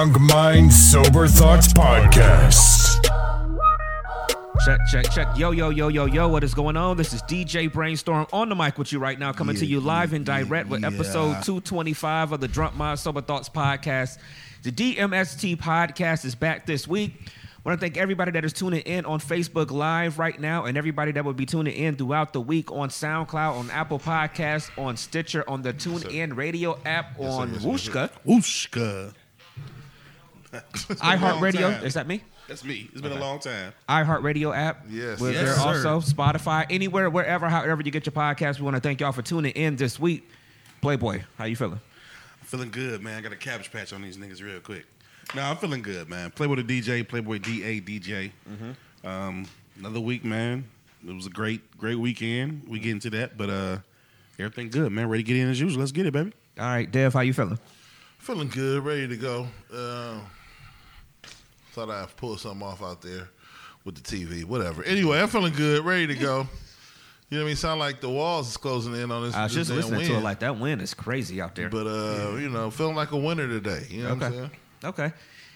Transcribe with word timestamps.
Drunk 0.00 0.18
Mind, 0.18 0.72
Sober 0.72 1.26
Thoughts 1.28 1.74
podcast. 1.74 3.04
Check, 4.64 4.78
check, 4.90 5.10
check. 5.12 5.36
Yo, 5.36 5.50
yo, 5.50 5.68
yo, 5.68 5.88
yo, 5.88 6.06
yo. 6.06 6.26
What 6.26 6.42
is 6.42 6.54
going 6.54 6.78
on? 6.78 6.96
This 6.96 7.12
is 7.12 7.20
DJ 7.24 7.70
Brainstorm 7.70 8.26
on 8.32 8.48
the 8.48 8.54
mic 8.54 8.78
with 8.78 8.92
you 8.92 8.98
right 8.98 9.18
now, 9.18 9.34
coming 9.34 9.56
to 9.56 9.66
you 9.66 9.78
live 9.78 10.14
and 10.14 10.24
direct 10.24 10.70
with 10.70 10.84
episode 10.84 11.42
225 11.42 12.32
of 12.32 12.40
the 12.40 12.48
Drunk 12.48 12.76
Mind 12.76 12.98
Sober 12.98 13.20
Thoughts 13.20 13.50
podcast. 13.50 14.16
The 14.62 14.72
DMST 14.72 15.58
podcast 15.58 16.24
is 16.24 16.34
back 16.34 16.64
this 16.64 16.88
week. 16.88 17.12
I 17.26 17.68
want 17.68 17.78
to 17.78 17.84
thank 17.84 17.98
everybody 17.98 18.30
that 18.30 18.42
is 18.46 18.54
tuning 18.54 18.80
in 18.80 19.04
on 19.04 19.20
Facebook 19.20 19.70
Live 19.70 20.18
right 20.18 20.40
now 20.40 20.64
and 20.64 20.78
everybody 20.78 21.12
that 21.12 21.26
will 21.26 21.34
be 21.34 21.44
tuning 21.44 21.74
in 21.74 21.96
throughout 21.96 22.32
the 22.32 22.40
week 22.40 22.72
on 22.72 22.88
SoundCloud, 22.88 23.54
on 23.54 23.70
Apple 23.70 23.98
Podcasts, 23.98 24.70
on 24.82 24.96
Stitcher, 24.96 25.44
on 25.46 25.60
the 25.60 25.74
TuneIn 25.74 26.38
Radio 26.38 26.78
app, 26.86 27.20
on 27.20 27.50
Wooshka, 27.56 28.10
Wooshka. 28.26 29.12
iHeartRadio. 30.52 31.60
Long. 31.62 31.72
Is 31.84 31.94
that 31.94 32.06
me? 32.06 32.22
That's 32.48 32.64
me. 32.64 32.88
It's 32.92 33.00
been 33.00 33.12
a 33.12 33.20
long 33.20 33.38
time. 33.38 33.72
iHeartRadio 33.88 34.56
app. 34.56 34.84
Yes. 34.88 35.20
We're 35.20 35.32
Yes, 35.32 35.44
there 35.44 35.54
sir. 35.54 35.88
also. 35.88 36.00
Spotify, 36.12 36.66
anywhere, 36.70 37.08
wherever, 37.08 37.48
however 37.48 37.82
you 37.82 37.90
get 37.90 38.06
your 38.06 38.12
podcast. 38.12 38.58
We 38.58 38.64
want 38.64 38.76
to 38.76 38.80
thank 38.80 39.00
y'all 39.00 39.12
for 39.12 39.22
tuning 39.22 39.52
in 39.52 39.76
this 39.76 40.00
week. 40.00 40.28
Playboy, 40.80 41.22
how 41.38 41.44
you 41.44 41.56
feeling? 41.56 41.80
I'm 42.40 42.46
feeling 42.46 42.70
good, 42.70 43.02
man. 43.02 43.18
I 43.18 43.20
got 43.20 43.32
a 43.32 43.36
cabbage 43.36 43.70
patch 43.70 43.92
on 43.92 44.02
these 44.02 44.16
niggas 44.16 44.42
real 44.42 44.60
quick. 44.60 44.86
No, 45.36 45.42
I'm 45.42 45.56
feeling 45.58 45.82
good, 45.82 46.08
man. 46.08 46.30
Playboy 46.32 46.56
the 46.56 46.80
DJ, 46.80 47.06
Playboy 47.06 47.38
DA 47.38 47.80
DJ. 47.80 48.32
Um, 49.04 49.46
another 49.78 50.00
week, 50.00 50.24
man. 50.24 50.64
It 51.06 51.14
was 51.14 51.26
a 51.26 51.30
great, 51.30 51.76
great 51.78 51.94
weekend. 51.98 52.62
We 52.66 52.78
get 52.80 52.90
into 52.92 53.10
that, 53.10 53.36
but 53.38 53.48
uh, 53.48 53.78
everything 54.38 54.70
good, 54.70 54.90
man. 54.90 55.08
Ready 55.08 55.22
to 55.22 55.26
get 55.26 55.36
in 55.36 55.48
as 55.48 55.60
usual. 55.60 55.78
Let's 55.80 55.92
get 55.92 56.06
it, 56.06 56.12
baby. 56.12 56.32
All 56.58 56.66
right, 56.66 56.90
Dev, 56.90 57.12
how 57.14 57.20
you 57.20 57.32
feeling? 57.32 57.58
Feeling 58.18 58.48
good, 58.48 58.84
ready 58.84 59.06
to 59.08 59.16
go. 59.16 59.46
Uh, 59.72 60.18
thought 61.70 61.90
I'd 61.90 62.16
pull 62.16 62.36
something 62.36 62.66
off 62.66 62.82
out 62.82 63.02
there 63.02 63.28
with 63.84 63.94
the 63.94 64.02
TV, 64.02 64.44
whatever. 64.44 64.82
Anyway, 64.84 65.20
I'm 65.20 65.28
feeling 65.28 65.52
good, 65.54 65.84
ready 65.84 66.06
to 66.08 66.14
go. 66.14 66.46
You 67.30 67.38
know 67.38 67.44
what 67.44 67.46
I 67.46 67.46
mean? 67.46 67.56
Sound 67.56 67.78
like 67.80 68.00
the 68.00 68.10
walls 68.10 68.48
is 68.48 68.56
closing 68.56 68.94
in 68.94 69.10
on 69.12 69.22
this. 69.24 69.34
I 69.34 69.44
was 69.44 69.54
this 69.54 69.68
just 69.68 69.70
damn 69.70 69.76
listening 69.90 70.06
to 70.08 70.16
it 70.16 70.20
like 70.20 70.40
that 70.40 70.58
wind 70.58 70.82
is 70.82 70.94
crazy 70.94 71.40
out 71.40 71.54
there. 71.54 71.68
But 71.68 71.86
uh, 71.86 72.36
you 72.36 72.48
know, 72.48 72.70
feeling 72.70 72.96
like 72.96 73.12
a 73.12 73.16
winner 73.16 73.46
today. 73.46 73.86
You 73.88 74.02
know 74.02 74.14
what 74.14 74.22
I'm 74.24 74.32
Okay. 74.32 74.36
saying? 74.36 74.50
Okay. 74.84 75.12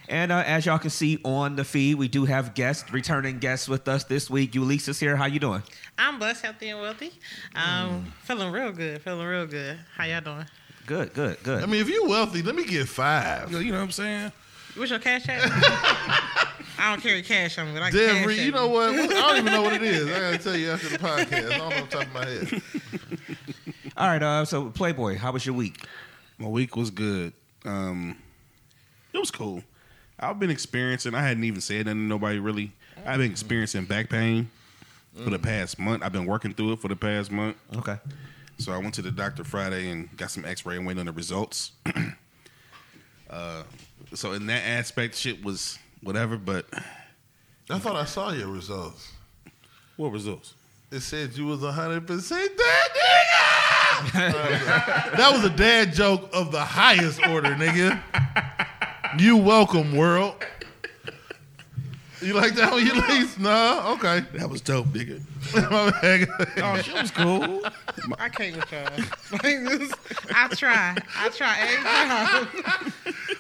And 0.07 0.31
uh, 0.31 0.45
as 0.47 0.67
y'all 0.67 0.79
can 0.79 0.91
see 0.91 1.19
on 1.25 1.57
the 1.57 1.65
feed, 1.65 1.95
we 1.95 2.09
do 2.09 2.27
have 2.27 2.55
guests, 2.55 2.93
returning 2.93 3.39
guests 3.39 3.69
with 3.69 3.89
us 3.89 4.05
this 4.05 4.29
week. 4.29 4.53
Ulisa's 4.53 5.01
here. 5.01 5.17
How 5.17 5.25
you 5.25 5.41
doing? 5.41 5.63
I'm 5.99 6.19
blessed, 6.19 6.45
healthy, 6.45 6.69
and 6.69 6.81
wealthy. 6.81 7.13
Um, 7.57 7.63
Mm. 7.63 8.13
feeling 8.23 8.53
real 8.53 8.71
good. 8.71 9.01
Feeling 9.03 9.27
real 9.27 9.47
good. 9.47 9.79
How 9.97 10.05
y'all 10.05 10.21
doing? 10.21 10.45
Good, 10.87 11.15
good, 11.15 11.43
good. 11.43 11.63
I 11.63 11.67
mean, 11.67 11.81
if 11.81 11.89
you're 11.89 12.07
wealthy, 12.07 12.43
let 12.43 12.55
me 12.55 12.65
get 12.67 12.87
five. 12.87 13.51
You 13.51 13.73
know 13.73 13.79
what 13.79 13.85
I'm 13.85 13.91
saying? 13.91 14.33
What's 14.77 14.91
your 14.91 14.99
cash 15.01 15.29
app? 15.29 15.41
I 16.79 16.91
don't 16.91 17.01
carry 17.01 17.23
cash 17.23 17.59
on 17.59 17.73
me. 17.73 17.79
Like 17.79 17.93
Dev 17.93 18.11
cash 18.11 18.27
Reed, 18.27 18.39
app 18.41 18.47
you 18.47 18.53
know 18.53 18.69
what? 18.69 18.91
I 18.91 19.07
don't 19.07 19.37
even 19.39 19.53
know 19.53 19.63
what 19.63 19.75
it 19.75 19.83
is. 19.85 20.07
I 20.07 20.19
gotta 20.21 20.39
tell 20.39 20.57
you 20.57 20.71
after 20.73 20.89
the 20.89 20.99
podcast. 20.99 21.53
I 21.53 21.59
don't 21.59 21.59
know 21.59 21.65
off 21.65 21.91
the 21.91 21.97
top 21.97 22.07
of 22.07 22.13
my 22.13 22.25
head. 22.27 22.63
All 23.97 24.09
right, 24.09 24.23
uh, 24.23 24.45
so 24.45 24.71
Playboy, 24.71 25.17
how 25.17 25.31
was 25.31 25.47
your 25.47 25.55
week? 25.55 25.87
My 26.39 26.49
week 26.49 26.77
was 26.77 26.91
good. 26.91 27.33
Um, 27.65 28.17
it 29.13 29.19
was 29.19 29.31
cool. 29.31 29.63
I've 30.19 30.41
been 30.41 30.51
experiencing. 30.51 31.15
I 31.15 31.23
hadn't 31.23 31.45
even 31.45 31.61
said 31.61 31.87
nothing 31.87 32.01
to 32.01 32.05
nobody 32.05 32.39
really. 32.41 32.73
I've 33.07 33.19
been 33.19 33.31
experiencing 33.31 33.85
back 33.85 34.09
pain 34.09 34.51
for 35.23 35.31
the 35.31 35.39
past 35.39 35.79
month. 35.79 36.03
I've 36.03 36.13
been 36.13 36.27
working 36.27 36.53
through 36.53 36.73
it 36.73 36.81
for 36.81 36.89
the 36.89 36.97
past 36.97 37.31
month. 37.31 37.57
Okay. 37.77 37.99
So 38.59 38.73
I 38.73 38.79
went 38.79 38.95
to 38.95 39.03
the 39.03 39.11
doctor 39.11 39.45
Friday 39.45 39.91
and 39.91 40.15
got 40.17 40.31
some 40.31 40.45
X-ray 40.45 40.77
and 40.77 40.87
waiting 40.87 41.01
on 41.01 41.07
the 41.07 41.13
results. 41.13 41.73
uh, 43.31 43.63
so 44.15 44.33
in 44.33 44.47
that 44.47 44.63
aspect, 44.65 45.17
shit 45.17 45.45
was 45.45 45.79
whatever. 46.03 46.37
But 46.37 46.67
I 47.71 47.79
thought 47.79 47.97
I 47.97 48.05
saw 48.05 48.33
your 48.33 48.49
results. 48.49 49.13
what 49.97 50.13
results? 50.13 50.55
It 50.91 51.01
said 51.01 51.37
you 51.37 51.47
was 51.47 51.61
hundred 51.61 52.07
percent 52.07 52.51
dead, 52.57 52.91
nigga. 54.07 55.17
that 55.17 55.31
was 55.33 55.45
a 55.45 55.51
dad 55.51 55.93
joke 55.93 56.29
of 56.33 56.53
the 56.53 56.61
highest 56.61 57.27
order, 57.27 57.51
nigga. 57.55 58.01
You 59.19 59.37
welcome, 59.37 59.97
world. 59.97 60.35
You 62.25 62.33
like 62.33 62.55
that 62.55 62.73
one, 62.73 62.87
you 62.87 62.95
least? 62.95 63.39
No, 63.39 63.83
okay. 63.97 64.21
That 64.33 64.49
was 64.49 64.63
dope, 64.63 64.87
nigga. 64.87 65.21
My 65.71 65.91
bad. 66.01 66.27
Oh, 66.57 66.81
shit 66.81 66.95
was 66.95 67.11
cool. 67.11 67.61
I 68.19 68.31
can't 68.31 68.57
with 68.57 68.73
y'all. 68.73 68.89
Like 69.33 69.43
this, 69.43 69.93
I 70.35 70.49
try. 70.49 70.97
I 71.19 71.29
try 71.29 71.55
every 71.61 71.85
time. 71.85 72.49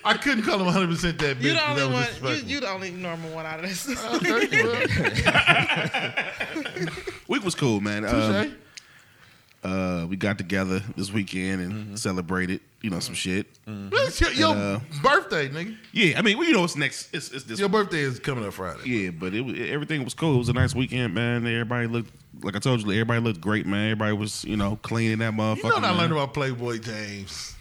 I 0.05 0.15
couldn't 0.19 0.43
call 0.45 0.59
him 0.59 0.67
100 0.67 0.91
percent 0.91 1.19
that 1.19 1.39
bitch. 1.39 1.43
You 1.43 1.49
the 1.50 1.55
that 1.55 1.71
only 1.71 1.84
was 1.84 1.93
one. 1.93 1.95
You, 1.95 2.05
disrespectful. 2.05 2.50
you 2.50 2.61
the 2.61 2.69
only 2.69 2.91
normal 2.91 3.31
one 3.31 3.47
out 3.47 3.65
of 3.65 3.69
this. 3.69 3.89
Okay, 3.89 4.62
well, 6.84 6.95
Week 7.28 7.43
was 7.43 7.55
cool, 7.55 7.81
man. 7.81 8.05
Um, 8.05 8.11
touche. 8.11 8.53
Uh, 9.64 10.06
we 10.08 10.16
got 10.16 10.36
together 10.38 10.80
this 10.97 11.10
weekend 11.12 11.62
and 11.62 11.72
Mm-hmm. 11.72 11.94
celebrated, 11.97 12.60
you 12.82 12.91
know, 12.91 13.00
some 13.00 13.14
shit. 13.14 13.47
It's 13.66 14.20
your, 14.20 14.30
your 14.32 14.52
And, 14.54 14.60
uh, 14.76 14.80
birthday, 15.02 15.48
nigga. 15.48 15.76
Yeah, 15.92 16.19
I 16.19 16.22
mean, 16.22 16.36
well, 16.38 16.47
you 16.47 16.52
know, 16.52 16.64
it's 16.64 16.76
next. 16.76 17.14
It's, 17.14 17.30
it's 17.32 17.44
this. 17.44 17.58
Your 17.58 17.69
birthday 17.70 18.00
is 18.00 18.19
coming 18.19 18.44
up 18.44 18.53
Friday. 18.53 18.88
Yeah, 18.88 19.10
but 19.10 19.32
it, 19.34 19.41
was- 19.41 19.58
everything 19.58 20.04
was 20.04 20.12
cool. 20.14 20.34
It 20.34 20.38
was 20.38 20.48
a 20.50 20.53
nice 20.53 20.74
weekend, 20.74 21.14
man. 21.14 21.47
Everybody 21.47 21.86
looked 21.86 22.12
like 22.42 22.54
I 22.56 22.58
told 22.58 22.82
you. 22.82 22.91
Everybody 22.92 23.20
looked 23.20 23.41
great, 23.41 23.66
man. 23.66 23.86
Everybody 23.92 24.12
was, 24.14 24.44
you 24.44 24.56
know, 24.56 24.76
cleaning 24.82 25.19
that 25.19 25.32
motherfucker. 25.32 25.56
You 25.56 25.62
know 25.70 25.74
what 25.76 25.84
I 25.84 25.91
learned 25.91 26.12
about 26.12 26.34
Playboy 26.34 26.78
James? 26.78 27.54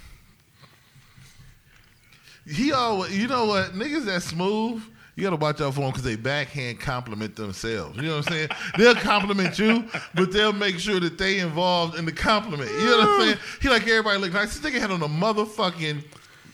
He 2.46 2.74
always, 2.74 3.18
you 3.18 3.28
know 3.30 3.46
what, 3.46 3.72
niggas 3.74 4.04
that 4.06 4.22
smooth, 4.22 4.84
you 5.16 5.24
gotta 5.24 5.36
watch 5.36 5.62
out 5.62 5.74
for 5.76 5.82
them 5.82 5.90
because 5.92 6.04
they 6.04 6.16
backhand 6.16 6.80
compliment 6.80 7.36
themselves. 7.36 7.96
You 7.98 8.04
know 8.04 8.18
what 8.18 8.28
I'm 8.28 8.34
saying? 8.34 8.50
they'll 8.78 8.96
compliment 8.96 9.60
you, 9.60 9.86
but 10.16 10.32
they'll 10.32 10.54
make 10.54 10.80
sure 10.80 11.00
that 11.00 11.18
they 11.18 11.40
involved 11.40 11.98
in 12.00 12.06
the 12.06 12.12
compliment. 12.12 12.72
You 12.72 12.86
know 12.86 12.98
what 12.98 13.08
I'm 13.08 13.22
saying? 13.28 13.38
He 13.62 13.70
like 13.70 13.84
everybody 13.88 14.18
look 14.20 14.34
nice. 14.34 14.58
This 14.58 14.72
nigga 14.74 14.80
had 14.80 14.92
on 14.92 15.02
a 15.04 15.08
motherfucking 15.08 16.04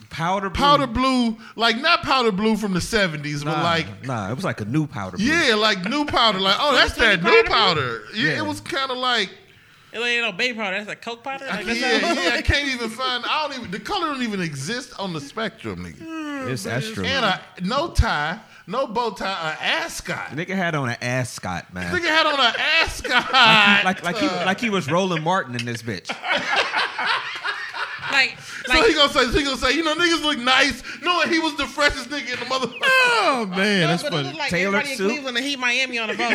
Powder 0.09 0.49
blue. 0.49 0.59
powder 0.63 0.87
blue, 0.87 1.37
like 1.55 1.77
not 1.79 2.01
powder 2.01 2.31
blue 2.31 2.57
from 2.57 2.73
the 2.73 2.79
70s, 2.79 3.45
but 3.45 3.61
like 3.63 3.85
nah, 4.07 4.31
it 4.31 4.33
was 4.33 4.43
like 4.43 4.59
a 4.59 4.65
new 4.65 4.87
powder 4.87 5.17
blue. 5.17 5.25
yeah, 5.27 5.53
like 5.53 5.85
new 5.85 6.03
powder. 6.03 6.39
Like 6.39 6.55
oh, 6.59 6.73
that's 6.73 6.93
that 6.95 7.21
new 7.21 7.43
powder. 7.43 8.01
Yeah, 8.15 8.31
Yeah. 8.31 8.37
it 8.39 8.45
was 8.45 8.59
kind 8.59 8.89
of 8.91 8.97
like. 8.97 9.29
It 9.91 9.97
ain't 9.99 10.23
no 10.23 10.31
baby 10.31 10.55
powder. 10.57 10.77
That's 10.77 10.87
like 10.87 11.01
Coke 11.03 11.23
powder. 11.23 11.45
I 11.45 11.57
Like, 11.57 11.65
can't, 11.65 11.79
that's 11.79 12.01
yeah, 12.03 12.13
not- 12.13 12.23
yeah, 12.23 12.35
I 12.37 12.41
can't 12.43 12.67
even 12.69 12.89
find. 12.89 13.23
I 13.25 13.47
don't 13.47 13.59
even. 13.59 13.71
The 13.71 13.79
color 13.79 14.07
don't 14.07 14.21
even 14.23 14.39
exist 14.41 14.93
on 14.99 15.13
the 15.13 15.21
spectrum, 15.21 15.83
nigga. 15.85 16.49
It's 16.51 16.63
that's 16.63 16.89
true. 16.91 17.05
And 17.05 17.25
a, 17.25 17.41
no 17.63 17.89
tie, 17.91 18.39
no 18.69 18.88
bow 18.88 19.09
tie, 19.12 19.52
an 19.52 19.57
ascot. 19.59 20.30
Nigga 20.30 20.56
had 20.56 20.75
on 20.75 20.90
an 20.90 20.97
ascot, 21.02 21.74
man. 21.74 21.94
Nigga 21.94 22.07
had 22.07 22.25
on 22.28 22.40
an 22.40 22.53
ascot. 22.84 23.84
like 23.84 24.03
like 24.03 24.18
he 24.18 24.28
like 24.28 24.62
he 24.62 24.69
was 24.69 24.90
Roland 24.90 25.24
Martin 25.24 25.56
in 25.56 25.66
this 25.66 25.81
bitch. 25.81 26.07
like, 28.11 28.37
so 28.65 28.73
he 28.87 28.93
gonna 28.93 29.11
say, 29.13 29.25
so 29.25 29.31
he 29.37 29.43
gonna 29.43 29.57
say, 29.57 29.73
you 29.73 29.83
know, 29.83 29.95
niggas 29.95 30.21
look 30.23 30.37
nice, 30.39 30.81
knowing 31.01 31.29
he 31.29 31.39
was 31.39 31.55
the 31.55 31.65
freshest 31.67 32.09
nigga 32.09 32.33
in 32.33 32.39
the 32.39 32.45
mother. 32.45 32.67
Oh 33.21 33.45
man, 33.45 33.81
no, 33.81 33.87
that's 33.87 34.03
but 34.03 34.07
it 34.13 34.15
funny. 34.15 34.23
looked 34.27 34.37
like 34.39 34.49
Tailored 34.49 34.75
everybody 34.81 34.91
in 34.91 34.97
suit. 34.97 35.09
Cleveland 35.11 35.38
and 35.38 35.45
Heat 35.45 35.59
Miami 35.59 36.00
on 36.00 36.07
the 36.09 36.15
boat. 36.17 36.31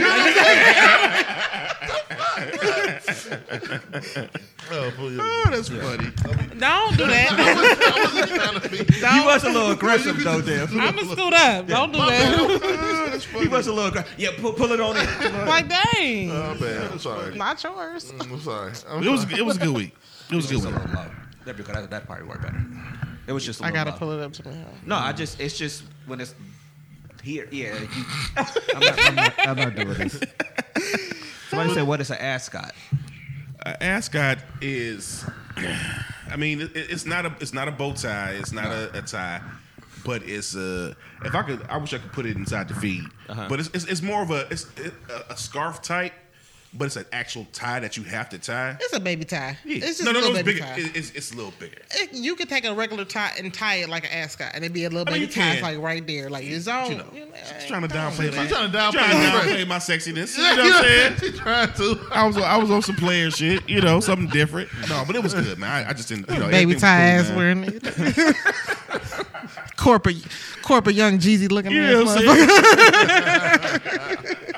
oh, 4.71 4.91
for 4.97 5.11
you. 5.11 5.19
Oh, 5.21 5.45
that's 5.51 5.69
funny. 5.69 6.11
don't 6.59 6.97
do 6.97 7.07
that. 7.07 7.33
I 7.33 7.95
wasn't 8.05 8.29
trying 8.31 8.61
to 8.61 8.69
be. 8.69 9.25
Was 9.25 9.45
a 9.45 9.49
little 9.51 9.71
aggressive 9.73 10.23
though, 10.23 10.41
Dev. 10.41 10.71
I'm 10.77 10.95
gonna 10.95 11.05
scoot 11.11 11.33
up. 11.33 11.67
Don't 11.67 11.93
do 11.93 11.99
that. 11.99 13.21
Oh, 13.35 13.41
he 13.41 13.49
was 13.49 13.67
a 13.67 13.73
little 13.73 13.89
aggressive. 13.89 14.15
Yeah, 14.19 14.31
pull, 14.39 14.53
pull 14.53 14.73
it 14.73 14.81
on 14.81 14.97
in. 14.97 15.47
like, 15.47 15.69
dang. 15.69 16.31
Oh 16.31 16.55
man, 16.61 16.93
I'm 16.93 16.99
sorry. 16.99 17.35
Not 17.37 17.63
yours. 17.63 18.13
Mm, 18.13 18.33
I'm 18.33 18.41
sorry. 18.41 18.73
I'm 18.89 19.03
It 19.03 19.11
was 19.11 19.23
sorry. 19.23 19.39
it 19.39 19.43
was 19.45 19.57
a 19.57 19.61
good 19.61 19.75
week. 19.75 19.95
It 20.31 20.37
was 20.37 20.51
a 20.51 20.55
good 20.55 20.65
week. 20.65 21.09
Little 21.47 21.51
low. 21.51 21.53
That, 21.53 21.57
because 21.57 21.75
that, 21.75 21.91
that 21.91 22.07
probably 22.07 22.27
worked 22.27 22.43
better. 22.43 22.65
It 23.27 23.33
was 23.33 23.45
just 23.45 23.61
a 23.61 23.65
I 23.65 23.71
little 23.71 23.85
gotta 23.85 23.99
pull 23.99 24.11
it 24.13 24.23
up 24.23 24.33
to 24.35 24.49
me. 24.49 24.65
No, 24.85 24.97
I 24.97 25.13
just 25.13 25.41
it's 25.41 25.57
just 25.57 25.85
when 26.07 26.21
it's 26.21 26.35
here. 27.23 27.49
Yeah, 27.51 27.79
you, 27.81 27.89
I'm, 28.37 28.81
not, 28.81 29.07
I'm, 29.07 29.15
not, 29.15 29.49
I'm 29.49 29.57
not 29.57 29.75
doing 29.75 29.89
this. 29.89 30.21
Somebody 31.49 31.75
said, 31.75 31.87
"What 31.87 32.01
is 32.01 32.11
an 32.11 32.19
ascot?" 32.19 32.75
Uh, 33.65 33.75
ascot 33.81 34.39
is, 34.61 35.25
I 36.31 36.37
mean, 36.37 36.61
it, 36.61 36.71
it's 36.75 37.07
not 37.07 37.25
a 37.25 37.35
it's 37.41 37.55
not 37.55 37.69
a 37.69 37.73
bow 37.73 37.93
tie. 37.95 38.33
It's 38.33 38.53
not 38.53 38.67
a, 38.67 38.99
a 38.99 39.03
tie, 39.03 39.41
but 40.05 40.23
it's 40.25 40.55
a. 40.55 40.95
If 41.25 41.35
I 41.35 41.43
could, 41.43 41.63
I 41.69 41.79
wish 41.79 41.95
I 41.95 41.99
could 41.99 42.13
put 42.13 42.27
it 42.27 42.37
inside 42.37 42.69
the 42.69 42.75
feed. 42.75 43.05
Uh-huh. 43.29 43.47
But 43.49 43.61
it's, 43.61 43.71
it's 43.73 43.85
it's 43.87 44.03
more 44.03 44.23
of 44.23 44.31
a 44.31 44.47
it's 44.51 44.67
a, 45.09 45.33
a 45.33 45.37
scarf 45.37 45.81
type, 45.81 46.13
but 46.77 46.87
it's 46.87 46.97
an 46.97 47.05
actual 47.13 47.47
tie 47.53 47.79
that 47.81 47.97
you 47.97 48.03
have 48.03 48.29
to 48.31 48.39
tie. 48.39 48.77
It's 48.81 48.93
a 48.93 48.99
baby 49.01 49.25
tie. 49.25 49.57
Yeah. 49.65 49.77
It's 49.77 49.99
just 49.99 50.05
no, 50.05 50.11
a 50.11 50.15
no, 50.15 50.21
no, 50.21 50.27
little 50.29 50.37
it's 50.39 50.47
baby 50.47 50.61
bigger. 50.61 50.67
tie. 50.67 50.81
It- 50.91 50.97
it's, 50.97 51.11
it's 51.13 51.33
a 51.33 51.37
little 51.37 51.53
bigger. 51.59 51.79
It- 51.93 52.13
you 52.13 52.35
could 52.35 52.49
take 52.49 52.65
a 52.65 52.75
regular 52.75 53.05
tie 53.05 53.33
and 53.39 53.53
tie 53.55 53.77
it 53.77 53.89
like 53.89 54.05
an 54.05 54.11
ascot, 54.13 54.51
and 54.55 54.65
it'd 54.65 54.75
be 54.75 54.85
a 54.85 54.91
little 54.91 55.09
I 55.09 55.13
mean, 55.19 55.29
baby 55.29 55.33
tie. 55.33 55.61
Like 55.61 55.79
right 55.79 56.05
there, 56.07 56.29
like 56.31 56.45
it's 56.45 56.67
on. 56.69 56.91
You 56.91 56.99
know, 56.99 57.07
you 57.15 57.21
know, 57.21 57.27
just 57.37 57.69
trying 57.69 57.83
to 57.83 57.89
downplay 57.89 58.31
do 58.31 58.37
my. 58.37 58.43
She's 58.43 58.51
trying 58.53 58.71
to 58.73 58.77
downplay 58.77 58.93
trying 58.93 59.33
to 59.33 59.39
downplay 59.49 59.67
my 59.69 59.79
sexiness. 59.79 60.37
You 60.37 60.43
know 60.57 60.65
what 60.65 60.75
I'm 60.77 60.83
saying? 60.85 61.15
She 61.25 61.31
trying 61.39 61.73
to. 61.75 61.99
I 62.11 62.27
was 62.27 62.37
I 62.39 62.57
was 62.57 62.71
on 62.71 62.83
some 62.83 62.97
player 62.97 63.31
shit, 63.31 63.69
you 63.69 63.81
know, 63.81 64.01
something 64.01 64.29
different. 64.29 64.69
No, 64.89 65.05
but 65.07 65.15
it 65.17 65.23
was 65.23 65.33
good, 65.35 65.59
man. 65.59 65.87
I, 65.87 65.91
I 65.91 65.93
just 65.93 66.09
didn't, 66.09 66.29
you 66.31 66.39
know, 66.39 66.49
Baby 66.51 66.75
tie 66.75 67.21
cool, 67.23 67.31
ass 67.31 67.31
wearing 67.37 67.65
it. 67.65 67.83
corporate, 69.77 70.17
corporate 70.63 70.97
young 70.97 71.19
Jeezy 71.19 71.51
looking 71.51 71.73
Yeah, 71.73 72.01
I'm 72.01 72.07
motherfucker. 72.07 74.51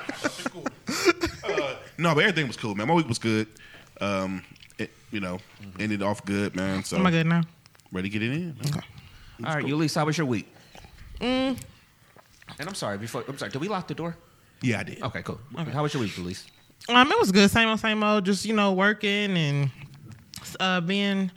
No, 1.99 2.15
but 2.15 2.25
everything 2.25 2.47
was 2.47 2.57
cool, 2.57 2.75
man. 2.75 2.89
My 2.89 2.95
week 2.95 3.09
was 3.09 3.19
good. 3.19 3.47
Um, 4.01 4.43
it, 4.79 4.91
you 5.11 5.21
know, 5.21 5.39
ended 5.79 6.03
off 6.03 6.25
good, 6.25 6.55
man. 6.55 6.85
So 6.85 6.99
Am 6.99 7.07
I 7.07 7.11
good 7.11 7.27
now? 7.27 7.43
ready 7.93 8.09
to 8.11 8.19
get 8.19 8.23
it 8.23 8.33
in. 8.33 8.57
man. 8.63 8.83
All 9.45 9.55
right, 9.55 9.67
Ulysses, 9.67 9.97
how 9.97 10.05
was 10.07 10.19
your 10.19 10.27
week? 10.27 10.47
And 11.21 11.57
I'm 12.61 12.75
sorry, 12.75 12.99
before 12.99 13.25
I'm 13.29 13.39
sorry, 13.39 13.51
did 13.51 13.61
we 13.61 13.69
lock 13.69 13.89
the 13.89 13.95
door? 13.95 14.17
Yeah, 14.63 14.81
I 14.81 14.83
did. 14.83 15.03
Okay, 15.03 15.23
cool. 15.23 15.41
How 15.57 15.83
was 15.83 15.95
your 15.95 16.03
week, 16.03 16.17
Ulysses? 16.17 16.47
Um, 16.89 17.11
it 17.11 17.19
was 17.19 17.33
good. 17.33 17.51
Same 17.51 17.69
old, 17.69 17.81
same 17.81 18.03
old. 18.03 18.25
Just 18.25 18.45
you 18.45 18.55
know, 18.55 18.73
working 18.73 19.37
and 19.37 19.71
uh, 20.61 20.81
being 20.81 21.31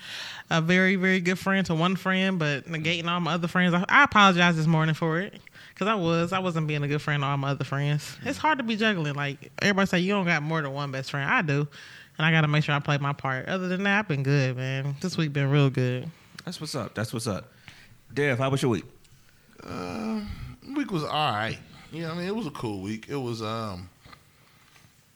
a 0.50 0.62
very, 0.62 0.96
very 0.96 1.20
good 1.20 1.40
friend 1.40 1.66
to 1.68 1.76
one 1.76 1.96
friend, 1.96 2.38
but 2.40 2.66
negating 2.66 3.08
all 3.08 3.20
my 3.20 3.34
other 3.34 3.48
friends. 3.48 3.74
I, 3.74 3.84
I 3.90 4.04
apologize 4.04 4.56
this 4.56 4.68
morning 4.68 4.96
for 4.96 5.20
it 5.20 5.40
because 5.80 5.90
I 5.90 5.96
was, 5.96 6.34
I 6.34 6.40
wasn't 6.40 6.68
being 6.68 6.84
a 6.84 6.90
good 6.90 7.02
friend 7.02 7.24
to 7.24 7.28
all 7.28 7.38
my 7.38 7.52
other 7.52 7.64
friends. 7.64 8.18
It's 8.26 8.38
hard 8.38 8.58
to 8.58 8.66
be 8.66 8.76
juggling. 8.76 9.14
Like 9.14 9.50
everybody 9.62 9.88
say, 9.88 10.00
you 10.00 10.12
don't 10.12 10.26
got 10.26 10.44
more 10.44 10.62
than 10.62 10.74
one 10.74 10.92
best 10.92 11.10
friend. 11.10 11.30
I 11.30 11.42
do, 11.42 11.66
and 12.18 12.26
I 12.26 12.32
got 12.32 12.42
to 12.42 12.50
make 12.50 12.66
sure 12.66 12.76
I 12.76 12.80
play 12.80 12.98
my 12.98 13.14
part. 13.14 13.48
Other 13.48 13.70
than 13.70 13.84
that, 13.84 14.00
I've 14.00 14.08
been 14.10 14.22
good, 14.22 14.58
man. 14.58 14.98
This 15.00 15.16
week 15.16 15.32
been 15.32 15.50
real 15.50 15.70
good. 15.70 16.10
That's 16.44 16.60
what's 16.60 16.76
up. 16.76 16.96
That's 16.96 17.14
what's 17.14 17.28
up. 17.28 17.46
Dev, 18.14 18.40
how 18.40 18.50
was 18.50 18.62
your 18.62 18.72
week? 18.72 18.84
week 20.76 20.92
was 20.92 21.04
all 21.06 21.32
right. 21.32 21.58
Yeah, 21.94 22.12
I 22.12 22.16
mean, 22.16 22.28
it 22.28 22.36
was 22.36 22.46
a 22.46 22.52
cool 22.52 22.82
week. 22.82 23.06
It 23.08 23.16
was 23.16 23.42
um, 23.42 23.90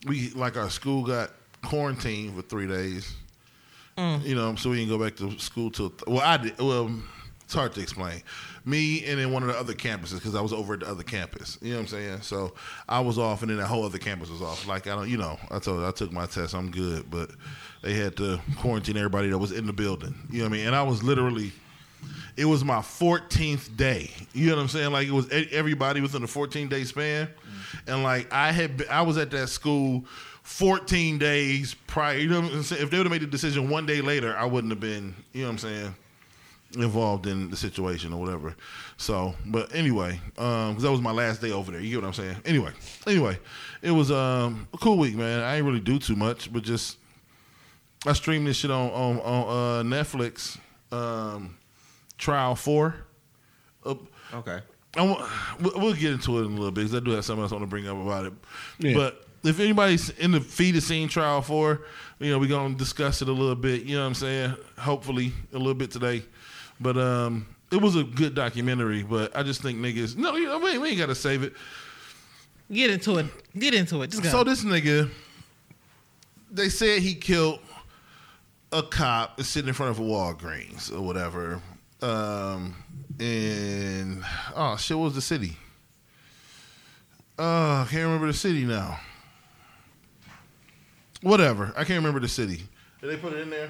we 0.07 0.29
like 0.29 0.55
our 0.55 0.69
school 0.69 1.03
got 1.03 1.31
quarantined 1.61 2.37
for 2.37 2.41
three 2.41 2.67
days. 2.67 3.13
You 3.97 4.35
know, 4.35 4.55
so 4.55 4.69
we 4.69 4.77
didn't 4.77 4.97
go 4.97 5.03
back 5.03 5.17
to 5.17 5.37
school 5.39 5.71
till 5.71 5.93
well, 6.07 6.21
I 6.21 6.37
did. 6.37 6.57
Well, 6.57 6.89
it's 7.43 7.53
hard 7.53 7.73
to 7.73 7.81
explain. 7.81 8.23
Me 8.65 9.03
and 9.05 9.19
then 9.19 9.31
one 9.31 9.43
of 9.43 9.49
the 9.49 9.57
other 9.57 9.73
campuses 9.73 10.15
because 10.15 10.35
I 10.35 10.41
was 10.41 10.53
over 10.53 10.75
at 10.75 10.81
the 10.81 10.89
other 10.89 11.03
campus. 11.03 11.57
You 11.61 11.71
know 11.71 11.75
what 11.77 11.81
I'm 11.81 11.87
saying? 11.87 12.21
So 12.21 12.53
I 12.87 13.01
was 13.01 13.17
off, 13.17 13.41
and 13.41 13.51
then 13.51 13.57
the 13.57 13.67
whole 13.67 13.83
other 13.83 13.97
campus 13.97 14.29
was 14.29 14.41
off. 14.41 14.65
Like 14.67 14.87
I 14.87 14.95
don't, 14.95 15.09
you 15.09 15.17
know, 15.17 15.37
I 15.51 15.59
told 15.59 15.83
I 15.83 15.91
took 15.91 16.11
my 16.11 16.25
test. 16.25 16.53
I'm 16.53 16.71
good, 16.71 17.11
but 17.11 17.31
they 17.81 17.93
had 17.93 18.15
to 18.17 18.39
quarantine 18.57 18.97
everybody 18.97 19.29
that 19.29 19.37
was 19.37 19.51
in 19.51 19.65
the 19.65 19.73
building. 19.73 20.15
You 20.29 20.39
know 20.39 20.45
what 20.45 20.53
I 20.53 20.57
mean? 20.57 20.67
And 20.67 20.75
I 20.75 20.83
was 20.83 21.03
literally 21.03 21.51
it 22.35 22.45
was 22.45 22.63
my 22.63 22.79
14th 22.79 23.75
day. 23.77 24.09
You 24.33 24.49
know 24.49 24.55
what 24.55 24.61
I'm 24.63 24.67
saying? 24.67 24.91
Like 24.91 25.07
it 25.07 25.11
was 25.11 25.29
everybody 25.29 26.01
within 26.01 26.23
a 26.23 26.27
14 26.27 26.67
day 26.67 26.83
span, 26.83 27.27
mm. 27.27 27.87
and 27.87 28.03
like 28.03 28.31
I 28.31 28.51
had, 28.51 28.77
been, 28.77 28.87
I 28.89 29.01
was 29.01 29.17
at 29.17 29.31
that 29.31 29.49
school 29.49 30.05
14 30.43 31.17
days 31.17 31.75
prior. 31.87 32.17
You 32.17 32.29
know 32.29 32.41
what 32.41 32.51
I'm 32.51 32.63
saying? 32.63 32.83
If 32.83 32.89
they 32.89 32.97
would 32.97 33.05
have 33.05 33.11
made 33.11 33.21
the 33.21 33.27
decision 33.27 33.69
one 33.69 33.85
day 33.85 34.01
later, 34.01 34.35
I 34.35 34.45
wouldn't 34.45 34.71
have 34.71 34.79
been. 34.79 35.15
You 35.31 35.41
know 35.41 35.47
what 35.47 35.51
I'm 35.51 35.57
saying? 35.59 35.95
Involved 36.75 37.27
in 37.27 37.49
the 37.51 37.55
situation 37.57 38.13
or 38.13 38.19
whatever. 38.19 38.55
So, 38.97 39.35
but 39.45 39.73
anyway, 39.75 40.19
um, 40.39 40.73
'cause 40.73 40.81
that 40.83 40.91
was 40.91 41.01
my 41.01 41.11
last 41.11 41.39
day 41.41 41.51
over 41.51 41.71
there. 41.71 41.79
You 41.81 41.89
get 41.91 42.01
what 42.01 42.07
I'm 42.07 42.13
saying? 42.13 42.37
Anyway, 42.45 42.71
anyway, 43.05 43.37
it 43.83 43.91
was 43.91 44.09
um, 44.11 44.67
a 44.73 44.77
cool 44.79 44.97
week, 44.97 45.15
man. 45.15 45.41
I 45.41 45.57
ain't 45.57 45.65
really 45.65 45.79
do 45.79 45.99
too 45.99 46.15
much, 46.15 46.51
but 46.51 46.63
just 46.63 46.97
I 48.07 48.13
streamed 48.13 48.47
this 48.47 48.57
shit 48.57 48.71
on 48.71 48.89
on, 48.89 49.19
on 49.19 49.47
uh, 49.47 49.83
Netflix. 49.95 50.57
Um, 50.91 51.57
Trial 52.17 52.55
Four. 52.55 52.95
Uh, 53.85 53.95
Okay. 54.33 54.59
I 54.97 55.01
wa- 55.03 55.27
we'll 55.59 55.79
we'll 55.79 55.93
get 55.93 56.11
into 56.13 56.39
it 56.39 56.45
in 56.45 56.53
a 56.53 56.55
little 56.55 56.71
bit 56.71 56.81
because 56.85 56.95
I 56.95 56.99
do 57.03 57.11
have 57.11 57.23
something 57.25 57.43
else 57.43 57.51
I 57.51 57.55
want 57.55 57.63
to 57.63 57.67
bring 57.69 57.87
up 57.87 57.97
about 57.97 58.25
it. 58.25 58.33
Yeah. 58.79 58.95
But 58.95 59.27
if 59.43 59.59
anybody's 59.59 60.09
in 60.11 60.31
the 60.31 60.39
feed 60.41 60.73
has 60.75 60.85
seen 60.85 61.07
Trial 61.07 61.41
Four, 61.41 61.81
you 62.19 62.31
know 62.31 62.39
we're 62.39 62.49
gonna 62.49 62.73
discuss 62.75 63.21
it 63.21 63.27
a 63.27 63.31
little 63.31 63.55
bit. 63.55 63.83
You 63.83 63.95
know 63.95 64.01
what 64.01 64.07
I'm 64.07 64.13
saying? 64.15 64.55
Hopefully 64.79 65.33
a 65.53 65.57
little 65.57 65.73
bit 65.75 65.91
today. 65.91 66.23
But 66.79 66.97
um, 66.97 67.45
it 67.71 67.81
was 67.81 67.95
a 67.95 68.03
good 68.03 68.35
documentary. 68.35 69.03
But 69.03 69.35
I 69.35 69.43
just 69.43 69.61
think 69.61 69.79
niggas, 69.79 70.15
no, 70.17 70.35
you 70.35 70.47
know, 70.47 70.59
we, 70.59 70.71
ain't- 70.71 70.81
we 70.81 70.89
ain't 70.89 70.97
got 70.97 71.07
to 71.07 71.15
save 71.15 71.43
it. 71.43 71.53
Get 72.71 72.89
into 72.89 73.17
it. 73.17 73.25
Get 73.57 73.73
into 73.73 74.01
it. 74.01 74.09
Just 74.11 74.23
go. 74.23 74.29
So 74.29 74.43
this 74.43 74.63
nigga, 74.63 75.09
they 76.51 76.69
said 76.69 77.01
he 77.01 77.13
killed 77.13 77.59
a 78.71 78.81
cop 78.81 79.39
sitting 79.41 79.67
in 79.67 79.73
front 79.73 79.91
of 79.91 79.99
a 79.99 80.01
Walgreens 80.01 80.91
or 80.91 81.01
whatever. 81.01 81.61
Um, 82.01 82.75
and 83.19 84.23
oh 84.55 84.75
shit, 84.77 84.97
what 84.97 85.05
was 85.05 85.15
the 85.15 85.21
city? 85.21 85.55
Oh, 87.37 87.81
I 87.81 87.87
can't 87.89 88.03
remember 88.03 88.27
the 88.27 88.33
city 88.33 88.63
now. 88.65 88.99
Whatever, 91.21 91.67
I 91.77 91.83
can't 91.83 91.97
remember 91.99 92.19
the 92.19 92.27
city. 92.27 92.63
Did 93.01 93.09
they 93.11 93.17
put 93.17 93.33
it 93.33 93.39
in 93.39 93.49
there? 93.49 93.69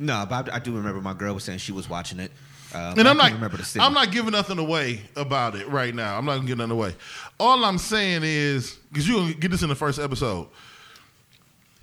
No, 0.00 0.26
but 0.28 0.50
I, 0.52 0.56
I 0.56 0.58
do 0.58 0.74
remember 0.74 1.00
my 1.00 1.14
girl 1.14 1.34
was 1.34 1.44
saying 1.44 1.58
she 1.58 1.70
was 1.72 1.88
watching 1.88 2.18
it. 2.18 2.32
Uh, 2.74 2.94
And 2.96 3.06
I 3.06 3.10
I'm 3.12 3.18
can't 3.18 3.34
remember 3.34 3.56
the. 3.58 3.78
I'm 3.80 3.92
not 3.92 4.10
giving 4.12 4.32
nothing 4.32 4.58
away 4.58 5.02
about 5.14 5.54
it 5.56 5.68
right 5.68 5.94
now. 5.94 6.16
I'm 6.16 6.24
not 6.24 6.36
gonna 6.36 6.46
give 6.48 6.58
nothing 6.58 6.70
away. 6.72 6.94
All 7.38 7.64
I'm 7.64 7.78
saying 7.78 8.22
is, 8.24 8.76
because 8.90 9.08
you're 9.08 9.20
gonna 9.20 9.34
get 9.34 9.50
this 9.50 9.62
in 9.62 9.68
the 9.68 9.74
first 9.74 9.98
episode. 9.98 10.48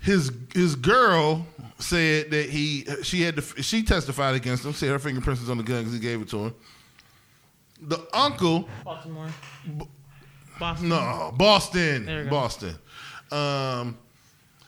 His 0.00 0.32
his 0.54 0.74
girl 0.76 1.46
said 1.78 2.30
that 2.30 2.48
he 2.48 2.86
she 3.02 3.22
had 3.22 3.36
to, 3.36 3.62
she 3.62 3.82
testified 3.82 4.34
against 4.34 4.64
him. 4.64 4.72
Said 4.72 4.88
her 4.90 4.98
fingerprints 4.98 5.40
was 5.40 5.50
on 5.50 5.58
the 5.58 5.62
gun 5.64 5.78
because 5.80 5.92
he 5.92 5.98
gave 6.00 6.20
it 6.22 6.28
to 6.30 6.44
her. 6.44 6.52
The 7.82 7.98
uncle, 8.12 8.68
Baltimore. 8.84 9.28
Boston. 10.58 10.88
no, 10.88 11.32
Boston, 11.36 12.06
There 12.06 12.18
we 12.18 12.24
go. 12.24 12.30
Boston. 12.30 12.74
Um, 13.30 13.98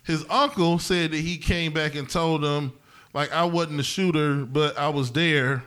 his 0.04 0.24
uncle 0.30 0.78
said 0.78 1.10
that 1.12 1.16
he 1.20 1.36
came 1.38 1.72
back 1.72 1.94
and 1.96 2.08
told 2.08 2.44
him, 2.44 2.72
like, 3.12 3.32
I 3.32 3.44
wasn't 3.44 3.78
the 3.78 3.82
shooter, 3.82 4.44
but 4.44 4.78
I 4.78 4.88
was 4.88 5.12
there. 5.12 5.64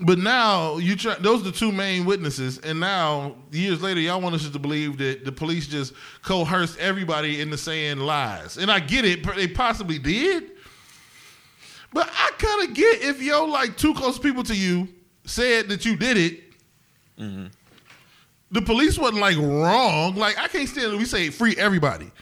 But 0.00 0.18
now 0.18 0.76
you 0.76 0.94
try; 0.94 1.16
those 1.16 1.40
are 1.40 1.50
the 1.50 1.52
two 1.52 1.72
main 1.72 2.04
witnesses, 2.04 2.58
and 2.58 2.78
now 2.78 3.34
years 3.50 3.82
later, 3.82 3.98
y'all 3.98 4.20
want 4.20 4.36
us 4.36 4.48
to 4.48 4.58
believe 4.58 4.96
that 4.98 5.24
the 5.24 5.32
police 5.32 5.66
just 5.66 5.92
coerced 6.22 6.78
everybody 6.78 7.40
into 7.40 7.58
saying 7.58 7.98
lies. 7.98 8.58
And 8.58 8.70
I 8.70 8.78
get 8.78 9.04
it; 9.04 9.26
they 9.34 9.48
possibly 9.48 9.98
did. 9.98 10.52
But 11.92 12.08
I 12.12 12.30
kind 12.38 12.68
of 12.68 12.76
get 12.76 13.02
if 13.02 13.20
yo 13.20 13.46
like 13.46 13.76
two 13.76 13.92
close 13.92 14.20
people 14.20 14.44
to 14.44 14.54
you 14.54 14.88
said 15.24 15.68
that 15.68 15.84
you 15.84 15.96
did 15.96 16.16
it. 16.16 16.42
Mm-hmm. 17.18 17.46
The 18.52 18.62
police 18.62 18.98
wasn't 18.98 19.20
like 19.20 19.36
wrong. 19.36 20.14
Like 20.14 20.38
I 20.38 20.46
can't 20.46 20.68
stand 20.68 20.92
it. 20.92 20.96
We 20.96 21.06
say 21.06 21.30
free 21.30 21.56
everybody. 21.58 22.12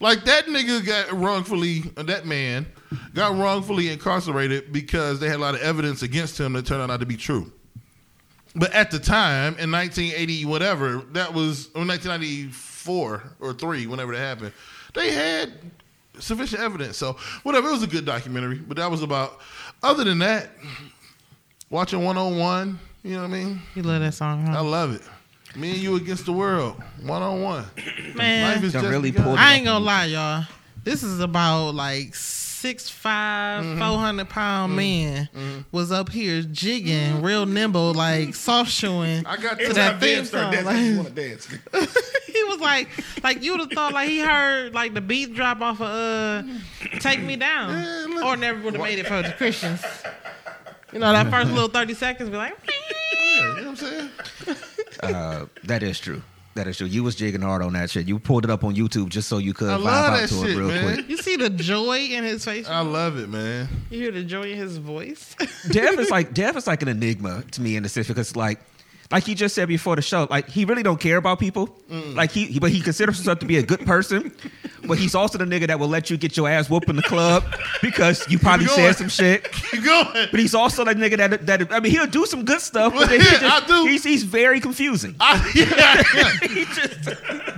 Like 0.00 0.24
that 0.24 0.46
nigga 0.46 0.84
got 0.84 1.12
wrongfully, 1.12 1.84
uh, 1.96 2.02
that 2.04 2.26
man 2.26 2.66
got 3.14 3.36
wrongfully 3.36 3.90
incarcerated 3.90 4.72
because 4.72 5.20
they 5.20 5.28
had 5.28 5.36
a 5.36 5.42
lot 5.42 5.54
of 5.54 5.60
evidence 5.60 6.02
against 6.02 6.40
him 6.40 6.54
that 6.54 6.66
turned 6.66 6.82
out 6.82 6.86
not 6.86 7.00
to 7.00 7.06
be 7.06 7.16
true. 7.16 7.52
But 8.56 8.72
at 8.72 8.90
the 8.90 8.98
time, 8.98 9.56
in 9.58 9.70
1980, 9.70 10.44
whatever, 10.46 11.02
that 11.12 11.32
was 11.32 11.66
or 11.74 11.84
1994 11.86 13.22
or 13.40 13.52
three, 13.52 13.86
whenever 13.86 14.12
that 14.12 14.18
happened, 14.18 14.52
they 14.94 15.12
had 15.12 15.52
sufficient 16.18 16.60
evidence. 16.62 16.96
So 16.96 17.16
whatever, 17.42 17.68
it 17.68 17.72
was 17.72 17.82
a 17.82 17.86
good 17.86 18.04
documentary. 18.04 18.58
But 18.58 18.78
that 18.78 18.90
was 18.90 19.02
about. 19.02 19.40
Other 19.82 20.04
than 20.04 20.18
that, 20.18 20.50
watching 21.70 22.04
101, 22.04 22.78
you 23.02 23.12
know 23.12 23.22
what 23.22 23.24
I 23.24 23.28
mean? 23.28 23.62
You 23.74 23.82
love 23.82 24.00
that 24.00 24.14
song, 24.14 24.48
I 24.48 24.60
love 24.60 24.94
it. 24.94 25.02
Me 25.56 25.70
and 25.72 25.78
you 25.80 25.96
against 25.96 26.26
the 26.26 26.32
world, 26.32 26.80
one 27.02 27.22
on 27.22 27.42
one. 27.42 27.64
Man, 28.14 28.54
Life 28.54 28.64
is 28.64 28.72
just 28.72 28.86
really 28.86 29.10
begun. 29.10 29.36
I 29.36 29.54
ain't 29.54 29.64
gonna 29.64 29.84
lie, 29.84 30.04
y'all. 30.06 30.44
This 30.84 31.02
is 31.02 31.20
about 31.20 31.74
like 31.74 32.14
six 32.14 32.88
five, 32.88 33.64
Mm-hmm. 33.64 33.78
four 33.80 33.98
hundred 33.98 34.28
pound 34.28 34.76
man 34.76 35.28
was 35.72 35.90
up 35.90 36.08
here 36.10 36.42
jigging, 36.42 37.20
real 37.22 37.46
nimble, 37.46 37.94
like 37.94 38.34
soft 38.34 38.70
shoeing. 38.70 39.26
I 39.26 39.36
got 39.38 39.58
to 39.58 39.66
to 39.68 39.72
that 39.74 40.00
theme 40.00 40.24
song. 40.24 40.52
Like, 40.52 40.64
want 40.64 41.08
to 41.14 41.28
dance. 41.28 41.46
he 42.26 42.44
was 42.44 42.60
like, 42.60 42.88
like 43.24 43.42
you 43.42 43.52
would 43.52 43.60
have 43.60 43.72
thought, 43.72 43.92
like 43.92 44.08
he 44.08 44.20
heard 44.20 44.72
like 44.74 44.94
the 44.94 45.00
beat 45.00 45.34
drop 45.34 45.60
off 45.60 45.80
of 45.80 45.86
uh, 45.88 46.42
"Take 47.00 47.20
Me 47.22 47.34
Down," 47.36 47.70
Yeah, 47.70 48.24
or 48.24 48.36
never 48.36 48.60
would 48.60 48.74
have 48.74 48.82
made 48.82 48.98
it 49.00 49.06
for 49.06 49.20
the 49.22 49.32
Christians. 49.32 49.82
You 50.92 50.98
know 50.98 51.12
that 51.12 51.30
first 51.30 51.50
little 51.52 51.68
thirty 51.68 51.94
seconds, 51.94 52.30
be 52.30 52.36
like, 52.36 52.56
Yeah, 52.66 53.36
you 53.36 53.40
know 53.40 53.54
what 53.54 53.66
I'm 53.68 53.76
saying? 53.76 54.10
Uh, 55.02 55.46
that 55.64 55.82
is 55.82 55.98
true. 56.00 56.22
That 56.54 56.66
is 56.66 56.78
true. 56.78 56.86
You 56.88 57.04
was 57.04 57.14
jigging 57.14 57.42
hard 57.42 57.62
on 57.62 57.72
that 57.74 57.90
shit. 57.90 58.08
You 58.08 58.18
pulled 58.18 58.44
it 58.44 58.50
up 58.50 58.64
on 58.64 58.74
YouTube 58.74 59.08
just 59.08 59.28
so 59.28 59.38
you 59.38 59.54
could 59.54 59.70
I 59.70 59.76
vibe 59.78 59.84
love 59.84 60.12
out 60.12 60.16
that 60.20 60.28
to 60.30 60.34
shit, 60.34 60.50
it 60.50 60.56
real 60.58 60.68
man. 60.68 60.94
quick. 60.94 61.08
you 61.08 61.16
see 61.16 61.36
the 61.36 61.48
joy 61.48 61.98
in 61.98 62.24
his 62.24 62.44
face. 62.44 62.68
I 62.68 62.80
love 62.80 63.18
it, 63.18 63.28
man. 63.28 63.68
You 63.88 64.00
hear 64.00 64.10
the 64.10 64.24
joy 64.24 64.50
in 64.50 64.58
his 64.58 64.76
voice. 64.78 65.36
Dev 65.70 65.98
is 66.00 66.10
like 66.10 66.34
Dev 66.34 66.56
is 66.56 66.66
like 66.66 66.82
an 66.82 66.88
enigma 66.88 67.44
to 67.52 67.62
me 67.62 67.76
in 67.76 67.84
the 67.84 67.88
sense 67.88 68.08
because 68.08 68.34
like 68.34 68.58
like 69.10 69.24
he 69.24 69.34
just 69.34 69.54
said 69.54 69.66
before 69.66 69.96
the 69.96 70.02
show, 70.02 70.28
like 70.30 70.48
he 70.48 70.64
really 70.64 70.82
don't 70.82 71.00
care 71.00 71.16
about 71.16 71.40
people. 71.40 71.68
Mm. 71.90 72.14
Like 72.14 72.30
he, 72.30 72.58
but 72.60 72.70
he 72.70 72.80
considers 72.80 73.16
himself 73.16 73.40
to 73.40 73.46
be 73.46 73.56
a 73.56 73.62
good 73.62 73.84
person. 73.84 74.32
But 74.86 74.98
he's 74.98 75.14
also 75.14 75.36
the 75.36 75.44
nigga 75.44 75.66
that 75.66 75.78
will 75.78 75.88
let 75.88 76.10
you 76.10 76.16
get 76.16 76.36
your 76.36 76.48
ass 76.48 76.70
whooped 76.70 76.88
in 76.88 76.96
the 76.96 77.02
club 77.02 77.44
because 77.82 78.28
you 78.30 78.38
probably 78.38 78.66
said 78.66 78.92
some 78.92 79.08
shit. 79.08 79.50
Keep 79.52 79.84
going. 79.84 80.28
But 80.30 80.40
he's 80.40 80.54
also 80.54 80.84
that 80.84 80.96
nigga 80.96 81.16
that 81.16 81.46
that 81.46 81.72
I 81.72 81.80
mean 81.80 81.92
he'll 81.92 82.06
do 82.06 82.24
some 82.24 82.44
good 82.44 82.60
stuff, 82.60 82.94
but 82.94 83.08
then 83.08 83.20
he 83.20 83.26
Yeah, 83.30 83.38
just, 83.38 83.64
I 83.64 83.66
do. 83.66 83.86
He's 83.86 84.04
he's 84.04 84.22
very 84.22 84.60
confusing. 84.60 85.16
I, 85.20 85.50
yeah, 85.54 86.02
yeah. 86.14 86.48
he 86.48 86.64
just 86.66 87.04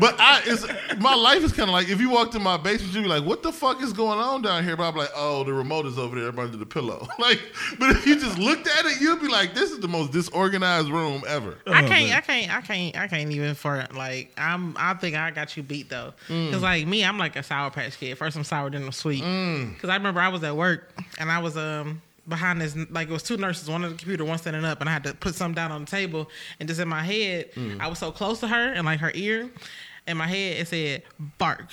But 0.00 0.16
I, 0.18 0.42
it's 0.46 0.66
my 1.00 1.14
life 1.14 1.44
is 1.44 1.52
kind 1.52 1.68
of 1.68 1.74
like 1.74 1.88
if 1.88 2.00
you 2.00 2.10
walked 2.10 2.34
in 2.34 2.42
my 2.42 2.56
basement, 2.56 2.94
you'd 2.94 3.02
be 3.02 3.08
like, 3.08 3.24
"What 3.24 3.42
the 3.42 3.52
fuck 3.52 3.82
is 3.82 3.92
going 3.92 4.18
on 4.18 4.42
down 4.42 4.64
here?" 4.64 4.76
But 4.76 4.88
I'm 4.88 4.96
like, 4.96 5.10
"Oh, 5.14 5.44
the 5.44 5.52
remote 5.52 5.86
is 5.86 5.98
over 5.98 6.18
there 6.18 6.28
under 6.28 6.56
the 6.56 6.66
pillow." 6.66 7.08
Like, 7.18 7.40
but 7.78 7.90
if 7.90 8.06
you 8.06 8.18
just 8.18 8.38
looked 8.38 8.66
at 8.66 8.84
it, 8.86 9.00
you'd 9.00 9.20
be 9.20 9.28
like, 9.28 9.54
"This 9.54 9.70
is 9.70 9.80
the 9.80 9.88
most 9.88 10.12
disorganized 10.12 10.88
room 10.88 11.22
ever." 11.28 11.41
I 11.66 11.86
can't, 11.86 12.16
I 12.16 12.20
can't, 12.20 12.54
I 12.54 12.60
can't, 12.60 12.96
I 12.96 13.08
can't 13.08 13.30
even 13.30 13.54
for. 13.54 13.86
Like 13.94 14.32
I'm, 14.36 14.76
I 14.78 14.94
think 14.94 15.16
I 15.16 15.30
got 15.30 15.56
you 15.56 15.62
beat 15.62 15.88
though. 15.88 16.14
Mm. 16.28 16.52
Cause 16.52 16.62
like 16.62 16.86
me, 16.86 17.04
I'm 17.04 17.18
like 17.18 17.36
a 17.36 17.42
sour 17.42 17.70
patch 17.70 17.98
kid. 17.98 18.16
First 18.18 18.36
I'm 18.36 18.44
sour, 18.44 18.70
then 18.70 18.84
I'm 18.84 18.92
sweet. 18.92 19.22
Mm. 19.22 19.78
Cause 19.78 19.90
I 19.90 19.96
remember 19.96 20.20
I 20.20 20.28
was 20.28 20.42
at 20.44 20.56
work 20.56 20.92
and 21.18 21.30
I 21.30 21.38
was 21.38 21.56
um 21.56 22.02
behind 22.28 22.60
this 22.60 22.76
like 22.90 23.08
it 23.08 23.12
was 23.12 23.22
two 23.22 23.36
nurses, 23.36 23.68
one 23.68 23.84
on 23.84 23.90
the 23.90 23.96
computer, 23.96 24.24
one 24.24 24.38
standing 24.38 24.64
up, 24.64 24.80
and 24.80 24.88
I 24.88 24.92
had 24.92 25.04
to 25.04 25.14
put 25.14 25.34
something 25.34 25.54
down 25.54 25.72
on 25.72 25.84
the 25.84 25.90
table. 25.90 26.28
And 26.60 26.68
just 26.68 26.80
in 26.80 26.88
my 26.88 27.02
head, 27.02 27.52
mm. 27.52 27.80
I 27.80 27.88
was 27.88 27.98
so 27.98 28.10
close 28.10 28.40
to 28.40 28.48
her 28.48 28.72
and 28.72 28.84
like 28.84 29.00
her 29.00 29.12
ear. 29.14 29.50
In 30.06 30.16
my 30.16 30.26
head, 30.26 30.58
it 30.58 30.68
said 30.68 31.02
bark. 31.38 31.68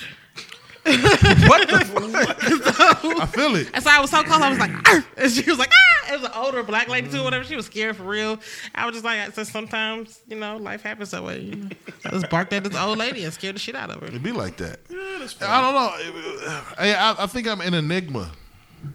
What 1.47 1.67
the 1.69 1.79
fuck? 2.73 3.21
I 3.21 3.25
feel 3.25 3.55
it. 3.55 3.69
And 3.73 3.83
so 3.83 3.89
I 3.89 3.99
was 3.99 4.09
so 4.09 4.23
close, 4.23 4.41
I 4.41 4.49
was 4.49 4.59
like, 4.59 4.71
"Arr!" 4.89 5.03
and 5.17 5.31
she 5.31 5.49
was 5.49 5.59
like, 5.59 5.71
ah! 5.71 6.13
It 6.13 6.21
was 6.21 6.29
an 6.29 6.35
older 6.35 6.63
black 6.63 6.87
lady 6.87 7.09
too, 7.09 7.23
whatever. 7.23 7.43
She 7.43 7.55
was 7.55 7.67
scared 7.67 7.95
for 7.95 8.03
real. 8.03 8.39
I 8.73 8.85
was 8.85 8.93
just 8.93 9.05
like, 9.05 9.31
so 9.33 9.43
sometimes, 9.43 10.21
you 10.27 10.37
know, 10.37 10.57
life 10.57 10.81
happens 10.81 11.11
that 11.11 11.23
way. 11.23 11.41
You 11.41 11.55
know? 11.55 11.69
I 12.05 12.09
just 12.09 12.29
barked 12.29 12.51
at 12.53 12.63
this 12.63 12.75
old 12.75 12.97
lady 12.97 13.23
and 13.23 13.33
scared 13.33 13.55
the 13.55 13.59
shit 13.59 13.75
out 13.75 13.91
of 13.91 13.99
her. 14.01 14.07
It'd 14.07 14.23
be 14.23 14.31
like 14.31 14.57
that. 14.57 14.79
Yeah, 14.89 14.97
I 15.41 15.61
don't 15.61 15.73
know. 15.73 16.69
I, 16.77 16.93
I, 16.93 17.23
I 17.23 17.27
think 17.27 17.47
I'm 17.47 17.61
an 17.61 17.75
enigma, 17.75 18.31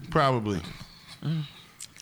probably. 0.09 0.61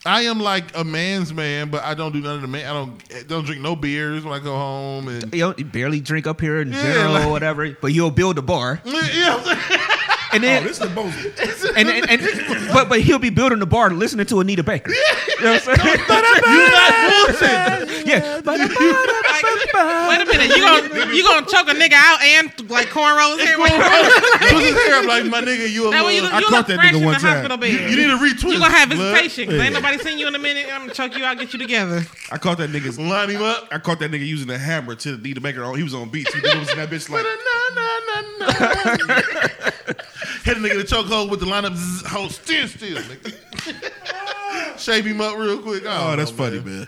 I 0.05 0.23
am 0.23 0.39
like 0.39 0.75
a 0.77 0.83
man's 0.83 1.33
man, 1.33 1.69
but 1.69 1.83
I 1.83 1.93
don't 1.93 2.11
do 2.11 2.19
none 2.21 2.35
of 2.35 2.41
the 2.41 2.47
man. 2.47 2.65
I 2.69 2.73
don't 2.73 3.27
don't 3.27 3.45
drink 3.45 3.61
no 3.61 3.75
beers 3.75 4.23
when 4.25 4.33
I 4.33 4.43
go 4.43 4.53
home, 4.55 5.07
and 5.07 5.33
You, 5.33 5.39
know, 5.39 5.53
you 5.57 5.63
barely 5.65 6.01
drink 6.01 6.27
up 6.27 6.41
here 6.41 6.59
in 6.59 6.71
Yeah, 6.73 6.81
general 6.83 7.13
like- 7.13 7.25
or 7.27 7.31
whatever, 7.31 7.77
but 7.81 7.93
you'll 7.93 8.11
build 8.11 8.37
a 8.37 8.41
bar. 8.41 8.81
yeah, 8.85 9.97
And 10.33 10.43
Oh, 10.43 10.47
then, 10.47 10.63
this 10.63 10.71
is 10.71 10.79
the 10.79 10.89
most. 10.89 11.15
and, 11.77 11.89
and, 11.89 12.09
and, 12.09 12.73
but 12.73 12.89
but 12.89 13.01
he'll 13.01 13.19
be 13.19 13.29
building 13.29 13.59
the 13.59 13.65
bar 13.65 13.91
listening 13.91 14.25
to 14.27 14.39
Anita 14.39 14.63
Baker. 14.63 14.91
You 14.91 15.43
know 15.43 15.51
what 15.53 15.67
I'm 15.67 15.75
saying? 15.77 15.99
you 16.53 16.69
not 16.73 16.93
bullshit. 17.27 18.07
yeah. 18.07 18.41
But 18.43 18.59
Wait 18.59 20.21
a 20.21 20.25
minute, 20.25 20.55
you 20.55 20.61
gonna 20.63 21.13
you 21.13 21.23
gonna 21.23 21.45
choke 21.45 21.67
a 21.67 21.73
nigga 21.73 21.93
out 21.93 22.21
and 22.21 22.69
like 22.69 22.87
cornrows 22.87 23.39
here? 23.39 23.59
Wait, 23.59 23.71
Put 23.71 24.63
his 24.63 24.73
hair 24.75 24.95
up 24.99 25.05
like 25.07 25.25
my 25.25 25.41
nigga. 25.41 25.69
You 25.69 25.87
a 25.87 25.91
that 25.91 26.05
way 26.05 26.15
you, 26.15 26.21
little. 26.21 26.39
you 26.39 26.45
I 26.47 26.49
look 26.49 26.49
caught 26.49 26.67
that 26.67 26.75
fresh 26.75 26.93
nigga 26.93 26.97
in 26.99 27.05
one 27.05 27.13
the 27.15 27.19
time. 27.19 27.33
hospital 27.33 27.57
bed. 27.57 27.89
You 27.89 27.95
need 27.97 28.07
to 28.07 28.17
retwist. 28.17 28.51
You 28.53 28.59
gonna 28.59 28.71
have 28.73 28.89
blood. 28.89 29.13
visitation 29.13 29.47
because 29.49 29.61
ain't 29.63 29.73
nobody 29.73 29.97
seen 29.99 30.19
you 30.19 30.27
in 30.27 30.35
a 30.35 30.39
minute. 30.39 30.67
I'm 30.71 30.81
gonna 30.81 30.93
choke 30.93 31.17
you 31.17 31.23
out, 31.23 31.37
get 31.39 31.53
you 31.53 31.59
together. 31.59 32.03
I 32.31 32.37
caught 32.37 32.57
that 32.59 32.69
nigga's. 32.69 32.99
Line 32.99 33.29
him 33.29 33.41
up. 33.41 33.67
I 33.71 33.79
caught 33.79 33.99
that 33.99 34.11
nigga 34.11 34.25
using 34.25 34.49
a 34.49 34.57
hammer 34.57 34.95
to 34.95 35.17
the 35.17 35.33
Baker. 35.33 35.63
Oh, 35.63 35.73
he 35.73 35.83
was 35.83 35.93
on 35.93 36.09
beats. 36.09 36.33
He 36.33 36.39
was 36.41 36.69
in 36.69 36.77
that 36.77 36.89
bitch 36.89 37.09
like. 37.09 37.25
Hit 40.43 40.57
a 40.57 40.59
nigga 40.59 40.71
in 40.71 40.77
the 40.79 40.83
chokehold 40.83 41.29
with 41.29 41.39
the 41.39 41.45
lineup. 41.45 41.75
zzz, 41.75 42.05
Hold 42.07 42.31
still, 42.31 42.67
still. 42.67 42.97
nigga. 42.97 44.77
Shape 44.79 45.05
him 45.05 45.21
up 45.21 45.37
real 45.37 45.61
quick. 45.61 45.83
Oh, 45.85 46.15
that's 46.15 46.31
know, 46.31 46.37
funny, 46.37 46.59
man. 46.59 46.87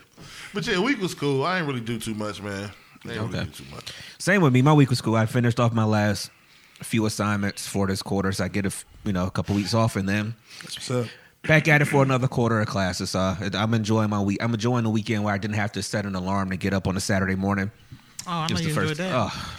But 0.53 0.67
yeah, 0.67 0.79
week 0.79 0.99
was 1.01 1.13
cool. 1.13 1.43
I 1.45 1.59
ain't 1.59 1.67
really 1.67 1.79
do 1.81 1.99
too 1.99 2.13
much, 2.13 2.41
man. 2.41 2.71
I 3.05 3.11
ain't 3.11 3.15
really 3.21 3.21
Okay. 3.39 3.43
do 3.45 3.51
too 3.51 3.63
much. 3.71 3.91
Same 4.17 4.41
with 4.41 4.53
me. 4.53 4.61
My 4.61 4.73
week 4.73 4.89
was 4.89 5.01
cool. 5.01 5.15
I 5.15 5.25
finished 5.25 5.59
off 5.59 5.73
my 5.73 5.83
last 5.85 6.31
few 6.81 7.05
assignments 7.05 7.67
for 7.67 7.87
this 7.87 8.01
quarter, 8.01 8.31
so 8.31 8.43
I 8.43 8.47
get 8.49 8.65
a 8.65 8.67
f- 8.67 8.85
you 9.05 9.13
know 9.13 9.27
a 9.27 9.31
couple 9.31 9.55
weeks 9.55 9.73
off, 9.73 9.95
and 9.95 10.09
then 10.09 10.35
That's 10.63 10.75
what's 10.75 10.91
up. 10.91 11.07
back 11.43 11.67
at 11.69 11.81
it 11.81 11.85
for 11.85 12.03
another 12.03 12.27
quarter 12.27 12.59
of 12.59 12.67
classes. 12.67 13.15
Uh, 13.15 13.49
I'm 13.53 13.73
enjoying 13.73 14.09
my 14.09 14.19
week. 14.21 14.39
I'm 14.43 14.53
enjoying 14.53 14.83
the 14.83 14.89
weekend 14.89 15.23
where 15.23 15.33
I 15.33 15.37
didn't 15.37 15.55
have 15.55 15.71
to 15.73 15.83
set 15.83 16.05
an 16.05 16.15
alarm 16.15 16.49
to 16.49 16.57
get 16.57 16.73
up 16.73 16.87
on 16.87 16.97
a 16.97 17.01
Saturday 17.01 17.35
morning. 17.35 17.71
Oh, 18.27 18.31
I 18.31 18.45
It 18.45 18.49
know 18.49 18.53
was 18.55 18.61
you 18.65 18.73
the 18.73 18.81
enjoyed 18.81 18.97
first. 18.97 18.99
that. 18.99 19.13
Oh, 19.13 19.55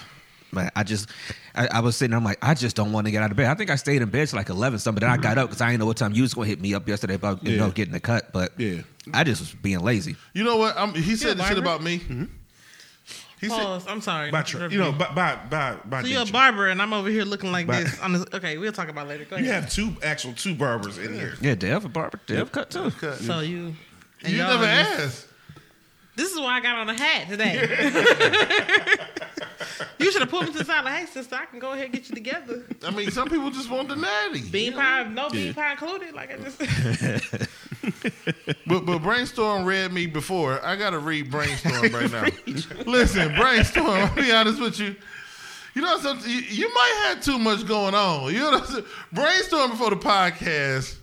man, 0.57 0.71
I 0.75 0.83
just, 0.83 1.09
I, 1.55 1.69
I 1.69 1.81
was 1.81 1.97
sitting. 1.97 2.11
there, 2.11 2.19
I'm 2.19 2.25
like, 2.25 2.39
I 2.43 2.55
just 2.55 2.75
don't 2.75 2.91
want 2.93 3.07
to 3.07 3.11
get 3.13 3.23
out 3.23 3.31
of 3.31 3.37
bed. 3.37 3.47
I 3.47 3.55
think 3.55 3.71
I 3.71 3.77
stayed 3.77 4.03
in 4.03 4.09
bed 4.09 4.27
till 4.29 4.39
like 4.39 4.49
11 4.49 4.81
something. 4.81 5.01
Then 5.01 5.11
I 5.11 5.17
got 5.17 5.39
up 5.39 5.49
because 5.49 5.61
I 5.61 5.67
didn't 5.71 5.81
know 5.81 5.87
what 5.87 5.97
time 5.99 6.13
you 6.13 6.23
was 6.23 6.35
gonna 6.35 6.49
hit 6.49 6.61
me 6.61 6.75
up 6.75 6.89
yesterday 6.89 7.15
about 7.15 7.45
you 7.45 7.53
Yeah. 7.53 7.59
know 7.59 7.71
getting 7.71 7.93
the 7.93 8.01
cut. 8.01 8.33
But 8.33 8.53
Yeah. 8.59 8.81
I 9.15 9.23
just 9.23 9.41
was 9.41 9.53
being 9.55 9.79
lazy. 9.81 10.17
You 10.35 10.43
know 10.43 10.57
what? 10.57 10.77
I'm, 10.77 10.93
he 10.95 11.15
said 11.15 11.37
the 11.37 11.45
shit 11.45 11.53
barber? 11.55 11.61
about 11.61 11.83
me. 11.85 11.99
Mm-hmm. 12.01 12.25
He 13.41 13.49
said, 13.51 13.59
Pause. 13.63 13.87
I'm 13.87 14.01
sorry. 14.01 14.31
By 14.31 14.43
tra- 14.43 14.71
you 14.71 14.79
know, 14.79 14.93
by 14.93 15.13
by 15.15 15.37
by, 15.51 15.77
by 15.85 16.01
so 16.03 16.09
you're 16.09 16.17
a 16.17 16.25
nature. 16.25 16.33
barber 16.33 16.69
and 16.69 16.81
I'm 16.81 16.95
over 16.95 17.11
here 17.11 17.23
looking 17.25 17.53
like 17.53 17.67
By- 17.67 17.83
this. 17.83 18.01
On 18.01 18.13
this. 18.15 18.25
Okay, 18.33 18.57
we'll 18.57 18.73
talk 18.73 18.89
about 18.89 19.07
it 19.07 19.11
later. 19.11 19.25
Go 19.27 19.37
You 19.37 19.45
ahead. 19.45 19.65
have 19.65 19.71
two 19.71 19.95
actual 20.03 20.33
two 20.33 20.55
barbers 20.55 20.97
in 20.97 21.13
here. 21.13 21.35
Yeah, 21.43 21.55
Dev, 21.55 21.85
a 21.85 21.89
barber, 21.91 22.19
Dev 22.27 22.51
cut 22.51 22.71
too. 22.71 22.91
So 22.91 23.41
you. 23.41 23.77
and 24.23 24.33
you 24.33 24.39
y'all 24.39 24.59
never 24.59 24.65
just- 24.65 25.01
asked. 25.01 25.27
This 26.17 26.33
is 26.33 26.41
why 26.41 26.57
I 26.57 26.61
got 26.61 26.77
on 26.77 26.89
a 26.89 26.99
hat 26.99 27.29
today. 27.29 27.61
you 29.99 30.11
should 30.11 30.23
have 30.23 30.31
pulled 30.31 30.47
me 30.47 30.53
to 30.53 30.59
the 30.59 30.65
side 30.65 30.85
like, 30.85 31.01
hey, 31.01 31.07
sister, 31.07 31.37
I 31.37 31.45
can 31.45 31.59
go 31.59 31.73
ahead 31.73 31.85
and 31.85 31.95
get 31.95 32.09
you 32.09 32.15
together. 32.15 32.65
I 32.83 32.91
mean, 32.91 33.11
some 33.11 33.29
people 33.29 33.51
just 33.51 33.71
want 33.71 33.89
the 33.89 33.97
natty. 33.97 34.41
Bean 34.51 34.73
pie, 34.73 35.05
no 35.05 35.29
bean 35.29 35.53
pie 35.53 35.73
included. 35.73 36.15
Like 36.15 36.33
I 36.33 36.39
just. 36.39 37.53
But 38.67 38.85
but 38.85 38.99
brainstorm 38.99 39.65
read 39.65 39.93
me 39.93 40.07
before. 40.07 40.65
I 40.65 40.75
gotta 40.75 40.99
read 40.99 41.31
brainstorm 41.31 41.93
right 41.93 42.11
now. 42.13 42.27
Listen, 42.85 43.35
brainstorm. 43.37 43.87
I'll 43.87 44.15
be 44.15 44.33
honest 44.33 44.61
with 44.61 44.81
you. 44.81 44.97
You 45.75 45.83
know 45.83 45.99
something? 45.99 46.29
You, 46.29 46.41
you 46.41 46.75
might 46.75 47.05
have 47.07 47.23
too 47.23 47.39
much 47.39 47.65
going 47.67 47.95
on. 47.95 48.33
You 48.33 48.41
know 48.41 48.51
what 48.53 48.63
I'm 48.63 48.67
saying? 48.67 48.85
Brainstorm 49.13 49.71
before 49.71 49.91
the 49.91 49.97
podcast 49.97 50.97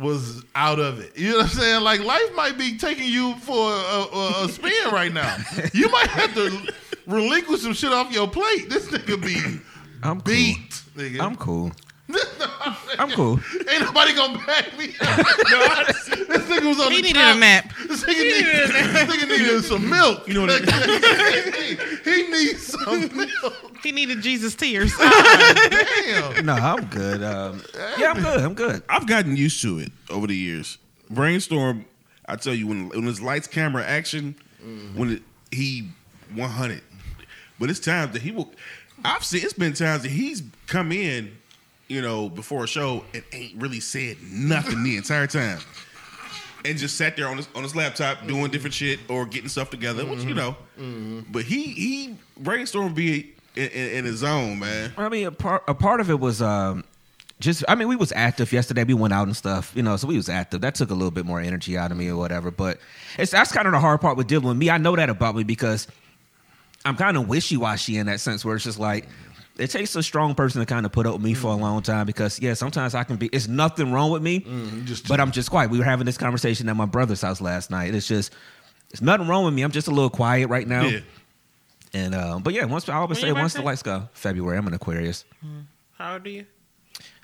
was 0.00 0.42
out 0.54 0.78
of 0.78 1.00
it. 1.00 1.16
You 1.16 1.30
know 1.30 1.36
what 1.38 1.46
I'm 1.46 1.50
saying? 1.52 1.82
Like 1.82 2.00
life 2.00 2.34
might 2.34 2.56
be 2.58 2.76
taking 2.78 3.06
you 3.06 3.34
for 3.36 3.70
a, 3.72 4.06
a, 4.12 4.44
a 4.44 4.48
spin 4.48 4.72
right 4.92 5.12
now. 5.12 5.36
You 5.72 5.88
might 5.90 6.08
have 6.08 6.34
to 6.34 6.72
relinquish 7.06 7.60
some 7.62 7.74
shit 7.74 7.92
off 7.92 8.12
your 8.12 8.28
plate. 8.28 8.68
This 8.70 8.88
nigga 8.88 9.20
be 9.22 9.60
I'm 10.02 10.20
cool. 10.20 10.32
beat. 10.34 10.70
Nigga. 10.96 11.20
I'm 11.20 11.36
cool. 11.36 11.72
I'm 12.98 13.10
cool. 13.16 13.40
Ain't 13.68 13.82
nobody 13.82 14.14
gonna 14.14 14.38
back 14.46 14.76
me. 14.78 14.94
up. 15.00 15.16
this 15.86 16.08
nigga 16.08 16.68
was 16.68 16.80
on 16.80 16.90
He 16.90 16.96
the 16.96 17.02
needed 17.02 17.14
couch. 17.16 17.36
a 17.36 17.40
nap. 17.40 17.72
This 17.88 18.04
nigga, 18.04 18.18
need, 18.18 18.44
this 18.44 18.70
nigga 19.16 19.28
needed 19.28 19.64
some 19.64 19.88
milk. 19.88 20.26
You 20.28 20.34
know 20.34 20.40
what 20.42 20.50
I 20.52 20.86
mean? 20.86 21.78
he 22.04 22.28
needs 22.30 22.66
some 22.66 23.16
milk. 23.16 23.76
He 23.82 23.92
needed 23.92 24.20
Jesus 24.22 24.54
tears. 24.54 24.92
Damn. 24.98 26.44
No, 26.46 26.54
I'm 26.54 26.84
good. 26.86 27.22
Um, 27.22 27.62
yeah, 27.98 28.10
I'm 28.10 28.22
good. 28.22 28.40
I'm 28.40 28.54
good. 28.54 28.82
I've 28.88 29.06
gotten 29.06 29.36
used 29.36 29.62
to 29.62 29.78
it 29.78 29.90
over 30.10 30.26
the 30.26 30.36
years. 30.36 30.78
Brainstorm, 31.08 31.84
I 32.26 32.36
tell 32.36 32.54
you, 32.54 32.66
when 32.66 32.88
when 32.90 33.08
it's 33.08 33.20
lights, 33.20 33.46
camera, 33.46 33.84
action, 33.84 34.34
when 34.94 35.10
it, 35.12 35.22
he 35.50 35.88
100. 36.34 36.82
But 37.58 37.70
it's 37.70 37.80
times 37.80 38.12
that 38.12 38.22
he 38.22 38.30
will. 38.32 38.52
I've 39.04 39.24
seen 39.24 39.42
it's 39.42 39.54
been 39.54 39.72
times 39.72 40.02
that 40.02 40.10
he's 40.10 40.42
come 40.66 40.92
in, 40.92 41.36
you 41.90 42.00
know, 42.00 42.28
before 42.28 42.62
a 42.62 42.68
show 42.68 43.04
and 43.12 43.24
ain't 43.32 43.60
really 43.60 43.80
said 43.80 44.16
nothing 44.22 44.84
the 44.84 44.96
entire 44.96 45.26
time, 45.26 45.58
and 46.64 46.78
just 46.78 46.96
sat 46.96 47.16
there 47.16 47.26
on 47.26 47.36
his 47.36 47.48
on 47.56 47.64
his 47.64 47.74
laptop 47.74 48.24
doing 48.28 48.48
different 48.52 48.72
shit 48.72 49.00
or 49.08 49.26
getting 49.26 49.48
stuff 49.48 49.70
together, 49.70 50.06
which 50.06 50.22
you 50.22 50.32
know. 50.32 50.56
But 51.30 51.44
he 51.44 51.64
he 51.64 52.16
brainstorm 52.38 52.94
be 52.94 53.34
in, 53.56 53.68
in, 53.70 53.90
in 53.90 54.04
his 54.04 54.18
zone, 54.18 54.60
man. 54.60 54.92
I 54.96 55.08
mean, 55.08 55.26
a 55.26 55.32
part 55.32 55.64
a 55.66 55.74
part 55.74 56.00
of 56.00 56.10
it 56.10 56.20
was 56.20 56.40
um, 56.40 56.84
just. 57.40 57.64
I 57.68 57.74
mean, 57.74 57.88
we 57.88 57.96
was 57.96 58.12
active 58.14 58.52
yesterday. 58.52 58.84
We 58.84 58.94
went 58.94 59.12
out 59.12 59.26
and 59.26 59.36
stuff, 59.36 59.72
you 59.74 59.82
know. 59.82 59.96
So 59.96 60.06
we 60.06 60.16
was 60.16 60.28
active. 60.28 60.60
That 60.60 60.76
took 60.76 60.90
a 60.90 60.94
little 60.94 61.10
bit 61.10 61.26
more 61.26 61.40
energy 61.40 61.76
out 61.76 61.90
of 61.90 61.96
me 61.96 62.08
or 62.08 62.16
whatever. 62.16 62.52
But 62.52 62.78
it's 63.18 63.32
that's 63.32 63.50
kind 63.50 63.66
of 63.66 63.72
the 63.72 63.80
hard 63.80 64.00
part 64.00 64.16
with 64.16 64.28
dealing 64.28 64.46
with 64.46 64.56
me. 64.56 64.70
I 64.70 64.78
know 64.78 64.94
that 64.94 65.10
about 65.10 65.34
me 65.34 65.42
because 65.42 65.88
I'm 66.84 66.96
kind 66.96 67.16
of 67.16 67.28
wishy 67.28 67.56
washy 67.56 67.96
in 67.96 68.06
that 68.06 68.20
sense, 68.20 68.44
where 68.44 68.54
it's 68.54 68.64
just 68.64 68.78
like. 68.78 69.08
It 69.60 69.70
takes 69.70 69.94
a 69.94 70.02
strong 70.02 70.34
person 70.34 70.60
to 70.60 70.66
kind 70.66 70.86
of 70.86 70.92
put 70.92 71.06
up 71.06 71.14
with 71.14 71.22
me 71.22 71.34
for 71.34 71.48
a 71.48 71.50
mm-hmm. 71.52 71.62
long 71.62 71.82
time 71.82 72.06
because 72.06 72.40
yeah, 72.40 72.54
sometimes 72.54 72.94
I 72.94 73.04
can 73.04 73.16
be. 73.16 73.28
It's 73.28 73.48
nothing 73.48 73.92
wrong 73.92 74.10
with 74.10 74.22
me, 74.22 74.40
mm, 74.40 74.84
just 74.84 75.06
but 75.06 75.20
I'm 75.20 75.30
just 75.30 75.50
quiet. 75.50 75.70
We 75.70 75.78
were 75.78 75.84
having 75.84 76.06
this 76.06 76.18
conversation 76.18 76.68
at 76.68 76.76
my 76.76 76.86
brother's 76.86 77.22
house 77.22 77.40
last 77.40 77.70
night. 77.70 77.94
It's 77.94 78.06
just, 78.06 78.32
it's 78.90 79.02
nothing 79.02 79.28
wrong 79.28 79.44
with 79.44 79.54
me. 79.54 79.62
I'm 79.62 79.70
just 79.70 79.88
a 79.88 79.92
little 79.92 80.10
quiet 80.10 80.48
right 80.48 80.66
now. 80.66 80.84
Yeah. 80.84 81.00
And 81.92 82.14
uh, 82.14 82.38
but 82.42 82.54
yeah, 82.54 82.64
once 82.64 82.88
I 82.88 82.94
always 82.94 83.16
When 83.16 83.22
say 83.22 83.26
your 83.28 83.36
once 83.36 83.54
the 83.54 83.62
lights 83.62 83.82
go, 83.82 84.08
February. 84.12 84.56
I'm 84.56 84.66
an 84.66 84.74
Aquarius. 84.74 85.24
Mm-hmm. 85.44 85.60
How 85.98 86.14
old 86.14 86.26
are 86.26 86.30
you? 86.30 86.46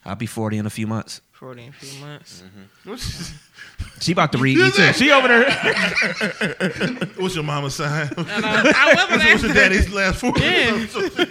I'll 0.05 0.14
be 0.14 0.26
40 0.26 0.59
in 0.59 0.66
a 0.66 0.71
few 0.71 0.87
months. 0.87 1.21
40 1.38 1.62
in 1.64 1.69
a 1.69 1.73
few 1.73 2.00
months. 2.00 2.43
She 4.00 4.12
about 4.12 4.33
to 4.33 4.38
read 4.38 4.57
me 4.59 4.71
too. 4.71 4.93
She 4.95 5.11
over 5.11 5.28
there. 5.28 5.50
What's 7.16 7.35
your 7.35 7.45
mama's 7.45 7.75
sign? 7.75 8.09
And, 8.16 8.19
uh, 8.28 8.73
I 8.75 8.95
was 9.11 9.25
What's 9.25 9.43
your 9.43 9.52
daddy's 9.55 9.93
last 9.93 10.21
four? 10.21 10.33
Yeah. 10.38 10.87
So 10.97 11.09
she 11.09 11.23
about 11.23 11.28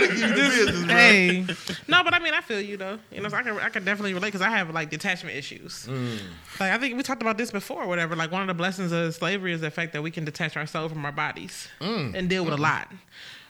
to 0.00 0.08
give 0.08 0.18
you 0.18 0.26
the 0.28 0.34
business. 0.34 0.90
Hey, 0.90 1.44
no, 1.88 2.04
but 2.04 2.14
I 2.14 2.18
mean, 2.18 2.34
I 2.34 2.40
feel 2.40 2.60
you 2.60 2.76
though. 2.76 2.98
You 3.10 3.20
know, 3.22 3.28
so 3.28 3.36
I 3.36 3.42
can 3.42 3.58
I 3.58 3.68
can 3.68 3.84
definitely 3.84 4.14
relate 4.14 4.28
because 4.28 4.42
I 4.42 4.50
have 4.50 4.70
like 4.70 4.90
detachment 4.90 5.34
issues. 5.36 5.86
Mm. 5.86 6.18
Like 6.60 6.72
I 6.72 6.78
think 6.78 6.96
we 6.96 7.02
talked 7.02 7.22
about 7.22 7.38
this 7.38 7.50
before, 7.50 7.82
or 7.84 7.86
whatever. 7.88 8.14
Like 8.14 8.30
one 8.30 8.42
of 8.42 8.48
the 8.48 8.54
blessings 8.54 8.92
of 8.92 9.14
slavery 9.14 9.52
is 9.52 9.60
the 9.60 9.70
fact 9.70 9.92
that 9.94 10.02
we 10.02 10.10
can 10.10 10.24
detach 10.24 10.56
our 10.56 10.66
soul 10.66 10.88
from 10.88 11.04
our 11.04 11.12
bodies 11.12 11.68
Mm. 11.80 12.14
and 12.14 12.28
deal 12.28 12.44
with 12.44 12.54
a 12.54 12.58
lot. 12.58 12.88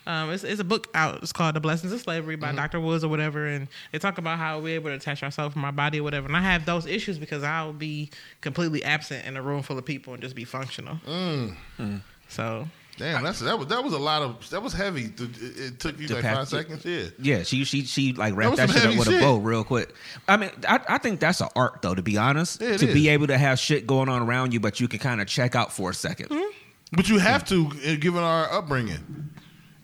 Um, 0.08 0.30
it's, 0.30 0.42
it's 0.42 0.60
a 0.60 0.64
book 0.64 0.88
out. 0.94 1.22
It's 1.22 1.32
called 1.32 1.54
The 1.54 1.60
Blessings 1.60 1.92
of 1.92 2.00
Slavery 2.00 2.36
Mm-hmm. 2.36 2.40
by 2.40 2.52
Dr. 2.52 2.80
Woods 2.80 3.04
or 3.04 3.08
whatever, 3.08 3.46
and 3.46 3.68
they 3.92 3.98
talk 3.98 4.18
about 4.18 4.38
how 4.38 4.58
we're 4.58 4.74
able 4.74 4.90
to 4.90 4.98
detach 4.98 5.22
ourselves 5.22 5.52
from 5.52 5.64
our 5.64 5.72
body 5.72 6.00
or 6.00 6.02
whatever. 6.02 6.26
And 6.26 6.36
I 6.36 6.40
have 6.40 6.64
those 6.64 6.86
issues 6.86 7.18
because 7.18 7.44
I'll 7.44 7.72
be 7.74 8.10
completely 8.40 8.82
absent 8.82 9.26
in 9.26 9.36
a 9.36 9.42
room 9.42 9.62
full 9.62 9.78
of 9.78 9.84
people 9.84 10.14
and 10.14 10.22
just 10.22 10.34
be 10.34 10.44
functional. 10.44 10.96
Mm. 11.06 12.00
So 12.28 12.66
Damn, 12.96 13.22
that's 13.22 13.38
that 13.40 13.56
was 13.56 13.68
that 13.68 13.84
was 13.84 13.92
a 13.92 13.98
lot 13.98 14.22
of 14.22 14.50
that 14.50 14.60
was 14.60 14.72
heavy. 14.72 15.08
To, 15.10 15.24
it, 15.24 15.30
it 15.40 15.78
took 15.80 16.00
you 16.00 16.08
like 16.08 16.24
five 16.24 16.48
seconds. 16.48 16.84
Yeah. 16.84 17.04
Yeah, 17.20 17.42
she 17.44 17.62
she 17.64 17.84
she 17.84 18.12
like 18.12 18.34
wrapped 18.34 18.52
was 18.52 18.58
that, 18.58 18.70
shit 18.70 18.86
up 18.90 18.98
with 18.98 19.06
shit. 19.08 19.22
a 19.22 19.24
bow 19.24 19.36
real 19.36 19.62
quick. 19.62 19.94
I 20.26 20.36
mean, 20.36 20.50
I, 20.68 20.80
I 20.88 20.98
think 20.98 21.20
that's 21.20 21.40
an 21.40 21.46
art 21.54 21.80
though. 21.80 21.94
To 21.94 22.02
be 22.02 22.18
honest, 22.18 22.60
Yeah, 22.60 22.70
it 22.70 22.78
to 22.78 22.86
be 22.92 23.08
able 23.10 23.28
to 23.28 23.38
have 23.38 23.60
shit 23.60 23.86
going 23.86 24.08
on 24.08 24.22
around 24.22 24.52
you, 24.52 24.58
but 24.58 24.80
you 24.80 24.88
can 24.88 24.98
kind 24.98 25.20
of 25.20 25.28
check 25.28 25.54
out 25.54 25.72
for 25.72 25.90
a 25.90 25.92
2nd 25.92 26.42
But 26.90 27.08
you 27.08 27.18
have 27.18 27.44
to, 27.50 27.70
uh, 27.86 27.94
given 28.00 28.22
our 28.24 28.50
upbringing, 28.52 29.30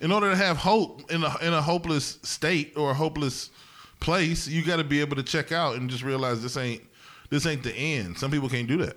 in 0.05 0.13
order 0.13 0.31
to 0.31 0.37
have 0.37 0.57
hope 0.59 1.11
in 1.11 1.25
a 1.25 1.37
in 1.41 1.53
a 1.53 1.63
hopeless 1.63 2.19
state 2.23 2.75
or 2.77 2.91
a 2.91 2.95
hopeless 2.95 3.51
place, 4.01 4.47
you 4.47 4.63
got 4.63 4.77
to 4.77 4.85
be 4.85 5.01
able 5.01 5.17
to 5.17 5.23
check 5.23 5.51
out 5.51 5.77
and 5.77 5.89
just 5.91 6.03
realize 6.05 6.43
this 6.43 6.57
ain't 6.57 6.83
this 7.31 7.47
ain't 7.47 7.63
the 7.63 7.75
end. 7.75 8.19
Some 8.19 8.31
people 8.31 8.49
can't 8.49 8.69
do 8.69 8.77
that. 8.79 8.97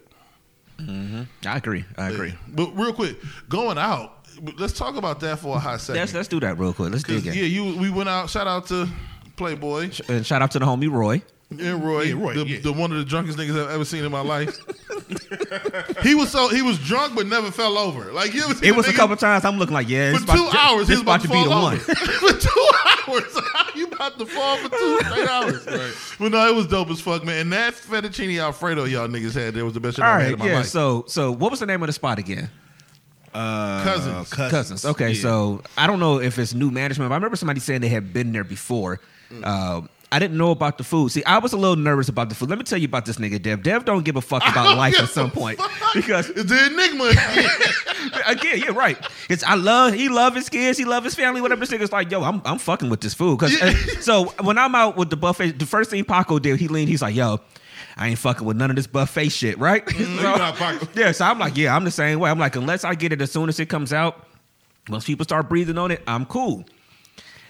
Mm-hmm. 0.80 1.24
I 1.48 1.58
agree. 1.58 1.86
I 1.98 2.10
agree. 2.10 2.34
But 2.50 2.76
real 2.76 2.94
quick, 2.94 3.18
going 3.50 3.78
out. 3.78 4.14
Let's 4.60 4.74
talk 4.74 4.96
about 4.98 5.20
that 5.22 5.40
for 5.40 5.56
a 5.56 5.60
hot 5.60 5.82
second. 5.82 6.02
Let's 6.02 6.14
let's 6.14 6.28
do 6.28 6.40
that 6.42 6.60
real 6.60 6.74
quick. 6.74 6.92
Let's 6.92 7.04
'Cause, 7.04 7.24
dig 7.24 7.34
in. 7.36 7.40
yeah, 7.40 7.48
you 7.48 7.76
we 7.78 7.90
went 7.90 8.10
out. 8.10 8.30
Shout 8.30 8.46
out 8.46 8.68
to 8.68 8.88
Playboy 9.38 9.90
And 10.10 10.24
shout 10.26 10.42
out 10.44 10.52
to 10.52 10.60
the 10.60 10.66
homie 10.66 10.92
Roy. 10.92 11.22
and 11.50 11.84
Roy, 11.84 12.02
Yeah, 12.04 12.14
Roy, 12.22 12.34
the, 12.36 12.46
yeah. 12.48 12.60
the 12.60 12.74
one 12.74 12.92
of 12.92 12.98
the 13.00 13.06
drunkest 13.06 13.38
niggas 13.40 13.60
I've 13.60 13.72
ever 13.72 13.86
seen 13.86 14.04
in 14.04 14.12
my 14.12 14.22
life. 14.22 14.60
he 16.04 16.16
was 16.16 16.32
so 16.32 16.50
he 16.50 16.62
was 16.62 16.78
drunk 16.80 17.16
but 17.16 17.28
never 17.28 17.52
fell 17.52 17.78
over. 17.78 18.12
Like 18.12 18.34
you 18.34 18.44
ever 18.44 18.54
It 18.64 18.76
was 18.76 18.88
a 18.88 18.92
nigga- 18.92 18.96
couple 18.96 19.16
times. 19.16 19.46
I'm 19.46 19.58
looking 19.58 19.74
like, 19.74 19.88
yeah, 19.90 20.12
for 20.12 20.16
it's 20.16 20.24
about 20.26 20.36
two 20.52 20.58
hours. 20.58 20.88
This 20.88 20.98
He's 20.98 21.02
about 21.02 21.22
to 21.22 21.28
be 21.30 21.44
the 21.44 21.50
fall 21.50 21.64
one. 21.64 21.78
for 21.80 22.34
two 22.34 22.70
hours, 22.86 23.40
how 23.54 23.66
you 23.76 23.88
about 23.88 24.18
to 24.20 24.26
fall 24.26 24.58
for 24.58 24.70
two 24.70 25.00
straight 25.06 25.28
hours? 25.30 25.66
Right. 25.78 25.94
But 26.20 26.32
no, 26.32 26.48
it 26.48 26.56
was 26.56 26.68
dope 26.68 26.90
as 26.90 27.00
fuck, 27.02 27.24
man. 27.24 27.42
And 27.42 27.54
that 27.54 27.74
fettuccine 27.74 28.42
alfredo 28.42 28.86
y'all 28.86 29.08
niggas 29.08 29.34
had 29.34 29.54
there 29.54 29.66
was 29.66 29.74
the 29.74 29.80
best 29.80 29.98
shit 29.98 30.06
All 30.06 30.12
I 30.12 30.16
ever 30.16 30.24
had 30.24 30.34
in 30.34 30.40
my 30.40 30.46
yeah. 30.48 30.56
life. 30.58 30.66
So 30.68 31.06
so 31.08 31.32
what 31.32 31.52
was 31.52 31.60
the 31.60 31.66
name 31.66 31.82
of 31.84 31.88
the 31.88 31.94
spot 31.94 32.20
again? 32.20 32.50
Uh, 33.34 33.84
Cousins. 33.84 34.30
Cousins. 34.34 34.86
Okay, 34.86 35.12
Yeah. 35.12 35.22
so 35.22 35.62
I 35.78 35.86
don't 35.88 36.00
know 36.00 36.20
if 36.20 36.40
it's 36.40 36.54
new 36.54 36.72
management, 36.72 37.10
but 37.10 37.14
I 37.14 37.18
remember 37.18 37.36
somebody 37.36 37.60
saying 37.60 37.82
they 37.82 37.90
had 37.90 38.12
been 38.14 38.32
there 38.32 38.44
before. 38.44 39.00
Um, 39.44 39.90
I 40.12 40.20
didn't 40.20 40.38
know 40.38 40.52
about 40.52 40.78
the 40.78 40.86
food. 40.86 41.12
See, 41.12 41.24
I 41.26 41.38
was 41.40 41.52
a 41.52 41.58
little 41.58 41.76
nervous 41.76 42.08
about 42.08 42.30
the 42.30 42.36
food. 42.36 42.50
Let 42.50 42.58
me 42.58 42.64
tell 42.64 42.78
you 42.78 42.86
about 42.86 43.06
this 43.06 43.18
nigga 43.18 43.42
Dev. 43.42 43.62
Dev 43.62 43.84
don't 43.84 44.06
give 44.06 44.16
a 44.16 44.22
fuck 44.22 44.42
about 44.48 44.78
life 44.78 44.98
at 45.00 45.10
some 45.10 45.30
point 45.32 45.60
fuck. 45.60 45.72
because 45.94 46.30
it's 46.30 46.50
the 46.50 46.66
enigma. 46.68 47.12
again, 48.26 48.60
yeah, 48.60 48.72
right. 48.72 48.98
It's 49.30 49.44
I 49.44 49.56
love 49.56 49.94
he 49.94 50.08
love 50.08 50.34
his 50.34 50.48
kids, 50.48 50.78
he 50.78 50.86
love 50.86 51.04
his 51.04 51.14
family, 51.14 51.42
whatever. 51.42 51.66
This 51.66 51.72
nigga's 51.78 51.92
like, 51.92 52.10
yo, 52.10 52.24
I'm 52.24 52.42
I'm 52.46 52.58
fucking 52.58 52.90
with 52.90 53.02
this 53.02 53.14
food. 53.14 53.40
Cause 53.40 53.62
uh, 53.62 53.74
so 54.00 54.26
when 54.42 54.58
I'm 54.58 54.76
out 54.76 54.96
with 54.96 55.10
the 55.10 55.18
buffet, 55.18 55.60
the 55.60 55.66
first 55.66 55.90
thing 55.90 56.06
Paco 56.06 56.40
did, 56.40 56.58
he 56.58 56.70
leaned, 56.70 56.88
he's 56.88 57.02
like, 57.02 57.16
yo, 57.16 57.42
I 57.98 58.08
ain't 58.10 58.20
fucking 58.20 58.48
with 58.48 58.56
none 58.56 58.70
of 58.70 58.78
this 58.78 58.88
buffet 58.88 59.30
shit, 59.30 59.58
right? 59.58 59.84
you 59.98 60.08
know 60.08 60.54
yeah, 60.96 61.12
so 61.12 61.26
I'm 61.26 61.40
like, 61.40 61.58
yeah, 61.58 61.76
I'm 61.76 61.84
the 61.84 61.92
same 61.92 62.20
way. 62.20 62.30
I'm 62.30 62.40
like, 62.40 62.56
unless 62.56 62.86
I 62.86 62.96
get 62.96 63.12
it 63.12 63.22
as 63.22 63.32
soon 63.32 63.50
as 63.50 63.60
it 63.60 63.68
comes 63.68 63.92
out, 63.92 64.26
once 64.88 65.06
people 65.06 65.26
start 65.26 65.50
breathing 65.50 65.78
on 65.78 65.92
it, 65.92 66.02
I'm 66.08 66.26
cool. 66.26 66.64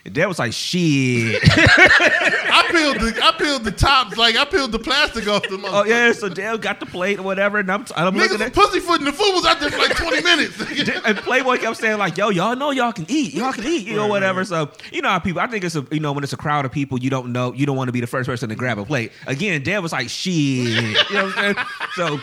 And 0.08 0.16
Dev 0.16 0.30
was 0.30 0.40
like, 0.40 0.54
shit. 0.54 1.42
I 1.44 2.66
peeled 2.72 2.96
the 2.96 3.20
I 3.22 3.32
peeled 3.38 3.66
the 3.66 3.74
tops 3.74 4.16
like 4.16 4.38
I 4.38 4.46
peeled 4.46 4.72
the 4.72 4.80
plastic 4.80 5.28
off 5.28 5.44
the. 5.44 5.62
oh 5.66 5.84
yeah, 5.84 6.14
so 6.14 6.30
Dev 6.30 6.62
got 6.62 6.80
the 6.80 6.86
plate 6.86 7.20
or 7.20 7.24
whatever, 7.24 7.58
and 7.58 7.70
I'm 7.70 7.86
I'm 7.94 8.16
looking 8.16 8.38
Niggas 8.38 8.46
at. 8.48 8.56
was 8.56 8.70
pussyfooting 8.70 9.06
the 9.06 9.12
food 9.12 9.34
was 9.34 9.46
out 9.46 9.60
there 9.60 9.70
for 9.70 9.80
like 9.80 9.98
twenty 9.98 10.24
minutes. 10.24 10.58
and 11.06 11.18
Playboy 11.18 11.58
kept 11.58 11.76
saying 11.76 11.98
like, 11.98 12.16
"Yo, 12.16 12.30
y'all 12.30 12.56
know 12.56 12.72
y'all 12.72 12.94
can 12.94 13.06
eat, 13.10 13.34
y'all 13.34 13.52
can 13.52 13.66
eat, 13.66 13.86
you 13.86 13.98
know, 13.98 14.08
whatever." 14.08 14.46
So 14.46 14.72
you 14.94 15.02
know 15.02 15.10
how 15.10 15.20
people. 15.20 15.42
I 15.42 15.48
think 15.48 15.66
it's 15.66 15.76
a 15.76 15.86
you 15.92 16.00
know 16.00 16.14
when 16.14 16.24
it's 16.24 16.34
a 16.34 16.38
crowd 16.38 16.64
of 16.64 16.72
people, 16.72 16.98
you 16.98 17.10
don't 17.10 17.34
know, 17.34 17.52
you 17.52 17.66
don't 17.66 17.76
want 17.76 17.90
to 17.90 17.94
be 17.94 18.00
the 18.00 18.08
first 18.08 18.30
person 18.30 18.48
to 18.48 18.56
grab 18.56 18.80
a 18.80 18.86
plate. 18.86 19.12
Again, 19.28 19.62
Dev 19.62 19.84
was 19.84 19.92
like, 19.92 20.08
"Shit," 20.08 20.34
you 20.34 20.94
know 20.94 21.26
what 21.26 21.38
I'm 21.38 21.54
saying? 21.56 21.56
So. 21.96 22.20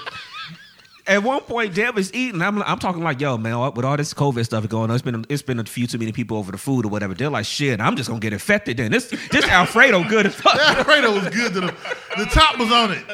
At 1.07 1.23
one 1.23 1.41
point, 1.43 1.75
Dev 1.75 1.99
is 1.99 2.13
eating. 2.15 2.41
I'm, 2.41 2.63
I'm 2.63 2.79
talking 2.79 3.03
like, 3.03 3.21
yo, 3.21 3.37
man, 3.37 3.61
with 3.75 3.85
all 3.85 3.97
this 3.97 4.15
COVID 4.15 4.43
stuff 4.45 4.67
going 4.69 4.91
on, 4.91 4.95
it's 4.95 5.03
been 5.03 5.27
it's 5.29 5.43
been 5.43 5.59
a 5.59 5.65
few 5.65 5.87
too 5.87 5.99
many 5.99 6.13
people 6.13 6.39
over 6.39 6.51
the 6.51 6.57
food 6.57 6.87
or 6.87 6.89
whatever. 6.89 7.13
They're 7.13 7.29
like, 7.29 7.45
shit, 7.45 7.79
I'm 7.79 7.95
just 7.97 8.09
gonna 8.09 8.21
get 8.21 8.33
infected. 8.33 8.79
Then 8.79 8.91
this 8.91 9.11
this 9.31 9.45
Alfredo 9.47 10.09
good 10.09 10.27
as 10.27 10.35
fuck. 10.35 10.57
that 10.57 10.79
Alfredo 10.79 11.13
was 11.13 11.29
good. 11.29 11.53
To 11.55 11.61
the, 11.61 11.75
the 12.17 12.25
top 12.27 12.59
was 12.59 12.73
on 12.73 12.93
it. 12.93 13.05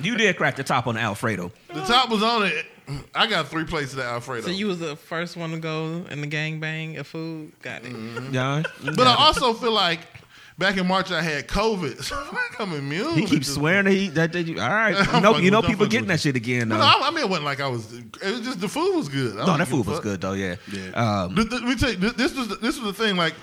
You 0.00 0.16
did 0.16 0.36
crack 0.36 0.56
the 0.56 0.64
top 0.64 0.88
on 0.88 0.96
the 0.96 1.00
Alfredo. 1.00 1.52
The 1.68 1.84
top 1.84 2.10
was 2.10 2.22
on 2.22 2.46
it. 2.46 2.66
I 3.14 3.28
got 3.28 3.46
three 3.46 3.64
plates 3.64 3.92
of 3.92 3.98
that 3.98 4.06
Alfredo. 4.06 4.46
So 4.46 4.50
you 4.52 4.66
was 4.66 4.80
the 4.80 4.96
first 4.96 5.36
one 5.36 5.52
to 5.52 5.58
go 5.58 6.04
in 6.10 6.20
the 6.20 6.26
gangbang 6.26 6.98
of 6.98 7.06
food. 7.06 7.52
Got 7.62 7.84
it. 7.84 7.92
Mm-hmm. 7.92 8.34
Yeah, 8.34 8.62
but 8.96 9.06
I 9.06 9.14
also 9.14 9.54
feel 9.54 9.72
like 9.72 10.00
back 10.62 10.76
in 10.76 10.86
March 10.86 11.10
I 11.10 11.20
had 11.20 11.48
COVID, 11.48 12.02
so 12.04 12.24
I'm 12.58 12.72
immune. 12.72 13.14
he 13.14 13.26
keeps 13.26 13.48
swearing 13.48 13.84
that 13.84 13.92
he 13.92 14.08
that, 14.10 14.32
that 14.32 14.46
you, 14.46 14.60
all 14.60 14.68
right. 14.68 14.96
You 15.14 15.20
know, 15.20 15.36
you 15.36 15.50
know 15.50 15.60
people 15.60 15.86
getting 15.86 16.08
that 16.08 16.20
shit 16.20 16.36
again. 16.36 16.68
Though. 16.68 16.78
no, 16.78 16.84
I, 16.84 17.08
I 17.08 17.10
mean, 17.10 17.24
it 17.24 17.28
wasn't 17.28 17.46
like 17.46 17.60
I 17.60 17.66
was. 17.66 17.92
It 17.92 18.22
was 18.22 18.40
just 18.40 18.60
the 18.60 18.68
food 18.68 18.96
was 18.96 19.08
good. 19.08 19.38
I 19.38 19.44
No, 19.44 19.56
that 19.58 19.68
food 19.68 19.86
was 19.86 20.00
good 20.00 20.20
though. 20.20 20.34
Yeah. 20.34 20.56
Yeah. 20.72 20.90
Um, 20.90 21.34
Let 21.34 21.62
me 21.64 21.74
tell 21.74 21.90
you, 21.90 21.96
this 21.96 22.34
was 22.34 22.48
the, 22.48 22.56
this 22.56 22.80
was 22.80 22.96
the 22.96 23.04
thing. 23.04 23.16
Like, 23.16 23.34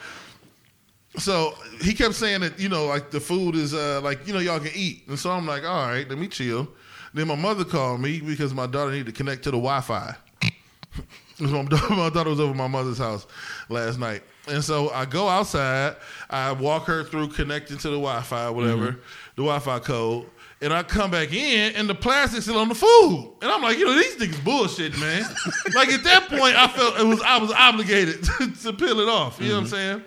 so 1.18 1.54
he 1.82 1.94
kept 1.94 2.16
saying 2.16 2.42
that 2.42 2.60
you 2.60 2.70
know, 2.70 2.86
like 2.86 3.12
the 3.12 3.20
food 3.20 3.56
is 3.56 3.74
uh, 3.74 4.00
like 4.02 4.26
you 4.26 4.34
know 4.34 4.40
y'all 4.40 4.60
can 4.60 4.72
eat, 4.74 5.04
and 5.08 5.20
so 5.20 5.32
I'm 5.32 5.46
like, 5.46 5.64
all 5.64 5.88
right, 5.88 6.08
let 6.08 6.18
me 6.18 6.28
chill. 6.28 6.68
Then 7.14 7.28
my 7.28 7.36
mother 7.36 7.66
called 7.66 8.00
me 8.02 8.22
because 8.22 8.54
my 8.54 8.68
daughter 8.68 8.92
needed 8.92 9.08
to 9.08 9.12
connect 9.12 9.44
to 9.44 9.52
the 9.52 9.58
Wi-Fi. 9.58 10.16
my, 11.40 11.64
daughter, 11.64 11.94
my 11.94 12.10
daughter 12.10 12.30
was 12.30 12.40
over 12.40 12.52
at 12.52 12.58
my 12.58 12.68
mother's 12.68 13.00
house 13.00 13.26
last 13.68 14.00
night, 14.00 14.22
and 14.48 14.64
so 14.64 14.90
I 14.90 15.06
go 15.06 15.28
outside. 15.28 15.96
I 16.30 16.52
walk 16.52 16.86
her 16.86 17.04
through 17.04 17.30
connecting 17.30 17.78
to 17.78 17.90
the 17.90 17.96
Wi-Fi, 17.96 18.50
whatever 18.50 18.92
mm-hmm. 18.92 19.00
the 19.36 19.44
Wi-Fi 19.44 19.80
code. 19.80 20.26
And 20.62 20.74
I 20.74 20.84
come 20.84 21.10
back 21.10 21.32
in, 21.32 21.74
and 21.76 21.90
the 21.90 21.96
plastic's 21.96 22.44
still 22.44 22.58
on 22.58 22.68
the 22.68 22.76
food, 22.76 23.34
and 23.42 23.50
I'm 23.50 23.62
like, 23.62 23.78
you 23.78 23.86
know, 23.86 23.96
these 23.96 24.18
niggas 24.18 24.44
bullshit, 24.44 24.98
man. 25.00 25.24
like 25.74 25.88
at 25.88 26.04
that 26.04 26.28
point, 26.28 26.54
I 26.54 26.68
felt 26.68 27.00
it 27.00 27.06
was 27.06 27.22
I 27.22 27.38
was 27.38 27.52
obligated 27.52 28.24
to, 28.40 28.52
to 28.64 28.74
peel 28.74 29.00
it 29.00 29.08
off. 29.08 29.40
You 29.40 29.50
know 29.50 29.54
what 29.54 29.60
I'm 29.60 29.66
mm-hmm. 29.66 29.74
saying? 29.74 30.04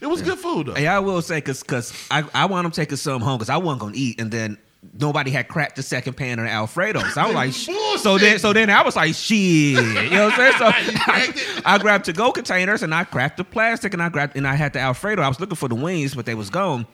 It 0.00 0.06
was 0.06 0.20
good 0.20 0.38
food 0.38 0.66
though. 0.66 0.74
Hey, 0.74 0.88
I 0.88 0.98
will 0.98 1.22
say 1.22 1.36
because 1.36 1.62
because 1.62 1.92
I 2.10 2.24
I 2.34 2.46
want 2.46 2.66
up 2.66 2.72
taking 2.72 2.96
some 2.96 3.20
home 3.20 3.38
because 3.38 3.48
I 3.48 3.58
wasn't 3.58 3.82
gonna 3.82 3.94
eat 3.94 4.20
and 4.20 4.32
then 4.32 4.58
nobody 4.98 5.30
had 5.30 5.48
cracked 5.48 5.76
the 5.76 5.82
second 5.82 6.14
pan 6.14 6.38
of 6.38 6.44
the 6.46 6.50
Alfredo. 6.50 7.00
So 7.10 7.20
I 7.20 7.26
was 7.26 7.34
like, 7.34 7.52
so 8.00 8.18
then 8.18 8.38
so 8.38 8.52
then 8.52 8.70
I 8.70 8.82
was 8.82 8.96
like, 8.96 9.14
shit, 9.14 9.38
you 9.38 9.76
know 10.10 10.26
what 10.26 10.38
I'm 10.38 10.52
saying? 10.52 10.52
So 10.58 10.70
cracked 11.04 11.62
I, 11.64 11.78
grabbed 11.78 12.04
to 12.06 12.12
go 12.12 12.32
containers 12.32 12.82
and 12.82 12.94
I 12.94 13.04
cracked 13.04 13.36
the 13.36 13.44
plastic 13.44 13.92
and 13.94 14.02
I 14.02 14.08
grabbed 14.08 14.36
and 14.36 14.46
I 14.46 14.54
had 14.54 14.72
the 14.72 14.80
Alfredo. 14.80 15.22
I 15.22 15.28
was 15.28 15.40
looking 15.40 15.56
for 15.56 15.68
the 15.68 15.74
wings, 15.74 16.14
but 16.14 16.26
they 16.26 16.34
was 16.34 16.50
gone. 16.50 16.86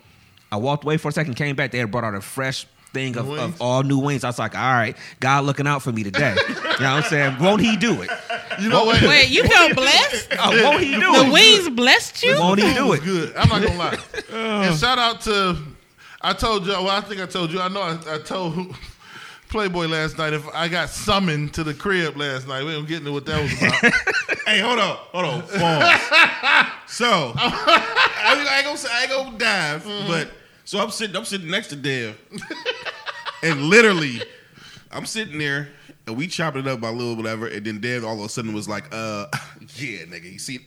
I 0.51 0.57
walked 0.57 0.85
away 0.85 0.97
for 0.97 1.09
a 1.09 1.13
second, 1.13 1.35
came 1.35 1.57
back. 1.57 1.71
They 1.73 1.79
had 1.79 1.91
brought 1.91 2.05
out 2.05 2.15
a 2.15 2.21
fresh 2.21 2.67
thing 2.93 3.19
of, 3.19 3.29
of 3.31 3.61
all 3.61 3.83
new 3.83 3.99
wings. 3.99 4.25
I 4.25 4.29
was 4.29 4.39
like, 4.39 4.55
all 4.57 4.73
right, 4.73 4.97
God 5.21 5.45
looking 5.45 5.67
out 5.67 5.83
for 5.83 5.93
me 5.93 6.03
today. 6.05 6.35
you 6.49 6.55
know 6.55 6.71
what 6.71 6.83
I'm 6.83 7.03
saying? 7.05 7.39
Won't 7.39 7.61
He 7.61 7.77
do 7.77 8.01
it? 8.01 8.11
You 8.61 8.71
know 8.71 8.85
what? 8.85 9.03
Wait, 9.03 9.29
you 9.29 9.45
felt 9.47 9.75
blessed? 9.75 10.29
Oh, 10.39 10.63
won't 10.65 10.83
He 10.83 10.95
do 10.95 11.01
The 11.01 11.21
it? 11.21 11.27
The 11.27 11.33
wings 11.33 11.69
blessed 11.71 12.23
you? 12.25 12.39
Won't 12.39 12.61
He 12.61 12.73
do 12.75 12.93
it? 12.95 13.03
good. 13.03 13.37
I'm 13.37 13.49
not 13.49 13.63
gonna 13.63 13.79
lie. 13.79 13.99
Uh. 14.33 14.37
and 14.69 14.79
shout 14.79 14.99
out 14.99 15.21
to 15.23 15.59
I 16.21 16.33
told 16.33 16.67
you. 16.67 16.73
Well, 16.73 16.89
I 16.89 17.01
think 17.01 17.21
I 17.21 17.27
told 17.27 17.53
you. 17.53 17.61
I 17.61 17.69
know. 17.69 17.83
I, 17.83 17.99
I 18.15 18.19
told 18.19 18.75
Playboy 19.49 19.87
last 19.87 20.19
night 20.19 20.33
if 20.33 20.47
I 20.55 20.69
got 20.69 20.91
summoned 20.91 21.55
to 21.55 21.65
the 21.65 21.75
crib 21.75 22.17
last 22.17 22.49
night. 22.49 22.65
We 22.65 22.73
don't 22.73 22.87
get 22.89 22.99
into 22.99 23.13
what 23.13 23.27
that 23.27 23.41
was 23.43 23.53
about. 23.63 23.93
Hey, 24.49 24.61
hold 24.61 24.79
on, 24.79 24.97
hold 25.13 25.25
on. 25.27 25.43
So 26.87 27.33
I, 27.37 28.35
ain't- 28.39 28.49
I 28.49 28.57
ain't 28.57 28.65
gonna 28.65 28.79
say 28.79 28.89
I 28.91 29.03
ain't 29.03 29.11
gonna 29.11 29.37
dive, 29.39 29.85
but 30.07 30.31
so 30.65 30.79
I'm 30.79 30.91
sitting, 30.91 31.15
I'm 31.17 31.27
sitting 31.27 31.51
next 31.51 31.67
to 31.69 31.77
Dev, 31.77 32.17
and 33.43 33.65
literally, 33.65 34.23
I'm 34.91 35.05
sitting 35.05 35.39
there, 35.39 35.69
and 36.07 36.17
we 36.17 36.29
chopped 36.29 36.57
it 36.57 36.67
up 36.67 36.81
by 36.81 36.89
a 36.89 36.93
little 36.93 37.15
whatever, 37.15 37.47
and 37.47 37.63
then 37.67 37.79
Dev 37.81 38.05
all 38.07 38.19
of 38.19 38.25
a 38.25 38.29
sudden 38.31 38.55
was 38.55 38.67
like, 38.71 38.85
"Uh, 38.91 39.27
yeah, 39.77 40.05
nigga, 40.07 40.33
you 40.33 40.39
see, 40.39 40.61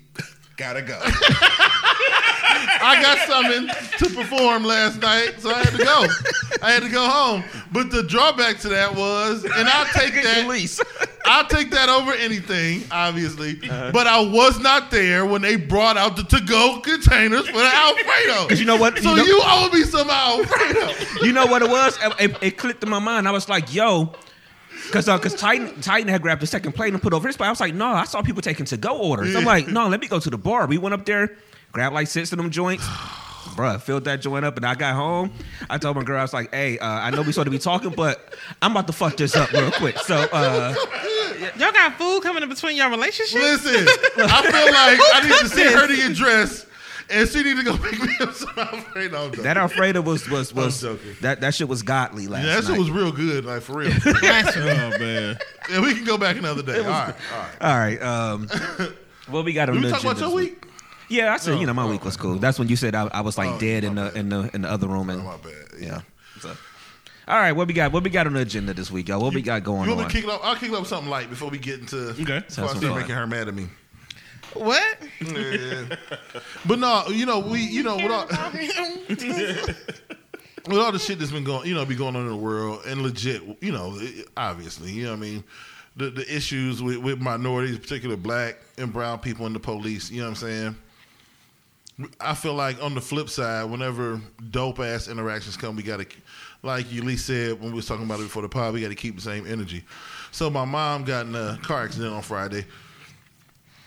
gotta 0.57 0.83
go." 0.83 0.99
I 2.83 3.01
got 3.01 3.17
summoned 3.27 3.69
to 3.99 4.09
perform 4.15 4.63
last 4.63 5.01
night, 5.01 5.35
so 5.39 5.51
I 5.51 5.59
had 5.63 5.71
to 5.77 5.83
go. 5.83 6.05
I 6.61 6.71
had 6.71 6.83
to 6.83 6.89
go 6.89 7.07
home. 7.07 7.43
But 7.71 7.91
the 7.91 8.03
drawback 8.03 8.59
to 8.59 8.69
that 8.69 8.95
was, 8.95 9.43
and 9.45 9.67
I'll 9.69 9.85
take 9.93 10.13
that. 10.15 10.43
Release. 10.43 10.79
I'll 11.25 11.47
take 11.47 11.69
that 11.71 11.87
over 11.87 12.11
anything, 12.13 12.83
obviously. 12.91 13.59
Uh-huh. 13.63 13.91
But 13.93 14.07
I 14.07 14.19
was 14.19 14.59
not 14.59 14.89
there 14.91 15.25
when 15.25 15.41
they 15.41 15.55
brought 15.55 15.95
out 15.95 16.15
the 16.17 16.23
to-go 16.23 16.79
containers 16.83 17.45
for 17.47 17.59
the 17.59 17.71
Alfredo. 17.73 18.47
'Cause 18.49 18.59
you 18.59 18.65
know 18.65 18.75
what? 18.75 18.97
So 18.97 19.15
You 19.15 19.23
you, 19.23 19.39
owe 19.43 19.69
me 19.71 19.83
some 19.83 20.09
Alfredo. 20.09 20.91
You 21.25 21.31
know 21.33 21.45
what 21.45 21.61
it 21.61 21.69
was? 21.69 21.97
It, 22.03 22.13
it- 22.31 22.37
it 22.43 22.57
clicked 22.57 22.83
in 22.83 22.89
my 22.89 22.99
mind. 22.99 23.27
I 23.27 23.31
was 23.31 23.47
like, 23.47 23.73
yo, 23.73 24.13
because 24.87 25.07
uh, 25.07 25.17
cause 25.19 25.35
Titan, 25.35 25.79
Titan 25.81 26.07
had 26.09 26.21
grabbed 26.23 26.41
the 26.41 26.47
second 26.47 26.73
plate 26.73 26.91
and 26.93 27.01
put 27.01 27.13
over 27.13 27.27
his 27.27 27.37
plate. 27.37 27.47
I 27.47 27.51
was 27.51 27.59
like, 27.59 27.75
no, 27.75 27.85
I 27.87 28.05
saw 28.05 28.21
people 28.23 28.41
taking 28.41 28.65
to 28.65 28.77
go 28.77 28.97
orders. 28.97 29.35
I'm 29.35 29.45
like, 29.45 29.67
no, 29.67 29.87
let 29.87 29.99
me 30.01 30.07
go 30.07 30.19
to 30.19 30.29
the 30.29 30.37
bar. 30.39 30.65
We 30.65 30.79
went 30.79 30.93
up 30.95 31.05
there, 31.05 31.37
grabbed 31.71 31.95
like 31.95 32.07
six 32.07 32.31
of 32.31 32.37
them 32.37 32.49
joints. 32.49 32.85
Bruh, 33.55 33.81
filled 33.81 34.05
that 34.05 34.21
joint 34.21 34.45
up 34.45 34.55
and 34.55 34.65
I 34.65 34.75
got 34.75 34.95
home. 34.95 35.31
I 35.69 35.77
told 35.77 35.97
my 35.97 36.03
girl, 36.03 36.19
I 36.19 36.21
was 36.21 36.33
like, 36.33 36.53
hey, 36.53 36.79
uh, 36.79 36.87
I 36.87 37.09
know 37.09 37.21
we 37.21 37.31
supposed 37.33 37.45
to 37.47 37.51
be 37.51 37.57
talking, 37.59 37.89
but 37.91 38.33
I'm 38.61 38.71
about 38.71 38.87
to 38.87 38.93
fuck 38.93 39.17
this 39.17 39.35
up 39.35 39.51
real 39.51 39.71
quick. 39.71 39.97
So, 39.99 40.15
uh, 40.31 40.73
Y'all 41.57 41.71
got 41.71 41.95
food 41.95 42.21
coming 42.23 42.43
in 42.43 42.49
between 42.49 42.77
your 42.77 42.89
relationship? 42.89 43.41
Listen, 43.41 43.87
I 44.17 44.41
feel 44.43 44.65
like 44.71 44.99
I 45.15 45.27
need 45.27 45.39
to 45.39 45.49
see 45.49 45.63
her 45.73 45.87
to 45.87 45.95
get 45.95 46.15
dressed. 46.15 46.67
and 47.09 47.27
she 47.27 47.43
need 47.43 47.57
to 47.57 47.63
go 47.63 47.75
pick 47.83 48.01
me 48.01 48.09
up 48.21 48.33
some 48.33 48.49
Alfredo. 48.55 49.25
I'm. 49.25 49.31
That 49.31 49.57
Alfredo 49.57 50.01
was 50.01 50.29
was 50.29 50.53
was 50.53 50.81
that 51.21 51.41
that 51.41 51.53
shit 51.55 51.67
was 51.67 51.81
godly 51.81 52.27
last 52.27 52.45
yeah, 52.45 52.55
that 52.55 52.61
shit 52.61 52.69
night. 52.71 52.79
was 52.79 52.91
real 52.91 53.11
good, 53.11 53.43
like 53.43 53.63
for 53.63 53.79
real. 53.79 53.91
Oh 54.05 54.97
man. 54.99 55.37
yeah, 55.69 55.81
we 55.81 55.93
can 55.95 56.05
go 56.05 56.17
back 56.17 56.37
another 56.37 56.61
day. 56.61 56.77
All 56.79 56.83
right, 56.91 57.15
all 57.33 57.39
right. 57.39 57.61
All 57.61 57.77
right. 57.77 58.01
Um, 58.01 58.47
what 59.27 59.43
we 59.43 59.51
got 59.53 59.65
to. 59.65 59.73
Did 59.73 59.83
we 59.83 59.89
talk 59.89 60.01
about 60.01 60.17
agenda 60.17 60.35
your 60.35 60.41
this 60.41 60.51
week? 60.51 60.65
Yeah, 61.11 61.33
I 61.33 61.37
said 61.37 61.59
you 61.59 61.65
know 61.67 61.73
my 61.73 61.83
oh, 61.83 61.89
week 61.91 62.05
was 62.05 62.15
cool. 62.17 62.35
That's 62.37 62.57
when 62.57 62.69
you 62.69 62.75
said 62.75 62.95
I, 62.95 63.07
I 63.07 63.21
was 63.21 63.37
like 63.37 63.49
Oh, 63.49 63.59
dead 63.59 63.83
in 63.83 63.95
my 63.95 64.05
the 64.05 64.09
bad. 64.11 64.17
in 64.19 64.29
the 64.29 64.49
in 64.55 64.61
the 64.61 64.71
other 64.71 64.87
room 64.87 65.09
and 65.09 65.21
Oh, 65.21 65.25
my 65.25 65.37
bad. 65.37 65.53
Yeah. 65.79 65.87
yeah. 65.87 66.01
So, 66.39 66.55
all 67.27 67.37
right, 67.39 67.51
what 67.51 67.67
we 67.67 67.73
got? 67.73 67.91
What 67.91 68.03
we 68.03 68.09
got 68.09 68.27
on 68.27 68.33
the 68.33 68.41
agenda 68.41 68.73
this 68.73 68.89
week, 68.89 69.09
y'all? 69.09 69.21
What 69.21 69.33
we 69.33 69.41
got 69.41 69.63
going 69.63 69.89
You 69.89 69.95
want 69.95 70.01
on? 70.01 70.07
me 70.07 70.13
to 70.13 70.15
kick 70.15 70.23
it 70.23 70.29
off? 70.33 70.41
I'll 70.43 70.55
kick 70.55 70.69
it 70.69 70.73
up 70.73 70.79
with 70.81 70.89
something 70.89 71.09
light 71.09 71.29
before 71.29 71.49
we 71.49 71.57
get 71.59 71.81
into. 71.81 72.09
Okay. 72.11 72.23
Before 72.39 72.63
I 72.63 72.67
start 72.67 72.77
fun. 72.83 72.95
making 72.99 73.15
her 73.15 73.27
mad 73.27 73.47
at 73.49 73.53
me. 73.53 73.67
What? 74.53 74.83
Yeah. 75.21 75.95
but 76.65 76.79
no, 76.79 77.03
you 77.09 77.25
know 77.25 77.39
we, 77.39 77.61
you 77.61 77.83
know, 77.83 77.95
with 77.95 78.11
all, 78.11 78.27
with 80.67 80.77
all 80.79 80.91
the 80.91 80.99
shit 80.99 81.19
that's 81.19 81.31
been 81.31 81.43
going, 81.43 81.67
you 81.67 81.73
know, 81.73 81.85
be 81.85 81.95
going 81.95 82.15
on 82.15 82.23
in 82.23 82.29
the 82.29 82.35
world, 82.35 82.81
and 82.85 83.01
legit, 83.01 83.41
you 83.61 83.71
know, 83.71 83.93
it- 83.97 84.27
obviously, 84.37 84.91
you 84.91 85.03
know, 85.05 85.11
what 85.11 85.17
I 85.17 85.21
mean, 85.21 85.43
the 85.95 86.09
the 86.09 86.35
issues 86.35 86.81
with, 86.81 86.97
with 86.97 87.19
minorities, 87.21 87.77
particularly 87.79 88.21
black 88.21 88.57
and 88.77 88.91
brown 88.91 89.19
people 89.19 89.45
in 89.45 89.53
the 89.53 89.59
police, 89.59 90.11
you 90.11 90.19
know 90.19 90.25
what 90.25 90.29
I'm 90.31 90.35
saying. 90.35 90.75
I 92.19 92.33
feel 92.33 92.53
like 92.53 92.81
on 92.81 92.95
the 92.95 93.01
flip 93.01 93.29
side, 93.29 93.69
whenever 93.69 94.19
dope 94.49 94.79
ass 94.79 95.07
interactions 95.07 95.57
come, 95.57 95.75
we 95.75 95.83
got 95.83 95.99
to, 95.99 96.07
like 96.63 96.85
Yuli 96.87 97.17
said 97.17 97.59
when 97.59 97.71
we 97.71 97.75
was 97.75 97.85
talking 97.85 98.05
about 98.05 98.19
it 98.19 98.23
before 98.23 98.41
the 98.41 98.49
pod, 98.49 98.73
we 98.73 98.81
got 98.81 98.89
to 98.89 98.95
keep 98.95 99.15
the 99.15 99.21
same 99.21 99.45
energy. 99.45 99.83
So 100.31 100.49
my 100.49 100.65
mom 100.65 101.03
got 101.03 101.25
in 101.25 101.35
a 101.35 101.59
car 101.61 101.83
accident 101.83 102.13
on 102.13 102.21
Friday. 102.21 102.65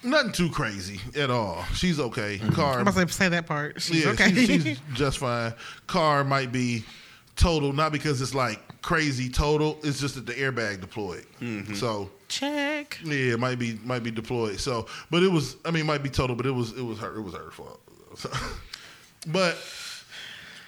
Nothing 0.03 0.33
too 0.33 0.51
crazy 0.51 1.01
at 1.19 1.31
all. 1.31 1.64
She's 1.75 1.99
okay. 1.99 2.38
Mm-hmm. 2.38 2.53
Car, 2.53 2.79
I'm 2.79 2.87
about 2.87 3.09
to 3.09 3.12
say 3.12 3.31
that 3.31 3.47
part. 3.47 3.81
She's 3.81 4.05
yeah, 4.05 4.11
okay. 4.11 4.33
she's, 4.35 4.62
she's 4.62 4.81
just 4.95 5.19
fine. 5.19 5.55
Car 5.87 6.25
might 6.25 6.53
be 6.53 6.85
total, 7.37 7.73
not 7.73 7.90
because 7.90 8.21
it's 8.21 8.35
like 8.35 8.61
crazy 8.83 9.31
total. 9.31 9.79
It's 9.83 9.99
just 9.99 10.17
that 10.17 10.27
the 10.27 10.35
airbag 10.35 10.83
deployed. 10.83 11.25
Mm-hmm. 11.40 11.75
So 11.75 12.11
Check. 12.29 12.99
yeah, 13.03 13.33
it 13.33 13.40
might 13.40 13.59
be 13.59 13.79
might 13.83 14.03
be 14.03 14.11
deployed. 14.11 14.61
So, 14.61 14.87
but 15.11 15.23
it 15.23 15.33
was. 15.33 15.57
I 15.64 15.71
mean, 15.71 15.85
it 15.85 15.87
might 15.87 16.03
be 16.03 16.11
total, 16.11 16.37
but 16.37 16.45
it 16.45 16.51
was 16.51 16.73
it 16.73 16.83
was 16.83 16.99
her. 16.99 17.17
It 17.17 17.23
was 17.23 17.35
her 17.35 17.51
fault. 17.51 17.81
So, 18.16 18.31
but 19.29 19.57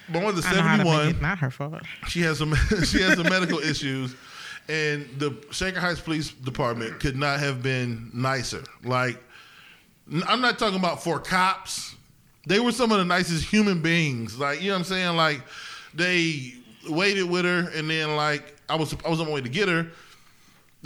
my 0.08 0.20
mother 0.20 0.42
I 0.46 0.54
know 0.54 0.62
how 0.62 0.76
to 0.76 0.82
seventy 0.82 0.84
one. 0.84 1.20
not 1.20 1.38
her 1.38 1.50
fault. 1.50 1.82
She 2.08 2.20
has 2.22 2.38
some 2.38 2.54
she 2.84 3.02
has 3.02 3.14
some 3.16 3.28
medical 3.28 3.58
issues, 3.58 4.14
and 4.68 5.08
the 5.18 5.36
Shaker 5.50 5.80
Heights 5.80 6.00
Police 6.00 6.30
Department 6.30 7.00
could 7.00 7.16
not 7.16 7.40
have 7.40 7.62
been 7.62 8.10
nicer. 8.12 8.62
Like, 8.84 9.22
I'm 10.26 10.40
not 10.40 10.58
talking 10.58 10.78
about 10.78 11.02
for 11.02 11.18
cops. 11.18 11.94
They 12.46 12.60
were 12.60 12.72
some 12.72 12.92
of 12.92 12.98
the 12.98 13.04
nicest 13.04 13.44
human 13.44 13.82
beings. 13.82 14.38
Like, 14.38 14.60
you 14.60 14.68
know 14.68 14.74
what 14.74 14.78
I'm 14.78 14.84
saying? 14.84 15.16
Like, 15.16 15.42
they 15.94 16.54
waited 16.88 17.24
with 17.28 17.44
her, 17.44 17.70
and 17.74 17.90
then 17.90 18.16
like 18.16 18.56
I 18.68 18.76
was 18.76 18.94
I 19.04 19.08
was 19.08 19.20
on 19.20 19.26
my 19.26 19.32
way 19.32 19.40
to 19.40 19.48
get 19.48 19.68
her. 19.68 19.88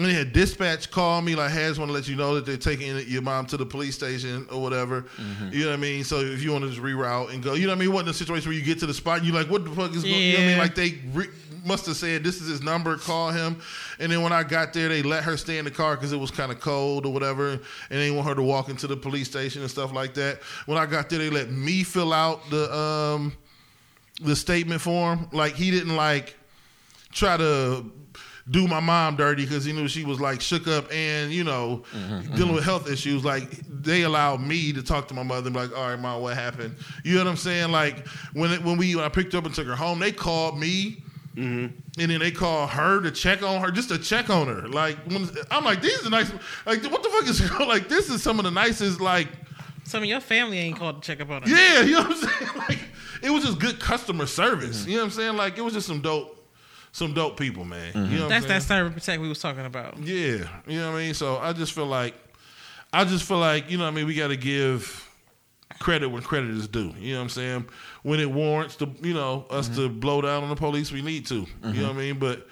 And 0.00 0.08
they 0.08 0.14
had 0.14 0.32
dispatch 0.32 0.90
call 0.90 1.20
me 1.20 1.34
like, 1.34 1.50
"Hey, 1.50 1.66
I 1.66 1.68
just 1.68 1.78
want 1.78 1.90
to 1.90 1.92
let 1.92 2.08
you 2.08 2.16
know 2.16 2.34
that 2.36 2.46
they're 2.46 2.56
taking 2.56 2.96
your 3.06 3.20
mom 3.20 3.44
to 3.48 3.58
the 3.58 3.66
police 3.66 3.94
station 3.94 4.46
or 4.50 4.62
whatever." 4.62 5.04
You 5.52 5.64
know 5.64 5.66
what 5.68 5.74
I 5.74 5.76
mean? 5.76 6.04
So 6.04 6.20
if 6.20 6.42
you 6.42 6.52
want 6.52 6.64
to 6.64 6.70
just 6.70 6.80
reroute 6.82 7.34
and 7.34 7.42
go, 7.42 7.52
you 7.52 7.66
know 7.66 7.72
what 7.72 7.76
I 7.76 7.80
mean? 7.80 7.92
What 7.92 8.04
in 8.04 8.08
a 8.08 8.14
situation 8.14 8.48
where 8.48 8.58
you 8.58 8.64
get 8.64 8.78
to 8.80 8.86
the 8.86 8.94
spot 8.94 9.18
and 9.18 9.26
you're 9.26 9.36
like, 9.36 9.50
"What 9.50 9.64
the 9.64 9.70
fuck 9.72 9.94
is 9.94 10.02
going?" 10.02 10.14
You 10.14 10.32
know 10.32 10.38
what 10.38 10.44
I 10.44 10.46
mean? 10.48 10.58
Like 10.58 10.74
they 10.74 10.98
re- 11.12 11.28
must 11.66 11.84
have 11.84 11.96
said, 11.96 12.24
"This 12.24 12.40
is 12.40 12.48
his 12.48 12.62
number. 12.62 12.96
Call 12.96 13.30
him." 13.30 13.60
And 13.98 14.10
then 14.10 14.22
when 14.22 14.32
I 14.32 14.42
got 14.42 14.72
there, 14.72 14.88
they 14.88 15.02
let 15.02 15.22
her 15.24 15.36
stay 15.36 15.58
in 15.58 15.66
the 15.66 15.70
car 15.70 15.96
because 15.96 16.12
it 16.12 16.16
was 16.18 16.30
kind 16.30 16.50
of 16.50 16.60
cold 16.60 17.04
or 17.04 17.12
whatever, 17.12 17.50
and 17.50 17.60
they 17.90 18.10
want 18.10 18.26
her 18.26 18.34
to 18.34 18.42
walk 18.42 18.70
into 18.70 18.86
the 18.86 18.96
police 18.96 19.28
station 19.28 19.60
and 19.60 19.70
stuff 19.70 19.92
like 19.92 20.14
that. 20.14 20.40
When 20.64 20.78
I 20.78 20.86
got 20.86 21.10
there, 21.10 21.18
they 21.18 21.28
let 21.28 21.50
me 21.50 21.82
fill 21.82 22.14
out 22.14 22.48
the 22.48 22.74
um 22.74 23.34
the 24.22 24.34
statement 24.34 24.80
form. 24.80 25.28
Like 25.32 25.54
he 25.56 25.70
didn't 25.70 25.96
like 25.96 26.36
try 27.12 27.36
to 27.36 27.84
do 28.50 28.66
my 28.66 28.80
mom 28.80 29.16
dirty 29.16 29.44
because 29.44 29.64
he 29.64 29.72
knew 29.72 29.86
she 29.86 30.04
was 30.04 30.20
like 30.20 30.40
shook 30.40 30.66
up 30.66 30.90
and 30.92 31.32
you 31.32 31.44
know 31.44 31.82
mm-hmm. 31.92 32.34
dealing 32.34 32.52
with 32.52 32.62
mm-hmm. 32.62 32.70
health 32.70 32.90
issues. 32.90 33.24
Like 33.24 33.50
they 33.68 34.02
allowed 34.02 34.40
me 34.40 34.72
to 34.72 34.82
talk 34.82 35.08
to 35.08 35.14
my 35.14 35.22
mother 35.22 35.46
and 35.46 35.54
be 35.54 35.60
like, 35.60 35.76
"All 35.76 35.88
right, 35.88 35.98
mom, 35.98 36.22
what 36.22 36.36
happened?" 36.36 36.74
You 37.04 37.14
know 37.14 37.24
what 37.24 37.30
I'm 37.30 37.36
saying? 37.36 37.70
Like 37.70 38.06
when 38.32 38.50
it, 38.52 38.64
when 38.64 38.76
we 38.76 38.96
when 38.96 39.04
I 39.04 39.08
picked 39.08 39.32
her 39.32 39.38
up 39.38 39.46
and 39.46 39.54
took 39.54 39.66
her 39.66 39.76
home, 39.76 39.98
they 39.98 40.12
called 40.12 40.58
me. 40.58 41.02
Mm-hmm. 41.36 41.76
And 42.00 42.10
then 42.10 42.18
they 42.18 42.32
call 42.32 42.66
her 42.66 43.00
to 43.00 43.10
check 43.10 43.42
on 43.44 43.60
her, 43.60 43.70
just 43.70 43.88
to 43.90 43.98
check 43.98 44.30
on 44.30 44.48
her. 44.48 44.68
Like 44.68 44.96
when, 45.06 45.28
I'm 45.50 45.64
like, 45.64 45.80
these 45.80 46.04
are 46.04 46.10
nice. 46.10 46.30
Like 46.66 46.82
what 46.84 47.04
the 47.04 47.08
fuck 47.08 47.28
is 47.28 47.50
like? 47.68 47.88
This 47.88 48.10
is 48.10 48.22
some 48.22 48.40
of 48.40 48.44
the 48.44 48.50
nicest. 48.50 49.00
Like 49.00 49.28
Some 49.84 50.02
of 50.02 50.08
your 50.08 50.20
family 50.20 50.58
ain't 50.58 50.76
called 50.76 51.02
to 51.02 51.06
check 51.06 51.20
up 51.20 51.30
on 51.30 51.42
her. 51.42 51.48
yeah, 51.48 51.82
you 51.82 51.92
know 51.92 52.02
what 52.02 52.10
I'm 52.10 52.16
saying? 52.16 52.50
Like 52.68 52.78
it 53.22 53.30
was 53.30 53.44
just 53.44 53.60
good 53.60 53.78
customer 53.78 54.26
service. 54.26 54.86
You 54.86 54.94
know 54.94 55.02
what 55.02 55.06
I'm 55.06 55.10
saying? 55.12 55.36
Like 55.36 55.56
it 55.56 55.60
was 55.60 55.72
just 55.72 55.86
some 55.86 56.00
dope 56.00 56.39
some 56.92 57.14
dope 57.14 57.38
people, 57.38 57.64
man. 57.64 57.92
You 57.94 58.00
know 58.00 58.06
mm-hmm. 58.06 58.20
what 58.20 58.28
That's 58.28 58.44
I'm 58.44 58.48
that 58.48 58.62
saying? 58.62 58.80
serve 58.80 58.86
and 58.86 58.94
protect 58.94 59.22
we 59.22 59.28
was 59.28 59.38
talking 59.38 59.64
about. 59.64 59.98
Yeah. 59.98 60.48
You 60.66 60.80
know 60.80 60.90
what 60.90 60.98
I 60.98 61.02
mean? 61.04 61.14
So 61.14 61.38
I 61.38 61.52
just 61.52 61.72
feel 61.72 61.86
like 61.86 62.14
I 62.92 63.04
just 63.04 63.24
feel 63.24 63.38
like, 63.38 63.70
you 63.70 63.78
know 63.78 63.84
what 63.84 63.90
I 63.90 63.94
mean, 63.94 64.06
we 64.06 64.14
gotta 64.14 64.36
give 64.36 65.08
credit 65.78 66.08
when 66.08 66.22
credit 66.22 66.50
is 66.50 66.66
due. 66.66 66.92
You 66.98 67.12
know 67.12 67.18
what 67.18 67.22
I'm 67.24 67.28
saying? 67.28 67.68
When 68.02 68.20
it 68.20 68.30
warrants 68.30 68.76
to 68.76 68.88
you 69.02 69.14
know, 69.14 69.46
us 69.50 69.68
mm-hmm. 69.68 69.82
to 69.82 69.88
blow 69.88 70.20
down 70.20 70.42
on 70.42 70.48
the 70.48 70.56
police, 70.56 70.90
we 70.90 71.02
need 71.02 71.26
to. 71.26 71.34
You 71.34 71.40
know 71.40 71.46
what 71.62 71.74
mm-hmm. 71.74 71.86
I 71.86 71.92
mean? 71.92 72.18
But 72.18 72.48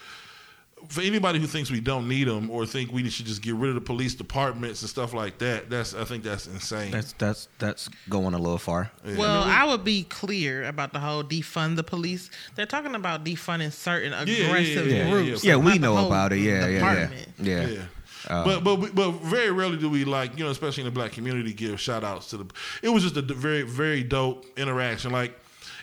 for 0.89 1.01
anybody 1.03 1.39
who 1.39 1.47
thinks 1.47 1.71
we 1.71 1.81
don't 1.81 2.09
need 2.09 2.29
them 2.29 2.51
or 2.51 2.67
think 2.67 2.93
we 2.93 3.09
should 3.11 3.27
just 3.27 3.43
get 3.43 3.55
rid 3.55 3.69
of 3.69 3.75
the 3.75 3.81
police 3.81 4.15
departments 4.15 4.83
and 4.83 4.89
stuff 4.89 5.13
like 5.13 5.39
that, 5.39 5.69
that's 5.71 5.95
I 5.95 6.05
think 6.05 6.25
that's 6.25 6.47
insane. 6.47 6.91
That's 6.91 7.13
that's 7.15 7.49
that's 7.59 7.89
going 8.09 8.35
a 8.35 8.39
little 8.39 8.59
far. 8.59 8.91
Well, 9.05 9.43
I 9.45 9.65
would 9.65 9.85
be 9.85 10.05
clear 10.05 10.65
about 10.65 10.93
the 10.93 11.01
whole 11.01 11.23
defund 11.25 11.77
the 11.77 11.85
police. 11.85 12.31
They're 12.55 12.67
talking 12.67 12.95
about 12.95 13.25
defunding 13.25 13.73
certain 13.73 14.13
yeah, 14.13 14.47
aggressive 14.47 14.87
yeah, 14.87 15.05
yeah, 15.05 15.11
groups. 15.11 15.45
Yeah, 15.45 15.57
we 15.57 15.79
know 15.79 16.07
about 16.07 16.33
it. 16.33 16.39
Yeah, 16.39 16.67
yeah, 16.67 16.93
yeah, 16.95 17.11
yeah. 17.39 17.69
Yeah. 17.69 17.83
Uh, 18.27 18.45
but 18.45 18.65
but 18.65 18.77
we- 18.77 18.91
but 18.91 19.13
very 19.23 19.51
rarely 19.51 19.79
do 19.79 19.89
we 19.89 20.05
like 20.05 20.37
you 20.37 20.45
know 20.45 20.51
especially 20.51 20.83
in 20.83 20.87
the 20.87 20.91
black 20.91 21.13
community 21.13 21.53
give 21.53 21.81
shout 21.81 22.05
outs 22.05 22.29
to 22.31 22.37
the. 22.37 22.47
It 22.83 22.89
was 22.89 23.03
just 23.03 23.17
a 23.17 23.23
very 23.23 23.63
very 23.63 24.03
dope 24.03 24.45
interaction 24.59 25.13
like, 25.13 25.39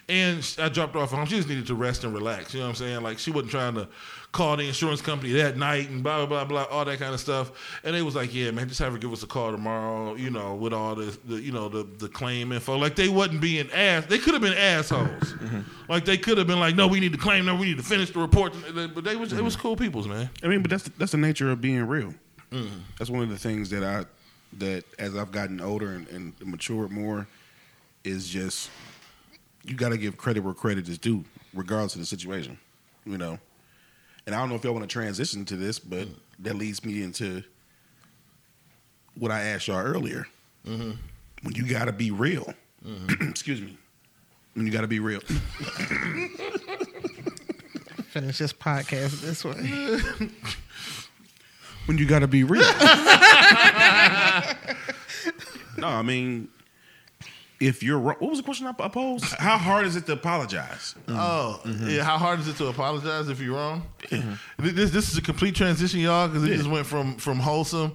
and 0.09 0.45
I 0.59 0.69
dropped 0.69 0.93
her 0.93 0.99
off 0.99 1.13
at 1.13 1.17
home. 1.17 1.25
She 1.27 1.37
just 1.37 1.49
needed 1.49 1.67
to 1.67 1.75
rest 1.75 2.03
and 2.03 2.13
relax. 2.13 2.53
You 2.53 2.59
know 2.59 2.65
what 2.67 2.69
I'm 2.71 2.75
saying? 2.75 3.01
Like 3.03 3.19
she 3.19 3.31
wasn't 3.31 3.51
trying 3.51 3.75
to 3.75 3.87
call 4.35 4.57
the 4.57 4.67
insurance 4.67 5.01
company 5.01 5.31
that 5.31 5.55
night 5.55 5.89
and 5.89 6.03
blah 6.03 6.25
blah 6.25 6.43
blah 6.43 6.65
blah 6.65 6.75
all 6.75 6.83
that 6.83 6.99
kind 6.99 7.13
of 7.13 7.19
stuff. 7.19 7.51
And 7.83 7.95
they 7.95 8.01
was 8.01 8.15
like, 8.15 8.33
yeah 8.33 8.51
man, 8.51 8.67
just 8.67 8.79
have 8.81 8.91
her 8.91 8.99
give 8.99 9.13
us 9.13 9.23
a 9.23 9.27
call 9.27 9.51
tomorrow. 9.51 10.15
You 10.15 10.29
know 10.29 10.55
with 10.55 10.73
all 10.73 10.93
the, 10.93 11.17
the 11.25 11.41
you 11.41 11.51
know 11.51 11.69
the 11.69 11.83
the 11.83 12.09
claim 12.09 12.51
info. 12.51 12.77
Like 12.77 12.95
they 12.95 13.07
wasn't 13.07 13.41
being 13.41 13.71
ass. 13.71 14.05
They 14.05 14.17
could 14.17 14.33
have 14.33 14.41
been 14.41 14.57
assholes. 14.57 15.33
Like 15.87 16.03
they 16.03 16.17
could 16.17 16.37
have 16.37 16.47
been 16.47 16.59
like, 16.59 16.75
no, 16.75 16.87
we 16.87 16.99
need 16.99 17.13
to 17.13 17.17
claim. 17.17 17.45
No, 17.45 17.55
we 17.55 17.67
need 17.67 17.77
to 17.77 17.83
finish 17.83 18.11
the 18.11 18.19
report. 18.19 18.53
But 18.73 19.03
they 19.03 19.15
was 19.15 19.31
it 19.31 19.43
was 19.43 19.55
cool 19.55 19.75
peoples 19.75 20.07
man. 20.07 20.29
I 20.43 20.47
mean, 20.47 20.61
but 20.61 20.69
that's 20.69 20.83
that's 20.97 21.11
the 21.13 21.17
nature 21.17 21.49
of 21.51 21.61
being 21.61 21.87
real. 21.87 22.13
Mm-hmm. 22.51 22.79
That's 22.99 23.09
one 23.09 23.23
of 23.23 23.29
the 23.29 23.37
things 23.37 23.69
that 23.69 23.83
I 23.83 24.05
that 24.59 24.83
as 24.99 25.15
I've 25.15 25.31
gotten 25.31 25.61
older 25.61 25.91
and, 25.91 26.07
and 26.09 26.33
matured 26.43 26.91
more 26.91 27.27
is 28.03 28.27
just 28.27 28.69
you 29.63 29.75
got 29.75 29.89
to 29.89 29.97
give 29.97 30.17
credit 30.17 30.43
where 30.43 30.53
credit 30.53 30.87
is 30.87 30.97
due, 30.97 31.23
regardless 31.53 31.95
of 31.95 32.01
the 32.01 32.05
situation. 32.05 32.57
You 33.05 33.17
know, 33.17 33.39
and 34.25 34.35
I 34.35 34.39
don't 34.39 34.49
know 34.49 34.55
if 34.55 34.63
y'all 34.63 34.73
want 34.73 34.89
to 34.89 34.91
transition 34.91 35.45
to 35.45 35.55
this, 35.55 35.79
but 35.79 36.07
that 36.39 36.55
leads 36.55 36.83
me 36.83 37.03
into 37.03 37.43
what 39.17 39.31
I 39.31 39.41
asked 39.43 39.67
y'all 39.67 39.77
earlier. 39.77 40.27
Mm-hmm. 40.67 40.91
When 41.43 41.55
you 41.55 41.67
got 41.67 41.85
to 41.85 41.91
be 41.91 42.11
real, 42.11 42.53
excuse 43.21 43.61
me, 43.61 43.77
when 44.53 44.65
you 44.65 44.71
got 44.71 44.81
to 44.81 44.87
be 44.87 44.99
real. 44.99 45.19
Finish 48.09 48.37
this 48.37 48.53
podcast 48.53 49.21
this 49.21 49.43
way. 49.43 49.53
when 51.85 51.97
you 51.97 52.05
got 52.05 52.19
to 52.19 52.27
be 52.27 52.43
real. 52.43 52.61
no, 55.77 55.87
I 55.87 56.01
mean, 56.01 56.47
if 57.67 57.81
you're 57.83 57.99
wrong, 57.99 58.15
what 58.19 58.29
was 58.29 58.39
the 58.39 58.43
question 58.43 58.67
I 58.67 58.73
I 58.79 58.87
posed? 58.89 59.25
How 59.25 59.57
hard 59.57 59.85
is 59.85 59.95
it 59.95 60.05
to 60.07 60.13
apologize? 60.13 60.95
Oh, 61.07 61.59
yeah. 61.87 62.03
How 62.03 62.17
hard 62.17 62.39
is 62.39 62.47
it 62.47 62.55
to 62.57 62.67
apologize 62.67 63.29
if 63.29 63.39
you're 63.41 63.55
wrong? 63.55 63.83
This 64.59 64.91
this 64.91 65.11
is 65.11 65.17
a 65.17 65.21
complete 65.21 65.55
transition, 65.55 65.99
y'all, 65.99 66.27
because 66.27 66.43
it 66.43 66.55
just 66.57 66.69
went 66.69 66.85
from 66.85 67.15
from 67.17 67.39
wholesome 67.39 67.91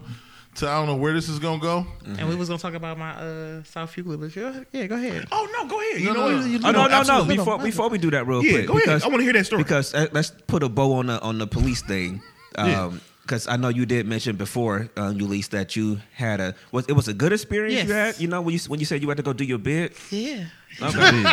to 0.56 0.68
I 0.68 0.74
don't 0.78 0.87
know 0.87 0.96
where 0.96 1.12
this 1.14 1.28
is 1.28 1.38
gonna 1.38 1.61
go. 1.61 1.87
And 2.18 2.28
we 2.28 2.35
was 2.35 2.48
gonna 2.48 2.59
talk 2.59 2.74
about 2.74 2.98
my 2.98 3.12
uh 3.12 3.62
South 3.62 3.96
Euclid, 3.96 4.20
but 4.20 4.35
yeah, 4.35 4.61
yeah, 4.72 4.87
go 4.87 4.96
ahead. 4.96 5.26
Oh 5.30 5.48
no, 5.56 5.68
go 5.68 5.80
ahead. 5.80 6.00
You 6.00 6.06
No, 6.09 6.12
know 6.14 6.28
no, 6.30 6.37
what? 6.37 6.40
no. 6.42 6.46
You 6.52 6.59
Oh 6.59 6.70
no, 6.70 6.72
know, 6.72 6.83
no, 6.83 6.88
no! 6.88 6.94
absolutely. 7.00 7.37
Before 7.37 7.59
before 7.59 7.88
we 7.88 7.98
do 7.98 8.11
that, 8.11 8.26
real 8.26 8.42
Yeah, 8.44 8.52
quick, 8.52 8.66
go 8.66 8.72
ahead. 8.74 8.85
because 8.87 9.04
I 9.04 9.09
wanna 9.09 9.22
hear 9.22 9.33
that 9.35 9.46
story. 9.46 9.62
Because 9.62 9.94
uh, 9.94 10.09
let's 10.12 10.30
put 10.48 10.62
a 10.62 10.68
bow 10.68 10.94
on 10.94 11.06
the 11.06 11.20
on 11.22 11.38
the 11.38 11.46
police 11.46 11.83
thing. 11.83 12.20
Yeah. 12.59 12.90
Um, 13.30 13.36
because 13.36 13.46
I 13.46 13.56
know 13.56 13.68
you 13.68 13.86
did 13.86 14.06
mention 14.06 14.34
before, 14.36 14.88
uh, 14.96 15.12
Ulysses, 15.16 15.48
that 15.50 15.76
you 15.76 16.00
had 16.14 16.40
a 16.40 16.54
was 16.72 16.86
it 16.88 16.92
was 16.94 17.06
a 17.08 17.14
good 17.14 17.32
experience 17.32 17.82
you 17.88 17.88
Yes. 17.94 18.14
had. 18.16 18.22
You 18.22 18.28
know 18.28 18.40
when 18.42 18.54
you 18.54 18.60
when 18.66 18.80
you 18.80 18.86
said 18.86 19.00
you 19.02 19.08
had 19.08 19.16
to 19.18 19.22
go 19.22 19.32
do 19.32 19.44
your 19.44 19.58
bid. 19.58 19.92
Yeah. 20.10 20.46
Okay. 20.82 21.24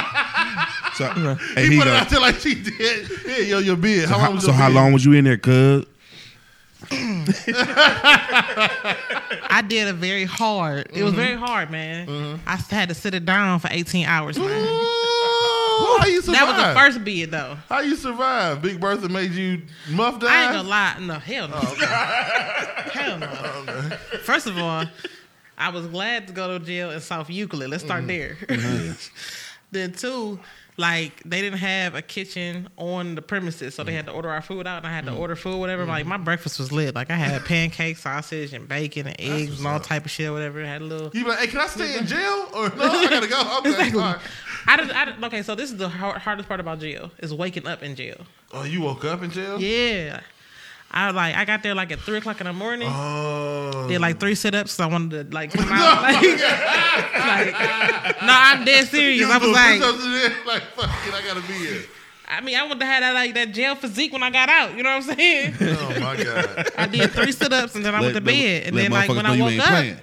So, 0.95 1.11
He, 1.13 1.21
hey, 1.55 1.67
he 1.69 1.77
put 1.77 1.87
it 1.87 1.93
out 1.93 2.09
there 2.09 2.19
like 2.19 2.35
she 2.39 2.55
did. 2.55 3.09
Yeah, 3.25 3.37
yo, 3.37 3.59
your 3.59 3.75
bid. 3.77 4.09
How 4.09 4.17
long 4.17 4.33
was 4.35 4.43
so 4.43 4.49
your 4.51 4.57
how 4.57 4.67
bid? 4.67 4.75
long 4.75 4.93
was 4.93 5.05
you 5.05 5.13
in 5.13 5.25
there, 5.25 5.37
cuz? 5.37 5.85
I 9.49 9.63
did 9.67 9.87
a 9.87 9.93
very 9.93 10.25
hard. 10.25 10.89
It 10.93 11.03
was 11.03 11.13
very 11.13 11.35
hard, 11.35 11.69
man. 11.71 12.39
I 12.47 12.55
had 12.55 12.89
to 12.89 12.95
sit 12.95 13.13
it 13.13 13.25
down 13.25 13.59
for 13.59 13.67
18 13.71 14.05
hours, 14.05 14.37
man. 14.39 14.47
How 15.99 16.05
you 16.05 16.21
survive? 16.21 16.39
That 16.39 16.47
was 16.47 16.67
the 16.67 16.79
first 16.79 17.03
bid, 17.05 17.31
though. 17.31 17.57
How 17.69 17.79
you 17.81 17.95
survive? 17.95 18.61
Big 18.61 18.79
Bertha 18.79 19.09
made 19.09 19.31
you 19.31 19.61
muff 19.89 20.19
die. 20.19 20.27
I 20.29 20.43
ain't 20.45 20.53
gonna 20.53 20.69
lie. 20.69 20.97
No, 20.99 21.13
hell 21.15 21.47
no. 21.47 21.59
Oh, 21.61 21.75
hell 22.91 23.17
no. 23.17 23.27
First 24.23 24.47
of 24.47 24.57
all, 24.57 24.85
I 25.57 25.69
was 25.69 25.87
glad 25.87 26.27
to 26.27 26.33
go 26.33 26.57
to 26.57 26.63
jail 26.63 26.91
in 26.91 26.99
South 26.99 27.29
Euclid. 27.29 27.69
Let's 27.69 27.83
start 27.83 28.05
mm-hmm. 28.05 28.07
there. 28.07 28.37
Mm-hmm. 28.57 28.91
then 29.71 29.91
two, 29.93 30.39
like 30.77 31.23
they 31.23 31.41
didn't 31.41 31.57
have 31.57 31.95
a 31.95 32.03
kitchen 32.03 32.69
on 32.77 33.15
the 33.15 33.21
premises, 33.21 33.73
so 33.73 33.83
they 33.83 33.93
had 33.93 34.05
to 34.05 34.11
order 34.11 34.29
our 34.29 34.43
food 34.43 34.67
out, 34.67 34.77
and 34.77 34.87
I 34.87 34.91
had 34.91 35.05
to 35.05 35.11
mm. 35.11 35.19
order 35.19 35.35
food, 35.35 35.57
whatever. 35.57 35.85
Like 35.85 36.01
mm-hmm. 36.01 36.09
my 36.09 36.17
breakfast 36.17 36.59
was 36.59 36.71
lit. 36.71 36.93
Like 36.93 37.09
I 37.09 37.15
had 37.15 37.43
pancakes, 37.45 38.01
sausage, 38.01 38.53
and 38.53 38.67
bacon, 38.67 39.07
and 39.07 39.19
eggs, 39.19 39.57
and 39.57 39.67
all 39.67 39.79
type 39.79 40.05
of 40.05 40.11
shit, 40.11 40.31
whatever. 40.31 40.63
I 40.63 40.67
Had 40.67 40.81
a 40.83 40.85
little. 40.85 41.09
You 41.13 41.23
be 41.23 41.29
like, 41.29 41.39
hey, 41.39 41.47
can 41.47 41.59
I 41.61 41.67
stay 41.67 41.97
in 41.97 42.05
jail 42.07 42.49
or 42.53 42.69
no? 42.75 42.83
I 42.83 43.07
gotta 43.09 43.27
go. 43.27 43.57
Okay, 43.59 43.69
Exactly. 43.69 44.01
I 44.69 44.75
did, 44.75 44.91
I 44.91 45.05
did, 45.05 45.23
okay, 45.23 45.41
so 45.43 45.55
this 45.55 45.71
is 45.71 45.77
the 45.77 45.87
hard, 45.87 46.17
hardest 46.17 46.47
part 46.49 46.59
about 46.59 46.79
jail 46.79 47.09
is 47.19 47.33
waking 47.33 47.65
up 47.67 47.81
in 47.83 47.95
jail. 47.95 48.25
Oh, 48.51 48.63
you 48.63 48.81
woke 48.81 49.05
up 49.05 49.23
in 49.23 49.31
jail? 49.31 49.59
Yeah, 49.61 50.19
I 50.89 51.11
like 51.11 51.35
I 51.35 51.45
got 51.45 51.63
there 51.63 51.75
like 51.75 51.91
at 51.91 51.99
three 51.99 52.17
o'clock 52.17 52.39
in 52.39 52.47
the 52.47 52.53
morning. 52.53 52.87
Oh. 52.91 53.87
Did 53.87 53.99
like 54.01 54.19
three 54.19 54.35
sit 54.35 54.55
ups. 54.55 54.71
So 54.73 54.83
I 54.83 54.87
wanted 54.87 55.29
to 55.29 55.35
like 55.35 55.51
come 55.51 55.67
out. 55.71 55.97
Like, 56.97 57.53
like, 57.53 58.21
no, 58.23 58.33
I'm 58.33 58.65
dead 58.65 58.87
serious. 58.87 59.19
You 59.19 59.31
I 59.31 59.37
was 59.37 59.49
like, 59.49 59.79
push-ups 59.79 60.03
in 60.03 60.11
there? 60.11 60.31
like, 60.47 60.63
fuck 60.75 60.89
it, 61.07 61.13
I 61.13 61.21
gotta 61.27 61.45
be 61.47 61.53
here. 61.53 61.83
I 62.29 62.41
mean, 62.41 62.57
I 62.57 62.63
wanted 62.63 62.81
to 62.81 62.85
have 62.85 63.01
that 63.01 63.13
like 63.13 63.33
that 63.35 63.53
jail 63.53 63.75
physique 63.75 64.11
when 64.11 64.21
I 64.21 64.29
got 64.29 64.49
out. 64.49 64.75
You 64.75 64.83
know 64.83 64.89
what 64.97 65.09
I'm 65.09 65.15
saying? 65.17 65.53
Oh 65.61 65.99
my 65.99 66.21
god. 66.21 66.71
I 66.77 66.85
did 66.87 67.11
three 67.11 67.31
sit 67.31 67.51
ups 67.53 67.75
and 67.75 67.85
then 67.85 67.95
I 67.95 68.01
went 68.01 68.15
to 68.15 68.21
bed. 68.21 68.67
And 68.67 68.77
then 68.77 68.91
like 68.91 69.09
when 69.09 69.25
I 69.25 69.39
woke 69.39 69.59
up, 69.59 69.67
playing. 69.67 69.97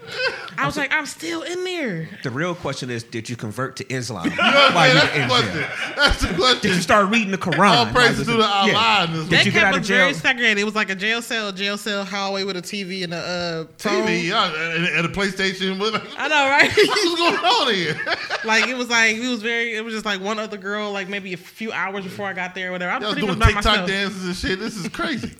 I 0.57 0.67
was 0.67 0.77
like, 0.77 0.93
I'm 0.93 1.07
still 1.07 1.43
in 1.43 1.65
there. 1.65 2.09
The 2.23 2.31
real 2.31 2.55
question 2.55 2.89
is, 2.89 3.03
did 3.03 3.29
you 3.29 3.35
convert 3.37 3.77
to 3.77 3.93
Islam 3.93 4.27
Okay, 4.29 4.37
while 4.37 4.89
you 4.89 4.95
that's 4.95 5.07
were 5.07 5.19
the 5.19 5.23
in 5.23 5.29
question. 5.29 5.53
jail? 5.55 5.69
That's 5.97 6.21
the 6.21 6.35
question. 6.35 6.61
Did 6.63 6.77
you 6.77 6.83
start 6.83 7.11
reading 7.11 7.31
the 7.33 7.39
Quran? 7.39 7.59
All 7.69 7.85
while 7.85 7.93
praises 7.93 8.27
to 8.27 8.33
the 8.35 8.45
Allah 8.45 8.69
Yeah. 8.69 9.05
in 9.05 9.13
this 9.13 9.23
Did 9.29 9.31
That 9.39 9.47
you 9.47 9.53
get 9.53 9.65
out 9.65 9.75
of 9.75 9.81
was 9.81 9.89
very 9.89 10.13
jail? 10.13 10.21
segregated. 10.21 10.59
It 10.59 10.65
was 10.65 10.75
like 10.77 10.91
a 10.91 10.95
jail 10.95 11.23
cell, 11.23 11.51
jail 11.53 11.77
cell 11.77 12.05
hallway 12.05 12.45
with 12.45 12.57
a 12.57 12.63
TV 12.63 13.03
and 13.05 13.13
a 13.15 13.17
uh, 13.17 13.65
phone. 13.79 14.07
TV, 14.07 14.29
yeah, 14.29 14.47
and, 14.75 14.87
and 14.87 15.07
a 15.07 15.09
PlayStation. 15.09 15.75
I 16.17 16.29
know, 16.29 16.49
right? 16.49 16.71
what's 16.77 17.15
going 17.17 17.35
on 17.35 17.75
here? 17.75 17.99
like 18.45 18.69
it 18.69 18.77
was 18.77 18.89
like 18.89 19.17
it 19.17 19.29
was 19.29 19.43
very. 19.43 19.75
It 19.75 19.85
was 19.85 19.93
just 19.93 20.07
like 20.07 20.21
one 20.21 20.39
other 20.39 20.57
girl, 20.57 20.93
like 20.93 21.09
maybe 21.09 21.33
a 21.33 21.37
few 21.37 21.73
hours 21.73 22.07
before 22.15 22.29
I 22.29 22.33
got 22.33 22.55
there, 22.55 22.69
or 22.69 22.73
whatever. 22.73 22.93
I 22.93 22.99
Y'all 22.99 23.07
was 23.07 23.13
pretty 23.15 23.27
doing 23.27 23.39
much 23.39 23.49
by 23.49 23.55
TikTok 23.55 23.73
myself. 23.73 23.89
dances 23.89 24.25
and 24.25 24.37
shit. 24.37 24.59
This 24.59 24.77
is 24.77 24.89
crazy. 24.89 25.33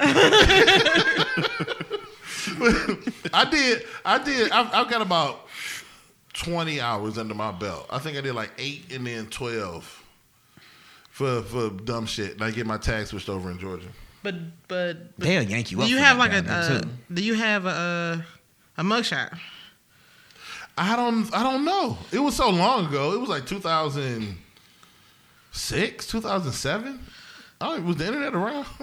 I 3.32 3.44
did. 3.50 3.82
I 4.04 4.18
did. 4.22 4.50
I've, 4.50 4.72
I've 4.74 4.90
got 4.90 5.02
about 5.02 5.46
twenty 6.32 6.80
hours 6.80 7.18
under 7.18 7.34
my 7.34 7.52
belt. 7.52 7.86
I 7.90 7.98
think 7.98 8.16
I 8.16 8.20
did 8.20 8.34
like 8.34 8.50
eight 8.58 8.92
and 8.92 9.06
then 9.06 9.26
twelve 9.26 10.02
for 11.10 11.42
for 11.42 11.70
dumb 11.70 12.06
shit. 12.06 12.32
And 12.32 12.42
I 12.42 12.50
get 12.50 12.66
my 12.66 12.78
tag 12.78 13.06
switched 13.06 13.28
over 13.28 13.50
in 13.50 13.58
Georgia. 13.58 13.88
But 14.22 14.34
but, 14.68 15.16
but 15.18 15.26
They'll 15.26 15.42
yank 15.42 15.70
you 15.70 15.78
do 15.78 15.84
up 15.84 15.88
you 15.88 15.98
have 15.98 16.18
like 16.18 16.32
a 16.32 16.50
uh, 16.50 16.82
do 17.12 17.22
you 17.22 17.34
have 17.34 17.66
a 17.66 18.24
a 18.76 18.82
mugshot? 18.82 19.38
I 20.78 20.96
don't. 20.96 21.32
I 21.34 21.42
don't 21.42 21.64
know. 21.64 21.98
It 22.12 22.20
was 22.20 22.36
so 22.36 22.48
long 22.48 22.86
ago. 22.86 23.12
It 23.12 23.20
was 23.20 23.28
like 23.28 23.46
two 23.46 23.60
thousand 23.60 24.38
six, 25.52 26.06
two 26.06 26.20
thousand 26.20 26.52
seven. 26.52 27.00
Oh, 27.60 27.80
was 27.82 27.96
the 27.96 28.06
internet 28.06 28.34
around? 28.34 28.66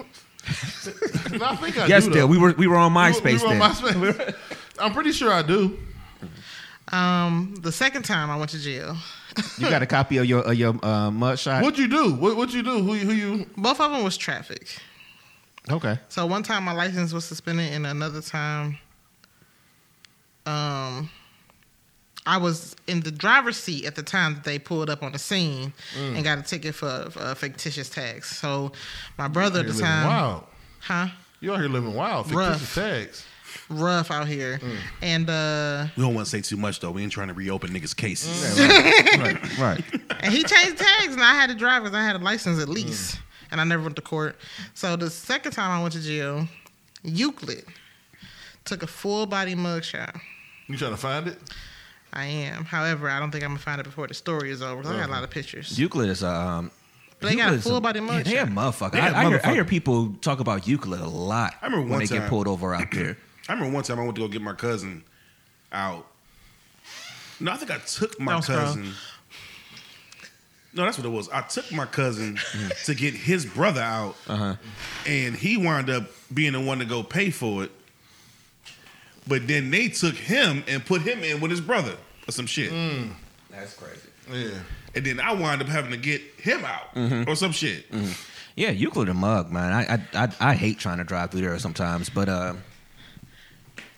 no, 1.32 1.44
I 1.46 1.56
think 1.56 1.76
I 1.78 1.86
Yes, 1.86 2.04
do. 2.04 2.10
still. 2.10 2.12
though. 2.12 2.26
We 2.26 2.38
were 2.38 2.52
we 2.52 2.66
were 2.66 2.76
on 2.76 2.92
We 2.92 3.00
were- 3.00 3.06
MySpace 3.10 3.42
we 3.42 3.48
were 3.48 3.52
on 3.54 3.58
then. 3.58 3.70
MySpace. 3.72 4.34
I'm 4.80 4.92
pretty 4.92 5.12
sure 5.12 5.32
I 5.32 5.42
do. 5.42 5.78
Um, 6.92 7.54
the 7.60 7.72
second 7.72 8.04
time 8.04 8.30
I 8.30 8.36
went 8.36 8.50
to 8.52 8.58
jail, 8.58 8.96
You 9.58 9.68
got 9.68 9.82
a 9.82 9.86
copy 9.96 10.16
of 10.18 10.24
your 10.26 10.40
of 10.42 10.54
your 10.54 10.70
uh, 10.82 11.10
mugshot? 11.10 11.62
What'd 11.62 11.78
you 11.78 11.88
do? 11.88 12.14
What 12.14 12.36
what 12.36 12.52
you 12.54 12.62
do? 12.62 12.82
Who 12.82 12.94
you 12.94 13.04
who 13.06 13.12
you? 13.12 13.46
both 13.56 13.80
of 13.80 13.90
them 13.92 14.04
was 14.04 14.16
traffic. 14.16 14.78
Okay. 15.70 15.98
So 16.08 16.24
one 16.24 16.42
time 16.42 16.64
my 16.64 16.72
license 16.72 17.12
was 17.12 17.26
suspended, 17.26 17.72
and 17.74 17.86
another 17.86 18.22
time, 18.22 18.78
um, 20.46 21.10
I 22.28 22.36
was 22.36 22.76
in 22.86 23.00
the 23.00 23.10
driver's 23.10 23.56
seat 23.56 23.86
at 23.86 23.94
the 23.94 24.02
time 24.02 24.34
that 24.34 24.44
they 24.44 24.58
pulled 24.58 24.90
up 24.90 25.02
on 25.02 25.12
the 25.12 25.18
scene 25.18 25.72
Mm. 25.96 26.14
and 26.16 26.24
got 26.24 26.38
a 26.38 26.42
ticket 26.42 26.74
for, 26.74 27.08
for 27.10 27.34
fictitious 27.34 27.88
tags. 27.88 28.26
So 28.28 28.72
my 29.16 29.28
brother 29.28 29.60
at 29.60 29.66
You're 29.66 29.74
the 29.74 29.80
time, 29.82 30.06
wild. 30.06 30.44
huh, 30.80 31.08
You 31.40 31.52
out 31.54 31.60
here 31.60 31.68
living 31.70 31.94
wild. 31.94 32.30
Rough. 32.30 32.60
Fictitious 32.60 32.74
tags. 32.74 33.24
rough 33.70 34.10
out 34.10 34.28
here, 34.28 34.58
Mm. 34.58 34.76
and 35.02 35.30
uh, 35.30 35.86
We 35.96 36.02
don't 36.02 36.14
want 36.14 36.26
to 36.26 36.30
say 36.30 36.42
too 36.42 36.56
much 36.58 36.80
though. 36.80 36.90
We 36.90 37.02
ain't 37.02 37.12
trying 37.12 37.28
to 37.28 37.34
reopen 37.34 37.70
niggas' 37.70 37.96
cases. 37.96 38.58
right. 39.18 39.58
Right. 39.58 39.84
and 40.20 40.32
he 40.34 40.42
changed 40.44 40.76
tags, 40.78 41.14
and 41.14 41.22
I 41.22 41.34
had 41.34 41.48
to 41.48 41.54
drive 41.54 41.82
because 41.82 41.96
I 41.96 42.02
had 42.04 42.16
a 42.16 42.18
license 42.30 42.60
at 42.60 42.68
least, 42.68 43.16
Mm. 43.16 43.20
and 43.52 43.60
I 43.62 43.64
never 43.64 43.82
went 43.82 43.96
to 43.96 44.02
court. 44.02 44.36
So 44.74 44.96
the 44.96 45.08
second 45.10 45.52
time 45.52 45.70
I 45.70 45.80
went 45.80 45.94
to 45.94 46.00
jail, 46.00 46.46
Euclid 47.02 47.64
took 48.66 48.82
a 48.82 48.86
full 48.86 49.24
body 49.26 49.54
mugshot. 49.54 50.20
You 50.66 50.76
trying 50.76 50.90
to 50.90 50.96
find 50.98 51.26
it? 51.28 51.38
I 52.12 52.24
am. 52.26 52.64
However, 52.64 53.08
I 53.10 53.18
don't 53.18 53.30
think 53.30 53.44
I'm 53.44 53.50
gonna 53.50 53.58
find 53.60 53.80
it 53.80 53.84
before 53.84 54.06
the 54.06 54.14
story 54.14 54.50
is 54.50 54.62
over. 54.62 54.82
'cause 54.82 54.90
I 54.90 54.96
got 54.98 55.08
a 55.08 55.12
lot 55.12 55.24
of 55.24 55.30
pictures. 55.30 55.78
Euclid 55.78 56.08
is 56.08 56.22
um. 56.24 56.70
But 57.20 57.30
they 57.30 57.36
got 57.36 57.40
a 57.40 57.44
Euclid 57.54 57.58
is 57.58 57.64
full 57.64 57.80
body 57.80 58.00
Yeah, 58.00 58.22
they 58.22 58.38
a 58.38 58.46
motherfucker. 58.46 58.92
They 58.92 59.00
I, 59.00 59.08
a 59.08 59.14
I, 59.14 59.28
hear, 59.28 59.36
I 59.36 59.40
motherfucker. 59.40 59.52
hear 59.54 59.64
people 59.64 60.14
talk 60.20 60.40
about 60.40 60.66
Euclid 60.68 61.00
a 61.00 61.06
lot 61.08 61.54
I 61.60 61.66
remember 61.66 61.82
when 61.82 61.90
one 61.92 61.98
they 62.00 62.06
get 62.06 62.20
time- 62.20 62.28
pulled 62.28 62.46
over 62.48 62.74
out 62.74 62.90
there. 62.92 63.16
I 63.48 63.52
remember 63.54 63.74
one 63.74 63.82
time 63.84 63.98
I 63.98 64.02
went 64.04 64.14
to 64.16 64.20
go 64.22 64.28
get 64.28 64.40
my 64.42 64.52
cousin 64.54 65.02
out. 65.72 66.06
No, 67.40 67.52
I 67.52 67.56
think 67.56 67.70
I 67.70 67.78
took 67.78 68.18
my 68.20 68.32
Don't 68.32 68.42
scroll. 68.42 68.58
cousin. 68.60 68.92
No, 70.74 70.84
that's 70.84 70.98
what 70.98 71.06
it 71.06 71.10
was. 71.10 71.28
I 71.30 71.40
took 71.42 71.70
my 71.72 71.86
cousin 71.86 72.38
to 72.84 72.94
get 72.94 73.14
his 73.14 73.44
brother 73.46 73.80
out, 73.80 74.16
Uh-huh. 74.28 74.54
and 75.06 75.34
he 75.34 75.56
wound 75.56 75.88
up 75.90 76.04
being 76.32 76.52
the 76.52 76.60
one 76.60 76.78
to 76.78 76.84
go 76.84 77.02
pay 77.02 77.30
for 77.30 77.64
it. 77.64 77.70
But 79.28 79.46
then 79.46 79.70
they 79.70 79.88
took 79.88 80.14
him 80.14 80.64
and 80.66 80.84
put 80.84 81.02
him 81.02 81.22
in 81.22 81.40
with 81.40 81.50
his 81.50 81.60
brother 81.60 81.96
or 82.26 82.32
some 82.32 82.46
shit. 82.46 82.72
Mm. 82.72 83.12
That's 83.50 83.74
crazy. 83.74 84.08
Yeah. 84.30 84.58
And 84.94 85.04
then 85.04 85.20
I 85.20 85.32
wound 85.32 85.60
up 85.60 85.68
having 85.68 85.90
to 85.90 85.96
get 85.96 86.22
him 86.38 86.64
out 86.64 86.94
mm-hmm. 86.94 87.30
or 87.30 87.34
some 87.34 87.52
shit. 87.52 87.90
Mm-hmm. 87.92 88.12
Yeah, 88.56 88.70
Euclid 88.70 89.08
a 89.08 89.14
mug, 89.14 89.52
man. 89.52 89.72
I, 89.72 89.94
I 89.94 90.24
I 90.24 90.50
I 90.50 90.54
hate 90.54 90.78
trying 90.78 90.98
to 90.98 91.04
drive 91.04 91.30
through 91.30 91.42
there 91.42 91.58
sometimes, 91.58 92.10
but 92.10 92.28
uh, 92.28 92.54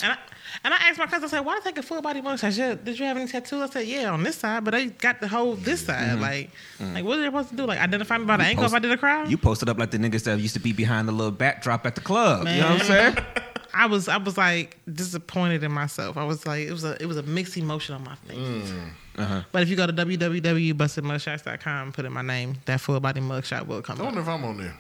And 0.03 0.12
I, 0.12 0.19
and 0.64 0.75
I 0.75 0.77
asked 0.88 0.99
my 0.99 1.07
cousin, 1.07 1.25
I 1.25 1.29
said, 1.29 1.40
why 1.40 1.55
did 1.55 1.64
they 1.64 1.71
take 1.71 1.79
a 1.79 1.83
full 1.83 2.03
body 2.03 2.21
mugshot? 2.21 2.51
She 2.51 2.57
said, 2.57 2.85
Did 2.85 2.99
you 2.99 3.07
have 3.07 3.16
any 3.16 3.27
tattoos? 3.27 3.62
I 3.62 3.73
said, 3.73 3.87
Yeah, 3.87 4.11
on 4.11 4.23
this 4.23 4.37
side, 4.37 4.64
but 4.64 4.73
they 4.73 4.87
got 4.87 5.21
the 5.21 5.29
whole 5.29 5.55
this 5.55 5.87
side. 5.87 6.19
Mm-hmm. 6.19 6.21
Like, 6.21 6.51
like 6.93 7.05
what 7.05 7.19
are 7.19 7.23
they 7.23 7.29
supposed 7.29 7.51
to 7.51 7.57
do? 7.57 7.64
Like, 7.64 7.81
identify 7.81 8.19
me 8.19 8.27
by 8.27 8.37
the 8.37 8.45
ankle 8.45 8.64
post- 8.64 8.75
if 8.75 8.77
I 8.77 8.81
did 8.81 8.93
a 8.93 8.99
crime? 8.99 9.31
you 9.31 9.38
posted 9.38 9.69
up 9.69 9.79
like 9.79 9.90
the 9.90 9.99
niggas 9.99 10.25
that 10.25 10.38
used 10.38 10.55
to 10.55 10.61
be 10.61 10.73
behind 10.73 11.09
the 11.09 11.12
little 11.12 11.33
backdrop 11.33 11.87
at 11.87 11.95
the 11.95 12.01
club. 12.03 12.47
You 12.47 12.61
know 12.61 12.73
what 12.73 12.81
I'm 12.81 12.87
saying? 12.87 13.16
I 13.74 13.87
was 13.87 14.09
I 14.09 14.16
was 14.16 14.37
like 14.37 14.78
disappointed 14.92 15.62
in 15.62 15.72
myself. 15.72 16.16
I 16.16 16.24
was 16.24 16.46
like 16.46 16.66
it 16.66 16.72
was 16.72 16.85
a 16.85 17.00
it 17.00 17.06
was 17.06 17.16
a 17.16 17.22
mixed 17.22 17.56
emotion 17.56 17.94
on 17.94 18.04
my 18.04 18.14
face. 18.16 18.72
Uh-huh. 19.16 19.42
But 19.52 19.62
if 19.62 19.68
you 19.68 19.76
go 19.76 19.87
to 19.87 19.92
www.bustedmugshots.com 19.92 21.83
and 21.87 21.94
put 21.94 22.04
in 22.04 22.12
my 22.12 22.22
name, 22.22 22.56
that 22.66 22.80
full 22.80 22.98
body 23.00 23.20
mugshot 23.20 23.66
will 23.66 23.83
come 23.83 23.96
I 23.96 24.00
up. 24.00 24.04
wonder 24.06 24.20
if 24.20 24.28
I'm 24.28 24.44
on 24.44 24.59
there. 24.59 24.76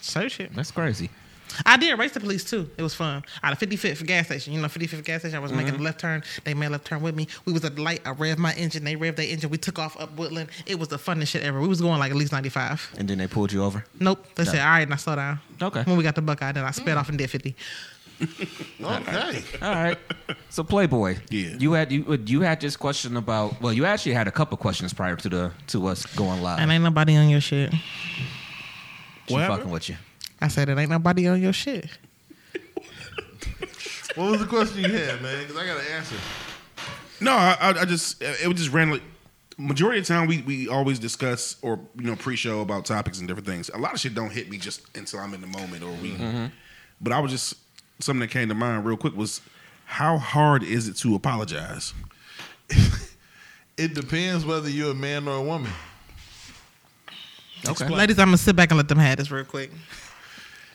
Search 0.00 0.40
it. 0.40 0.54
That's 0.54 0.70
crazy. 0.70 1.10
I 1.64 1.76
did 1.76 1.98
race 1.98 2.12
the 2.12 2.20
police 2.20 2.44
too. 2.44 2.68
It 2.76 2.82
was 2.82 2.94
fun. 2.94 3.24
Out 3.42 3.52
of 3.52 3.58
55th 3.58 4.04
gas 4.06 4.26
station, 4.26 4.52
you 4.52 4.60
know, 4.60 4.68
55th 4.68 5.04
gas 5.04 5.20
station. 5.20 5.36
I 5.36 5.40
was 5.40 5.52
making 5.52 5.74
mm-hmm. 5.74 5.82
a 5.82 5.84
left 5.84 6.00
turn. 6.00 6.22
They 6.44 6.54
made 6.54 6.66
a 6.66 6.70
left 6.70 6.86
turn 6.86 7.02
with 7.02 7.14
me. 7.14 7.28
We 7.44 7.52
was 7.52 7.64
at 7.64 7.76
the 7.76 7.82
light. 7.82 8.00
I 8.04 8.12
revved 8.12 8.38
my 8.38 8.54
engine. 8.54 8.84
They 8.84 8.96
revved 8.96 9.16
their 9.16 9.26
engine. 9.26 9.50
We 9.50 9.58
took 9.58 9.78
off 9.78 9.98
up 10.00 10.16
Woodland. 10.16 10.50
It 10.66 10.78
was 10.78 10.88
the 10.88 10.98
funnest 10.98 11.28
shit 11.28 11.42
ever. 11.42 11.60
We 11.60 11.68
was 11.68 11.80
going 11.80 11.98
like 11.98 12.10
at 12.10 12.16
least 12.16 12.32
95. 12.32 12.94
And 12.98 13.08
then 13.08 13.18
they 13.18 13.26
pulled 13.26 13.52
you 13.52 13.64
over. 13.64 13.84
Nope. 13.98 14.26
They 14.34 14.44
said, 14.44 14.60
all 14.60 14.66
right, 14.66 14.82
and 14.82 14.92
I 14.92 14.96
slow 14.96 15.16
down. 15.16 15.40
Okay. 15.60 15.82
When 15.82 15.96
we 15.96 16.02
got 16.02 16.14
to 16.16 16.22
Buckeye, 16.22 16.52
then 16.52 16.64
I 16.64 16.70
sped 16.70 16.96
mm. 16.96 17.00
off 17.00 17.08
and 17.08 17.18
did 17.18 17.30
50. 17.30 17.56
Okay. 18.80 19.42
All 19.62 19.74
right. 19.74 19.98
So 20.50 20.64
Playboy, 20.64 21.18
Yeah. 21.30 21.56
you 21.58 21.72
had 21.72 21.92
you 21.92 22.18
you 22.26 22.40
had 22.40 22.60
this 22.60 22.76
question 22.76 23.16
about 23.16 23.60
well, 23.60 23.72
you 23.72 23.84
actually 23.84 24.14
had 24.14 24.26
a 24.26 24.32
couple 24.32 24.56
questions 24.56 24.92
prior 24.92 25.16
to 25.16 25.28
the 25.28 25.52
to 25.68 25.86
us 25.86 26.06
going 26.06 26.42
live. 26.42 26.58
And 26.58 26.70
ain't 26.70 26.82
nobody 26.82 27.16
on 27.16 27.28
your 27.28 27.40
shit. 27.40 27.72
she 27.72 29.34
What 29.34 29.42
happened? 29.42 29.58
fucking 29.58 29.72
with 29.72 29.88
you. 29.88 29.96
I 30.40 30.48
said, 30.48 30.68
it 30.68 30.78
ain't 30.78 30.90
nobody 30.90 31.26
on 31.28 31.40
your 31.40 31.52
shit. 31.52 31.88
What 34.14 34.32
was 34.32 34.40
the 34.40 34.46
question 34.46 34.82
you 34.82 34.90
had, 34.90 35.22
man? 35.22 35.40
Because 35.40 35.56
I 35.56 35.64
got 35.64 35.80
to 35.80 35.92
answer. 35.92 36.16
No, 37.20 37.32
I, 37.32 37.56
I 37.60 37.68
I 37.80 37.84
just 37.84 38.20
it 38.20 38.48
was 38.48 38.56
just 38.56 38.72
randomly. 38.72 39.00
Majority 39.56 40.00
of 40.00 40.06
the 40.06 40.12
time, 40.12 40.26
we 40.26 40.42
we 40.42 40.68
always 40.68 40.98
discuss 40.98 41.56
or 41.62 41.78
you 41.96 42.04
know 42.04 42.16
pre-show 42.16 42.60
about 42.60 42.84
topics 42.84 43.20
and 43.20 43.28
different 43.28 43.46
things. 43.46 43.70
A 43.72 43.78
lot 43.78 43.94
of 43.94 44.00
shit 44.00 44.14
don't 44.14 44.32
hit 44.32 44.50
me 44.50 44.58
just 44.58 44.82
until 44.96 45.20
I'm 45.20 45.34
in 45.34 45.40
the 45.40 45.46
moment 45.46 45.84
or 45.84 45.92
we. 46.02 46.12
Mm-hmm. 46.12 46.46
But 47.00 47.12
I 47.12 47.20
was 47.20 47.30
just 47.30 47.54
something 48.00 48.20
that 48.20 48.30
came 48.30 48.48
to 48.48 48.54
mind 48.54 48.84
real 48.84 48.96
quick 48.96 49.14
was 49.16 49.40
how 49.84 50.18
hard 50.18 50.64
is 50.64 50.88
it 50.88 50.96
to 50.98 51.14
apologize? 51.14 51.94
It 53.78 53.94
depends 53.94 54.44
whether 54.44 54.68
you're 54.68 54.90
a 54.90 54.94
man 54.94 55.28
or 55.28 55.36
a 55.36 55.42
woman. 55.42 55.70
Okay. 57.66 57.88
Ladies, 57.88 58.18
I'm 58.18 58.26
going 58.26 58.36
to 58.36 58.42
sit 58.42 58.56
back 58.56 58.72
and 58.72 58.76
let 58.76 58.88
them 58.88 58.98
have 58.98 59.18
this 59.18 59.30
real 59.30 59.44
quick. 59.44 59.70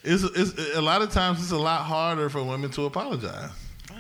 It's, 0.04 0.24
it's 0.24 0.76
a 0.76 0.82
lot 0.82 1.02
of 1.02 1.12
times 1.12 1.42
it's 1.42 1.52
a 1.52 1.58
lot 1.58 1.84
harder 1.84 2.30
for 2.30 2.44
women 2.44 2.70
to 2.72 2.86
apologize. 2.86 3.52
Oh. 3.92 3.96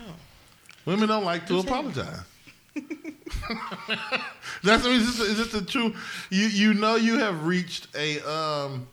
Women 0.85 1.07
don't 1.07 1.23
like 1.23 1.47
to 1.47 1.59
apologize. 1.59 2.19
That's 4.63 4.85
I 4.85 4.89
mean, 4.89 5.01
it's 5.01 5.17
just, 5.17 5.21
it's 5.21 5.37
just 5.37 5.51
the 5.51 5.61
truth. 5.61 5.95
You 6.29 6.47
you 6.47 6.73
know 6.73 6.95
you 6.95 7.19
have 7.19 7.45
reached 7.45 7.87
a 7.95 8.19
um 8.29 8.87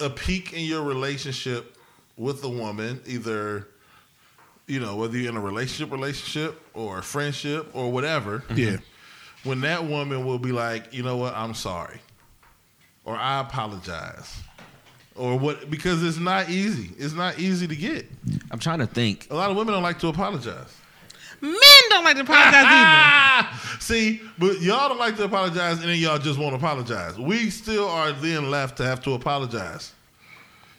a 0.00 0.10
peak 0.10 0.52
in 0.52 0.64
your 0.64 0.82
relationship 0.82 1.76
with 2.16 2.42
a 2.44 2.48
woman, 2.48 3.00
either 3.06 3.68
you 4.66 4.80
know 4.80 4.96
whether 4.96 5.16
you're 5.16 5.30
in 5.30 5.36
a 5.36 5.40
relationship, 5.40 5.92
relationship 5.92 6.60
or 6.74 6.98
a 6.98 7.02
friendship 7.02 7.68
or 7.74 7.92
whatever. 7.92 8.42
Yeah. 8.54 8.78
When 9.44 9.60
that 9.60 9.84
woman 9.84 10.24
will 10.24 10.38
be 10.38 10.52
like, 10.52 10.94
you 10.94 11.02
know 11.02 11.16
what, 11.18 11.34
I'm 11.34 11.52
sorry, 11.52 12.00
or 13.04 13.14
I 13.14 13.40
apologize, 13.40 14.40
or 15.16 15.38
what 15.38 15.70
because 15.70 16.02
it's 16.02 16.18
not 16.18 16.50
easy. 16.50 16.90
It's 16.98 17.14
not 17.14 17.38
easy 17.38 17.66
to 17.66 17.76
get. 17.76 18.06
I'm 18.50 18.58
trying 18.58 18.80
to 18.80 18.86
think. 18.86 19.28
A 19.30 19.34
lot 19.34 19.50
of 19.50 19.56
women 19.56 19.74
don't 19.74 19.82
like 19.82 19.98
to 20.00 20.08
apologize. 20.08 20.76
Men 21.40 21.54
don't 21.90 22.04
like 22.04 22.16
to 22.16 22.22
apologize 22.22 22.64
either. 22.66 23.48
See, 23.80 24.22
but 24.38 24.60
y'all 24.60 24.88
don't 24.88 24.98
like 24.98 25.16
to 25.16 25.24
apologize, 25.24 25.80
and 25.80 25.88
then 25.88 25.98
y'all 25.98 26.18
just 26.18 26.38
won't 26.38 26.54
apologize. 26.54 27.18
We 27.18 27.50
still 27.50 27.86
are 27.86 28.12
then 28.12 28.50
left 28.50 28.78
to 28.78 28.84
have 28.84 29.02
to 29.02 29.12
apologize. 29.12 29.92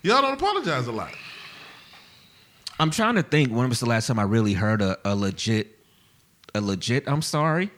Y'all 0.02 0.22
don't 0.22 0.34
apologize 0.34 0.88
a 0.88 0.92
lot. 0.92 1.14
I'm 2.80 2.92
trying 2.92 3.16
to 3.16 3.24
think. 3.24 3.52
When 3.52 3.70
was 3.70 3.80
the 3.80 3.86
last 3.86 4.08
time 4.08 4.20
I 4.20 4.24
really 4.24 4.54
heard 4.54 4.82
a, 4.82 4.98
a 5.06 5.16
legit, 5.16 5.80
a 6.54 6.62
legit 6.62 7.08
I'm 7.08 7.22
sorry 7.22 7.72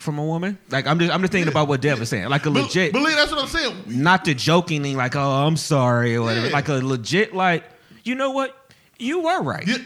from 0.00 0.18
a 0.18 0.24
woman? 0.24 0.58
Like 0.70 0.86
I'm 0.86 0.98
just 0.98 1.12
I'm 1.12 1.20
just 1.20 1.32
thinking 1.32 1.50
about 1.50 1.68
what 1.68 1.80
Dev 1.80 1.98
was 2.00 2.08
saying. 2.08 2.28
Like 2.28 2.46
a 2.46 2.50
Be- 2.50 2.62
legit, 2.62 2.92
believe 2.92 3.14
that's 3.16 3.30
what 3.30 3.40
I'm 3.42 3.48
saying. 3.48 3.82
not 3.86 4.24
the 4.24 4.34
jokingly 4.34 4.94
like 4.96 5.16
oh 5.16 5.46
I'm 5.46 5.56
sorry 5.56 6.14
or 6.16 6.22
whatever. 6.22 6.46
Yeah. 6.48 6.52
Like 6.52 6.68
a 6.68 6.74
legit 6.74 7.34
like 7.34 7.64
you 8.04 8.14
know 8.14 8.30
what 8.30 8.54
you 8.98 9.20
were 9.20 9.42
right. 9.42 9.66
You- 9.66 9.84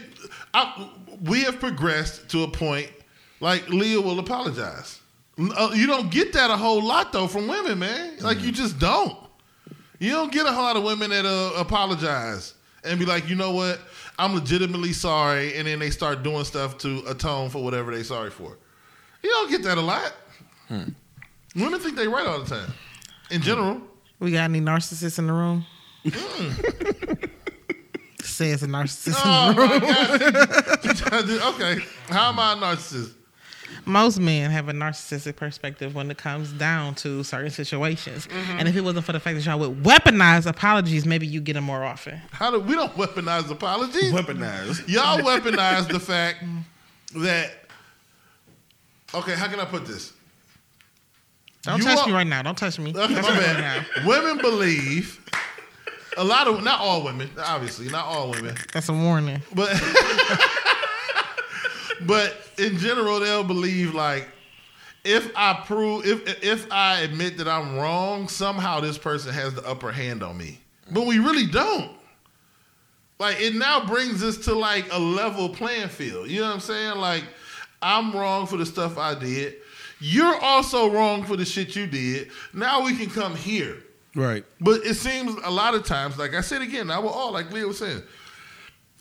I- 0.53 0.89
we 1.23 1.41
have 1.43 1.59
progressed 1.59 2.29
to 2.29 2.43
a 2.43 2.47
point 2.47 2.89
like 3.41 3.67
Leah 3.69 4.01
will 4.01 4.19
apologize. 4.19 4.99
Uh, 5.37 5.71
You 5.73 5.87
don't 5.87 6.11
get 6.11 6.33
that 6.33 6.49
a 6.51 6.57
whole 6.57 6.81
lot 6.83 7.13
though 7.13 7.27
from 7.27 7.47
women, 7.47 7.79
man. 7.79 8.17
Like 8.19 8.41
you 8.41 8.51
just 8.51 8.77
don't. 8.79 9.15
You 9.99 10.11
don't 10.11 10.31
get 10.31 10.45
a 10.45 10.51
whole 10.51 10.63
lot 10.63 10.75
of 10.77 10.83
women 10.83 11.09
that 11.11 11.25
uh, 11.25 11.53
apologize 11.59 12.53
and 12.85 12.97
be 12.99 13.05
like, 13.05 13.27
you 13.29 13.35
know 13.35 13.51
what, 13.51 13.79
I'm 14.17 14.33
legitimately 14.33 14.93
sorry, 14.93 15.55
and 15.55 15.67
then 15.67 15.79
they 15.79 15.89
start 15.89 16.23
doing 16.23 16.45
stuff 16.45 16.77
to 16.79 17.03
atone 17.07 17.49
for 17.49 17.61
whatever 17.63 17.93
they 17.93 18.03
sorry 18.03 18.31
for. 18.31 18.57
You 19.23 19.29
don't 19.29 19.49
get 19.49 19.63
that 19.63 19.77
a 19.77 19.81
lot. 19.81 20.13
Hmm. 20.67 20.83
Women 21.55 21.79
think 21.79 21.95
they 21.95 22.07
right 22.07 22.25
all 22.25 22.39
the 22.39 22.55
time. 22.55 22.73
In 23.31 23.41
general, 23.41 23.81
We 24.19 24.31
got 24.31 24.43
any 24.45 24.61
narcissists 24.61 25.19
in 25.19 25.27
the 25.27 25.33
room? 25.33 25.65
Hmm. 26.05 26.51
Says 28.23 28.63
a 28.63 28.67
narcissist 28.67 29.19
oh 29.25 29.49
in 29.49 29.55
the 29.55 29.61
oh, 29.61 29.67
room. 29.67 29.81
my 30.83 30.93
god. 30.93 31.53
okay, 31.55 31.85
how 32.07 32.29
am 32.29 32.39
I 32.39 32.53
a 32.53 32.55
narcissist? 32.55 33.13
Most 33.85 34.19
men 34.19 34.51
have 34.51 34.69
a 34.69 34.73
narcissistic 34.73 35.35
perspective 35.35 35.95
when 35.95 36.09
it 36.09 36.17
comes 36.17 36.51
down 36.53 36.95
to 36.95 37.23
certain 37.23 37.51
situations. 37.51 38.27
Mm-hmm. 38.27 38.59
And 38.59 38.67
if 38.67 38.75
it 38.75 38.81
wasn't 38.81 39.05
for 39.05 39.13
the 39.13 39.19
fact 39.19 39.37
that 39.37 39.45
y'all 39.45 39.59
would 39.59 39.83
weaponize 39.83 40.45
apologies, 40.45 41.05
maybe 41.05 41.27
you 41.27 41.41
get 41.41 41.53
them 41.53 41.65
more 41.65 41.83
often. 41.83 42.21
How 42.31 42.51
do 42.51 42.59
we 42.59 42.75
don't 42.75 42.93
weaponize 42.93 43.49
apologies? 43.49 44.11
Weaponized. 44.11 44.87
Y'all 44.87 45.19
weaponize 45.19 45.87
the 45.87 45.99
fact 45.99 46.43
that 47.15 47.51
okay, 49.13 49.35
how 49.35 49.47
can 49.47 49.59
I 49.59 49.65
put 49.65 49.85
this? 49.85 50.13
Don't 51.63 51.79
You 51.79 51.83
touch 51.85 51.99
are- 51.99 52.07
me 52.07 52.13
right 52.13 52.27
now. 52.27 52.41
Don't 52.41 52.57
touch 52.57 52.79
me. 52.79 52.93
Okay, 52.95 53.13
my 53.15 53.21
right 53.21 53.57
bad. 53.57 53.85
Women 54.05 54.37
believe 54.37 55.19
a 56.17 56.23
lot 56.23 56.47
of 56.47 56.63
not 56.63 56.79
all 56.79 57.03
women, 57.03 57.29
obviously, 57.37 57.89
not 57.89 58.05
all 58.05 58.31
women, 58.31 58.55
That's 58.73 58.89
a 58.89 58.93
warning. 58.93 59.41
but 59.53 59.69
but 62.05 62.37
in 62.57 62.77
general 62.77 63.19
they'll 63.19 63.43
believe 63.43 63.93
like 63.93 64.27
if 65.03 65.31
I 65.35 65.61
prove 65.65 66.05
if 66.05 66.43
if 66.43 66.71
I 66.71 67.01
admit 67.01 67.37
that 67.37 67.47
I'm 67.47 67.75
wrong, 67.75 68.27
somehow 68.27 68.79
this 68.79 68.97
person 68.97 69.33
has 69.33 69.53
the 69.53 69.65
upper 69.67 69.91
hand 69.91 70.23
on 70.23 70.37
me. 70.37 70.59
But 70.91 71.05
we 71.05 71.19
really 71.19 71.47
don't. 71.47 71.91
Like 73.17 73.39
it 73.39 73.55
now 73.55 73.85
brings 73.85 74.23
us 74.23 74.37
to 74.45 74.53
like 74.55 74.91
a 74.93 74.99
level 74.99 75.49
playing 75.49 75.89
field. 75.89 76.29
You 76.29 76.41
know 76.41 76.47
what 76.47 76.53
I'm 76.55 76.59
saying? 76.61 76.97
Like 76.97 77.23
I'm 77.81 78.11
wrong 78.11 78.45
for 78.47 78.57
the 78.57 78.65
stuff 78.65 78.97
I 78.97 79.15
did. 79.15 79.55
You're 79.99 80.35
also 80.35 80.89
wrong 80.91 81.23
for 81.23 81.35
the 81.35 81.45
shit 81.45 81.75
you 81.75 81.85
did. 81.87 82.29
Now 82.53 82.83
we 82.85 82.95
can 82.95 83.09
come 83.09 83.35
here. 83.35 83.83
Right. 84.15 84.43
But 84.59 84.85
it 84.85 84.95
seems 84.95 85.35
a 85.43 85.51
lot 85.51 85.75
of 85.75 85.85
times, 85.85 86.17
like 86.17 86.33
I 86.33 86.41
said 86.41 86.61
again, 86.61 86.89
I 86.89 86.99
will 86.99 87.09
all 87.09 87.31
like 87.31 87.51
Leah 87.51 87.67
was 87.67 87.77
saying, 87.79 88.01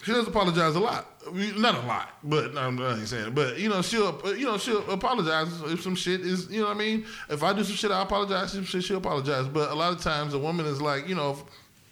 she 0.02 0.12
does 0.12 0.28
apologize 0.28 0.76
a 0.76 0.80
lot. 0.80 1.06
Not 1.32 1.74
a 1.74 1.86
lot, 1.86 2.10
but 2.22 2.54
no, 2.54 2.60
I'm 2.60 2.76
not 2.76 2.98
saying 3.00 3.28
it. 3.28 3.34
But 3.34 3.58
you 3.58 3.68
know, 3.68 3.82
she'll 3.82 4.18
you 4.36 4.46
know 4.46 4.56
she'll 4.56 4.88
apologize 4.90 5.48
if 5.62 5.82
some 5.82 5.94
shit 5.94 6.20
is 6.20 6.48
you 6.50 6.60
know 6.60 6.68
what 6.68 6.76
I 6.76 6.78
mean. 6.78 7.04
If 7.28 7.42
I 7.42 7.52
do 7.52 7.64
some 7.64 7.74
shit, 7.74 7.90
I 7.90 8.02
apologize. 8.02 8.52
Some 8.52 8.64
shit, 8.64 8.84
she'll 8.84 8.98
apologize. 8.98 9.46
But 9.48 9.70
a 9.70 9.74
lot 9.74 9.92
of 9.92 10.00
times, 10.00 10.34
a 10.34 10.38
woman 10.38 10.66
is 10.66 10.80
like, 10.80 11.08
you 11.08 11.14
know, 11.14 11.32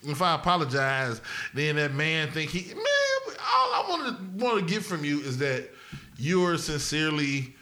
if, 0.02 0.10
if 0.10 0.22
I 0.22 0.36
apologize, 0.36 1.20
then 1.52 1.76
that 1.76 1.94
man 1.94 2.30
think 2.30 2.50
he 2.50 2.72
man. 2.72 2.84
All 3.58 3.72
I 3.74 3.84
want 3.88 4.18
to 4.38 4.44
want 4.44 4.66
to 4.66 4.72
get 4.72 4.84
from 4.84 5.04
you 5.04 5.20
is 5.20 5.36
that 5.38 5.68
you're 6.18 6.58
sincerely 6.58 7.54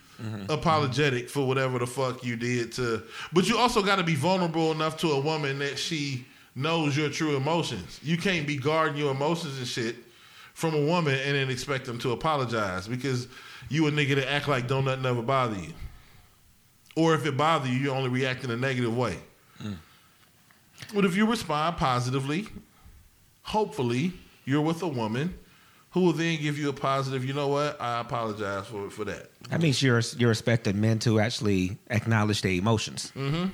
apologetic 0.49 1.29
for 1.29 1.47
whatever 1.47 1.79
the 1.79 1.87
fuck 1.87 2.25
you 2.25 2.37
did 2.37 2.73
to. 2.73 3.03
But 3.33 3.49
you 3.49 3.59
also 3.59 3.83
got 3.83 3.97
to 3.97 4.05
be 4.05 4.15
vulnerable 4.15 4.73
enough 4.73 4.97
to 4.99 5.13
a 5.13 5.21
woman 5.21 5.59
that 5.59 5.79
she 5.79 6.25
knows 6.55 6.97
your 6.97 7.11
true 7.11 7.37
emotions. 7.37 8.01
You 8.03 8.17
can't 8.17 8.47
be 8.47 8.57
guarding 8.57 8.97
your 8.97 9.11
emotions 9.11 9.59
and 9.59 9.67
shit 9.67 9.97
from 10.55 10.75
a 10.75 10.81
woman 10.81 11.15
and 11.15 11.35
then 11.35 11.51
expect 11.51 11.85
them 11.85 11.99
to 11.99 12.13
apologize 12.13 12.87
because 12.87 13.27
you 13.69 13.87
a 13.89 13.91
nigga 13.91 14.15
that 14.15 14.31
act 14.31 14.47
like 14.47 14.69
don't 14.69 14.85
nothing 14.85 15.05
ever 15.05 15.23
bother 15.23 15.57
you. 15.61 15.73
Or 16.97 17.15
if 17.15 17.27
it 17.27 17.37
bother 17.37 17.69
you, 17.69 17.75
you 17.75 17.91
only 17.91 18.09
react 18.09 18.45
in 18.45 18.51
a 18.53 18.57
negative 18.57 18.97
way. 18.97 19.19
But 20.95 21.05
if 21.05 21.17
you 21.17 21.27
respond 21.27 21.77
positively, 21.77 22.47
hopefully 23.43 24.13
you're 24.45 24.61
with 24.61 24.83
a 24.83 24.89
woman 24.89 25.37
who 25.95 26.01
will 26.01 26.13
then 26.13 26.41
give 26.43 26.59
you 26.59 26.69
a 26.69 26.73
positive, 26.73 27.25
you 27.25 27.33
know 27.33 27.47
what, 27.49 27.81
I 27.81 28.01
apologize 28.01 28.67
for 28.67 28.91
for 28.91 29.05
that. 29.05 29.31
That 29.49 29.63
means 29.63 29.81
you're 29.81 30.03
you're 30.19 30.33
expecting 30.33 30.81
men 30.81 30.99
to 31.01 31.21
actually 31.21 31.79
acknowledge 31.89 32.43
their 32.43 32.53
emotions. 32.53 33.13
Mm-hmm. 33.17 33.47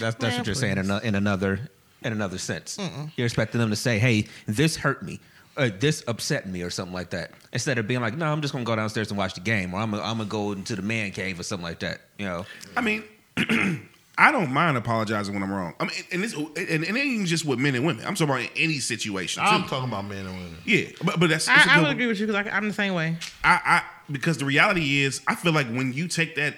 That's 0.00 0.16
that's 0.16 0.22
Man, 0.22 0.38
what 0.38 0.46
you're 0.46 0.54
saying 0.54 0.78
in, 0.78 0.90
a, 0.90 0.98
in 1.00 1.14
another 1.14 1.68
in 2.02 2.12
another 2.12 2.38
sense. 2.38 2.78
You're 3.16 3.26
expecting 3.26 3.60
them 3.60 3.70
to 3.70 3.76
say, 3.76 3.98
"Hey, 3.98 4.26
this 4.46 4.76
hurt 4.76 5.02
me." 5.02 5.20
Uh, 5.54 5.68
this 5.78 6.02
upset 6.08 6.48
me 6.48 6.62
or 6.62 6.70
something 6.70 6.94
like 6.94 7.10
that 7.10 7.30
instead 7.52 7.76
of 7.76 7.86
being 7.86 8.00
like 8.00 8.16
no 8.16 8.24
i'm 8.24 8.40
just 8.40 8.54
gonna 8.54 8.64
go 8.64 8.74
downstairs 8.74 9.10
and 9.10 9.18
watch 9.18 9.34
the 9.34 9.40
game 9.42 9.74
or 9.74 9.80
i'm 9.80 9.90
gonna, 9.90 10.02
I'm 10.02 10.16
gonna 10.16 10.24
go 10.26 10.52
into 10.52 10.74
the 10.74 10.80
man 10.80 11.10
cave 11.10 11.38
or 11.38 11.42
something 11.42 11.62
like 11.62 11.80
that 11.80 12.00
you 12.16 12.24
know 12.24 12.46
I 12.74 12.80
mean, 12.80 13.04
I 14.18 14.30
don't 14.30 14.52
mind 14.52 14.76
apologizing 14.76 15.32
when 15.32 15.42
I'm 15.42 15.50
wrong. 15.50 15.74
I 15.80 15.84
mean, 15.84 15.92
and 16.12 16.22
this, 16.22 16.34
and, 16.34 16.56
and 16.56 16.84
it 16.84 16.88
ain't 16.88 16.96
even 16.98 17.26
just 17.26 17.44
with 17.46 17.58
men 17.58 17.74
and 17.74 17.84
women. 17.86 18.04
I'm 18.06 18.14
talking 18.14 18.28
about 18.34 18.40
in 18.42 18.50
any 18.56 18.78
situation. 18.78 19.42
I'm 19.44 19.62
too. 19.62 19.68
talking 19.70 19.88
about 19.88 20.04
men 20.06 20.26
and 20.26 20.36
women. 20.36 20.56
yeah, 20.66 20.86
but 21.02 21.18
but 21.18 21.30
that's, 21.30 21.46
that's 21.46 21.66
a 21.66 21.70
I, 21.70 21.72
I 21.72 21.76
good 21.76 21.80
would 21.80 21.86
one. 21.86 21.96
agree 21.96 22.06
with 22.08 22.20
you 22.20 22.26
because 22.26 22.46
I'm 22.52 22.68
the 22.68 22.74
same 22.74 22.94
way. 22.94 23.16
I, 23.42 23.60
I 23.64 23.82
because 24.12 24.36
the 24.38 24.44
reality 24.44 25.00
is, 25.02 25.22
I 25.26 25.34
feel 25.34 25.52
like 25.52 25.66
when 25.68 25.92
you 25.94 26.08
take 26.08 26.34
that 26.36 26.54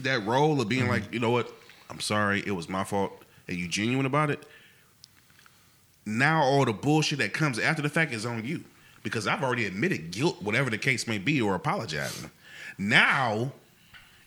that 0.00 0.24
role 0.26 0.60
of 0.60 0.68
being 0.68 0.82
Mm-hmm. 0.82 0.90
like, 0.90 1.12
you 1.12 1.18
know 1.18 1.30
what, 1.30 1.50
I'm 1.90 2.00
sorry, 2.00 2.42
it 2.46 2.52
was 2.52 2.68
my 2.68 2.84
fault, 2.84 3.12
and 3.48 3.56
you 3.56 3.66
genuine 3.66 4.06
about 4.06 4.30
it. 4.30 4.44
Now 6.04 6.42
all 6.42 6.64
the 6.64 6.72
bullshit 6.72 7.18
that 7.18 7.32
comes 7.32 7.58
after 7.58 7.82
the 7.82 7.88
fact 7.88 8.12
is 8.12 8.24
on 8.24 8.44
you 8.44 8.62
because 9.02 9.26
I've 9.26 9.42
already 9.42 9.66
admitted 9.66 10.12
guilt, 10.12 10.40
whatever 10.40 10.70
the 10.70 10.78
case 10.78 11.06
may 11.08 11.18
be, 11.18 11.40
or 11.40 11.54
apologizing. 11.56 12.30
Now 12.78 13.52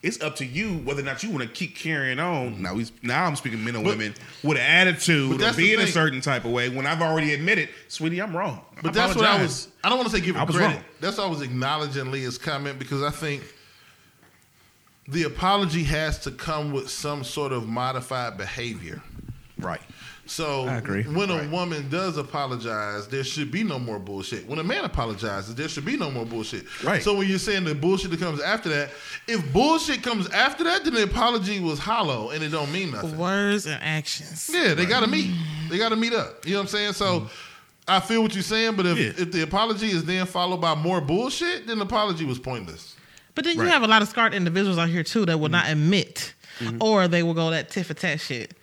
it's 0.02 0.22
up 0.22 0.38
to 0.38 0.46
you 0.46 0.78
whether 0.80 1.02
or 1.02 1.06
not 1.06 1.24
you 1.24 1.30
want 1.30 1.44
to 1.44 1.50
keep 1.50 1.76
carrying 1.76 2.20
on. 2.20 2.54
Mm-hmm. 2.54 2.64
Now, 2.64 2.74
we, 2.74 2.86
now 3.04 3.26
I'm 3.26 3.36
speaking 3.36 3.64
men 3.64 3.76
and 3.76 3.84
But- 3.84 3.98
women 3.98 4.14
with 4.44 4.58
an 4.58 4.64
attitude 4.64 5.42
of 5.42 5.58
being 5.58 5.80
a 5.80 5.88
certain 5.88 6.22
type 6.22 6.46
of 6.46 6.52
way 6.52 6.70
when 6.70 6.86
I've 6.88 7.02
already 7.02 7.34
admitted, 7.34 7.70
sweetie, 7.90 8.22
I'm 8.22 8.36
wrong. 8.36 8.62
But 8.82 8.94
that's 8.94 9.16
what 9.16 9.26
I 9.26 9.42
was. 9.42 9.68
I 9.84 9.90
don't 9.90 9.98
want 9.98 10.10
to 10.10 10.16
say 10.16 10.22
give 10.24 10.38
I 10.38 10.44
was 10.44 10.56
credit. 10.56 10.76
wrong. 10.76 10.84
That's 11.02 11.18
why 11.18 11.26
I 11.26 11.28
was 11.28 11.42
acknowledging 11.42 12.12
Leah's 12.12 12.38
comment 12.38 12.80
because 12.80 13.04
I 13.04 13.10
think 13.12 13.44
the 15.08 15.24
apology 15.24 15.84
has 15.84 16.20
to 16.20 16.32
come 16.32 16.72
with 16.72 16.90
some 16.90 17.24
sort 17.24 17.52
of 17.52 17.68
modified 17.68 18.38
behavior. 18.38 19.02
right. 19.58 19.82
So 20.30 20.68
I 20.68 20.78
agree. 20.78 21.04
when 21.04 21.32
a 21.32 21.48
woman 21.48 21.90
does 21.90 22.18
apologize, 22.18 23.08
there 23.08 23.24
should 23.24 23.50
be 23.52 23.64
no 23.64 23.80
more 23.80 23.98
bullshit. 23.98 24.48
When 24.48 24.60
a 24.60 24.64
man 24.64 24.86
apologizes, 24.86 25.56
there 25.56 25.68
should 25.68 25.86
be 25.86 25.98
no 25.98 26.12
more 26.12 26.24
bullshit. 26.24 26.66
Right. 26.84 27.02
So 27.02 27.16
when 27.18 27.28
you're 27.28 27.40
saying 27.40 27.64
the 27.64 27.74
bullshit 27.74 28.12
that 28.12 28.20
comes 28.20 28.40
after 28.40 28.70
that, 28.70 28.92
if 29.28 29.52
bullshit 29.52 30.04
comes 30.04 30.30
after 30.30 30.64
that, 30.66 30.84
then 30.84 30.94
the 30.94 31.04
apology 31.04 31.60
was 31.60 31.80
hollow 31.80 32.30
and 32.30 32.44
it 32.44 32.50
don't 32.50 32.72
mean 32.72 32.92
nothing. 32.92 33.18
Words 33.18 33.66
and 33.66 33.82
actions. 33.82 34.52
Yeah, 34.54 34.76
they 34.76 34.86
got 34.86 35.00
to 35.00 35.08
meet. 35.08 35.36
They 35.68 35.80
got 35.80 35.90
to 35.90 35.96
meet 35.96 36.14
up. 36.14 36.46
You 36.46 36.54
know 36.54 36.60
what 36.60 36.64
I'm 36.64 36.68
saying? 36.68 36.94
So 36.94 37.22
mm-hmm. 37.22 37.28
I 37.88 38.00
feel 38.00 38.22
what 38.22 38.36
you're 38.36 38.44
saying, 38.44 38.76
but 38.76 38.86
if, 38.86 38.98
Yeah. 39.00 39.24
if 39.24 39.32
the 39.32 39.42
apology 39.42 39.88
is 39.88 40.06
then 40.06 40.28
followed 40.28 40.62
by 40.62 40.76
more 40.76 41.02
bullshit, 41.02 41.66
then 41.66 41.80
the 41.80 41.86
apology 41.86 42.24
was 42.24 42.38
pointless. 42.38 42.96
But 43.34 43.46
then 43.46 43.58
you 43.58 43.64
have 43.64 43.82
a 43.82 43.88
lot 43.88 44.04
of 44.04 44.08
scarred 44.10 44.36
individuals 44.36 44.78
out 44.78 44.90
here 44.90 45.04
too 45.04 45.26
that 45.26 45.40
will 45.40 45.48
mm-hmm. 45.48 45.54
not 45.54 45.70
admit, 45.70 46.36
mm-hmm. 46.60 46.78
or 46.82 47.08
they 47.08 47.24
will 47.24 47.34
go 47.34 47.50
that 47.50 47.72
tit 47.72 47.88
for 47.88 47.96
tat 47.96 48.20
shit. 48.20 48.54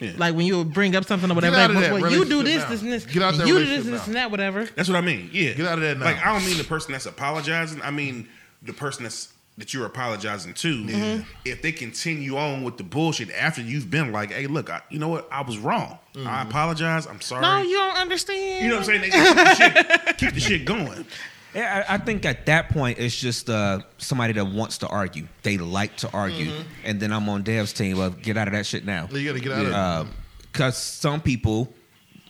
Yeah. 0.00 0.12
Like 0.16 0.34
when 0.34 0.46
you 0.46 0.64
bring 0.64 0.94
up 0.94 1.04
something 1.04 1.30
or 1.30 1.34
whatever, 1.34 1.56
out 1.56 1.70
of 1.70 1.76
like, 1.76 1.84
that 1.86 1.92
well, 2.02 2.10
you 2.10 2.24
do 2.24 2.42
this, 2.42 2.62
relationship 2.64 2.68
this, 2.68 2.82
and 2.82 2.92
this. 2.92 3.06
Get 3.06 3.22
out 3.22 3.34
that 3.34 3.46
You 3.46 3.54
do 3.54 3.60
this, 3.60 3.68
relationship 3.68 3.92
this, 3.92 4.06
and 4.06 4.16
that, 4.16 4.30
whatever. 4.30 4.64
That's 4.76 4.88
what 4.88 4.96
I 4.96 5.00
mean. 5.00 5.30
Yeah. 5.32 5.52
Get 5.54 5.66
out 5.66 5.78
of 5.78 5.84
that 5.84 5.98
now. 5.98 6.04
Like 6.04 6.24
I 6.24 6.32
don't 6.32 6.44
mean 6.44 6.58
the 6.58 6.64
person 6.64 6.92
that's 6.92 7.06
apologizing. 7.06 7.80
I 7.82 7.90
mean 7.90 8.28
the 8.62 8.72
person 8.72 9.04
that's 9.04 9.32
that 9.58 9.72
you're 9.72 9.86
apologizing 9.86 10.52
to. 10.52 10.84
Mm-hmm. 10.84 11.22
If 11.46 11.62
they 11.62 11.72
continue 11.72 12.36
on 12.36 12.62
with 12.62 12.76
the 12.76 12.84
bullshit 12.84 13.30
after 13.30 13.62
you've 13.62 13.90
been 13.90 14.12
like, 14.12 14.30
hey, 14.30 14.46
look, 14.46 14.68
I, 14.68 14.82
you 14.90 14.98
know 14.98 15.08
what? 15.08 15.26
I 15.32 15.40
was 15.42 15.56
wrong. 15.58 15.98
I 16.24 16.42
apologize. 16.42 17.06
I'm 17.06 17.20
sorry. 17.20 17.42
No, 17.42 17.62
you 17.62 17.76
don't 17.76 17.96
understand. 17.96 18.64
You 18.64 18.70
know 18.70 18.80
what 18.80 18.88
I'm 18.88 19.00
saying? 19.00 19.00
They 19.00 19.10
keep 19.10 19.34
the 19.34 19.54
shit, 19.54 20.18
keep 20.18 20.34
the 20.34 20.40
shit 20.40 20.64
going. 20.64 21.06
Yeah, 21.56 21.84
I, 21.88 21.94
I 21.94 21.98
think 21.98 22.24
at 22.26 22.46
that 22.46 22.68
point 22.68 22.98
it's 22.98 23.16
just 23.18 23.48
uh, 23.48 23.80
somebody 23.98 24.34
that 24.34 24.44
wants 24.46 24.78
to 24.78 24.88
argue. 24.88 25.26
They 25.42 25.56
like 25.58 25.96
to 25.98 26.10
argue, 26.12 26.50
Mm-hmm. 26.50 26.62
and 26.84 27.00
then 27.00 27.12
I'm 27.12 27.28
on 27.28 27.42
Dev's 27.42 27.72
team. 27.72 27.96
Well, 27.98 28.10
get 28.10 28.36
out 28.36 28.46
of 28.48 28.52
that 28.54 28.66
shit 28.66 28.84
now. 28.84 29.08
You 29.10 29.26
gotta 29.26 29.40
get 29.40 29.52
out 29.52 29.66
of 29.66 30.06
it. 30.08 30.12
Because 30.52 30.76
some 30.76 31.20
people, 31.20 31.72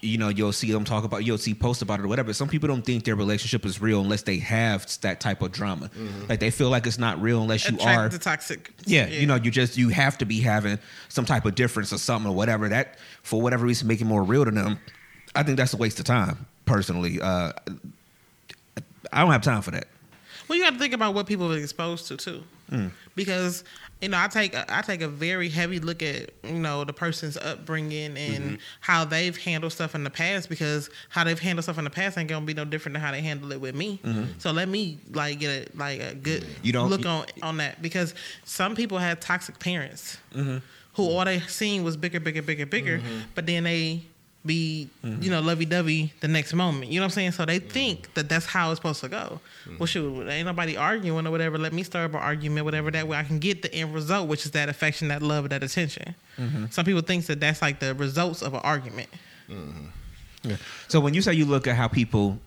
you 0.01 0.19
know, 0.19 0.29
you'll 0.29 0.53
see 0.53 0.71
them 0.73 0.85
talk 0.85 1.05
about, 1.05 1.25
you'll 1.25 1.39
see 1.39 1.55
posts 1.55 1.83
about 1.83 2.01
it 2.01 2.05
or 2.05 2.09
whatever. 2.09 2.33
Some 2.33 2.49
people 2.49 2.69
don't 2.69 2.83
think 2.85 3.05
their 3.05 3.15
relationship 3.17 3.65
is 3.65 3.81
real 3.81 4.01
unless 4.01 4.23
they 4.23 4.39
have 4.39 4.87
that 5.03 5.21
type 5.21 5.43
of 5.43 5.53
drama. 5.53 5.91
Like 6.29 6.41
they 6.41 6.51
feel 6.51 6.69
like 6.71 6.87
it's 6.87 6.99
not 6.99 7.21
real 7.21 7.41
unless 7.43 7.69
you 7.69 7.77
Attract 7.77 7.99
are. 7.99 8.09
the 8.09 8.19
toxic. 8.19 8.73
Yeah, 8.85 9.07
you 9.09 9.27
know, 9.27 9.37
you 9.37 9.51
just 9.51 9.77
you 9.77 9.89
have 9.91 10.19
to 10.19 10.25
be 10.27 10.41
having 10.41 10.79
some 11.09 11.25
type 11.25 11.45
of 11.47 11.55
difference 11.55 11.93
or 11.93 11.99
something 11.99 12.31
or 12.31 12.35
whatever 12.35 12.69
that 12.69 12.99
for 13.23 13.41
whatever 13.41 13.65
reason 13.67 13.89
make 13.89 14.01
it 14.01 14.05
more 14.07 14.23
real 14.23 14.45
to 14.45 14.51
them. 14.51 14.79
I 15.35 15.43
think 15.43 15.57
that's 15.57 15.73
a 15.75 15.77
waste 15.77 15.99
of 16.01 16.05
time, 16.07 16.47
personally. 16.65 17.21
Uh, 17.21 17.53
I 19.13 19.23
don't 19.23 19.33
have 19.33 19.43
time 19.43 19.63
for 19.63 19.71
that. 19.73 19.87
Well, 20.49 20.57
you 20.59 20.65
got 20.65 20.75
to 20.75 20.79
think 20.79 20.95
about 20.95 21.15
what 21.15 21.27
people 21.27 21.53
are 21.53 21.59
exposed 21.59 22.07
to 22.09 22.17
too, 22.17 22.45
Mm. 22.71 22.91
because 23.15 23.63
you 24.01 24.09
know 24.09 24.19
I 24.19 24.27
take 24.29 24.53
a, 24.55 24.65
I 24.69 24.83
take 24.83 25.01
a 25.01 25.09
very 25.09 25.49
heavy 25.49 25.79
look 25.81 26.03
at 26.03 26.31
you 26.45 26.59
know 26.59 26.83
the 26.85 26.93
person's 26.93 27.37
upbringing 27.37 28.17
and 28.17 28.45
Mm-hmm. 28.45 28.55
how 28.81 29.05
they've 29.05 29.37
handled 29.37 29.73
stuff 29.73 29.95
in 29.95 30.03
the 30.05 30.11
past 30.11 30.49
because 30.49 30.91
how 31.09 31.23
they've 31.25 31.39
handled 31.39 31.65
stuff 31.65 31.79
in 31.79 31.85
the 31.85 31.91
past 31.91 32.19
ain't 32.19 32.29
gonna 32.29 32.45
be 32.45 32.55
no 32.55 32.65
different 32.65 32.95
than 32.95 33.03
how 33.03 33.13
they 33.13 33.23
handle 33.23 33.51
it 33.53 33.61
with 33.61 33.75
me. 33.77 34.01
So 34.39 34.51
let 34.53 34.69
me 34.69 34.99
like 35.13 35.39
get 35.41 35.51
a 35.75 35.77
like 35.79 36.01
a 36.01 36.15
good 36.15 36.43
Mm-hmm. 36.43 36.67
You 36.67 36.73
don't- 36.73 36.91
look 36.91 37.03
you- 37.05 37.09
on 37.09 37.27
on 37.43 37.57
that 37.59 37.81
because 37.83 38.15
some 38.45 38.75
people 38.77 38.99
had 38.99 39.21
toxic 39.21 39.59
parents 39.59 40.19
Mm-hmm. 40.35 40.59
who 40.95 41.03
all 41.09 41.25
they 41.25 41.41
seen 41.41 41.83
was 41.85 41.97
bigger, 41.97 42.21
bigger, 42.21 42.43
bigger, 42.43 42.67
bigger, 42.67 43.01
but 43.35 43.47
then 43.47 43.63
they 43.65 44.03
be 44.47 44.89
Mm-hmm. 45.05 45.23
you 45.23 45.31
know 45.31 45.41
lovey 45.41 45.65
dovey 45.65 46.13
the 46.21 46.29
next 46.29 46.53
moment. 46.55 46.91
You 46.91 46.99
know 47.01 47.05
what 47.07 47.13
I'm 47.13 47.15
saying? 47.15 47.33
So 47.33 47.45
they 47.45 47.59
think 47.61 48.13
that 48.15 48.29
that's 48.29 48.47
how 48.47 48.71
it's 48.71 48.79
supposed 48.79 49.01
to 49.03 49.09
go. 49.09 49.41
Mm-hmm. 49.65 49.79
Well, 49.79 49.87
shoot, 49.87 50.29
ain't 50.29 50.47
nobody 50.47 50.77
arguing 50.77 51.27
or 51.27 51.31
whatever. 51.31 51.59
Let 51.59 51.73
me 51.73 51.83
start 51.83 52.11
an 52.11 52.17
argument, 52.17 52.65
whatever. 52.65 52.91
That 52.91 53.07
way 53.07 53.17
I 53.17 53.23
can 53.25 53.39
get 53.39 53.63
the 53.63 53.73
end 53.75 53.95
result, 53.95 54.29
which 54.29 54.45
is 54.45 54.53
that 54.53 54.69
affection, 54.69 55.09
that 55.09 55.23
love, 55.23 55.49
that 55.51 55.63
attention. 55.63 56.15
Mm-hmm. 56.39 56.67
Some 56.71 56.85
people 56.85 57.03
think 57.03 57.27
that 57.27 57.39
that's 57.41 57.63
like 57.63 57.79
the 57.81 57.95
results 57.95 58.43
of 58.43 58.55
an 58.55 58.61
argument. 58.65 59.09
So 60.89 61.01
when 61.01 61.15
you 61.15 61.23
say 61.23 61.35
you 61.35 61.45
look 61.45 61.67
at 61.67 61.77
how 61.77 61.89
people 61.89 62.39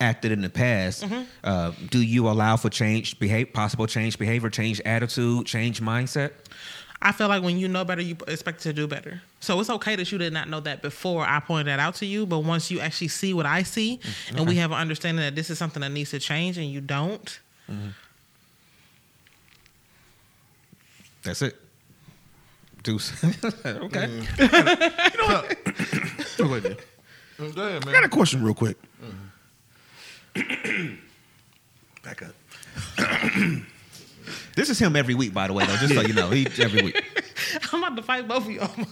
acted 0.00 0.32
in 0.32 0.40
the 0.42 0.50
past, 0.50 1.02
Mm-hmm. 1.04 1.22
uh, 1.44 1.72
do 1.90 2.00
you 2.02 2.28
allow 2.28 2.56
for 2.56 2.70
change, 2.70 3.18
behave, 3.18 3.52
possible 3.52 3.86
change 3.86 4.18
behavior, 4.18 4.50
change 4.50 4.80
attitude, 4.84 5.46
change 5.46 5.80
mindset? 5.80 6.32
I 7.04 7.12
feel 7.12 7.28
like 7.28 7.42
when 7.42 7.58
you 7.58 7.68
know 7.68 7.84
better, 7.84 8.00
you 8.00 8.16
expect 8.26 8.62
to 8.62 8.72
do 8.72 8.86
better. 8.86 9.20
So 9.40 9.60
it's 9.60 9.68
okay 9.68 9.94
that 9.94 10.10
you 10.10 10.16
did 10.16 10.32
not 10.32 10.48
know 10.48 10.60
that 10.60 10.80
before 10.80 11.26
I 11.26 11.38
pointed 11.38 11.66
that 11.66 11.78
out 11.78 11.96
to 11.96 12.06
you. 12.06 12.24
But 12.24 12.38
once 12.40 12.70
you 12.70 12.80
actually 12.80 13.08
see 13.08 13.34
what 13.34 13.44
I 13.44 13.62
see, 13.62 14.00
mm, 14.02 14.38
and 14.38 14.48
we 14.48 14.56
have 14.56 14.72
an 14.72 14.78
understanding 14.78 15.22
that 15.22 15.34
this 15.34 15.50
is 15.50 15.58
something 15.58 15.82
that 15.82 15.90
needs 15.90 16.10
to 16.10 16.18
change, 16.18 16.56
and 16.56 16.66
you 16.66 16.80
don't, 16.80 17.38
mm-hmm. 17.70 17.88
That's 21.24 21.42
it. 21.42 21.56
Deuce. 22.82 23.12
okay. 23.24 24.08
Mm. 24.36 24.90
Wait, 26.50 26.64
man. 26.64 26.76
Go 27.52 27.66
ahead, 27.66 27.88
I 27.88 27.92
got 27.92 28.04
a 28.04 28.08
question 28.08 28.42
real 28.44 28.54
quick. 28.54 28.76
Mm-hmm. 30.36 30.94
Back 32.04 32.22
up. 32.22 32.34
This 34.56 34.70
is 34.70 34.78
him 34.78 34.94
every 34.96 35.14
week, 35.14 35.34
by 35.34 35.46
the 35.48 35.52
way, 35.52 35.66
though. 35.66 35.76
Just 35.76 35.94
so 35.94 36.00
you 36.02 36.12
know, 36.14 36.30
he 36.30 36.46
every 36.62 36.82
week. 36.82 37.04
I'm 37.72 37.82
about 37.82 37.96
to 37.96 38.02
fight 38.02 38.28
both 38.28 38.44
of 38.46 38.50
y'all. 38.50 38.70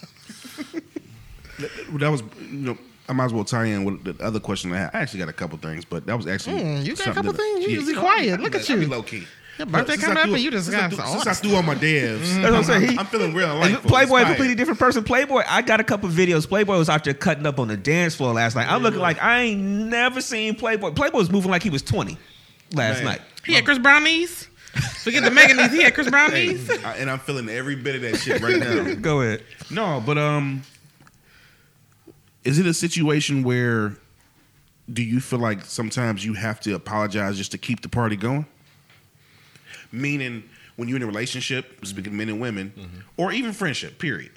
That 1.94 2.10
was, 2.10 2.22
you 2.40 2.58
know, 2.58 2.78
I 3.08 3.12
might 3.12 3.26
as 3.26 3.32
well 3.32 3.44
tie 3.44 3.66
in 3.66 3.84
with 3.84 4.02
the 4.04 4.24
other 4.24 4.40
question 4.40 4.72
I 4.72 4.78
had. 4.78 4.90
I 4.94 5.00
actually 5.00 5.20
got 5.20 5.28
a 5.28 5.32
couple 5.34 5.58
things, 5.58 5.84
but 5.84 6.06
that 6.06 6.16
was 6.16 6.26
actually. 6.26 6.60
Mm, 6.60 6.84
you 6.84 6.96
got 6.96 7.06
a 7.08 7.12
couple 7.12 7.32
that- 7.32 7.38
things? 7.38 7.60
You 7.60 7.68
Yeah, 7.70 7.74
usually 7.74 7.92
no, 7.94 8.00
quiet. 8.00 8.40
I 8.40 8.42
Look 8.42 8.54
at 8.56 8.68
I 8.68 8.74
be 8.74 8.80
you. 8.82 8.88
low 8.88 9.02
key. 9.02 9.24
Your 9.58 9.66
birthday 9.66 9.92
Since 9.92 10.04
coming 10.04 10.16
I 10.18 10.22
up 10.22 10.28
and 10.28 10.38
you 10.40 10.50
just 10.50 10.64
since 10.64 10.76
I 10.76 10.80
got 10.80 10.88
threw- 10.90 10.96
some 10.98 11.06
Since 11.08 11.26
I 11.26 11.30
awesome 11.30 11.48
threw 11.48 11.56
all 11.56 11.62
my 11.62 11.74
devs, 11.74 12.20
That's 12.20 12.42
what 12.42 12.54
I'm 12.54 12.64
saying. 12.64 12.90
He- 12.92 12.98
I'm 12.98 13.06
feeling 13.06 13.34
real 13.34 13.50
And 13.62 13.74
life. 13.74 13.82
Playboy, 13.84 14.22
a 14.22 14.24
completely 14.24 14.54
different 14.54 14.80
person. 14.80 15.04
Playboy, 15.04 15.42
I 15.46 15.60
got 15.62 15.78
a 15.78 15.84
couple 15.84 16.08
videos. 16.08 16.48
Playboy 16.48 16.78
was 16.78 16.88
out 16.88 17.04
there 17.04 17.12
cutting 17.14 17.46
up 17.46 17.60
on 17.60 17.68
the 17.68 17.76
dance 17.76 18.14
floor 18.14 18.32
last 18.32 18.56
night. 18.56 18.66
I'm 18.72 18.82
looking 18.82 19.00
like 19.00 19.22
I 19.22 19.42
ain't 19.42 19.60
never 19.60 20.20
seen 20.22 20.54
Playboy. 20.54 20.92
Playboy 20.92 21.18
was 21.18 21.30
moving 21.30 21.50
like 21.50 21.62
he 21.62 21.70
was 21.70 21.82
20 21.82 22.16
last 22.72 22.96
Man. 22.96 23.04
night. 23.04 23.20
He 23.44 23.52
had 23.52 23.64
Chris 23.66 23.78
Brown 23.78 24.04
knees. 24.04 24.48
Forget 25.00 25.22
the 25.24 25.30
Megan 25.30 25.56
knees. 25.56 25.72
He 25.72 25.82
had 25.82 25.94
Chris 25.94 26.08
Brown 26.08 26.30
Hey, 26.30 26.48
knees. 26.48 26.70
I- 26.84 26.96
and 26.96 27.10
I'm 27.10 27.18
feeling 27.18 27.48
every 27.48 27.76
bit 27.76 27.96
of 27.96 28.02
that 28.02 28.16
shit 28.18 28.40
right 28.40 28.58
now. 28.58 28.94
Go 29.00 29.20
ahead. 29.20 29.42
No, 29.70 30.02
but 30.04 30.16
um, 30.18 30.62
is 32.44 32.58
it 32.58 32.66
a 32.66 32.74
situation 32.74 33.42
where 33.42 33.96
do 34.92 35.02
you 35.02 35.20
feel 35.20 35.38
like 35.38 35.64
sometimes 35.64 36.24
you 36.24 36.34
have 36.34 36.60
to 36.60 36.74
apologize 36.74 37.36
just 37.36 37.52
to 37.52 37.58
keep 37.58 37.82
the 37.82 37.88
party 37.88 38.16
going? 38.16 38.46
Meaning, 39.90 40.44
when 40.76 40.88
you're 40.88 40.96
in 40.96 41.02
a 41.02 41.06
relationship, 41.06 41.84
speaking 41.84 42.12
of 42.12 42.16
men 42.16 42.28
and 42.30 42.40
women, 42.40 42.72
or 43.16 43.32
even 43.32 43.52
friendship, 43.52 43.98
period. 43.98 44.32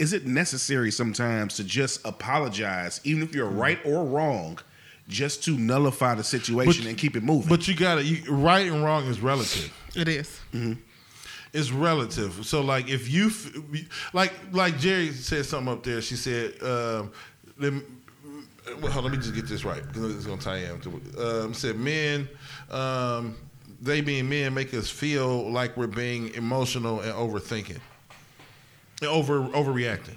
Is 0.00 0.12
it 0.14 0.26
necessary 0.26 0.90
sometimes 0.90 1.56
to 1.56 1.64
just 1.64 2.04
apologize, 2.06 3.00
even 3.04 3.22
if 3.22 3.34
you're 3.34 3.46
right 3.48 3.78
or 3.84 4.04
wrong, 4.04 4.58
just 5.10 5.44
to 5.44 5.58
nullify 5.58 6.14
the 6.14 6.24
situation 6.24 6.84
But- 6.84 6.88
and 6.90 6.98
keep 6.98 7.16
it 7.16 7.22
moving? 7.22 7.48
But 7.48 7.68
you 7.68 7.74
got 7.74 7.96
to 7.96 8.32
Right 8.32 8.66
and 8.70 8.82
wrong 8.82 9.06
is 9.06 9.20
relative. 9.20 9.72
It 9.94 10.08
is. 10.08 10.40
It's 11.52 11.70
relative. 11.72 12.46
So 12.46 12.60
like 12.62 12.88
if 12.88 13.10
you 13.10 13.30
like 14.12 14.32
like 14.52 14.78
Jerry 14.78 15.10
said 15.12 15.44
something 15.46 15.72
up 15.72 15.82
there. 15.82 16.00
She 16.00 16.14
said, 16.16 16.54
um, 16.62 17.10
them, 17.58 18.02
well, 18.80 18.92
hold 18.92 19.04
on, 19.06 19.10
let 19.10 19.12
me 19.12 19.18
just 19.18 19.34
get 19.34 19.46
this 19.48 19.64
right 19.64 19.84
because 19.84 20.14
it's 20.14 20.26
gonna 20.26 20.40
tie 20.40 20.58
in. 20.58 20.80
To, 20.80 21.44
um, 21.44 21.54
said 21.54 21.76
men, 21.76 22.28
um, 22.70 23.34
they 23.82 24.00
being 24.00 24.28
men 24.28 24.54
make 24.54 24.72
us 24.74 24.88
feel 24.88 25.50
like 25.50 25.76
we're 25.76 25.86
being 25.88 26.32
emotional 26.34 27.00
and 27.00 27.12
overthinking, 27.12 27.80
and 29.00 29.10
over 29.10 29.40
overreacting. 29.48 30.16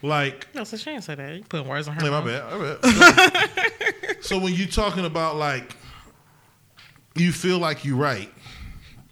Like 0.00 0.46
No, 0.54 0.64
so 0.64 0.76
she 0.78 0.86
didn't 0.86 1.04
say 1.04 1.14
that. 1.16 1.36
You 1.36 1.42
putting 1.42 1.66
words 1.68 1.88
on 1.88 1.94
her. 1.94 2.00
Hey, 2.00 2.10
my 2.10 2.20
bad. 2.24 2.58
My 2.58 2.76
bad. 2.76 3.74
So, 4.20 4.38
when 4.38 4.54
you're 4.54 4.68
talking 4.68 5.04
about 5.04 5.36
like 5.36 5.76
you 7.14 7.32
feel 7.32 7.58
like 7.58 7.84
you're 7.84 7.96
right, 7.96 8.30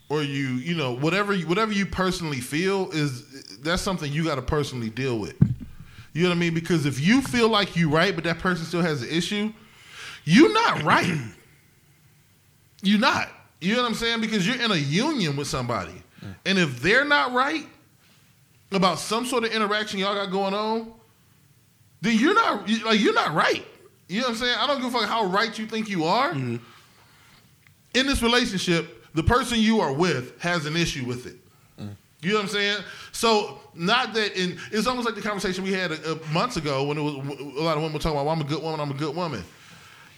or 0.08 0.22
you 0.22 0.48
you 0.48 0.76
know 0.76 0.92
whatever 0.92 1.32
you, 1.32 1.46
whatever 1.46 1.72
you 1.72 1.86
personally 1.86 2.40
feel 2.40 2.90
is 2.90 3.58
that's 3.60 3.82
something 3.82 4.12
you 4.12 4.24
got 4.24 4.36
to 4.36 4.42
personally 4.42 4.90
deal 4.90 5.18
with. 5.18 5.36
You 6.12 6.22
know 6.22 6.30
what 6.30 6.36
I 6.36 6.38
mean? 6.38 6.54
Because 6.54 6.86
if 6.86 7.00
you 7.00 7.20
feel 7.20 7.48
like 7.48 7.76
you're 7.76 7.90
right, 7.90 8.14
but 8.14 8.24
that 8.24 8.38
person 8.38 8.64
still 8.64 8.80
has 8.80 9.02
an 9.02 9.10
issue, 9.10 9.52
you're 10.24 10.52
not 10.52 10.82
right. 10.82 11.18
you're 12.82 12.98
not. 12.98 13.28
You 13.60 13.74
know 13.74 13.82
what 13.82 13.88
I'm 13.88 13.94
saying? 13.94 14.20
Because 14.20 14.46
you're 14.46 14.60
in 14.60 14.70
a 14.70 14.76
union 14.76 15.36
with 15.36 15.46
somebody, 15.46 16.02
and 16.44 16.58
if 16.58 16.80
they're 16.80 17.04
not 17.04 17.32
right 17.32 17.66
about 18.72 18.98
some 18.98 19.26
sort 19.26 19.44
of 19.44 19.52
interaction 19.52 19.98
y'all 19.98 20.14
got 20.14 20.30
going 20.30 20.54
on, 20.54 20.92
then 22.00 22.18
you're 22.18 22.34
not 22.34 22.68
like 22.84 23.00
you're 23.00 23.14
not 23.14 23.34
right. 23.34 23.64
You 24.08 24.20
know 24.20 24.28
what 24.28 24.32
I'm 24.32 24.36
saying? 24.38 24.56
I 24.58 24.66
don't 24.66 24.80
give 24.80 24.94
a 24.94 24.98
fuck 24.98 25.08
how 25.08 25.26
right 25.26 25.56
you 25.58 25.66
think 25.66 25.88
you 25.88 26.04
are. 26.04 26.32
Mm-hmm. 26.32 26.56
In 27.94 28.06
this 28.06 28.22
relationship, 28.22 29.06
the 29.14 29.22
person 29.22 29.58
you 29.58 29.80
are 29.80 29.92
with 29.92 30.40
has 30.40 30.66
an 30.66 30.76
issue 30.76 31.04
with 31.04 31.26
it. 31.26 31.36
Mm-hmm. 31.80 31.92
You 32.22 32.30
know 32.30 32.36
what 32.36 32.42
I'm 32.42 32.48
saying? 32.48 32.84
So 33.12 33.58
not 33.74 34.14
that 34.14 34.40
in 34.40 34.58
it's 34.70 34.86
almost 34.86 35.06
like 35.06 35.16
the 35.16 35.22
conversation 35.22 35.64
we 35.64 35.72
had 35.72 35.92
a, 35.92 36.12
a 36.12 36.26
months 36.26 36.56
ago 36.56 36.84
when 36.84 36.98
it 36.98 37.02
was 37.02 37.14
a 37.14 37.62
lot 37.62 37.76
of 37.76 37.82
women 37.82 37.94
were 37.94 37.98
talking 37.98 38.12
about 38.16 38.26
well, 38.26 38.34
I'm 38.34 38.40
a 38.40 38.44
good 38.44 38.62
woman, 38.62 38.80
I'm 38.80 38.90
a 38.90 38.94
good 38.94 39.16
woman. 39.16 39.42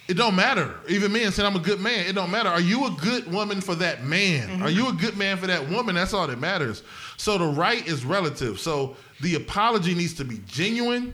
It 0.08 0.16
don't 0.16 0.34
matter. 0.34 0.74
Even 0.88 1.12
men 1.12 1.30
said 1.32 1.44
I'm 1.44 1.54
a 1.54 1.60
good 1.60 1.80
man. 1.80 2.06
It 2.06 2.14
don't 2.14 2.30
matter. 2.30 2.48
Are 2.48 2.62
you 2.62 2.86
a 2.86 2.90
good 2.90 3.30
woman 3.30 3.60
for 3.60 3.74
that 3.74 4.04
man? 4.04 4.48
Mm-hmm. 4.48 4.62
Are 4.62 4.70
you 4.70 4.88
a 4.88 4.92
good 4.92 5.18
man 5.18 5.36
for 5.36 5.46
that 5.46 5.68
woman? 5.68 5.94
That's 5.94 6.14
all 6.14 6.26
that 6.26 6.40
matters. 6.40 6.82
So 7.18 7.36
the 7.36 7.46
right 7.46 7.86
is 7.86 8.06
relative. 8.06 8.58
So 8.58 8.96
the 9.20 9.34
apology 9.34 9.94
needs 9.94 10.14
to 10.14 10.24
be 10.24 10.40
genuine. 10.46 11.12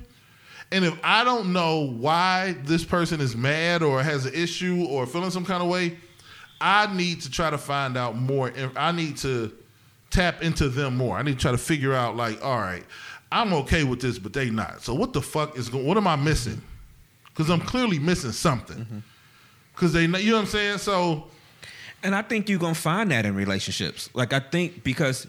And 0.74 0.84
if 0.84 0.98
I 1.04 1.22
don't 1.22 1.52
know 1.52 1.86
why 1.86 2.56
this 2.64 2.84
person 2.84 3.20
is 3.20 3.36
mad 3.36 3.84
or 3.84 4.02
has 4.02 4.26
an 4.26 4.34
issue 4.34 4.84
or 4.88 5.06
feeling 5.06 5.30
some 5.30 5.44
kind 5.44 5.62
of 5.62 5.68
way, 5.68 5.96
I 6.60 6.92
need 6.92 7.20
to 7.20 7.30
try 7.30 7.48
to 7.48 7.58
find 7.58 7.96
out 7.96 8.16
more. 8.16 8.52
I 8.74 8.90
need 8.90 9.16
to 9.18 9.52
tap 10.10 10.42
into 10.42 10.68
them 10.68 10.96
more. 10.96 11.16
I 11.16 11.22
need 11.22 11.34
to 11.34 11.38
try 11.38 11.52
to 11.52 11.58
figure 11.58 11.94
out 11.94 12.16
like, 12.16 12.44
all 12.44 12.58
right, 12.58 12.82
I'm 13.30 13.52
okay 13.52 13.84
with 13.84 14.00
this, 14.00 14.18
but 14.18 14.32
they 14.32 14.50
not. 14.50 14.82
So 14.82 14.94
what 14.94 15.12
the 15.12 15.22
fuck 15.22 15.56
is 15.56 15.68
going? 15.68 15.86
What 15.86 15.96
am 15.96 16.08
I 16.08 16.16
missing? 16.16 16.60
Because 17.26 17.50
I'm 17.50 17.60
clearly 17.60 18.00
missing 18.00 18.32
something. 18.32 18.78
Mm-hmm. 18.78 18.98
Because 19.76 19.92
they, 19.92 20.02
you 20.02 20.08
know 20.08 20.34
what 20.34 20.40
I'm 20.40 20.46
saying. 20.46 20.78
So 20.78 21.28
And 22.02 22.16
I 22.16 22.22
think 22.22 22.48
you're 22.48 22.58
gonna 22.58 22.74
find 22.74 23.12
that 23.12 23.26
in 23.26 23.36
relationships. 23.36 24.10
Like 24.12 24.32
I 24.32 24.40
think 24.40 24.82
because 24.82 25.28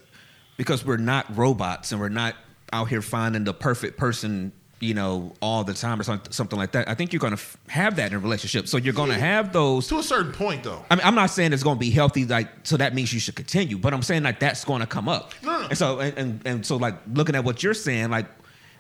because 0.58 0.84
we're 0.84 0.98
not 0.98 1.38
robots 1.38 1.92
and 1.92 2.02
we're 2.02 2.10
not 2.10 2.36
out 2.74 2.90
here 2.90 3.04
finding 3.04 3.44
the 3.44 3.54
perfect 3.54 3.96
person, 3.96 4.52
you 4.82 4.94
know, 4.94 5.34
all 5.42 5.64
the 5.64 5.74
time 5.74 6.00
or 6.00 6.04
something, 6.04 6.60
like 6.60 6.74
that. 6.74 6.90
I 6.90 6.94
think 6.96 7.14
you're 7.14 7.20
going 7.22 7.32
to 7.36 7.40
f- 7.42 7.58
have 7.70 7.96
that 7.96 8.12
in 8.12 8.18
a 8.18 8.20
relationship. 8.20 8.68
So 8.68 8.78
you're 8.78 8.94
going 8.94 9.10
to 9.10 9.18
have 9.18 9.54
those. 9.54 9.88
To 9.88 10.00
a 10.00 10.04
certain 10.04 10.32
point, 10.34 10.64
though. 10.64 10.84
I 10.92 10.96
mean, 10.96 11.06
I'm 11.06 11.16
not 11.16 11.30
saying 11.30 11.54
it's 11.54 11.64
going 11.64 11.78
to 11.78 11.80
be 11.80 11.90
healthy, 11.92 12.26
like 12.26 12.50
so 12.64 12.78
that 12.78 12.94
means 12.94 13.14
you 13.14 13.20
should 13.20 13.36
continue. 13.36 13.78
But 13.78 13.94
I'm 13.94 14.02
saying 14.04 14.24
like 14.24 14.40
that's 14.40 14.66
going 14.66 14.82
to 14.82 14.88
come 14.88 15.08
up. 15.08 15.34
No, 15.44 15.62
no. 15.62 15.68
And 15.68 15.78
so 15.78 16.00
and, 16.00 16.18
and 16.18 16.42
and 16.48 16.66
so 16.66 16.76
like 16.78 16.96
looking 17.14 17.36
at 17.36 17.44
what 17.44 17.64
you're 17.64 17.74
saying, 17.74 18.10
like 18.10 18.28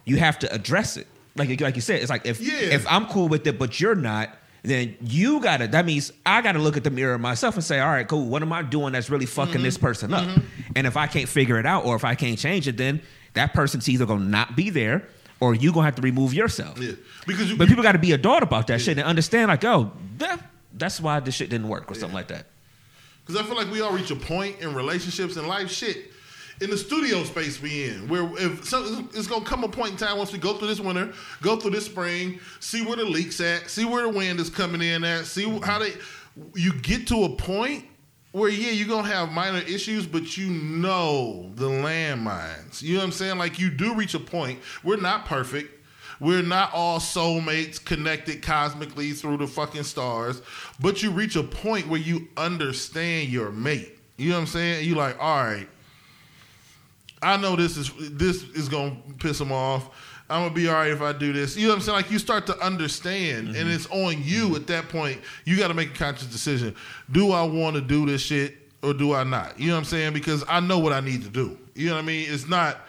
you 0.06 0.18
have 0.18 0.38
to 0.40 0.54
address 0.54 0.98
it. 0.98 1.08
Like 1.36 1.60
like 1.62 1.76
you 1.76 1.82
said, 1.82 2.02
it's 2.02 2.10
like 2.10 2.26
if 2.26 2.40
Yeah. 2.42 2.54
if 2.76 2.86
I'm 2.90 3.06
cool 3.08 3.28
with 3.28 3.48
it, 3.48 3.58
but 3.58 3.80
you're 3.80 3.96
not. 3.96 4.30
Then 4.64 4.96
you 5.02 5.40
gotta. 5.42 5.68
That 5.68 5.86
means 5.86 6.12
I 6.26 6.42
gotta 6.42 6.58
look 6.58 6.76
at 6.76 6.84
the 6.84 6.90
mirror 6.90 7.20
myself 7.20 7.54
and 7.54 7.64
say, 7.64 7.80
"All 7.80 7.88
right, 7.90 8.08
cool. 8.08 8.26
What 8.26 8.42
am 8.42 8.52
I 8.52 8.64
doing 8.64 8.94
that's 8.94 9.12
really 9.12 9.28
fucking 9.28 9.54
Mm-hmm. 9.56 9.64
this 9.64 9.78
person 9.78 10.12
up?" 10.12 10.28
And 10.76 10.88
if 10.88 10.98
I 10.98 11.06
can't 11.06 11.30
figure 11.30 11.60
it 11.60 11.68
out, 11.68 11.86
or 11.86 11.96
if 11.96 12.04
I 12.04 12.16
can't 12.16 12.40
change 12.40 12.68
it, 12.68 12.76
then 12.76 13.02
that 13.34 13.54
person's 13.54 13.88
either 13.88 14.08
gonna 14.08 14.26
not 14.26 14.56
be 14.56 14.72
there, 14.72 15.08
or 15.40 15.56
you 15.56 15.72
gonna 15.72 15.86
have 15.86 15.96
to 15.96 16.02
remove 16.02 16.34
yourself. 16.34 16.80
Yeah. 16.80 16.94
Because 17.28 17.50
you, 17.50 17.58
But 17.58 17.68
people 17.68 17.84
got 17.84 17.94
to 17.94 18.00
be 18.00 18.12
adult 18.12 18.44
about 18.44 18.68
that 18.68 18.82
shit 18.82 18.98
and 18.98 19.08
understand, 19.08 19.50
like, 19.50 19.64
oh, 19.66 19.92
that, 20.18 20.40
that's 20.74 21.00
why 21.00 21.20
this 21.20 21.36
shit 21.36 21.50
didn't 21.50 21.68
work 21.68 21.90
or 21.92 21.96
something 21.96 22.16
like 22.16 22.28
that. 22.30 22.48
Because 23.26 23.42
I 23.42 23.46
feel 23.46 23.56
like 23.56 23.72
we 23.72 23.82
all 23.82 23.92
reach 23.92 24.12
a 24.12 24.16
point 24.16 24.60
in 24.60 24.74
relationships 24.76 25.36
and 25.36 25.48
life 25.48 25.72
shit 25.72 26.12
in 26.62 26.70
the 26.70 26.78
studio 26.78 27.24
space 27.24 27.62
we 27.62 27.86
in, 27.86 28.08
where 28.08 28.30
if 28.38 28.66
some, 28.66 29.10
it's 29.14 29.28
gonna 29.28 29.44
come 29.44 29.64
a 29.64 29.68
point 29.68 29.92
in 29.92 29.98
time 29.98 30.18
once 30.18 30.32
we 30.32 30.40
go 30.40 30.58
through 30.58 30.68
this 30.68 30.80
winter, 30.80 31.12
go 31.42 31.58
through 31.58 31.72
this 31.72 31.86
spring, 31.86 32.40
see 32.60 32.86
where 32.86 32.96
the 32.96 33.04
leaks 33.04 33.42
at, 33.42 33.70
see 33.70 33.84
where 33.84 34.04
the 34.04 34.10
wind 34.10 34.40
is 34.40 34.50
coming 34.50 34.82
in 34.82 35.04
at, 35.04 35.26
see 35.26 35.50
how 35.60 35.80
they. 35.80 35.94
You 36.54 36.74
get 36.74 37.08
to 37.08 37.24
a 37.26 37.30
point 37.30 37.86
where 38.36 38.50
yeah, 38.50 38.72
you're 38.72 38.86
gonna 38.86 39.08
have 39.08 39.32
minor 39.32 39.60
issues, 39.60 40.06
but 40.06 40.36
you 40.36 40.50
know 40.50 41.50
the 41.56 41.70
landmines. 41.70 42.82
You 42.82 42.96
know 42.96 43.00
what 43.00 43.06
I'm 43.06 43.12
saying? 43.14 43.38
Like 43.38 43.60
you 43.60 43.70
do 43.70 43.94
reach 43.96 44.14
a 44.14 44.20
point. 44.20 44.60
We're 44.84 44.98
not 44.98 45.26
perfect. 45.26 45.72
We're 46.20 46.42
not 46.42 46.74
all 46.74 47.00
soulmates 47.00 47.84
connected 47.84 48.42
cosmically 48.42 49.12
through 49.12 49.38
the 49.38 49.48
fucking 49.48 49.84
stars, 49.84 50.42
but 50.82 51.02
you 51.02 51.12
reach 51.12 51.38
a 51.38 51.44
point 51.44 51.88
where 51.88 52.00
you 52.00 52.28
understand 52.36 53.30
your 53.30 53.52
mate. 53.52 53.98
You 54.18 54.32
know 54.32 54.36
what 54.36 54.42
I'm 54.42 54.48
saying? 54.48 54.86
You 54.86 54.96
like, 54.96 55.18
all 55.18 55.46
right, 55.46 55.70
I 57.22 57.38
know 57.38 57.56
this 57.56 57.78
is 57.78 57.90
this 58.12 58.44
is 58.50 58.68
gonna 58.68 58.98
piss 59.18 59.40
him 59.40 59.54
off. 59.54 59.90
I'm 60.30 60.42
gonna 60.44 60.54
be 60.56 60.68
all 60.68 60.74
right 60.76 60.92
if 60.92 61.02
I 61.02 61.12
do 61.14 61.32
this. 61.34 61.56
You 61.56 61.64
know 61.68 61.74
what 61.74 61.76
I'm 61.80 61.82
saying? 61.84 61.96
Like 61.98 62.12
you 62.12 62.18
start 62.20 62.46
to 62.48 62.58
understand, 62.60 63.56
and 63.56 63.70
it's 63.70 63.86
on 63.88 64.24
you 64.24 64.56
at 64.56 64.66
that 64.68 64.90
point. 64.90 65.20
You 65.46 65.58
got 65.58 65.68
to 65.68 65.74
make 65.76 65.92
a 65.92 65.98
conscious 65.98 66.28
decision. 66.28 66.76
Do 67.12 67.32
I 67.32 67.44
want 67.44 67.76
to 67.76 67.82
do 67.82 68.06
this 68.08 68.22
shit 68.22 68.56
or 68.82 68.94
do 68.94 69.14
I 69.14 69.24
not? 69.24 69.60
You 69.60 69.68
know 69.68 69.74
what 69.74 69.80
I'm 69.80 69.86
saying? 69.86 70.14
Because 70.14 70.44
I 70.50 70.60
know 70.60 70.80
what 70.80 70.94
I 70.94 71.00
need 71.00 71.22
to 71.24 71.30
do. 71.30 71.58
You 71.76 71.90
know 71.90 71.96
what 71.96 72.04
I 72.04 72.06
mean? 72.08 72.26
It's 72.30 72.48
not. 72.48 72.80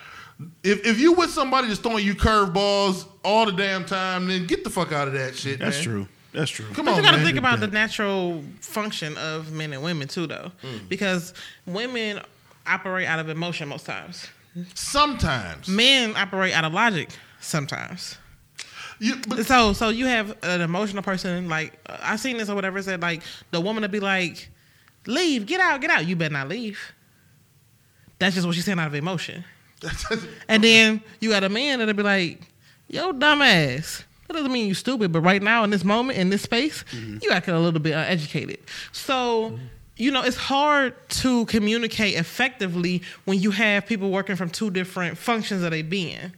If 0.62 0.86
if 0.86 0.98
you 0.98 1.12
with 1.12 1.30
somebody 1.30 1.68
that's 1.68 1.80
throwing 1.80 2.04
you 2.06 2.14
curveballs 2.14 3.06
all 3.22 3.44
the 3.46 3.52
damn 3.52 3.84
time, 3.84 4.28
then 4.28 4.46
get 4.46 4.64
the 4.64 4.70
fuck 4.70 4.92
out 4.92 5.08
of 5.08 5.14
that 5.14 5.34
shit. 5.36 5.58
That's 5.58 5.76
man. 5.76 5.84
true. 5.84 6.08
That's 6.32 6.50
true. 6.50 6.66
Come 6.74 6.84
But 6.84 6.92
on, 6.92 6.96
you 6.98 7.02
got 7.02 7.16
to 7.16 7.22
think 7.24 7.38
about 7.38 7.60
the 7.60 7.66
natural 7.68 8.42
function 8.60 9.16
of 9.16 9.52
men 9.52 9.72
and 9.72 9.82
women 9.82 10.06
too, 10.08 10.26
though, 10.26 10.52
Mm. 10.62 10.86
because 10.88 11.32
women 11.64 12.20
operate 12.66 13.08
out 13.08 13.18
of 13.18 13.28
emotion 13.30 13.68
most 13.68 13.86
times. 13.86 14.26
Sometimes. 14.74 15.68
Men 15.68 16.14
operate 16.16 16.54
out 16.54 16.64
of 16.64 16.72
logic 16.72 17.08
sometimes. 17.46 18.18
But 19.28 19.44
So, 19.46 19.72
so 19.72 19.90
you 19.90 20.06
have 20.06 20.36
an 20.42 20.60
emotional 20.60 21.02
person. 21.02 21.48
Like 21.48 21.74
uh, 21.86 21.98
I 22.00 22.16
seen 22.16 22.38
this 22.38 22.48
or 22.48 22.54
whatever. 22.54 22.80
Said 22.82 23.02
like 23.02 23.22
the 23.50 23.60
woman 23.60 23.82
to 23.82 23.88
be 23.88 24.00
like, 24.00 24.48
"Leave, 25.06 25.46
get 25.46 25.60
out, 25.60 25.80
get 25.80 25.90
out." 25.90 26.06
You 26.06 26.16
better 26.16 26.32
not 26.32 26.48
leave. 26.48 26.78
That's 28.18 28.34
just 28.34 28.46
what 28.46 28.56
she's 28.56 28.64
saying 28.64 28.78
out 28.78 28.86
of 28.86 28.94
emotion. 28.94 29.44
And 30.48 30.64
then 30.64 31.02
you 31.20 31.28
got 31.30 31.44
a 31.44 31.50
man 31.50 31.78
that'll 31.78 31.92
be 31.94 32.02
like, 32.02 32.40
"Yo, 32.88 33.12
dumbass." 33.12 34.04
That 34.28 34.34
doesn't 34.34 34.50
mean 34.50 34.66
you 34.66 34.74
stupid, 34.74 35.12
but 35.12 35.20
right 35.20 35.42
now 35.42 35.62
in 35.62 35.70
this 35.70 35.84
moment 35.84 36.18
in 36.18 36.30
this 36.30 36.42
space, 36.42 36.84
you 37.22 37.30
acting 37.30 37.54
a 37.54 37.60
little 37.60 37.78
bit 37.78 37.92
uneducated. 37.92 38.58
So, 38.90 39.56
you 39.96 40.10
know, 40.10 40.22
it's 40.22 40.36
hard 40.36 40.94
to 41.10 41.44
communicate 41.46 42.16
effectively 42.16 43.02
when 43.24 43.38
you 43.40 43.52
have 43.52 43.86
people 43.86 44.10
working 44.10 44.34
from 44.34 44.50
two 44.50 44.70
different 44.70 45.16
functions 45.16 45.62
that 45.62 45.70
they 45.70 45.82
being. 45.82 46.32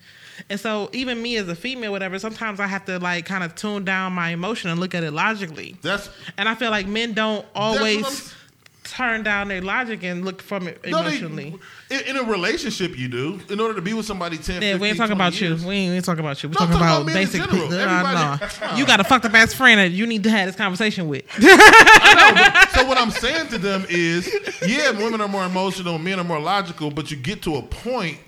And 0.51 0.59
so, 0.61 0.89
even 0.93 1.21
me 1.23 1.37
as 1.37 1.49
a 1.49 1.55
female, 1.57 1.91
whatever, 1.93 2.19
sometimes 2.19 2.61
I 2.61 2.67
have 2.67 2.85
to 2.87 2.99
like 2.99 3.27
kind 3.27 3.43
of 3.45 3.55
tune 3.55 3.85
down 3.85 4.13
my 4.13 4.31
emotion 4.31 4.71
and 4.71 4.79
look 4.81 4.95
at 4.95 5.03
it 5.05 5.13
logically. 5.13 5.77
that's 5.83 6.09
And 6.37 6.49
I 6.49 6.55
feel 6.55 6.71
like 6.71 6.87
men 6.87 7.13
don't 7.13 7.45
always 7.55 8.35
turn 8.85 9.23
down 9.23 9.49
their 9.49 9.61
logic 9.61 10.03
and 10.03 10.25
look 10.25 10.41
from 10.41 10.67
it 10.67 10.81
No, 10.87 11.03
they- 11.03 11.09
emotionally. 11.19 11.55
in, 11.91 12.01
in 12.07 12.17
a 12.17 12.23
relationship, 12.23 12.97
you 12.97 13.07
do. 13.09 13.39
In 13.51 13.61
order 13.61 13.75
to 13.75 13.83
be 13.83 13.93
with 13.93 14.07
somebody 14.07 14.39
10, 14.39 14.63
Yeah, 14.63 14.73
15, 14.73 14.81
we 14.81 14.89
ain't 14.89 14.97
talking 14.97 15.13
about 15.13 15.39
years. 15.39 15.63
you. 15.63 15.69
We 15.69 15.75
ain't, 15.75 15.91
we 15.91 15.97
ain't 15.97 16.05
talking 16.07 16.25
about 16.25 16.43
you. 16.43 16.49
We're 16.49 16.53
No, 16.55 16.59
talking 16.61 16.73
talking 16.79 16.87
about, 16.87 17.03
about 17.03 17.13
basic 17.15 17.43
people. 17.43 17.67
Uh, 17.71 17.85
nah, 17.85 18.39
nah. 18.39 18.77
You 18.77 18.87
got 18.87 18.99
a 19.01 19.05
fucked 19.05 19.27
up 19.27 19.35
ass 19.35 19.53
friend 19.53 19.79
that 19.79 19.91
you 19.91 20.07
need 20.07 20.23
to 20.25 20.31
have 20.31 20.47
this 20.47 20.57
conversation 20.57 21.07
with. 21.09 21.25
So 22.75 22.87
what 22.87 22.99
I'm 22.99 23.11
saying 23.11 23.49
to 23.49 23.59
them 23.59 23.85
is, 23.89 24.31
yeah, 24.67 24.91
women 24.93 25.21
are 25.21 25.29
more 25.29 25.45
emotional, 25.45 25.99
men 25.99 26.19
are 26.21 26.25
more 26.25 26.39
logical, 26.41 26.91
but 26.91 27.11
you 27.11 27.17
get 27.17 27.43
to 27.43 27.57
a 27.57 27.63
point 27.63 28.19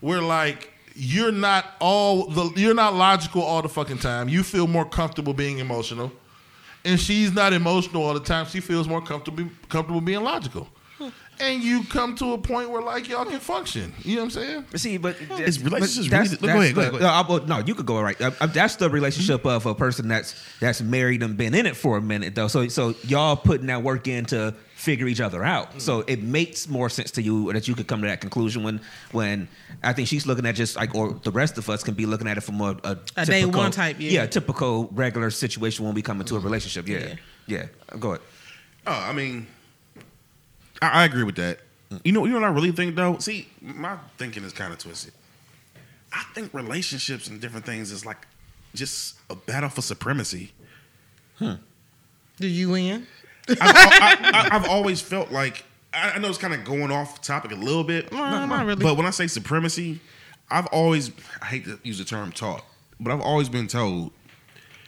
where 0.00 0.20
like 0.20 0.72
you're 0.94 1.32
not 1.32 1.64
all 1.80 2.26
the 2.28 2.52
you're 2.60 2.74
not 2.74 2.94
logical 2.94 3.42
all 3.42 3.62
the 3.62 3.68
fucking 3.68 3.98
time. 3.98 4.28
You 4.28 4.42
feel 4.42 4.66
more 4.66 4.84
comfortable 4.84 5.34
being 5.34 5.58
emotional. 5.58 6.12
And 6.84 6.98
she's 6.98 7.32
not 7.32 7.52
emotional 7.52 8.02
all 8.04 8.14
the 8.14 8.20
time. 8.20 8.46
She 8.46 8.60
feels 8.60 8.88
more 8.88 9.02
comfortable 9.02 9.44
comfortable 9.68 10.00
being 10.00 10.22
logical. 10.22 10.68
And 11.42 11.62
you 11.62 11.84
come 11.84 12.14
to 12.16 12.34
a 12.34 12.38
point 12.38 12.68
where 12.68 12.82
like 12.82 13.08
y'all 13.08 13.24
can 13.24 13.40
function. 13.40 13.94
You 14.02 14.16
know 14.16 14.20
what 14.22 14.36
I'm 14.36 14.42
saying? 14.42 14.64
But 14.70 14.80
see, 14.80 14.96
but 14.98 15.16
It's 15.38 15.58
relationships 15.58 16.08
but 16.10 16.40
that's- 16.40 16.40
really- 16.40 16.46
go 16.46 16.48
ahead, 16.60 16.74
go 16.74 16.80
ahead, 16.80 16.92
go 16.92 16.98
the- 16.98 17.46
No, 17.46 17.54
I- 17.56 17.60
no, 17.60 17.66
you 17.66 17.74
could 17.74 17.86
go 17.86 17.98
right. 18.00 18.20
Uh, 18.20 18.30
uh, 18.42 18.46
That's 18.46 18.76
the 18.76 18.90
relationship 18.90 19.46
of 19.46 19.64
a 19.64 19.74
person 19.74 20.08
that's 20.08 20.34
that's 20.60 20.82
married 20.82 21.22
and 21.22 21.38
been 21.38 21.54
in 21.54 21.64
it 21.64 21.76
for 21.76 21.96
a 21.96 22.02
minute 22.02 22.34
though. 22.34 22.48
So 22.48 22.68
so 22.68 22.94
y'all 23.06 23.36
putting 23.36 23.68
that 23.68 23.82
work 23.82 24.06
in 24.06 24.26
to 24.26 24.54
figure 24.80 25.06
each 25.06 25.20
other 25.20 25.44
out. 25.44 25.68
Mm-hmm. 25.70 25.78
So 25.78 26.00
it 26.06 26.22
makes 26.22 26.66
more 26.66 26.88
sense 26.88 27.10
to 27.12 27.22
you 27.22 27.52
that 27.52 27.68
you 27.68 27.74
could 27.74 27.86
come 27.86 28.00
to 28.00 28.08
that 28.08 28.20
conclusion 28.20 28.62
when 28.62 28.80
when 29.12 29.46
I 29.82 29.92
think 29.92 30.08
she's 30.08 30.26
looking 30.26 30.46
at 30.46 30.54
just 30.54 30.74
like 30.76 30.94
or 30.94 31.12
the 31.22 31.30
rest 31.30 31.58
of 31.58 31.68
us 31.68 31.82
can 31.84 31.94
be 31.94 32.06
looking 32.06 32.26
at 32.26 32.38
it 32.38 32.40
from 32.40 32.60
a 32.60 32.76
a, 32.84 32.98
A 33.16 33.26
day 33.26 33.44
one 33.44 33.70
type, 33.70 33.96
yeah. 33.98 34.10
yeah, 34.10 34.26
typical 34.26 34.88
regular 34.92 35.30
situation 35.30 35.84
when 35.84 35.94
we 35.94 36.02
come 36.02 36.18
into 36.20 36.34
a 36.36 36.38
relationship. 36.40 36.88
Yeah, 36.88 36.98
Yeah. 36.98 37.14
yeah. 37.46 37.98
Go 37.98 38.08
ahead. 38.10 38.22
Oh, 38.86 38.92
I 39.10 39.12
mean, 39.12 39.46
I, 40.80 40.88
I 41.02 41.04
agree 41.04 41.24
with 41.24 41.36
that. 41.36 41.58
Mm. 41.90 42.00
You 42.04 42.12
know, 42.12 42.24
you 42.24 42.32
know 42.32 42.40
what 42.40 42.50
I 42.50 42.52
really 42.54 42.72
think 42.72 42.96
though. 42.96 43.18
See, 43.18 43.48
my 43.60 43.96
thinking 44.16 44.44
is 44.44 44.52
kind 44.52 44.72
of 44.72 44.78
twisted. 44.78 45.12
I 46.12 46.24
think 46.34 46.54
relationships 46.54 47.28
and 47.28 47.38
different 47.40 47.66
things 47.66 47.92
is 47.92 48.06
like 48.06 48.26
just 48.74 49.18
a 49.28 49.34
battle 49.36 49.68
for 49.68 49.82
supremacy. 49.82 50.52
Hmm. 51.38 51.54
Do 52.38 52.48
you 52.48 52.70
win? 52.70 53.06
I've, 53.60 54.34
I, 54.34 54.48
have 54.52 54.68
always 54.68 55.00
felt 55.00 55.30
like 55.30 55.64
I, 55.92 56.12
I 56.12 56.18
know 56.18 56.28
it's 56.28 56.38
kind 56.38 56.54
of 56.54 56.64
going 56.64 56.90
off 56.90 57.20
topic 57.20 57.52
a 57.52 57.56
little 57.56 57.84
bit, 57.84 58.12
No, 58.12 58.46
not 58.46 58.66
really. 58.66 58.82
but 58.82 58.96
when 58.96 59.06
I 59.06 59.10
say 59.10 59.26
supremacy, 59.26 60.00
I've 60.50 60.66
always 60.66 61.10
I 61.40 61.46
hate 61.46 61.64
to 61.64 61.78
use 61.82 61.98
the 61.98 62.04
term 62.04 62.32
taught, 62.32 62.64
but 62.98 63.12
I've 63.12 63.20
always 63.20 63.48
been 63.48 63.66
told 63.68 64.12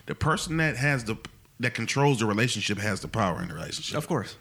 the 0.06 0.14
person 0.14 0.56
that 0.58 0.76
has 0.76 1.04
the 1.04 1.16
that 1.60 1.74
controls 1.74 2.18
the 2.18 2.26
relationship 2.26 2.78
has 2.78 3.00
the 3.00 3.08
power 3.08 3.40
in 3.40 3.48
the 3.48 3.54
relationship. 3.54 3.96
Of 3.96 4.08
course. 4.08 4.36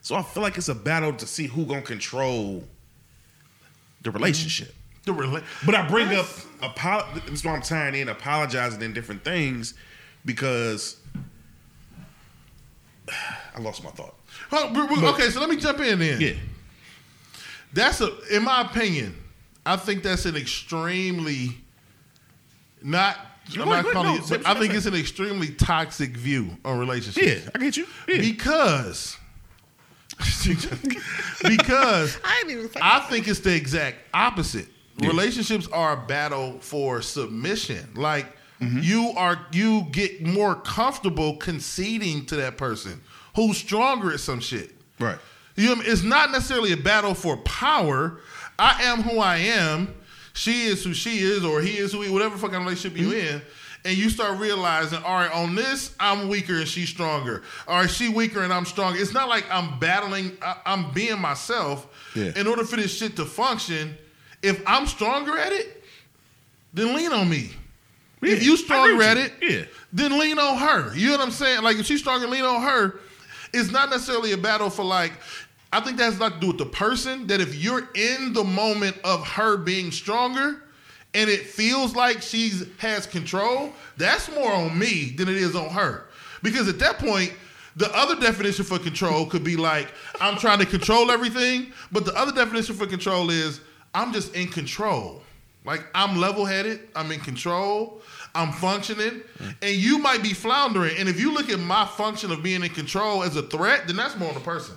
So 0.00 0.14
I 0.14 0.22
feel 0.22 0.42
like 0.42 0.56
it's 0.56 0.68
a 0.68 0.74
battle 0.74 1.12
to 1.12 1.26
see 1.26 1.46
who 1.46 1.66
gonna 1.66 1.82
control 1.82 2.64
the 4.02 4.10
relationship. 4.10 4.68
Mm-hmm. 4.68 4.74
The 5.04 5.12
rela- 5.12 5.44
But 5.66 5.74
I 5.74 5.88
bring 5.88 6.08
up 6.14 6.26
apo- 6.62 7.06
This 7.26 7.40
is 7.40 7.44
why 7.44 7.52
I'm 7.54 7.62
tying 7.62 7.94
in 7.94 8.08
apologizing 8.08 8.82
in 8.82 8.92
different 8.92 9.24
things 9.24 9.74
because 10.24 10.96
I 13.54 13.60
lost 13.60 13.82
my 13.84 13.90
thought. 13.90 14.14
Huh, 14.50 14.70
we- 14.74 14.96
we- 15.00 15.06
okay, 15.08 15.30
so 15.30 15.40
let 15.40 15.48
me 15.50 15.56
jump 15.56 15.80
in 15.80 15.98
then. 15.98 16.20
Yeah, 16.20 16.32
That's 17.72 18.00
a, 18.00 18.10
in 18.34 18.44
my 18.44 18.62
opinion, 18.62 19.16
I 19.66 19.76
think 19.76 20.02
that's 20.02 20.24
an 20.26 20.36
extremely 20.36 21.58
not. 22.82 23.16
Oh, 23.56 23.62
I'm 23.62 23.68
not 23.70 23.84
wait, 23.86 23.92
calling 23.94 24.16
no, 24.16 24.22
it, 24.22 24.28
but 24.28 24.46
I 24.46 24.54
think 24.58 24.74
it's 24.74 24.84
an 24.86 24.94
extremely 24.94 25.48
toxic 25.48 26.10
view 26.16 26.50
on 26.64 26.78
relationships. 26.78 27.26
yeah, 27.44 27.50
I 27.54 27.58
get 27.58 27.76
you. 27.78 27.86
Yeah. 28.06 28.20
Because, 28.20 29.16
because 31.46 32.18
I 32.24 32.40
ain't 32.42 32.50
even. 32.50 32.70
I 32.80 33.00
think 33.00 33.28
it's 33.28 33.40
the 33.40 33.54
exact 33.54 33.98
opposite. 34.12 34.66
Relationships 35.00 35.68
are 35.68 35.92
a 35.92 36.06
battle 36.06 36.58
for 36.60 37.00
submission. 37.02 37.88
Like 37.94 38.26
Mm-hmm. 38.60 38.80
you 38.82 39.12
are, 39.16 39.38
you 39.52 39.82
get 39.92 40.20
more 40.20 40.56
comfortable 40.56 41.36
conceding 41.36 42.26
to 42.26 42.36
that 42.36 42.56
person 42.56 43.00
who's 43.36 43.56
stronger 43.56 44.12
at 44.12 44.20
some 44.20 44.40
shit. 44.40 44.74
right. 44.98 45.18
You 45.54 45.64
know, 45.64 45.70
what 45.70 45.78
I 45.78 45.82
mean? 45.82 45.92
it's 45.92 46.02
not 46.02 46.30
necessarily 46.32 46.72
a 46.72 46.76
battle 46.76 47.14
for 47.14 47.36
power. 47.38 48.20
I 48.58 48.82
am 48.84 49.02
who 49.02 49.18
I 49.18 49.36
am. 49.38 49.94
She 50.32 50.66
is 50.66 50.84
who 50.84 50.94
she 50.94 51.18
is, 51.18 51.44
or 51.44 51.60
he 51.60 51.78
is 51.78 51.92
who 51.92 52.02
he. 52.02 52.10
Whatever 52.10 52.36
fucking 52.36 52.58
relationship 52.58 52.98
you 52.98 53.08
mm-hmm. 53.08 53.36
in, 53.36 53.42
and 53.84 53.96
you 53.96 54.10
start 54.10 54.38
realizing, 54.38 55.02
all 55.02 55.14
right, 55.14 55.32
on 55.32 55.54
this 55.54 55.94
I'm 55.98 56.28
weaker 56.28 56.54
and 56.58 56.68
she's 56.68 56.88
stronger. 56.88 57.42
All 57.66 57.80
right, 57.80 57.90
she 57.90 58.08
weaker 58.08 58.42
and 58.42 58.52
I'm 58.52 58.64
stronger. 58.64 59.00
It's 59.00 59.12
not 59.12 59.28
like 59.28 59.44
I'm 59.50 59.78
battling. 59.78 60.36
I, 60.42 60.56
I'm 60.66 60.92
being 60.92 61.20
myself. 61.20 61.86
Yeah. 62.14 62.32
In 62.36 62.46
order 62.46 62.64
for 62.64 62.76
this 62.76 62.96
shit 62.96 63.16
to 63.16 63.24
function, 63.24 63.96
if 64.42 64.62
I'm 64.66 64.86
stronger 64.86 65.36
at 65.36 65.52
it, 65.52 65.84
then 66.72 66.94
lean 66.94 67.12
on 67.12 67.28
me. 67.28 67.50
Yeah, 68.20 68.32
if 68.32 68.42
you 68.42 68.56
stronger 68.56 69.02
at 69.02 69.16
it. 69.16 69.32
Yeah. 69.40 69.64
then 69.92 70.18
lean 70.18 70.38
on 70.38 70.56
her. 70.56 70.94
You 70.94 71.08
know 71.08 71.18
what 71.18 71.20
I'm 71.26 71.30
saying? 71.30 71.62
Like 71.62 71.78
if 71.78 71.86
she's 71.86 72.00
stronger, 72.00 72.26
lean 72.26 72.44
on 72.44 72.62
her. 72.62 73.00
It's 73.52 73.70
not 73.70 73.90
necessarily 73.90 74.32
a 74.32 74.38
battle 74.38 74.70
for 74.70 74.84
like. 74.84 75.12
I 75.70 75.80
think 75.80 75.98
that 75.98 76.04
has 76.04 76.20
a 76.20 76.30
to 76.30 76.40
do 76.40 76.46
with 76.48 76.58
the 76.58 76.66
person. 76.66 77.26
That 77.26 77.40
if 77.40 77.54
you're 77.54 77.88
in 77.94 78.32
the 78.32 78.44
moment 78.44 78.96
of 79.04 79.26
her 79.26 79.56
being 79.56 79.90
stronger, 79.90 80.62
and 81.14 81.30
it 81.30 81.46
feels 81.46 81.94
like 81.94 82.22
she's 82.22 82.66
has 82.78 83.06
control, 83.06 83.72
that's 83.96 84.30
more 84.34 84.52
on 84.52 84.78
me 84.78 85.10
than 85.16 85.28
it 85.28 85.36
is 85.36 85.54
on 85.54 85.70
her. 85.70 86.06
Because 86.42 86.68
at 86.68 86.78
that 86.78 86.98
point, 86.98 87.32
the 87.76 87.90
other 87.96 88.16
definition 88.16 88.64
for 88.64 88.78
control 88.78 89.26
could 89.26 89.44
be 89.44 89.56
like 89.56 89.88
I'm 90.20 90.36
trying 90.36 90.58
to 90.58 90.66
control 90.66 91.10
everything, 91.10 91.72
but 91.92 92.04
the 92.04 92.14
other 92.14 92.32
definition 92.32 92.74
for 92.74 92.86
control 92.86 93.30
is 93.30 93.60
I'm 93.94 94.12
just 94.12 94.34
in 94.34 94.48
control. 94.48 95.22
Like 95.68 95.84
I'm 95.94 96.16
level-headed, 96.16 96.88
I'm 96.96 97.12
in 97.12 97.20
control, 97.20 98.00
I'm 98.34 98.52
functioning, 98.52 99.20
and 99.60 99.76
you 99.76 99.98
might 99.98 100.22
be 100.22 100.32
floundering. 100.32 100.96
And 100.96 101.10
if 101.10 101.20
you 101.20 101.30
look 101.30 101.50
at 101.50 101.60
my 101.60 101.84
function 101.84 102.32
of 102.32 102.42
being 102.42 102.62
in 102.62 102.70
control 102.70 103.22
as 103.22 103.36
a 103.36 103.42
threat, 103.42 103.86
then 103.86 103.96
that's 103.96 104.16
more 104.16 104.30
on 104.30 104.34
the 104.34 104.40
person. 104.40 104.76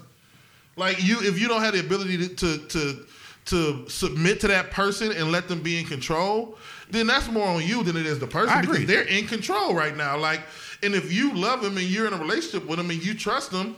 Like 0.75 1.01
you, 1.01 1.19
if 1.21 1.39
you 1.39 1.47
don't 1.47 1.61
have 1.61 1.75
the 1.75 1.79
ability 1.79 2.17
to 2.17 2.35
to 2.35 2.57
to, 2.67 3.05
to 3.45 3.89
submit 3.89 4.41
to 4.41 4.49
that 4.49 4.71
person 4.71 5.13
and 5.13 5.31
let 5.31 5.47
them 5.47 5.63
be 5.63 5.79
in 5.79 5.85
control, 5.85 6.57
then 6.89 7.07
that's 7.07 7.31
more 7.31 7.47
on 7.47 7.65
you 7.65 7.83
than 7.83 7.95
it 7.95 8.05
is 8.05 8.19
the 8.19 8.27
person 8.27 8.49
I 8.49 8.59
because 8.59 8.75
agree. 8.75 8.85
they're 8.85 9.03
in 9.03 9.27
control 9.27 9.73
right 9.73 9.95
now. 9.95 10.17
Like, 10.17 10.41
and 10.83 10.93
if 10.93 11.13
you 11.13 11.33
love 11.33 11.61
them 11.61 11.77
and 11.77 11.85
you're 11.85 12.05
in 12.05 12.11
a 12.13 12.17
relationship 12.17 12.67
with 12.67 12.79
them 12.79 12.89
and 12.89 13.01
you 13.01 13.13
trust 13.13 13.51
them, 13.51 13.77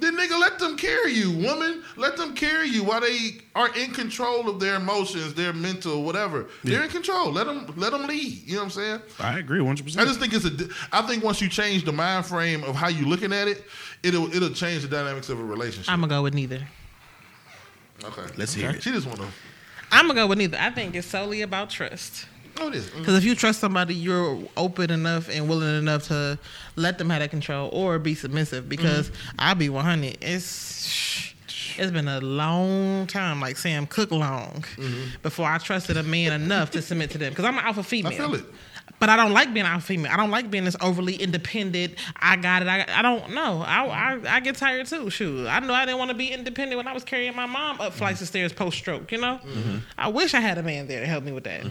then 0.00 0.16
nigga, 0.16 0.38
let 0.40 0.58
them 0.58 0.76
carry 0.76 1.12
you. 1.12 1.30
Woman, 1.30 1.82
let 1.96 2.16
them 2.16 2.34
carry 2.34 2.68
you 2.68 2.82
while 2.84 3.00
they 3.00 3.38
are 3.54 3.74
in 3.76 3.92
control 3.92 4.48
of 4.48 4.58
their 4.60 4.76
emotions, 4.76 5.34
their 5.34 5.52
mental, 5.52 6.02
whatever. 6.02 6.46
They're 6.64 6.84
in 6.84 6.90
control. 6.90 7.30
Let 7.32 7.46
them 7.46 7.72
let 7.76 7.92
them 7.92 8.06
lead. 8.06 8.46
You 8.46 8.54
know 8.54 8.58
what 8.60 8.64
I'm 8.64 8.70
saying? 8.70 9.00
I 9.18 9.38
agree 9.38 9.60
100. 9.60 9.84
percent 9.84 10.00
I 10.02 10.04
just 10.08 10.20
think 10.20 10.32
it's 10.32 10.44
a. 10.44 10.68
I 10.92 11.02
think 11.02 11.22
once 11.24 11.40
you 11.40 11.48
change 11.48 11.84
the 11.84 11.92
mind 11.92 12.26
frame 12.26 12.64
of 12.64 12.74
how 12.74 12.88
you 12.88 13.06
looking 13.06 13.32
at 13.32 13.48
it, 13.48 13.64
it'll 14.02 14.34
it'll 14.34 14.50
change 14.50 14.82
the 14.82 14.88
dynamics 14.88 15.28
of 15.28 15.38
a 15.38 15.44
relationship. 15.44 15.92
I'm 15.92 16.00
gonna 16.00 16.10
go 16.10 16.22
with 16.22 16.34
neither. 16.34 16.66
okay, 18.04 18.32
Let's 18.36 18.54
hear 18.54 18.70
it. 18.70 18.82
She 18.82 18.90
just 18.90 19.06
want 19.06 19.18
to. 19.20 19.26
I'm 19.92 20.06
gonna 20.06 20.20
go 20.20 20.26
with 20.26 20.38
neither. 20.38 20.58
I 20.58 20.70
think 20.70 20.94
it's 20.94 21.06
solely 21.06 21.42
about 21.42 21.70
trust. 21.70 22.26
Oh, 22.58 22.68
it 22.68 22.74
is. 22.74 22.86
Mm-hmm. 22.86 23.00
Because 23.00 23.16
if 23.16 23.24
you 23.24 23.34
trust 23.34 23.60
somebody, 23.60 23.94
you're 23.94 24.38
open 24.56 24.90
enough 24.90 25.28
and 25.28 25.48
willing 25.48 25.78
enough 25.78 26.08
to 26.08 26.38
let 26.76 26.98
them 26.98 27.10
have 27.10 27.20
that 27.20 27.30
control 27.30 27.70
or 27.72 27.98
be 27.98 28.14
submissive. 28.14 28.68
Because 28.68 29.10
mm-hmm. 29.10 29.36
I'll 29.38 29.54
be 29.54 29.68
100. 29.68 30.18
It's 30.20 31.34
it's 31.78 31.92
been 31.92 32.08
a 32.08 32.20
long 32.20 33.06
time, 33.06 33.40
like 33.40 33.56
Sam 33.56 33.86
Cooke 33.86 34.10
long, 34.10 34.64
mm-hmm. 34.76 35.16
before 35.22 35.46
I 35.46 35.58
trusted 35.58 35.96
a 35.96 36.02
man 36.02 36.32
enough 36.32 36.70
to 36.72 36.82
submit 36.82 37.10
to 37.10 37.18
them. 37.18 37.30
Because 37.30 37.44
I'm 37.44 37.56
an 37.58 37.64
alpha 37.64 37.82
female. 37.82 38.12
I 38.12 38.16
feel 38.16 38.34
it. 38.34 38.44
But 38.98 39.08
I 39.08 39.16
don't 39.16 39.32
like 39.32 39.54
being 39.54 39.64
alpha 39.64 39.86
female. 39.86 40.12
I 40.12 40.16
don't 40.18 40.30
like 40.30 40.50
being 40.50 40.64
this 40.64 40.76
overly 40.82 41.14
independent. 41.14 41.94
I 42.16 42.36
got 42.36 42.60
it. 42.60 42.68
I, 42.68 42.84
I 42.98 43.00
don't 43.00 43.32
know. 43.32 43.62
I, 43.62 43.86
I 43.86 44.20
I 44.36 44.40
get 44.40 44.56
tired 44.56 44.86
too. 44.86 45.08
Shoot, 45.08 45.46
I 45.46 45.58
know 45.60 45.72
I 45.72 45.86
didn't 45.86 45.98
want 45.98 46.10
to 46.10 46.16
be 46.16 46.30
independent 46.30 46.76
when 46.76 46.86
I 46.86 46.92
was 46.92 47.02
carrying 47.02 47.34
my 47.34 47.46
mom 47.46 47.80
up 47.80 47.94
flights 47.94 48.20
of 48.20 48.28
stairs 48.28 48.52
post 48.52 48.76
stroke. 48.76 49.10
You 49.10 49.18
know, 49.18 49.40
I 49.96 50.08
wish 50.08 50.34
I 50.34 50.40
had 50.40 50.58
a 50.58 50.62
man 50.62 50.86
there 50.86 51.00
to 51.00 51.06
help 51.06 51.24
me 51.24 51.32
with 51.32 51.44
that. 51.44 51.64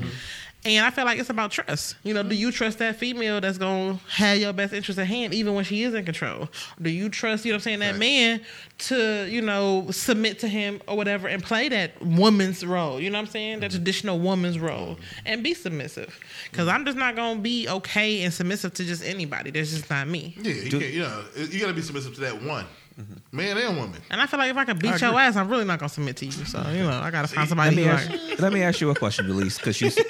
And 0.66 0.86
I 0.86 0.89
feel 0.89 1.05
like 1.05 1.18
it's 1.20 1.30
about 1.30 1.51
trust. 1.51 1.95
You 2.03 2.14
know, 2.14 2.22
do 2.22 2.36
you 2.36 2.51
trust 2.51 2.80
that 2.80 2.97
female 2.97 3.39
that's 3.39 3.57
gonna 3.57 3.97
have 4.10 4.39
your 4.39 4.51
best 4.51 4.74
interest 4.74 4.99
at 4.99 5.07
hand, 5.07 5.34
even 5.34 5.53
when 5.53 5.64
she 5.64 5.84
is 5.84 5.93
in 5.93 6.03
control? 6.03 6.49
Do 6.82 6.89
you 6.89 7.07
trust, 7.07 7.45
you 7.45 7.51
know, 7.51 7.55
what 7.55 7.60
I'm 7.60 7.64
saying, 7.64 7.80
that 7.80 7.91
Right. 7.91 7.99
man 7.99 8.41
to, 8.80 9.26
you 9.30 9.41
know, 9.41 9.88
submit 9.89 10.39
to 10.39 10.49
him 10.49 10.82
or 10.86 10.97
whatever 10.97 11.30
and 11.30 11.41
play 11.41 11.70
that 11.70 12.01
woman's 12.01 12.66
role? 12.66 12.99
You 12.99 13.10
know 13.10 13.20
what 13.20 13.28
I'm 13.28 13.32
saying? 13.32 13.62
That 13.62 13.72
mm-hmm. 13.72 13.78
traditional 13.78 14.20
woman's 14.20 14.60
role 14.60 14.95
mm-hmm. 14.95 15.28
and 15.28 15.43
be 15.43 15.53
submissive. 15.53 16.20
Because 16.51 16.68
I'm 16.68 16.84
just 16.84 16.97
not 16.97 17.16
gonna 17.16 17.39
be 17.39 17.70
okay 17.70 18.24
and 18.24 18.34
submissive 18.34 18.74
to 18.76 18.84
just 18.84 19.03
anybody. 19.05 19.51
That's 19.51 19.72
just 19.72 19.89
not 19.89 20.10
me. 20.10 20.36
Yeah, 20.41 20.51
you, 20.51 20.72
can't, 20.72 20.93
you 20.93 20.99
know, 21.01 21.24
you 21.38 21.62
got 21.62 21.68
to 21.68 21.74
be 21.74 21.82
submissive 21.82 22.16
to 22.16 22.22
that 22.22 22.41
one, 22.43 22.66
mm-hmm. 22.99 23.14
man 23.32 23.57
and 23.57 23.78
woman. 23.78 24.01
And 24.10 24.20
I 24.20 24.26
feel 24.26 24.39
like 24.39 24.51
if 24.51 24.57
I 24.57 24.66
could 24.66 24.80
beat 24.80 24.99
your 24.99 25.18
ass, 25.18 25.38
I'm 25.38 25.47
really 25.47 25.66
not 25.66 25.80
gonna 25.80 25.88
submit 25.88 26.18
to 26.18 26.26
you. 26.26 26.32
So 26.32 26.60
you 26.70 26.84
know, 26.84 26.99
I 26.99 27.12
gotta 27.12 27.30
find 27.30 27.39
Let 27.43 27.49
somebody 27.49 27.76
me, 27.78 27.86
ask, 27.86 28.12
let 28.39 28.51
me 28.51 28.62
ask 28.62 28.82
you 28.82 28.89
a 28.89 28.95
question, 28.95 29.30
Elise, 29.30 29.57
because 29.57 29.80
you. 29.80 29.91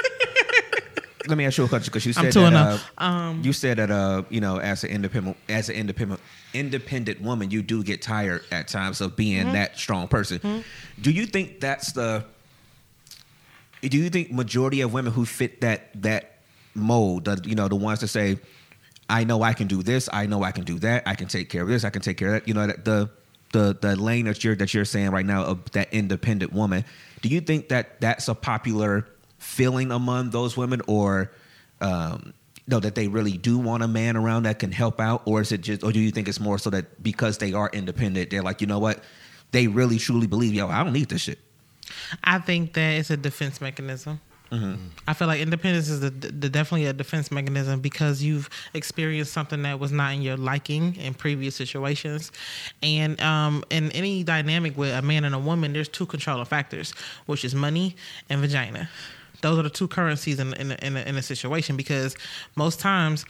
let 1.30 1.38
me 1.38 1.46
ask 1.46 1.58
you 1.58 1.64
a 1.64 1.68
question 1.70 1.92
because 1.92 2.06
you 2.06 2.14
I'm 2.18 2.32
said 2.32 2.42
that. 2.44 2.48
and 2.48 2.56
Uh. 2.56 2.78
Um, 2.98 3.42
you 3.44 3.54
said 3.54 3.78
that 3.78 3.90
uh, 3.92 4.24
you 4.30 4.42
know, 4.42 4.60
as 4.60 4.84
an 4.84 4.90
independent, 4.90 5.38
as 5.48 5.70
an 5.70 5.76
independent, 5.76 6.20
independent 6.54 7.22
woman, 7.22 7.52
you 7.52 7.62
do 7.62 7.84
get 7.84 8.02
tired 8.02 8.44
at 8.52 8.68
times 8.68 9.00
of 9.02 9.16
being 9.16 9.44
Mm-hmm. 9.46 9.54
that 9.54 9.78
strong 9.78 10.08
person. 10.08 10.64
Do 11.02 11.12
you 11.12 11.26
think 11.26 11.60
that's 11.62 11.92
the? 11.94 12.26
Do 13.82 13.98
you 13.98 14.10
think 14.10 14.32
majority 14.32 14.82
of 14.82 14.92
women 14.92 15.14
who 15.14 15.26
fit 15.26 15.62
that 15.62 15.90
that 16.02 16.40
mold, 16.76 17.26
the, 17.26 17.42
you 17.48 17.56
know, 17.56 17.68
the 17.70 17.76
ones 17.78 18.02
that 18.02 18.10
say, 18.10 18.38
"I 19.10 19.24
know 19.24 19.42
I 19.42 19.54
can 19.54 19.68
do 19.68 19.82
this. 19.82 20.10
I 20.12 20.26
know 20.26 20.44
I 20.44 20.52
can 20.52 20.66
do 20.66 20.80
that. 20.80 21.04
I 21.08 21.16
can 21.16 21.28
take 21.28 21.50
care 21.50 21.62
of 21.64 21.70
this. 21.70 21.84
I 21.86 21.90
can 21.90 22.02
take 22.02 22.18
care 22.18 22.28
of 22.28 22.34
that." 22.42 22.48
You 22.48 22.54
know, 22.56 22.68
that 22.68 22.84
the 22.84 23.10
the 23.54 23.78
the 23.80 23.96
lane 23.96 24.26
that 24.26 24.44
you're 24.44 24.56
that 24.56 24.74
you're 24.74 24.86
saying 24.86 25.12
right 25.12 25.26
now 25.26 25.44
of 25.46 25.72
that 25.72 25.94
independent 25.94 26.52
woman. 26.54 26.84
Do 27.22 27.30
you 27.30 27.42
think 27.42 27.70
that 27.70 28.00
that's 28.02 28.28
a 28.28 28.36
popular 28.36 29.08
feeling 29.40 29.92
among 29.92 30.30
those 30.30 30.56
women, 30.56 30.82
or 30.88 31.32
um, 31.82 32.34
no, 32.68 32.80
that 32.80 32.94
they 32.94 33.08
really 33.08 33.38
do 33.38 33.58
want 33.58 33.82
a 33.82 33.88
man 33.88 34.16
around 34.16 34.44
that 34.44 34.60
can 34.60 34.72
help 34.72 35.02
out, 35.02 35.24
or 35.26 35.42
is 35.42 35.52
it 35.52 35.62
just, 35.62 35.84
or 35.84 35.92
do 35.92 36.00
you 36.00 36.12
think 36.12 36.28
it's 36.28 36.40
more 36.40 36.60
so 36.60 36.70
that 36.70 37.02
because 37.02 37.40
they 37.40 37.54
are 37.54 37.70
independent, 37.74 38.30
they're 38.30 38.44
like, 38.44 38.62
you 38.62 38.68
know 38.68 38.80
what, 38.80 39.04
they 39.52 39.68
really 39.68 39.98
truly 39.98 40.28
believe, 40.28 40.54
yo, 40.54 40.68
I 40.68 40.84
don't 40.84 40.94
need 40.94 41.10
this 41.10 41.24
shit. 41.24 41.40
I 42.24 42.38
think 42.38 42.74
that 42.74 42.92
it's 42.92 43.10
a 43.10 43.18
defense 43.18 43.60
mechanism. 43.60 44.20
I 45.08 45.14
feel 45.14 45.28
like 45.28 45.42
independence 45.42 45.90
is 45.90 46.00
the, 46.00 46.10
the 46.10 46.50
definitely 46.50 46.88
a 46.88 46.94
defense 46.94 47.30
mechanism 47.30 47.82
because 47.82 48.24
you've 48.24 48.50
experienced 48.74 49.32
something 49.32 49.62
that 49.62 49.80
was 49.80 49.92
not 49.92 50.14
in 50.14 50.24
your 50.24 50.38
liking 50.38 50.96
in 50.96 51.14
previous 51.14 51.56
situations, 51.56 52.32
and 52.82 53.22
um, 53.22 53.64
in 53.70 53.92
any 53.92 54.24
dynamic 54.24 54.76
with 54.76 54.92
a 54.92 55.04
man 55.04 55.24
and 55.24 55.36
a 55.36 55.40
woman, 55.40 55.74
there's 55.74 55.88
two 55.88 56.08
controlling 56.08 56.46
factors, 56.46 56.94
which 57.28 57.46
is 57.46 57.54
money 57.54 57.96
and 58.28 58.42
vagina. 58.42 58.90
Those 59.42 59.60
are 59.60 59.64
the 59.64 59.70
two 59.70 59.88
currencies 59.88 60.40
in 60.40 60.54
in 60.54 60.72
in 60.72 60.98
a, 60.98 61.02
in 61.02 61.16
a 61.18 61.22
situation 61.22 61.78
because 61.78 62.16
most 62.56 62.80
times. 62.80 63.26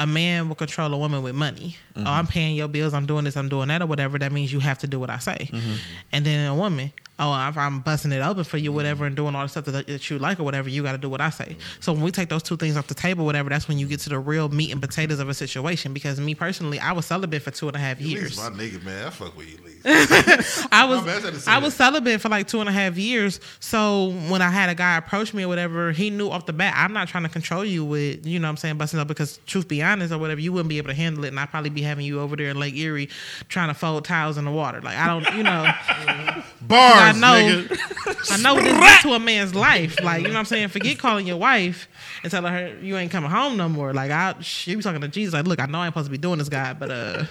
A 0.00 0.08
man 0.08 0.48
will 0.48 0.56
control 0.56 0.92
a 0.92 0.98
woman 0.98 1.22
with 1.22 1.36
money. 1.36 1.76
Oh, 1.94 2.00
mm-hmm. 2.00 2.08
I'm 2.08 2.26
paying 2.26 2.56
your 2.56 2.66
bills. 2.66 2.94
I'm 2.94 3.06
doing 3.06 3.22
this. 3.22 3.36
I'm 3.36 3.48
doing 3.48 3.68
that, 3.68 3.80
or 3.80 3.86
whatever. 3.86 4.18
That 4.18 4.32
means 4.32 4.52
you 4.52 4.58
have 4.58 4.76
to 4.78 4.88
do 4.88 4.98
what 4.98 5.08
I 5.08 5.18
say. 5.18 5.48
Mm-hmm. 5.52 5.74
And 6.10 6.26
then 6.26 6.50
a 6.50 6.54
woman, 6.56 6.92
oh, 7.18 7.48
if 7.48 7.56
I'm 7.56 7.80
busting 7.80 8.12
it 8.12 8.20
open 8.20 8.44
for 8.44 8.56
you, 8.56 8.70
mm-hmm. 8.70 8.76
whatever, 8.76 9.06
and 9.06 9.14
doing 9.14 9.34
all 9.34 9.42
the 9.42 9.48
stuff 9.48 9.64
that, 9.66 9.86
that 9.86 10.10
you 10.10 10.18
like 10.18 10.40
or 10.40 10.44
whatever, 10.44 10.68
you 10.68 10.82
got 10.82 10.92
to 10.92 10.98
do 10.98 11.08
what 11.08 11.20
I 11.20 11.30
say. 11.30 11.44
Mm-hmm. 11.44 11.80
So 11.80 11.92
when 11.92 12.02
we 12.02 12.10
take 12.10 12.28
those 12.28 12.42
two 12.42 12.56
things 12.56 12.76
off 12.76 12.86
the 12.86 12.94
table, 12.94 13.24
whatever, 13.24 13.50
that's 13.50 13.68
when 13.68 13.78
you 13.78 13.86
get 13.86 14.00
to 14.00 14.08
the 14.08 14.18
real 14.18 14.48
meat 14.48 14.72
and 14.72 14.80
potatoes 14.80 15.20
of 15.20 15.28
a 15.28 15.34
situation. 15.34 15.92
Because 15.92 16.20
me 16.20 16.34
personally, 16.34 16.78
I 16.78 16.92
was 16.92 17.06
celibate 17.06 17.42
for 17.42 17.50
two 17.50 17.68
and 17.68 17.76
a 17.76 17.80
half 17.80 18.00
years. 18.00 18.36
my 18.36 18.50
nigga, 18.50 18.82
man. 18.84 19.06
I 19.06 19.10
fuck 19.10 19.36
with 19.36 19.48
you, 19.48 19.58
I 19.86 20.86
was 20.88 21.06
I 21.06 21.10
had 21.10 21.22
to 21.22 21.40
say 21.40 21.52
I 21.52 21.58
was 21.58 21.74
celibate 21.74 22.18
for 22.18 22.30
like 22.30 22.48
two 22.48 22.60
and 22.60 22.68
a 22.70 22.72
half 22.72 22.96
years. 22.96 23.38
So 23.60 24.12
when 24.30 24.40
I 24.40 24.48
had 24.48 24.70
a 24.70 24.74
guy 24.74 24.96
approach 24.96 25.34
me 25.34 25.42
or 25.42 25.48
whatever, 25.48 25.92
he 25.92 26.08
knew 26.08 26.30
off 26.30 26.46
the 26.46 26.54
bat, 26.54 26.72
I'm 26.74 26.94
not 26.94 27.08
trying 27.08 27.24
to 27.24 27.28
control 27.28 27.66
you 27.66 27.84
with, 27.84 28.24
you 28.24 28.38
know 28.38 28.48
what 28.48 28.52
I'm 28.52 28.56
saying, 28.56 28.78
busting 28.78 28.98
up 28.98 29.08
because 29.08 29.38
truth 29.46 29.68
be 29.68 29.82
honest 29.82 30.10
or 30.10 30.16
whatever, 30.16 30.40
you 30.40 30.54
wouldn't 30.54 30.70
be 30.70 30.78
able 30.78 30.88
to 30.88 30.94
handle 30.94 31.24
it 31.24 31.28
and 31.28 31.38
I'd 31.38 31.50
probably 31.50 31.68
be 31.68 31.82
having 31.82 32.06
you 32.06 32.20
over 32.20 32.34
there 32.34 32.48
in 32.48 32.58
Lake 32.58 32.74
Erie 32.76 33.10
trying 33.50 33.68
to 33.68 33.74
fold 33.74 34.06
towels 34.06 34.38
in 34.38 34.46
the 34.46 34.50
water. 34.50 34.80
Like 34.80 34.96
I 34.96 35.06
don't 35.06 35.36
you 35.36 35.42
know 35.42 35.70
Bars, 36.62 37.03
I 37.04 37.12
know 37.12 37.66
nigga. 37.66 38.30
I 38.30 38.36
know 38.42 38.60
this 38.60 38.72
does 38.72 39.02
to 39.02 39.12
a 39.12 39.18
man's 39.18 39.54
life. 39.54 40.02
Like, 40.02 40.22
you 40.22 40.28
know 40.28 40.34
what 40.34 40.40
I'm 40.40 40.44
saying? 40.46 40.68
Forget 40.68 40.98
calling 40.98 41.26
your 41.26 41.36
wife 41.36 41.88
and 42.22 42.30
telling 42.30 42.52
her 42.52 42.76
you 42.80 42.96
ain't 42.96 43.10
coming 43.10 43.30
home 43.30 43.56
no 43.56 43.68
more. 43.68 43.92
Like 43.92 44.10
I 44.10 44.34
she 44.40 44.74
be 44.74 44.82
talking 44.82 45.00
to 45.00 45.08
Jesus, 45.08 45.34
like, 45.34 45.46
look, 45.46 45.60
I 45.60 45.66
know 45.66 45.78
I 45.78 45.86
ain't 45.86 45.94
supposed 45.94 46.06
to 46.06 46.10
be 46.10 46.18
doing 46.18 46.38
this 46.38 46.48
guy, 46.48 46.72
but 46.72 46.90
uh 46.90 47.24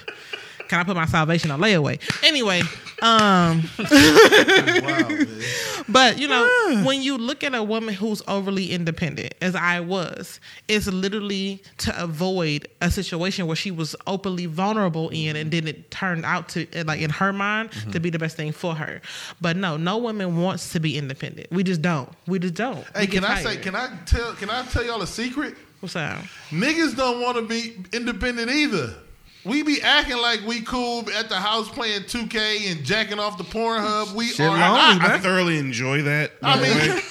can 0.73 0.79
I 0.79 0.83
put 0.85 0.95
my 0.95 1.05
salvation 1.05 1.51
on 1.51 1.59
layaway? 1.59 1.99
Anyway, 2.23 2.61
um 3.03 3.63
Wow, 3.77 5.25
but 5.87 6.17
you 6.17 6.27
know, 6.27 6.81
when 6.83 7.03
you 7.03 7.15
look 7.15 7.43
at 7.43 7.53
a 7.53 7.61
woman 7.61 7.93
who's 7.93 8.23
overly 8.27 8.71
independent, 8.71 9.35
as 9.39 9.53
I 9.53 9.81
was, 9.81 10.39
it's 10.67 10.87
literally 10.87 11.61
to 11.77 12.03
avoid 12.03 12.67
a 12.81 12.89
situation 12.89 13.45
where 13.45 13.55
she 13.55 13.69
was 13.69 13.95
openly 14.07 14.47
vulnerable 14.47 15.09
in, 15.09 15.35
and 15.35 15.51
then 15.51 15.67
it 15.67 15.91
turned 15.91 16.25
out 16.25 16.49
to, 16.49 16.65
like 16.85 17.01
in 17.01 17.11
her 17.11 17.31
mind, 17.31 17.69
to 17.91 17.99
be 17.99 18.09
the 18.09 18.17
best 18.17 18.35
thing 18.35 18.51
for 18.51 18.73
her. 18.73 18.99
But 19.39 19.57
no, 19.57 19.77
no 19.77 19.99
woman 19.99 20.41
wants 20.41 20.71
to 20.73 20.79
be 20.79 20.97
independent. 20.97 21.51
We 21.51 21.61
just 21.63 21.83
don't. 21.83 22.09
We 22.25 22.39
just 22.39 22.55
don't. 22.55 22.83
Hey, 22.95 23.05
can 23.05 23.23
I 23.23 23.43
say? 23.43 23.57
Can 23.57 23.75
I 23.75 23.95
tell? 24.07 24.33
Can 24.33 24.49
I 24.49 24.63
tell 24.63 24.83
y'all 24.83 25.03
a 25.03 25.07
secret? 25.07 25.55
What's 25.81 25.93
that? 25.93 26.23
Niggas 26.49 26.95
don't 26.95 27.21
want 27.21 27.37
to 27.37 27.43
be 27.43 27.75
independent 27.91 28.49
either. 28.49 28.95
We 29.45 29.61
be 29.61 29.81
acting 29.81 30.17
like 30.17 30.39
we 30.47 30.61
cool 30.61 31.03
at 31.17 31.27
the 31.27 31.35
house 31.35 31.67
playing 31.69 32.03
2K 32.03 32.71
and 32.71 32.83
jacking 32.85 33.19
off 33.19 33.37
the 33.37 33.43
Pornhub. 33.43 34.13
We 34.13 34.27
Shit 34.27 34.45
are. 34.45 34.49
lonely, 34.51 34.63
I, 34.65 34.97
man. 34.99 35.11
I 35.11 35.19
thoroughly 35.19 35.57
enjoy 35.57 36.01
that. 36.03 36.31
I 36.41 36.61
way. 36.61 36.69
mean, 36.69 37.01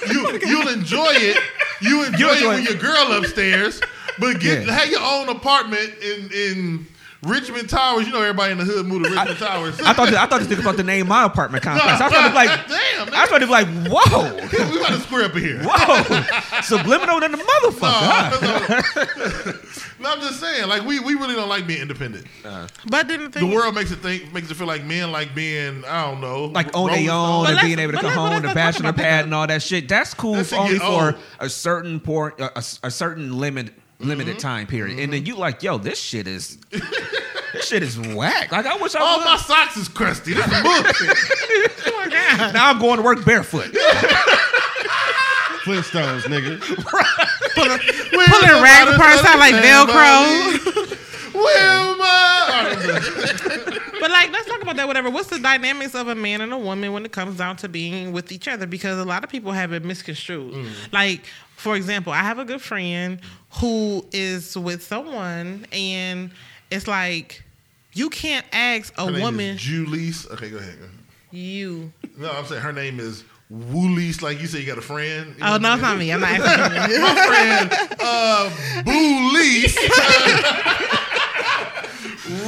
you 0.43 0.47
you'll 0.47 0.67
enjoy 0.69 1.11
it. 1.11 1.37
You 1.81 2.05
enjoy 2.05 2.27
it 2.29 2.33
enjoy 2.37 2.49
with 2.55 2.59
it. 2.65 2.69
your 2.71 2.79
girl 2.81 3.11
upstairs, 3.13 3.81
but 4.19 4.39
get 4.39 4.65
Yeah. 4.65 4.73
have 4.73 4.89
your 4.89 5.01
own 5.03 5.29
apartment 5.29 5.93
in 6.01 6.31
in 6.31 6.87
Richmond 7.21 7.69
Towers. 7.69 8.07
You 8.07 8.13
know 8.13 8.21
everybody 8.21 8.51
in 8.53 8.57
the 8.57 8.65
hood 8.65 8.85
moved 8.87 9.05
to 9.05 9.11
Richmond 9.11 9.37
Towers. 9.37 9.79
I 9.81 9.93
thought 9.93 10.11
I 10.13 10.25
thought 10.25 10.39
this 10.41 10.47
nigga 10.47 10.61
about 10.61 10.77
the 10.77 10.83
name 10.83 11.07
my 11.07 11.25
apartment 11.25 11.63
complex. 11.65 12.01
I 12.01 12.05
was 12.05 12.13
trying 12.13 12.23
to 12.25 12.29
be 12.31 12.35
like, 12.35 12.67
damn. 12.67 13.05
Damn, 13.05 13.13
I 13.13 13.21
was 13.21 13.29
about 13.29 13.39
to 13.39 13.45
be 13.45 13.51
like, 13.51 13.67
whoa, 13.91 14.35
we 14.71 14.79
got 14.79 14.89
to 14.89 14.99
square 15.01 15.25
up 15.25 15.35
in 15.35 15.41
here. 15.43 15.59
whoa, 15.63 16.61
subliminal 16.61 17.19
than 17.19 17.31
the 17.33 17.37
motherfucker. 17.37 18.81
huh? 18.81 19.53
No, 20.03 20.11
I'm 20.11 20.19
just 20.19 20.41
saying, 20.41 20.67
like 20.67 20.83
we, 20.83 20.99
we 20.99 21.13
really 21.13 21.33
don't 21.33 21.47
like 21.47 21.65
being 21.65 21.81
independent. 21.81 22.25
Uh-huh. 22.43 22.67
But 22.87 23.07
then 23.07 23.23
the 23.23 23.29
thing, 23.29 23.49
The 23.49 23.55
world 23.55 23.73
makes 23.73 23.89
it 23.89 23.99
think 23.99 24.33
makes 24.33 24.51
it 24.51 24.55
feel 24.55 24.67
like 24.67 24.83
men 24.83 25.13
like 25.13 25.33
being 25.33 25.85
I 25.85 26.11
don't 26.11 26.19
know 26.19 26.45
like 26.45 26.75
on 26.75 26.91
their 26.91 27.09
own 27.09 27.47
and 27.47 27.59
being 27.61 27.79
able 27.79 27.93
to 27.93 27.99
but 27.99 28.01
come 28.01 28.09
let's- 28.09 28.17
home, 28.17 28.29
let's 28.31 28.47
the 28.49 28.53
bachelor 28.53 28.89
about 28.89 28.97
that, 28.97 29.03
pad 29.03 29.25
and 29.25 29.33
all 29.33 29.47
that 29.47 29.61
shit. 29.61 29.87
That's 29.87 30.13
cool 30.13 30.33
Let's 30.33 30.49
for 30.49 30.57
only 30.57 30.77
for 30.77 31.15
a 31.39 31.47
certain 31.47 32.01
port, 32.01 32.37
a, 32.41 32.59
a- 32.59 32.87
a 32.87 32.91
certain 32.91 33.37
limit, 33.39 33.73
limited 33.99 34.31
mm-hmm. 34.31 34.39
time 34.39 34.67
period. 34.67 34.99
And 34.99 35.13
then 35.13 35.21
mm-hmm. 35.21 35.27
you 35.27 35.35
like, 35.37 35.63
yo, 35.63 35.77
this 35.77 36.01
shit 36.01 36.27
is, 36.27 36.57
this 36.69 37.65
shit 37.69 37.81
is 37.81 37.97
whack. 37.97 38.51
Like 38.51 38.65
I 38.65 38.75
wish 38.75 38.95
I 38.95 38.99
All 38.99 39.19
was. 39.19 39.25
my 39.25 39.37
socks 39.37 39.77
is 39.77 39.87
crusty. 39.87 40.33
This 40.33 40.45
is 40.45 40.51
bullshit. 40.51 41.17
oh 41.87 42.03
my 42.05 42.09
god, 42.09 42.53
now 42.53 42.71
I'm 42.71 42.79
going 42.79 42.97
to 42.97 43.03
work 43.03 43.23
barefoot. 43.23 43.73
Flintstones, 45.63 46.23
nigga. 46.23 46.59
pulling 47.53 48.63
rag 48.63 48.87
apart 48.93 49.19
sound 49.19 49.39
like 49.39 49.55
Velcro. 49.55 51.03
Wilma. 51.33 52.33
But 53.99 54.11
like, 54.11 54.31
let's 54.31 54.47
talk 54.47 54.61
about 54.61 54.75
that. 54.75 54.87
Whatever. 54.87 55.09
What's 55.09 55.29
the 55.29 55.39
dynamics 55.39 55.95
of 55.95 56.09
a 56.09 56.15
man 56.15 56.41
and 56.41 56.51
a 56.51 56.57
woman 56.57 56.91
when 56.91 57.05
it 57.05 57.13
comes 57.13 57.37
down 57.37 57.55
to 57.57 57.69
being 57.69 58.11
with 58.11 58.31
each 58.33 58.49
other? 58.49 58.67
Because 58.67 58.99
a 58.99 59.05
lot 59.05 59.23
of 59.23 59.29
people 59.29 59.53
have 59.53 59.71
it 59.71 59.85
misconstrued. 59.85 60.53
Mm. 60.53 60.69
Like, 60.91 61.25
for 61.55 61.77
example, 61.77 62.11
I 62.11 62.21
have 62.21 62.39
a 62.39 62.45
good 62.45 62.61
friend 62.61 63.21
who 63.61 64.05
is 64.11 64.57
with 64.57 64.83
someone, 64.83 65.65
and 65.71 66.31
it's 66.69 66.87
like 66.87 67.43
you 67.93 68.09
can't 68.09 68.45
ask 68.51 68.93
a 68.97 69.05
woman. 69.05 69.57
Julie's. 69.57 70.27
Okay, 70.31 70.49
go 70.49 70.57
ahead. 70.57 70.77
go 70.77 70.85
ahead. 70.85 70.97
You. 71.31 71.91
No, 72.17 72.29
I'm 72.29 72.45
saying 72.45 72.61
her 72.61 72.73
name 72.73 72.99
is 72.99 73.23
Woolies. 73.49 74.21
Like 74.21 74.39
you 74.41 74.47
say, 74.47 74.59
you 74.61 74.65
got 74.65 74.77
a 74.77 74.81
friend. 74.81 75.35
You 75.37 75.43
Oh 75.43 75.57
no, 75.57 75.73
it's 75.73 75.81
not 75.81 75.97
me. 75.97 76.11
I'm 76.11 76.21
not 76.21 76.39
asking 76.39 76.95
you. 76.95 77.01
My 77.01 77.15
friend, 77.27 77.71
uh, 77.99 78.49
Boolies. 78.83 79.75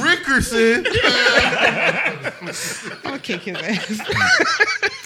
Rickerson. 0.00 0.86
I'm 2.96 3.02
gonna 3.02 3.18
kick 3.18 3.42
his 3.42 3.56
ass. 3.56 4.00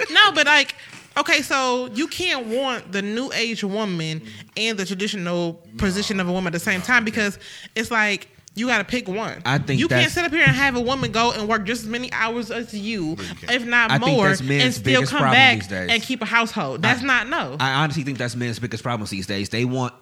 no, 0.11 0.33
but 0.33 0.47
like, 0.47 0.75
okay, 1.19 1.43
so 1.43 1.87
you 1.95 2.07
can't 2.07 2.47
want 2.47 2.93
the 2.93 3.03
new 3.03 3.31
age 3.33 3.65
woman 3.65 4.23
and 4.57 4.79
the 4.79 4.85
traditional 4.87 5.55
position 5.77 6.21
of 6.21 6.29
a 6.29 6.33
woman 6.33 6.49
at 6.49 6.53
the 6.55 6.61
same 6.61 6.81
time 6.83 7.05
because 7.05 7.39
it's 7.75 7.91
like 7.91 8.29
you 8.55 8.67
got 8.67 8.79
to 8.79 8.85
pick 8.85 9.07
one. 9.09 9.41
I 9.45 9.59
think 9.59 9.81
you 9.81 9.89
can't 9.89 10.11
sit 10.11 10.25
up 10.25 10.33
here 10.33 10.43
and 10.43 10.51
have 10.55 10.77
a 10.77 10.81
woman 10.81 11.13
go 11.13 11.33
and 11.33 11.49
work 11.49 11.65
just 11.65 11.83
as 11.85 11.89
many 11.89 12.13
hours 12.13 12.51
as 12.51 12.75
you, 12.75 13.17
if 13.43 13.65
not 13.65 13.91
I 13.91 13.99
more, 13.99 14.29
and 14.29 14.75
still 14.75 15.05
come 15.07 15.23
back 15.23 15.71
and 15.71 16.03
keep 16.03 16.21
a 16.23 16.27
household. 16.27 16.83
That's 16.83 17.03
I- 17.03 17.07
not 17.07 17.29
no. 17.29 17.57
I 17.61 17.75
honestly 17.83 18.03
think 18.03 18.19
that's 18.19 18.35
men's 18.37 18.59
biggest 18.59 18.83
problem 18.83 19.09
these 19.11 19.27
days. 19.27 19.49
They 19.51 19.65
want 19.65 19.95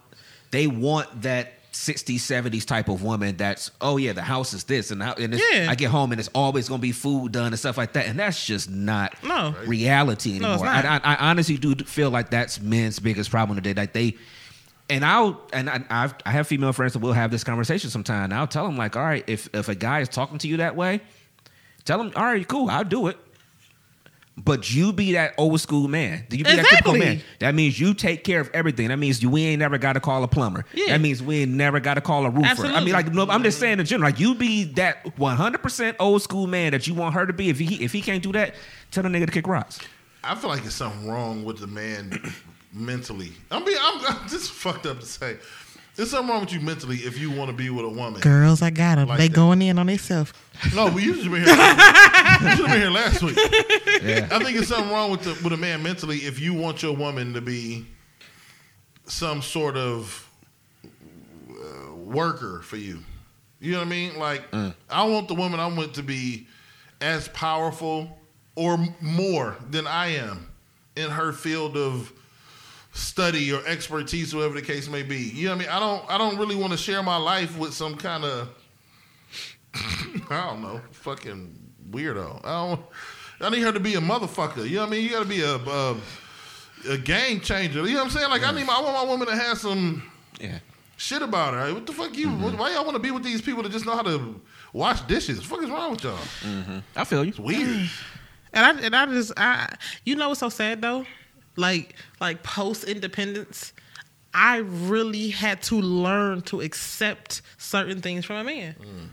they 0.50 0.66
want 0.66 1.22
that 1.22 1.52
60s, 1.72 2.16
70s 2.16 2.64
type 2.64 2.88
of 2.88 3.02
woman 3.02 3.36
that's, 3.36 3.70
oh 3.82 3.98
yeah, 3.98 4.12
the 4.12 4.22
house 4.22 4.54
is 4.54 4.64
this 4.64 4.90
and, 4.90 5.02
and 5.02 5.34
it's, 5.34 5.42
Yeah. 5.52 5.70
I 5.70 5.74
get 5.74 5.90
home 5.90 6.10
and 6.10 6.18
it's 6.18 6.30
always 6.34 6.68
gonna 6.68 6.80
be 6.80 6.90
food 6.92 7.30
done 7.32 7.48
and 7.48 7.58
stuff 7.58 7.76
like 7.76 7.92
that. 7.92 8.06
And 8.06 8.18
that's 8.18 8.44
just 8.46 8.68
not 8.70 9.14
No. 9.22 9.54
reality 9.66 10.38
No, 10.38 10.52
anymore. 10.52 10.64
not. 10.66 10.84
I, 10.86 10.96
I, 10.96 11.14
I 11.14 11.30
honestly 11.30 11.56
do 11.58 11.74
feel 11.76 12.10
like 12.10 12.30
that's 12.30 12.60
men's 12.60 12.98
biggest 12.98 13.30
problem 13.30 13.56
today. 13.56 13.78
Like 13.78 13.92
they 13.92 14.16
and 14.90 15.04
I'll 15.04 15.40
and 15.52 15.68
I, 15.68 15.84
I've, 15.90 16.14
I 16.24 16.30
have 16.30 16.46
female 16.46 16.72
friends 16.72 16.94
that 16.94 17.00
will 17.00 17.12
have 17.12 17.30
this 17.30 17.44
conversation 17.44 17.90
sometime. 17.90 18.24
And 18.24 18.34
I'll 18.34 18.46
tell 18.46 18.64
them 18.64 18.76
like, 18.76 18.96
all 18.96 19.02
right, 19.02 19.24
if 19.26 19.48
if 19.54 19.68
a 19.68 19.74
guy 19.74 20.00
is 20.00 20.08
talking 20.08 20.38
to 20.38 20.48
you 20.48 20.58
that 20.58 20.76
way, 20.76 21.00
tell 21.84 22.00
him, 22.00 22.12
all 22.16 22.24
right, 22.24 22.46
cool, 22.46 22.70
I'll 22.70 22.84
do 22.84 23.08
it. 23.08 23.18
But 24.36 24.72
you 24.72 24.92
be 24.92 25.12
that 25.12 25.34
old 25.36 25.60
school 25.60 25.88
man. 25.88 26.24
You 26.30 26.44
be 26.44 26.54
that 26.54 26.66
typical 26.66 26.96
man. 26.96 27.20
That 27.40 27.56
means 27.56 27.80
you 27.80 27.92
take 27.92 28.22
care 28.22 28.40
of 28.40 28.48
everything. 28.54 28.86
That 28.88 28.98
means 28.98 29.20
you, 29.20 29.30
we 29.30 29.44
ain't 29.44 29.58
never 29.58 29.78
got 29.78 29.94
to 29.94 30.00
call 30.00 30.22
a 30.22 30.28
plumber. 30.28 30.64
Yeah. 30.72 30.86
That 30.90 31.00
means 31.00 31.20
we 31.20 31.40
ain't 31.42 31.50
never 31.50 31.80
got 31.80 31.94
to 31.94 32.00
call 32.00 32.24
a 32.24 32.30
roofer. 32.30 32.46
Absolutely. 32.46 32.76
I 32.76 32.84
mean, 32.84 32.92
like, 32.92 33.12
no, 33.12 33.26
I'm 33.28 33.42
just 33.42 33.58
saying 33.58 33.80
in 33.80 33.86
general. 33.86 34.08
Like, 34.08 34.20
you 34.20 34.36
be 34.36 34.64
that 34.74 35.04
100% 35.16 35.96
old 35.98 36.22
school 36.22 36.46
man 36.46 36.70
that 36.70 36.86
you 36.86 36.94
want 36.94 37.14
her 37.14 37.26
to 37.26 37.32
be. 37.32 37.48
If 37.48 37.58
he 37.58 37.82
if 37.82 37.92
he 37.92 38.00
can't 38.00 38.22
do 38.22 38.30
that, 38.32 38.54
tell 38.92 39.02
the 39.02 39.08
nigga 39.08 39.26
to 39.26 39.32
kick 39.32 39.48
rocks. 39.48 39.80
I 40.22 40.36
feel 40.36 40.50
like 40.50 40.60
there's 40.60 40.74
something 40.74 41.08
wrong 41.08 41.44
with 41.44 41.58
the 41.58 41.66
man 41.66 42.20
mentally. 42.72 43.32
I 43.50 43.60
mean, 43.60 43.76
I'm, 43.80 44.04
I'm 44.06 44.28
just 44.28 44.50
fucked 44.50 44.86
up 44.86 45.00
to 45.00 45.06
say. 45.06 45.36
There's 45.96 46.12
something 46.12 46.30
wrong 46.30 46.42
with 46.42 46.52
you 46.52 46.60
mentally 46.60 46.98
if 46.98 47.18
you 47.18 47.28
want 47.28 47.50
to 47.50 47.56
be 47.56 47.70
with 47.70 47.84
a 47.84 47.88
woman. 47.88 48.20
Girls, 48.20 48.62
I 48.62 48.70
got 48.70 48.96
them. 48.96 49.08
Like 49.08 49.18
they 49.18 49.26
that. 49.26 49.34
going 49.34 49.60
in 49.62 49.80
on 49.80 49.86
themselves. 49.86 50.32
No, 50.72 50.90
but 50.90 51.02
you 51.02 51.14
should 51.14 51.24
have 51.24 51.32
been 51.32 51.42
here. 51.42 52.50
you 52.50 52.56
should 52.56 52.66
have 52.66 52.70
been 52.70 52.80
here 52.80 52.90
last 52.90 53.20
week. 53.20 53.36
Yeah. 54.00 54.28
I 54.30 54.38
think 54.38 54.54
there's 54.54 54.68
something 54.68 54.92
wrong 54.92 55.10
with 55.10 55.22
the, 55.22 55.30
with 55.42 55.52
a 55.52 55.56
man 55.56 55.82
mentally 55.82 56.18
if 56.18 56.38
you 56.38 56.54
want 56.54 56.84
your 56.84 56.94
woman 56.94 57.34
to 57.34 57.40
be 57.40 57.84
some 59.06 59.42
sort 59.42 59.76
of 59.76 60.28
uh, 61.50 61.94
worker 61.94 62.60
for 62.62 62.76
you. 62.76 63.00
You 63.58 63.72
know 63.72 63.78
what 63.78 63.86
I 63.86 63.90
mean? 63.90 64.18
Like, 64.18 64.44
I 64.88 65.02
want 65.04 65.26
the 65.26 65.34
woman 65.34 65.58
I 65.58 65.66
want 65.66 65.94
to 65.94 66.04
be 66.04 66.46
as 67.00 67.26
powerful 67.28 68.20
or 68.54 68.78
more 69.00 69.56
than 69.68 69.88
I 69.88 70.14
am 70.14 70.48
in 70.94 71.10
her 71.10 71.32
field 71.32 71.76
of 71.76 72.12
study 72.98 73.52
or 73.52 73.64
expertise, 73.66 74.34
whatever 74.34 74.54
the 74.54 74.62
case 74.62 74.88
may 74.88 75.02
be. 75.02 75.16
You 75.18 75.46
know 75.48 75.56
what 75.56 75.56
I 75.56 75.58
mean? 75.60 75.68
I 75.76 75.78
don't. 75.80 76.10
I 76.10 76.18
don't 76.18 76.36
really 76.38 76.56
want 76.56 76.72
to 76.72 76.78
share 76.78 77.02
my 77.02 77.16
life 77.16 77.56
with 77.58 77.72
some 77.74 77.94
kind 77.96 78.24
of 78.24 78.48
I 80.30 80.46
don't 80.48 80.62
know, 80.62 80.80
fucking 80.92 81.56
weirdo. 81.90 82.40
I 82.44 82.66
don't. 82.66 82.80
I 83.40 83.50
need 83.50 83.62
her 83.62 83.72
to 83.72 83.80
be 83.80 83.94
a 83.94 84.00
motherfucker. 84.00 84.68
You 84.68 84.76
know 84.76 84.80
what 84.82 84.88
I 84.88 84.90
mean? 84.90 85.04
You 85.04 85.10
got 85.10 85.22
to 85.22 85.28
be 85.28 85.42
a, 85.42 85.54
a 85.56 85.96
a 86.90 86.98
game 86.98 87.40
changer. 87.40 87.80
You 87.86 87.92
know 87.92 87.98
what 87.98 88.04
I'm 88.04 88.10
saying? 88.10 88.30
Like 88.30 88.42
I 88.44 88.52
need. 88.52 88.66
My, 88.66 88.74
I 88.74 88.80
want 88.80 88.94
my 88.94 89.04
woman 89.04 89.28
to 89.28 89.36
have 89.36 89.58
some 89.58 90.02
Yeah. 90.40 90.58
shit 90.96 91.22
about 91.22 91.54
her. 91.54 91.72
What 91.74 91.86
the 91.86 91.92
fuck 91.92 92.16
you? 92.16 92.28
Mm-hmm. 92.28 92.56
Why 92.58 92.72
y'all 92.72 92.84
want 92.84 92.96
to 92.96 93.02
be 93.02 93.10
with 93.10 93.22
these 93.22 93.40
people 93.42 93.62
that 93.62 93.70
just 93.72 93.86
know 93.86 93.94
how 93.94 94.02
to 94.02 94.40
wash 94.72 95.00
dishes? 95.02 95.38
What 95.38 95.42
the 95.42 95.48
fuck 95.48 95.64
is 95.64 95.70
wrong 95.70 95.90
with 95.92 96.04
y'all? 96.04 96.16
Mm-hmm. 96.42 96.78
I 96.96 97.04
feel 97.04 97.22
you. 97.24 97.30
It's 97.30 97.38
weird. 97.38 97.88
And 98.50 98.64
I 98.64 98.80
and 98.86 98.96
I 98.96 99.04
just 99.06 99.32
I 99.36 99.76
you 100.06 100.16
know 100.16 100.28
what's 100.28 100.40
so 100.40 100.48
sad 100.48 100.80
though? 100.80 101.04
Like 101.58 101.94
like 102.20 102.42
post 102.42 102.84
independence, 102.84 103.72
I 104.32 104.58
really 104.58 105.30
had 105.30 105.62
to 105.64 105.80
learn 105.80 106.42
to 106.42 106.60
accept 106.60 107.42
certain 107.58 108.00
things 108.00 108.24
from 108.24 108.36
a 108.36 108.44
man. 108.44 108.74
Mm. 108.80 109.08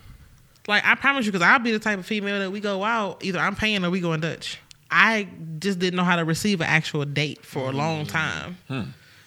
Like 0.67 0.85
I 0.85 0.95
promise 0.95 1.25
you, 1.25 1.31
because 1.31 1.45
I'll 1.45 1.59
be 1.59 1.71
the 1.71 1.79
type 1.79 1.99
of 1.99 2.05
female 2.05 2.39
that 2.39 2.51
we 2.51 2.59
go 2.59 2.83
out, 2.83 3.23
either 3.23 3.39
I'm 3.39 3.55
paying 3.55 3.83
or 3.83 3.89
we 3.89 3.99
going 3.99 4.19
Dutch. 4.19 4.59
I 4.89 5.27
just 5.59 5.79
didn't 5.79 5.97
know 5.97 6.03
how 6.03 6.15
to 6.15 6.25
receive 6.25 6.61
an 6.61 6.67
actual 6.67 7.05
date 7.05 7.43
for 7.43 7.69
a 7.69 7.71
long 7.71 8.05
mm. 8.05 8.09
time. 8.09 8.57
Hmm. 8.67 8.81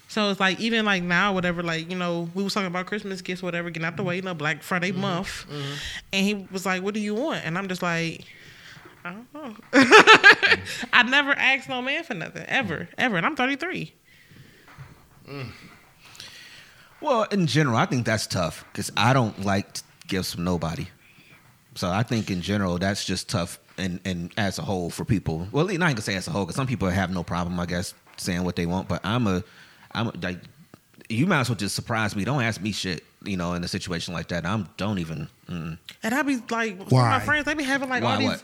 So 0.09 0.31
it's 0.31 0.41
like 0.41 0.59
even 0.59 0.87
like 0.87 1.03
now, 1.03 1.35
whatever, 1.35 1.63
like, 1.63 1.91
you 1.91 1.97
know, 1.97 2.31
we 2.35 2.43
was 2.43 2.55
talking 2.55 2.67
about 2.67 2.87
Christmas 2.87 3.21
gifts, 3.21 3.43
whatever, 3.43 3.69
getting 3.69 3.87
out 3.87 3.97
the 3.97 4.03
mm. 4.03 4.07
way, 4.07 4.17
you 4.17 4.23
know, 4.23 4.35
Black 4.35 4.63
Friday 4.63 4.91
mm-hmm. 4.91 5.03
month. 5.03 5.47
Mm-hmm. 5.51 5.75
And 6.15 6.27
he 6.27 6.47
was 6.51 6.65
like, 6.65 6.83
What 6.83 6.95
do 6.95 7.01
you 7.01 7.15
want? 7.15 7.45
And 7.45 7.59
I'm 7.59 7.69
just 7.69 7.83
like, 7.83 8.25
I 9.05 9.13
don't 9.13 9.35
know. 9.35 9.57
I 10.93 11.03
never 11.05 11.33
asked 11.33 11.69
no 11.69 11.81
man 11.83 12.05
for 12.05 12.15
nothing 12.15 12.45
ever, 12.47 12.89
ever, 12.99 13.17
and 13.17 13.27
I'm 13.27 13.37
33. 13.37 13.95
Well, 17.01 17.25
in 17.25 17.47
general, 17.47 17.77
I 17.77 17.87
think 17.87 18.05
that's 18.05 18.27
tough 18.27 18.65
because 18.73 18.91
I 18.97 19.13
don't 19.13 19.45
like 19.45 19.79
gifts 20.07 20.35
from 20.35 20.45
nobody. 20.45 20.89
So 21.75 21.89
I 21.89 22.03
think 22.03 22.31
in 22.31 22.43
general, 22.43 22.79
that's 22.79 23.05
just 23.05 23.29
tough 23.29 23.59
and, 23.77 24.01
and 24.05 24.33
as 24.37 24.59
a 24.59 24.63
whole 24.63 24.91
for 24.91 25.05
people. 25.05 25.47
Well, 25.53 25.67
not 25.67 25.79
gonna 25.79 26.01
say 26.01 26.17
as 26.17 26.27
a 26.27 26.33
whole 26.33 26.45
because 26.45 26.57
some 26.57 26.67
people 26.67 26.89
have 26.89 27.11
no 27.11 27.23
problem, 27.23 27.61
I 27.61 27.67
guess, 27.67 27.95
saying 28.17 28.43
what 28.43 28.57
they 28.57 28.67
want. 28.67 28.89
But 28.89 29.01
I'm 29.05 29.27
a, 29.27 29.45
I'm 29.93 30.09
a, 30.09 30.13
like, 30.21 30.39
you 31.09 31.27
might 31.27 31.41
as 31.41 31.49
well 31.49 31.57
just 31.57 31.77
surprise 31.77 32.17
me. 32.17 32.25
Don't 32.25 32.43
ask 32.43 32.61
me 32.61 32.73
shit, 32.73 33.05
you 33.23 33.37
know, 33.37 33.55
in 33.55 33.63
a 33.63 33.69
situation 33.69 34.13
like 34.13 34.29
that. 34.29 34.45
I'm 34.45 34.69
don't 34.77 34.99
even. 34.99 35.29
Mm. 35.49 35.79
And 36.03 36.15
I 36.15 36.23
be 36.23 36.37
like, 36.51 36.77
some 36.79 36.87
of 36.87 36.91
my 36.91 37.21
friends, 37.21 37.45
they 37.45 37.55
be 37.55 37.63
having 37.63 37.89
like 37.89 38.03
Why, 38.03 38.15
all 38.15 38.19
these, 38.19 38.29
what? 38.29 38.43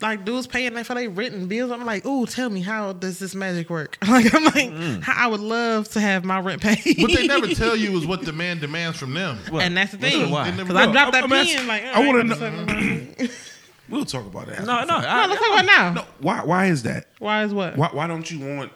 Like 0.00 0.24
dudes 0.24 0.46
paying 0.46 0.82
for 0.84 0.94
their 0.94 1.10
written 1.10 1.46
bills. 1.46 1.70
I'm 1.70 1.84
like, 1.84 2.04
ooh, 2.06 2.26
tell 2.26 2.50
me 2.50 2.60
how 2.60 2.92
does 2.92 3.18
this 3.18 3.34
magic 3.34 3.70
work? 3.70 3.98
Like, 4.10 4.34
I'm 4.34 4.44
like, 4.44 4.70
mm. 4.70 5.02
how 5.02 5.26
I 5.26 5.28
would 5.28 5.40
love 5.40 5.88
to 5.90 6.00
have 6.00 6.24
my 6.24 6.40
rent 6.40 6.60
paid. 6.62 7.00
What 7.00 7.12
they 7.14 7.26
never 7.26 7.46
tell 7.54 7.76
you 7.76 7.96
is 7.96 8.06
what 8.06 8.24
the 8.24 8.32
man 8.32 8.58
demands 8.58 8.98
from 8.98 9.14
them. 9.14 9.38
and 9.52 9.76
that's 9.76 9.92
the 9.92 9.98
thing. 9.98 10.30
why? 10.30 10.50
Because 10.50 10.74
I 10.74 10.90
dropped 10.90 11.12
that 11.12 11.24
I'm 11.24 11.32
asking- 11.32 11.58
pin. 11.58 11.66
Like, 11.68 11.84
I 11.84 12.06
wanna 12.06 12.24
know. 12.24 13.28
We'll 13.88 14.04
talk 14.04 14.24
about 14.24 14.46
that. 14.46 14.60
No, 14.60 14.84
no, 14.84 15.00
No, 15.00 15.06
I, 15.06 15.26
let's 15.26 15.40
talk 15.40 15.52
about 15.52 15.64
now. 15.66 15.92
No, 15.92 16.04
why? 16.20 16.44
Why 16.44 16.66
is 16.66 16.84
that? 16.84 17.08
Why 17.18 17.42
is 17.42 17.52
what? 17.52 17.76
Why? 17.76 17.88
Why 17.92 18.06
don't 18.06 18.30
you 18.30 18.38
want 18.38 18.70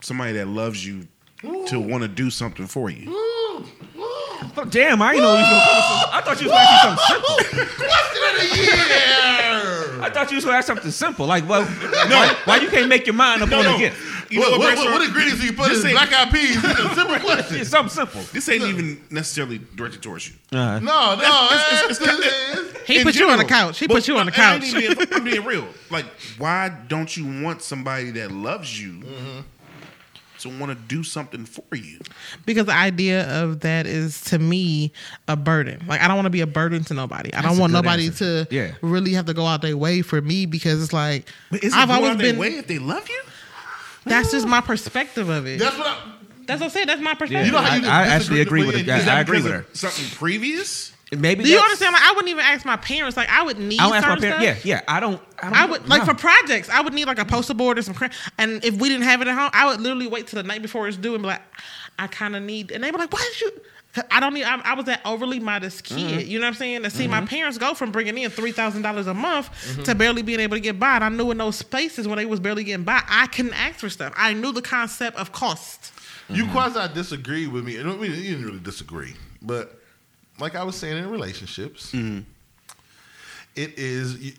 somebody 0.00 0.32
that 0.32 0.48
loves 0.48 0.84
you 0.84 1.06
to 1.66 1.78
want 1.78 2.02
to 2.02 2.08
do 2.08 2.30
something 2.30 2.66
for 2.66 2.88
you? 2.88 3.10
Oh, 4.56 4.64
damn, 4.64 5.00
I 5.02 5.12
didn't 5.14 5.24
know 5.24 5.34
you 5.34 5.40
was 5.40 5.48
gonna 5.48 5.64
come 5.64 5.76
with 5.76 5.84
some, 5.84 6.10
I 6.12 6.20
thought 6.22 6.40
you 6.40 6.48
was 6.48 6.52
gonna 6.52 6.68
ask 6.68 6.82
something 6.82 7.04
simple. 7.08 7.36
Question 7.86 8.22
of 8.28 8.34
the 8.40 8.56
year. 8.62 10.02
I 10.02 10.10
thought 10.12 10.30
you 10.30 10.36
was 10.36 10.44
gonna 10.44 10.56
ask 10.58 10.66
something 10.66 10.90
simple, 10.90 11.26
like, 11.26 11.48
well, 11.48 11.64
why, 11.64 12.36
why 12.44 12.56
you 12.58 12.68
can't 12.68 12.88
make 12.88 13.06
your 13.06 13.14
mind 13.14 13.42
up 13.42 13.48
No, 13.48 13.58
on 13.58 13.64
no. 13.64 13.74
a 13.76 13.78
gift? 13.78 14.00
You 14.30 14.40
know 14.40 14.50
what, 14.50 14.60
what, 14.60 14.76
what, 14.76 14.92
what, 14.92 15.02
ingredients 15.08 15.40
do 15.40 15.46
you 15.46 15.52
put 15.54 15.70
This 15.70 15.80
in 15.82 15.88
ain't- 15.90 15.96
black 15.96 16.12
eyed 16.12 16.30
peas? 16.32 16.56
It's 16.62 16.64
a 16.80 16.94
simple 16.94 17.18
question. 17.18 17.56
It's 17.60 17.70
something 17.70 17.90
simple. 17.94 18.20
This 18.32 18.48
ain't 18.50 18.62
even 18.64 19.02
necessarily 19.10 19.58
directed 19.74 20.02
towards 20.02 20.28
you. 20.28 20.34
Uh, 20.52 20.78
No, 20.80 21.14
no, 21.16 21.48
it's- 21.50 21.90
it's, 21.90 22.00
it's- 22.00 22.18
it's- 22.18 22.74
He 22.88 22.98
In 22.98 23.04
put 23.04 23.16
you 23.16 23.28
on 23.30 23.38
the 23.38 23.44
couch. 23.44 23.78
He 23.78 23.86
But- 23.86 23.94
put 23.94 24.08
you 24.08 24.16
on 24.18 24.26
the 24.26 24.32
but 24.32 24.38
I 24.40 24.58
couch. 24.58 24.72
being- 24.74 24.94
I'm 25.12 25.24
being 25.24 25.44
real. 25.44 25.66
Like, 25.90 26.06
why 26.38 26.68
don't 26.88 27.14
you 27.16 27.42
want 27.42 27.60
somebody 27.62 28.10
that 28.12 28.30
loves 28.30 28.80
you 28.80 29.02
to 30.40 30.48
want 30.48 30.70
to 30.72 30.74
do 30.86 31.02
something 31.02 31.44
for 31.44 31.74
you? 31.76 31.98
because 32.46 32.66
the 32.66 32.72
idea 32.74 33.28
of 33.42 33.60
that 33.60 33.86
is 33.86 34.20
to 34.22 34.38
me 34.38 34.92
a 35.26 35.36
burden. 35.36 35.82
Like 35.86 36.00
I 36.00 36.08
don't 36.08 36.16
want 36.16 36.26
to 36.26 36.30
be 36.30 36.40
a 36.40 36.46
burden 36.46 36.84
to 36.84 36.94
nobody. 36.94 37.32
I 37.32 37.42
That's 37.42 37.48
don't 37.48 37.58
want 37.58 37.72
nobody 37.72 38.06
answer. 38.06 38.44
to 38.44 38.54
Yeah. 38.54 38.72
really 38.82 39.12
have 39.14 39.26
to 39.26 39.34
go 39.34 39.46
out 39.46 39.62
their 39.62 39.76
way 39.76 40.02
for 40.02 40.20
me 40.20 40.46
because 40.46 40.82
it's 40.82 40.92
like 40.92 41.28
But 41.50 41.62
is 41.64 41.72
it 41.72 41.76
I've 41.78 41.90
always 41.90 42.12
out 42.12 42.18
been. 42.18 42.38
way 42.38 42.54
if 42.56 42.66
they 42.66 42.78
love 42.78 43.08
you? 43.08 43.22
That's 44.04 44.30
just 44.30 44.46
my 44.46 44.60
perspective 44.60 45.28
of 45.28 45.46
it. 45.46 45.58
That's, 45.58 45.76
that's 45.76 45.78
what 45.78 45.86
I. 45.88 46.52
what 46.54 46.62
I 46.62 46.68
said. 46.68 46.88
That's 46.88 47.00
my 47.02 47.10
yeah, 47.10 47.14
perspective. 47.14 47.46
You 47.46 47.52
know 47.52 47.58
how 47.58 47.72
I, 47.72 47.76
you 47.76 47.86
I 47.88 48.04
disagree 48.04 48.14
actually 48.16 48.40
agree 48.40 48.60
with 48.66 48.74
with 48.76 48.88
it. 48.88 48.90
I, 48.90 48.98
that 49.00 49.16
I 49.18 49.20
agree 49.20 49.42
with 49.42 49.52
her. 49.52 49.66
Something 49.74 50.06
previous? 50.16 50.92
Maybe 51.16 51.42
Do 51.44 51.50
you 51.50 51.58
understand? 51.58 51.94
Like 51.94 52.02
I 52.02 52.10
wouldn't 52.12 52.28
even 52.28 52.44
ask 52.44 52.66
my 52.66 52.76
parents. 52.76 53.16
Like 53.16 53.30
I 53.30 53.42
would 53.42 53.58
need 53.58 53.80
I 53.80 53.84
don't 53.86 53.94
ask 53.96 54.06
my 54.06 54.14
certain 54.14 54.22
parents. 54.30 54.60
stuff. 54.60 54.66
Yeah, 54.66 54.74
yeah. 54.76 54.82
I 54.88 55.00
don't. 55.00 55.20
I, 55.42 55.42
don't 55.48 55.56
I 55.56 55.66
would 55.66 55.88
like 55.88 56.04
for 56.04 56.14
projects. 56.14 56.68
I 56.68 56.82
would 56.82 56.92
need 56.92 57.06
like 57.06 57.18
a 57.18 57.24
poster 57.24 57.54
board 57.54 57.78
or 57.78 57.82
some 57.82 57.94
crap. 57.94 58.12
And 58.36 58.62
if 58.64 58.78
we 58.78 58.88
didn't 58.90 59.04
have 59.04 59.22
it 59.22 59.28
at 59.28 59.34
home, 59.34 59.50
I 59.54 59.66
would 59.66 59.80
literally 59.80 60.06
wait 60.06 60.26
till 60.26 60.36
the 60.42 60.46
night 60.46 60.60
before 60.60 60.86
it's 60.86 60.98
due 60.98 61.14
and 61.14 61.22
be 61.22 61.28
like, 61.28 61.40
I 61.98 62.08
kind 62.08 62.36
of 62.36 62.42
need. 62.42 62.70
And 62.72 62.84
they 62.84 62.90
were 62.90 62.98
like, 62.98 63.12
Why 63.12 63.26
did 63.32 63.40
you? 63.40 63.52
I 64.10 64.20
don't 64.20 64.34
need. 64.34 64.44
I, 64.44 64.60
I 64.60 64.74
was 64.74 64.84
that 64.84 65.00
overly 65.06 65.40
modest 65.40 65.82
kid. 65.84 65.96
Mm-hmm. 65.98 66.28
You 66.30 66.38
know 66.38 66.44
what 66.44 66.48
I'm 66.48 66.54
saying? 66.54 66.82
To 66.82 66.90
see 66.90 67.08
my 67.08 67.24
parents 67.24 67.56
go 67.56 67.72
from 67.72 67.90
bringing 67.90 68.18
in 68.18 68.30
three 68.30 68.52
thousand 68.52 68.82
dollars 68.82 69.06
a 69.06 69.14
month 69.14 69.48
Mm-hmm. 69.48 69.84
to 69.84 69.94
barely 69.94 70.20
being 70.20 70.40
able 70.40 70.56
to 70.56 70.60
get 70.60 70.78
by. 70.78 70.96
And 70.96 71.04
I 71.04 71.08
knew 71.08 71.30
in 71.30 71.38
those 71.38 71.56
spaces 71.56 72.06
when 72.06 72.18
they 72.18 72.26
was 72.26 72.38
barely 72.38 72.64
getting 72.64 72.84
by, 72.84 73.02
I 73.08 73.28
couldn't 73.28 73.54
ask 73.54 73.76
for 73.76 73.88
stuff. 73.88 74.12
I 74.14 74.34
knew 74.34 74.52
the 74.52 74.60
concept 74.62 75.16
of 75.16 75.32
cost. 75.32 75.92
You 76.28 76.46
quasi 76.48 76.92
disagree 76.92 77.46
with 77.46 77.64
me. 77.64 77.76
and 77.78 77.98
we- 77.98 78.08
You 78.08 78.32
didn't 78.34 78.44
really 78.44 78.58
disagree, 78.58 79.14
but 79.40 79.77
like 80.38 80.54
I 80.54 80.64
was 80.64 80.76
saying 80.76 80.96
in 80.98 81.10
relationships, 81.10 81.92
mm-hmm. 81.92 82.20
it 83.56 83.78
is 83.78 84.34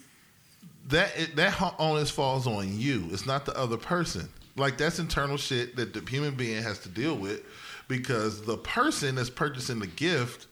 that 0.87 1.11
it, 1.17 1.35
that 1.35 1.75
onus 1.79 2.09
falls 2.09 2.47
on 2.47 2.77
you. 2.79 3.07
It's 3.11 3.25
not 3.25 3.45
the 3.45 3.57
other 3.57 3.77
person. 3.77 4.29
Like 4.55 4.77
that's 4.77 4.99
internal 4.99 5.37
shit 5.37 5.75
that 5.75 5.93
the 5.93 6.01
human 6.09 6.35
being 6.35 6.61
has 6.61 6.79
to 6.79 6.89
deal 6.89 7.15
with 7.15 7.43
because 7.87 8.41
the 8.41 8.57
person 8.57 9.15
that's 9.15 9.29
purchasing 9.29 9.79
the 9.79 9.87
gift 9.87 10.47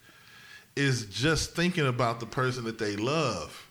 is 0.76 1.06
just 1.06 1.54
thinking 1.54 1.86
about 1.86 2.20
the 2.20 2.26
person 2.26 2.64
that 2.64 2.78
they 2.78 2.96
love 2.96 3.68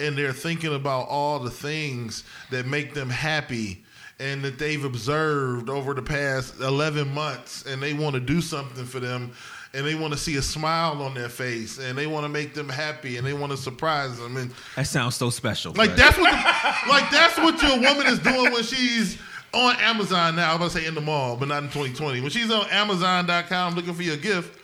and 0.00 0.16
they're 0.16 0.32
thinking 0.32 0.74
about 0.74 1.08
all 1.08 1.38
the 1.38 1.50
things 1.50 2.24
that 2.50 2.66
make 2.66 2.94
them 2.94 3.10
happy 3.10 3.84
and 4.20 4.42
that 4.42 4.58
they've 4.58 4.84
observed 4.84 5.68
over 5.68 5.94
the 5.94 6.02
past 6.02 6.60
11 6.60 7.12
months 7.12 7.64
and 7.66 7.82
they 7.82 7.94
want 7.94 8.14
to 8.14 8.20
do 8.20 8.40
something 8.40 8.84
for 8.84 9.00
them 9.00 9.32
and 9.74 9.86
they 9.86 9.94
want 9.94 10.12
to 10.12 10.18
see 10.18 10.36
a 10.36 10.42
smile 10.42 11.02
on 11.02 11.14
their 11.14 11.28
face 11.28 11.78
and 11.78 11.96
they 11.98 12.06
want 12.06 12.24
to 12.24 12.28
make 12.28 12.54
them 12.54 12.68
happy 12.68 13.16
and 13.18 13.26
they 13.26 13.34
want 13.34 13.50
to 13.52 13.56
surprise 13.58 14.18
them 14.18 14.36
and 14.36 14.50
That 14.76 14.86
sounds 14.86 15.14
so 15.16 15.30
special. 15.30 15.72
like 15.74 15.90
but- 15.90 15.96
that's 15.98 16.16
what 16.18 16.30
the, 16.30 16.90
like 16.90 17.10
that's 17.10 17.36
what 17.38 17.62
your 17.62 17.78
woman 17.80 18.06
is 18.06 18.18
doing 18.20 18.52
when 18.52 18.62
she's 18.62 19.18
on 19.54 19.76
Amazon 19.76 20.36
now. 20.36 20.50
I'm 20.50 20.56
about 20.56 20.72
to 20.72 20.78
say 20.78 20.86
in 20.86 20.94
the 20.94 21.00
mall, 21.00 21.36
but 21.36 21.48
not 21.48 21.62
in 21.62 21.68
2020. 21.70 22.20
When 22.20 22.30
she's 22.30 22.50
on 22.50 22.66
Amazon.com 22.70 23.74
looking 23.74 23.94
for 23.94 24.02
your 24.02 24.16
gift, 24.18 24.58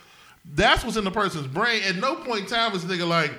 that's 0.54 0.84
what's 0.84 0.96
in 0.98 1.04
the 1.04 1.10
person's 1.10 1.46
brain. 1.46 1.82
At 1.84 1.96
no 1.96 2.16
point 2.16 2.40
in 2.40 2.46
time 2.46 2.74
is 2.74 2.86
this 2.86 2.98
nigga 2.98 3.08
like, 3.08 3.32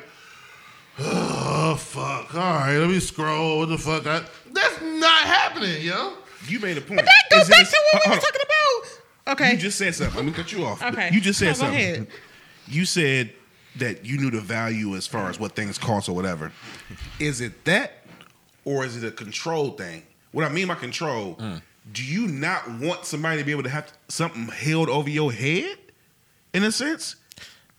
oh 0.99 1.76
fuck. 1.76 2.34
All 2.34 2.39
right, 2.41 2.78
let 2.78 2.89
me 2.89 2.99
scroll. 2.99 3.59
What 3.59 3.70
the 3.70 3.78
fuck? 3.78 4.05
I, 4.07 4.24
that's 4.51 4.82
not 4.82 5.22
happening, 5.24 5.82
yo. 5.84 6.13
You 6.47 6.59
made 6.59 6.78
a 6.78 6.82
point. 6.82 6.97
but 7.01 7.05
That 7.05 7.24
goes 7.32 7.41
Is 7.43 7.49
back 7.49 7.61
a- 7.61 7.66
to 7.70 7.78
what 7.93 8.01
we 8.05 8.09
hold 8.09 8.18
were 8.18 8.22
talking 8.22 8.41
about. 8.41 9.01
Okay. 9.28 9.51
You 9.53 9.57
just 9.57 9.78
said 9.78 9.95
something. 9.95 10.15
Let 10.15 10.26
me 10.26 10.32
cut 10.32 10.51
you 10.51 10.65
off. 10.65 10.82
Okay. 10.84 11.09
You 11.11 11.19
just 11.21 11.39
said 11.39 11.47
No, 11.47 11.51
go 11.53 11.57
something. 11.59 11.76
ahead. 11.80 12.07
You 12.67 12.86
said 12.86 13.32
that 13.78 14.05
you 14.05 14.17
knew 14.17 14.32
the 14.32 14.41
value 14.41 14.95
as 14.95 15.07
far 15.07 15.30
as 15.30 15.39
what 15.39 15.55
things 15.55 15.78
cost 15.78 16.07
or 16.09 16.13
whatever. 16.15 16.51
Is 17.19 17.41
it 17.41 17.65
that, 17.65 18.05
or 18.63 18.86
is 18.86 19.01
it 19.01 19.07
a 19.07 19.11
control 19.11 19.71
thing? 19.71 20.03
What 20.32 20.45
I 20.45 20.49
mean 20.49 20.67
by 20.67 20.76
control, 20.76 21.36
Mm. 21.36 21.61
do 21.91 22.03
you 22.03 22.28
not 22.28 22.69
want 22.80 23.05
somebody 23.05 23.39
to 23.39 23.43
be 23.43 23.51
able 23.51 23.63
to 23.63 23.69
have 23.69 23.91
something 24.07 24.47
held 24.47 24.89
over 24.89 25.09
your 25.09 25.32
head, 25.32 25.78
in 26.53 26.63
a 26.63 26.71
sense? 26.71 27.15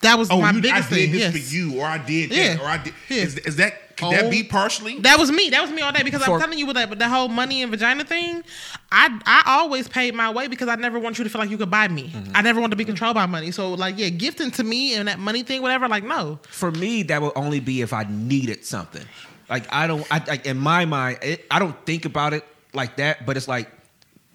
that 0.03 0.19
was 0.19 0.31
Oh, 0.31 0.41
my 0.41 0.51
you, 0.53 0.59
I 0.59 0.61
biggest 0.61 0.91
did 0.91 0.95
thing. 0.97 1.13
this 1.13 1.21
yes. 1.23 1.33
for 1.33 1.55
you, 1.55 1.81
or 1.81 1.87
I 1.87 1.99
did 1.99 2.31
that, 2.31 2.37
Yeah. 2.37 2.61
or 2.63 2.67
I 2.67 2.77
did. 2.79 2.95
Yeah. 3.09 3.23
Is, 3.23 3.39
is 3.39 3.57
that 3.57 3.81
could 3.97 4.13
that 4.13 4.25
Oh. 4.27 4.31
be 4.31 4.43
partially? 4.43 4.99
That 5.01 5.19
was 5.19 5.31
me. 5.33 5.51
That 5.51 5.63
was 5.63 5.71
me 5.71 5.81
all 5.83 5.91
day 5.93 6.03
because 6.03 6.23
For- 6.25 6.35
I'm 6.35 6.41
telling 6.41 6.59
you 6.59 6.67
with 6.67 6.77
that, 6.77 6.89
but 6.89 6.99
the 6.99 7.09
whole 7.09 7.29
money 7.29 7.63
and 7.63 7.71
vagina 7.71 8.05
thing, 8.05 8.43
I 8.93 9.19
I 9.27 9.43
always 9.47 9.89
paid 9.89 10.15
my 10.15 10.31
way 10.31 10.49
because 10.49 10.69
I 10.69 10.75
never 10.77 10.99
want 10.99 11.19
you 11.19 11.25
to 11.25 11.31
feel 11.31 11.41
like 11.41 11.51
you 11.51 11.59
could 11.59 11.71
buy 11.71 11.89
me. 11.89 12.13
Mm-hmm. 12.15 12.33
I 12.37 12.43
never 12.43 12.61
want 12.61 12.73
to 12.73 12.77
be 12.77 12.85
controlled 12.85 13.15
by 13.15 13.27
money. 13.27 13.51
So 13.51 13.73
like, 13.75 13.99
yeah, 13.99 14.09
gifting 14.11 14.51
to 14.53 14.65
me 14.65 14.95
and 14.95 15.09
that 15.09 15.19
money 15.19 15.43
thing, 15.43 15.63
whatever. 15.63 15.89
Like, 15.89 16.05
no, 16.05 16.39
for 16.49 16.71
me, 16.71 17.03
that 17.05 17.23
would 17.23 17.33
only 17.37 17.61
be 17.61 17.81
if 17.81 17.93
I 17.93 18.05
needed 18.09 18.65
something. 18.65 19.05
Like 19.49 19.73
I 19.73 19.87
don't, 19.87 20.07
I 20.11 20.23
like 20.27 20.45
in 20.47 20.59
my 20.59 20.85
mind, 20.85 21.19
it, 21.23 21.47
I 21.51 21.59
don't 21.59 21.77
think 21.87 22.05
about 22.05 22.35
it 22.35 22.45
like 22.75 22.97
that. 22.97 23.25
But 23.25 23.37
it's 23.37 23.49
like, 23.49 23.71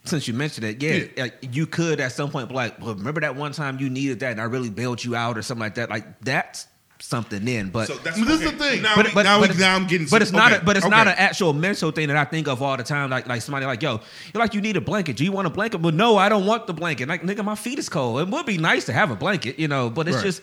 since 0.05 0.27
you 0.27 0.33
mentioned 0.33 0.65
it, 0.65 0.81
yeah, 0.81 0.93
Yeah. 1.15 1.23
like 1.23 1.55
you 1.55 1.67
could 1.67 1.99
at 1.99 2.11
some 2.13 2.31
point 2.31 2.49
be 2.49 2.55
like, 2.55 2.81
well, 2.81 2.95
remember 2.95 3.21
that 3.21 3.35
one 3.35 3.51
time 3.51 3.77
you 3.79 3.89
needed 3.89 4.21
that 4.21 4.31
and 4.31 4.41
I 4.41 4.45
really 4.45 4.69
bailed 4.71 5.03
you 5.03 5.15
out 5.15 5.37
or 5.37 5.43
something 5.43 5.61
like 5.61 5.75
that. 5.75 5.89
Like 5.91 6.19
that's 6.21 6.65
something 7.01 7.47
in, 7.47 7.69
but. 7.69 7.87
so 7.87 7.95
that's 7.95 8.17
But 8.19 8.27
this 8.27 8.41
is 8.41 8.51
the 8.51 8.57
thing. 8.57 8.81
Now, 8.81 8.95
but, 8.95 9.07
we- 9.07 9.13
but, 9.13 9.23
now, 9.23 9.39
but 9.39 9.49
we- 9.49 9.51
it's, 9.51 9.59
now 9.59 9.75
I'm 9.75 9.87
getting. 9.87 10.07
but 10.09 10.21
it's 10.21 10.31
not. 10.31 10.51
A, 10.53 10.61
but 10.63 10.77
it's 10.77 10.85
okay. 10.85 10.95
not 10.95 11.07
an 11.07 11.15
actual 11.17 11.53
mental 11.53 11.91
thing 11.91 12.07
that 12.07 12.17
I 12.17 12.25
think 12.25 12.47
of 12.47 12.61
all 12.61 12.77
the 12.77 12.83
time. 12.83 13.09
Like 13.09 13.27
like 13.27 13.41
somebody 13.41 13.65
like 13.65 13.81
yo, 13.81 13.99
you're 14.33 14.41
like 14.41 14.53
you 14.53 14.61
need 14.61 14.77
a 14.77 14.81
blanket. 14.81 15.17
Do 15.17 15.23
you 15.23 15.31
want 15.31 15.47
a 15.47 15.49
blanket? 15.49 15.79
But 15.79 15.93
no, 15.93 16.17
I 16.17 16.29
don't 16.29 16.45
want 16.45 16.67
the 16.67 16.73
blanket. 16.73 17.07
Like 17.07 17.23
nigga, 17.23 17.43
my 17.43 17.55
feet 17.55 17.79
is 17.79 17.89
cold. 17.89 18.21
It 18.21 18.27
would 18.29 18.45
be 18.45 18.57
nice 18.57 18.85
to 18.85 18.93
have 18.93 19.11
a 19.11 19.15
blanket, 19.15 19.59
you 19.59 19.67
know. 19.67 19.89
But 19.89 20.07
it's 20.07 20.17
Right. 20.17 20.25
just. 20.25 20.41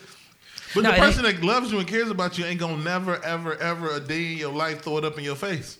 But 0.75 0.83
No, 0.83 0.91
the 0.93 0.99
person 0.99 1.23
that 1.25 1.43
loves 1.43 1.73
you 1.73 1.79
and 1.79 1.89
cares 1.89 2.11
about 2.11 2.37
you 2.37 2.45
ain't 2.45 2.61
gonna 2.61 2.77
never, 2.83 3.23
ever, 3.25 3.57
ever 3.57 3.91
a 3.97 4.01
day 4.01 4.33
in 4.33 4.39
your 4.39 4.53
life 4.53 4.83
throw 4.83 4.99
it 4.99 5.05
up 5.05 5.17
in 5.17 5.25
your 5.25 5.35
face. 5.37 5.79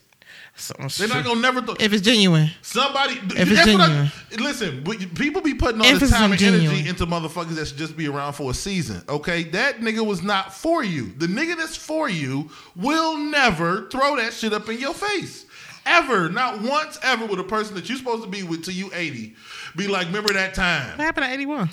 So- 0.59 0.75
They're 0.89 1.09
not 1.15 1.25
gonna 1.25 1.41
never 1.41 1.63
throw. 1.63 1.77
if 1.79 1.93
it's 1.93 2.03
genuine. 2.03 2.51
Somebody, 2.63 3.15
If 3.15 3.49
it's 3.49 3.51
that's 3.65 3.73
what 3.73 3.81
I- 3.81 3.87
genuine. 3.87 4.13
listen, 4.39 5.09
people 5.15 5.41
be 5.41 5.55
putting 5.55 5.81
all 5.81 5.87
If 5.87 6.01
this 6.01 6.11
time 6.11 6.33
and 6.33 6.39
genuine. 6.41 6.67
energy 6.71 6.89
into 6.89 7.07
motherfuckers 7.07 7.55
that 7.55 7.69
should 7.69 7.79
just 7.79 7.97
be 7.97 8.09
around 8.09 8.33
for 8.33 8.51
a 8.51 8.55
season. 8.55 9.03
Okay, 9.09 9.45
that 9.45 9.81
nigga 9.81 10.05
was 10.05 10.23
not 10.23 10.53
for 10.55 10.83
you. 10.83 11.13
The 11.17 11.27
nigga 11.29 11.57
that's 11.57 11.77
for 11.77 12.09
you 12.09 12.51
will 12.75 13.17
never 13.17 13.89
throw 13.89 14.17
that 14.17 14.33
shit 14.35 14.53
up 14.53 14.69
in 14.69 14.79
your 14.79 14.95
face. 14.95 15.45
Ever, 15.91 16.29
not 16.29 16.61
once 16.61 16.99
ever 17.03 17.25
with 17.25 17.41
a 17.41 17.45
person 17.45 17.75
that 17.75 17.89
you're 17.89 17.99
supposed 17.99 18.23
to 18.23 18.29
be 18.29 18.43
with 18.43 18.65
till 18.65 18.75
you 18.75 18.91
80. 18.93 19.35
Be 19.77 19.89
like, 19.89 20.07
remember 20.07 20.33
that 20.35 20.55
time. 20.55 20.99
What 20.99 21.05
happened 21.05 21.25
at 21.25 21.33
81? 21.35 21.71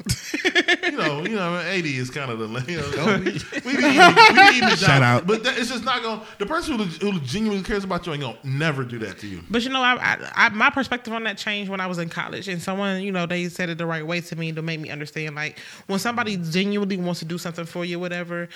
You 0.83 0.91
know, 0.97 1.25
you 1.25 1.35
know, 1.35 1.59
80 1.59 1.97
is 1.97 2.09
kind 2.09 2.31
of 2.31 2.39
the 2.39 2.47
you 2.71 2.77
know, 2.77 3.17
we, 3.17 3.31
we, 3.65 3.77
be 3.77 3.87
even, 3.87 4.15
we 4.15 4.61
be 4.61 4.75
Shout 4.75 5.01
out. 5.01 5.27
But 5.27 5.43
that, 5.43 5.57
it's 5.57 5.69
just 5.69 5.83
not 5.83 6.01
going 6.01 6.19
to, 6.19 6.25
the 6.37 6.45
person 6.45 6.77
who, 6.77 6.83
who 6.83 7.19
genuinely 7.21 7.63
cares 7.63 7.83
about 7.83 8.05
you 8.05 8.13
ain't 8.13 8.21
going 8.21 8.37
to 8.37 8.47
never 8.47 8.83
do 8.83 8.99
that 8.99 9.17
to 9.19 9.27
you. 9.27 9.41
But 9.49 9.63
you 9.63 9.69
know, 9.69 9.81
I, 9.81 9.95
I, 9.95 10.31
I 10.35 10.49
my 10.49 10.69
perspective 10.69 11.13
on 11.13 11.23
that 11.23 11.37
changed 11.37 11.69
when 11.69 11.79
I 11.79 11.87
was 11.87 11.97
in 11.97 12.09
college, 12.09 12.47
and 12.47 12.61
someone, 12.61 13.01
you 13.01 13.11
know, 13.11 13.25
they 13.25 13.49
said 13.49 13.69
it 13.69 13.77
the 13.77 13.85
right 13.85 14.05
way 14.05 14.21
to 14.21 14.35
me 14.35 14.51
to 14.51 14.61
make 14.61 14.79
me 14.79 14.89
understand. 14.89 15.35
Like 15.35 15.59
when 15.87 15.99
somebody 15.99 16.37
genuinely 16.37 16.97
wants 16.97 17.19
to 17.19 17.25
do 17.25 17.37
something 17.37 17.65
for 17.65 17.83
you, 17.85 17.99
whatever, 17.99 18.49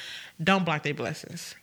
don't 0.43 0.66
block 0.66 0.84
their 0.84 0.93
blessings. 0.93 1.55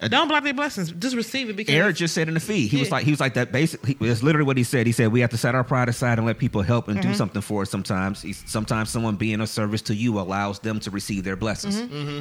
Uh, 0.00 0.08
Don't 0.08 0.28
block 0.28 0.44
their 0.44 0.54
blessings. 0.54 0.90
Just 0.92 1.16
receive 1.16 1.48
it 1.48 1.56
because 1.56 1.74
Eric 1.74 1.96
just 1.96 2.14
said 2.14 2.28
in 2.28 2.34
the 2.34 2.40
feed, 2.40 2.70
he 2.70 2.78
was 2.78 2.90
like, 2.90 3.04
he 3.04 3.10
was 3.10 3.20
like 3.20 3.34
that. 3.34 3.52
Basically, 3.52 3.96
it's 4.00 4.22
literally 4.22 4.46
what 4.46 4.56
he 4.56 4.62
said. 4.62 4.86
He 4.86 4.92
said 4.92 5.10
we 5.12 5.20
have 5.20 5.30
to 5.30 5.38
set 5.38 5.54
our 5.54 5.64
pride 5.64 5.88
aside 5.88 6.18
and 6.18 6.26
let 6.26 6.38
people 6.38 6.62
help 6.62 6.88
and 6.88 7.00
do 7.00 7.08
mm-hmm. 7.08 7.16
something 7.16 7.42
for 7.42 7.62
us. 7.62 7.70
Sometimes, 7.70 8.22
He's- 8.22 8.42
sometimes 8.46 8.90
someone 8.90 9.16
being 9.16 9.40
of 9.40 9.48
service 9.48 9.82
to 9.82 9.94
you 9.94 10.20
allows 10.20 10.58
them 10.60 10.80
to 10.80 10.90
receive 10.90 11.24
their 11.24 11.36
blessings. 11.36 11.80
Mm-hmm. 11.80 12.20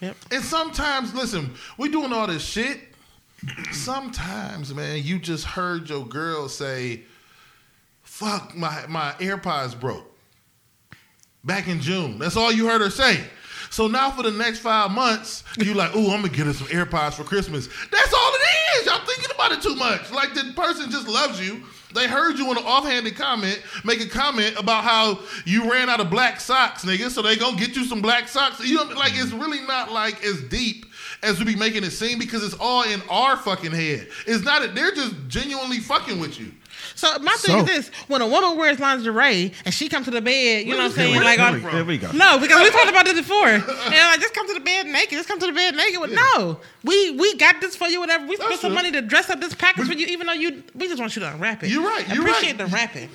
Mm-hmm. 0.00 0.34
And 0.34 0.44
sometimes, 0.44 1.14
listen, 1.14 1.54
we 1.78 1.88
doing 1.88 2.12
all 2.12 2.26
this 2.26 2.44
shit. 2.44 2.80
Sometimes, 3.72 4.74
man, 4.74 5.02
you 5.02 5.18
just 5.18 5.44
heard 5.44 5.88
your 5.88 6.06
girl 6.06 6.48
say, 6.48 7.02
"Fuck, 8.02 8.54
my 8.56 8.84
my 8.88 9.12
AirPods 9.18 9.78
broke." 9.78 10.08
Back 11.44 11.66
in 11.66 11.80
June, 11.80 12.18
that's 12.18 12.36
all 12.36 12.52
you 12.52 12.68
heard 12.68 12.80
her 12.80 12.90
say. 12.90 13.20
So 13.72 13.86
now 13.86 14.10
for 14.10 14.22
the 14.22 14.30
next 14.30 14.58
five 14.58 14.90
months, 14.90 15.44
you 15.56 15.72
like, 15.72 15.96
"Ooh, 15.96 16.10
I'm 16.10 16.20
gonna 16.20 16.28
get 16.28 16.44
her 16.44 16.52
some 16.52 16.66
AirPods 16.66 17.14
for 17.14 17.24
Christmas." 17.24 17.70
That's 17.90 18.12
all 18.12 18.32
it 18.34 18.80
is. 18.80 18.86
Y'all 18.86 19.00
thinking 19.06 19.30
about 19.34 19.52
it 19.52 19.62
too 19.62 19.74
much. 19.74 20.10
Like 20.12 20.34
the 20.34 20.52
person 20.54 20.90
just 20.90 21.08
loves 21.08 21.40
you. 21.40 21.62
They 21.94 22.06
heard 22.06 22.38
you 22.38 22.50
in 22.50 22.58
an 22.58 22.64
offhanded 22.64 23.16
comment 23.16 23.62
make 23.82 24.02
a 24.02 24.08
comment 24.08 24.56
about 24.58 24.84
how 24.84 25.20
you 25.46 25.70
ran 25.70 25.88
out 25.88 26.00
of 26.00 26.10
black 26.10 26.38
socks, 26.38 26.84
nigga. 26.84 27.08
So 27.10 27.22
they 27.22 27.36
gonna 27.36 27.56
get 27.56 27.74
you 27.74 27.84
some 27.84 28.02
black 28.02 28.28
socks. 28.28 28.60
You 28.60 28.76
know, 28.76 28.84
like 28.94 29.12
it's 29.14 29.32
really 29.32 29.62
not 29.62 29.90
like 29.90 30.22
as 30.22 30.42
deep 30.42 30.84
as 31.22 31.38
we 31.38 31.46
be 31.46 31.56
making 31.56 31.82
it 31.82 31.92
seem 31.92 32.18
because 32.18 32.44
it's 32.44 32.56
all 32.60 32.82
in 32.82 33.00
our 33.08 33.38
fucking 33.38 33.72
head. 33.72 34.06
It's 34.26 34.44
not. 34.44 34.60
That 34.60 34.74
they're 34.74 34.94
just 34.94 35.14
genuinely 35.28 35.78
fucking 35.78 36.20
with 36.20 36.38
you. 36.38 36.52
So 36.94 37.18
my 37.20 37.32
thing 37.38 37.54
So- 37.54 37.58
is 37.60 37.66
this: 37.66 37.90
when 38.08 38.20
a 38.22 38.26
woman 38.26 38.56
wears 38.56 38.78
lingerie 38.78 39.52
and 39.64 39.74
she 39.74 39.88
comes 39.88 40.04
to 40.06 40.10
the 40.10 40.20
bed, 40.20 40.66
you 40.66 40.72
know 40.72 40.78
what 40.78 40.84
I'm 40.86 40.90
saying? 40.92 41.22
Like, 41.22 41.38
on, 41.38 41.62
There 41.62 41.84
we 41.84 41.98
go. 41.98 42.10
no, 42.12 42.38
because 42.38 42.60
we 42.62 42.70
talked 42.70 42.88
about 42.90 43.04
this 43.04 43.18
before. 43.18 43.48
And 43.48 43.64
like, 43.66 44.20
just 44.20 44.34
come 44.34 44.46
to 44.48 44.54
the 44.54 44.60
bed 44.60 44.86
naked. 44.86 45.10
Just 45.12 45.28
come 45.28 45.38
to 45.40 45.46
the 45.46 45.52
bed 45.52 45.74
naked. 45.76 46.00
Well, 46.00 46.10
no, 46.10 46.60
we 46.84 47.10
we 47.12 47.36
got 47.36 47.60
this 47.60 47.76
for 47.76 47.88
you. 47.88 48.00
Whatever. 48.00 48.26
We 48.26 48.36
spent 48.36 48.60
some 48.60 48.74
money 48.74 48.90
to 48.92 49.02
dress 49.02 49.30
up 49.30 49.40
this 49.40 49.54
package 49.54 49.86
for 49.86 49.92
you, 49.94 50.06
even 50.06 50.26
though 50.26 50.32
you 50.34 50.62
we 50.74 50.88
just 50.88 51.00
want 51.00 51.14
you 51.16 51.20
to 51.20 51.32
unwrap 51.32 51.62
it. 51.62 51.70
You're 51.70 51.84
right, 51.86 52.06
you're 52.08 52.22
Appreciate 52.28 52.58
right. 52.58 52.58
the 52.58 52.66
wrapping. 52.74 53.08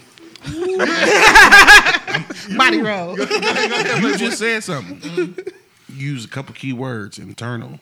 Body 2.57 2.81
roll. 2.81 3.17
You 3.19 4.17
just 4.17 4.39
said 4.39 4.63
something. 4.63 5.35
Use 5.93 6.25
a 6.25 6.27
couple 6.27 6.53
key 6.53 6.73
words, 6.73 7.17
internal, 7.17 7.79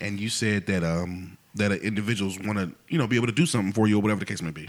and 0.00 0.20
you 0.20 0.28
said 0.28 0.66
that 0.66 0.84
um 0.84 1.36
that 1.54 1.70
individuals 1.72 2.38
want 2.38 2.58
to 2.58 2.70
you 2.88 2.98
know 2.98 3.06
be 3.06 3.16
able 3.16 3.26
to 3.26 3.32
do 3.32 3.46
something 3.46 3.72
for 3.72 3.86
you 3.88 3.98
or 3.98 4.02
whatever 4.02 4.20
the 4.20 4.26
case 4.26 4.40
may 4.42 4.50
be. 4.50 4.68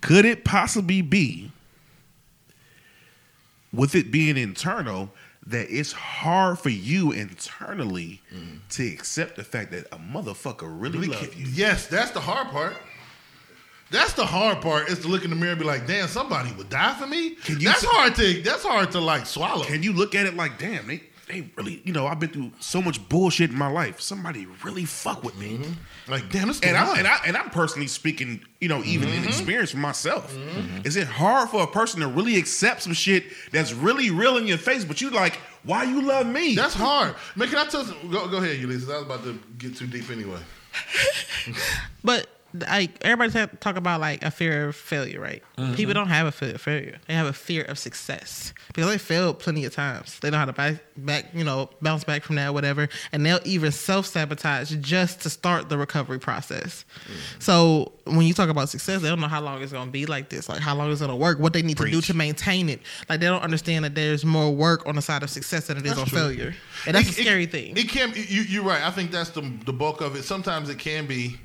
Could 0.00 0.24
it 0.24 0.44
possibly 0.44 1.02
be, 1.02 1.50
with 3.72 3.94
it 3.94 4.10
being 4.10 4.36
internal, 4.36 5.10
that 5.46 5.66
it's 5.70 5.92
hard 5.92 6.58
for 6.58 6.70
you 6.70 7.12
internally 7.12 8.20
to 8.70 8.86
accept 8.86 9.36
the 9.36 9.44
fact 9.44 9.70
that 9.72 9.86
a 9.92 9.98
motherfucker 9.98 10.62
really, 10.62 10.98
Really 10.98 11.08
love 11.08 11.20
can't- 11.20 11.36
you? 11.36 11.46
Yes, 11.52 11.86
that's 11.86 12.10
the 12.12 12.20
hard 12.20 12.48
part. 12.48 12.76
That's 13.90 14.12
the 14.12 14.24
hard 14.24 14.60
part 14.60 14.88
is 14.88 15.00
to 15.00 15.08
look 15.08 15.24
in 15.24 15.30
the 15.30 15.36
mirror 15.36 15.50
and 15.52 15.58
be 15.60 15.66
like, 15.66 15.84
damn, 15.86 16.06
somebody 16.06 16.52
would 16.52 16.68
die 16.68 16.94
for 16.94 17.08
me. 17.08 17.30
Can 17.34 17.58
you 17.58 17.66
that's 17.68 17.80
say- 17.80 17.88
hard 17.90 18.14
to 18.16 18.42
that's 18.42 18.62
hard 18.64 18.92
to 18.92 19.00
like 19.00 19.26
swallow. 19.26 19.64
Can 19.64 19.82
you 19.82 19.92
look 19.92 20.14
at 20.14 20.26
it 20.26 20.34
like, 20.36 20.58
damn, 20.58 20.86
they 20.86 21.02
they 21.30 21.50
really, 21.56 21.80
you 21.84 21.92
know, 21.92 22.06
I've 22.06 22.18
been 22.20 22.30
through 22.30 22.50
so 22.60 22.82
much 22.82 23.06
bullshit 23.08 23.50
in 23.50 23.56
my 23.56 23.68
life. 23.70 24.00
Somebody 24.00 24.46
really 24.64 24.84
fuck 24.84 25.22
with 25.24 25.36
me. 25.38 25.60
like, 26.08 26.28
damn, 26.30 26.48
this 26.48 26.60
And 26.60 26.76
I'm 26.76 26.98
and 26.98 27.06
I 27.06 27.18
and 27.26 27.36
I'm 27.36 27.50
personally 27.50 27.86
speaking, 27.86 28.40
you 28.60 28.68
know, 28.68 28.82
even 28.84 29.08
Mm-hmm. 29.08 29.22
in 29.22 29.28
experience 29.28 29.70
for 29.70 29.78
myself. 29.78 30.36
Is 30.84 30.96
it 30.96 31.06
hard 31.06 31.48
for 31.50 31.62
a 31.62 31.66
person 31.66 32.00
to 32.00 32.08
really 32.08 32.36
accept 32.36 32.82
some 32.82 32.92
shit 32.92 33.24
that's 33.52 33.72
really 33.72 34.10
real 34.10 34.36
in 34.36 34.46
your 34.46 34.58
face, 34.58 34.84
but 34.84 35.00
you 35.00 35.10
like, 35.10 35.38
why 35.62 35.84
you 35.84 36.02
love 36.02 36.26
me? 36.26 36.54
That's 36.54 36.74
hard. 36.74 37.14
Man, 37.36 37.48
can 37.48 37.58
I 37.58 37.64
tell 37.66 37.84
some, 37.84 38.10
go, 38.10 38.26
go 38.28 38.38
ahead, 38.38 38.56
Ulysses. 38.58 38.88
I 38.90 38.94
was 38.96 39.04
about 39.06 39.22
to 39.24 39.38
get 39.58 39.76
too 39.76 39.86
deep 39.86 40.10
anyway. 40.10 40.40
But 42.04 42.26
like 42.52 42.90
everybody 43.02 43.32
ta- 43.32 43.52
talk 43.60 43.76
about 43.76 44.00
like 44.00 44.24
a 44.24 44.30
fear 44.30 44.68
of 44.68 44.76
failure, 44.76 45.20
right? 45.20 45.42
Mm-hmm. 45.58 45.74
People 45.74 45.94
don't 45.94 46.08
have 46.08 46.26
a 46.26 46.32
fear 46.32 46.54
of 46.54 46.60
failure; 46.60 46.98
they 47.06 47.14
have 47.14 47.26
a 47.26 47.32
fear 47.32 47.62
of 47.64 47.78
success 47.78 48.52
because 48.74 48.90
they 48.90 48.98
failed 48.98 49.38
plenty 49.38 49.64
of 49.64 49.74
times. 49.74 50.18
They 50.20 50.30
know 50.30 50.38
how 50.38 50.44
to 50.46 50.52
back, 50.52 50.76
back, 50.96 51.26
you 51.34 51.44
know, 51.44 51.70
bounce 51.82 52.04
back 52.04 52.22
from 52.22 52.36
that, 52.36 52.52
whatever, 52.54 52.88
and 53.12 53.24
they'll 53.24 53.40
even 53.44 53.72
self 53.72 54.06
sabotage 54.06 54.70
just 54.76 55.20
to 55.22 55.30
start 55.30 55.68
the 55.68 55.78
recovery 55.78 56.18
process. 56.18 56.84
Mm-hmm. 57.04 57.40
So 57.40 57.92
when 58.04 58.22
you 58.26 58.34
talk 58.34 58.48
about 58.48 58.68
success, 58.68 59.02
they 59.02 59.08
don't 59.08 59.20
know 59.20 59.28
how 59.28 59.40
long 59.40 59.62
it's 59.62 59.72
going 59.72 59.86
to 59.86 59.92
be 59.92 60.06
like 60.06 60.28
this, 60.28 60.48
like 60.48 60.60
how 60.60 60.74
long 60.74 60.90
it's 60.90 61.00
going 61.00 61.10
to 61.10 61.16
work, 61.16 61.38
what 61.38 61.52
they 61.52 61.62
need 61.62 61.76
to 61.78 61.90
do 61.90 62.00
to 62.00 62.14
maintain 62.14 62.68
it. 62.68 62.80
Like 63.08 63.20
they 63.20 63.26
don't 63.26 63.42
understand 63.42 63.84
that 63.84 63.94
there's 63.94 64.24
more 64.24 64.50
work 64.54 64.86
on 64.86 64.96
the 64.96 65.02
side 65.02 65.22
of 65.22 65.30
success 65.30 65.68
than 65.68 65.76
it 65.76 65.84
is 65.84 65.90
That's 65.90 66.00
on 66.00 66.06
true. 66.06 66.18
failure, 66.18 66.54
and 66.86 66.96
that's 66.96 67.08
It- 67.08 67.18
a 67.18 67.22
scary 67.22 67.44
it, 67.44 67.52
thing. 67.52 67.76
It 67.76 67.88
can. 67.88 68.12
You, 68.14 68.42
you're 68.42 68.64
right. 68.64 68.82
I 68.82 68.90
think 68.90 69.10
that's 69.10 69.30
the 69.30 69.42
the 69.64 69.72
bulk 69.72 70.00
of 70.00 70.16
it. 70.16 70.24
Sometimes 70.24 70.68
it 70.68 70.78
can 70.78 71.06
be 71.06 71.36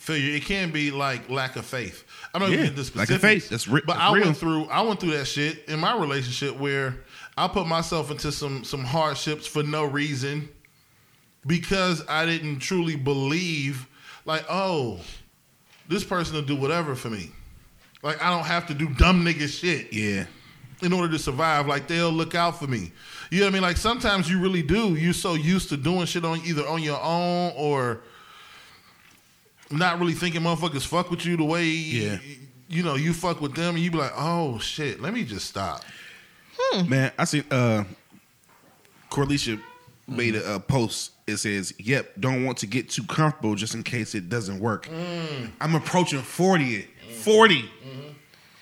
failure. 0.00 0.34
It 0.34 0.44
can 0.44 0.70
be 0.72 0.90
like 0.90 1.28
lack 1.30 1.56
of 1.56 1.64
faith. 1.66 2.04
I'm 2.34 2.40
not 2.40 2.50
Yeah, 2.50 2.56
gonna 2.56 2.68
get 2.68 2.76
this 2.76 2.96
lack 2.96 3.10
of 3.10 3.20
faith. 3.20 3.48
That's 3.48 3.68
re- 3.68 3.82
But 3.86 3.94
that's 3.94 4.10
I 4.10 4.14
real. 4.14 4.24
went 4.24 4.36
through. 4.36 4.64
I 4.66 4.80
went 4.82 4.98
through 5.00 5.12
that 5.12 5.26
shit 5.26 5.64
in 5.68 5.78
my 5.78 5.96
relationship 5.96 6.56
where 6.56 6.96
I 7.36 7.46
put 7.48 7.66
myself 7.66 8.10
into 8.10 8.32
some 8.32 8.64
some 8.64 8.84
hardships 8.84 9.46
for 9.46 9.62
no 9.62 9.84
reason 9.84 10.48
because 11.46 12.02
I 12.08 12.26
didn't 12.26 12.58
truly 12.60 12.96
believe. 12.96 13.86
Like, 14.26 14.44
oh, 14.50 15.00
this 15.88 16.04
person 16.04 16.34
will 16.36 16.42
do 16.42 16.56
whatever 16.56 16.94
for 16.94 17.08
me. 17.10 17.30
Like 18.02 18.22
I 18.22 18.30
don't 18.30 18.44
have 18.46 18.66
to 18.68 18.74
do 18.74 18.88
dumb 18.88 19.24
nigga 19.24 19.48
shit 19.48 19.92
yeah. 19.92 20.24
in 20.82 20.92
order 20.92 21.10
to 21.12 21.18
survive. 21.18 21.66
Like 21.66 21.88
they'll 21.88 22.10
look 22.12 22.34
out 22.34 22.58
for 22.58 22.66
me. 22.66 22.92
You 23.30 23.40
know 23.40 23.46
what 23.46 23.50
I 23.50 23.54
mean? 23.54 23.62
Like 23.62 23.76
sometimes 23.76 24.30
you 24.30 24.40
really 24.40 24.62
do. 24.62 24.94
You're 24.94 25.12
so 25.12 25.34
used 25.34 25.68
to 25.70 25.76
doing 25.76 26.06
shit 26.06 26.24
on 26.24 26.40
either 26.44 26.66
on 26.66 26.82
your 26.82 27.00
own 27.02 27.52
or 27.56 28.00
not 29.70 29.98
really 30.00 30.14
thinking 30.14 30.42
motherfuckers 30.42 30.86
fuck 30.86 31.10
with 31.10 31.24
you 31.24 31.36
the 31.36 31.44
way 31.44 31.64
Yeah. 31.64 32.18
you 32.68 32.82
know 32.82 32.94
you 32.96 33.12
fuck 33.12 33.40
with 33.40 33.54
them, 33.54 33.74
and 33.76 33.84
you 33.84 33.90
be 33.90 33.98
like, 33.98 34.12
oh 34.16 34.58
shit, 34.58 35.00
let 35.00 35.12
me 35.14 35.24
just 35.24 35.46
stop. 35.46 35.82
Hmm. 36.58 36.88
Man, 36.88 37.12
I 37.18 37.24
see 37.24 37.42
uh 37.50 37.84
Corlicia 39.10 39.60
made 40.06 40.34
a, 40.36 40.54
a 40.56 40.60
post. 40.60 41.12
It 41.26 41.36
says, 41.38 41.72
Yep, 41.78 42.14
don't 42.20 42.44
want 42.44 42.58
to 42.58 42.66
get 42.66 42.90
too 42.90 43.04
comfortable 43.04 43.54
just 43.54 43.74
in 43.74 43.82
case 43.82 44.14
it 44.14 44.28
doesn't 44.28 44.58
work. 44.60 44.86
Mm. 44.88 45.50
I'm 45.60 45.74
approaching 45.74 46.20
40. 46.20 46.86
40. 47.22 47.70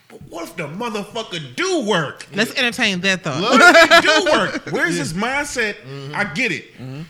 But 0.09 0.23
what 0.31 0.45
if 0.45 0.57
the 0.57 0.65
motherfucker 0.69 1.55
do 1.55 1.87
work? 1.87 2.27
Let's 2.35 2.55
entertain 2.55 3.01
that 3.03 3.25
though. 3.25 3.41
What 3.41 3.61
if 3.61 3.91
it 3.93 4.03
do 4.03 4.33
work? 4.67 4.73
Where's 4.73 4.97
his 4.97 5.13
mindset? 5.13 5.75
Mm-hmm. 5.87 6.15
I 6.15 6.25
get 6.33 6.53
it. 6.53 6.73
Mm-hmm. 6.75 7.03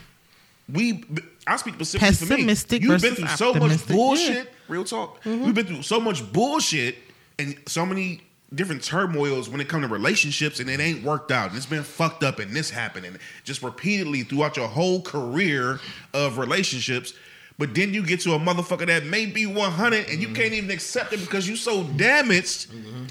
We, 0.73 1.03
I 1.49 1.55
speak 1.57 1.75
specifically 1.75 2.07
Pessimistic 2.07 2.81
for 2.83 2.87
me. 2.87 2.93
You've 2.93 3.01
been 3.01 3.15
versus 3.15 3.37
through 3.37 3.37
so 3.37 3.53
much 3.53 3.61
optimistic, 3.61 3.95
bullshit. 3.95 4.53
Real 4.67 4.83
talk. 4.83 5.25
We've 5.25 5.41
been 5.41 5.65
mm-hmm. 5.65 5.73
through 5.73 5.83
so 5.83 5.99
much 5.99 6.31
bullshit 6.31 6.95
and 7.37 7.57
so 7.67 7.85
many 7.85 8.21
different 8.53 8.83
turmoils 8.83 9.49
when 9.49 9.61
it 9.61 9.67
comes 9.67 9.85
to 9.85 9.91
relationships, 9.91 10.59
and 10.59 10.69
it 10.69 10.79
ain't 10.79 11.03
worked 11.03 11.31
out. 11.31 11.49
And 11.49 11.57
it's 11.57 11.65
been 11.65 11.83
fucked 11.83 12.23
up, 12.23 12.39
and 12.39 12.55
this 12.55 12.69
happened, 12.69 13.05
and 13.05 13.17
just 13.43 13.63
repeatedly 13.63 14.23
throughout 14.23 14.57
your 14.57 14.67
whole 14.67 15.01
career 15.01 15.79
of 16.13 16.37
relationships. 16.37 17.13
But 17.57 17.75
then 17.75 17.93
you 17.93 18.05
get 18.05 18.21
to 18.21 18.33
a 18.33 18.39
motherfucker 18.39 18.87
that 18.87 19.05
may 19.05 19.25
be 19.25 19.45
100 19.45 20.07
and 20.07 20.21
you 20.21 20.27
mm-hmm. 20.27 20.35
can't 20.35 20.53
even 20.53 20.71
accept 20.71 21.11
it 21.11 21.19
because 21.19 21.45
you're 21.45 21.57
so 21.57 21.83
damaged 21.83 22.71
mm-hmm. 22.71 23.03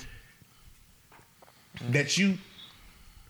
that 1.92 2.16
you 2.16 2.38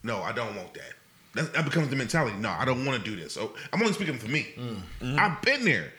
no, 0.01 0.21
I 0.21 0.31
don't 0.31 0.55
want 0.55 0.73
that. 0.75 0.93
That, 1.35 1.53
that 1.53 1.65
becomes 1.65 1.89
the 1.89 1.95
mentality. 1.95 2.37
No, 2.37 2.49
I 2.49 2.65
don't 2.65 2.85
want 2.85 3.03
to 3.03 3.09
do 3.09 3.15
this. 3.15 3.33
So 3.33 3.53
I'm 3.71 3.81
only 3.81 3.93
speaking 3.93 4.17
for 4.17 4.27
me. 4.27 4.47
Mm, 4.57 4.75
mm-hmm. 5.01 5.19
I've 5.19 5.41
been 5.41 5.63
there. 5.63 5.93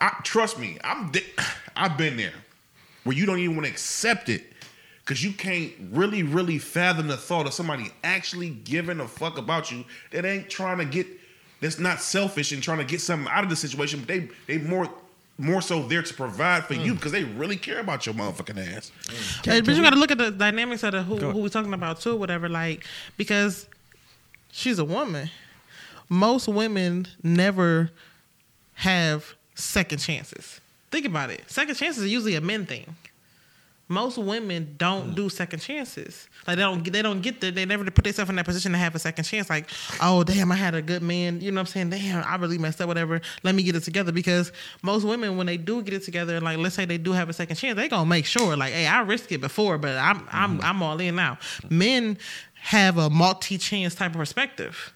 I 0.00 0.16
trust 0.22 0.58
me. 0.58 0.78
I'm. 0.82 1.10
di- 1.10 1.24
I've 1.76 1.96
been 1.96 2.16
there 2.16 2.32
where 3.04 3.16
you 3.16 3.26
don't 3.26 3.38
even 3.38 3.56
want 3.56 3.66
to 3.66 3.72
accept 3.72 4.28
it 4.28 4.44
because 5.04 5.22
you 5.22 5.32
can't 5.32 5.72
really, 5.90 6.22
really 6.22 6.58
fathom 6.58 7.08
the 7.08 7.16
thought 7.16 7.46
of 7.46 7.52
somebody 7.52 7.90
actually 8.04 8.50
giving 8.50 9.00
a 9.00 9.08
fuck 9.08 9.38
about 9.38 9.70
you 9.70 9.84
that 10.10 10.24
ain't 10.24 10.48
trying 10.48 10.78
to 10.78 10.84
get. 10.84 11.06
That's 11.60 11.78
not 11.78 12.00
selfish 12.00 12.50
and 12.50 12.60
trying 12.62 12.78
to 12.78 12.84
get 12.84 13.00
something 13.00 13.30
out 13.30 13.44
of 13.44 13.50
the 13.50 13.56
situation, 13.56 14.00
but 14.00 14.08
they 14.08 14.28
they 14.46 14.58
more 14.58 14.88
more 15.38 15.62
so 15.62 15.82
there 15.82 16.02
to 16.02 16.14
provide 16.14 16.64
for 16.64 16.74
mm. 16.74 16.84
you 16.84 16.94
because 16.94 17.12
they 17.12 17.24
really 17.24 17.56
care 17.56 17.80
about 17.80 18.06
your 18.06 18.14
motherfucking 18.14 18.76
ass. 18.76 18.92
Mm. 19.04 19.44
Hey, 19.46 19.60
but 19.60 19.74
you 19.74 19.82
got 19.82 19.90
to 19.90 19.98
look 19.98 20.10
at 20.10 20.18
the 20.18 20.30
dynamics 20.30 20.82
of 20.82 20.92
the 20.92 21.02
who, 21.02 21.16
who 21.16 21.38
we're 21.38 21.48
talking 21.48 21.72
about 21.72 22.00
too, 22.00 22.16
whatever. 22.16 22.48
Like 22.48 22.84
because 23.16 23.66
she's 24.52 24.78
a 24.78 24.84
woman, 24.84 25.28
most 26.08 26.46
women 26.46 27.08
never 27.24 27.90
have 28.74 29.34
second 29.56 29.98
chances. 29.98 30.60
Think 30.92 31.06
about 31.06 31.30
it. 31.30 31.50
Second 31.50 31.74
chances 31.74 32.04
are 32.04 32.08
usually 32.08 32.36
a 32.36 32.40
men 32.40 32.66
thing. 32.66 32.94
Most 33.88 34.16
women 34.16 34.74
don't 34.78 35.14
do 35.14 35.28
second 35.28 35.58
chances. 35.58 36.28
Like 36.46 36.56
they 36.56 36.62
don't 36.62 36.92
they 36.92 37.02
don't 37.02 37.20
get 37.20 37.42
there. 37.42 37.50
They 37.50 37.66
never 37.66 37.84
put 37.90 38.04
themselves 38.04 38.30
in 38.30 38.36
that 38.36 38.46
position 38.46 38.72
to 38.72 38.78
have 38.78 38.94
a 38.94 38.98
second 38.98 39.24
chance. 39.24 39.50
Like, 39.50 39.68
oh 40.00 40.24
damn, 40.24 40.50
I 40.50 40.54
had 40.54 40.74
a 40.74 40.80
good 40.80 41.02
man. 41.02 41.42
You 41.42 41.50
know 41.50 41.56
what 41.56 41.68
I'm 41.68 41.90
saying? 41.90 41.90
Damn, 41.90 42.24
I 42.24 42.36
really 42.36 42.56
messed 42.56 42.80
up. 42.80 42.88
Whatever. 42.88 43.20
Let 43.42 43.54
me 43.54 43.62
get 43.62 43.76
it 43.76 43.82
together. 43.82 44.10
Because 44.10 44.50
most 44.82 45.04
women, 45.04 45.36
when 45.36 45.46
they 45.46 45.58
do 45.58 45.82
get 45.82 45.92
it 45.92 46.04
together, 46.04 46.40
like 46.40 46.56
let's 46.56 46.74
say 46.74 46.86
they 46.86 46.96
do 46.96 47.12
have 47.12 47.28
a 47.28 47.34
second 47.34 47.56
chance, 47.56 47.76
they 47.76 47.88
gonna 47.88 48.06
make 48.06 48.24
sure. 48.24 48.56
Like, 48.56 48.72
hey, 48.72 48.86
I 48.86 49.02
risked 49.02 49.30
it 49.32 49.42
before, 49.42 49.76
but 49.76 49.98
I'm 49.98 50.26
I'm 50.30 50.58
mm-hmm. 50.58 50.66
I'm 50.66 50.82
all 50.82 50.98
in 50.98 51.16
now. 51.16 51.38
Men 51.68 52.16
have 52.62 52.98
a 52.98 53.10
multi 53.10 53.58
chance 53.58 53.94
type 53.94 54.12
of 54.12 54.18
perspective 54.18 54.94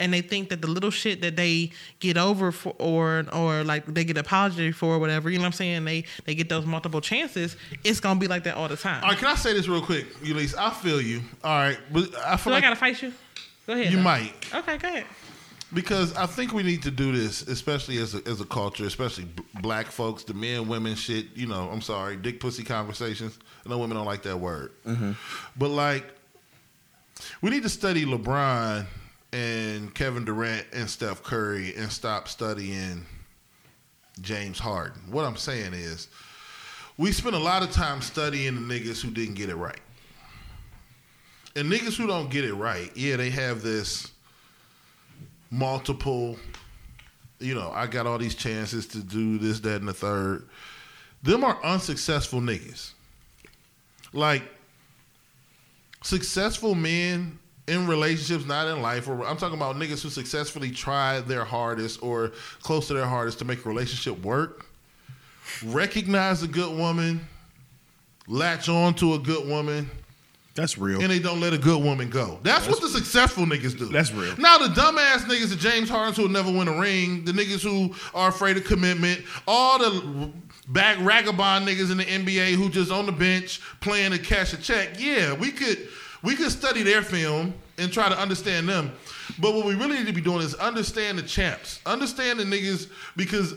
and 0.00 0.12
they 0.12 0.20
think 0.20 0.48
that 0.50 0.62
the 0.62 0.68
little 0.68 0.90
shit 0.90 1.20
that 1.22 1.36
they 1.36 1.70
get 2.00 2.16
over 2.16 2.52
for 2.52 2.74
or 2.78 3.24
or 3.32 3.64
like 3.64 3.86
they 3.86 4.04
get 4.04 4.16
apology 4.16 4.72
for 4.72 4.94
or 4.94 4.98
whatever, 4.98 5.30
you 5.30 5.38
know 5.38 5.42
what 5.42 5.46
I'm 5.46 5.52
saying? 5.52 5.84
They 5.84 6.04
they 6.24 6.34
get 6.34 6.48
those 6.48 6.66
multiple 6.66 7.00
chances, 7.00 7.56
it's 7.84 8.00
gonna 8.00 8.20
be 8.20 8.28
like 8.28 8.44
that 8.44 8.56
all 8.56 8.68
the 8.68 8.76
time. 8.76 9.02
All 9.02 9.10
right, 9.10 9.18
can 9.18 9.28
I 9.28 9.34
say 9.34 9.52
this 9.52 9.68
real 9.68 9.82
quick, 9.82 10.06
Ulysses? 10.22 10.56
I 10.56 10.70
feel 10.70 11.00
you. 11.00 11.22
All 11.42 11.58
right, 11.58 11.78
but 11.92 12.14
I 12.24 12.36
feel 12.36 12.52
Do 12.52 12.56
I 12.56 12.60
gotta 12.60 12.76
fight 12.76 13.00
you? 13.02 13.12
Go 13.66 13.74
ahead. 13.74 13.90
you 13.90 13.96
though. 13.96 14.02
might. 14.02 14.32
Okay, 14.54 14.78
go 14.78 14.88
ahead. 14.88 15.04
because 15.74 16.14
I 16.16 16.26
think 16.26 16.52
we 16.52 16.62
need 16.62 16.82
to 16.84 16.90
do 16.90 17.12
this, 17.12 17.42
especially 17.42 17.98
as 17.98 18.14
a, 18.14 18.26
as 18.26 18.40
a 18.40 18.46
culture, 18.46 18.86
especially 18.86 19.24
b- 19.24 19.44
black 19.60 19.88
folks, 19.88 20.24
the 20.24 20.32
men, 20.32 20.68
women 20.68 20.94
shit. 20.94 21.26
You 21.34 21.46
know, 21.46 21.68
I'm 21.70 21.82
sorry, 21.82 22.16
dick 22.16 22.40
pussy 22.40 22.64
conversations. 22.64 23.38
I 23.66 23.68
know 23.68 23.78
women 23.78 23.96
don't 23.96 24.06
like 24.06 24.22
that 24.22 24.38
word, 24.38 24.72
mm-hmm. 24.86 25.12
but 25.56 25.68
like, 25.68 26.04
we 27.42 27.50
need 27.50 27.62
to 27.62 27.68
study 27.68 28.04
LeBron 28.04 28.86
and 29.32 29.94
Kevin 29.94 30.24
Durant 30.24 30.66
and 30.72 30.88
Steph 30.88 31.22
Curry 31.22 31.74
and 31.76 31.90
stop 31.90 32.28
studying 32.28 33.04
James 34.20 34.58
Harden. 34.58 35.00
What 35.10 35.24
I'm 35.24 35.36
saying 35.36 35.74
is, 35.74 36.08
we 36.96 37.12
spend 37.12 37.36
a 37.36 37.40
lot 37.40 37.62
of 37.62 37.70
time 37.70 38.02
studying 38.02 38.54
the 38.54 38.60
niggas 38.60 39.00
who 39.00 39.10
didn't 39.10 39.34
get 39.34 39.48
it 39.48 39.56
right. 39.56 39.80
And 41.54 41.70
niggas 41.70 41.96
who 41.96 42.06
don't 42.06 42.30
get 42.30 42.44
it 42.44 42.54
right, 42.54 42.90
yeah, 42.96 43.16
they 43.16 43.30
have 43.30 43.62
this 43.62 44.12
multiple, 45.50 46.36
you 47.38 47.54
know, 47.54 47.70
I 47.72 47.86
got 47.86 48.06
all 48.06 48.18
these 48.18 48.34
chances 48.34 48.86
to 48.88 48.98
do 48.98 49.38
this, 49.38 49.60
that, 49.60 49.76
and 49.76 49.88
the 49.88 49.94
third. 49.94 50.48
them 51.22 51.44
are 51.44 51.58
unsuccessful 51.64 52.40
niggas. 52.40 52.92
Like 54.12 54.42
successful 56.02 56.74
men 56.74 57.38
in 57.66 57.86
relationships, 57.86 58.46
not 58.46 58.66
in 58.68 58.80
life. 58.82 59.08
Or 59.08 59.26
I'm 59.26 59.36
talking 59.36 59.56
about 59.56 59.76
niggas 59.76 60.02
who 60.02 60.08
successfully 60.08 60.70
try 60.70 61.20
their 61.20 61.44
hardest 61.44 62.02
or 62.02 62.32
close 62.62 62.88
to 62.88 62.94
their 62.94 63.06
hardest 63.06 63.38
to 63.40 63.44
make 63.44 63.64
a 63.64 63.68
relationship 63.68 64.22
work. 64.24 64.66
Recognize 65.64 66.42
a 66.42 66.48
good 66.48 66.76
woman, 66.76 67.26
latch 68.26 68.68
on 68.68 68.94
to 68.94 69.14
a 69.14 69.18
good 69.18 69.48
woman, 69.48 69.90
That's 70.54 70.76
real. 70.76 71.00
and 71.00 71.10
they 71.10 71.18
don't 71.18 71.40
let 71.40 71.52
a 71.54 71.58
good 71.58 71.82
woman 71.82 72.10
go. 72.10 72.38
That's, 72.42 72.68
what 72.68 72.80
the 72.82 72.88
successful 72.88 73.44
niggas 73.44 73.78
do. 73.78 73.86
That's 73.86 74.12
real. 74.12 74.36
Now 74.36 74.58
the 74.58 74.68
dumbass 74.68 75.20
niggas, 75.20 75.48
the 75.48 75.56
James 75.56 75.88
Hardens 75.88 76.16
who 76.16 76.24
will 76.24 76.30
never 76.30 76.50
win 76.52 76.68
a 76.68 76.78
ring, 76.78 77.24
the 77.24 77.32
niggas 77.32 77.62
who 77.62 77.94
are 78.14 78.28
afraid 78.28 78.56
of 78.58 78.64
commitment, 78.64 79.22
all 79.46 79.78
the 79.78 80.30
back 80.68 80.98
ragabond 81.00 81.66
niggas 81.66 81.90
in 81.90 81.96
the 81.96 82.04
NBA 82.04 82.54
who 82.54 82.68
just 82.68 82.90
on 82.90 83.06
the 83.06 83.12
bench 83.12 83.60
playing 83.80 84.12
to 84.12 84.18
cash 84.18 84.52
a 84.52 84.56
check. 84.58 84.90
Yeah, 84.98 85.32
we 85.32 85.50
could 85.50 85.88
we 86.22 86.34
could 86.36 86.50
study 86.50 86.82
their 86.82 87.02
film 87.02 87.54
and 87.78 87.92
try 87.92 88.08
to 88.08 88.18
understand 88.18 88.68
them. 88.68 88.92
But 89.38 89.54
what 89.54 89.66
we 89.66 89.74
really 89.74 89.98
need 89.98 90.06
to 90.06 90.12
be 90.12 90.20
doing 90.20 90.40
is 90.40 90.54
understand 90.54 91.18
the 91.18 91.22
champs, 91.22 91.80
understand 91.86 92.40
the 92.40 92.44
niggas 92.44 92.90
because 93.16 93.54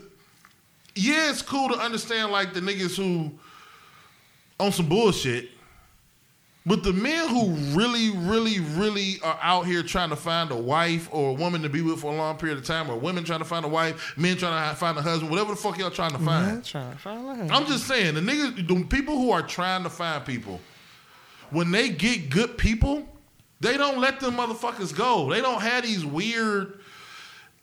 yeah, 0.96 1.30
it's 1.30 1.42
cool 1.42 1.70
to 1.70 1.76
understand 1.76 2.32
like 2.32 2.54
the 2.54 2.60
niggas 2.60 2.96
who 2.96 3.32
on 4.60 4.72
some 4.72 4.88
bullshit. 4.88 5.50
But 6.64 6.84
the 6.84 6.94
men 6.94 7.28
who 7.28 7.50
really, 7.76 8.12
really, 8.12 8.60
really 8.60 9.20
are 9.24 9.40
out 9.42 9.66
here 9.66 9.82
trying 9.82 10.10
to 10.12 10.16
find 10.16 10.52
a 10.52 10.56
wife 10.56 11.10
or 11.12 11.32
a 11.32 11.34
woman 11.34 11.64
to 11.64 11.70
be 11.70 11.82
with 11.82 12.02
for 12.02 12.14
a 12.14 12.16
long 12.16 12.38
period 12.38 12.60
of 12.60 12.66
time, 12.66 12.88
or 12.90 12.98
women 12.98 13.24
trying 13.24 13.40
to 13.40 13.46
find 13.46 13.66
a 13.66 13.68
wife, 13.68 14.14
men 14.16 14.38
trying 14.38 14.70
to 14.70 14.76
find 14.76 14.96
a 14.96 15.02
husband, 15.02 15.32
whatever 15.32 15.52
the 15.52 15.56
fuck 15.56 15.80
y'all 15.80 15.90
trying 15.90 16.12
to 16.12 16.20
find. 16.20 16.58
I'm 17.52 17.66
just 17.66 17.88
saying, 17.88 18.14
the 18.14 18.22
niggas, 18.22 18.68
the 18.68 18.84
people 18.86 19.18
who 19.18 19.32
are 19.32 19.42
trying 19.42 19.82
to 19.84 19.90
find 19.90 20.24
people, 20.24 20.60
when 21.50 21.72
they 21.72 21.90
get 21.90 22.30
good 22.30 22.60
people, 22.60 23.08
they 23.60 23.76
don't 23.76 24.00
let 24.00 24.20
them 24.20 24.36
motherfuckers 24.36 24.96
go. 24.96 25.32
They 25.32 25.42
don't 25.42 25.62
have 25.62 25.84
these 25.84 26.06
weird, 26.06 26.80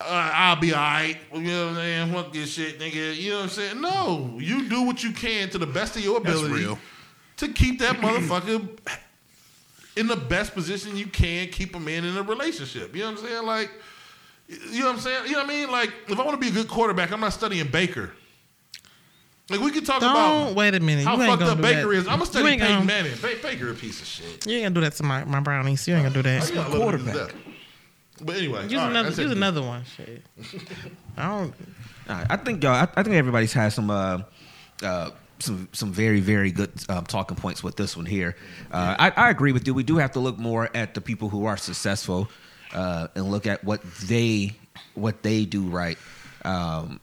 uh, 0.00 0.30
I'll 0.34 0.56
be 0.56 0.74
alright. 0.74 1.18
You 1.32 1.40
know 1.40 1.66
what 1.66 1.70
I'm 1.70 1.76
saying? 1.76 2.12
Fuck 2.12 2.32
this 2.32 2.52
shit, 2.52 2.80
nigga. 2.80 3.16
You 3.16 3.30
know 3.30 3.36
what 3.36 3.42
I'm 3.44 3.48
saying? 3.50 3.80
No, 3.80 4.38
you 4.40 4.68
do 4.68 4.82
what 4.82 5.04
you 5.04 5.12
can 5.12 5.50
to 5.50 5.58
the 5.58 5.66
best 5.66 5.94
of 5.96 6.02
your 6.02 6.20
That's 6.20 6.36
ability 6.36 6.64
real. 6.64 6.78
To 7.38 7.48
keep 7.48 7.78
that 7.80 7.96
motherfucker 7.96 8.68
in 9.96 10.06
the 10.06 10.16
best 10.16 10.54
position 10.54 10.96
you 10.96 11.06
can. 11.06 11.48
Keep 11.48 11.74
a 11.74 11.80
man 11.80 12.04
in 12.04 12.16
a 12.16 12.22
relationship. 12.22 12.94
You 12.94 13.02
know 13.02 13.10
what 13.12 13.20
I'm 13.20 13.26
saying? 13.26 13.46
Like, 13.46 13.70
you 14.48 14.80
know 14.80 14.86
what 14.86 14.94
I'm 14.96 15.00
saying? 15.00 15.24
You 15.26 15.32
know 15.32 15.38
what 15.38 15.46
I 15.50 15.52
mean? 15.54 15.70
Like, 15.70 15.92
if 16.08 16.18
I 16.18 16.22
want 16.24 16.32
to 16.32 16.36
be 16.40 16.48
a 16.48 16.52
good 16.62 16.68
quarterback, 16.68 17.10
I'm 17.12 17.20
not 17.20 17.32
studying 17.32 17.68
Baker. 17.68 18.12
Like, 19.50 19.60
we 19.60 19.70
could 19.70 19.86
talk 19.86 20.00
Don't 20.02 20.10
about 20.10 20.54
wait 20.54 20.74
a 20.74 20.80
minute. 20.80 21.04
how 21.06 21.16
you 21.16 21.22
ain't 21.22 21.30
fucked 21.38 21.50
up 21.50 21.60
Baker 21.60 21.88
that. 21.88 21.90
is. 21.94 22.06
I'm 22.06 22.18
gonna 22.18 22.20
You 22.20 22.26
study 22.26 22.48
ain't 22.50 22.60
Peyton 22.60 22.76
gonna- 22.76 22.84
Manning. 22.86 23.16
Ba- 23.20 23.36
Baker 23.42 23.70
a 23.70 23.74
piece 23.74 24.00
of 24.02 24.06
shit. 24.06 24.46
You 24.46 24.54
ain't 24.56 24.64
gonna 24.64 24.74
do 24.74 24.80
that 24.82 24.92
to 24.96 25.02
my, 25.04 25.24
my 25.24 25.40
brownies. 25.40 25.88
You 25.88 25.94
ain't 25.94 26.02
gonna 26.04 26.14
do 26.14 26.22
that. 26.22 26.42
I 26.52 26.54
love 26.54 26.66
niggas 26.72 26.76
quarterback. 26.76 27.14
to. 27.14 27.34
But 28.20 28.36
anyway, 28.36 28.64
Use 28.64 28.72
all 28.74 28.78
right, 28.80 28.90
another. 28.90 29.08
that's 29.10 29.18
Use 29.20 29.30
another 29.32 29.62
one. 29.62 29.84
Shit. 29.96 30.22
I 31.16 31.28
don't. 31.28 31.54
Uh, 32.08 32.26
I 32.28 32.36
think 32.36 32.62
y'all. 32.62 32.72
I, 32.74 32.88
I 32.96 33.02
think 33.02 33.16
everybody's 33.16 33.52
had 33.54 33.68
some. 33.72 33.88
Uh, 33.90 34.20
uh, 34.82 35.10
some 35.40 35.68
some 35.72 35.92
very 35.92 36.20
very 36.20 36.50
good 36.50 36.70
um, 36.88 37.04
talking 37.04 37.36
points 37.36 37.62
with 37.62 37.76
this 37.76 37.96
one 37.96 38.06
here. 38.06 38.36
Uh, 38.72 38.96
I, 38.98 39.10
I 39.10 39.30
agree 39.30 39.52
with 39.52 39.66
you. 39.66 39.74
We 39.74 39.82
do 39.82 39.96
have 39.98 40.12
to 40.12 40.20
look 40.20 40.38
more 40.38 40.68
at 40.74 40.94
the 40.94 41.00
people 41.00 41.28
who 41.28 41.46
are 41.46 41.56
successful 41.56 42.28
uh, 42.74 43.08
and 43.14 43.30
look 43.30 43.46
at 43.46 43.64
what 43.64 43.82
they 44.02 44.52
what 44.94 45.22
they 45.22 45.44
do 45.44 45.62
right. 45.62 45.98
Um, 46.44 47.00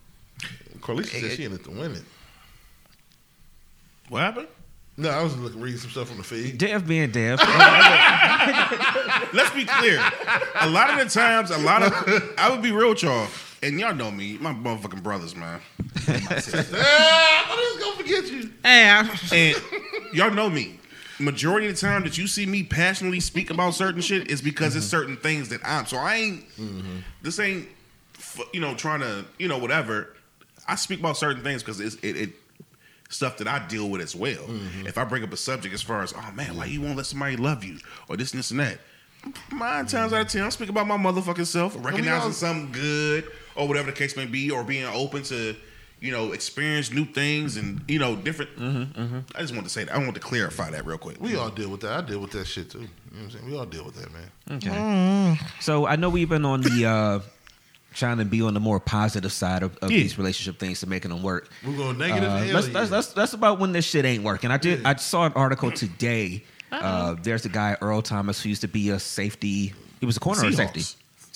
Carlisha 0.80 1.20
said 1.20 1.32
she 1.32 1.44
ended 1.44 1.64
to 1.64 1.70
win 1.70 1.92
it. 1.92 2.02
what 4.08 4.20
happened? 4.20 4.48
No, 4.98 5.10
I 5.10 5.22
was 5.22 5.36
looking 5.36 5.60
reading 5.60 5.78
some 5.78 5.90
stuff 5.90 6.10
on 6.10 6.16
the 6.16 6.24
feed. 6.24 6.56
Dev 6.56 6.86
being 6.86 7.10
Dev. 7.10 7.38
Let's 9.34 9.50
be 9.54 9.66
clear. 9.66 9.98
A 10.60 10.70
lot 10.70 10.88
of 10.90 10.98
the 10.98 11.10
times, 11.12 11.50
a 11.50 11.58
lot 11.58 11.82
of 11.82 11.92
I 12.38 12.48
would 12.50 12.62
be 12.62 12.72
real 12.72 12.90
with 12.90 13.02
y'all, 13.02 13.26
and 13.62 13.78
y'all 13.78 13.94
know 13.94 14.10
me, 14.10 14.38
my 14.38 14.54
motherfucking 14.54 15.02
brothers, 15.02 15.36
man. 15.36 15.60
I 16.08 17.72
was 17.74 17.82
gonna 17.82 17.96
forget 17.96 18.26
you. 18.30 18.50
Hey, 18.62 18.90
I, 18.90 19.18
And 19.32 19.56
y'all 20.14 20.30
know 20.30 20.48
me. 20.50 20.78
Majority 21.18 21.66
of 21.68 21.74
the 21.74 21.80
time 21.80 22.02
that 22.04 22.18
you 22.18 22.26
see 22.26 22.44
me 22.44 22.62
passionately 22.62 23.20
speak 23.20 23.50
about 23.50 23.74
certain 23.74 24.02
shit 24.02 24.30
is 24.30 24.42
because 24.42 24.76
it's 24.76 24.84
certain 24.86 25.16
things 25.16 25.48
that 25.48 25.60
I'm. 25.64 25.86
So 25.86 25.96
I 25.96 26.16
ain't. 26.16 26.44
This 27.22 27.38
ain't. 27.40 27.68
f- 28.16 28.40
You 28.52 28.60
know, 28.60 28.74
trying 28.74 29.00
to. 29.00 29.24
You 29.38 29.48
know, 29.48 29.58
whatever. 29.58 30.14
I 30.68 30.74
speak 30.74 31.00
about 31.00 31.16
certain 31.16 31.42
things 31.42 31.62
because 31.62 31.80
it's 31.80 31.94
it, 31.96 32.16
it 32.16 32.30
stuff 33.08 33.38
that 33.38 33.46
I 33.48 33.64
deal 33.66 33.88
with 33.88 34.00
as 34.02 34.14
well. 34.16 34.42
Mm-hmm. 34.42 34.86
If 34.88 34.98
I 34.98 35.04
bring 35.04 35.22
up 35.22 35.32
a 35.32 35.36
subject 35.36 35.72
as 35.72 35.80
far 35.80 36.02
as, 36.02 36.12
oh 36.12 36.32
man, 36.34 36.56
why 36.56 36.64
you 36.66 36.80
won't 36.82 36.96
let 36.96 37.06
somebody 37.06 37.36
love 37.36 37.62
you 37.64 37.78
or 38.08 38.16
this, 38.16 38.32
and 38.32 38.38
this, 38.40 38.50
and 38.50 38.60
that. 38.60 38.78
Nine 39.52 39.86
times 39.86 40.12
out 40.12 40.20
of 40.22 40.28
ten, 40.28 40.42
I'm 40.44 40.50
speaking 40.50 40.76
about 40.76 40.86
my 40.86 40.96
motherfucking 40.98 41.46
self, 41.46 41.76
recognizing 41.84 42.26
all- 42.28 42.32
something 42.32 42.72
good 42.72 43.30
or 43.54 43.66
whatever 43.68 43.90
the 43.90 43.96
case 43.96 44.16
may 44.16 44.26
be, 44.26 44.50
or 44.50 44.62
being 44.64 44.84
open 44.86 45.22
to, 45.24 45.54
you 46.06 46.12
know, 46.12 46.32
experience 46.32 46.92
new 46.92 47.04
things 47.04 47.56
and 47.56 47.82
you 47.88 47.98
know 47.98 48.14
different. 48.16 48.50
I 49.34 49.40
just 49.40 49.52
want 49.54 49.64
to 49.66 49.70
say 49.70 49.84
that. 49.84 49.94
I 49.94 49.98
want 49.98 50.14
to 50.14 50.20
clarify 50.20 50.70
that 50.70 50.86
real 50.86 50.98
quick. 50.98 51.20
We 51.20 51.36
all 51.36 51.50
deal 51.50 51.68
with 51.68 51.80
that. 51.80 51.92
I 51.92 52.00
deal 52.00 52.20
with 52.20 52.30
that 52.32 52.46
shit 52.46 52.70
too. 52.70 52.78
You 52.78 52.84
know 52.84 52.90
what 53.10 53.22
I'm 53.24 53.30
saying? 53.30 53.46
We 53.50 53.56
all 53.58 53.66
deal 53.66 53.84
with 53.84 53.96
that, 53.96 54.10
man. 54.12 54.30
Okay. 54.56 55.38
So 55.60 55.86
I 55.86 55.96
know 55.96 56.08
we've 56.08 56.28
been 56.28 56.44
on 56.44 56.60
the 56.60 56.86
uh, 56.86 57.20
trying 57.94 58.18
to 58.18 58.24
be 58.24 58.42
on 58.42 58.54
the 58.54 58.60
more 58.60 58.78
positive 58.78 59.32
side 59.32 59.62
of, 59.62 59.76
of 59.78 59.90
Yeah. 59.90 59.98
these 59.98 60.16
relationship 60.18 60.60
things 60.60 60.80
to 60.80 60.86
making 60.86 61.10
them 61.10 61.22
work. 61.22 61.50
We're 61.66 61.76
going 61.76 61.98
negative. 61.98 62.28
Uh, 62.30 62.36
hell 62.38 62.52
that's, 62.54 62.66
yeah. 62.68 62.72
that's, 62.74 62.90
that's, 62.90 63.06
that's 63.14 63.32
about 63.32 63.58
when 63.58 63.72
this 63.72 63.84
shit 63.86 64.04
ain't 64.04 64.22
working. 64.22 64.50
I 64.50 64.58
did. 64.58 64.82
Yeah. 64.82 64.90
I 64.90 64.96
saw 64.96 65.24
an 65.26 65.32
article 65.34 65.70
today. 65.70 66.44
Uh, 66.70 67.16
there's 67.22 67.46
a 67.46 67.48
guy 67.48 67.76
Earl 67.80 68.02
Thomas 68.02 68.42
who 68.42 68.50
used 68.50 68.60
to 68.60 68.68
be 68.68 68.90
a 68.90 68.98
safety. 68.98 69.72
He 70.00 70.04
was 70.06 70.16
a 70.18 70.20
corner 70.20 70.42
or 70.42 70.50
Seahawks. 70.50 70.56
safety. 70.56 70.82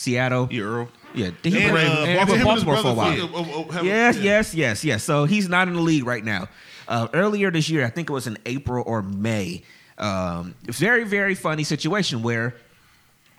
Seattle. 0.00 0.48
Yeah, 0.50 0.62
Earl. 0.62 0.88
Yeah, 1.14 1.30
he 1.42 1.60
And, 1.62 1.70
play- 1.72 1.86
uh, 1.86 2.04
and 2.04 2.16
Baltimore- 2.16 2.26
for 2.26 2.32
him 2.34 2.48
and 2.48 2.56
his 2.56 2.64
Baltimore 2.64 2.76
for 2.76 2.88
a 2.88 2.94
while? 2.94 3.12
played. 3.28 3.30
Oh, 3.34 3.66
oh, 3.70 3.82
Yes, 3.82 4.16
yeah. 4.16 4.22
yes, 4.22 4.54
yes, 4.54 4.84
yes. 4.84 5.04
So 5.04 5.24
he's 5.26 5.48
not 5.48 5.68
in 5.68 5.74
the 5.74 5.80
league 5.80 6.06
right 6.06 6.24
now. 6.24 6.48
Uh, 6.88 7.08
earlier 7.12 7.50
this 7.50 7.68
year, 7.68 7.84
I 7.84 7.90
think 7.90 8.08
it 8.08 8.12
was 8.12 8.26
in 8.26 8.38
April 8.46 8.82
or 8.86 9.02
May. 9.02 9.62
Um, 9.98 10.54
very, 10.62 11.04
very 11.04 11.34
funny 11.34 11.64
situation 11.64 12.22
where 12.22 12.54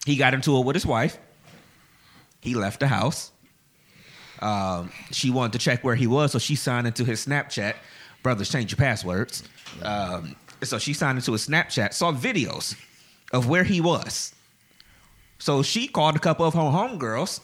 he 0.05 0.15
got 0.15 0.33
into 0.33 0.55
it 0.57 0.65
with 0.65 0.75
his 0.75 0.85
wife. 0.85 1.17
He 2.41 2.53
left 2.55 2.79
the 2.79 2.87
house. 2.87 3.31
Um, 4.39 4.91
she 5.11 5.29
wanted 5.31 5.53
to 5.53 5.59
check 5.59 5.83
where 5.83 5.95
he 5.95 6.07
was, 6.07 6.31
so 6.31 6.39
she 6.39 6.55
signed 6.55 6.87
into 6.87 7.05
his 7.05 7.25
Snapchat. 7.25 7.73
Brothers, 8.23 8.49
change 8.49 8.71
your 8.71 8.77
passwords. 8.77 9.43
Um, 9.81 10.35
so 10.63 10.77
she 10.77 10.93
signed 10.93 11.17
into 11.17 11.31
his 11.31 11.47
Snapchat, 11.47 11.93
saw 11.93 12.11
videos 12.11 12.75
of 13.31 13.47
where 13.47 13.63
he 13.63 13.81
was. 13.81 14.33
So 15.41 15.63
she 15.63 15.87
called 15.87 16.15
a 16.15 16.19
couple 16.19 16.45
of 16.45 16.53
her 16.53 16.59
homegirls 16.59 17.39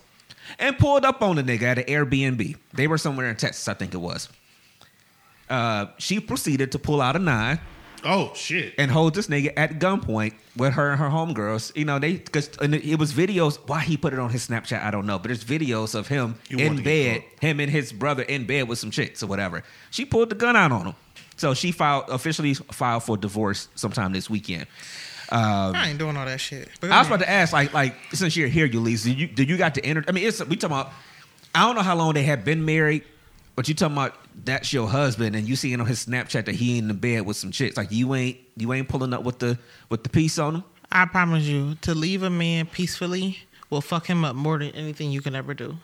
and 0.60 0.78
pulled 0.78 1.04
up 1.04 1.24
on 1.24 1.36
the 1.38 1.44
nigga 1.44 1.64
at 1.64 1.78
an 1.80 1.86
Airbnb. 1.86 2.56
They 2.74 2.86
were 2.88 3.00
somewhere 3.00 3.28
in 3.28 3.36
Texas, 3.36 3.68
I 3.68 3.74
think 3.74 3.96
it 3.96 3.98
was. 3.98 4.30
Uh, 5.50 5.88
she 5.98 6.20
proceeded 6.20 6.72
to 6.74 6.80
pull 6.80 7.02
out 7.02 7.16
a 7.16 7.20
nine 7.20 7.60
Oh 8.04 8.32
shit. 8.36 8.76
and 8.78 8.92
hold 8.92 9.16
this 9.16 9.28
nigga 9.28 9.52
at 9.58 9.80
gunpoint 9.80 10.34
with 10.56 10.74
her 10.74 10.92
and 10.92 11.00
her 11.00 11.10
homegirls. 11.10 11.76
You 11.76 11.86
know, 11.86 11.98
they 11.98 12.18
because 12.18 12.50
it 12.62 13.00
was 13.00 13.14
videos. 13.14 13.58
Why 13.68 13.80
he 13.82 13.98
put 13.98 14.14
it 14.14 14.20
on 14.20 14.30
his 14.30 14.48
Snapchat, 14.48 14.84
I 14.84 14.92
don't 14.92 15.08
know. 15.08 15.18
But 15.18 15.30
there's 15.30 15.44
videos 15.44 15.96
of 15.96 16.08
him 16.08 16.36
You 16.50 16.60
in 16.60 16.84
bed, 16.84 17.24
him 17.42 17.60
and 17.60 17.72
his 17.72 17.92
brother 17.92 18.22
in 18.24 18.46
bed 18.46 18.68
with 18.68 18.78
some 18.78 18.92
chicks 18.92 19.24
or 19.24 19.28
whatever. 19.28 19.64
She 19.90 20.06
pulled 20.06 20.30
the 20.30 20.36
gun 20.36 20.56
out 20.56 20.72
on 20.72 20.86
him. 20.88 20.96
So 21.38 21.54
she 21.56 21.72
filed 21.72 22.06
officially 22.10 22.54
filed 22.54 23.04
for 23.04 23.18
divorce 23.18 23.70
sometime 23.74 24.14
this 24.14 24.30
weekend. 24.30 24.68
Um, 25.30 25.76
I 25.76 25.90
ain't 25.90 26.00
doing 26.00 26.16
all 26.16 26.26
that 26.26 26.40
shit. 26.40 26.70
But 26.80 26.92
I 26.92 27.00
was 27.00 27.08
about 27.08 27.20
to 27.20 27.30
ask, 27.30 27.52
like, 27.54 27.74
like 27.74 27.96
since 28.14 28.36
you're 28.38 28.48
here, 28.48 28.66
Ulysses, 28.66 29.06
did 29.06 29.20
you 29.20 29.28
did 29.28 29.50
you 29.50 29.58
got 29.58 29.76
to 29.76 29.86
enter? 29.86 30.04
I 30.08 30.12
mean, 30.12 30.28
it's 30.28 30.44
we 30.46 30.56
talking 30.56 30.76
about. 30.78 30.92
I 31.56 31.62
don't 31.62 31.76
know 31.76 31.82
how 31.82 31.96
long 31.96 32.14
they 32.14 32.24
have 32.24 32.46
been 32.46 32.66
married, 32.66 33.04
but 33.56 33.68
you 33.68 33.74
talking 33.74 33.96
about 33.96 34.16
that's 34.46 34.72
your 34.72 34.88
husband, 34.88 35.36
and 35.36 35.48
you 35.48 35.56
seeing 35.56 35.80
on 35.80 35.88
his 35.88 36.06
Snapchat 36.06 36.46
that 36.46 36.56
he 36.56 36.78
in 36.78 36.88
the 36.88 36.94
bed 36.94 37.26
with 37.26 37.38
some 37.38 37.52
chicks. 37.52 37.78
Like 37.78 37.92
you 37.92 38.14
ain't 38.14 38.38
you 38.56 38.72
ain't 38.74 38.88
pulling 38.88 39.14
up 39.14 39.24
with 39.24 39.40
the 39.40 39.58
with 39.90 40.04
the 40.04 40.10
piece 40.10 40.38
on 40.38 40.56
him. 40.56 40.64
I 40.92 41.06
promise 41.06 41.44
you, 41.44 41.76
to 41.82 41.94
leave 41.94 42.24
a 42.24 42.30
man 42.30 42.66
peacefully 42.66 43.40
will 43.70 43.82
fuck 43.82 44.08
him 44.08 44.24
up 44.24 44.36
more 44.36 44.58
than 44.58 44.70
anything 44.72 45.12
you 45.12 45.22
can 45.22 45.36
ever 45.36 45.54
do. 45.54 45.78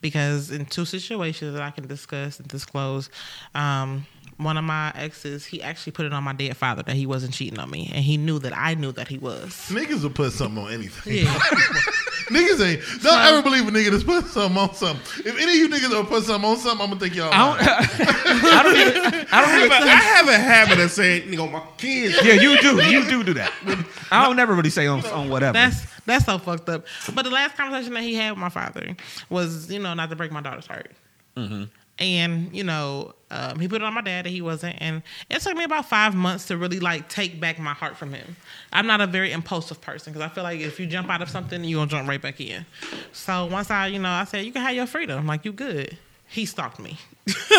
Because 0.00 0.52
in 0.52 0.64
two 0.64 0.84
situations 0.84 1.54
that 1.54 1.62
I 1.62 1.70
can 1.70 1.86
discuss 1.88 2.38
and 2.38 2.46
disclose, 2.46 3.10
um, 3.54 4.06
one 4.38 4.56
of 4.56 4.64
my 4.64 4.92
exes, 4.94 5.44
he 5.44 5.62
actually 5.62 5.92
put 5.92 6.06
it 6.06 6.12
on 6.12 6.22
my 6.22 6.32
dead 6.32 6.56
father 6.56 6.82
that 6.84 6.94
he 6.94 7.06
wasn't 7.06 7.34
cheating 7.34 7.58
on 7.58 7.70
me, 7.70 7.90
and 7.92 8.04
he 8.04 8.16
knew 8.16 8.38
that 8.38 8.56
I 8.56 8.74
knew 8.74 8.92
that 8.92 9.08
he 9.08 9.18
was. 9.18 9.50
Niggas 9.68 10.02
will 10.02 10.10
put 10.10 10.32
something 10.32 10.62
on 10.64 10.72
anything. 10.72 11.16
Yeah, 11.18 11.24
niggas 12.30 12.64
ain't. 12.64 13.02
Don't 13.02 13.20
ever 13.20 13.42
believe 13.42 13.66
a 13.66 13.70
nigga 13.70 13.90
that's 13.90 14.04
put 14.04 14.26
something 14.26 14.56
on 14.56 14.74
something. 14.74 15.26
If 15.26 15.38
any 15.40 15.52
of 15.52 15.56
you 15.56 15.68
niggas 15.68 15.90
will 15.90 16.04
put 16.04 16.22
something 16.22 16.48
on 16.48 16.56
something, 16.56 16.80
I'm 16.80 16.88
gonna 16.90 17.00
think 17.00 17.16
y'all. 17.16 17.32
I 17.32 17.38
don't. 17.38 17.58
I 18.44 18.62
don't 18.62 18.76
even. 18.76 19.26
I 19.32 19.44
don't 19.44 19.64
even. 19.64 19.72
I 19.72 19.96
have 19.96 20.28
a 20.28 20.38
habit 20.38 20.78
of 20.78 20.90
saying, 20.92 21.28
"Nigga, 21.30 21.50
my 21.50 21.62
kids." 21.76 22.16
Yeah, 22.22 22.34
you 22.34 22.60
do. 22.60 22.80
You 22.84 23.04
do 23.08 23.24
do 23.24 23.34
that. 23.34 23.52
I 24.12 24.24
don't 24.24 24.36
never 24.36 24.54
really 24.54 24.70
say 24.70 24.86
on 24.86 25.04
on 25.06 25.28
whatever. 25.30 25.54
that's 25.54 25.84
that's 26.06 26.24
so 26.26 26.38
fucked 26.38 26.68
up. 26.68 26.86
But 27.12 27.22
the 27.22 27.30
last 27.30 27.56
conversation 27.56 27.92
that 27.94 28.02
he 28.04 28.14
had 28.14 28.30
with 28.30 28.38
my 28.38 28.48
father 28.50 28.96
was, 29.28 29.70
you 29.70 29.80
know, 29.80 29.94
not 29.94 30.10
to 30.10 30.16
break 30.16 30.30
my 30.30 30.40
daughter's 30.40 30.66
heart. 30.66 30.92
Mm-hmm. 31.36 31.64
And 32.00 32.54
you 32.54 32.62
know, 32.64 33.14
Um, 33.30 33.58
he 33.58 33.68
put 33.68 33.82
it 33.82 33.84
on 33.84 33.92
my 33.92 34.00
dad 34.00 34.24
that 34.24 34.30
he 34.30 34.40
wasn't, 34.40 34.76
and 34.80 35.02
it 35.28 35.40
took 35.42 35.54
me 35.56 35.64
about 35.64 35.86
five 35.86 36.14
months 36.14 36.46
to 36.46 36.56
really 36.56 36.80
like 36.80 37.08
take 37.08 37.38
back 37.40 37.58
my 37.58 37.74
heart 37.74 37.96
from 37.96 38.12
him. 38.12 38.36
I'm 38.72 38.86
not 38.86 39.00
a 39.02 39.06
very 39.06 39.32
impulsive 39.32 39.80
person 39.82 40.12
because 40.14 40.24
I 40.24 40.32
feel 40.32 40.44
like 40.44 40.60
if 40.60 40.78
you 40.80 40.86
jump 40.86 41.10
out 41.10 41.20
of 41.22 41.28
something, 41.28 41.62
you're 41.64 41.78
gonna 41.80 41.90
jump 41.90 42.08
right 42.08 42.22
back 42.22 42.40
in. 42.40 42.64
So 43.12 43.44
once 43.46 43.70
I, 43.70 43.88
you 43.88 43.98
know, 43.98 44.08
I 44.10 44.24
said 44.24 44.44
you 44.46 44.52
can 44.52 44.62
have 44.62 44.74
your 44.74 44.86
freedom, 44.86 45.26
like 45.26 45.44
you 45.44 45.52
good. 45.52 45.98
He 46.28 46.46
stalked 46.46 46.78
me 46.78 46.98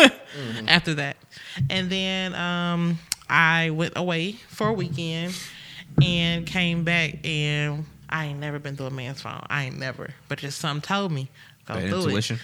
after 0.68 0.94
that, 0.94 1.16
and 1.68 1.90
then 1.90 2.34
um, 2.34 2.98
I 3.28 3.70
went 3.70 3.92
away 3.96 4.32
for 4.48 4.68
a 4.68 4.72
weekend 4.72 5.34
and 6.02 6.46
came 6.46 6.84
back 6.84 7.18
and 7.24 7.84
I 8.08 8.26
ain't 8.26 8.38
never 8.40 8.58
been 8.58 8.76
through 8.76 8.86
a 8.86 8.90
man's 8.90 9.20
phone. 9.20 9.44
I 9.50 9.64
ain't 9.66 9.78
never, 9.78 10.14
but 10.28 10.38
just 10.38 10.58
something 10.58 10.82
told 10.82 11.12
me 11.12 11.28
go 11.66 11.74
Bad 11.74 11.88
through 11.90 11.98
intuition. 12.04 12.36
it. 12.36 12.42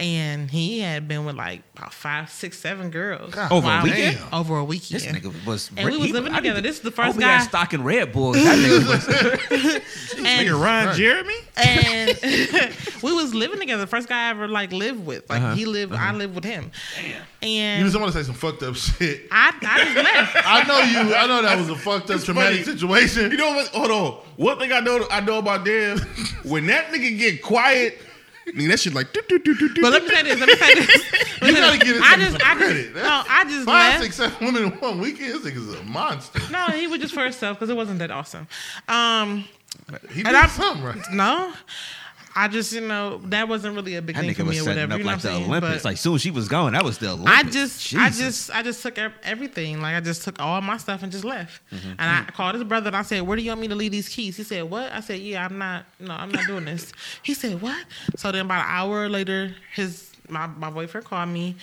And 0.00 0.48
he 0.48 0.78
had 0.78 1.08
been 1.08 1.24
with 1.24 1.34
like 1.34 1.62
about 1.76 1.92
five, 1.92 2.30
six, 2.30 2.56
seven 2.56 2.90
girls 2.90 3.34
God 3.34 3.50
Over 3.50 3.66
a 3.66 3.68
While- 3.70 3.82
weekend? 3.82 4.18
over 4.32 4.56
a 4.58 4.64
weekend. 4.64 5.00
This 5.00 5.06
nigga 5.10 5.44
was. 5.44 5.70
And 5.76 5.90
we 5.90 5.96
was 5.96 6.06
he- 6.06 6.12
living 6.12 6.32
I 6.32 6.36
need 6.36 6.42
together. 6.42 6.60
to- 6.62 6.68
This 6.68 6.76
is 6.76 6.82
the 6.82 6.92
first 6.92 7.14
hope 7.14 7.16
he 7.16 7.22
had 7.28 7.38
guy- 7.40 7.44
stock 7.46 7.74
in 7.74 7.82
Red 7.82 8.12
Bulls. 8.12 8.36
That 8.44 8.58
nigga 8.58 8.86
was. 8.88 9.08
and, 10.18 10.48
Nigga 10.48 10.62
Ron 10.64 10.94
Jeremy? 10.96 11.34
and 11.56 12.72
we 13.02 13.12
was 13.12 13.34
living 13.34 13.58
together. 13.58 13.80
The 13.82 13.88
first 13.88 14.08
guy 14.08 14.28
I 14.28 14.30
ever 14.30 14.46
like 14.46 14.70
lived 14.72 15.04
with. 15.04 15.28
Like 15.28 15.42
Uh-huh. 15.42 15.54
he 15.54 15.64
lived, 15.66 15.92
I 15.92 16.12
lived 16.12 16.34
with 16.36 16.44
him. 16.44 16.70
And 17.42 17.50
you 17.50 17.58
And 17.58 17.84
just 17.86 17.98
want 18.00 18.12
to 18.12 18.18
say 18.18 18.24
some 18.24 18.34
fucked 18.36 18.62
up 18.62 18.76
shit. 18.76 19.22
I, 19.32 19.52
I 19.60 19.84
just 19.84 19.96
left. 19.96 20.36
I 20.46 20.62
know 20.64 20.78
you. 21.08 21.14
I 21.14 21.26
know 21.26 21.42
that 21.42 21.58
was 21.58 21.70
a 21.70 21.76
fucked 21.76 22.10
up, 22.10 22.20
traumatic 22.22 22.64
funny. 22.64 22.78
situation. 22.78 23.30
You 23.32 23.36
know 23.36 23.52
what? 23.54 23.66
Hold 23.68 23.90
on. 23.90 24.12
One 24.36 24.58
thing 24.60 24.72
I 24.72 24.78
know 24.80 25.06
I 25.10 25.20
know 25.20 25.38
about 25.38 25.64
them, 25.64 25.98
when 26.44 26.66
that 26.66 26.92
nigga 26.92 27.18
get 27.18 27.42
quiet, 27.42 27.98
nigga, 28.52 28.68
that 28.68 28.80
shit 28.80 28.94
like. 28.94 29.12
do, 29.12 29.20
do, 29.28 29.38
do, 29.38 29.54
do, 29.54 29.82
But 29.82 29.92
let 29.92 30.02
me 30.04 30.08
say 30.10 30.22
this. 30.22 30.40
Let 30.40 30.48
me 30.48 30.56
say 30.56 30.74
this. 30.74 31.02
You 31.42 31.54
gotta 31.54 31.78
give 31.78 31.96
it 31.96 32.02
I 32.02 32.16
just, 32.16 32.36
I 32.44 32.54
credit. 32.56 32.92
just, 32.92 32.94
no, 32.96 33.22
I 33.28 33.44
just 33.44 33.64
Five, 33.64 33.90
left. 34.00 34.02
six, 34.02 34.16
seven 34.16 34.46
women 34.46 34.64
in 34.64 34.78
one 34.80 34.98
weekend. 34.98 35.34
This 35.34 35.52
nigga's 35.52 35.72
a 35.78 35.82
monster. 35.84 36.40
No, 36.50 36.66
he 36.66 36.86
was 36.88 37.00
just 37.00 37.14
for 37.14 37.22
himself 37.22 37.56
because 37.58 37.70
it 37.70 37.76
wasn't 37.76 38.00
that 38.00 38.10
awesome. 38.10 38.48
Um, 38.88 39.44
He 40.12 40.20
And 40.20 40.26
did 40.28 40.34
I'm- 40.34 40.48
something 40.50 40.82
right. 40.82 40.98
no, 41.12 41.52
I 42.44 42.48
just 42.48 42.72
you 42.72 42.80
know 42.80 43.18
that 43.24 43.48
wasn't 43.48 43.74
really 43.74 43.96
a 43.96 44.02
big 44.02 44.14
That 44.14 44.22
thing 44.24 44.34
for 44.34 44.42
me 44.44 44.48
was 44.50 44.60
or 44.60 44.70
whatever. 44.70 44.92
up 44.94 44.98
You 44.98 45.04
know 45.04 45.10
like 45.10 45.16
what 45.16 45.22
the 45.22 45.28
I'm 45.30 45.34
saying? 45.38 45.48
Olympics. 45.50 45.82
But 45.82 45.88
Like 45.88 45.96
soon 45.98 46.14
as 46.14 46.20
she 46.22 46.30
was 46.30 46.46
gone, 46.48 46.72
that 46.74 46.84
was 46.84 46.98
the 46.98 47.10
Olympics. 47.10 47.36
I 47.38 47.42
just, 47.42 47.94
I 47.94 48.10
just, 48.10 48.50
I 48.50 48.62
just 48.62 48.82
took 48.82 48.96
everything. 49.24 49.80
Like 49.82 49.96
I 49.96 50.00
just 50.00 50.22
took 50.22 50.40
all 50.40 50.60
my 50.60 50.76
stuff 50.76 51.02
and 51.02 51.10
just 51.10 51.24
left. 51.24 51.60
Mm-hmm. 51.72 51.88
And 51.98 52.00
I 52.00 52.30
called 52.30 52.54
his 52.54 52.64
brother 52.64 52.88
and 52.88 52.96
I 52.96 53.02
said, 53.02 53.22
"Where 53.22 53.36
do 53.36 53.42
you 53.42 53.50
want 53.50 53.60
me 53.62 53.68
to 53.68 53.74
leave 53.74 53.90
these 53.92 54.08
keys?" 54.08 54.36
He 54.36 54.44
said, 54.44 54.62
"What?" 54.70 54.92
I 54.92 55.00
said, 55.00 55.20
"Yeah, 55.20 55.44
I'm 55.44 55.58
not. 55.58 55.84
No, 55.98 56.14
I'm 56.14 56.30
not 56.30 56.46
doing 56.46 56.64
this." 56.64 56.92
He 57.22 57.34
said, 57.34 57.60
"What?" 57.60 57.84
So 58.16 58.30
then 58.30 58.46
about 58.46 58.64
an 58.64 58.70
hour 58.70 59.08
later, 59.08 59.54
his 59.74 60.10
my 60.28 60.46
my 60.46 60.70
boyfriend 60.70 61.06
called 61.06 61.30
me, 61.30 61.56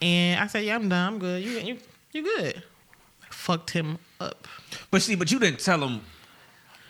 and 0.00 0.40
I 0.40 0.46
said, 0.46 0.64
"Yeah, 0.64 0.76
I'm 0.76 0.88
done. 0.88 1.14
I'm 1.14 1.18
good. 1.18 1.42
You 1.44 1.50
you 1.58 1.78
you 2.12 2.22
good?" 2.22 2.62
I 3.22 3.26
Fucked 3.34 3.70
him 3.70 3.98
up. 4.20 4.48
But 4.90 5.02
see, 5.02 5.14
but 5.16 5.30
you 5.30 5.38
didn't 5.38 5.60
tell 5.60 5.82
him. 5.86 6.00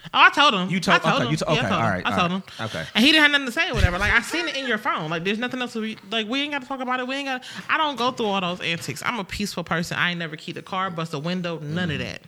Oh, 0.07 0.09
I 0.15 0.31
told 0.31 0.53
him. 0.55 0.69
You 0.69 0.81
told- 0.81 0.97
I 0.97 0.99
told 0.99 1.15
okay, 1.17 1.25
him. 1.27 1.31
you 1.31 1.37
to- 1.39 1.45
Yeah, 1.49 1.53
I 1.53 1.59
okay, 1.59 1.69
told 1.69 1.73
him. 1.73 1.83
all 1.85 1.91
right, 1.91 2.03
I 2.07 2.11
told 2.19 2.33
right, 2.33 2.43
him. 2.59 2.67
okay. 2.67 2.85
And 2.95 3.05
he 3.05 3.13
didn't 3.13 3.23
have 3.23 3.31
nothing 3.33 3.47
to 3.47 3.53
say 3.53 3.71
or 3.71 3.75
whatever. 3.75 3.99
Like 3.99 4.13
I 4.13 4.21
seen 4.23 4.49
it 4.49 4.57
in 4.57 4.67
your 4.67 4.79
phone. 4.79 5.11
Like 5.11 5.25
there's 5.25 5.39
nothing 5.39 5.61
else 5.61 5.73
to 5.75 5.81
be 5.81 5.97
like. 6.11 6.29
We 6.29 6.41
ain't 6.43 6.53
got 6.53 6.63
to 6.63 6.69
talk 6.69 6.81
about 6.81 7.01
it. 7.01 7.07
We 7.07 7.15
ain't 7.17 7.29
got. 7.29 7.45
I 7.69 7.79
don't 7.79 7.97
go 7.97 8.11
through 8.11 8.27
all 8.27 8.41
those 8.41 8.61
antics. 8.61 9.03
I'm 9.05 9.19
a 9.19 9.25
peaceful 9.25 9.65
person. 9.65 9.97
I 9.99 10.11
ain't 10.11 10.19
never 10.19 10.37
keyed 10.37 10.57
a 10.57 10.63
car, 10.63 10.91
bust 10.91 11.15
a 11.15 11.19
window, 11.19 11.59
none 11.61 11.89
Mm. 11.89 11.93
of 11.95 11.99
that. 12.01 12.23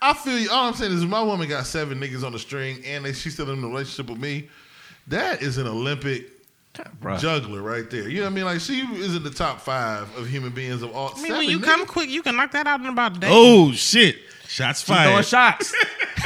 I 0.00 0.12
feel 0.14 0.38
you. 0.38 0.48
All 0.50 0.68
I'm 0.68 0.74
saying 0.74 0.92
is, 0.92 1.04
my 1.04 1.22
woman 1.22 1.48
got 1.48 1.66
seven 1.66 2.00
niggas 2.00 2.24
on 2.24 2.32
the 2.32 2.38
string, 2.38 2.82
and 2.84 3.04
they, 3.04 3.12
she's 3.12 3.34
still 3.34 3.50
in 3.50 3.62
a 3.62 3.66
relationship 3.66 4.08
with 4.08 4.20
me. 4.20 4.48
That 5.08 5.42
is 5.42 5.58
an 5.58 5.66
Olympic 5.66 6.30
Bruh. 6.74 7.18
juggler 7.18 7.62
right 7.62 7.90
there. 7.90 8.08
You 8.08 8.18
know 8.18 8.26
what 8.26 8.32
I 8.32 8.34
mean? 8.34 8.44
Like 8.44 8.60
she 8.60 8.80
is 8.80 9.16
in 9.16 9.22
the 9.22 9.30
top 9.30 9.60
five 9.60 10.14
of 10.16 10.28
human 10.28 10.50
beings 10.52 10.82
of 10.82 10.94
all. 10.94 11.12
I 11.16 11.22
mean, 11.22 11.32
when 11.32 11.48
you 11.48 11.60
come 11.60 11.84
quick, 11.86 12.08
you 12.08 12.22
can 12.22 12.36
knock 12.36 12.52
that 12.52 12.66
out 12.66 12.80
in 12.80 12.86
about 12.86 13.16
a 13.16 13.20
day. 13.20 13.28
Oh 13.30 13.72
shit! 13.72 14.16
Shots 14.46 14.80
She 14.80 14.86
throwing 14.86 15.22
fired. 15.22 15.26
shots. 15.26 15.74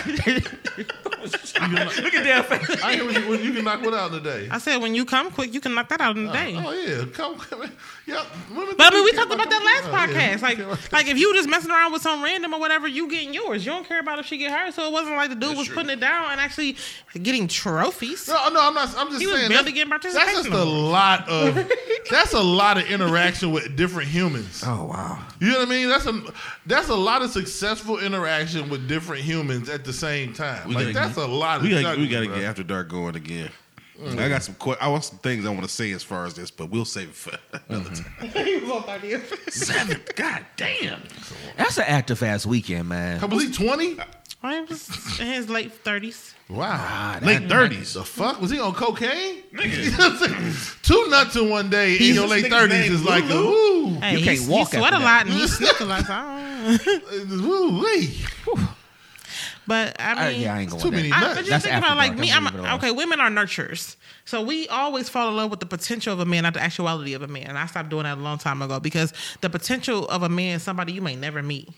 Look 1.24 2.14
at 2.14 2.24
that 2.24 2.46
face. 2.46 2.82
I 2.82 2.94
hear 2.94 3.04
when 3.04 3.14
you, 3.14 3.28
when 3.28 3.42
you 3.44 3.52
can 3.52 3.64
knock 3.64 3.82
one 3.82 3.94
out 3.94 4.12
in 4.12 4.18
a 4.18 4.20
day. 4.20 4.48
I 4.50 4.58
said 4.58 4.76
when 4.82 4.94
you 4.94 5.04
come 5.04 5.30
quick, 5.30 5.52
you 5.54 5.60
can 5.60 5.74
knock 5.74 5.88
that 5.88 6.00
out 6.00 6.16
in 6.16 6.26
a 6.26 6.30
uh, 6.30 6.32
day. 6.32 6.54
Oh 6.56 6.72
yeah, 6.72 7.04
come, 7.12 7.36
come 7.38 7.70
yeah. 8.06 8.24
Women 8.54 8.74
But 8.76 8.92
I 8.92 8.96
mean, 8.96 9.04
we 9.04 9.12
talked 9.12 9.32
about 9.32 9.48
that 9.50 9.62
last 9.64 9.84
Oh, 9.88 10.12
yeah. 10.12 10.36
podcast. 10.38 10.42
Like, 10.42 10.92
like 10.92 11.06
if 11.08 11.18
you 11.18 11.28
were 11.28 11.34
just 11.34 11.48
messing 11.48 11.70
around 11.70 11.92
with 11.92 12.02
some 12.02 12.22
random 12.22 12.52
or 12.54 12.60
whatever, 12.60 12.86
you 12.86 13.08
getting 13.08 13.32
yours. 13.34 13.64
You 13.64 13.72
don't 13.72 13.86
care 13.86 14.00
about 14.00 14.18
if 14.18 14.26
she 14.26 14.38
get 14.38 14.50
hers. 14.52 14.74
So 14.74 14.86
it 14.86 14.92
wasn't 14.92 15.16
like 15.16 15.30
the 15.30 15.36
dude 15.36 15.56
was 15.56 15.68
putting 15.68 15.90
it 15.90 16.00
down 16.00 16.30
and 16.32 16.40
actually 16.40 16.76
getting 17.22 17.48
trophies. 17.48 18.28
No, 18.28 18.48
no, 18.50 18.60
I'm 18.68 18.74
not. 18.74 18.94
I'm 18.96 19.08
just 19.08 19.20
He 19.20 19.26
was 19.26 19.36
saying. 19.36 19.48
barely 19.48 19.72
that's- 19.72 19.74
getting 19.74 20.12
That's 20.14 20.34
just 20.34 20.48
a 20.48 20.64
lot 20.64 21.28
of. 21.28 21.70
that's 22.10 22.32
a 22.34 22.42
lot 22.42 22.76
of 22.78 22.84
interaction 22.90 23.52
with 23.52 23.76
different 23.76 24.08
humans. 24.08 24.62
Oh 24.66 24.84
wow. 24.84 25.18
You 25.44 25.52
know 25.52 25.58
what 25.58 25.68
I 25.68 25.70
mean? 25.70 25.88
That's 25.90 26.06
a 26.06 26.22
that's 26.64 26.88
a 26.88 26.94
lot 26.94 27.20
of 27.20 27.30
successful 27.30 27.98
interaction 27.98 28.70
with 28.70 28.88
different 28.88 29.22
humans 29.22 29.68
at 29.68 29.84
the 29.84 29.92
same 29.92 30.32
time. 30.32 30.66
We 30.66 30.74
like 30.74 30.94
gotta- 30.94 31.08
that's 31.08 31.18
a 31.18 31.26
lot 31.26 31.58
of. 31.58 31.64
We 31.64 31.82
gotta, 31.82 32.00
we 32.00 32.08
gotta 32.08 32.26
bro. 32.26 32.36
get 32.36 32.44
after 32.44 32.62
dark 32.62 32.88
going 32.88 33.14
again. 33.14 33.50
Mm. 34.00 34.18
I 34.18 34.30
got 34.30 34.42
some. 34.42 34.54
que- 34.54 34.76
I 34.80 34.88
want 34.88 35.04
some 35.04 35.18
things 35.18 35.44
I 35.44 35.50
want 35.50 35.64
to 35.64 35.68
say 35.68 35.92
as 35.92 36.02
far 36.02 36.24
as 36.24 36.32
this, 36.32 36.50
but 36.50 36.70
we'll 36.70 36.86
save 36.86 37.10
it 37.10 37.14
for 37.14 37.38
another 37.68 37.90
mm-hmm. 37.90 38.26
time. 38.32 38.46
He 38.46 38.56
was 38.56 38.70
on 38.70 38.82
30. 38.84 39.20
Seven. 39.50 40.00
God 40.16 40.46
damn. 40.56 41.02
That's 41.58 41.76
an 41.76 41.84
active 41.86 42.22
ass 42.22 42.46
weekend, 42.46 42.88
man. 42.88 43.20
Was 43.28 43.42
he 43.42 43.52
twenty? 43.52 43.98
Well, 44.42 44.52
he 44.52 44.60
was 44.62 45.20
in 45.20 45.26
his 45.26 45.50
late 45.50 45.72
thirties. 45.72 46.34
Wow. 46.48 46.70
Ah, 46.72 47.18
late 47.22 47.48
thirties. 47.48 47.94
The 47.94 48.04
fuck 48.04 48.40
was 48.40 48.50
he 48.50 48.58
on 48.58 48.72
cocaine? 48.72 49.43
Two 50.82 51.06
nuts 51.08 51.36
in 51.36 51.48
one 51.48 51.70
day 51.70 51.96
in 51.96 52.14
your 52.14 52.26
late 52.26 52.46
thirties 52.50 52.90
is 52.90 53.04
like 53.04 53.24
a 53.24 53.34
Lulu? 53.34 53.84
woo, 53.90 54.00
Hey, 54.00 54.18
You 54.18 54.24
can't 54.24 54.48
walk 54.48 54.70
he 54.72 54.78
sweat 54.78 54.92
after 54.92 55.02
a 55.02 55.06
lot 55.06 55.26
and 55.26 55.34
he 55.34 55.46
sniffed 55.48 55.80
a 55.80 55.84
lot. 55.84 56.04
So 56.04 56.12
I 56.12 56.78
don't- 57.28 57.42
woo 57.42 57.82
wee. 57.82 58.18
but 59.66 59.96
I 60.00 60.32
mean, 60.32 60.40
yeah, 60.42 60.54
I 60.54 60.60
ain't 60.60 60.70
going 60.70 60.82
too 60.82 60.90
there. 60.90 60.98
many 61.00 61.12
I, 61.12 61.20
nuts. 61.20 61.34
but 61.34 61.40
just 61.40 61.50
That's 61.50 61.64
think 61.64 61.74
after 61.76 61.86
about 61.86 61.96
like 61.96 62.18
me. 62.18 62.30
I'm 62.32 62.38
I'm 62.38 62.44
leaving 62.46 62.58
it 62.60 62.68
alone. 62.68 62.78
okay. 62.78 62.90
Women 62.90 63.20
are 63.20 63.30
nurturers, 63.30 63.96
so 64.24 64.42
we 64.42 64.66
always 64.68 65.08
fall 65.08 65.28
in 65.28 65.36
love 65.36 65.50
with 65.50 65.60
the 65.60 65.66
potential 65.66 66.12
of 66.12 66.20
a 66.20 66.24
man, 66.24 66.42
not 66.42 66.54
the 66.54 66.62
actuality 66.62 67.14
of 67.14 67.22
a 67.22 67.28
man. 67.28 67.46
And 67.46 67.56
I 67.58 67.66
stopped 67.66 67.88
doing 67.90 68.04
that 68.04 68.18
a 68.18 68.20
long 68.20 68.38
time 68.38 68.60
ago 68.60 68.80
because 68.80 69.12
the 69.40 69.48
potential 69.50 70.06
of 70.08 70.22
a 70.22 70.28
man 70.28 70.56
is 70.56 70.62
somebody 70.62 70.92
you 70.92 71.00
may 71.02 71.16
never 71.16 71.42
meet, 71.42 71.68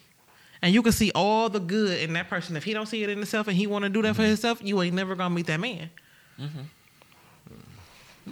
and 0.62 0.73
you 0.73 0.82
can 0.82 0.93
see 0.93 1.12
all 1.15 1.48
the 1.48 1.61
good 1.61 2.01
in 2.01 2.15
that 2.15 2.28
person. 2.31 2.57
If 2.57 2.65
he 2.65 2.73
don't 2.73 2.86
see 2.86 3.03
it 3.03 3.11
in 3.11 3.19
himself 3.19 3.48
and 3.48 3.57
he 3.57 3.66
want 3.66 3.82
to 3.85 3.89
do 3.89 4.03
that 4.03 4.09
Mm-hmm. 4.15 4.16
for 4.16 4.27
himself, 4.27 4.61
you 4.62 4.81
ain't 4.82 4.94
never 4.94 5.15
gonna 5.15 5.35
meet 5.35 5.47
that 5.47 5.61
man. 5.61 5.90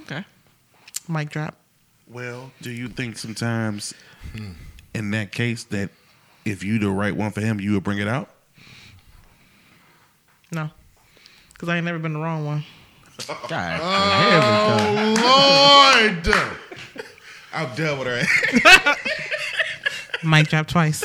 Okay. 0.02 0.24
Mic 1.08 1.30
drop. 1.30 1.56
Well, 2.08 2.52
do 2.60 2.70
you 2.70 2.88
think 2.88 3.16
sometimes, 3.18 3.94
in 4.94 5.10
that 5.12 5.32
case, 5.32 5.64
that 5.64 5.90
if 6.44 6.62
you 6.62 6.78
the 6.78 6.90
right 6.90 7.14
one 7.16 7.30
for 7.30 7.40
him, 7.40 7.60
you 7.60 7.72
would 7.72 7.84
bring 7.84 7.98
it 7.98 8.08
out? 8.08 8.28
No, 10.52 10.70
because 11.52 11.68
I 11.68 11.76
ain't 11.76 11.84
never 11.84 11.98
been 11.98 12.12
the 12.12 12.20
wrong 12.20 12.44
one. 12.44 12.64
God. 13.48 13.80
Oh 13.82 15.14
Lord. 16.04 16.34
I'm 17.52 17.74
done 17.76 17.98
with 17.98 18.08
her. 18.08 18.94
Mic 20.24 20.48
drop 20.48 20.66
twice. 20.66 21.04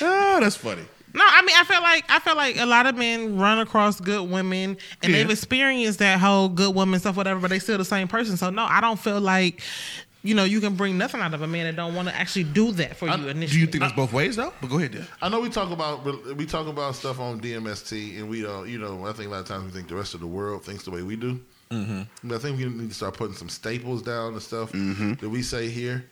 oh, 0.00 0.38
that's 0.40 0.56
funny. 0.56 0.82
No, 1.18 1.24
I 1.26 1.42
mean 1.42 1.56
I 1.58 1.64
feel 1.64 1.82
like 1.82 2.04
I 2.08 2.18
feel 2.20 2.36
like 2.36 2.56
a 2.58 2.66
lot 2.66 2.86
of 2.86 2.96
men 2.96 3.36
run 3.38 3.58
across 3.58 4.00
good 4.00 4.30
women 4.30 4.76
and 5.02 5.12
Yeah. 5.12 5.18
they've 5.18 5.30
experienced 5.30 5.98
that 5.98 6.20
whole 6.20 6.48
good 6.48 6.74
woman 6.74 7.00
stuff, 7.00 7.16
whatever, 7.16 7.40
but 7.40 7.50
they 7.50 7.58
still 7.58 7.76
the 7.78 7.84
same 7.84 8.06
person. 8.08 8.36
So 8.36 8.50
no, 8.50 8.64
I 8.64 8.80
don't 8.80 8.98
feel 8.98 9.20
like 9.20 9.60
you 10.22 10.34
know 10.34 10.44
you 10.44 10.60
can 10.60 10.74
bring 10.74 10.98
nothing 10.98 11.20
out 11.20 11.32
of 11.34 11.42
a 11.42 11.46
man 11.46 11.64
that 11.66 11.76
don't 11.76 11.94
want 11.94 12.08
to 12.08 12.14
actually 12.14 12.44
do 12.44 12.72
that 12.72 12.96
for 12.96 13.08
you 13.08 13.16
Do 13.34 13.58
you 13.58 13.66
think 13.66 13.82
it's 13.84 13.92
both 13.92 14.12
ways 14.12 14.36
though? 14.36 14.52
But 14.60 14.68
go 14.70 14.78
ahead, 14.78 14.92
Dan. 14.92 15.06
I 15.22 15.28
know 15.28 15.40
we 15.40 15.48
talk 15.48 15.70
about 15.70 16.04
we 16.36 16.46
talk 16.46 16.66
about 16.68 16.94
stuff 16.94 17.18
on 17.20 17.40
DMST, 17.40 18.18
and 18.18 18.28
we 18.28 18.42
don't. 18.42 18.68
You 18.68 18.78
know, 18.78 19.06
I 19.06 19.12
think 19.12 19.28
a 19.28 19.32
lot 19.32 19.40
of 19.40 19.46
times 19.48 19.64
we 19.64 19.70
think 19.70 19.88
the 19.88 19.96
rest 19.96 20.14
of 20.14 20.20
the 20.20 20.26
world 20.26 20.64
thinks 20.64 20.84
the 20.84 20.90
way 20.90 21.02
we 21.02 21.16
do. 21.16 21.40
Mm-hmm. 21.70 22.02
But 22.28 22.36
I 22.36 22.38
think 22.38 22.58
we 22.58 22.64
need 22.64 22.88
to 22.88 22.94
start 22.94 23.14
putting 23.16 23.34
some 23.36 23.48
staples 23.48 24.02
down 24.02 24.32
and 24.34 24.42
stuff 24.42 24.70
that 24.72 25.28
we 25.28 25.42
say 25.42 25.68
here, 25.68 26.04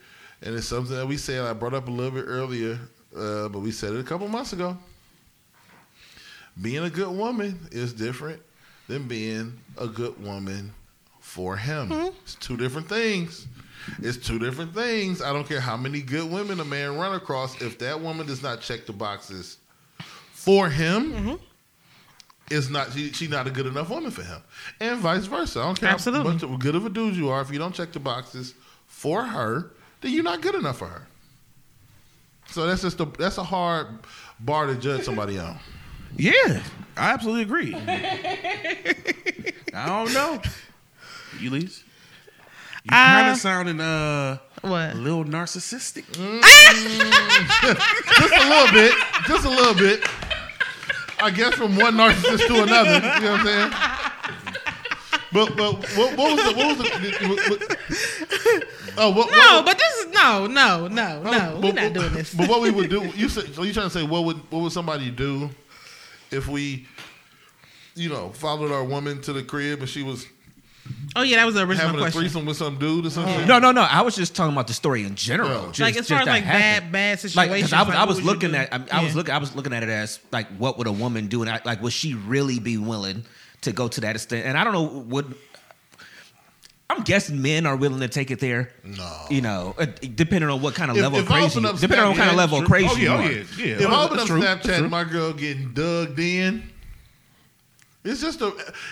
and 0.42 0.54
it's 0.54 0.66
something 0.66 0.96
that 0.96 1.06
we 1.06 1.16
said. 1.16 1.40
I 1.42 1.52
brought 1.52 1.74
up 1.74 1.88
a 1.88 1.90
little 1.90 2.10
bit 2.12 2.24
earlier, 2.26 2.78
uh, 3.16 3.48
but 3.48 3.60
we 3.60 3.70
said 3.72 3.92
it 3.94 4.00
a 4.00 4.04
couple 4.04 4.28
months 4.28 4.52
ago. 4.52 4.76
Being 6.60 6.84
a 6.84 6.90
good 6.90 7.14
woman 7.14 7.68
is 7.70 7.92
different 7.92 8.40
than 8.88 9.06
being 9.08 9.58
a 9.78 9.86
good 9.86 10.22
woman 10.22 10.72
for 11.20 11.56
him. 11.56 11.88
Hmm? 11.88 12.08
It's 12.22 12.36
two 12.36 12.56
different 12.56 12.88
things. 12.88 13.46
It's 13.98 14.16
two 14.16 14.38
different 14.38 14.74
things. 14.74 15.20
I 15.22 15.32
don't 15.32 15.46
care 15.46 15.60
how 15.60 15.76
many 15.76 16.00
good 16.00 16.30
women 16.30 16.60
a 16.60 16.64
man 16.64 16.96
run 16.96 17.14
across. 17.14 17.60
If 17.60 17.78
that 17.80 18.00
woman 18.00 18.26
does 18.26 18.42
not 18.42 18.60
check 18.60 18.86
the 18.86 18.92
boxes 18.92 19.58
for 20.32 20.68
him, 20.68 21.12
mm-hmm. 21.12 21.34
is 22.50 22.70
not 22.70 22.92
she, 22.92 23.12
she 23.12 23.26
not 23.26 23.46
a 23.46 23.50
good 23.50 23.66
enough 23.66 23.90
woman 23.90 24.10
for 24.10 24.22
him, 24.22 24.40
and 24.80 24.98
vice 24.98 25.26
versa. 25.26 25.60
I 25.60 25.64
don't 25.64 25.80
care 25.80 25.90
Absolutely. 25.90 26.38
how 26.38 26.48
much 26.48 26.60
good 26.60 26.74
of 26.74 26.86
a 26.86 26.88
dude 26.88 27.16
you 27.16 27.28
are. 27.28 27.40
If 27.40 27.50
you 27.52 27.58
don't 27.58 27.74
check 27.74 27.92
the 27.92 28.00
boxes 28.00 28.54
for 28.86 29.22
her, 29.22 29.72
then 30.00 30.12
you're 30.12 30.24
not 30.24 30.40
good 30.40 30.54
enough 30.54 30.78
for 30.78 30.86
her. 30.86 31.06
So 32.48 32.66
that's 32.66 32.82
just 32.82 33.00
a 33.00 33.04
that's 33.04 33.38
a 33.38 33.44
hard 33.44 33.88
bar 34.40 34.66
to 34.66 34.74
judge 34.74 35.04
somebody 35.04 35.38
on. 35.38 35.58
Yeah, 36.16 36.62
I 36.96 37.12
absolutely 37.12 37.42
agree. 37.42 37.74
I 37.74 38.94
don't 39.86 40.12
know. 40.14 40.40
You 41.40 41.50
least? 41.50 41.82
You 42.84 42.90
kind 42.90 43.28
Uh, 43.28 43.32
of 43.32 43.38
sounding 43.38 43.80
uh, 43.80 44.38
What? 44.62 44.92
a 44.92 44.94
little 44.94 45.24
narcissistic. 45.24 46.04
Just 48.16 48.34
a 48.34 48.48
little 48.48 48.72
bit. 48.72 48.94
Just 49.26 49.44
a 49.44 49.48
little 49.50 49.74
bit. 49.74 50.02
I 51.20 51.30
guess 51.30 51.54
from 51.54 51.76
one 51.76 51.94
narcissist 51.96 52.46
to 52.46 52.62
another. 52.62 52.94
You 52.94 53.00
know 53.00 53.32
what 53.32 53.40
I'm 53.40 53.46
saying? 53.46 53.70
But 55.32 55.56
but 55.56 55.74
what, 55.96 56.16
what 56.16 56.36
was 56.36 56.44
the 56.44 56.52
what 56.56 56.66
was 56.68 56.78
the 56.78 56.84
what, 57.28 57.38
what- 57.50 57.62
oh 58.96 59.10
what, 59.10 59.28
No, 59.30 59.36
what, 59.56 59.64
but 59.66 59.76
this 59.78 59.92
is 59.98 60.06
no, 60.14 60.46
no, 60.46 60.86
no, 60.88 61.22
no. 61.22 61.54
We're 61.56 61.72
but- 61.72 61.74
not 61.74 61.92
doing 61.92 62.12
this. 62.14 62.32
But 62.32 62.48
what 62.48 62.60
we 62.62 62.70
would 62.70 62.88
do? 62.88 63.02
You 63.16 63.28
said 63.28 63.52
so. 63.54 63.62
You 63.62 63.72
trying 63.74 63.86
to 63.86 63.90
say 63.90 64.02
what 64.04 64.24
would 64.24 64.36
what 64.50 64.62
would 64.62 64.72
somebody 64.72 65.10
do 65.10 65.50
if 66.30 66.48
we, 66.48 66.86
you 67.94 68.08
know, 68.08 68.30
followed 68.30 68.72
our 68.72 68.84
woman 68.84 69.20
to 69.22 69.32
the 69.32 69.42
crib 69.42 69.80
and 69.80 69.88
she 69.88 70.02
was 70.02 70.26
Oh 71.16 71.22
yeah, 71.22 71.38
that 71.38 71.46
was 71.46 71.56
the 71.56 71.62
original 71.62 71.86
having 71.88 72.00
a 72.00 72.02
question. 72.04 72.20
threesome 72.20 72.46
with 72.46 72.56
some 72.58 72.78
dude 72.78 73.06
or 73.06 73.10
something? 73.10 73.44
No, 73.48 73.58
no, 73.58 73.72
no. 73.72 73.80
I 73.82 74.02
was 74.02 74.14
just 74.14 74.36
talking 74.36 74.52
about 74.52 74.68
the 74.68 74.72
story 74.74 75.02
in 75.02 75.16
general. 75.16 75.66
Just, 75.68 75.80
like 75.80 75.90
as 75.96 76.06
just 76.06 76.10
far 76.10 76.20
as 76.20 76.26
that 76.26 76.30
like 76.30 76.44
happened. 76.44 76.92
bad, 76.92 76.92
bad 76.92 77.18
situations. 77.18 77.36
like 77.36 77.50
because 77.50 77.72
I 77.72 77.80
was 77.80 77.88
like, 77.88 77.96
I 77.96 78.00
what 78.02 78.08
was 78.08 78.16
would 78.18 78.24
you 78.24 78.30
looking 78.30 78.50
do? 78.52 78.56
at 78.56 78.72
I, 78.72 78.98
I 79.00 79.02
was 79.02 79.10
Yeah. 79.12 79.16
looking 79.16 79.34
I 79.34 79.38
was 79.38 79.56
looking 79.56 79.72
at 79.72 79.82
it 79.82 79.88
as 79.88 80.20
like 80.30 80.46
what 80.58 80.78
would 80.78 80.86
a 80.86 80.92
woman 80.92 81.26
do 81.26 81.42
and 81.42 81.50
I, 81.50 81.60
like 81.64 81.82
would 81.82 81.92
she 81.92 82.14
really 82.14 82.60
be 82.60 82.76
willing 82.78 83.24
to 83.62 83.72
go 83.72 83.88
to 83.88 84.00
that 84.02 84.14
extent 84.14 84.46
and 84.46 84.56
I 84.56 84.62
don't 84.62 84.74
know 84.74 84.84
would 84.84 85.34
I'm 86.88 87.02
guessing 87.02 87.42
men 87.42 87.66
are 87.66 87.74
willing 87.76 88.00
to 88.00 88.08
take 88.08 88.30
it 88.30 88.38
there. 88.38 88.70
No. 88.84 89.26
you 89.28 89.40
know, 89.40 89.74
uh, 89.78 89.86
depending 90.14 90.48
on 90.50 90.60
what 90.62 90.74
kind 90.74 90.90
of 90.90 90.96
If- 90.96 91.02
level 91.02 91.18
if 91.18 91.24
of 91.26 91.30
crazy, 91.32 91.58
open 91.58 91.66
up 91.66 91.78
depending 91.80 92.04
on 92.06 92.10
what 92.10 92.18
kind 92.18 92.30
of 92.30 92.36
level 92.36 92.58
of 92.58 92.64
true. 92.66 92.68
crazy 92.76 92.88
Oh 92.90 92.96
you 92.96 93.08
yeah, 93.08 93.14
oh 93.14 93.18
are. 93.18 93.32
yeah, 93.32 93.42
yeah. 93.58 93.74
If 93.84 93.86
I 93.88 94.04
open 94.04 94.16
That's 94.18 94.30
up 94.30 94.36
true. 94.36 94.40
Snapchat 94.42 94.78
and 94.82 94.90
my 94.90 95.04
girl 95.04 95.32
getting 95.32 95.72
dug 95.74 96.18
in, 96.20 96.70
it's 98.04 98.20
just 98.20 98.40
a 98.40 98.46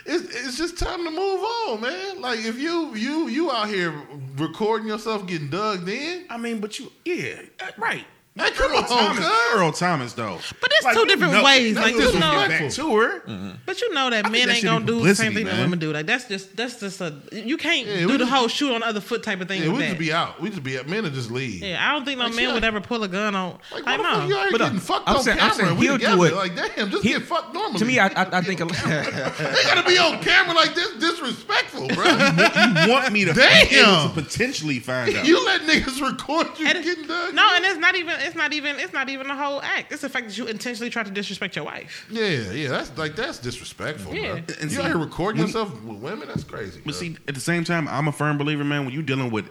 it's, 0.06 0.24
it's 0.24 0.58
just 0.58 0.76
time 0.76 1.04
to 1.04 1.10
move 1.10 1.40
on, 1.68 1.80
man. 1.82 2.20
Like 2.20 2.40
if 2.40 2.58
you 2.58 2.94
you 2.96 3.28
you 3.28 3.52
out 3.52 3.68
here 3.68 3.94
recording 4.38 4.88
yourself 4.88 5.24
getting 5.28 5.48
dug 5.50 5.88
in, 5.88 6.24
I 6.28 6.36
mean, 6.36 6.58
but 6.58 6.78
you, 6.80 6.90
yeah, 7.04 7.42
uh, 7.60 7.70
right. 7.78 8.04
Hey, 8.36 8.50
come 8.50 8.72
Earl 8.72 8.78
on, 8.78 8.84
Thomas, 8.88 9.18
cuz. 9.24 9.54
Earl 9.54 9.70
Thomas, 9.72 10.12
though. 10.14 10.40
But 10.60 10.68
there's 10.82 10.94
two 10.96 11.00
you 11.02 11.06
different 11.06 11.44
ways. 11.44 11.76
Like, 11.76 11.94
just 11.94 12.14
you 12.14 12.18
know- 12.20 12.48
back 12.48 12.68
to 12.72 12.96
her. 12.96 13.22
But 13.64 13.80
you 13.80 13.94
know 13.94 14.10
that 14.10 14.24
think 14.24 14.32
men 14.32 14.48
that 14.48 14.56
ain't 14.56 14.64
gonna 14.64 14.84
do 14.84 15.02
the 15.04 15.14
same 15.14 15.28
publicity, 15.28 15.34
thing 15.34 15.44
that 15.46 15.58
women 15.62 15.78
do. 15.78 15.92
Like 15.92 16.06
that's 16.06 16.26
just 16.26 16.56
that's 16.56 16.80
just 16.80 17.00
a 17.00 17.14
you 17.32 17.56
can't 17.56 17.86
Yeah, 17.86 18.00
do 18.00 18.06
the 18.08 18.18
just- 18.18 18.32
whole 18.32 18.48
shoot 18.48 18.72
on 18.74 18.80
the 18.80 18.86
other 18.88 19.00
foot 19.00 19.22
type 19.22 19.40
of 19.40 19.46
thing. 19.46 19.62
yeah, 19.62 19.68
with 19.68 19.76
we 19.76 19.82
that. 19.84 19.88
just 19.90 19.98
be 20.00 20.12
out. 20.12 20.40
We 20.40 20.50
just 20.50 20.64
be 20.64 20.76
out. 20.78 20.88
Men 20.88 21.04
will 21.04 21.10
just 21.10 21.30
leave. 21.30 21.62
yeah, 21.62 21.78
I 21.88 21.92
don't 21.92 22.04
think 22.04 22.18
no 22.18 22.24
Like, 22.26 22.34
man 22.34 22.44
shit. 22.46 22.54
would 22.54 22.64
ever 22.64 22.80
pull 22.80 23.04
a 23.04 23.08
gun 23.08 23.36
on. 23.36 23.58
Like, 23.72 23.86
Like, 23.86 23.98
what 24.00 24.16
the 24.18 24.22
you 24.24 24.28
no. 24.30 24.36
out 24.38 24.42
here 24.42 24.48
But, 24.52 24.60
uh, 24.60 24.64
getting 24.64 24.80
fucked 24.80 25.08
I'm 25.08 25.16
on 25.16 25.22
saying- 25.22 25.38
I'm 25.40 25.50
camera? 25.50 25.66
saying 25.66 25.78
we 25.78 25.86
he'll 25.86 25.98
do 25.98 26.04
together. 26.06 26.26
it. 26.26 26.34
Like 26.34 26.56
damn, 26.76 26.90
just 26.90 27.02
get 27.04 27.22
fucked 27.22 27.54
normally. 27.54 27.78
To 27.78 27.84
me, 27.84 27.98
I, 28.00 28.06
I, 28.08 28.38
I 28.38 28.40
think 28.42 28.60
a, 28.60 28.64
they 28.64 29.62
gotta 29.62 29.88
be 29.88 29.96
on 29.96 30.20
camera 30.22 30.54
like 30.56 30.74
this 30.74 30.90
disrespectful, 30.96 31.86
bro. 31.88 32.04
You 32.04 32.90
want 32.90 33.12
me 33.12 33.24
to 33.26 33.32
Damn. 33.32 33.68
be 33.68 34.14
to 34.14 34.22
potentially 34.22 34.80
find 34.80 35.14
out? 35.16 35.24
you 35.24 35.44
let 35.46 35.60
niggas 35.62 36.00
record 36.02 36.48
you 36.58 36.66
And- 36.66 36.82
getting 36.84 37.06
done? 37.06 37.34
No, 37.36 37.48
and 37.54 37.64
it's 37.64 37.78
not 37.78 37.94
even 37.94 38.14
it's 38.24 38.34
not 38.36 38.52
even 38.52 38.78
it's 38.78 38.92
not 38.92 39.08
even 39.08 39.28
the 39.28 39.34
whole 39.36 39.60
act. 39.62 39.92
It's 39.92 40.02
the 40.02 40.08
fact 40.08 40.26
that 40.28 40.36
you 40.38 40.46
intentionally 40.46 40.90
try 40.90 41.02
to 41.02 41.10
disrespect 41.10 41.54
your 41.56 41.64
wife. 41.64 42.06
Yeah, 42.10 42.50
yeah, 42.52 42.68
that's 42.68 42.96
like 42.98 43.14
that's 43.16 43.38
disrespectful, 43.38 44.14
Yeah. 44.14 44.40
bro. 44.40 44.54
And 44.60 44.70
you 44.70 44.70
see, 44.70 44.78
out 44.82 44.86
here 44.86 44.98
recording 44.98 45.38
when- 45.40 45.48
yourself 45.48 45.72
with 45.82 45.98
women? 45.98 46.28
That's 46.28 46.44
crazy. 46.44 46.78
But 46.84 46.92
bro. 46.92 46.92
see, 46.94 47.16
at 47.28 47.34
the 47.34 47.40
same 47.40 47.64
time, 47.64 47.86
I'm 47.88 48.08
a 48.08 48.12
firm 48.12 48.38
believer, 48.38 48.64
man. 48.64 48.84
When 48.84 48.94
you're 48.94 49.02
dealing 49.02 49.30
with 49.30 49.46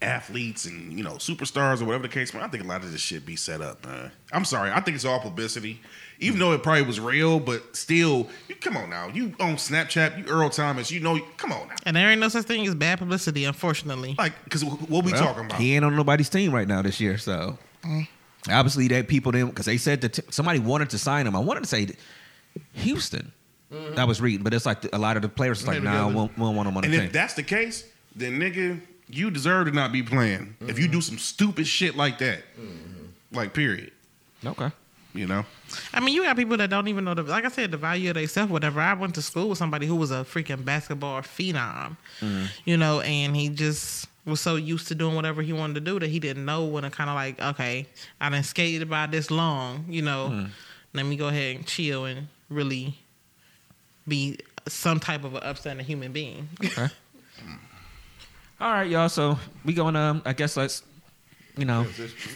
athletes 0.00 0.64
and 0.64 0.92
you 0.96 1.02
know 1.02 1.14
superstars 1.14 1.82
or 1.82 1.86
whatever 1.86 2.02
the 2.02 2.08
case, 2.08 2.32
man, 2.32 2.42
I 2.44 2.48
think 2.48 2.62
a 2.62 2.66
lot 2.66 2.84
of 2.84 2.92
this 2.92 3.00
shit 3.00 3.26
be 3.26 3.34
set 3.36 3.60
up, 3.60 3.84
man. 3.84 4.12
I'm 4.32 4.44
sorry, 4.44 4.70
I 4.70 4.80
think 4.80 4.94
it's 4.94 5.04
all 5.04 5.20
publicity. 5.20 5.80
Even 6.20 6.40
though 6.40 6.52
it 6.52 6.64
probably 6.64 6.82
was 6.82 6.98
real, 6.98 7.38
but 7.38 7.76
still, 7.76 8.28
you 8.48 8.56
come 8.56 8.76
on 8.76 8.90
now. 8.90 9.06
You 9.08 9.34
on 9.38 9.54
Snapchat, 9.54 10.18
you 10.18 10.24
Earl 10.26 10.50
Thomas, 10.50 10.90
you 10.90 10.98
know, 10.98 11.20
come 11.36 11.52
on 11.52 11.68
now. 11.68 11.74
And 11.86 11.94
there 11.96 12.10
ain't 12.10 12.20
no 12.20 12.28
such 12.28 12.44
thing 12.46 12.66
as 12.66 12.74
bad 12.74 12.98
publicity, 12.98 13.44
unfortunately. 13.44 14.16
Like, 14.18 14.32
because 14.42 14.64
what 14.64 15.04
we 15.04 15.12
Well, 15.12 15.22
talking 15.22 15.44
about? 15.46 15.60
He 15.60 15.74
ain't 15.76 15.84
on 15.84 15.94
nobody's 15.94 16.28
team 16.28 16.52
right 16.52 16.66
now 16.66 16.82
this 16.82 17.00
year, 17.00 17.18
so 17.18 17.56
Mm. 17.84 18.06
obviously 18.50 18.88
that 18.88 19.08
people 19.08 19.32
didn't 19.32 19.50
because 19.50 19.66
they 19.66 19.76
said 19.76 20.00
that 20.00 20.14
t- 20.14 20.22
somebody 20.30 20.58
wanted 20.58 20.90
to 20.90 20.98
sign 20.98 21.26
him. 21.26 21.36
I 21.36 21.38
wanted 21.38 21.62
to 21.62 21.68
say 21.68 21.88
Houston. 22.74 23.32
Mm-hmm. 23.72 23.98
I 23.98 24.04
was 24.04 24.20
reading, 24.20 24.42
but 24.42 24.54
it's 24.54 24.64
like 24.66 24.80
the, 24.80 24.96
a 24.96 24.98
lot 24.98 25.16
of 25.16 25.22
the 25.22 25.28
players 25.28 25.58
was 25.60 25.68
like, 25.68 25.82
Maybe 25.82 25.94
nah, 25.94 26.08
we 26.08 26.14
won't, 26.14 26.36
we 26.38 26.44
don't 26.44 26.56
want 26.56 26.68
him 26.68 26.76
on 26.76 26.84
And 26.84 26.92
the 26.92 26.96
if 26.96 27.02
team. 27.04 27.12
that's 27.12 27.34
the 27.34 27.42
case, 27.42 27.84
then 28.16 28.38
nigga, 28.38 28.80
you 29.08 29.30
deserve 29.30 29.66
to 29.66 29.72
not 29.72 29.92
be 29.92 30.02
playing. 30.02 30.56
If 30.62 30.78
you 30.78 30.88
do 30.88 30.98
mm-hmm. 30.98 31.00
some 31.00 31.18
stupid 31.18 31.66
shit 31.66 31.94
like 31.96 32.18
that, 32.18 32.38
mm-hmm. 32.58 33.36
like 33.36 33.52
period, 33.52 33.92
Okay. 34.44 34.70
you 35.12 35.26
know. 35.26 35.44
I 35.92 36.00
mean, 36.00 36.14
you 36.14 36.22
got 36.22 36.36
people 36.36 36.56
that 36.56 36.70
don't 36.70 36.88
even 36.88 37.04
know 37.04 37.12
the 37.12 37.22
like 37.24 37.44
I 37.44 37.48
said 37.48 37.70
the 37.70 37.76
value 37.76 38.08
of 38.08 38.14
themselves. 38.16 38.50
Whatever. 38.50 38.80
I 38.80 38.94
went 38.94 39.14
to 39.16 39.22
school 39.22 39.50
with 39.50 39.58
somebody 39.58 39.86
who 39.86 39.96
was 39.96 40.10
a 40.10 40.24
freaking 40.24 40.64
basketball 40.64 41.20
phenom, 41.20 41.96
you 42.64 42.76
know, 42.78 43.00
and 43.02 43.36
he 43.36 43.50
just 43.50 44.08
was 44.28 44.40
so 44.40 44.56
used 44.56 44.88
to 44.88 44.94
doing 44.94 45.14
whatever 45.14 45.42
he 45.42 45.52
wanted 45.52 45.74
to 45.74 45.80
do 45.80 45.98
that 45.98 46.08
he 46.08 46.18
didn't 46.20 46.44
know 46.44 46.64
when 46.66 46.84
to 46.84 46.90
kind 46.90 47.10
of 47.10 47.16
like, 47.16 47.40
okay, 47.40 47.86
I 48.20 48.28
done 48.30 48.42
skated 48.42 48.82
about 48.82 49.10
this 49.10 49.30
long, 49.30 49.86
you 49.88 50.02
know, 50.02 50.46
let 50.94 51.06
me 51.06 51.16
go 51.16 51.28
ahead 51.28 51.56
and 51.56 51.66
chill 51.66 52.04
and 52.04 52.28
really 52.48 52.98
be 54.06 54.38
some 54.66 55.00
type 55.00 55.24
of 55.24 55.34
an 55.34 55.42
upstanding 55.42 55.86
human 55.86 56.12
being. 56.12 56.48
Okay. 56.64 56.88
All 58.60 58.72
right, 58.72 58.90
y'all. 58.90 59.08
So 59.08 59.38
we 59.64 59.72
going 59.72 59.94
to, 59.94 60.20
I 60.24 60.32
guess 60.32 60.56
let's, 60.56 60.82
you 61.56 61.64
know, 61.64 61.86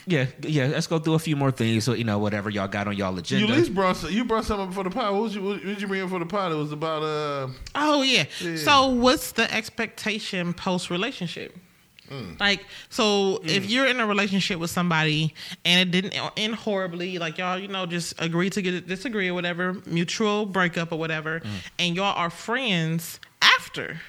yeah, 0.05 0.25
yeah. 0.41 0.67
Let's 0.67 0.87
go 0.87 0.99
through 0.99 1.13
a 1.13 1.19
few 1.19 1.37
more 1.37 1.51
things. 1.51 1.85
So 1.85 1.93
you 1.93 2.03
know, 2.03 2.19
whatever 2.19 2.49
y'all 2.49 2.67
got 2.67 2.87
on 2.89 2.97
y'all 2.97 3.13
you 3.13 3.19
agenda. 3.19 3.53
at 3.53 3.57
least 3.57 3.73
brought 3.73 3.95
some, 3.95 4.11
you 4.11 4.25
brought 4.25 4.43
something 4.43 4.71
for 4.73 4.83
the 4.83 4.89
pod. 4.89 5.13
What 5.13 5.21
was 5.21 5.35
you 5.35 5.41
what 5.43 5.63
did 5.63 5.81
you 5.81 5.87
bring 5.87 6.01
in 6.01 6.09
for 6.09 6.19
the 6.19 6.25
pod? 6.25 6.51
It 6.51 6.55
was 6.55 6.73
about 6.73 7.03
uh 7.03 7.47
Oh 7.73 8.01
yeah. 8.01 8.25
Yeah. 8.41 8.57
So 8.57 8.89
what's 8.89 9.31
the 9.31 9.51
expectation 9.53 10.53
post 10.53 10.89
relationship? 10.89 11.57
Mm. 12.09 12.39
Like 12.39 12.65
so 12.89 13.39
mm. 13.43 13.47
if 13.47 13.69
you're 13.69 13.85
in 13.85 13.99
a 13.99 14.05
relationship 14.05 14.59
with 14.59 14.69
somebody 14.69 15.33
and 15.65 15.87
it 15.87 15.91
didn't 15.91 16.31
end 16.37 16.55
horribly, 16.55 17.17
like 17.17 17.37
y'all, 17.37 17.57
you 17.57 17.67
know, 17.67 17.85
just 17.85 18.21
agree 18.21 18.49
to 18.51 18.61
get 18.61 18.87
disagree 18.87 19.29
or 19.29 19.33
whatever, 19.33 19.77
mutual 19.85 20.45
breakup 20.45 20.91
or 20.91 20.99
whatever, 20.99 21.39
mm. 21.39 21.49
and 21.79 21.95
y'all 21.95 22.15
are 22.15 22.29
friends 22.29 23.19
after. 23.41 24.01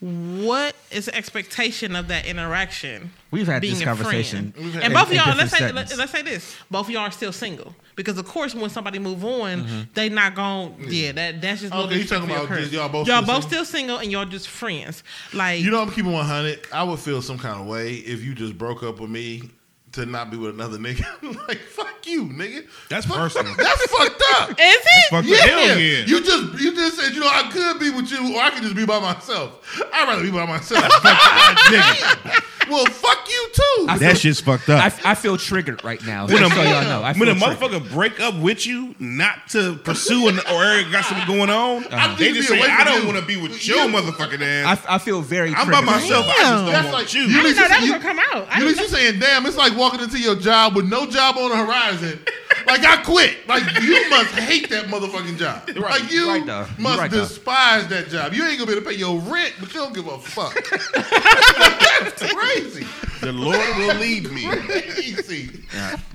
What 0.00 0.74
is 0.90 1.06
the 1.06 1.14
expectation 1.14 1.94
of 1.94 2.08
that 2.08 2.24
interaction? 2.24 3.10
We've 3.30 3.46
had 3.46 3.62
this 3.62 3.82
conversation. 3.84 4.54
and 4.82 4.94
both 4.94 5.08
of 5.08 5.12
y'all, 5.12 5.36
let's 5.36 5.56
say, 5.56 5.70
let, 5.70 5.94
let's 5.94 6.10
say 6.10 6.22
this: 6.22 6.56
both 6.70 6.86
of 6.86 6.90
y'all 6.90 7.02
are 7.02 7.10
still 7.10 7.32
single 7.32 7.74
because, 8.00 8.18
of 8.18 8.26
course, 8.26 8.54
when 8.54 8.70
somebody 8.70 8.98
move 8.98 9.24
on, 9.24 9.64
Mm-hmm. 9.64 9.80
they 9.94 10.08
not 10.08 10.34
going. 10.34 10.74
Yeah, 10.88 11.12
that 11.12 11.40
that's 11.40 11.60
just 11.60 11.72
Okay, 11.74 11.98
you 11.98 12.04
talking 12.04 12.30
about 12.30 12.48
just 12.48 12.72
y'all 12.72 12.88
both 12.88 13.06
y'all 13.06 13.22
still 13.22 13.34
both 13.34 13.42
single? 13.44 13.48
still 13.50 13.64
single 13.64 13.98
and 13.98 14.10
y'all 14.12 14.24
just 14.24 14.48
friends. 14.48 15.02
Like 15.32 15.60
You 15.60 15.70
know, 15.70 15.82
I'm 15.82 15.90
keeping 15.90 16.12
100. 16.12 16.66
I 16.72 16.82
would 16.82 16.98
feel 16.98 17.20
some 17.22 17.38
kind 17.38 17.60
of 17.60 17.66
way 17.66 17.94
if 17.94 18.22
you 18.24 18.34
just 18.34 18.56
broke 18.58 18.82
up 18.82 19.00
with 19.00 19.10
me 19.10 19.50
to 19.92 20.06
not 20.06 20.30
be 20.30 20.36
with 20.36 20.54
another 20.54 20.78
nigga. 20.78 21.04
like, 21.48 21.58
fuck 21.58 22.06
you, 22.06 22.24
nigga. 22.26 22.66
That's 22.88 23.06
Fuck- 23.06 23.16
personal. 23.18 23.54
That's 23.58 23.86
fucked 23.86 24.22
up. 24.36 24.50
is 24.50 24.56
it? 24.58 25.10
Fuck 25.10 25.24
Yeah. 25.26 25.36
hell 25.38 25.78
yeah. 25.78 26.04
You 26.06 26.22
just 26.22 26.60
you 26.62 26.74
just 26.74 26.96
said, 26.98 27.12
you 27.12 27.20
know, 27.20 27.28
I 27.28 27.50
could 27.52 27.78
be 27.80 27.90
with 27.90 28.10
you 28.10 28.36
or 28.36 28.40
I 28.42 28.50
could 28.50 28.62
just 28.62 28.76
be 28.76 28.86
by 28.86 29.00
myself. 29.00 29.66
I'd 29.92 30.08
rather 30.08 30.22
be 30.22 30.30
by 30.30 30.46
myself. 30.46 30.84
Fuck. 30.84 32.44
Well, 32.68 32.84
fuck 32.86 33.28
you 33.28 33.48
too. 33.52 33.86
I 33.88 33.98
that 33.98 34.18
shit's 34.18 34.40
fucked 34.40 34.68
up. 34.68 34.80
I, 35.04 35.10
I 35.10 35.14
feel 35.16 35.36
triggered 35.36 35.82
right 35.82 36.00
now. 36.06 36.26
when 36.28 36.36
a, 36.36 36.40
Just 36.40 36.54
so 36.54 36.62
y'all 36.62 36.84
know, 36.84 37.02
I 37.02 37.12
when 37.14 37.28
a 37.28 37.34
feel 37.34 37.48
triggered. 37.56 37.82
motherfucker 37.82 37.92
break 37.92 38.20
up 38.20 38.36
with 38.36 38.64
you, 38.64 38.94
not 39.00 39.48
to 39.48 39.74
pursue 39.78 40.28
an, 40.28 40.38
or 40.38 40.90
got 40.92 41.04
something 41.04 41.26
going 41.26 41.50
on, 41.50 41.84
I 41.92 42.14
they 42.14 42.32
just 42.32 42.48
say, 42.48 42.60
"I 42.62 42.84
don't 42.84 43.06
want 43.06 43.18
to 43.18 43.24
be 43.24 43.36
with 43.36 43.66
your 43.66 43.78
You- 43.86 43.92
motherfucking 43.92 44.40
ass." 44.40 44.84
I, 44.86 44.94
I 44.94 44.98
feel 44.98 45.20
very. 45.20 45.48
I'm 45.48 45.66
triggered. 45.66 45.72
by 45.72 45.80
myself. 45.80 46.26
I 46.26 46.28
just 46.28 46.42
don't 46.42 46.66
That's 46.66 46.84
want 46.84 46.92
like 46.96 47.14
you. 47.14 47.22
I 47.22 47.26
didn't 47.26 47.34
know 47.34 47.42
Ulysses- 47.42 47.68
that 47.68 47.80
was 47.80 47.86
you- 47.88 47.92
gonna 47.94 48.04
come 48.04 48.18
out. 48.20 48.46
I 48.50 48.58
You 48.60 48.74
didn't 48.74 48.88
saying, 48.88 49.18
damn, 49.18 49.46
it's 49.46 49.56
like 49.56 49.76
walking 49.80 50.00
into 50.00 50.18
your 50.20 50.36
job 50.36 50.76
with 50.76 50.86
no 50.88 51.06
job 51.06 51.36
on 51.38 51.50
the 51.50 51.56
horizon. 51.56 52.20
Like 52.66 52.84
I 52.84 52.98
quit. 52.98 53.48
Like 53.48 53.64
you 53.82 54.08
must 54.10 54.34
hate 54.34 54.68
that 54.70 54.84
motherfucking 54.84 55.38
job. 55.38 55.68
Right, 55.68 56.00
like 56.02 56.12
you 56.12 56.28
right, 56.28 56.78
must 56.78 56.98
right, 56.98 57.10
though. 57.10 57.20
despise 57.20 57.88
that 57.88 58.08
job. 58.08 58.34
You 58.34 58.44
ain't 58.44 58.58
gonna 58.58 58.66
be 58.70 58.76
able 58.76 58.84
to 58.84 58.90
pay 58.90 58.96
your 58.96 59.18
rent, 59.20 59.54
but 59.58 59.72
you 59.74 59.80
don't 59.80 59.94
give 59.94 60.06
a 60.06 60.18
fuck. 60.18 60.54
That's 60.94 62.32
crazy. 62.32 62.86
The 63.20 63.32
Lord 63.32 63.58
will 63.76 63.94
lead 63.96 64.30
me, 64.30 64.46
Crazy. 64.46 65.48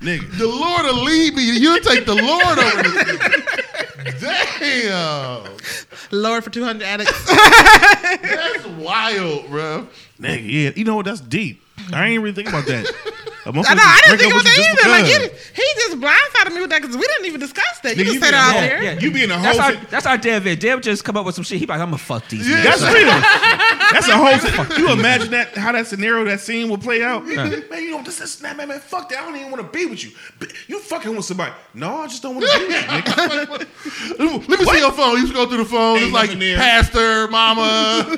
nigga. 0.00 0.38
The 0.38 0.46
Lord 0.46 0.82
will 0.84 1.04
lead 1.04 1.34
me. 1.34 1.58
You 1.58 1.80
take 1.80 2.06
the 2.06 2.14
Lord 2.14 2.58
over 2.58 2.82
this 2.82 3.02
nigga. 3.02 3.56
Damn. 4.20 5.56
Lord 6.10 6.44
for 6.44 6.50
two 6.50 6.64
hundred 6.64 6.84
addicts. 6.86 7.26
That's 8.22 8.66
wild, 8.66 9.48
bro. 9.48 9.88
Nigga, 10.20 10.50
yeah. 10.50 10.70
You 10.76 10.84
know 10.84 10.96
what? 10.96 11.06
That's 11.06 11.20
deep. 11.20 11.62
I 11.92 12.08
ain't 12.08 12.22
really 12.22 12.34
thinking 12.34 12.54
about 12.54 12.66
that. 12.66 12.86
A 13.46 13.48
I 13.48 13.52
know. 13.52 13.62
I 13.64 14.00
break 14.08 14.18
didn't 14.18 14.18
think 14.18 14.34
up 14.34 14.40
about 14.42 14.42
with 14.42 14.44
that 14.44 14.56
just 14.56 14.82
either. 14.82 14.90
Like 14.90 15.06
because. 15.06 15.50
he 15.54 15.66
just 15.78 15.96
blindsided 16.02 16.54
me 16.54 16.60
with 16.62 16.70
that 16.70 16.82
because 16.82 16.96
we 16.96 17.02
didn't 17.06 17.26
even 17.26 17.38
discuss 17.40 17.78
that. 17.84 17.96
You 17.96 18.02
Nigga, 18.02 18.06
just 18.06 18.14
you 18.14 18.20
said 18.20 18.28
it 18.28 18.32
been 18.32 18.40
out 18.42 18.52
there. 18.54 18.82
Yeah, 18.82 18.98
You 18.98 19.10
being 19.12 19.30
a 19.30 19.38
That's 19.38 19.58
whole 19.58 19.66
our, 19.66 19.72
si- 19.80 19.86
that's 19.88 20.06
our 20.06 20.18
Dev. 20.18 20.58
Dev 20.58 20.80
just 20.82 21.04
come 21.04 21.16
up 21.16 21.24
with 21.24 21.36
some 21.36 21.44
shit. 21.44 21.58
He 21.60 21.66
like, 21.66 21.78
I'm 21.80 21.86
gonna 21.86 21.98
fuck 21.98 22.26
these. 22.28 22.48
Yeah. 22.48 22.56
niggas. 22.56 22.80
That's 22.80 22.82
real. 22.92 23.06
That's 23.92 24.08
a 24.08 24.16
whole. 24.18 24.38
si- 24.38 24.80
You 24.82 24.90
imagine 24.90 25.30
that 25.30 25.56
how 25.56 25.70
that 25.72 25.86
scenario, 25.86 26.24
that 26.24 26.40
scene 26.40 26.68
will 26.68 26.76
play 26.78 27.04
out. 27.04 27.24
Man, 27.26 27.52
you 27.82 27.90
know 27.92 27.98
on 27.98 28.04
this, 28.04 28.18
this, 28.18 28.36
and 28.36 28.44
that, 28.46 28.56
man, 28.56 28.68
man. 28.68 28.80
Fuck 28.80 29.08
that. 29.10 29.20
I 29.20 29.24
don't 29.24 29.36
even 29.36 29.50
want 29.52 29.62
to 29.64 29.78
be 29.78 29.86
with 29.86 30.02
you. 30.04 30.10
You 30.66 30.80
fucking 30.80 31.14
with 31.14 31.24
somebody. 31.24 31.52
No, 31.72 31.98
I 31.98 32.06
just 32.08 32.22
don't 32.22 32.34
want 32.34 32.46
to 32.50 32.58
be 32.58 32.64
with 32.66 32.74
you, 32.74 32.82
nigga. 32.82 34.48
Let 34.48 34.58
me 34.60 34.66
see 34.66 34.78
your 34.78 34.92
phone. 34.92 35.16
You 35.16 35.22
just 35.22 35.34
go 35.34 35.46
through 35.46 35.58
the 35.58 35.64
phone. 35.64 35.98
Ain't 35.98 36.06
it's 36.06 36.12
like 36.12 36.30
pastor, 36.56 37.28
mama, 37.28 38.16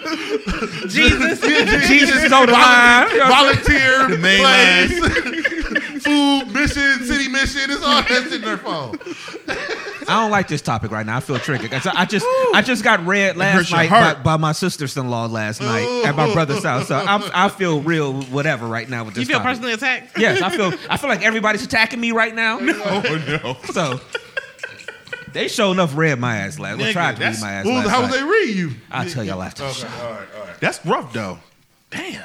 Jesus, 0.88 1.40
Jesus 1.88 2.24
is 2.24 2.32
on 2.32 2.46
the 2.46 2.52
line. 2.52 3.08
You 3.10 3.18
know 3.18 3.24
what 3.28 3.56
I'm 3.58 3.64
saying? 3.64 4.08
volunteer, 4.08 4.18
main 4.18 4.40
place, 4.40 5.17
food 6.00 6.52
mission, 6.52 7.04
city 7.04 7.28
mission. 7.28 7.70
It's 7.70 7.82
all 7.84 8.02
that's 8.02 8.32
in 8.32 8.40
their 8.42 8.58
phone. 8.58 8.98
I 10.08 10.22
don't 10.22 10.30
like 10.30 10.48
this 10.48 10.62
topic 10.62 10.90
right 10.90 11.04
now. 11.04 11.18
I 11.18 11.20
feel 11.20 11.38
triggered. 11.38 11.72
I 11.72 12.04
just 12.06 12.26
I 12.54 12.62
just 12.62 12.82
got 12.82 13.04
read 13.06 13.36
last 13.36 13.70
night 13.70 13.90
by, 13.90 14.14
by 14.14 14.36
my 14.36 14.52
sister-in-law 14.52 15.26
last 15.26 15.60
night 15.60 16.04
at 16.06 16.16
my 16.16 16.32
brother's 16.32 16.64
house. 16.64 16.88
So 16.88 16.96
I'm, 16.96 17.22
I 17.34 17.48
feel 17.50 17.82
real 17.82 18.22
whatever 18.24 18.66
right 18.66 18.88
now 18.88 19.04
with 19.04 19.14
this. 19.14 19.22
You 19.22 19.26
feel 19.26 19.38
topic. 19.38 19.50
personally 19.50 19.72
attacked? 19.74 20.18
Yes, 20.18 20.40
I 20.40 20.48
feel 20.50 20.72
I 20.88 20.96
feel 20.96 21.10
like 21.10 21.22
everybody's 21.22 21.62
attacking 21.64 22.00
me 22.00 22.12
right 22.12 22.34
now. 22.34 22.58
Oh 22.60 23.40
no. 23.44 23.56
So 23.72 24.00
they 25.32 25.48
show 25.48 25.72
enough 25.72 25.96
read 25.96 26.18
my 26.18 26.38
ass 26.38 26.58
last. 26.58 26.78
Well, 26.78 26.88
Nigga, 26.88 26.92
tried 26.92 27.16
to 27.16 27.22
read 27.22 27.40
my 27.40 27.52
ass 27.52 27.64
Who, 27.64 27.72
last 27.72 27.88
how 27.88 28.00
was 28.00 28.10
night. 28.10 28.16
they 28.16 28.24
read 28.24 28.56
you? 28.56 28.70
I'll 28.90 29.08
tell 29.08 29.22
y'all 29.24 29.42
after 29.42 29.64
the 29.64 29.72
show. 29.72 29.86
all 29.88 30.12
right, 30.12 30.28
all 30.38 30.46
right. 30.46 30.60
That's 30.60 30.84
rough 30.86 31.12
though. 31.12 31.38
Damn. 31.90 32.24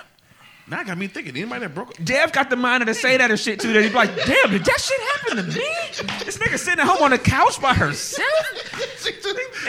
Now 0.65 0.79
I 0.79 0.83
got 0.85 0.97
me 0.97 1.07
thinking. 1.07 1.35
Anybody 1.35 1.61
that 1.65 1.75
broke 1.75 1.89
up? 1.89 2.05
Dev 2.05 2.31
got 2.31 2.49
the 2.49 2.55
mind 2.55 2.85
to 2.85 2.93
say 2.93 3.17
that 3.17 3.29
and 3.29 3.37
shit 3.39 3.59
too. 3.59 3.73
That 3.73 3.83
he'd 3.83 3.89
be 3.89 3.95
like, 3.95 4.15
"Damn, 4.25 4.49
did 4.51 4.63
that 4.63 4.79
shit 4.79 5.01
happen 5.01 5.37
to 5.37 5.57
me? 5.57 5.67
This 6.23 6.37
nigga 6.37 6.57
sitting 6.57 6.79
at 6.79 6.87
home 6.87 7.03
on 7.03 7.11
the 7.11 7.17
couch 7.17 7.59
by 7.61 7.73
herself 7.73 8.27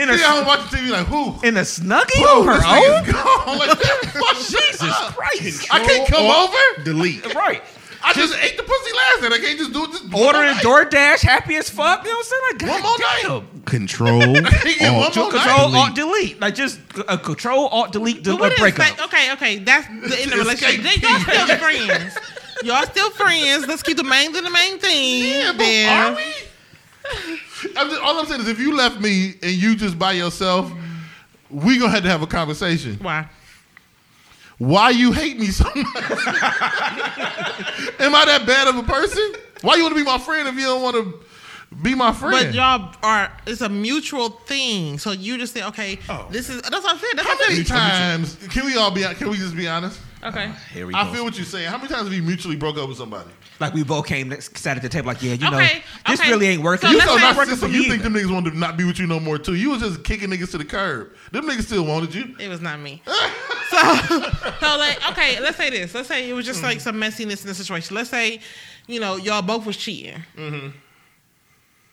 in 0.00 0.08
a, 0.08 0.16
Yeah, 0.16 0.34
I'm 0.34 0.46
watching 0.46 0.78
TV 0.78 0.90
like 0.92 1.06
who? 1.06 1.34
in 1.46 1.56
a 1.56 1.62
snuggie 1.62 2.12
Who? 2.18 2.40
on 2.42 2.46
her 2.46 2.64
own." 2.64 3.10
gone. 3.10 3.58
Like, 3.58 3.78
Jesus 4.38 4.94
Christ! 5.10 5.66
I 5.74 5.84
can't 5.84 6.08
come 6.08 6.26
over. 6.26 6.84
Delete. 6.84 7.34
Right. 7.34 7.62
I 8.06 8.12
just 8.12 8.36
ate 8.38 8.56
the 8.56 8.62
pussy 8.62 8.92
last 8.94 9.22
night. 9.22 9.32
I 9.32 9.38
can't 9.44 9.58
just 9.58 9.72
do 9.72 9.84
it. 9.84 9.90
This 9.92 10.02
Ordering 10.02 10.54
one 10.54 10.64
more 10.64 10.82
night. 10.84 10.90
DoorDash, 10.92 11.20
happy 11.22 11.56
as 11.56 11.70
fuck. 11.70 12.04
You 12.04 12.10
know 12.10 12.16
what 12.16 12.26
I'm 12.26 12.58
saying? 12.60 12.68
Like, 12.68 12.82
One 12.82 12.82
more 12.82 12.98
goddamn. 13.42 13.62
Control. 13.64 14.20
He 14.64 14.74
get 14.78 14.92
one 14.92 15.04
Alt. 15.04 15.16
more 15.16 15.30
Control 15.30 15.68
night. 15.70 15.78
Alt 15.88 15.94
Delete, 15.94 16.40
like 16.40 16.54
just 16.54 16.80
a 17.08 17.16
Control 17.16 17.68
Alt 17.68 17.92
Delete 17.92 18.16
But 18.22 18.24
de- 18.24 18.36
what 18.36 18.52
a 18.52 18.60
breakup. 18.60 18.96
that? 18.96 19.04
Okay, 19.06 19.32
okay, 19.32 19.58
that's 19.58 19.86
the 19.88 20.20
end 20.20 20.32
of 20.32 20.38
the 20.38 20.44
relationship. 20.44 20.82
Then 20.82 21.00
y'all 21.00 21.18
still 21.20 21.56
friends. 21.56 22.18
Y'all 22.62 22.84
still 22.86 23.10
friends. 23.10 23.66
Let's 23.66 23.82
keep 23.82 23.96
the 23.96 24.04
main 24.04 24.32
to 24.34 24.40
the 24.42 24.50
main 24.50 24.78
thing. 24.78 25.24
Yeah, 25.30 25.52
but 25.52 25.58
there. 25.58 25.90
are 25.90 26.14
we? 26.14 26.22
I'm 27.76 27.88
just, 27.88 28.00
all 28.02 28.18
I'm 28.18 28.26
saying 28.26 28.42
is, 28.42 28.48
if 28.48 28.58
you 28.58 28.74
left 28.76 29.00
me 29.00 29.34
and 29.42 29.52
you 29.52 29.76
just 29.76 29.98
by 29.98 30.12
yourself, 30.12 30.70
we 31.50 31.78
gonna 31.78 31.90
have 31.90 32.02
to 32.02 32.08
have 32.10 32.22
a 32.22 32.26
conversation. 32.26 32.98
Why? 33.00 33.26
Why 34.58 34.90
you 34.90 35.12
hate 35.12 35.38
me 35.38 35.46
so 35.46 35.64
much? 35.64 35.76
Am 35.76 35.84
I 38.14 38.24
that 38.26 38.44
bad 38.46 38.68
of 38.68 38.76
a 38.76 38.82
person? 38.82 39.32
Why 39.62 39.76
you 39.76 39.82
want 39.82 39.94
to 39.96 40.00
be 40.00 40.04
my 40.04 40.18
friend 40.18 40.46
if 40.48 40.54
you 40.54 40.62
don't 40.62 40.82
want 40.82 40.96
to 40.96 41.20
be 41.82 41.94
my 41.94 42.12
friend? 42.12 42.32
But 42.32 42.54
y'all 42.54 42.94
are. 43.02 43.32
It's 43.46 43.62
a 43.62 43.68
mutual 43.68 44.30
thing. 44.30 44.98
So 44.98 45.10
you 45.10 45.38
just 45.38 45.54
say, 45.54 45.64
okay, 45.64 45.98
Oh. 46.08 46.26
this 46.30 46.48
is. 46.48 46.62
That's 46.62 46.84
what 46.84 46.92
I'm 46.94 46.98
saying. 46.98 47.14
That's 47.16 47.28
How 47.28 47.48
many 47.48 47.64
times 47.64 48.36
can 48.50 48.66
we 48.66 48.76
all 48.76 48.90
be? 48.90 49.02
Can 49.14 49.30
we 49.30 49.36
just 49.38 49.56
be 49.56 49.66
honest? 49.66 49.98
Okay. 50.24 50.48
Ah, 50.50 50.58
here 50.72 50.86
we 50.86 50.94
I 50.94 51.04
go. 51.04 51.12
feel 51.12 51.24
what 51.24 51.36
you're 51.36 51.44
saying. 51.44 51.68
How 51.68 51.76
many 51.76 51.88
times 51.90 52.04
have 52.04 52.12
you 52.14 52.22
mutually 52.22 52.56
broke 52.56 52.78
up 52.78 52.88
with 52.88 52.96
somebody? 52.98 53.28
like 53.60 53.72
we 53.74 53.84
both 53.84 54.06
came, 54.06 54.28
next- 54.30 54.56
sat 54.58 54.76
at 54.76 54.82
the 54.82 54.88
table, 54.88 55.06
like, 55.06 55.22
yeah, 55.22 55.34
you 55.34 55.48
know, 55.50 55.56
Okay, 55.56 55.82
this 56.08 56.18
okay. 56.20 56.30
really 56.30 56.46
ain't 56.48 56.62
working. 56.62 56.88
So 56.88 56.92
You 56.92 56.98
let's 56.98 57.10
so 57.10 57.16
not 57.18 57.36
working 57.36 57.54
for 57.56 57.66
narcissistic. 57.66 57.70
me 57.72 57.76
You 57.76 57.82
think 57.84 57.94
either. 58.04 58.10
them 58.10 58.14
niggas 58.14 58.32
wanted 58.32 58.50
to 58.52 58.58
not 58.58 58.76
be 58.76 58.84
with 58.84 58.98
you 58.98 59.06
no 59.06 59.20
more 59.20 59.38
too? 59.38 59.54
You 59.54 59.70
was 59.70 59.80
just 59.80 60.02
kicking 60.02 60.30
niggas 60.30 60.50
to 60.52 60.58
the 60.58 60.64
curb. 60.64 61.12
Them 61.30 61.46
niggas 61.48 61.64
still 61.66 61.84
wanted 61.84 62.14
you. 62.14 62.34
It 62.40 62.48
was 62.48 62.60
not 62.60 62.80
me. 62.80 63.00
so, 63.06 63.76
so 63.78 64.76
like, 64.78 64.98
okay, 65.10 65.40
let's 65.40 65.56
say 65.56 65.70
this. 65.70 65.94
Let's 65.94 66.08
say 66.08 66.28
it 66.28 66.32
was 66.32 66.46
just 66.46 66.62
like 66.62 66.80
some 66.80 66.96
messiness 66.96 67.42
in 67.42 67.46
the 67.48 67.54
situation. 67.54 67.94
Let's 67.94 68.10
say, 68.10 68.40
you 68.88 68.98
know, 69.00 69.16
y'all 69.16 69.42
both 69.42 69.66
was 69.66 69.76
cheating, 69.76 70.22
mm-hmm. 70.36 70.68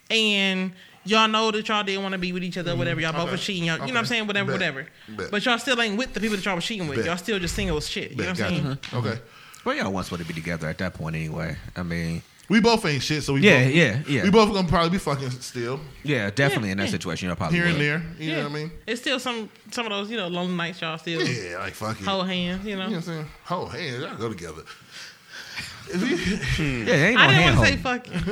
and 0.09 0.73
y'all 1.05 1.27
know 1.27 1.51
that 1.51 1.67
y'all 1.67 1.83
didn't 1.83 2.01
want 2.03 2.13
to 2.13 2.19
be 2.19 2.31
with 2.33 2.43
each 2.43 2.57
other, 2.57 2.71
mm-hmm. 2.71 2.79
whatever. 2.79 3.01
Y'all 3.01 3.13
both 3.13 3.31
were 3.31 3.37
cheating. 3.37 3.65
Y'all, 3.65 3.75
You 3.79 3.87
know 3.87 3.93
what 3.93 3.97
I'm 3.99 4.05
saying? 4.05 4.27
Whatever, 4.27 4.47
Bet. 4.51 4.59
whatever. 4.59 4.87
Bet. 5.09 5.31
But 5.31 5.45
y'all 5.45 5.57
still 5.57 5.79
ain't 5.81 5.97
with 5.97 6.13
the 6.13 6.19
people 6.19 6.35
that 6.37 6.45
y'all 6.45 6.55
was 6.55 6.65
cheating 6.65 6.87
with. 6.87 6.97
Bet. 6.97 7.05
Y'all 7.05 7.17
still 7.17 7.39
just 7.39 7.55
single 7.55 7.77
as 7.77 7.87
shit. 7.89 8.11
You 8.11 8.17
know 8.17 8.23
what 8.23 8.29
I'm 8.29 8.35
saying? 8.35 8.63
gotcha. 8.63 8.95
Okay. 8.97 9.09
Mm-hmm. 9.09 9.69
Well, 9.69 9.75
y'all 9.77 9.91
once 9.93 10.09
want 10.11 10.21
to 10.21 10.27
be 10.27 10.33
together 10.33 10.67
at 10.67 10.77
that 10.79 10.93
point 10.95 11.15
anyway. 11.15 11.55
I 11.75 11.83
mean, 11.83 12.23
We 12.49 12.59
both 12.59 12.83
ain't 12.85 13.01
shit, 13.03 13.23
so 13.23 13.33
we 13.33 13.41
Yeah, 13.41 13.63
both, 13.63 13.75
yeah, 13.75 13.99
yeah. 14.09 14.23
We 14.23 14.31
both 14.31 14.51
gonna 14.51 14.67
probably 14.67 14.89
be 14.89 14.97
fucking 14.97 15.29
still 15.29 15.79
yeah, 16.03 16.29
definitely 16.31 16.69
Yeah, 16.69 16.71
in 16.73 16.77
that 16.79 16.85
yeah. 16.85 16.91
situation, 16.91 17.27
y'all 17.27 17.35
probably 17.37 17.57
here 17.59 17.67
and 17.67 17.77
would. 17.77 17.81
there. 17.85 18.03
You 18.19 18.31
know 18.35 18.43
what 18.43 18.51
I 18.51 18.55
mean? 18.55 18.71
It's 18.87 18.99
still 18.99 19.19
some 19.19 19.49
some 19.71 19.85
of 19.85 19.91
those 19.91 20.09
you 20.09 20.17
know 20.17 20.27
lonely 20.27 20.53
nights 20.55 20.81
y'all 20.81 20.97
still 20.97 21.21
Yeah, 21.21 21.59
like 21.59 21.73
fucking 21.73 22.03
it. 22.05 22.09
hold 22.09 22.27
hands. 22.27 22.65
You 22.65 22.75
know. 22.75 22.85
You 22.85 22.89
know 22.89 22.95
what 22.97 23.07
I'm 23.07 23.13
saying? 23.13 23.27
Hold 23.45 23.71
hands, 23.71 24.01
y'all 24.03 24.17
go 24.17 24.29
together. 24.29 24.63
If 25.93 26.27
you, 26.29 26.37
hmm. 26.37 26.87
Yeah, 26.87 26.93
ain't 26.93 27.15
no 27.15 27.21
I 27.21 27.27
didn't 27.27 27.55
want 27.55 27.67
to 27.67 27.73
say 27.73 27.77
holding. 27.77 28.23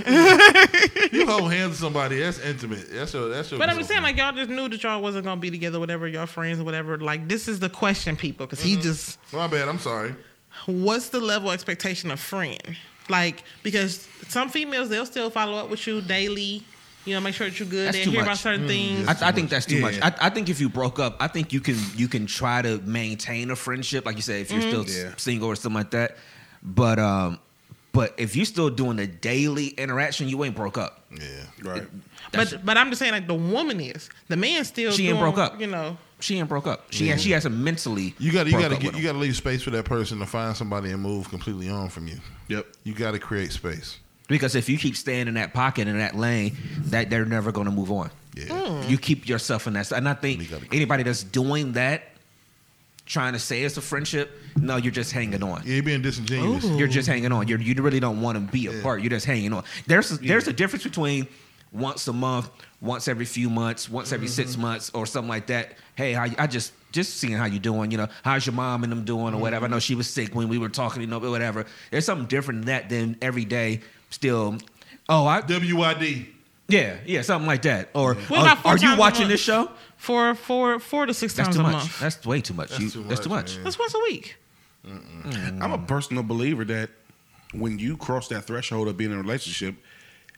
fucking. 1.12 1.12
you 1.20 1.26
hold 1.28 1.52
hands 1.52 1.70
with 1.70 1.80
somebody, 1.80 2.20
that's 2.20 2.40
intimate. 2.40 2.90
That's 2.92 3.14
your. 3.14 3.30
That's 3.30 3.52
your. 3.52 3.60
But 3.60 3.70
I'm 3.70 3.84
saying, 3.84 4.04
like 4.04 4.18
y'all 4.18 4.34
just 4.34 4.50
knew 4.50 4.70
that 4.70 4.82
y'all 4.82 5.02
wasn't 5.02 5.26
gonna 5.26 5.42
be 5.42 5.52
together, 5.52 5.80
whatever. 5.80 6.08
Y'all 6.08 6.26
friends 6.26 6.60
or 6.60 6.64
whatever. 6.64 6.98
Like 6.98 7.28
this 7.28 7.48
is 7.48 7.60
the 7.60 7.70
question, 7.70 8.16
people, 8.16 8.46
because 8.46 8.62
he 8.62 8.74
mm-hmm. 8.74 8.82
just. 8.82 9.18
My 9.34 9.48
bad. 9.48 9.68
I'm 9.68 9.80
sorry. 9.80 10.16
What's 10.66 11.10
the 11.10 11.20
level 11.20 11.52
expectation 11.52 12.12
of 12.12 12.20
friend? 12.20 12.78
Like 13.10 13.44
because 13.64 14.08
some 14.28 14.50
females 14.50 14.90
they'll 14.90 15.06
still 15.06 15.30
follow 15.30 15.58
up 15.58 15.70
with 15.70 15.86
you 15.88 16.02
daily. 16.02 16.64
You 17.06 17.16
know, 17.16 17.22
make 17.22 17.34
sure 17.34 17.50
that 17.50 17.60
you're 17.60 17.68
good. 17.68 17.88
That's 17.88 17.98
They 17.98 18.04
too 18.04 18.12
hear 18.12 18.20
much. 18.20 18.28
about 18.28 18.38
certain 18.38 18.66
mm, 18.66 18.68
things. 18.68 19.08
I, 19.08 19.30
I 19.30 19.32
think 19.32 19.50
that's 19.50 19.66
too 19.66 19.76
Yeah. 19.76 19.82
much. 19.82 20.00
I, 20.02 20.14
I 20.22 20.30
think 20.30 20.50
if 20.50 20.60
you 20.60 20.70
broke 20.70 21.00
up, 21.00 21.16
I 21.20 21.28
think 21.28 21.54
you 21.54 21.60
can 21.60 21.78
you 21.96 22.08
can 22.08 22.28
try 22.28 22.62
to 22.62 22.78
maintain 22.80 23.50
a 23.52 23.56
friendship, 23.56 24.06
like 24.06 24.16
you 24.16 24.22
said, 24.22 24.42
if 24.42 24.52
you're 24.52 24.62
mm-hmm. 24.62 24.84
still 24.84 25.06
Yeah. 25.06 25.14
single 25.18 25.48
or 25.48 25.56
something 25.56 25.78
like 25.78 25.92
that. 25.92 26.18
But 26.62 27.00
um, 27.00 27.40
but 27.92 28.14
if 28.18 28.36
you're 28.36 28.46
still 28.46 28.70
doing 28.70 28.98
the 28.98 29.08
daily 29.08 29.68
interaction, 29.68 30.28
you 30.30 30.44
ain't 30.44 30.56
broke 30.56 30.78
up. 30.78 31.04
Yeah. 31.12 31.26
Right. 31.64 31.88
but 32.32 32.64
but 32.64 32.78
I'm 32.78 32.90
just 32.90 33.00
saying, 33.00 33.14
like 33.14 33.28
the 33.28 33.34
woman 33.34 33.80
is 33.80 34.10
the 34.28 34.38
man 34.38 34.64
still. 34.66 34.92
She 34.92 35.10
ain't 35.10 35.20
broke 35.20 35.38
up. 35.38 35.60
You 35.60 35.68
know. 35.68 35.98
She 36.22 36.38
ain't 36.38 36.50
broke 36.50 36.68
up. 36.68 36.88
She 36.92 37.08
has, 37.08 37.22
she 37.22 37.32
hasn't 37.32 37.56
mentally. 37.56 38.14
You 38.20 38.34
got 38.34 38.44
to 38.44 38.52
you 38.52 38.60
got 38.60 38.72
to 38.72 38.78
get 38.78 38.96
you 38.96 39.04
got 39.04 39.14
to 39.14 39.18
leave 39.18 39.38
space 39.38 39.62
for 39.62 39.70
that 39.72 39.86
person 39.86 40.20
to 40.20 40.26
find 40.26 40.56
somebody 40.56 40.92
and 40.92 41.02
move 41.02 41.30
completely 41.30 41.70
on 41.70 41.90
from 41.90 42.08
you. 42.08 42.18
Yep. 42.50 42.68
You 42.84 42.94
got 42.94 43.12
to 43.12 43.20
create 43.20 43.52
space. 43.52 44.00
because 44.28 44.54
if 44.56 44.68
you 44.68 44.78
keep 44.78 44.98
staying 44.98 45.28
in 45.28 45.36
that 45.36 45.54
pocket 45.54 45.88
in 45.88 45.98
that 45.98 46.16
lane, 46.16 46.58
that 46.86 47.10
they're 47.10 47.26
never 47.26 47.52
going 47.52 47.66
to 47.66 47.72
move 47.72 47.92
on. 47.92 48.12
Yeah. 48.36 48.54
Hmm. 48.54 48.90
You 48.90 48.98
keep 48.98 49.28
yourself 49.28 49.66
in 49.66 49.74
that. 49.74 49.92
And 49.92 50.08
I 50.10 50.14
think 50.14 50.52
anybody 50.74 51.04
that's 51.04 51.24
doing 51.24 51.74
that, 51.74 52.04
trying 53.10 53.34
to 53.34 53.40
say 53.40 53.64
it's 53.64 53.76
a 53.76 53.82
friendship, 53.82 54.32
no, 54.56 54.78
you're 54.78 54.94
just 54.94 55.12
hanging 55.12 55.42
on. 55.44 55.64
Yeah, 55.66 55.74
you're 55.74 55.84
being 55.84 56.04
disingenuous. 56.04 56.64
Ooh. 56.64 56.78
You're 56.78 56.88
just 56.88 57.08
hanging 57.08 57.32
on. 57.32 57.48
You're, 57.48 57.60
you 57.60 57.74
really 57.82 58.00
don't 58.00 58.22
want 58.22 58.38
to 58.38 58.52
be 58.52 58.68
apart. 58.68 59.02
You're 59.02 59.10
just 59.10 59.26
hanging 59.26 59.52
on. 59.52 59.64
There's 59.88 60.12
a, 60.12 60.18
there's 60.18 60.48
a 60.48 60.54
difference 60.54 60.84
between 60.84 61.28
once 61.74 62.08
a 62.08 62.14
month, 62.14 62.50
once 62.82 63.08
every 63.08 63.26
few 63.26 63.50
months, 63.50 63.90
once 63.90 64.14
every 64.14 64.28
six 64.28 64.52
mm-hmm. 64.52 64.62
months, 64.62 64.92
or 64.94 65.08
something 65.08 65.28
like 65.28 65.48
that. 65.48 65.74
Hey, 65.96 66.16
I, 66.16 66.34
I 66.38 66.48
just 66.48 66.72
just 66.92 67.18
seeing 67.18 67.34
how 67.34 67.46
you 67.46 67.60
doing. 67.60 67.92
You 67.92 67.98
know, 67.98 68.08
how's 68.24 68.46
your 68.46 68.54
mom 68.54 68.84
and 68.84 68.92
them 68.92 69.06
doing, 69.06 69.22
or 69.22 69.32
mm-hmm. 69.32 69.40
whatever. 69.42 69.66
I 69.66 69.70
know 69.70 69.80
she 69.80 69.96
was 69.96 70.08
sick 70.08 70.36
when 70.36 70.48
we 70.48 70.60
were 70.60 70.70
talking. 70.70 71.02
You 71.02 71.08
know, 71.08 71.20
but 71.20 71.32
whatever. 71.32 71.66
There's 71.92 72.06
something 72.06 72.28
different 72.28 72.62
than 72.62 72.68
that 72.68 72.90
than 72.90 73.18
every 73.22 73.46
day. 73.46 73.82
Still, 74.12 74.58
oh, 75.10 75.26
I 75.26 75.42
WYD. 75.42 76.28
Yeah 76.70 76.98
yeah 77.06 77.22
something 77.22 77.48
like 77.48 77.64
that. 77.64 77.90
Or 77.94 78.14
What 78.16 78.40
are, 78.40 78.44
about 78.44 78.58
four 78.60 78.72
are 78.72 78.76
you 78.78 78.82
times 78.82 78.98
a 78.98 79.00
watching 79.00 79.22
month? 79.24 79.32
this 79.32 79.42
show? 79.42 79.66
For 79.98 80.34
Four, 80.34 80.36
four, 80.36 80.80
four 80.80 81.06
to 81.08 81.14
six 81.14 81.34
That's 81.34 81.48
times 81.48 81.56
too 81.58 81.62
a 81.62 81.64
much. 81.64 81.74
month. 81.74 82.00
That's 82.00 82.26
way 82.26 82.40
too 82.42 82.54
much. 82.54 82.70
That's 82.70 82.82
You- 82.82 82.90
too 82.90 83.04
That's 83.04 83.20
too 83.22 83.30
much, 83.30 83.44
much. 83.48 83.56
man. 83.56 83.64
That's 83.66 83.78
once 83.78 83.94
a 83.94 84.00
week. 84.00 84.38
I'm 85.62 85.72
a 85.74 85.78
personal 85.78 86.24
believer 86.24 86.64
that 86.66 86.90
when 87.54 87.80
you 87.80 87.98
cross 87.98 88.28
that 88.30 88.46
threshold 88.46 88.88
of 88.88 88.96
being 88.96 89.12
in 89.12 89.18
a 89.18 89.22
relationship 89.22 89.76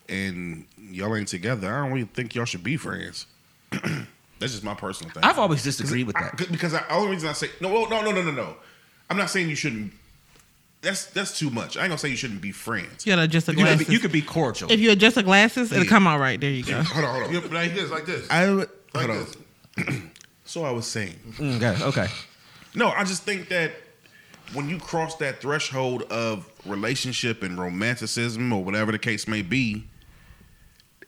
and 0.09 0.65
y'all 0.89 1.15
ain't 1.15 1.27
together, 1.27 1.71
I 1.73 1.83
don't 1.83 1.91
really 1.93 2.07
think 2.11 2.33
y'all 2.35 2.45
should 2.45 2.63
be 2.63 2.75
friends. 2.77 3.27
That's 3.71 4.53
just 4.53 4.63
my 4.63 4.73
personal 4.73 5.13
thing. 5.13 5.23
I've 5.23 5.37
always 5.37 5.61
disagreed 5.63 6.07
with 6.07 6.15
that. 6.15 6.33
I- 6.39 6.45
because 6.51 6.73
I, 6.73 6.83
only 6.89 7.11
reason 7.11 7.29
I 7.29 7.33
say 7.33 7.49
no, 7.59 7.69
no, 7.85 8.01
no, 8.01 8.11
no, 8.11 8.21
no, 8.23 8.31
no. 8.31 8.55
I'm 9.09 9.17
not 9.17 9.29
saying 9.29 9.49
you 9.49 9.55
shouldn't. 9.55 9.93
That's 10.81 11.05
that's 11.05 11.37
too 11.37 11.49
much. 11.51 11.77
I 11.77 11.81
ain't 11.81 11.89
gonna 11.89 11.97
say 11.99 12.09
you 12.09 12.15
shouldn't 12.15 12.41
be 12.41 12.51
friends. 12.51 13.05
You 13.05 13.11
gotta 13.11 13.23
adjust 13.23 13.45
the 13.45 13.51
You 13.51 13.57
could, 13.59 13.63
glasses. 13.65 13.87
be, 13.87 13.93
you 13.93 13.99
could 13.99 14.11
be 14.11 14.21
cordial. 14.21 14.71
if 14.71 14.79
you 14.79 14.91
adjust 14.91 15.15
the 15.15 15.23
glasses, 15.23 15.71
it'll 15.71 15.83
Yeah. 15.83 15.89
come 15.89 16.07
out 16.07 16.19
right. 16.19 16.39
There 16.39 16.49
you 16.49 16.63
go. 16.63 16.81
Hold 16.81 17.05
on, 17.05 17.11
hold 17.13 17.23
on. 17.27 17.33
Yep, 17.33 17.51
like 17.51 17.73
this, 17.75 17.91
like 17.91 18.05
this. 18.05 18.27
I 18.31 18.45
like 18.47 18.69
hold 18.95 19.09
on. 19.11 20.11
So 20.43 20.65
I 20.65 20.71
was 20.71 20.85
saying, 20.85 21.15
okay, 21.39 21.77
okay. 21.81 22.07
no, 22.75 22.89
I 22.89 23.05
just 23.05 23.23
think 23.23 23.47
that 23.49 23.71
when 24.53 24.67
you 24.67 24.79
cross 24.79 25.15
that 25.17 25.39
threshold 25.39 26.03
of 26.11 26.45
relationship 26.65 27.41
and 27.41 27.57
romanticism 27.57 28.51
or 28.51 28.61
whatever 28.61 28.91
the 28.91 28.99
case 28.99 29.29
may 29.29 29.43
be, 29.43 29.85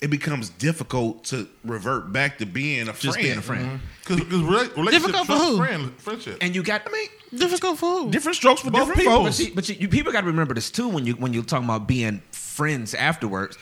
it 0.01 0.07
becomes 0.09 0.49
difficult 0.49 1.25
to 1.25 1.49
revert 1.65 2.13
back 2.13 2.37
to 2.37 2.45
being 2.45 2.83
a 2.83 2.93
Just 2.93 3.01
friend. 3.01 3.17
being 3.21 3.37
a 3.37 3.41
friend. 3.41 3.79
Because 3.99 4.19
mm-hmm. 4.21 4.79
relationship 4.79 5.11
Difficult 5.11 5.27
for 5.27 5.33
who? 5.33 5.57
friend, 5.57 5.99
friendship. 5.99 6.37
And 6.39 6.55
you 6.55 6.63
got, 6.63 6.83
I 6.87 6.91
mean, 6.91 7.07
Difficult 7.37 7.77
for 7.79 7.89
who? 7.89 8.11
Different 8.11 8.35
strokes 8.35 8.61
for 8.61 8.71
Both 8.71 8.87
different 8.87 8.99
people. 8.99 9.23
but, 9.23 9.33
see, 9.33 9.49
but 9.49 9.67
you, 9.69 9.75
you 9.79 9.87
people 9.87 10.11
got 10.11 10.21
to 10.21 10.27
remember 10.27 10.53
this 10.53 10.69
too 10.69 10.87
when 10.87 11.05
you 11.05 11.13
when 11.13 11.33
you're 11.33 11.43
talking 11.43 11.65
about 11.65 11.87
being 11.87 12.21
friends 12.31 12.93
afterwards. 12.93 13.57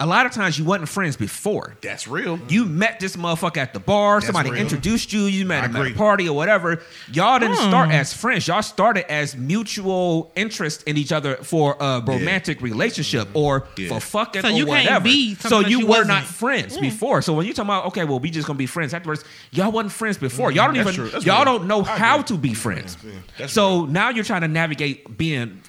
A 0.00 0.06
lot 0.06 0.24
of 0.26 0.32
times 0.32 0.58
you 0.58 0.64
wasn't 0.64 0.88
friends 0.88 1.16
before. 1.16 1.76
That's 1.82 2.08
real. 2.08 2.38
You 2.48 2.64
met 2.64 2.98
this 3.00 3.16
motherfucker 3.16 3.58
at 3.58 3.74
the 3.74 3.80
bar. 3.80 4.14
That's 4.16 4.26
somebody 4.26 4.50
real. 4.50 4.60
introduced 4.62 5.12
you. 5.12 5.24
You 5.26 5.44
met 5.46 5.62
I 5.62 5.66
him 5.66 5.76
at 5.76 5.86
a 5.92 5.94
party 5.94 6.26
or 6.28 6.34
whatever. 6.34 6.80
Y'all 7.12 7.38
didn't 7.38 7.58
Hmm. 7.58 7.68
start 7.68 7.90
as 7.90 8.12
friends. 8.14 8.48
Y'all 8.48 8.62
started 8.62 9.08
as 9.12 9.36
mutual 9.36 10.32
interest 10.34 10.82
in 10.84 10.96
each 10.96 11.12
other 11.12 11.36
for 11.36 11.76
a 11.78 12.00
romantic 12.04 12.60
relationship 12.62 13.28
or 13.34 13.66
Yeah. 13.76 13.88
for 13.88 14.00
fucking 14.00 14.42
So 14.42 14.48
or 14.48 14.50
you 14.52 14.66
can't 14.66 14.84
whatever. 14.86 15.04
be 15.04 15.34
so 15.36 15.60
you 15.60 15.80
you 15.80 15.86
were 15.86 15.90
wasn't. 15.90 16.08
not 16.08 16.24
friends 16.24 16.76
before. 16.78 17.22
So 17.22 17.34
when 17.34 17.46
you 17.46 17.52
talking 17.52 17.68
about 17.68 17.84
okay, 17.86 18.04
well, 18.04 18.18
we 18.20 18.30
just 18.30 18.46
gonna 18.46 18.56
be 18.58 18.66
friends 18.66 18.94
afterwards. 18.94 19.22
Y'all 19.52 19.70
wasn't 19.70 19.92
friends 19.92 20.16
before. 20.16 20.50
Y'all 20.50 20.72
don't 20.72 20.82
That's 20.82 20.96
even. 20.98 21.10
y'all 21.22 21.44
real. 21.44 21.58
don't 21.58 21.66
know 21.66 21.82
I 21.84 21.98
how 21.98 22.14
agree. 22.20 22.24
to 22.28 22.38
be 22.38 22.54
friends. 22.54 22.96
That's 23.38 23.52
so 23.52 23.84
now 23.84 24.08
you're 24.08 24.24
trying 24.24 24.40
to 24.42 24.48
navigate 24.48 25.18
being 25.18 25.60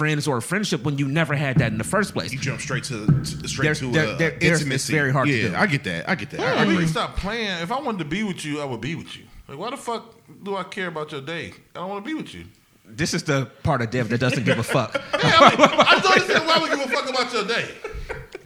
friends 0.00 0.26
or 0.26 0.38
a 0.38 0.42
friendship 0.42 0.82
when 0.82 0.96
you 0.96 1.06
never 1.06 1.34
had 1.34 1.58
that 1.58 1.70
in 1.72 1.76
the 1.78 1.84
first 1.84 2.14
place. 2.14 2.32
You 2.32 2.38
jump 2.38 2.58
straight 2.60 2.84
to, 2.84 3.06
to 3.06 3.48
straight 3.48 3.64
There's- 3.66 3.80
to 3.80 3.92
there- 3.92 4.06
uh, 4.08 4.16
there- 4.16 4.30
there's- 4.30 4.42
it's 4.42 4.60
intimacy. 4.62 4.92
very 4.94 5.12
hard 5.12 5.28
to 5.28 5.42
do. 5.50 5.54
I 5.54 5.66
get 5.66 5.84
that. 5.84 6.08
I 6.08 6.14
get 6.14 6.30
that. 6.30 6.40
I 6.40 6.62
I 6.62 6.64
need 6.64 6.78
to 6.78 6.88
stop 6.88 7.16
playing. 7.16 7.50
If 7.62 7.70
I 7.70 7.78
wanted 7.80 7.98
to 7.98 8.04
be 8.06 8.22
with 8.22 8.42
you, 8.46 8.60
I 8.62 8.64
would 8.64 8.80
be 8.80 8.94
with 8.94 9.14
you. 9.16 9.24
Like, 9.46 9.58
why 9.58 9.68
the 9.70 9.76
fuck 9.76 10.14
do 10.42 10.56
I 10.56 10.62
care 10.62 10.86
about 10.88 11.12
your 11.12 11.20
day? 11.20 11.52
I 11.74 11.80
don't 11.80 11.90
want 11.90 12.02
to 12.04 12.08
be 12.08 12.14
with 12.14 12.32
you. 12.34 12.44
This 12.86 13.12
is 13.14 13.22
the 13.24 13.46
part 13.62 13.82
of 13.82 13.90
Dev 13.90 14.08
that 14.08 14.18
doesn't 14.18 14.44
give 14.44 14.58
a 14.58 14.62
fuck. 14.62 14.90
Yeah, 15.22 15.36
I, 15.38 15.50
mean, 15.50 15.68
I 15.92 16.00
don't 16.02 16.12
understand 16.12 16.46
why 16.48 16.58
would 16.60 16.70
give 16.70 16.80
a 16.80 16.88
fuck 16.96 17.08
about 17.10 17.32
your 17.34 17.44
day. 17.46 17.66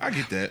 I 0.00 0.10
get 0.10 0.28
that. 0.30 0.50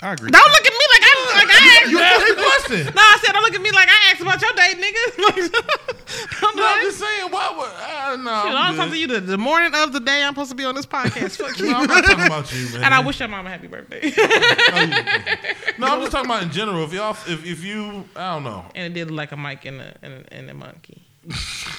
I 0.00 0.12
agree. 0.12 0.30
Don't 0.30 0.48
look 0.48 0.66
at 0.66 0.72
me 0.72 0.86
like 0.94 1.02
I 1.02 1.34
like 1.34 1.50
I 1.50 1.80
asked. 1.82 1.90
You 1.90 1.98
asked 1.98 2.30
a 2.30 2.34
question. 2.34 2.94
No, 2.94 3.02
I 3.02 3.18
said 3.20 3.32
don't 3.32 3.42
look 3.42 3.54
at 3.54 3.60
me 3.62 3.70
like 3.72 3.88
I 3.88 4.10
asked 4.12 4.20
about 4.20 4.40
your 4.40 4.52
date, 4.52 4.78
nigga. 4.78 5.02
do 5.34 6.56
No, 6.56 6.64
I'm 6.66 6.82
just 6.82 6.98
saying. 7.00 7.30
Why 7.30 7.54
would? 7.56 7.68
Uh, 7.68 8.16
no, 8.22 8.42
Shit, 8.42 8.54
I'm 8.54 8.56
I'm 8.56 8.76
talking 8.76 8.92
to 8.92 8.98
you 8.98 9.06
the, 9.08 9.20
the 9.20 9.38
morning 9.38 9.72
of 9.74 9.92
the 9.92 9.98
day 10.00 10.22
I'm 10.22 10.34
supposed 10.34 10.50
to 10.50 10.56
be 10.56 10.64
on 10.64 10.76
this 10.76 10.86
podcast. 10.86 11.36
Fuck 11.36 11.58
you. 11.58 11.70
No, 11.70 11.78
I'm 11.78 11.86
not 11.88 12.04
talking 12.04 12.26
about 12.26 12.52
you, 12.54 12.64
man. 12.74 12.84
and 12.84 12.94
I 12.94 13.00
wish 13.00 13.18
your 13.18 13.28
mama 13.28 13.50
happy 13.50 13.66
birthday. 13.66 14.00
No, 15.78 15.86
I'm 15.86 16.00
just 16.00 16.10
talking 16.10 16.28
about 16.28 16.42
in 16.42 16.50
general. 16.50 16.82
If 16.84 16.92
y'all, 16.92 17.12
if, 17.12 17.46
if 17.46 17.64
you, 17.64 18.04
I 18.16 18.34
don't 18.34 18.42
know. 18.44 18.64
and 18.74 18.84
it 18.86 18.94
did 18.94 19.12
like 19.12 19.30
a 19.30 19.36
mic 19.36 19.64
and 19.64 19.80
a 19.80 19.96
and 20.02 20.12
a, 20.12 20.34
and 20.34 20.50
a 20.50 20.54
monkey. 20.54 21.02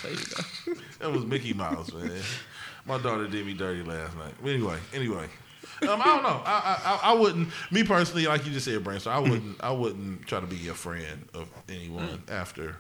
There 0.04 0.12
you 0.12 0.18
go. 0.18 0.82
That 1.00 1.12
was 1.12 1.26
Mickey 1.26 1.54
Mouse, 1.54 1.92
man. 1.92 2.12
My 2.86 2.98
daughter 2.98 3.28
did 3.28 3.46
me 3.46 3.54
dirty 3.54 3.84
last 3.84 4.16
night. 4.18 4.34
Anyway, 4.46 4.78
anyway. 4.94 5.28
Um, 5.82 6.02
I 6.02 6.06
don't 6.06 6.24
know. 6.24 6.42
I, 6.46 7.00
I 7.04 7.12
I 7.12 7.14
wouldn't. 7.14 7.50
Me 7.72 7.84
personally, 7.84 8.28
like 8.28 8.46
you 8.46 8.52
just 8.52 8.66
said, 8.66 8.84
Brainstorm. 8.84 9.16
I 9.16 9.20
wouldn't. 9.20 9.64
I 9.64 9.72
wouldn't 9.72 10.26
try 10.28 10.40
to 10.40 10.46
be 10.48 10.68
a 10.68 10.74
friend 10.74 11.28
of 11.34 11.48
anyone 11.70 12.24
after. 12.30 12.76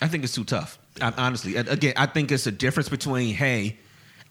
I 0.00 0.08
think 0.08 0.24
it's 0.24 0.34
too 0.34 0.44
tough. 0.44 0.78
I, 1.00 1.12
honestly, 1.16 1.56
again, 1.56 1.94
I 1.96 2.06
think 2.06 2.32
it's 2.32 2.46
a 2.46 2.52
difference 2.52 2.88
between 2.88 3.34
hey, 3.34 3.78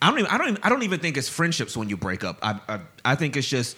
I 0.02 0.10
don't 0.10 0.20
even, 0.20 0.32
I 0.32 0.38
don't 0.38 0.50
even, 0.50 0.64
I 0.64 0.70
don't 0.70 0.84
even 0.84 1.00
think 1.00 1.16
it's 1.18 1.30
friendships 1.30 1.78
when 1.78 1.88
you 1.90 1.96
break 1.96 2.24
up. 2.24 2.40
I, 2.42 2.60
I, 2.68 2.80
I 3.06 3.16
think 3.16 3.38
it's 3.38 3.48
just 3.48 3.78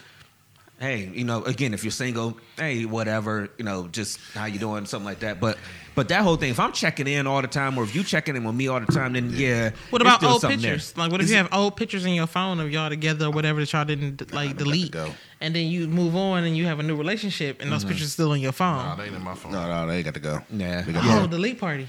hey, 0.83 1.09
you 1.13 1.23
know, 1.23 1.43
again, 1.43 1.73
if 1.73 1.83
you're 1.83 1.91
single, 1.91 2.37
hey, 2.57 2.83
whatever, 2.83 3.49
you 3.57 3.63
know, 3.63 3.87
just 3.87 4.19
how 4.33 4.45
you 4.45 4.59
doing, 4.59 4.85
something 4.85 5.05
like 5.05 5.19
that. 5.19 5.39
But 5.39 5.57
but 5.95 6.09
that 6.09 6.23
whole 6.23 6.35
thing, 6.35 6.51
if 6.51 6.59
I'm 6.59 6.73
checking 6.73 7.07
in 7.07 7.25
all 7.25 7.41
the 7.41 7.47
time, 7.47 7.77
or 7.77 7.83
if 7.83 7.95
you 7.95 8.03
checking 8.03 8.35
in 8.35 8.43
with 8.43 8.55
me 8.55 8.67
all 8.67 8.79
the 8.79 8.87
time, 8.87 9.13
then 9.13 9.31
yeah. 9.31 9.71
What 9.91 10.01
about 10.01 10.21
old 10.23 10.41
something 10.41 10.59
there. 10.59 10.73
pictures? 10.73 10.97
Like, 10.97 11.11
what 11.11 11.21
if 11.21 11.29
you 11.29 11.35
have 11.35 11.49
old 11.53 11.77
pictures 11.77 12.05
in 12.05 12.13
your 12.13 12.27
phone 12.27 12.59
of 12.59 12.69
y'all 12.69 12.89
together 12.89 13.27
or 13.27 13.31
whatever 13.31 13.61
that 13.61 13.71
y'all 13.71 13.85
didn't 13.85 14.33
like 14.33 14.57
delete, 14.57 14.95
and 15.39 15.55
then 15.55 15.67
you 15.67 15.87
move 15.87 16.15
on 16.15 16.43
and 16.43 16.57
you 16.57 16.65
have 16.65 16.79
a 16.79 16.83
new 16.83 16.95
relationship 16.95 17.61
and 17.61 17.71
those 17.71 17.81
mm-hmm. 17.81 17.89
pictures 17.89 18.11
still 18.11 18.31
on 18.31 18.41
your 18.41 18.51
phone? 18.51 18.77
Nah, 18.77 18.95
they 18.95 19.05
ain't 19.05 19.15
in 19.15 19.21
my 19.23 19.35
phone. 19.35 19.53
No, 19.53 19.67
no, 19.67 19.87
they 19.87 20.03
got 20.03 20.15
to 20.15 20.19
go. 20.19 20.41
Yeah. 20.51 20.81
They 20.81 20.91
got 20.91 21.05
Oh, 21.05 21.21
to 21.23 21.27
delete 21.29 21.59
party. 21.59 21.87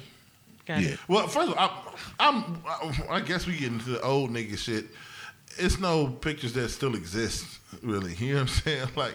Got 0.66 0.80
Yeah. 0.80 0.90
it. 0.90 0.98
Well, 1.08 1.26
first 1.26 1.50
of 1.50 1.58
all, 1.58 1.96
I'm, 2.20 2.62
I'm. 2.64 3.02
I 3.10 3.20
guess 3.20 3.46
we 3.46 3.56
get 3.56 3.72
into 3.72 3.90
the 3.90 4.02
old 4.02 4.30
nigga 4.30 4.56
shit. 4.56 4.86
It's 5.58 5.78
no 5.78 6.06
pictures 6.08 6.52
that 6.54 6.68
still 6.70 6.94
exist, 6.94 7.44
really. 7.82 8.14
You 8.14 8.34
know 8.34 8.34
what 8.34 8.40
I'm 8.42 8.48
saying? 8.48 8.88
Like, 8.96 9.14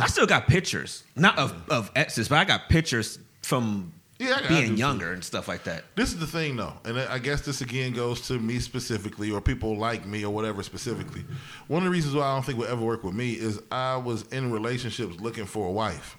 I 0.00 0.06
still 0.06 0.26
got 0.26 0.46
pictures, 0.48 1.04
not 1.14 1.38
of, 1.38 1.54
of 1.70 1.90
exes, 1.94 2.28
but 2.28 2.36
I 2.38 2.44
got 2.44 2.68
pictures 2.68 3.18
from 3.42 3.92
Yeah, 4.18 4.30
I- 4.30 4.38
I 4.38 4.42
do 4.42 4.48
being 4.48 4.68
too. 4.70 4.74
younger 4.76 5.12
and 5.12 5.22
stuff 5.22 5.46
like 5.46 5.64
that. 5.64 5.84
This 5.94 6.12
is 6.12 6.18
the 6.18 6.26
thing, 6.26 6.56
though, 6.56 6.72
and 6.84 6.98
I 6.98 7.14
I 7.14 7.18
guess 7.18 7.42
this 7.42 7.60
again 7.60 7.92
goes 7.92 8.20
to 8.28 8.38
me 8.38 8.58
specifically, 8.60 9.30
or 9.30 9.40
people 9.40 9.76
like 9.76 10.06
me, 10.06 10.24
or 10.24 10.32
whatever 10.34 10.62
specifically. 10.62 11.24
One 11.68 11.78
of 11.82 11.84
the 11.84 11.90
reasons 11.90 12.14
why 12.14 12.22
I 12.26 12.34
don't 12.34 12.44
think 12.44 12.58
would 12.58 12.70
ever 12.70 12.84
work 12.84 13.04
with 13.04 13.14
me 13.14 13.32
is 13.34 13.60
I 13.70 13.96
was 13.96 14.22
in 14.32 14.50
relationships 14.50 15.20
looking 15.20 15.44
for 15.46 15.68
a 15.68 15.72
wife. 15.72 16.16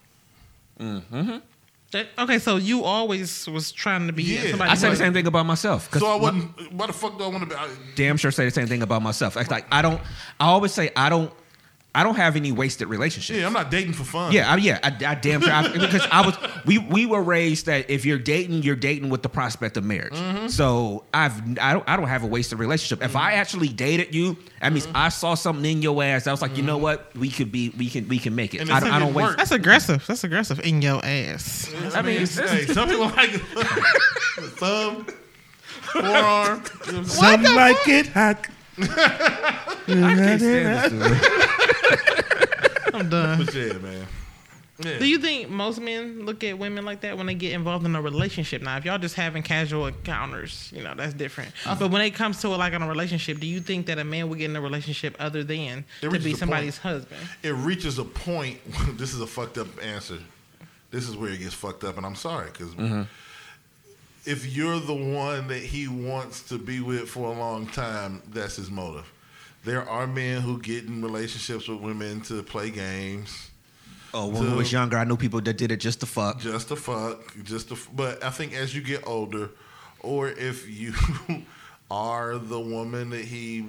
Mm-hmm. 0.79 1.37
That- 1.95 2.07
okay, 2.19 2.39
so 2.39 2.57
you 2.57 2.83
always 2.83 3.47
was 3.47 3.71
trying 3.71 4.07
to 4.07 4.13
be 4.13 4.23
Yeah. 4.23 4.49
somebody. 4.49 4.69
I 4.71 4.75
say 4.75 4.89
the 4.89 4.97
same 4.97 5.13
thing 5.13 5.27
about 5.27 5.45
myself. 5.45 5.89
'cause 5.89 6.01
So 6.01 6.07
I 6.07 6.17
my- 6.17 6.23
wasn't. 6.23 6.73
Why 6.73 6.87
the 6.87 6.93
fuck 6.93 7.17
do 7.17 7.23
I 7.23 7.27
want 7.27 7.43
to 7.43 7.49
be? 7.49 7.55
I, 7.55 7.67
damn 7.95 8.17
sure 8.17 8.31
say 8.31 8.43
the 8.43 8.51
same 8.51 8.67
thing 8.67 8.81
about 8.81 9.01
myself. 9.01 9.37
Like, 9.37 9.49
like 9.49 9.65
I 9.71 9.81
don't. 9.81 10.01
I 10.39 10.45
always 10.47 10.73
say 10.73 10.91
I 10.95 11.07
don't. 11.07 11.31
I 11.95 12.03
don't 12.03 12.15
have 12.15 12.35
any 12.35 12.51
wasted 12.51 12.87
relationships. 12.89 13.39
yeah, 13.39 13.47
I'm 13.47 13.53
not 13.53 13.71
dating 13.71 13.93
for 13.93 14.03
fun. 14.03 14.31
Yeah, 14.33 14.51
I, 14.51 14.57
yeah, 14.57 14.79
I, 14.83 14.89
I 15.11 15.15
damn 15.15 15.41
sure 15.41 15.51
I, 15.51 15.67
because 15.73 16.05
I 16.11 16.25
was 16.25 16.35
we 16.65 16.77
we 16.77 17.05
were 17.05 17.23
raised 17.23 17.65
that 17.67 17.89
if 17.89 18.05
you're 18.05 18.19
dating, 18.19 18.63
you're 18.63 18.75
dating 18.75 19.09
with 19.09 19.23
the 19.23 19.29
prospect 19.29 19.77
of 19.77 19.83
marriage. 19.83 20.13
Mm-hmm. 20.13 20.47
So 20.47 21.03
I've 21.13 21.41
I 21.59 21.73
don't 21.73 21.87
I 21.89 21.95
don't 21.97 22.07
have 22.07 22.23
a 22.23 22.27
wasted 22.27 22.59
relationship. 22.59 23.03
If 23.03 23.15
I 23.15 23.33
actually 23.33 23.69
dated 23.69 24.13
you, 24.13 24.37
that 24.61 24.71
means 24.73 24.85
Mm-hmm. 24.85 24.97
I 24.97 25.09
saw 25.09 25.33
something 25.35 25.65
in 25.71 25.81
your 25.81 26.03
ass. 26.03 26.27
I 26.27 26.31
was 26.31 26.41
like, 26.41 26.57
you 26.57 26.63
know 26.63 26.77
what, 26.77 27.15
we 27.15 27.29
could 27.29 27.51
be 27.51 27.69
we 27.77 27.89
can 27.89 28.07
we 28.07 28.19
can 28.19 28.35
make 28.35 28.53
it. 28.53 28.59
And 28.61 28.69
I 28.71 28.79
don't, 28.79 28.91
I 28.91 28.99
don't 28.99 29.13
waste. 29.13 29.29
work- 29.29 29.37
That's 29.37 29.51
aggressive. 29.51 30.05
That's 30.05 30.23
aggressive 30.23 30.59
in 30.59 30.81
your 30.81 30.99
ass. 31.03 31.73
I 31.95 32.01
mean, 32.01 32.21
it's- 32.21 32.37
it's- 32.37 32.51
hey, 32.51 32.65
some 32.73 32.89
people 32.89 33.05
like 33.07 33.31
thumb, 34.59 35.05
forearm. 35.81 36.03
You 36.03 36.11
know 36.11 36.59
what 36.59 36.87
I'm 36.93 37.05
saying? 37.05 37.43
Some 37.45 37.55
like 37.55 37.87
it 37.87 38.07
hot. 38.07 38.47
I 38.77 38.85
can't 39.87 40.41
stand 40.41 40.93
this 40.93 41.21
dude. 42.91 42.95
I'm 42.95 43.09
done. 43.09 43.45
But 43.45 43.53
yeah, 43.53 43.73
man. 43.73 44.07
Yeah. 44.83 44.99
Do 44.99 45.07
you 45.07 45.19
think 45.19 45.49
most 45.49 45.79
men 45.79 46.25
look 46.25 46.43
at 46.43 46.59
women 46.59 46.83
like 46.83 47.01
that 47.01 47.17
when 47.17 47.27
they 47.27 47.33
get 47.33 47.53
involved 47.53 47.85
in 47.85 47.95
a 47.95 48.01
relationship? 48.01 48.61
Now, 48.61 48.75
if 48.75 48.83
y'all 48.83 48.97
just 48.97 49.15
having 49.15 49.41
casual 49.41 49.85
encounters, 49.85 50.69
you 50.75 50.83
know 50.83 50.93
that's 50.95 51.13
different. 51.13 51.51
Uh-huh. 51.65 51.75
but 51.79 51.91
when 51.91 52.01
it 52.01 52.11
comes 52.11 52.41
to 52.41 52.49
like 52.49 52.73
in 52.73 52.81
a 52.81 52.87
relationship, 52.87 53.39
do 53.39 53.47
you 53.47 53.61
think 53.61 53.85
that 53.85 53.99
a 53.99 54.03
man 54.03 54.27
would 54.29 54.37
get 54.37 54.49
in 54.49 54.55
a 54.55 54.61
relationship 54.61 55.15
other 55.17 55.43
than 55.45 55.85
It 56.01 56.09
to 56.09 56.19
be 56.19 56.33
a 56.33 56.35
somebody's 56.35 56.77
husband? 56.77 57.21
it 57.41 57.53
reaches 57.53 57.99
a 57.99 58.03
point. 58.03 58.59
this 58.97 59.13
is 59.13 59.21
a 59.21 59.27
fucked 59.27 59.57
up 59.57 59.67
answer. 59.81 60.17
This 60.91 61.07
is 61.07 61.15
where 61.15 61.31
it 61.31 61.39
gets 61.39 61.53
fucked 61.53 61.85
up, 61.85 61.95
and 61.95 62.05
I'm 62.05 62.15
sorry 62.15 62.51
because 62.51 62.73
mm-hmm. 62.75 63.03
If 64.25 64.55
you're 64.55 64.79
the 64.79 64.93
one 64.93 65.47
that 65.47 65.61
he 65.61 65.87
wants 65.87 66.41
to 66.49 66.57
be 66.57 66.79
with 66.79 67.07
for 67.09 67.33
a 67.33 67.37
long 67.37 67.67
time, 67.67 68.21
that's 68.29 68.55
his 68.55 68.69
motive. 68.71 69.11
There 69.63 69.87
are 69.87 70.05
men 70.07 70.41
who 70.41 70.59
get 70.61 70.85
in 70.85 71.01
relationships 71.01 71.67
with 71.67 71.79
women 71.79 72.21
to 72.21 72.43
play 72.43 72.69
games, 72.69 73.49
Oh, 74.17 74.27
when 74.27 74.49
we 74.49 74.55
was 74.55 74.71
younger, 74.71 74.97
I 74.97 75.03
knew 75.03 75.17
people 75.17 75.41
that 75.41 75.57
did 75.57 75.73
it 75.73 75.77
just 75.81 75.99
to 75.99 76.05
fuck. 76.05 76.39
just 76.39 76.69
to 76.69 76.77
fuck, 76.77 77.35
just 77.43 77.67
to. 77.67 77.77
But 77.93 78.23
I 78.23 78.29
think 78.29 78.53
as 78.53 78.73
you 78.73 78.81
get 78.81 79.05
older, 79.05 79.49
or 79.99 80.29
if 80.29 80.69
you 80.69 80.93
are 81.91 82.37
the 82.37 82.57
woman 82.59 83.09
that 83.09 83.25
he 83.25 83.65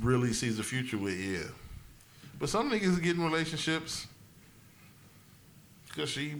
really 0.00 0.32
sees 0.32 0.60
a 0.60 0.62
future 0.62 0.98
with, 0.98 1.18
yeah. 1.18 1.48
But 2.38 2.48
some 2.48 2.70
niggas 2.70 3.02
get 3.02 3.16
in 3.16 3.24
relationships 3.24 4.06
because 5.88 6.10
she 6.10 6.34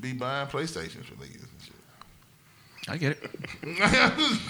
be 0.00 0.14
buying 0.14 0.48
PlayStations 0.48 1.04
for 1.04 1.14
niggas 1.16 1.34
and 1.42 1.62
shit. 1.62 1.74
I 2.88 2.96
get 2.96 3.12
it. 3.12 3.30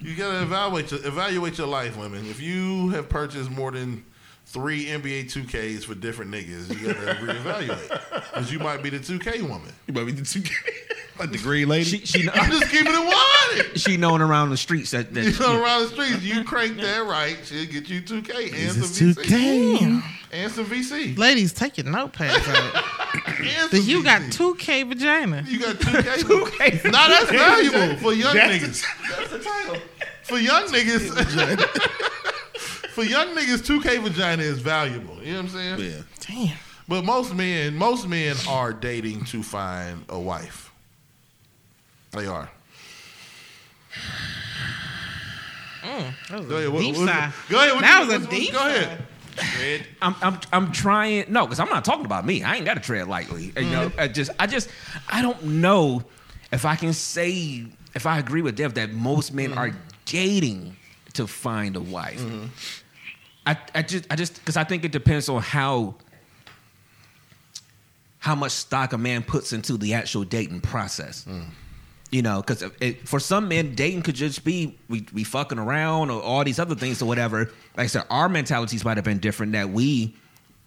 you 0.00 0.14
gotta 0.14 0.42
evaluate 0.42 0.90
your, 0.90 1.04
evaluate 1.06 1.56
your 1.58 1.66
life, 1.66 1.96
women. 1.96 2.26
If 2.26 2.40
you 2.40 2.90
have 2.90 3.08
purchased 3.08 3.50
more 3.50 3.70
than 3.70 4.04
three 4.46 4.86
NBA 4.86 5.32
2Ks 5.32 5.84
for 5.84 5.94
different 5.94 6.30
niggas, 6.30 6.68
you 6.68 6.92
gotta 6.92 7.14
reevaluate 7.22 7.88
because 8.32 8.52
you 8.52 8.58
might 8.58 8.82
be 8.82 8.90
the 8.90 8.98
2K 8.98 9.42
woman. 9.42 9.72
You 9.86 9.94
might 9.94 10.06
be 10.06 10.12
the 10.12 10.24
two 10.24 10.42
like 11.18 11.32
the 11.32 11.38
green 11.38 11.68
lady. 11.68 11.84
She 11.84 12.04
she 12.04 12.28
I'm 12.30 12.50
just 12.50 12.70
keeping 12.70 12.92
it 12.92 12.98
100. 12.98 13.80
she 13.80 13.96
known 13.96 14.20
around 14.20 14.50
the 14.50 14.56
streets 14.56 14.90
that, 14.90 15.14
that 15.14 15.24
You 15.24 15.38
know, 15.38 15.62
around 15.62 15.82
the 15.82 15.88
streets, 15.88 16.22
you 16.22 16.44
crank 16.44 16.76
that 16.78 17.06
right, 17.06 17.38
she'll 17.44 17.66
get 17.66 17.88
you 17.88 18.02
2K 18.02 18.44
and 18.46 18.52
This 18.52 18.96
some 18.96 19.08
is 19.08 19.16
VC. 19.16 19.78
2K. 19.78 20.02
And 20.32 20.52
some 20.52 20.66
VC. 20.66 21.16
Ladies, 21.18 21.52
take 21.52 21.76
your 21.78 21.86
notepads 21.86 22.46
out. 22.48 22.99
And 23.40 23.70
Then 23.70 23.80
some 23.80 23.88
you 23.90 24.02
got 24.04 24.22
VC. 24.22 24.32
two 24.32 24.54
K 24.56 24.82
vagina. 24.82 25.44
You 25.46 25.58
got 25.60 25.76
2K. 25.76 26.02
2K. 26.22 26.90
Now 26.92 27.08
that's 27.08 27.30
valuable 27.30 27.96
for 27.98 28.12
young 28.12 28.34
That's 28.34 28.52
niggas. 28.82 28.84
That's 29.16 29.30
the 29.30 29.38
title. 29.38 29.76
For 30.22 30.38
young 30.38 30.64
niggas. 30.68 31.10
for 32.90 33.02
young 33.04 33.28
niggas, 33.34 33.62
2K 33.66 34.00
vagina 34.02 34.42
is 34.42 34.58
valuable. 34.60 35.16
You 35.22 35.32
know 35.32 35.42
what 35.42 35.52
I'm 35.54 35.78
saying? 35.78 35.80
Yeah. 35.92 36.02
Damn. 36.46 36.56
But 36.88 37.04
most 37.04 37.34
men, 37.34 37.76
most 37.76 38.06
men 38.08 38.36
are 38.48 38.72
dating 38.72 39.24
to 39.26 39.42
find 39.42 40.04
a 40.08 40.18
wife. 40.18 40.70
They 42.12 42.26
are. 42.26 42.50
Mm, 45.82 46.12
that 46.28 46.38
was 46.40 46.46
Go 46.48 46.54
a 46.56 46.58
ahead. 46.58 46.68
What, 46.72 46.80
deep 46.80 46.96
what- 46.96 47.08
sigh. 47.08 47.32
go 47.48 47.56
ahead. 47.58 47.72
What 47.72 47.80
That 47.82 48.00
was 48.00 48.08
a 48.08 48.12
what- 48.12 48.20
what- 48.22 48.30
deep 48.30 48.52
Go 48.52 48.58
ahead. 48.68 49.06
Red. 49.58 49.86
I'm 50.02 50.14
I'm 50.22 50.40
I'm 50.52 50.72
trying 50.72 51.26
no, 51.28 51.46
because 51.46 51.60
I'm 51.60 51.68
not 51.68 51.84
talking 51.84 52.04
about 52.04 52.26
me. 52.26 52.42
I 52.42 52.56
ain't 52.56 52.64
got 52.64 52.74
to 52.74 52.80
tread 52.80 53.08
lightly. 53.08 53.52
You 53.56 53.70
know, 53.70 53.88
mm-hmm. 53.88 54.00
I 54.00 54.08
just 54.08 54.30
I 54.38 54.46
just 54.46 54.68
I 55.08 55.22
don't 55.22 55.42
know 55.44 56.02
if 56.52 56.64
I 56.64 56.76
can 56.76 56.92
say 56.92 57.66
if 57.94 58.06
I 58.06 58.18
agree 58.18 58.42
with 58.42 58.56
Dev 58.56 58.74
that 58.74 58.92
most 58.92 59.32
men 59.32 59.56
are 59.56 59.68
mm-hmm. 59.68 59.78
dating 60.06 60.76
to 61.14 61.26
find 61.26 61.76
a 61.76 61.80
wife. 61.80 62.20
Mm-hmm. 62.20 62.46
I 63.46 63.58
I 63.74 63.82
just 63.82 64.06
I 64.10 64.16
just 64.16 64.36
because 64.36 64.56
I 64.56 64.64
think 64.64 64.84
it 64.84 64.92
depends 64.92 65.28
on 65.28 65.42
how 65.42 65.94
how 68.18 68.34
much 68.34 68.52
stock 68.52 68.92
a 68.92 68.98
man 68.98 69.22
puts 69.22 69.52
into 69.52 69.76
the 69.76 69.94
actual 69.94 70.24
dating 70.24 70.60
process. 70.60 71.24
Mm. 71.24 71.44
You 72.10 72.22
know, 72.22 72.40
because 72.42 72.64
for 73.04 73.20
some 73.20 73.46
men, 73.48 73.76
dating 73.76 74.02
could 74.02 74.16
just 74.16 74.44
be 74.44 74.76
we 74.88 75.06
we 75.12 75.22
fucking 75.22 75.58
around 75.60 76.10
or 76.10 76.20
all 76.20 76.42
these 76.42 76.58
other 76.58 76.74
things 76.74 77.00
or 77.00 77.06
whatever. 77.06 77.44
Like 77.76 77.84
I 77.84 77.86
said, 77.86 78.02
our 78.10 78.28
mentalities 78.28 78.84
might 78.84 78.96
have 78.96 79.04
been 79.04 79.18
different. 79.18 79.52
That 79.52 79.70
we 79.70 80.16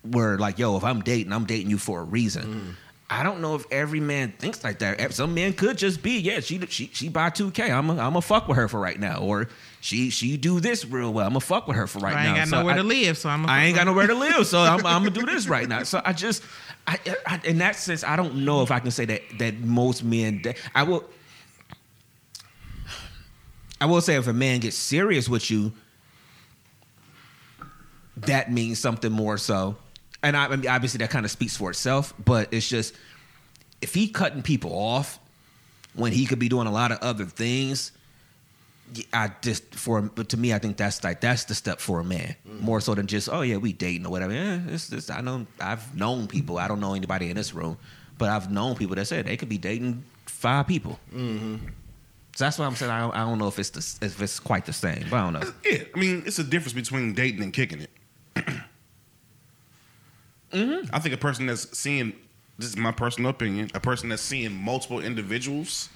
were 0.10 0.38
like, 0.38 0.58
"Yo, 0.58 0.78
if 0.78 0.84
I'm 0.86 1.02
dating, 1.02 1.34
I'm 1.34 1.46
dating 1.46 1.70
you 1.70 1.78
for 1.78 2.00
a 2.00 2.04
reason." 2.04 2.44
Mm. 2.44 2.76
I 3.10 3.22
don't 3.22 3.42
know 3.42 3.54
if 3.56 3.66
every 3.70 4.00
man 4.00 4.34
thinks 4.40 4.64
like 4.64 4.80
that. 4.80 5.14
Some 5.14 5.36
men 5.36 5.54
could 5.54 5.78
just 5.78 6.02
be, 6.02 6.18
yeah, 6.20 6.40
she 6.40 6.60
she 6.68 6.90
she 6.94 7.10
buy 7.10 7.30
two 7.30 7.52
K. 7.52 7.70
I'm 7.70 7.90
a, 7.90 7.98
I'm 7.98 8.16
a 8.16 8.22
fuck 8.22 8.48
with 8.48 8.56
her 8.58 8.68
for 8.70 8.80
right 8.80 8.98
now, 9.00 9.18
or 9.18 9.50
she 9.82 10.10
she 10.10 10.38
do 10.38 10.62
this 10.62 10.86
real 10.86 11.12
well. 11.14 11.28
I'm 11.28 11.36
a 11.36 11.42
fuck 11.42 11.68
with 11.68 11.76
her 11.76 11.88
for 11.88 12.00
right 12.00 12.14
now. 12.16 12.22
I 12.22 12.26
ain't 12.28 12.38
got 12.38 12.48
So 12.48 12.60
nowhere 12.62 12.74
I- 12.76 12.78
to 12.78 12.84
live, 12.84 13.18
so 13.18 13.30
I'm. 13.30 13.46
I 13.48 13.66
ain't 13.66 13.76
got 13.76 13.86
nowhere 13.86 14.08
to 14.08 14.16
live, 14.16 14.48
so 14.48 14.60
I'm, 14.60 14.78
I'm 14.86 15.04
gonna 15.04 15.10
do 15.12 15.26
this 15.26 15.48
right 15.48 15.68
now. 15.68 15.84
So 15.84 16.02
I 16.06 16.14
just, 16.14 16.42
I, 16.88 16.98
I, 17.28 17.42
in 17.44 17.58
that 17.58 17.76
sense, 17.76 18.04
I 18.06 18.16
don't 18.16 18.46
know 18.46 18.64
if 18.64 18.72
I 18.72 18.80
can 18.80 18.92
say 18.92 19.04
that 19.06 19.22
that 19.40 19.60
most 19.60 20.04
men. 20.06 20.42
I 20.74 20.84
will, 20.84 21.04
I 23.82 23.86
will 23.86 24.02
say 24.02 24.16
if 24.16 24.28
a 24.28 24.34
man 24.34 24.60
gets 24.60 24.78
serious 24.78 25.28
with 25.28 25.50
you, 25.52 25.74
that 28.18 28.52
means 28.52 28.80
something 28.80 29.12
more 29.12 29.38
so. 29.38 29.76
And 30.22 30.38
I, 30.38 30.46
I 30.46 30.56
mean, 30.56 30.68
obviously 30.68 31.00
that 31.00 31.10
kind 31.10 31.26
of 31.26 31.32
speaks 31.32 31.58
for 31.58 31.70
itself, 31.70 32.14
but 32.24 32.54
it's 32.54 32.68
just 32.68 32.96
if 33.82 33.94
he 33.94 34.08
cutting 34.08 34.42
people 34.42 34.72
off 34.72 35.20
when 35.94 36.12
he 36.12 36.26
could 36.26 36.40
be 36.40 36.50
doing 36.50 36.68
a 36.68 36.72
lot 36.72 36.92
of 36.92 37.00
other 37.00 37.26
things. 37.26 37.92
I 39.12 39.32
just 39.42 39.74
for 39.74 40.02
but 40.02 40.30
to 40.30 40.38
me, 40.38 40.54
I 40.54 40.60
think 40.60 40.78
that's 40.78 41.04
like 41.04 41.20
that's 41.20 41.46
the 41.46 41.56
step 41.56 41.80
for 41.80 42.00
a 42.00 42.04
man 42.04 42.36
mm. 42.48 42.62
more 42.62 42.80
so 42.80 42.94
than 42.94 43.08
just 43.08 43.28
oh 43.32 43.42
yeah 43.42 43.58
we 43.58 43.74
dating 43.74 44.06
or 44.06 44.12
whatever. 44.12 44.34
Yeah, 44.34 44.60
it's, 44.68 44.92
it's, 44.92 45.10
I 45.10 45.22
know 45.22 45.48
I've 45.60 45.96
known 45.96 46.28
people. 46.28 46.60
I 46.60 46.68
don't 46.68 46.80
know 46.80 46.94
anybody 46.94 47.30
in 47.30 47.36
this 47.36 47.56
room, 47.56 47.78
but 48.20 48.30
I've 48.30 48.52
known 48.52 48.76
people 48.76 48.96
that 48.98 49.06
said 49.06 49.26
they 49.26 49.38
could 49.38 49.50
be 49.50 49.58
dating 49.58 50.04
five 50.28 50.68
people. 50.68 51.00
Mm-hmm. 51.12 51.70
So 52.36 52.46
that's 52.46 52.58
why 52.58 52.66
I'm 52.66 52.76
saying 52.76 52.92
I 52.92 53.00
don't, 53.02 53.16
I 53.16 53.20
don't 53.20 53.38
know 53.38 53.48
if 53.48 53.60
it's 53.60 53.70
the, 53.70 54.06
if 54.06 54.22
it's 54.22 54.40
quite 54.40 54.66
the 54.66 54.74
same, 54.74 55.06
but 55.10 55.18
I 55.18 55.24
don't 55.24 55.34
know. 55.34 55.54
Yeah, 55.66 55.84
I 55.96 56.00
mean, 56.00 56.24
it's 56.26 56.40
a 56.40 56.44
difference 56.44 56.74
between 56.74 57.14
dating 57.14 57.44
and 57.44 57.54
kicking 57.54 57.82
it. 57.82 57.90
Mm-hmm. 60.54 60.94
I 60.94 61.00
think 61.00 61.16
a 61.16 61.18
person 61.18 61.48
that's 61.48 61.76
seeing 61.76 62.14
this 62.60 62.70
is 62.70 62.78
my 62.78 62.92
personal 62.92 63.32
opinion. 63.32 63.72
A 63.74 63.80
person 63.80 64.10
that's 64.10 64.22
seeing 64.22 64.54
multiple 64.54 65.00
individuals, 65.00 65.90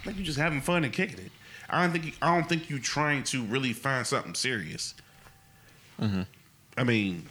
I 0.00 0.04
think 0.04 0.18
you're 0.18 0.26
just 0.26 0.38
having 0.38 0.60
fun 0.60 0.84
and 0.84 0.92
kicking 0.92 1.18
it. 1.18 1.32
I 1.70 1.82
don't 1.82 1.92
think 1.92 2.04
you, 2.04 2.12
I 2.20 2.34
don't 2.34 2.46
think 2.46 2.68
you're 2.68 2.78
trying 2.78 3.22
to 3.24 3.42
really 3.44 3.72
find 3.72 4.06
something 4.06 4.34
serious. 4.34 4.94
Mm-hmm. 5.98 6.22
I 6.76 6.84
mean, 6.84 7.26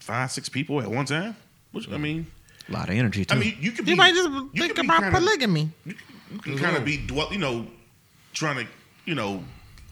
five 0.00 0.30
six 0.32 0.48
people 0.48 0.80
at 0.80 0.90
one 0.90 1.04
time. 1.04 1.36
Which 1.72 1.88
I 1.88 1.92
mm-hmm. 1.92 2.02
mean, 2.02 2.26
A 2.68 2.72
lot 2.72 2.88
of 2.88 2.94
energy 2.94 3.26
too. 3.26 3.34
I 3.34 3.38
mean, 3.38 3.56
you 3.60 3.72
could 3.72 3.84
be. 3.84 3.90
You 3.90 3.96
might 3.96 4.14
just 4.14 4.30
you 4.30 4.62
think 4.62 4.78
about 4.78 5.02
kinda- 5.02 5.18
polygamy. 5.18 5.70
You, 5.84 5.94
you 6.32 6.38
can 6.38 6.58
kind 6.58 6.76
of 6.76 6.84
be 6.84 6.96
dwell, 6.96 7.32
you 7.32 7.38
know, 7.38 7.66
trying 8.32 8.56
to, 8.64 8.66
you 9.04 9.14
know, 9.14 9.42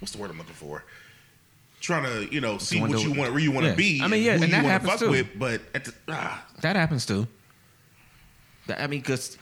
what's 0.00 0.12
the 0.12 0.18
word 0.18 0.30
I'm 0.30 0.38
looking 0.38 0.54
for? 0.54 0.84
Trying 1.80 2.04
to, 2.04 2.32
you 2.34 2.40
know, 2.40 2.58
see 2.58 2.78
Doing 2.78 2.90
what 2.92 2.98
the- 3.02 3.08
you 3.08 3.12
want, 3.18 3.32
where 3.32 3.40
you 3.40 3.52
want 3.52 3.64
to 3.64 3.70
Yeah. 3.70 3.76
be. 3.76 4.00
I 4.02 4.06
mean, 4.08 4.22
yeah, 4.22 4.36
who 4.36 4.42
and 4.42 4.44
you 4.44 4.48
that 4.50 4.56
wanna 4.62 4.68
happens 4.72 4.90
fuck 4.90 5.00
too. 5.00 5.10
With, 5.10 5.38
but 5.38 5.62
at 5.74 5.84
the, 5.86 5.94
ah, 6.08 6.44
That 6.60 6.76
happens 6.76 7.06
too. 7.06 7.26
That- 8.66 8.80
I 8.82 8.86
mean, 8.86 9.00
because 9.00 9.38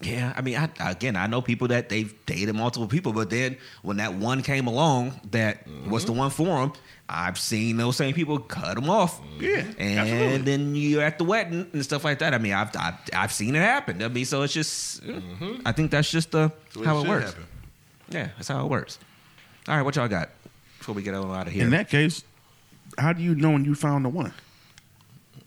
yeah, 0.00 0.32
I 0.36 0.42
mean, 0.42 0.56
I, 0.56 0.68
again, 0.90 1.16
I 1.16 1.26
know 1.26 1.40
people 1.40 1.68
that 1.68 1.88
they've 1.88 2.14
dated 2.26 2.54
multiple 2.54 2.88
people, 2.88 3.12
but 3.12 3.30
then 3.30 3.56
when 3.82 3.98
that 3.98 4.14
one 4.14 4.42
came 4.42 4.66
along, 4.66 5.18
that 5.30 5.66
was 5.88 6.04
the 6.04 6.12
mm-hmm. 6.12 6.18
one 6.18 6.30
for 6.30 6.46
them. 6.46 6.72
I've 7.08 7.38
seen 7.38 7.76
those 7.76 7.96
same 7.96 8.14
people 8.14 8.38
cut 8.38 8.74
them 8.74 8.88
off. 8.88 9.20
Mm-hmm. 9.22 9.42
Yeah, 9.42 9.64
and 9.78 9.98
absolutely. 9.98 10.38
then 10.38 10.74
you're 10.74 11.02
at 11.02 11.18
the 11.18 11.24
wedding 11.24 11.68
and 11.72 11.84
stuff 11.84 12.04
like 12.04 12.18
that. 12.20 12.34
I 12.34 12.38
mean, 12.38 12.52
I've 12.52 12.74
I've, 12.76 12.94
I've 13.12 13.32
seen 13.32 13.54
it 13.54 13.60
happen. 13.60 14.02
I 14.02 14.08
mean, 14.08 14.24
so 14.24 14.42
it's 14.42 14.52
just, 14.52 15.02
mm-hmm. 15.04 15.66
I 15.66 15.72
think 15.72 15.90
that's 15.90 16.10
just 16.10 16.32
the 16.32 16.50
the 16.72 16.84
how 16.84 16.98
it 16.98 17.00
should 17.02 17.08
works. 17.08 17.26
happen. 17.26 17.46
Yeah, 18.10 18.28
that's 18.36 18.48
how 18.48 18.64
it 18.64 18.68
works. 18.68 18.98
All 19.68 19.76
right, 19.76 19.82
what 19.82 19.96
y'all 19.96 20.08
got 20.08 20.30
before 20.78 20.94
we 20.94 21.02
get 21.02 21.14
on 21.14 21.30
out 21.30 21.46
of 21.46 21.52
here? 21.52 21.64
in 21.64 21.70
that 21.70 21.88
case, 21.88 22.24
how 22.98 23.12
do 23.12 23.22
you 23.22 23.34
know 23.34 23.50
when 23.50 23.64
you 23.64 23.74
found 23.74 24.04
the 24.04 24.10
one? 24.10 24.34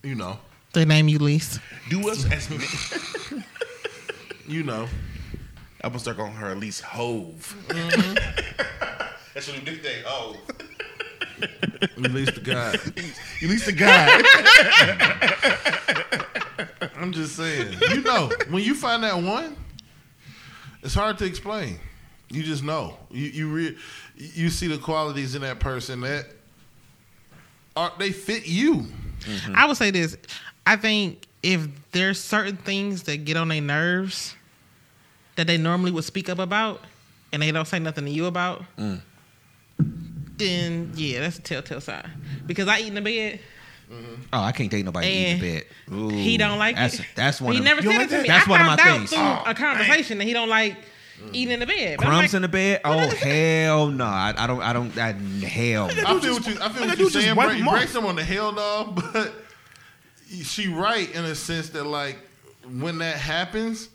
You 0.03 0.15
know, 0.15 0.39
the 0.73 0.85
name 0.85 1.07
you 1.07 1.19
least. 1.19 1.59
Do 1.89 2.09
us 2.09 2.25
as 2.31 2.49
men. 2.49 3.43
you 4.47 4.63
know. 4.63 4.87
I'm 5.83 5.91
gonna 5.91 5.99
start 5.99 6.17
calling 6.17 6.33
her 6.33 6.49
at 6.49 6.57
least 6.57 6.81
Hove. 6.81 7.55
Mm-hmm. 7.67 8.13
That's 9.33 9.47
what 9.47 9.59
we 9.59 9.63
do. 9.63 9.77
They 9.77 10.01
Hove. 10.05 10.37
Release 11.97 12.31
the 12.33 12.41
God. 12.41 12.75
At 12.75 13.49
least 13.49 13.65
the 13.67 13.71
guy. 13.73 14.21
I'm 16.99 17.11
just 17.11 17.35
saying. 17.35 17.77
You 17.91 18.01
know, 18.01 18.31
when 18.49 18.63
you 18.63 18.73
find 18.73 19.03
that 19.03 19.21
one, 19.21 19.55
it's 20.81 20.95
hard 20.95 21.19
to 21.19 21.25
explain. 21.25 21.79
You 22.29 22.41
just 22.43 22.63
know. 22.63 22.97
You 23.11 23.25
you 23.27 23.49
re, 23.49 23.77
you 24.15 24.49
see 24.49 24.67
the 24.67 24.79
qualities 24.79 25.35
in 25.35 25.43
that 25.43 25.59
person 25.59 26.01
that 26.01 26.25
are 27.75 27.93
they 27.99 28.11
fit 28.11 28.47
you. 28.47 28.87
I 29.53 29.67
would 29.67 29.77
say 29.77 29.91
this. 29.91 30.17
I 30.65 30.75
think 30.75 31.26
if 31.43 31.67
there's 31.91 32.19
certain 32.19 32.57
things 32.57 33.03
that 33.03 33.25
get 33.25 33.37
on 33.37 33.47
their 33.49 33.61
nerves 33.61 34.35
that 35.35 35.47
they 35.47 35.57
normally 35.57 35.91
would 35.91 36.03
speak 36.03 36.29
up 36.29 36.39
about 36.39 36.81
and 37.31 37.41
they 37.41 37.51
don't 37.51 37.67
say 37.67 37.79
nothing 37.79 38.05
to 38.05 38.11
you 38.11 38.25
about, 38.25 38.63
mm. 38.77 39.01
then 40.37 40.91
yeah, 40.95 41.21
that's 41.21 41.37
a 41.37 41.41
telltale 41.41 41.81
sign. 41.81 42.09
Because 42.45 42.67
I 42.67 42.79
eat 42.79 42.87
in 42.87 42.95
the 42.95 43.01
bed, 43.01 43.39
mm-hmm. 43.91 44.21
oh, 44.33 44.41
I 44.41 44.51
can't 44.51 44.69
date 44.69 44.83
nobody 44.83 45.07
eating 45.07 45.33
in 45.33 45.39
bed. 45.39 45.65
Ooh, 45.93 46.09
he 46.09 46.37
don't 46.37 46.57
like 46.57 46.75
that's, 46.75 46.99
it. 46.99 47.05
That's 47.15 47.39
one. 47.39 47.53
He 47.53 47.59
of 47.59 47.65
never 47.65 47.81
said 47.81 47.91
don't 47.91 48.01
it 48.01 48.09
to 48.09 48.13
like 48.15 48.21
me. 48.23 48.27
That's 48.27 48.47
I 48.47 48.51
one 48.51 48.61
of 48.61 48.67
my 48.67 48.75
things. 48.75 49.09
through 49.11 49.19
Oh, 49.19 49.43
a 49.45 49.53
conversation 49.53 50.17
that 50.17 50.25
he 50.25 50.33
don't 50.33 50.49
like 50.49 50.75
mm. 51.21 51.29
eating 51.33 51.53
in 51.53 51.59
the 51.59 51.67
bed. 51.67 51.97
But 51.97 52.07
Crumbs 52.07 52.21
like, 52.21 52.33
in 52.33 52.41
the 52.41 52.47
bed? 52.47 52.81
Oh 52.83 53.09
hell 53.09 53.87
no! 53.87 54.05
I, 54.05 54.33
I 54.35 54.47
don't. 54.47 54.61
I 54.61 54.73
don't. 54.73 54.97
I, 54.97 55.11
hell. 55.45 55.87
no. 55.87 55.93
I 55.93 56.19
feel 56.19 56.33
what 56.33 56.47
you 56.47 56.57
I 56.59 56.69
feel 56.69 56.87
what 56.87 56.97
you're 56.97 57.07
is 57.07 57.13
saying. 57.13 57.35
Break, 57.35 57.63
break 57.63 57.83
off. 57.83 57.89
some 57.89 58.05
on 58.05 58.15
the 58.15 58.23
hell 58.23 58.51
no, 58.51 58.93
but 59.13 59.33
she 60.43 60.67
right 60.67 61.09
in 61.13 61.25
a 61.25 61.35
sense 61.35 61.69
that 61.69 61.83
like 61.85 62.17
when 62.79 62.97
that 62.99 63.17
happens, 63.17 63.89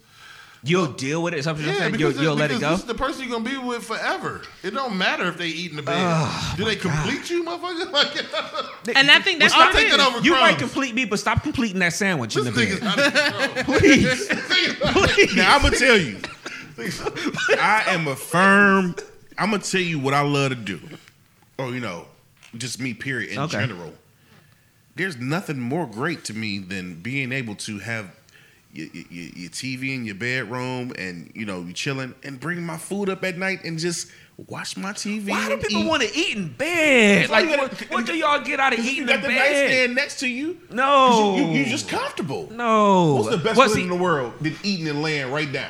You'll 0.65 0.87
deal 0.93 1.21
with 1.21 1.33
it. 1.33 1.43
Something 1.43 1.65
you're 1.65 1.73
yeah, 1.73 1.79
saying. 1.81 1.91
because, 1.91 2.15
You'll, 2.15 2.23
you'll 2.23 2.35
let 2.35 2.49
it 2.49 2.61
go. 2.61 2.69
this 2.69 2.79
is 2.79 2.85
the 2.85 2.93
person 2.95 3.23
you're 3.27 3.37
gonna 3.37 3.49
be 3.49 3.57
with 3.57 3.83
forever. 3.83 4.43
It 4.63 4.71
don't 4.73 4.97
matter 4.97 5.25
if 5.27 5.37
they 5.37 5.47
eat 5.49 5.71
in 5.71 5.75
the 5.75 5.83
bed. 5.83 5.97
Oh 5.99 6.53
do 6.55 6.63
they 6.63 6.77
complete 6.77 7.29
you, 7.29 7.43
motherfucker? 7.43 7.91
Like, 8.85 8.97
and 8.97 9.11
I 9.11 9.19
think 9.19 9.39
that's 9.41 9.53
I'll 9.53 9.65
what 9.67 9.75
it 9.75 9.77
take 9.79 9.91
that 9.91 9.99
is. 9.99 10.05
over. 10.15 10.19
You 10.25 10.31
might 10.31 10.57
complete 10.57 10.95
me, 10.95 11.03
but 11.03 11.19
stop 11.19 11.43
completing 11.43 11.79
that 11.79 11.91
sandwich 11.91 12.37
in 12.37 12.45
This 12.45 12.55
the 12.55 12.61
nigga's 12.61 12.79
bed. 12.79 12.87
out 12.87 13.57
of 13.57 13.65
control. 13.65 13.77
Please. 15.17 15.35
Now 15.35 15.55
I'm 15.57 15.61
gonna 15.63 15.75
tell 15.77 15.97
you, 15.97 16.17
I 17.59 17.83
am 17.87 18.07
a 18.07 18.15
firm. 18.15 18.95
I'm 19.37 19.51
gonna 19.51 19.61
tell 19.63 19.81
you 19.81 19.99
what 19.99 20.13
I 20.13 20.21
love 20.21 20.49
to 20.51 20.55
do, 20.55 20.79
or 21.57 21.71
you 21.73 21.79
know, 21.81 22.05
just 22.57 22.79
me. 22.79 22.93
Period. 22.93 23.31
In 23.31 23.39
Okay. 23.39 23.59
general, 23.59 23.93
there's 24.95 25.17
nothing 25.17 25.59
more 25.59 25.85
great 25.87 26.23
to 26.25 26.33
me 26.33 26.59
than 26.59 26.95
being 27.01 27.31
able 27.31 27.55
to 27.55 27.79
have 27.79 28.07
your, 28.71 28.87
your, 28.87 29.03
your 29.35 29.49
TV 29.51 29.93
in 29.95 30.05
your 30.05 30.15
bedroom, 30.15 30.93
and 30.97 31.31
you 31.35 31.45
know, 31.45 31.61
you 31.61 31.73
chilling, 31.73 32.15
and 32.23 32.39
bring 32.39 32.61
my 32.63 32.77
food 32.77 33.09
up 33.09 33.23
at 33.23 33.37
night 33.37 33.63
and 33.63 33.77
just 33.77 34.09
watch 34.47 34.75
my 34.77 34.91
TV. 34.93 35.29
Why 35.29 35.47
do 35.47 35.57
people 35.57 35.85
want 35.85 36.01
to 36.01 36.17
eat 36.17 36.35
in 36.35 36.49
bed? 36.53 37.29
Why 37.29 37.41
Like, 37.41 37.49
gotta- 37.49 37.61
what, 37.75 37.91
what 37.91 38.05
do 38.07 38.15
y'all 38.15 38.41
get 38.43 38.59
out 38.59 38.73
of 38.73 38.79
eating 38.79 38.95
You 38.95 39.01
in 39.03 39.07
got 39.07 39.21
the 39.21 39.27
bed? 39.27 39.35
nightstand 39.37 39.95
next 39.95 40.19
to 40.21 40.27
you. 40.27 40.57
No, 40.71 41.35
You, 41.37 41.45
you, 41.51 41.61
are 41.61 41.69
just 41.69 41.87
comfortable. 41.87 42.49
no. 42.51 43.15
What's 43.15 43.29
the 43.29 43.37
best 43.37 43.57
What's 43.57 43.73
feeling 43.73 43.89
he- 43.89 43.93
in 43.93 43.97
the 43.99 44.03
world 44.03 44.33
than 44.41 44.55
eating 44.63 44.87
and 44.87 45.01
laying 45.03 45.31
right 45.31 45.51
down? 45.51 45.69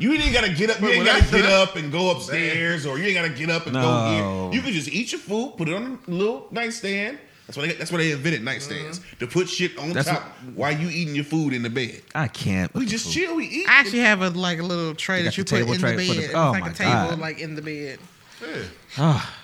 You 0.00 0.12
ain't 0.12 0.32
gotta 0.32 0.52
get 0.52 0.70
up. 0.70 0.80
You 0.80 0.88
ain't 0.88 1.04
gotta 1.04 1.30
get 1.30 1.44
up 1.44 1.74
and 1.76 1.90
go 1.90 2.10
upstairs, 2.12 2.86
or 2.86 2.98
you 2.98 3.06
ain't 3.06 3.14
gotta 3.16 3.28
get 3.30 3.50
up 3.50 3.66
and 3.66 3.74
No. 3.74 3.82
go 3.82 4.50
here. 4.50 4.54
You 4.58 4.62
can 4.64 4.72
just 4.72 4.88
eat 4.88 5.10
your 5.12 5.20
food, 5.20 5.54
put 5.56 5.68
it 5.68 5.74
on 5.74 5.98
a 6.06 6.10
little 6.10 6.46
nightstand. 6.52 7.18
That's 7.48 7.56
why 7.56 7.66
they, 7.66 7.72
that's 7.72 7.90
why 7.90 7.96
they 7.96 8.12
invented 8.12 8.42
nightstands 8.42 8.98
mm-hmm. 8.98 9.18
to 9.20 9.26
put 9.26 9.48
shit 9.48 9.78
on 9.78 9.94
That's 9.94 10.06
top 10.06 10.22
while 10.54 10.70
you 10.70 10.90
eating 10.90 11.14
your 11.14 11.24
food 11.24 11.54
in 11.54 11.62
the 11.62 11.70
bed. 11.70 12.02
I 12.14 12.28
can't. 12.28 12.72
We 12.74 12.84
just 12.84 13.06
food. 13.06 13.14
chill. 13.14 13.36
We 13.36 13.46
eat. 13.46 13.66
I 13.66 13.80
actually 13.80 14.00
have 14.00 14.20
a 14.20 14.28
like 14.28 14.58
a 14.58 14.62
little 14.62 14.94
tray 14.94 15.22
that 15.22 15.38
you 15.38 15.44
put 15.44 15.56
table 15.60 15.72
in 15.72 15.80
tray 15.80 15.96
the 15.96 16.06
for 16.06 16.12
bed. 16.12 16.22
the- 16.22 16.26
it's 16.26 16.34
oh 16.34 16.50
like 16.50 16.62
my 16.62 16.68
a 16.68 16.74
table 16.74 16.90
God. 16.92 17.18
like 17.18 17.38
in 17.40 17.54
the 17.54 17.62
bed. 17.62 18.00
Yeah. 18.42 18.62
Oh, 18.98 19.34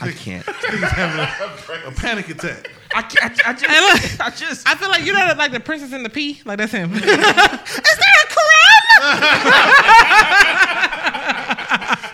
I 0.00 0.12
can't. 0.12 0.46
Niggas 0.46 0.88
having 0.90 1.84
a, 1.84 1.88
a 1.88 1.90
panic 1.90 2.28
attack. 2.28 2.70
I, 2.94 3.02
can't, 3.02 3.44
I, 3.44 3.50
I 3.50 3.54
just. 3.54 3.66
Hey, 3.72 3.80
look. 3.80 4.20
I 4.20 4.30
just. 4.30 4.68
I 4.68 4.76
feel 4.76 4.88
like 4.88 5.04
you 5.04 5.12
know 5.12 5.34
like 5.36 5.50
the 5.50 5.58
princess 5.58 5.92
in 5.92 6.04
the 6.04 6.10
pea, 6.10 6.40
like 6.44 6.58
that's 6.58 6.70
him. 6.70 6.92
Is 6.94 7.00
there 7.02 7.18
a 7.18 8.26
crumb? 8.30 8.52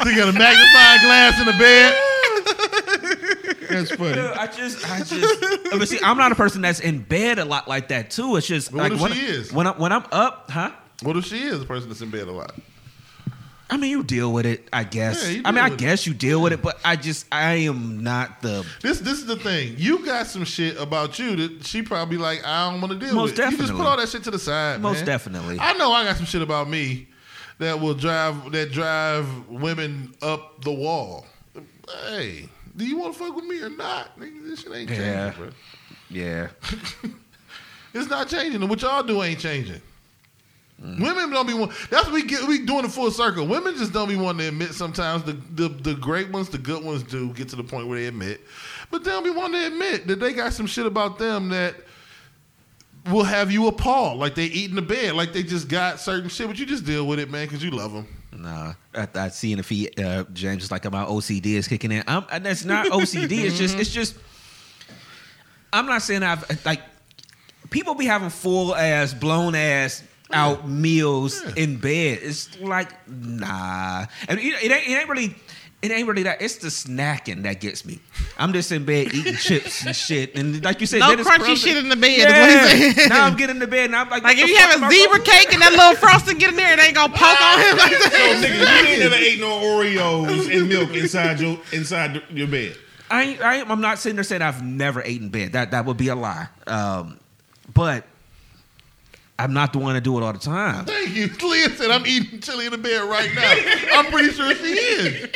So 0.03 0.09
you 0.09 0.17
got 0.17 0.29
a 0.29 0.39
magnifying 0.39 1.01
glass 1.03 1.39
in 1.39 1.45
the 1.45 1.53
bed. 1.59 2.08
That's 3.69 3.91
funny. 3.95 4.21
I 4.21 4.47
just, 4.47 4.91
I 4.91 4.99
just. 5.03 5.71
But 5.71 5.89
see, 5.89 5.99
I'm 6.03 6.17
not 6.17 6.33
a 6.33 6.35
person 6.35 6.63
that's 6.63 6.81
in 6.81 7.01
bed 7.03 7.39
a 7.39 7.45
lot 7.45 7.69
like 7.69 7.89
that 7.89 8.11
too. 8.11 8.37
It's 8.37 8.47
just 8.47 8.71
But 8.73 8.79
what 8.79 8.83
like 8.85 8.93
if 8.93 9.01
when, 9.01 9.13
she 9.13 9.21
is? 9.27 9.53
when 9.53 9.67
I'm 9.67 9.79
when 9.79 9.93
I'm 9.93 10.05
up, 10.13 10.51
huh? 10.51 10.73
What 11.03 11.17
if 11.17 11.27
she 11.27 11.43
is 11.43 11.61
the 11.61 11.67
person 11.67 11.89
that's 11.89 12.01
in 12.01 12.11
bed 12.11 12.29
a 12.29 12.33
lot? 12.33 12.55
I 13.71 13.77
mean, 13.77 13.91
you 13.91 14.03
deal 14.03 14.33
with 14.33 14.47
it, 14.47 14.67
I 14.73 14.83
guess. 14.85 15.23
Yeah, 15.25 15.31
you 15.31 15.43
I 15.45 15.51
mean, 15.51 15.57
deal 15.57 15.65
I 15.65 15.69
with 15.69 15.79
guess 15.79 16.07
you 16.07 16.15
deal 16.15 16.41
with 16.41 16.55
it, 16.55 16.63
but 16.63 16.81
I 16.85 16.97
just, 16.97 17.27
I 17.31 17.55
am 17.57 18.03
not 18.03 18.41
the. 18.41 18.65
This 18.81 18.99
this 19.01 19.19
is 19.19 19.27
the 19.27 19.37
thing. 19.37 19.75
You 19.77 20.05
got 20.07 20.27
some 20.27 20.45
shit 20.45 20.81
about 20.81 21.19
you 21.19 21.37
that 21.37 21.67
she 21.67 21.83
probably 21.83 22.17
like. 22.17 22.45
I 22.47 22.71
don't 22.71 22.81
want 22.81 22.99
to 22.99 22.99
deal 23.07 23.15
Most 23.15 23.33
with. 23.33 23.39
You 23.39 23.45
just 23.45 23.57
definitely. 23.59 23.77
put 23.77 23.87
all 23.87 23.97
that 23.99 24.09
shit 24.09 24.25
to 24.25 24.31
the 24.31 24.39
side. 24.39 24.81
Most 24.81 24.99
man. 24.99 25.07
definitely. 25.07 25.59
I 25.61 25.75
know 25.75 25.93
I 25.93 26.05
got 26.05 26.17
some 26.17 26.25
shit 26.25 26.41
about 26.41 26.69
me 26.71 27.09
that 27.59 27.79
will 27.79 27.95
drive 27.95 28.53
that 28.53 28.73
drive 28.73 29.49
women 29.49 30.15
up 30.23 30.65
the 30.65 30.73
wall. 30.73 31.27
Hey, 32.07 32.49
do 32.79 32.87
you 32.87 32.97
want 32.99 33.13
to 33.13 33.19
fuck 33.19 33.37
with 33.37 33.45
me 33.45 33.61
or 33.61 33.69
not? 33.69 34.19
Nigga, 34.19 34.49
this 34.49 34.61
shit 34.63 34.73
ain't 34.73 34.89
changing, 34.89 35.07
Yeah. 35.07 35.35
bro. 35.37 35.49
Yeah. 36.09 36.49
It's 37.95 38.09
not 38.11 38.29
changing. 38.29 38.61
And 38.61 38.69
what 38.69 38.83
y'all 38.83 39.03
do 39.03 39.23
ain't 39.23 39.41
changing. 39.41 39.81
Mm. 40.81 41.01
Women 41.01 41.31
don't 41.31 41.47
be 41.47 41.55
one. 41.55 41.71
That's 41.91 42.05
what 42.05 42.13
we 42.13 42.23
get. 42.23 42.47
We 42.47 42.65
doing 42.65 42.83
the 42.83 42.89
full 42.89 43.11
circle. 43.11 43.47
Women 43.47 43.75
just 43.77 43.93
don't 43.93 44.09
be 44.09 44.15
wanting 44.15 44.41
to 44.41 44.49
admit. 44.49 44.75
Sometimes 44.75 45.25
the, 45.25 45.33
the 45.33 45.69
the 45.69 45.95
great 45.95 46.31
ones, 46.31 46.51
the 46.51 46.59
good 46.59 46.85
ones, 46.85 47.03
do 47.03 47.33
get 47.33 47.49
to 47.49 47.57
the 47.57 47.65
point 47.65 47.89
where 47.89 47.99
they 47.99 48.07
admit, 48.07 48.43
but 48.91 49.03
they 49.05 49.11
don't 49.11 49.25
be 49.25 49.31
wanting 49.31 49.61
to 49.63 49.67
admit 49.69 50.07
that 50.07 50.21
they 50.21 50.33
got 50.35 50.53
some 50.53 50.67
shit 50.67 50.85
about 50.87 51.19
them 51.19 51.49
that 51.49 51.75
will 53.11 53.25
have 53.25 53.51
you 53.51 53.67
appalled. 53.69 54.19
Like 54.21 54.35
they 54.35 54.45
eat 54.45 54.69
in 54.71 54.77
the 54.77 54.83
bed. 54.83 55.15
Like 55.15 55.33
they 55.33 55.43
just 55.43 55.67
got 55.67 55.99
certain 55.99 56.29
shit. 56.29 56.47
But 56.47 56.59
you 56.59 56.67
just 56.67 56.85
deal 56.85 57.07
with 57.07 57.19
it, 57.19 57.31
man, 57.31 57.47
because 57.47 57.65
you 57.65 57.71
love 57.71 57.93
them. 57.93 58.07
Nah, 58.39 58.75
I, 58.95 59.09
I 59.15 59.29
see 59.29 59.53
in 59.53 59.59
the 59.59 59.65
feed, 59.65 59.99
uh, 59.99 60.25
James 60.33 60.65
is 60.65 60.71
like 60.71 60.85
my 60.91 61.05
OCD 61.05 61.47
is 61.55 61.67
kicking 61.67 61.91
in. 61.91 62.05
I'm, 62.07 62.25
and 62.31 62.47
that's 62.47 62.65
not 62.65 62.87
OCD. 62.87 63.45
it's 63.45 63.59
just, 63.59 63.79
it's 63.79 63.93
just. 63.93 64.17
I'm 65.73 65.87
not 65.87 66.03
saying 66.03 66.23
I've 66.23 66.65
like 66.65 66.81
people 67.71 67.95
be 67.95 68.07
having 68.07 68.31
full 68.31 68.75
ass, 68.75 69.13
blown 69.13 69.55
ass 69.55 70.03
out 70.31 70.69
meals 70.69 71.43
in 71.55 71.79
bed. 71.79 72.21
It's 72.23 72.59
like 72.61 72.91
nah, 73.09 74.07
and 74.29 74.39
it, 74.39 74.45
it 74.45 74.71
ain't, 74.71 74.89
it 74.89 75.01
ain't 75.01 75.09
really. 75.09 75.35
It 75.81 75.93
ain't 75.93 76.09
really 76.09 76.25
that. 76.25 76.43
It's 76.43 76.57
the 76.57 76.69
snacking 76.69 77.45
that 77.45 77.61
gets 77.61 77.85
me. 77.85 78.01
I'm 78.37 78.53
just 78.53 78.73
in 78.73 78.85
bed 78.85 79.15
eating 79.15 79.37
chips 79.37 79.87
and 79.87 79.95
shit, 79.95 80.35
and 80.35 80.65
like 80.65 80.81
you 80.81 80.89
said, 80.89 80.99
No 80.99 81.11
then 81.11 81.21
it's 81.21 81.29
crunchy 81.29 81.39
crumbs- 81.45 81.61
shit 81.61 81.77
in 81.77 81.89
the 81.89 81.95
bed, 81.95 82.19
is 82.19 82.25
what 82.27 82.77
he 82.97 83.01
Yeah. 83.03 83.07
now 83.07 83.25
I'm 83.25 83.37
getting 83.37 83.57
in 83.57 83.61
the 83.61 83.69
bed, 83.69 83.85
and 83.87 83.95
I'm 83.95 84.09
like, 84.11 84.25
Like 84.25 84.39
if 84.39 84.49
you 84.49 84.57
have 84.57 84.71
a 84.83 84.91
zebra 84.91 85.19
supposed 85.19 85.25
cake 85.31 85.53
and 85.53 85.63
that 85.63 85.71
little 85.71 85.95
frosting 85.95 86.39
get 86.39 86.51
in 86.51 86.57
there, 86.57 86.73
it 86.73 86.81
ain't 86.81 86.97
gonna 86.97 87.13
poke 87.13 87.41
on 87.41 87.61
him 87.61 87.77
like 87.79 87.93
So, 87.93 88.09
nigga, 88.09 88.59
you 88.59 88.89
ain't 88.89 89.01
never 89.01 89.15
ate 89.15 89.39
no 89.39 89.61
Oreos 89.61 90.53
and 90.59 90.69
milk 90.69 90.91
inside 90.95 91.39
your 91.39 91.59
inside 91.73 92.23
your 92.31 92.49
bed. 92.49 92.77
I, 93.09 93.23
ain't, 93.23 93.41
I 93.41 93.55
ain't- 93.59 93.71
I'm 93.71 93.81
not 93.81 94.01
sitting 94.01 94.17
there 94.17 94.25
saying 94.25 94.43
I've 94.43 94.65
never 94.65 95.01
eaten 95.05 95.27
in 95.27 95.31
bed. 95.31 95.53
That 95.53 95.71
that 95.71 95.85
would 95.87 95.97
be 95.97 96.09
a 96.09 96.17
lie. 96.17 96.49
Um, 96.67 97.21
but 97.73 98.05
I'm 99.39 99.53
not 99.53 99.73
the 99.73 99.79
one 99.79 99.95
to 99.95 100.01
do 100.01 100.19
it 100.19 100.23
all 100.25 100.33
the 100.33 100.39
time. 100.41 100.85
Thank 100.87 101.11
you. 101.15 101.29
Leah 101.49 101.71
said 101.77 101.93
I'm 101.93 102.05
eating 102.05 102.41
chili 102.41 102.67
in 102.67 102.73
the 102.73 102.79
bed 102.79 103.03
right 103.09 103.31
now. 103.33 103.97
I'm 104.01 104.07
pretty 104.07 104.31
sure 104.33 104.53
she 104.57 104.65
is. 104.73 105.29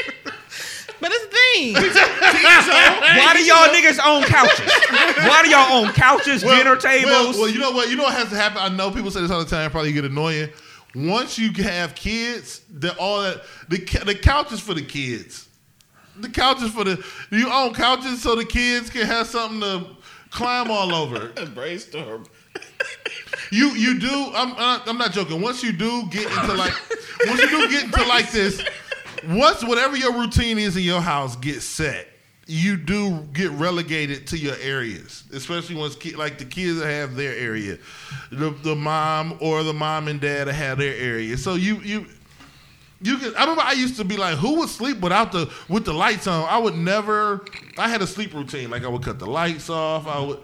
But 1.03 1.11
it's 1.13 1.25
the 1.25 1.31
thing. 1.31 1.75
Why 3.19 3.33
do 3.35 3.45
y'all 3.45 3.67
niggas 3.75 3.99
own 4.07 4.23
couches? 4.23 4.61
Why 5.27 5.43
do 5.43 5.51
y'all 5.51 5.73
own 5.73 5.93
couches, 5.93 6.43
dinner 6.43 6.77
tables? 6.77 7.35
Well, 7.35 7.41
well, 7.41 7.49
you 7.49 7.59
know 7.59 7.73
what? 7.73 7.91
You 7.91 7.97
know 7.97 8.05
what 8.05 8.15
has 8.15 8.29
to 8.29 8.37
happen. 8.37 8.59
I 8.59 8.69
know 8.69 8.93
people 8.93 9.11
say 9.11 9.21
this 9.21 9.31
all 9.33 9.43
the 9.43 9.51
time. 9.51 9.69
Probably 9.73 9.93
get 9.93 10.05
annoying. 10.05 10.51
Once 10.95 11.41
you 11.41 11.51
have 11.65 11.97
kids, 11.97 12.61
that 12.75 12.97
all 12.99 13.23
that 13.23 13.43
the 13.69 13.79
the 14.05 14.15
couch 14.15 14.53
is 14.53 14.61
for 14.61 14.75
the 14.75 14.83
kids. 14.83 15.49
The 16.21 16.29
couch 16.29 16.63
is 16.63 16.71
for 16.71 16.85
the 16.85 17.05
you 17.33 17.51
own 17.51 17.75
couches 17.75 18.23
so 18.23 18.37
the 18.37 18.45
kids 18.45 18.89
can 18.89 19.05
have 19.05 19.27
something 19.27 19.61
to 19.61 19.87
climb 20.31 20.71
all 20.71 20.95
over. 20.95 21.29
Brainstorm. 21.55 22.27
You 23.51 23.71
you 23.71 23.99
do. 23.99 24.31
I'm 24.35 24.53
uh, 24.53 24.83
I'm 24.87 24.99
not 24.99 25.11
joking. 25.11 25.41
Once 25.41 25.65
you 25.65 25.73
do 25.73 26.07
get 26.11 26.31
into 26.31 26.55
like 26.55 26.75
once 27.27 27.41
you 27.41 27.49
do 27.49 27.69
get 27.69 27.85
into 27.87 28.05
like 28.05 28.31
this, 28.31 28.63
once 29.29 29.65
whatever 29.65 29.97
your 29.97 30.13
routine 30.13 30.59
is 30.59 30.77
in 30.77 30.83
your 30.83 31.01
house 31.01 31.37
gets 31.37 31.65
set, 31.65 32.09
you 32.47 32.77
do 32.77 33.21
get 33.33 33.51
relegated 33.53 34.27
to 34.29 34.39
your 34.39 34.57
areas. 34.61 35.25
Especially 35.33 35.75
once 35.77 35.95
ki- 35.97 36.17
like 36.17 36.39
the 36.39 36.45
kids 36.45 36.83
have 36.83 37.15
their 37.15 37.37
area, 37.37 37.79
the 38.31 38.51
the 38.51 38.75
mom 38.75 39.39
or 39.41 39.63
the 39.63 39.73
mom 39.73 40.09
and 40.09 40.21
dad 40.21 40.49
have 40.49 40.79
their 40.79 40.95
area. 40.97 41.37
So 41.37 41.55
you 41.55 41.77
you. 41.77 42.07
You 43.05 43.19
can. 43.19 43.35
I 43.35 43.41
remember 43.41 43.63
I 43.63 43.73
used 43.73 43.97
to 43.97 44.05
be 44.05 44.17
like, 44.17 44.39
who 44.39 44.61
would 44.61 44.69
sleep 44.69 45.01
without 45.01 45.33
the 45.33 45.51
with 45.69 45.85
the 45.85 45.93
lights 45.93 46.29
on? 46.29 46.47
I 46.49 46.57
would 46.57 46.77
never. 46.77 47.45
I 47.77 47.89
had 47.89 48.01
a 48.01 48.07
sleep 48.07 48.33
routine. 48.33 48.71
Like 48.71 48.85
I 48.85 48.89
would 48.89 49.03
cut 49.03 49.19
the 49.19 49.27
lights 49.27 49.69
off. 49.69 50.07
I 50.07 50.21
would. 50.21 50.39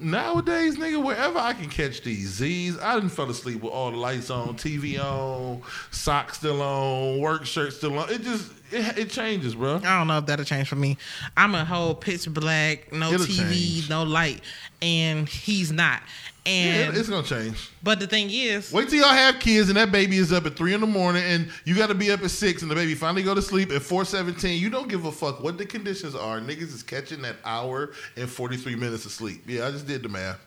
Nowadays, 0.00 0.76
nigga, 0.76 1.02
wherever 1.04 1.38
I 1.38 1.52
can 1.52 1.68
catch 1.68 2.00
these 2.02 2.28
Z's, 2.28 2.78
I 2.78 2.94
didn't 2.94 3.10
fell 3.10 3.28
asleep 3.30 3.62
with 3.62 3.72
all 3.72 3.90
the 3.90 3.98
lights 3.98 4.30
on, 4.30 4.56
TV 4.56 4.98
on, 4.98 5.60
socks 5.90 6.38
still 6.38 6.62
on, 6.62 7.20
work 7.20 7.44
shirt 7.44 7.72
still 7.74 7.98
on. 7.98 8.08
It 8.10 8.22
just 8.22 8.50
it, 8.72 8.98
it 8.98 9.10
changes, 9.10 9.54
bro. 9.54 9.76
I 9.76 9.98
don't 9.98 10.06
know 10.06 10.18
if 10.18 10.26
that'll 10.26 10.44
change 10.44 10.68
for 10.68 10.76
me. 10.76 10.96
I'm 11.36 11.54
a 11.54 11.64
whole 11.64 11.94
pitch 11.94 12.32
black, 12.32 12.92
no 12.92 13.12
It'll 13.12 13.26
TV, 13.26 13.50
change. 13.50 13.90
no 13.90 14.04
light, 14.04 14.40
and 14.80 15.28
he's 15.28 15.70
not. 15.70 16.00
Yeah, 16.46 16.52
And 16.52 16.96
it- 16.96 16.98
it's 17.00 17.08
gonna 17.08 17.26
change. 17.26 17.68
but 17.82 18.00
the 18.00 18.06
thing 18.06 18.30
is, 18.30 18.72
Wait 18.72 18.88
till 18.88 18.98
y'all 19.00 19.08
have 19.12 19.38
kids 19.38 19.68
and 19.68 19.76
that 19.76 19.92
baby 19.92 20.16
is 20.16 20.32
up 20.32 20.46
at 20.46 20.56
three 20.56 20.72
in 20.72 20.80
the 20.80 20.86
morning 20.86 21.22
and 21.22 21.50
you 21.64 21.74
got 21.74 21.88
to 21.88 21.94
be 21.94 22.10
up 22.10 22.22
at 22.24 22.30
six 22.30 22.62
and 22.62 22.70
the 22.70 22.74
baby 22.74 22.94
finally 22.94 23.22
go 23.22 23.34
to 23.34 23.42
sleep 23.42 23.70
at 23.72 23.82
four 23.82 24.04
seventeen. 24.06 24.60
You 24.60 24.70
don't 24.70 24.88
give 24.88 25.04
a 25.04 25.12
fuck 25.12 25.42
what 25.42 25.58
the 25.58 25.66
conditions 25.66 26.14
are. 26.14 26.40
Niggas 26.40 26.72
is 26.74 26.82
catching 26.82 27.20
that 27.22 27.36
hour 27.44 27.92
and 28.16 28.28
forty 28.28 28.56
three 28.56 28.74
minutes 28.74 29.04
of 29.04 29.12
sleep. 29.12 29.42
Yeah, 29.46 29.66
I 29.66 29.70
just 29.70 29.86
did 29.86 30.02
the 30.02 30.08
math. 30.08 30.38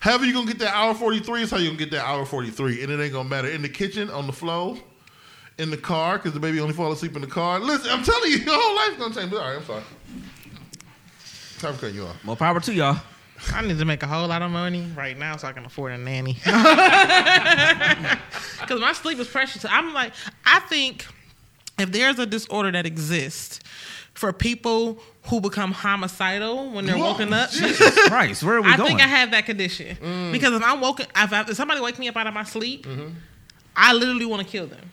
However 0.00 0.24
you 0.24 0.32
gonna 0.32 0.46
get 0.46 0.60
that 0.60 0.74
hour 0.74 0.94
forty 0.94 1.20
three 1.20 1.42
is 1.42 1.50
how 1.50 1.58
you 1.58 1.66
gonna 1.66 1.78
get 1.78 1.90
that 1.90 2.06
hour 2.06 2.24
forty 2.24 2.50
three, 2.50 2.82
and 2.82 2.90
it 2.90 2.98
ain't 2.98 3.12
gonna 3.12 3.28
matter 3.28 3.48
in 3.48 3.60
the 3.62 3.68
kitchen, 3.68 4.08
on 4.10 4.26
the 4.26 4.32
floor, 4.32 4.78
in 5.58 5.68
the 5.70 5.76
car 5.76 6.16
because 6.16 6.32
the 6.32 6.40
baby 6.40 6.58
only 6.58 6.72
fall 6.74 6.90
asleep 6.90 7.14
in 7.16 7.20
the 7.20 7.26
car. 7.28 7.60
Listen, 7.60 7.90
I'm 7.90 8.02
telling 8.02 8.30
you, 8.30 8.38
your 8.46 8.54
whole 8.58 8.76
life's 8.76 8.96
gonna 8.96 9.14
change. 9.14 9.30
But 9.30 9.40
all 9.42 9.48
right, 9.48 9.58
I'm 9.58 9.64
sorry. 9.66 9.82
Time 11.58 11.74
for 11.74 11.80
cutting 11.80 11.96
you 11.96 12.06
off. 12.06 12.24
More 12.24 12.36
power 12.36 12.60
to 12.60 12.72
y'all. 12.72 12.98
I 13.54 13.62
need 13.62 13.78
to 13.78 13.84
make 13.84 14.02
a 14.02 14.06
whole 14.06 14.26
lot 14.28 14.42
of 14.42 14.50
money 14.50 14.86
right 14.96 15.16
now 15.16 15.36
so 15.36 15.48
I 15.48 15.52
can 15.52 15.64
afford 15.64 15.92
a 15.92 15.98
nanny. 15.98 16.36
Because 18.60 18.80
my 18.80 18.92
sleep 18.92 19.18
is 19.18 19.28
precious. 19.28 19.64
I'm 19.68 19.94
like, 19.94 20.12
I 20.44 20.60
think 20.60 21.06
if 21.78 21.90
there's 21.92 22.18
a 22.18 22.26
disorder 22.26 22.70
that 22.72 22.84
exists 22.86 23.60
for 24.12 24.32
people 24.32 25.00
who 25.26 25.40
become 25.40 25.72
homicidal 25.72 26.70
when 26.70 26.84
they're 26.84 26.98
Whoa, 26.98 27.12
woken 27.12 27.32
up, 27.32 27.50
Jesus 27.50 28.08
Christ, 28.08 28.42
where 28.42 28.56
are 28.56 28.62
we 28.62 28.68
I 28.68 28.76
going? 28.76 28.86
I 28.86 28.96
think 28.98 29.00
I 29.00 29.06
have 29.06 29.30
that 29.30 29.46
condition. 29.46 29.96
Mm. 29.96 30.32
Because 30.32 30.52
if 30.54 30.62
I'm 30.62 30.80
woken, 30.80 31.06
if, 31.16 31.32
I- 31.32 31.42
if 31.42 31.54
somebody 31.56 31.80
wake 31.80 31.98
me 31.98 32.08
up 32.08 32.16
out 32.16 32.26
of 32.26 32.34
my 32.34 32.44
sleep, 32.44 32.84
Mm-hmm. 32.86 33.08
I 33.80 33.92
literally 33.92 34.26
want 34.26 34.42
to 34.42 34.48
kill 34.48 34.66
them. 34.66 34.90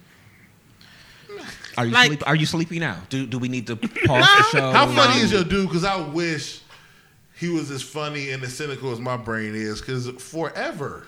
are 1.76 1.86
you 1.88 1.92
like- 1.92 2.08
sleep, 2.08 2.24
Are 2.28 2.36
you 2.36 2.46
sleepy 2.46 2.78
now? 2.80 2.98
Do 3.10 3.26
do 3.26 3.40
we 3.40 3.48
need 3.50 3.66
to 3.68 3.76
pause 3.76 4.28
the 4.38 4.44
show? 4.52 4.72
How 4.72 4.86
funny 4.88 5.22
is 5.22 5.32
your 5.32 5.44
dude? 5.44 5.68
Because 5.68 5.84
I 5.84 5.96
wish 6.08 6.62
he 7.38 7.50
was 7.50 7.70
as 7.72 7.82
funny 7.82 8.32
and 8.32 8.44
as 8.44 8.56
cynical 8.56 8.92
as 8.92 9.00
my 9.00 9.18
brain 9.18 9.56
is. 9.56 9.82
Because 9.82 10.10
forever, 10.10 11.06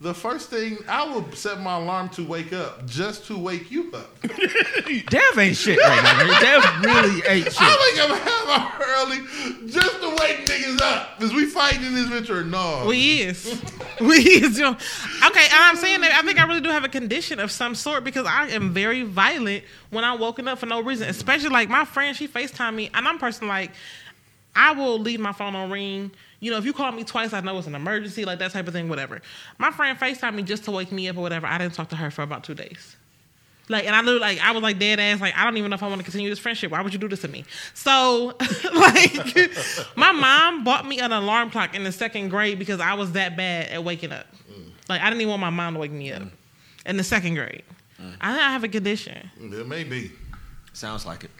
the 0.00 0.12
first 0.12 0.50
thing 0.50 0.76
I 0.88 1.14
would 1.14 1.34
set 1.34 1.60
my 1.60 1.76
alarm 1.76 2.10
to 2.10 2.24
wake 2.26 2.52
up 2.52 2.86
just 2.86 3.26
to 3.26 3.38
wake 3.38 3.70
you 3.70 3.90
up. 3.94 4.20
Dev 5.08 5.38
ain't 5.38 5.56
shit 5.56 5.78
right 5.78 6.02
now. 6.02 6.40
Dev 6.40 6.84
really 6.84 7.22
ain't 7.26 7.46
shit. 7.46 7.56
I 7.58 7.94
wake 7.94 8.10
up 8.10 8.18
half 8.28 8.78
hour 8.78 8.86
early 8.98 9.18
just 9.66 10.00
to 10.02 10.08
wake 10.10 10.44
niggas 10.44 10.82
up. 10.82 11.22
Is 11.22 11.32
we 11.32 11.46
fighting 11.46 11.86
in 11.86 11.94
this 11.94 12.08
bitch 12.08 12.28
or 12.28 12.44
no? 12.44 12.84
We 12.86 13.22
is. 13.22 13.62
we 14.00 14.16
is. 14.16 14.58
You 14.58 14.64
know. 14.64 14.76
Okay, 15.26 15.46
I'm 15.50 15.76
saying 15.76 16.02
that 16.02 16.12
I 16.12 16.26
think 16.26 16.38
I 16.38 16.46
really 16.46 16.60
do 16.60 16.68
have 16.68 16.84
a 16.84 16.90
condition 16.90 17.40
of 17.40 17.50
some 17.50 17.74
sort 17.74 18.04
because 18.04 18.26
I 18.26 18.48
am 18.48 18.74
very 18.74 19.02
violent 19.02 19.64
when 19.88 20.04
I'm 20.04 20.20
woken 20.20 20.46
up 20.46 20.58
for 20.58 20.66
no 20.66 20.80
reason. 20.80 21.08
Especially 21.08 21.48
like 21.48 21.70
my 21.70 21.86
friend, 21.86 22.14
she 22.14 22.28
FaceTime 22.28 22.74
me, 22.74 22.90
and 22.92 23.08
I'm 23.08 23.16
a 23.16 23.18
person 23.18 23.48
like 23.48 23.72
I 24.56 24.72
will 24.72 24.98
leave 24.98 25.20
my 25.20 25.32
phone 25.32 25.54
on 25.54 25.70
ring. 25.70 26.10
You 26.40 26.50
know, 26.50 26.56
if 26.56 26.64
you 26.64 26.72
call 26.72 26.90
me 26.92 27.04
twice, 27.04 27.32
I 27.32 27.40
know 27.40 27.56
it's 27.58 27.66
an 27.66 27.74
emergency, 27.74 28.24
like 28.24 28.38
that 28.40 28.52
type 28.52 28.66
of 28.66 28.72
thing, 28.72 28.88
whatever. 28.88 29.20
My 29.58 29.70
friend 29.70 29.98
FaceTime 29.98 30.34
me 30.34 30.42
just 30.42 30.64
to 30.64 30.70
wake 30.70 30.90
me 30.90 31.08
up 31.08 31.16
or 31.16 31.20
whatever. 31.20 31.46
I 31.46 31.58
didn't 31.58 31.74
talk 31.74 31.90
to 31.90 31.96
her 31.96 32.10
for 32.10 32.22
about 32.22 32.42
two 32.42 32.54
days. 32.54 32.96
Like, 33.68 33.84
and 33.84 33.96
I 33.96 34.00
literally, 34.00 34.20
like, 34.20 34.40
I 34.40 34.52
was 34.52 34.62
like 34.62 34.78
dead 34.78 35.00
ass, 35.00 35.20
like, 35.20 35.36
I 35.36 35.44
don't 35.44 35.56
even 35.56 35.70
know 35.70 35.74
if 35.74 35.82
I 35.82 35.88
want 35.88 35.98
to 35.98 36.04
continue 36.04 36.30
this 36.30 36.38
friendship. 36.38 36.70
Why 36.70 36.80
would 36.80 36.92
you 36.92 37.00
do 37.00 37.08
this 37.08 37.22
to 37.22 37.28
me? 37.28 37.44
So, 37.74 38.36
like, 38.74 39.14
my 39.96 40.12
mom 40.12 40.62
bought 40.62 40.86
me 40.86 41.00
an 41.00 41.12
alarm 41.12 41.50
clock 41.50 41.74
in 41.74 41.82
the 41.82 41.92
second 41.92 42.28
grade 42.28 42.58
because 42.58 42.80
I 42.80 42.94
was 42.94 43.12
that 43.12 43.36
bad 43.36 43.70
at 43.70 43.82
waking 43.82 44.12
up. 44.12 44.26
Mm. 44.50 44.70
Like, 44.88 45.00
I 45.00 45.06
didn't 45.06 45.20
even 45.20 45.30
want 45.30 45.40
my 45.40 45.50
mom 45.50 45.74
to 45.74 45.80
wake 45.80 45.90
me 45.90 46.12
up 46.12 46.22
mm. 46.22 46.30
in 46.86 46.96
the 46.96 47.04
second 47.04 47.34
grade. 47.34 47.64
Mm. 48.00 48.14
I 48.20 48.32
think 48.32 48.44
I 48.44 48.52
have 48.52 48.62
a 48.62 48.68
condition. 48.68 49.30
It 49.40 49.66
may 49.66 49.82
be. 49.82 50.12
Sounds 50.72 51.04
like 51.04 51.24
it. 51.24 51.30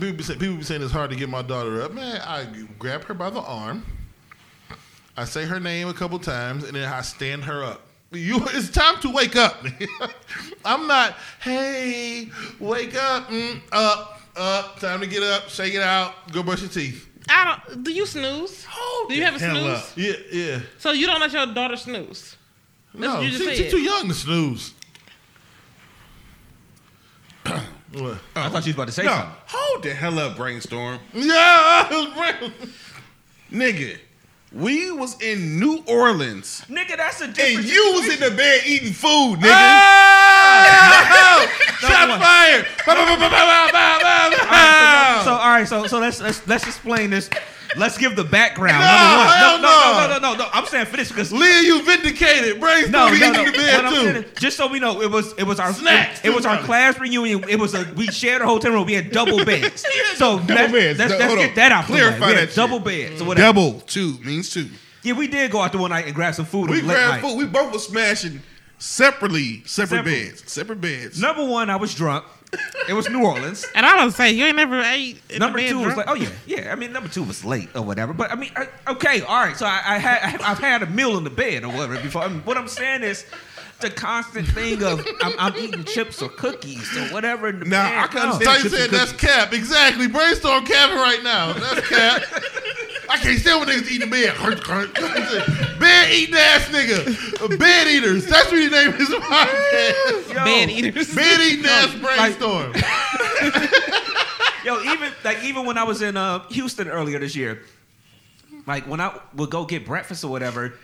People 0.00 0.12
be, 0.12 0.22
say, 0.22 0.36
people 0.36 0.56
be 0.56 0.62
saying 0.62 0.82
it's 0.82 0.92
hard 0.92 1.10
to 1.10 1.16
get 1.16 1.28
my 1.28 1.42
daughter 1.42 1.80
up. 1.80 1.92
Man, 1.92 2.20
I 2.22 2.46
grab 2.78 3.04
her 3.04 3.14
by 3.14 3.30
the 3.30 3.40
arm. 3.40 3.84
I 5.16 5.24
say 5.24 5.46
her 5.46 5.58
name 5.58 5.88
a 5.88 5.94
couple 5.94 6.18
times, 6.18 6.64
and 6.64 6.76
then 6.76 6.86
I 6.86 7.00
stand 7.00 7.44
her 7.44 7.64
up. 7.64 7.80
You, 8.12 8.40
it's 8.48 8.70
time 8.70 9.00
to 9.00 9.10
wake 9.10 9.36
up. 9.36 9.64
I'm 10.64 10.86
not. 10.86 11.16
Hey, 11.40 12.28
wake 12.60 12.94
up, 12.94 13.28
mm, 13.28 13.60
up, 13.72 14.20
up. 14.36 14.78
Time 14.80 15.00
to 15.00 15.06
get 15.06 15.22
up, 15.22 15.48
shake 15.48 15.74
it 15.74 15.82
out, 15.82 16.30
go 16.30 16.42
brush 16.42 16.60
your 16.60 16.70
teeth. 16.70 17.08
I 17.28 17.58
don't. 17.66 17.82
Do 17.82 17.92
you 17.92 18.04
snooze? 18.04 18.66
do 19.08 19.14
you 19.14 19.24
have 19.24 19.36
a 19.36 19.38
snooze? 19.38 19.78
up. 19.78 19.84
Yeah, 19.96 20.12
yeah. 20.30 20.60
So 20.78 20.92
you 20.92 21.06
don't 21.06 21.20
let 21.20 21.32
your 21.32 21.46
daughter 21.46 21.76
snooze? 21.76 22.36
That's 22.94 23.02
No, 23.02 23.22
she, 23.22 23.56
she's 23.56 23.70
too 23.70 23.80
young 23.80 24.08
to 24.08 24.14
snooze. 24.14 24.74
What? 27.92 28.18
I 28.34 28.48
thought 28.48 28.66
you 28.66 28.70
was 28.70 28.74
about 28.74 28.86
to 28.88 28.92
say 28.92 29.04
No, 29.04 29.10
something. 29.12 29.30
hold 29.46 29.82
the 29.82 29.94
hell 29.94 30.18
up, 30.18 30.36
brainstorm, 30.36 30.98
Yeah, 31.14 31.88
nigga. 33.52 33.98
We 34.52 34.90
was 34.92 35.20
in 35.20 35.58
New 35.60 35.82
Orleans, 35.86 36.62
Nigga, 36.68 36.96
that's 36.96 37.20
a 37.20 37.24
and 37.24 37.64
you 37.64 37.92
was 37.94 38.08
in 38.12 38.20
the 38.20 38.30
bed 38.34 38.62
eating 38.66 38.92
food, 38.92 39.38
nigga. 39.40 39.50
Ah! 39.52 41.52
Shot 41.80 42.20
fired. 42.20 42.66
So 45.24 45.32
all 45.32 45.50
right, 45.50 45.66
so 45.68 45.86
so 45.86 45.98
let's 45.98 46.20
let's 46.20 46.46
let's 46.46 46.64
explain 46.66 47.10
this. 47.10 47.28
Let's 47.76 47.98
give 47.98 48.16
the 48.16 48.24
background. 48.24 48.80
No, 48.84 48.86
Number 48.86 49.16
one. 49.16 49.36
hell 49.36 49.58
no, 49.58 49.62
no, 49.62 50.08
no, 50.08 50.08
no. 50.08 50.18
no, 50.18 50.32
no, 50.32 50.44
no. 50.44 50.50
I'm 50.52 50.66
saying 50.66 50.86
for 50.86 50.96
this 50.96 51.08
because 51.10 51.32
Leah, 51.32 51.62
you 51.62 51.82
vindicated. 51.82 52.60
Brainstorm, 52.60 52.92
no, 52.92 53.08
no, 53.18 53.32
no. 53.32 53.32
the 53.32 53.42
What 53.44 53.54
bed 53.56 53.84
I'm 53.84 53.94
saying 53.94 54.24
is, 54.24 54.32
just 54.40 54.56
so 54.56 54.66
we 54.68 54.78
know, 54.80 55.00
it 55.02 55.10
was 55.10 55.32
it 55.34 55.44
was 55.44 55.58
our 55.60 55.72
Snacks, 55.72 56.24
it, 56.24 56.34
was 56.34 56.46
our 56.46 56.58
class 56.62 56.98
reunion. 56.98 57.44
It 57.48 57.58
was 57.58 57.74
a 57.74 57.90
we 57.96 58.06
shared 58.08 58.42
a 58.42 58.46
hotel 58.46 58.72
room. 58.72 58.86
We 58.86 58.94
had 58.94 59.10
double 59.10 59.44
beds. 59.44 59.84
So 60.14 60.36
let's, 60.36 60.72
beds. 60.72 60.98
let's, 60.98 61.12
let's 61.18 61.34
get 61.34 61.54
that 61.56 61.72
out. 61.72 61.84
Clarify 61.86 62.32
that 62.34 62.54
double 62.54 62.78
beds. 62.80 63.22
whatever. 63.22 63.46
Double 63.46 63.80
two 63.80 64.18
means 64.24 64.50
two. 64.50 64.68
Yeah, 65.02 65.12
we 65.14 65.28
did 65.28 65.50
go 65.52 65.60
out 65.60 65.72
the 65.72 65.78
one 65.78 65.90
night 65.90 66.06
and 66.06 66.14
grab 66.14 66.34
some 66.34 66.46
food. 66.46 66.68
We 66.70 66.80
grabbed 66.80 67.22
food. 67.22 67.36
We 67.36 67.46
both 67.46 67.72
were 67.72 67.78
smashing 67.78 68.40
separately, 68.78 69.62
separate, 69.64 69.98
Separate. 69.98 70.04
beds, 70.04 70.52
separate 70.52 70.80
beds. 70.80 71.20
Number 71.20 71.44
one, 71.44 71.70
I 71.70 71.76
was 71.76 71.94
drunk. 71.94 72.24
It 72.88 72.92
was 72.94 73.08
New 73.08 73.24
Orleans. 73.24 73.66
And 73.74 73.84
I 73.84 73.96
don't 73.96 74.12
say 74.12 74.30
you 74.32 74.44
ain't 74.44 74.56
never 74.56 74.80
ate. 74.80 75.20
In 75.30 75.40
Number 75.40 75.60
the 75.60 75.68
two 75.68 75.78
was 75.84 75.96
like, 75.96 76.06
oh 76.08 76.14
yeah, 76.14 76.28
yeah. 76.46 76.72
I 76.72 76.74
mean, 76.76 76.92
number 76.92 77.08
two 77.08 77.22
was 77.24 77.44
late 77.44 77.68
or 77.74 77.82
whatever. 77.82 78.12
But 78.12 78.30
I 78.30 78.36
mean, 78.36 78.52
I, 78.56 78.68
okay, 78.92 79.20
all 79.22 79.44
right. 79.44 79.56
So 79.56 79.66
I, 79.66 79.80
I 79.84 79.98
had, 79.98 80.40
I've 80.40 80.58
had 80.58 80.82
a 80.82 80.86
meal 80.86 81.18
in 81.18 81.24
the 81.24 81.30
bed 81.30 81.64
or 81.64 81.68
whatever 81.68 82.00
before. 82.00 82.22
I 82.22 82.28
mean, 82.28 82.40
what 82.44 82.56
I'm 82.56 82.68
saying 82.68 83.02
is, 83.02 83.26
the 83.80 83.90
constant 83.90 84.48
thing 84.48 84.82
of 84.82 85.06
I'm, 85.22 85.32
I'm 85.38 85.56
eating 85.56 85.84
chips 85.84 86.22
or 86.22 86.28
cookies 86.30 86.96
or 86.96 87.12
whatever. 87.12 87.48
In 87.48 87.58
the 87.60 87.64
Now, 87.66 87.88
bed. 87.90 87.98
I 87.98 88.06
can 88.06 88.16
No. 88.22 88.32
understand- 88.32 88.44
Tyson 88.56 88.70
chips 88.70 88.82
and 88.82 88.90
said 88.92 89.00
that's 89.00 89.12
cap. 89.12 89.52
Exactly. 89.52 90.06
Brainstorm 90.08 90.64
capping 90.64 90.96
right 90.96 91.22
now. 91.22 91.52
That's 91.52 91.86
cap. 91.88 92.22
I 93.08 93.16
can't 93.18 93.38
stand 93.38 93.60
when 93.60 93.68
niggas 93.68 93.90
eating 93.90 94.08
the 94.10 94.14
bed. 94.16 94.34
bed 95.80 96.12
eating 96.12 96.34
ass 96.34 96.68
nigga. 96.68 97.58
Bed 97.58 97.86
eaters. 97.88 98.26
That's 98.26 98.50
what 98.50 98.60
he 98.60 98.68
name 98.68 98.92
his 98.92 99.08
podcast. 99.08 100.28
Yo, 100.28 100.44
bed 100.44 100.70
eaters. 100.70 101.14
Bed 101.14 101.40
eating 101.40 101.66
ass 101.66 101.94
brainstorm. 101.94 102.72
Yo, 104.64 104.80
even 104.82 105.12
like 105.24 105.42
even 105.44 105.64
when 105.64 105.78
I 105.78 105.84
was 105.84 106.02
in 106.02 106.16
uh, 106.16 106.40
Houston 106.48 106.88
earlier 106.88 107.18
this 107.20 107.36
year, 107.36 107.62
like 108.66 108.86
when 108.88 109.00
I 109.00 109.16
would 109.36 109.50
go 109.50 109.64
get 109.64 109.86
breakfast 109.86 110.24
or 110.24 110.28
whatever, 110.30 110.74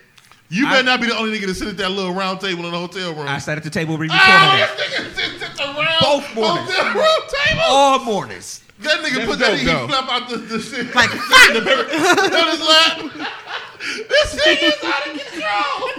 You 0.49 0.67
I- 0.69 0.71
better 0.71 0.85
not 0.85 1.01
be 1.01 1.09
the 1.09 1.17
only 1.19 1.37
nigga 1.37 1.47
to 1.47 1.55
sit 1.55 1.67
at 1.69 1.77
that 1.79 1.91
little 1.91 2.15
round 2.15 2.41
table 2.41 2.65
in 2.67 2.71
the 2.73 2.79
hotel 2.79 3.13
room. 3.15 3.27
I 3.27 3.39
sat 3.39 3.59
at 3.59 3.65
the 3.65 3.71
table 3.71 3.99
re-recording 3.99 4.25
oh, 4.25 4.57
that 4.57 4.77
this 4.77 4.95
nigga 4.95 5.15
sits 5.41 5.43
at 5.51 5.57
the 5.57 5.65
round 5.65 5.97
Both 6.01 6.35
mornings. 6.37 6.71
hotel 6.73 6.95
room 6.95 7.29
table. 7.49 7.63
all 7.67 7.99
mornings. 8.05 8.63
That 8.83 9.01
nigga 9.01 9.15
That's 9.15 9.27
put 9.27 9.39
that 9.39 9.51
dope, 9.51 9.59
he 9.59 9.65
though. 9.67 9.87
flap 9.89 10.09
out 10.11 10.29
the, 10.29 10.37
the 10.39 10.61
shit 10.61 10.95
like 10.95 11.11
on 11.15 12.49
his 12.51 12.61
lap. 12.61 13.29
This 14.09 14.35
nigga 14.37 14.63
is 14.63 14.85
out 14.85 15.07
of 15.07 15.13
control. 15.13 15.91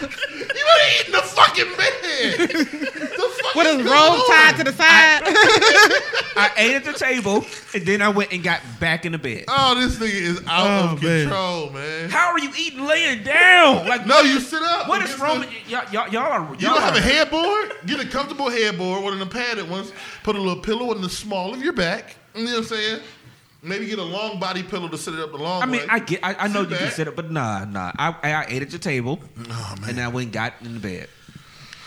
You 0.00 0.64
better 0.64 0.88
eat 1.00 1.06
in 1.06 1.12
the 1.12 1.22
fucking 1.22 1.76
bed. 1.76 2.48
The 2.50 3.40
fuck 3.42 3.54
With 3.54 3.66
his 3.78 3.86
robe 3.86 4.20
tied 4.28 4.56
to 4.58 4.64
the 4.64 4.72
side. 4.72 5.22
I 6.40 6.52
ate 6.56 6.74
at 6.76 6.84
the 6.84 6.92
table 6.92 7.44
and 7.74 7.84
then 7.86 8.02
I 8.02 8.08
went 8.08 8.32
and 8.32 8.42
got 8.42 8.60
back 8.80 9.04
in 9.06 9.12
the 9.12 9.18
bed. 9.18 9.44
Oh, 9.48 9.74
this 9.80 9.96
nigga 9.96 10.20
is 10.20 10.40
out 10.46 10.66
Oh, 10.66 10.92
of 10.94 11.02
man. 11.02 11.22
control, 11.28 11.70
man. 11.70 12.10
How 12.10 12.30
are 12.32 12.38
you 12.38 12.50
eating 12.58 12.84
laying 12.84 13.22
down? 13.24 13.86
Like 13.88 14.06
No, 14.06 14.20
you 14.20 14.40
sit 14.40 14.62
up. 14.62 14.88
What 14.88 15.02
is 15.02 15.14
Against 15.14 15.22
wrong 15.22 15.40
with 15.40 15.50
y'all? 15.68 15.84
Y'all, 15.92 16.08
y'all 16.08 16.22
are. 16.32 16.40
You 16.54 16.66
y'all 16.68 16.74
don't 16.74 16.82
have 16.82 16.96
a 16.96 17.00
headboard? 17.00 17.72
Get 17.86 18.00
a 18.00 18.06
comfortable 18.08 18.50
headboard, 18.50 19.02
one 19.02 19.12
of 19.12 19.18
the 19.20 19.26
padded 19.26 19.68
ones. 19.68 19.92
Put 20.24 20.36
a 20.36 20.40
little 20.40 20.62
pillow 20.62 20.92
in 20.92 21.02
the 21.02 21.08
small 21.10 21.54
of 21.54 21.62
your 21.62 21.72
back. 21.72 22.16
You 22.38 22.44
know 22.44 22.50
what 22.52 22.58
I'm 22.58 22.64
saying? 22.64 23.00
Maybe 23.62 23.86
get 23.86 23.98
a 23.98 24.04
long 24.04 24.38
body 24.38 24.62
pillow 24.62 24.88
to 24.88 24.96
sit 24.96 25.14
it 25.14 25.20
up 25.20 25.32
the 25.32 25.38
long 25.38 25.62
I 25.62 25.66
mean, 25.66 25.80
way. 25.80 25.86
I 25.90 25.98
get. 25.98 26.20
I, 26.22 26.34
I 26.34 26.48
know 26.48 26.62
Sit 26.62 26.70
you 26.70 26.76
can 26.76 26.84
back. 26.86 26.94
sit 26.94 27.08
up, 27.08 27.16
but 27.16 27.30
nah, 27.32 27.64
nah. 27.64 27.90
I, 27.98 28.14
I, 28.22 28.32
I 28.32 28.46
ate 28.48 28.62
at 28.62 28.70
your 28.70 28.78
table, 28.78 29.18
Oh, 29.50 29.74
man. 29.80 29.90
and 29.90 30.00
I 30.00 30.08
went 30.08 30.26
and 30.26 30.32
got 30.32 30.54
in 30.62 30.74
the 30.74 30.80
bed. 30.80 31.08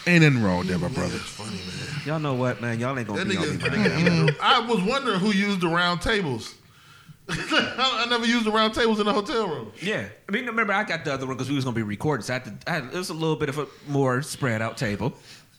Ain't 0.06 0.24
nothing 0.24 0.44
wrong 0.44 0.60
with 0.60 0.68
that, 0.68 0.80
my 0.80 0.88
brother. 0.90 1.10
That's 1.16 1.24
funny, 1.30 1.52
man. 1.58 2.02
Y'all 2.06 2.20
know 2.20 2.34
what, 2.34 2.60
man? 2.62 2.80
Y'all 2.80 2.98
ain't 2.98 3.08
gonna 3.08 3.24
That 3.24 3.30
be 3.30 3.38
on 3.38 3.44
nigga, 3.46 3.52
me. 3.52 3.58
that 3.80 4.02
man. 4.02 4.28
nigga 4.28 4.36
I 4.42 4.60
was 4.68 4.82
wondering 4.82 5.20
who 5.20 5.32
used 5.32 5.62
the 5.62 5.68
round 5.70 6.02
tables. 6.02 6.56
I 7.30 8.08
never 8.10 8.26
used 8.26 8.46
the 8.46 8.52
round 8.52 8.74
tables 8.74 9.00
in 9.00 9.06
the 9.06 9.14
hotel 9.14 9.48
room. 9.48 9.72
Yeah, 9.82 10.08
I 10.28 10.32
mean, 10.34 10.48
remember 10.48 10.74
I 10.74 10.84
got 10.84 11.06
the 11.06 11.14
other 11.14 11.26
one 11.26 11.38
because 11.38 11.50
we 11.50 11.56
was 11.56 11.64
gonna 11.64 11.76
be 11.76 11.84
recording, 11.84 12.24
so 12.26 12.34
I 12.34 12.40
had 12.40 12.46
to. 12.66 12.70
I 12.70 12.74
had, 12.76 12.84
it 12.86 12.94
was 12.98 13.10
a 13.12 13.14
little 13.14 13.36
bit 13.38 13.48
of 13.48 13.60
a 13.60 13.68
more 13.88 14.22
spread 14.24 14.62
out 14.62 14.76
table. 14.76 15.14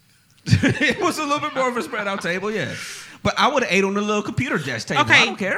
it 0.44 1.00
was 1.00 1.18
a 1.18 1.22
little 1.22 1.38
bit 1.40 1.54
more 1.54 1.68
of 1.68 1.76
a 1.76 1.82
spread 1.82 2.06
out 2.08 2.20
table, 2.20 2.50
yeah. 2.50 2.74
But 3.22 3.38
I 3.38 3.48
would 3.48 3.62
have 3.62 3.72
ate 3.72 3.84
on 3.84 3.94
the 3.94 4.00
little 4.00 4.22
computer 4.22 4.58
desk 4.58 4.88
table. 4.88 5.02
Okay. 5.02 5.22
I 5.22 5.24
don't 5.26 5.38
care. 5.38 5.56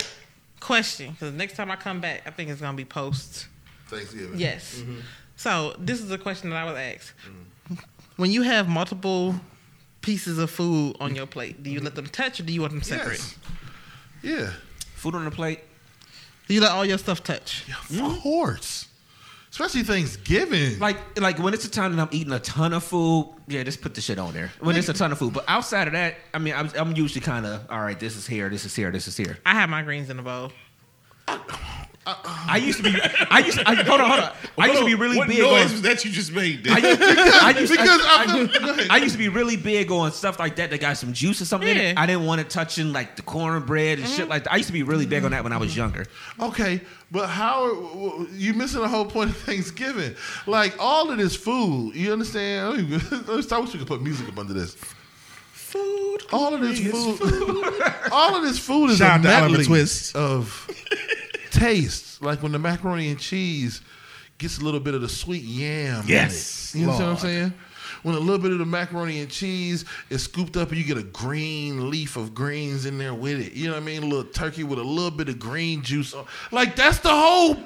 Question, 0.60 1.12
because 1.12 1.32
next 1.34 1.56
time 1.56 1.70
I 1.70 1.76
come 1.76 2.00
back, 2.00 2.22
I 2.26 2.30
think 2.30 2.50
it's 2.50 2.60
gonna 2.60 2.76
be 2.76 2.84
post. 2.84 3.48
Thanksgiving. 3.88 4.38
Yes. 4.38 4.78
Mm-hmm. 4.78 5.00
So 5.36 5.74
this 5.78 6.00
is 6.00 6.10
a 6.10 6.18
question 6.18 6.50
that 6.50 6.56
I 6.56 6.64
was 6.64 6.76
asked. 6.78 7.12
Mm-hmm. 7.26 7.74
When 8.16 8.30
you 8.30 8.42
have 8.42 8.68
multiple 8.68 9.34
pieces 10.00 10.38
of 10.38 10.50
food 10.50 10.96
on 11.00 11.14
your 11.14 11.26
plate, 11.26 11.62
do 11.62 11.70
you 11.70 11.80
let 11.80 11.94
them 11.94 12.06
touch 12.06 12.40
or 12.40 12.44
do 12.44 12.52
you 12.52 12.60
want 12.60 12.72
them 12.72 12.82
separate? 12.82 13.18
Yes. 13.18 13.38
Yeah. 14.22 14.50
Food 14.94 15.14
on 15.14 15.24
the 15.24 15.30
plate. 15.30 15.60
Do 16.46 16.54
you 16.54 16.60
let 16.60 16.72
all 16.72 16.84
your 16.84 16.98
stuff 16.98 17.22
touch? 17.22 17.64
Yeah, 17.90 18.06
Of 18.06 18.20
course. 18.20 18.88
Especially 19.54 19.84
Thanksgiving. 19.84 20.80
Like, 20.80 21.20
like 21.20 21.38
when 21.38 21.54
it's 21.54 21.64
a 21.64 21.70
time 21.70 21.94
that 21.94 22.02
I'm 22.02 22.08
eating 22.10 22.32
a 22.32 22.40
ton 22.40 22.72
of 22.72 22.82
food, 22.82 23.32
yeah, 23.46 23.62
just 23.62 23.80
put 23.80 23.94
the 23.94 24.00
shit 24.00 24.18
on 24.18 24.34
there. 24.34 24.50
When 24.58 24.74
it's 24.74 24.88
a 24.88 24.92
ton 24.92 25.12
of 25.12 25.18
food, 25.18 25.32
but 25.32 25.44
outside 25.46 25.86
of 25.86 25.92
that, 25.92 26.16
I 26.34 26.38
mean, 26.38 26.54
I'm, 26.56 26.70
I'm 26.76 26.96
usually 26.96 27.20
kind 27.20 27.46
of 27.46 27.64
all 27.70 27.80
right. 27.80 27.98
This 27.98 28.16
is 28.16 28.26
here. 28.26 28.48
This 28.48 28.64
is 28.64 28.74
here. 28.74 28.90
This 28.90 29.06
is 29.06 29.16
here. 29.16 29.38
I 29.46 29.54
have 29.54 29.70
my 29.70 29.82
greens 29.82 30.10
in 30.10 30.18
a 30.18 30.24
bowl. 30.24 30.50
I 32.06 32.58
used 32.58 32.78
to 32.78 32.84
be. 32.84 32.98
I 33.30 33.38
used. 33.38 33.58
To, 33.58 33.68
I, 33.68 33.74
hold 33.76 34.00
on, 34.00 34.10
hold 34.10 34.20
on. 34.20 34.32
I 34.58 34.66
used 34.66 34.80
to 34.80 34.84
be 34.84 34.94
really 34.94 35.16
what 35.16 35.28
big 35.28 35.38
noise 35.38 35.66
on. 35.66 35.72
was 35.72 35.82
that 35.82 36.04
you 36.04 36.10
just 36.10 36.32
made? 36.32 36.68
I, 36.68 36.80
Dad? 36.80 36.98
I 36.98 37.58
used, 37.58 37.72
because 37.72 38.00
I, 38.04 38.24
I'm 38.26 38.46
the, 38.46 38.58
go 38.58 38.70
ahead. 38.70 38.86
I 38.90 38.98
used 38.98 39.12
to 39.12 39.18
be 39.18 39.28
really 39.28 39.56
big 39.56 39.90
on 39.90 40.12
stuff 40.12 40.38
like 40.38 40.56
that 40.56 40.70
that 40.70 40.80
got 40.80 40.96
some 40.98 41.12
juice 41.12 41.40
or 41.40 41.46
something 41.46 41.68
in 41.68 41.76
it. 41.78 41.94
Yeah. 41.94 42.00
I 42.00 42.06
didn't 42.06 42.26
want 42.26 42.42
it 42.42 42.50
touching 42.50 42.92
like 42.92 43.16
the 43.16 43.22
cornbread 43.22 43.98
and 43.98 44.06
shit 44.06 44.20
mm-hmm. 44.20 44.30
like 44.30 44.44
that. 44.44 44.52
I 44.52 44.56
used 44.56 44.66
to 44.66 44.72
be 44.74 44.82
really 44.82 45.06
big 45.06 45.24
on 45.24 45.30
that 45.30 45.44
when 45.44 45.52
I 45.52 45.56
was 45.56 45.70
mm-hmm. 45.70 45.80
younger. 45.80 46.06
Okay, 46.40 46.82
but 47.10 47.28
how 47.28 48.26
you 48.32 48.52
missing 48.52 48.82
the 48.82 48.88
whole 48.88 49.06
point 49.06 49.30
of 49.30 49.36
Thanksgiving? 49.38 50.14
Like 50.46 50.74
all 50.78 51.10
of 51.10 51.16
this 51.16 51.34
food, 51.34 51.94
you 51.94 52.12
understand? 52.12 52.90
Let 52.90 53.12
me- 53.12 53.18
Let's 53.34 53.46
talk. 53.46 53.64
We 53.64 53.78
could 53.78 53.88
put 53.88 54.02
music 54.02 54.28
up 54.28 54.38
under 54.38 54.52
this. 54.52 54.76
Food. 55.52 56.22
All 56.32 56.54
of 56.54 56.60
this 56.60 56.78
food, 56.78 57.82
all 58.12 58.36
of 58.36 58.42
this 58.42 58.58
food 58.58 58.90
is 58.90 58.98
Shout 58.98 59.10
a 59.10 59.14
out 59.14 59.22
to 59.22 59.34
Oliver 59.36 59.48
medley 59.48 59.64
Twist. 59.64 60.14
of 60.14 60.68
tastes. 61.54 62.20
Like 62.20 62.42
when 62.42 62.52
the 62.52 62.58
macaroni 62.58 63.08
and 63.10 63.18
cheese 63.18 63.80
gets 64.38 64.58
a 64.58 64.64
little 64.64 64.80
bit 64.80 64.94
of 64.94 65.00
the 65.00 65.08
sweet 65.08 65.42
yam. 65.42 66.02
in 66.02 66.08
Yes, 66.08 66.74
it. 66.74 66.78
you 66.78 66.86
know 66.86 66.92
what 66.92 67.02
I'm 67.02 67.16
saying? 67.16 67.54
When 68.02 68.14
a 68.14 68.18
little 68.18 68.38
bit 68.38 68.52
of 68.52 68.58
the 68.58 68.66
macaroni 68.66 69.20
and 69.20 69.30
cheese 69.30 69.86
is 70.10 70.24
scooped 70.24 70.58
up 70.58 70.68
and 70.68 70.78
you 70.78 70.84
get 70.84 70.98
a 70.98 71.02
green 71.02 71.88
leaf 71.90 72.16
of 72.18 72.34
greens 72.34 72.84
in 72.84 72.98
there 72.98 73.14
with 73.14 73.40
it. 73.40 73.54
You 73.54 73.68
know 73.68 73.74
what 73.74 73.82
I 73.82 73.86
mean? 73.86 74.02
A 74.02 74.06
little 74.06 74.24
turkey 74.24 74.62
with 74.62 74.78
a 74.78 74.82
little 74.82 75.10
bit 75.10 75.30
of 75.30 75.38
green 75.38 75.82
juice 75.82 76.12
on. 76.12 76.26
Like 76.52 76.76
that's 76.76 76.98
the 76.98 77.08
whole 77.08 77.54
point. 77.54 77.64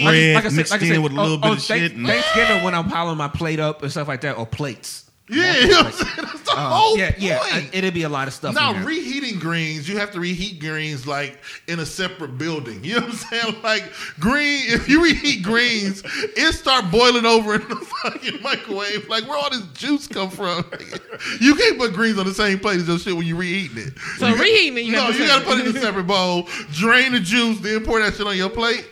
cornbread. 0.00 0.52
mixed 0.52 0.74
in 0.74 1.02
with 1.02 1.12
a 1.12 1.16
oh, 1.18 1.22
little 1.22 1.38
bit 1.38 1.48
oh, 1.48 1.52
of 1.54 1.62
Thank- 1.62 1.92
shit 1.92 2.00
Thanksgiving 2.00 2.62
when 2.62 2.74
I'm 2.74 2.88
piling 2.88 3.16
my 3.16 3.28
plate 3.28 3.58
up 3.58 3.82
and 3.82 3.90
stuff 3.90 4.06
like 4.06 4.20
that, 4.20 4.36
or 4.38 4.46
plates. 4.46 5.07
Yeah, 5.30 5.58
you 5.58 5.68
know 5.68 5.76
what 5.82 5.86
I'm 5.86 5.92
saying? 5.92 6.14
That's 6.16 6.40
the 6.42 6.52
Uh, 6.52 6.70
whole 6.70 6.98
yeah, 6.98 7.14
yeah. 7.18 7.38
point. 7.38 7.52
I- 7.52 7.70
It'd 7.72 7.92
be 7.94 8.04
a 8.04 8.08
lot 8.08 8.28
of 8.28 8.34
stuff. 8.34 8.54
Now 8.54 8.72
reheating 8.82 9.38
greens, 9.38 9.86
you 9.88 9.98
have 9.98 10.10
to 10.12 10.20
reheat 10.20 10.58
greens 10.60 11.06
like 11.06 11.38
in 11.66 11.80
a 11.80 11.86
separate 11.86 12.38
building. 12.38 12.82
You 12.82 12.94
know 12.94 13.06
what 13.06 13.10
I'm 13.10 13.16
saying? 13.42 13.56
Like 13.62 13.84
green, 14.18 14.62
if 14.68 14.88
you 14.88 15.02
reheat 15.04 15.42
greens, 15.42 16.02
it 16.06 16.52
start 16.54 16.90
boiling 16.90 17.26
over 17.26 17.56
in 17.56 17.68
the 17.68 17.76
fucking 17.76 18.40
microwave. 18.42 19.06
Like 19.08 19.28
where 19.28 19.36
all 19.36 19.50
this 19.50 19.62
juice 19.74 20.06
come 20.06 20.30
from? 20.30 20.64
You 21.40 21.54
can't 21.56 21.78
put 21.78 21.92
greens 21.92 22.16
on 22.18 22.26
the 22.26 22.32
same 22.34 22.58
plate 22.60 22.76
as 22.80 22.88
your 22.88 22.98
shit 22.98 23.16
when 23.16 23.26
you 23.26 23.36
reheating 23.36 23.78
it. 23.78 23.92
So 24.18 24.28
You 24.28 24.34
got- 24.34 24.40
reheating 24.42 24.78
it, 24.78 24.84
you 24.84 24.92
no, 24.92 25.02
have 25.02 25.16
to 25.16 25.20
you 25.22 25.26
got 25.28 25.40
to 25.40 25.44
put 25.44 25.58
it 25.58 25.66
in 25.66 25.76
a 25.76 25.80
separate 25.80 26.06
bowl, 26.06 26.48
drain 26.72 27.12
the 27.12 27.20
juice, 27.20 27.58
then 27.60 27.84
pour 27.84 28.00
that 28.00 28.14
shit 28.14 28.26
on 28.26 28.36
your 28.36 28.48
plate. 28.50 28.86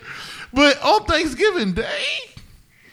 But 0.52 0.80
on 0.82 1.04
Thanksgiving 1.04 1.72
Day, 1.72 2.04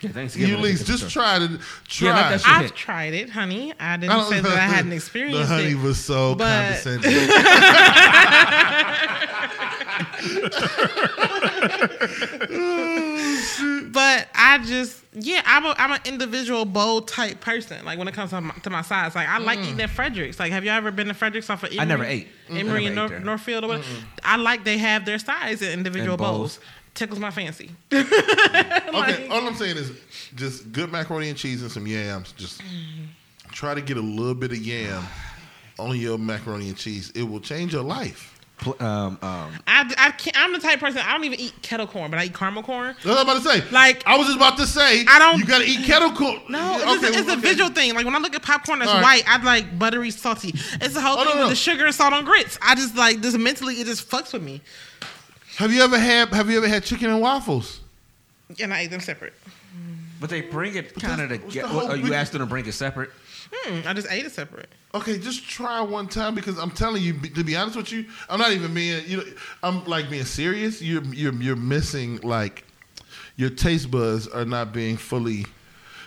Yeah, 0.04 0.12
Thanksgiving. 0.12 0.50
you 0.50 0.56
at 0.58 0.62
least 0.62 0.86
just 0.86 1.10
try 1.10 1.40
to 1.40 1.48
try. 1.88 2.08
Yeah, 2.08 2.30
let 2.32 2.46
I've 2.48 2.62
hit. 2.66 2.76
tried 2.76 3.14
it, 3.14 3.30
honey. 3.30 3.72
I 3.80 3.94
I 3.94 3.98
didn't 3.98 4.14
don't- 4.16 4.30
say 4.30 4.42
that 4.42 4.52
I 4.52 4.60
hadn't 4.60 4.90
The 4.90 4.96
experienced 4.98 5.50
honey 5.50 5.72
it. 5.72 5.78
was 5.78 5.98
so 6.04 6.36
But- 6.36 6.82
condescending. 6.84 7.30
But 13.92 14.28
I 14.36 14.60
just, 14.66 15.04
yeah, 15.14 15.42
I'm 15.46 15.66
a, 15.66 15.76
I'm 15.78 15.92
an 15.92 16.00
individual 16.06 16.66
bowl 16.66 17.02
type 17.02 17.40
person. 17.42 17.84
Like 17.86 18.00
when 18.00 18.08
it 18.08 18.14
comes 18.14 18.32
to 18.32 18.42
my, 18.42 18.54
to 18.64 18.70
my 18.70 18.82
sides, 18.82 19.16
like 19.16 19.28
I 19.28 19.38
like 19.38 19.60
mm. 19.60 19.66
eating 19.66 19.82
at 19.82 19.90
Fredericks. 19.92 20.40
Like, 20.40 20.52
have 20.52 20.64
you 20.66 20.72
ever 20.72 20.92
been 20.92 21.08
to 21.08 21.14
Fredericks 21.14 21.50
off 21.50 21.64
of 21.64 21.70
Emory? 21.72 21.80
I 21.82 21.86
never 21.86 22.04
ate. 22.04 22.28
I 22.50 22.58
Emory 22.58 22.64
never 22.64 22.78
in 22.78 22.84
ate 22.86 22.96
North. 22.96 23.24
Northfield 23.24 23.64
or 23.64 23.68
whatever. 23.68 23.88
I 24.24 24.38
like 24.38 24.64
they 24.64 24.78
have 24.80 25.06
their 25.06 25.20
size 25.20 25.62
in 25.62 25.72
individual 25.72 26.14
And 26.14 26.18
bowls. 26.20 26.58
bowls. 26.58 26.60
Tickles 26.96 27.20
my 27.20 27.32
fancy. 27.32 27.72
Okay, 28.94 29.28
all 29.30 29.48
I'm 29.48 29.56
saying 29.56 29.78
is 29.78 29.92
just 30.36 30.72
good 30.72 30.92
macaroni 30.92 31.30
and 31.30 31.38
cheese 31.38 31.62
and 31.64 31.72
some 31.72 31.88
yams. 31.88 32.32
Just 32.34 32.62
try 33.52 33.74
to 33.74 33.82
get 33.82 33.98
a 33.98 34.02
little 34.02 34.36
bit 34.36 34.52
of 34.52 34.58
yam 34.60 35.04
on 35.80 35.98
your 35.98 36.18
macaroni 36.20 36.68
and 36.70 36.78
cheese, 36.78 37.12
it 37.16 37.24
will 37.24 37.40
change 37.40 37.74
your 37.74 37.82
life. 37.84 38.40
Pl- 38.60 38.76
Um, 38.80 39.18
um, 39.24 39.52
I, 39.66 39.92
I 39.98 40.12
can't, 40.12 40.38
I'm 40.40 40.54
the 40.54 40.60
type 40.60 40.76
of 40.76 40.80
person 40.82 41.02
I 41.04 41.12
don't 41.14 41.24
even 41.24 41.40
eat 41.40 41.54
kettle 41.64 41.88
corn, 41.88 42.12
but 42.12 42.20
I 42.20 42.26
eat 42.26 42.36
caramel 42.36 42.62
corn. 42.62 42.94
That's 42.94 43.06
what 43.06 43.18
I'm 43.18 43.24
about 43.24 43.42
to 43.44 43.50
say. 43.62 43.70
Like- 43.72 44.04
I 44.06 44.16
was 44.16 44.28
just 44.28 44.38
about 44.38 44.58
to 44.58 44.68
say, 44.68 45.04
I 45.08 45.18
don't- 45.18 45.40
You 45.40 45.46
got 45.46 45.60
to 45.64 45.66
eat 45.68 45.84
kettle 45.86 46.12
corn. 46.12 46.40
No, 46.50 46.60
Yeah, 46.60 46.94
it's, 46.94 47.04
a, 47.04 47.20
it's 47.20 47.30
a 47.34 47.36
visual 47.38 47.72
thing. 47.72 47.96
Like 47.96 48.06
when 48.06 48.16
I 48.16 48.20
look 48.20 48.36
at 48.36 48.44
popcorn 48.44 48.78
that's 48.80 48.92
All 48.92 49.02
right. 49.02 49.24
white, 49.26 49.28
I 49.28 49.44
like 49.44 49.80
buttery, 49.80 50.12
salty. 50.12 50.50
It's 50.80 50.94
the 50.94 51.02
whole 51.02 51.18
Oh, 51.18 51.24
no, 51.24 51.30
thing 51.32 51.36
no. 51.40 51.44
with 51.46 51.50
the 51.54 51.56
sugar 51.56 51.86
and 51.88 51.96
salt 51.96 52.14
on 52.14 52.24
grits. 52.26 52.60
I 52.62 52.76
just 52.76 52.96
like 52.96 53.22
this 53.24 53.36
mentally, 53.36 53.76
it 53.82 53.86
just 53.88 54.08
fucks 54.08 54.32
with 54.34 54.44
me, 54.44 54.62
Have 55.58 55.72
you 55.72 55.82
ever 55.84 55.98
had 56.00 56.30
Have 56.30 56.50
you 56.50 56.58
ever 56.58 56.68
had 56.68 56.84
chicken 56.84 57.10
and 57.10 57.22
waffles? 57.22 57.80
and 58.60 58.74
I 58.74 58.84
eat 58.84 58.88
them 58.92 59.00
separate. 59.00 59.34
but 60.20 60.30
they 60.30 60.42
bring 60.42 60.76
it 60.76 60.94
kind 60.96 61.22
of 61.22 61.30
what's 61.32 61.54
together. 61.54 61.68
the 61.68 61.74
whole 61.80 61.92
Oh, 61.92 61.96
you 61.96 62.04
big- 62.04 62.12
asked 62.14 62.32
them 62.34 62.40
to 62.42 62.46
bring 62.46 62.66
it 62.66 62.74
separate. 62.74 63.10
Hmm, 63.52 63.88
I 63.88 63.94
just 63.94 64.08
ate 64.10 64.26
it 64.26 64.32
separate. 64.32 64.70
Okay, 64.96 65.18
just 65.20 65.48
try 65.48 65.82
one 65.82 66.08
time 66.08 66.34
because 66.36 66.58
I'm 66.58 66.72
telling 66.72 67.04
you, 67.04 67.14
to 67.20 67.44
be 67.44 67.56
honest 67.56 67.76
with 67.78 67.92
you, 67.92 68.06
I'm 68.30 68.40
not 68.40 68.52
even 68.52 68.74
being. 68.74 69.04
You 69.08 69.18
know, 69.18 69.24
I'm 69.64 69.84
like 69.86 70.10
being 70.10 70.26
serious. 70.26 70.82
You're 70.82 71.04
you're 71.06 71.34
you're 71.34 71.56
missing 71.56 72.18
like 72.22 72.66
your 73.36 73.50
taste 73.50 73.90
buds 73.92 74.28
are 74.28 74.46
not 74.46 74.72
being 74.74 74.98
fully. 74.98 75.46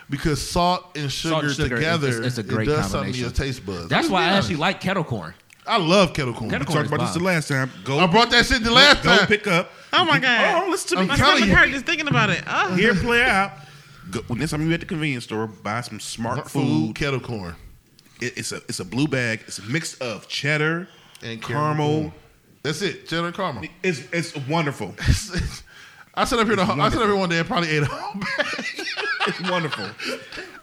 Because 0.09 0.41
salt 0.41 0.95
and 0.95 1.11
sugar, 1.11 1.31
Salt 1.33 1.43
and 1.43 1.53
sugar, 1.55 1.75
together, 1.75 2.07
it's- 2.09 2.25
it's 2.25 2.37
a 2.37 2.43
great 2.43 2.67
it 2.67 2.71
does 2.71 2.89
something 2.91 3.11
to 3.13 3.19
combination. 3.19 3.23
your 3.23 3.31
taste 3.31 3.65
buds. 3.65 3.89
That's 3.89 4.07
why 4.09 4.25
be 4.25 4.31
I 4.33 4.37
actually 4.37 4.55
like 4.55 4.79
kettle 4.79 5.03
corn. 5.03 5.33
I 5.67 5.77
love 5.77 6.13
kettle 6.13 6.33
corn. 6.33 6.49
Kettle 6.49 6.65
We 6.67 6.73
corn 6.73 6.85
talked 6.85 6.93
about 6.95 7.05
this 7.05 7.13
the 7.13 7.19
bomb. 7.19 7.25
last 7.25 7.47
time. 7.49 7.71
Go, 7.83 7.99
I 7.99 8.07
brought 8.07 8.29
that 8.31 8.45
shit 8.45 8.63
the 8.63 8.71
last 8.71 9.03
go 9.03 9.09
time. 9.09 9.19
Go 9.19 9.25
pick 9.25 9.47
up. 9.47 9.71
Oh 9.93 10.05
my 10.05 10.19
god! 10.19 10.63
Oh, 10.65 10.69
listen 10.71 10.97
to 10.97 11.01
I'm 11.01 11.07
My 11.07 11.13
me. 11.13 11.17
telling 11.19 11.35
stomach 11.37 11.49
you. 11.49 11.55
hurt 11.55 11.69
just 11.69 11.85
thinking 11.85 12.07
about 12.07 12.29
it. 12.29 12.43
Oh. 12.47 12.75
Here, 12.75 12.93
play 12.95 13.21
out. 13.29 13.51
Go, 14.11 14.21
when 14.27 14.39
next 14.39 14.51
time 14.51 14.65
you 14.67 14.73
at 14.73 14.79
the 14.79 14.85
convenience 14.85 15.25
store, 15.25 15.47
buy 15.47 15.81
some 15.81 15.99
Smartfood, 15.99 16.49
food. 16.49 16.95
kettle 16.95 17.19
corn, 17.19 17.55
It, 18.21 18.37
it's 18.37 18.51
a 18.51 18.57
it's 18.69 18.79
a 18.79 18.85
blue 18.85 19.07
bag. 19.07 19.41
It's 19.47 19.59
a 19.59 19.63
mix 19.63 19.95
of 19.95 20.27
cheddar 20.27 20.87
and 21.21 21.41
caramel. 21.41 22.13
That's 22.63 22.81
it, 22.81 23.07
cheddar 23.07 23.27
and 23.27 23.35
caramel. 23.35 23.63
It's 23.83 24.01
it's 24.11 24.35
wonderful. 24.47 24.95
I 26.17 26.25
sat 26.25 26.39
up 26.39 26.47
here. 26.47 26.55
The, 26.55 26.63
I 26.63 26.89
sat 26.89 26.97
up 27.01 27.05
here 27.07 27.15
one 27.15 27.29
day 27.29 27.37
and 27.39 27.47
probably 27.47 27.69
ate 27.69 27.83
a 27.83 27.85
whole 27.85 28.19
bag. 28.19 28.87
It's 29.27 29.49
wonderful. 29.49 29.87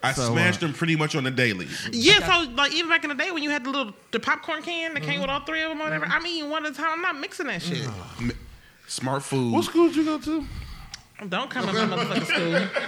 I 0.02 0.12
So, 0.12 0.32
smashed 0.32 0.62
uh, 0.62 0.66
them 0.66 0.74
pretty 0.74 0.96
much 0.96 1.14
on 1.14 1.24
the 1.24 1.30
daily. 1.30 1.66
Yeah, 1.92 2.18
so 2.26 2.50
like 2.52 2.72
even 2.74 2.90
back 2.90 3.04
in 3.04 3.10
the 3.10 3.14
day 3.14 3.30
when 3.30 3.42
you 3.42 3.50
had 3.50 3.64
the 3.64 3.70
little 3.70 3.94
the 4.10 4.20
popcorn 4.20 4.62
can 4.62 4.94
that 4.94 5.02
came 5.02 5.12
Mm-hmm. 5.14 5.20
with 5.22 5.30
all 5.30 5.40
three 5.44 5.62
of 5.62 5.70
them 5.70 5.80
or 5.80 5.84
whatever, 5.84 6.06
I'm 6.06 6.26
eating 6.26 6.50
one 6.50 6.66
at 6.66 6.72
a 6.72 6.74
time. 6.74 6.88
I'm 6.92 7.02
not 7.02 7.18
mixing 7.18 7.46
that 7.46 7.62
shit. 7.62 7.86
Mm. 7.86 8.34
Smartfood. 8.88 9.52
what 9.52 9.64
school 9.64 9.86
did 9.88 9.96
you 9.96 10.04
go 10.04 10.18
to? 10.18 10.44
Don't 11.28 11.48
come 11.50 11.68
in 11.68 11.74
my 11.88 11.96
motherfucking 11.96 12.26
school. 12.26 12.82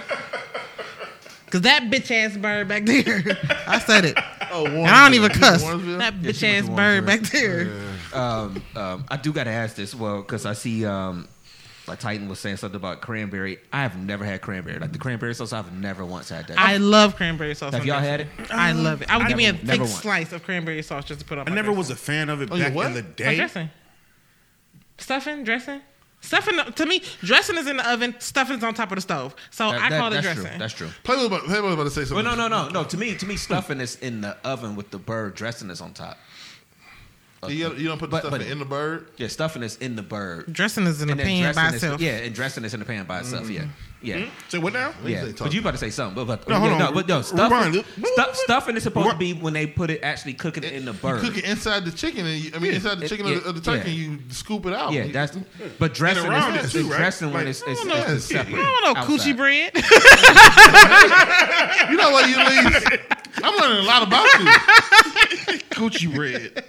Cause 1.49 1.61
that 1.61 1.83
bitch 1.83 2.11
ass 2.11 2.35
bird 2.35 2.67
back 2.67 2.85
there, 2.85 3.23
I 3.67 3.79
said 3.79 4.03
it. 4.03 4.17
Oh, 4.51 4.65
And 4.65 4.85
I 4.87 5.05
don't 5.05 5.13
even 5.13 5.31
cuss. 5.31 5.63
That 5.63 6.15
bitch 6.21 6.39
she 6.39 6.45
went 6.45 6.69
ass 6.69 6.75
bird 6.75 7.05
back 7.05 7.21
there. 7.21 7.71
um, 8.13 8.61
um, 8.75 9.05
I 9.07 9.15
do 9.15 9.31
got 9.31 9.45
to 9.45 9.51
ask 9.51 9.75
this, 9.75 9.95
well, 9.95 10.17
because 10.17 10.45
I 10.45 10.51
see, 10.53 10.85
um, 10.85 11.27
like 11.87 11.99
Titan 11.99 12.27
was 12.29 12.39
saying 12.39 12.57
something 12.57 12.75
about 12.75 13.01
cranberry. 13.01 13.59
I 13.71 13.81
have 13.81 13.97
never 13.97 14.25
had 14.25 14.41
cranberry. 14.41 14.77
Like 14.79 14.91
the 14.91 14.99
cranberry 14.99 15.33
sauce, 15.33 15.53
I've 15.53 15.71
never 15.73 16.05
once 16.05 16.29
had 16.29 16.47
that. 16.47 16.59
I 16.59 16.77
love 16.77 17.15
cranberry 17.15 17.55
sauce. 17.55 17.71
have 17.73 17.81
on 17.81 17.87
y'all 17.87 17.99
had 17.99 18.21
it? 18.21 18.27
I 18.49 18.71
love 18.73 19.01
it. 19.01 19.09
I 19.09 19.17
would 19.17 19.25
I 19.25 19.29
give 19.29 19.37
me 19.37 19.45
a 19.45 19.53
never- 19.53 19.65
thick 19.67 19.79
once. 19.79 19.95
slice 20.01 20.31
of 20.33 20.43
cranberry 20.43 20.81
sauce 20.81 21.05
just 21.05 21.19
to 21.21 21.25
put 21.25 21.37
on. 21.37 21.47
I 21.47 21.49
my 21.49 21.55
never 21.55 21.67
dressing. 21.67 21.77
was 21.77 21.89
a 21.91 21.95
fan 21.95 22.29
of 22.29 22.41
it 22.41 22.49
Oh, 22.51 22.55
you 22.55 22.63
back 22.63 22.73
what? 22.75 22.87
in 22.87 22.93
the 22.93 23.03
My 23.03 23.07
day. 23.15 23.33
Oh, 23.33 23.35
dressing. 23.37 23.69
Stuffing, 24.97 25.43
dressing. 25.43 25.81
Stuffing 26.19 26.57
to 26.73 26.85
me, 26.87 27.01
dressing 27.21 27.57
is 27.57 27.67
in 27.67 27.77
the 27.77 27.89
oven. 27.89 28.15
Stuffing 28.19 28.57
is 28.57 28.63
on 28.63 28.73
top 28.73 28.91
of 28.91 28.95
the 28.95 29.01
stove. 29.01 29.35
So 29.51 29.71
That- 29.71 29.81
I 29.81 29.89
that- 29.89 29.99
call 29.99 30.07
it 30.07 30.15
that's 30.15 30.25
dressing. 30.25 30.43
true. 30.45 30.57
That's 30.57 30.73
true. 30.73 30.89
Playboy 31.03 31.25
about, 31.27 31.43
Playboy 31.45 31.67
about 31.73 31.83
to 31.83 31.89
say 31.91 32.01
something. 32.05 32.25
Well, 32.25 32.35
no, 32.35 32.47
no, 32.49 32.63
no, 32.65 32.69
no. 32.69 32.83
To 32.85 32.97
me, 32.97 33.13
to 33.15 33.25
me, 33.27 33.37
stuffing 33.37 33.79
is 33.79 33.97
in 33.97 34.21
the 34.21 34.35
oven 34.43 34.75
with 34.75 34.89
the 34.89 34.97
bird 34.97 35.35
dressing 35.35 35.69
is 35.69 35.79
on 35.79 35.93
top. 35.93 36.17
You, 37.49 37.73
you 37.75 37.87
don't 37.87 37.97
put 37.97 38.09
the 38.09 38.15
But- 38.15 38.19
stuff 38.21 38.31
but- 38.31 38.41
in 38.41 38.59
the 38.59 38.65
bird. 38.65 39.07
Yeah, 39.17 39.27
stuffing 39.27 39.63
is 39.63 39.77
in 39.77 39.95
the 39.95 40.03
bird. 40.03 40.51
Dressing 40.53 40.85
is 40.85 41.01
in 41.01 41.07
the 41.07 41.11
And 41.13 41.19
then 41.19 41.27
pan 41.27 41.43
by 41.43 41.53
dressing 41.53 41.67
is- 41.75 41.83
itself. 41.83 42.01
yeah, 42.01 42.11
and 42.17 42.35
dressing 42.35 42.65
is 42.65 42.73
in 42.73 42.79
the 42.79 42.85
pan 42.85 43.05
by 43.05 43.19
itself. 43.19 43.43
Mm-hmm. 43.45 43.53
Yeah, 43.53 43.65
yeah. 44.01 44.15
Mm-hmm. 44.17 44.29
So 44.49 44.59
what 44.59 44.73
now? 44.73 44.93
Yeah, 45.03 45.25
ain't 45.25 45.37
but 45.39 45.53
you 45.53 45.61
about 45.61 45.71
to 45.71 45.77
say 45.77 45.89
something, 45.89 46.15
but, 46.25 46.41
but 46.45 46.49
No, 46.49 46.59
hold 46.59 46.71
yeah, 46.71 46.75
on. 46.75 46.79
no, 46.79 46.91
but 47.01 47.07
no, 47.07 47.21
Rewind. 47.21 47.25
stuffing, 47.25 47.83
stuff, 48.13 48.35
stuffing 48.35 48.75
is 48.77 48.83
supposed 48.83 49.09
to 49.11 49.17
be 49.17 49.33
when 49.33 49.53
they 49.53 49.65
put 49.67 49.89
it 49.89 50.01
actually 50.03 50.33
cooking 50.33 50.63
it 50.63 50.73
in 50.73 50.85
the 50.85 50.93
bird. 50.93 51.23
You 51.23 51.29
cook 51.29 51.37
it 51.39 51.45
inside 51.45 51.85
the 51.85 51.91
chicken, 51.91 52.25
and 52.25 52.39
you, 52.39 52.51
I 52.55 52.59
mean 52.59 52.73
inside 52.73 52.99
the 52.99 53.05
It- 53.05 53.09
chicken 53.09 53.27
yeah, 53.27 53.37
of, 53.45 53.55
the, 53.55 53.61
turkey, 53.61 53.91
yeah. 53.91 54.05
and 54.09 54.21
you 54.21 54.29
scoop 54.29 54.65
it 54.65 54.73
out. 54.73 54.91
Yeah, 54.93 55.07
that's. 55.07 55.37
But 55.79 55.93
dressing 55.93 56.25
around 56.29 56.55
is, 56.55 56.63
it 56.63 56.67
is 56.67 56.73
too, 56.85 56.89
right? 56.91 56.97
dressing 56.97 57.27
when 57.33 57.45
Like- 57.45 57.49
it's, 57.49 57.63
it's, 57.65 57.81
I 57.81 57.83
don't 57.83 57.97
it's, 57.97 58.07
know. 58.07 58.15
it's 58.15 58.25
separate. 58.25 58.61
I 58.61 58.81
don't 58.81 58.83
know 58.83 58.93
coochie 59.03 59.35
bread. 59.35 59.71
you 61.89 61.97
know 61.97 62.11
what, 62.11 62.29
you 62.29 62.37
leave. 62.37 63.01
I'm 63.43 63.55
learning 63.57 63.83
a 63.83 63.87
lot 63.87 64.03
about 64.03 64.25
you. 64.39 64.45
Coochie 65.71 66.13
bread. 66.13 66.63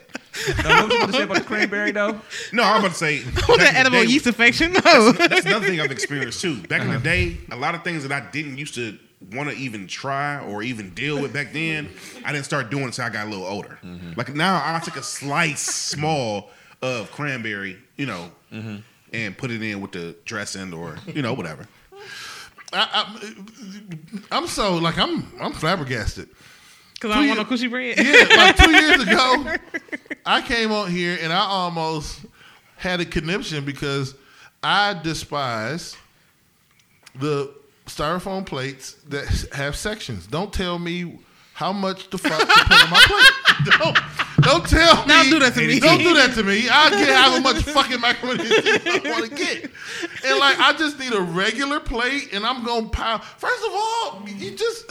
No, 0.64 0.86
what 0.86 0.88
was 0.88 0.92
you 0.92 0.96
about 0.98 1.06
to 1.06 1.12
say 1.12 1.22
about 1.22 1.36
the 1.38 1.44
cranberry 1.44 1.92
though? 1.92 2.20
No, 2.52 2.62
I'm 2.62 2.80
about 2.80 2.92
to 2.92 2.96
say. 2.96 3.24
With 3.24 3.34
that 3.46 3.50
in 3.50 3.58
the 3.58 3.78
edible 3.78 3.98
day- 4.02 4.06
yeast 4.06 4.26
infection. 4.26 4.72
No. 4.72 5.12
That's 5.12 5.46
another 5.46 5.66
thing 5.66 5.80
I've 5.80 5.90
experienced 5.90 6.40
too. 6.40 6.60
Back 6.62 6.80
Uh-huh. 6.82 6.92
in 6.92 6.96
the 6.98 7.04
day, 7.04 7.36
a 7.50 7.56
lot 7.56 7.74
of 7.74 7.82
things 7.84 8.02
that 8.06 8.12
I 8.12 8.28
didn't 8.30 8.56
used 8.58 8.74
to 8.76 8.98
want 9.32 9.50
to 9.50 9.56
even 9.56 9.86
try 9.88 10.38
or 10.40 10.62
even 10.62 10.90
deal 10.94 11.20
with 11.20 11.32
back 11.32 11.52
then, 11.52 11.88
I 12.24 12.32
didn't 12.32 12.44
start 12.44 12.70
doing 12.70 12.84
until 12.84 13.04
I 13.04 13.10
got 13.10 13.26
a 13.26 13.30
little 13.30 13.46
older. 13.46 13.78
Mm-hmm. 13.84 14.12
Like 14.16 14.34
now, 14.34 14.56
I 14.64 14.78
take 14.78 14.96
a 14.96 15.02
slice 15.02 15.60
small 15.60 16.50
of 16.82 17.10
cranberry, 17.10 17.78
you 17.96 18.06
know, 18.06 18.30
Mm-hmm. 18.52 18.76
and 19.12 19.36
put 19.36 19.50
it 19.50 19.60
in 19.62 19.80
with 19.82 19.92
the 19.92 20.16
dressing 20.24 20.72
or 20.72 20.96
you 21.06 21.20
know 21.20 21.34
whatever. 21.34 21.66
I, 22.72 23.04
I, 23.04 23.30
I'm 24.30 24.46
so 24.46 24.76
like 24.76 24.98
I'm 24.98 25.26
I'm 25.40 25.52
flabbergasted. 25.52 26.28
Because 26.98 27.16
I 27.16 27.20
don't 27.20 27.36
want 27.36 27.48
no 27.48 27.56
coochie 27.56 27.70
bread. 27.70 27.96
Yeah, 27.96 28.36
like 28.36 28.56
two 28.56 28.70
years 28.72 29.02
ago, 29.02 29.54
I 30.26 30.42
came 30.42 30.72
on 30.72 30.90
here 30.90 31.16
and 31.20 31.32
I 31.32 31.38
almost 31.38 32.20
had 32.76 33.00
a 33.00 33.04
conniption 33.04 33.64
because 33.64 34.16
I 34.64 34.94
despise 34.94 35.96
the 37.14 37.54
styrofoam 37.86 38.44
plates 38.44 38.94
that 39.08 39.26
have 39.52 39.76
sections. 39.76 40.26
Don't 40.26 40.52
tell 40.52 40.78
me 40.78 41.20
how 41.54 41.72
much 41.72 42.10
the 42.10 42.18
fuck 42.18 42.40
to 42.40 42.46
put 42.46 42.82
on 42.84 42.90
my 42.90 43.00
plate. 43.06 43.34
Don't, 43.78 43.98
don't 44.40 44.64
tell 44.68 45.04
me. 45.04 45.08
Don't 45.08 45.30
do 45.30 45.38
that 45.40 45.54
to 45.54 45.66
me. 45.66 45.80
Don't 45.80 45.98
do 45.98 46.14
that 46.14 46.32
to 46.34 46.44
me. 46.44 46.68
I 46.70 46.90
get 46.90 47.08
how 47.08 47.40
much 47.40 47.56
fucking 47.64 48.00
macaroni 48.00 48.44
I 48.44 49.00
want 49.04 49.24
to 49.24 49.36
get. 49.36 49.64
And 50.24 50.38
like, 50.38 50.60
I 50.60 50.74
just 50.74 50.96
need 51.00 51.12
a 51.12 51.20
regular 51.20 51.80
plate, 51.80 52.32
and 52.32 52.46
I'm 52.46 52.64
gonna 52.64 52.88
pile. 52.88 53.18
First 53.18 53.64
of 53.66 53.72
all, 53.72 54.22
you 54.28 54.52
just. 54.52 54.88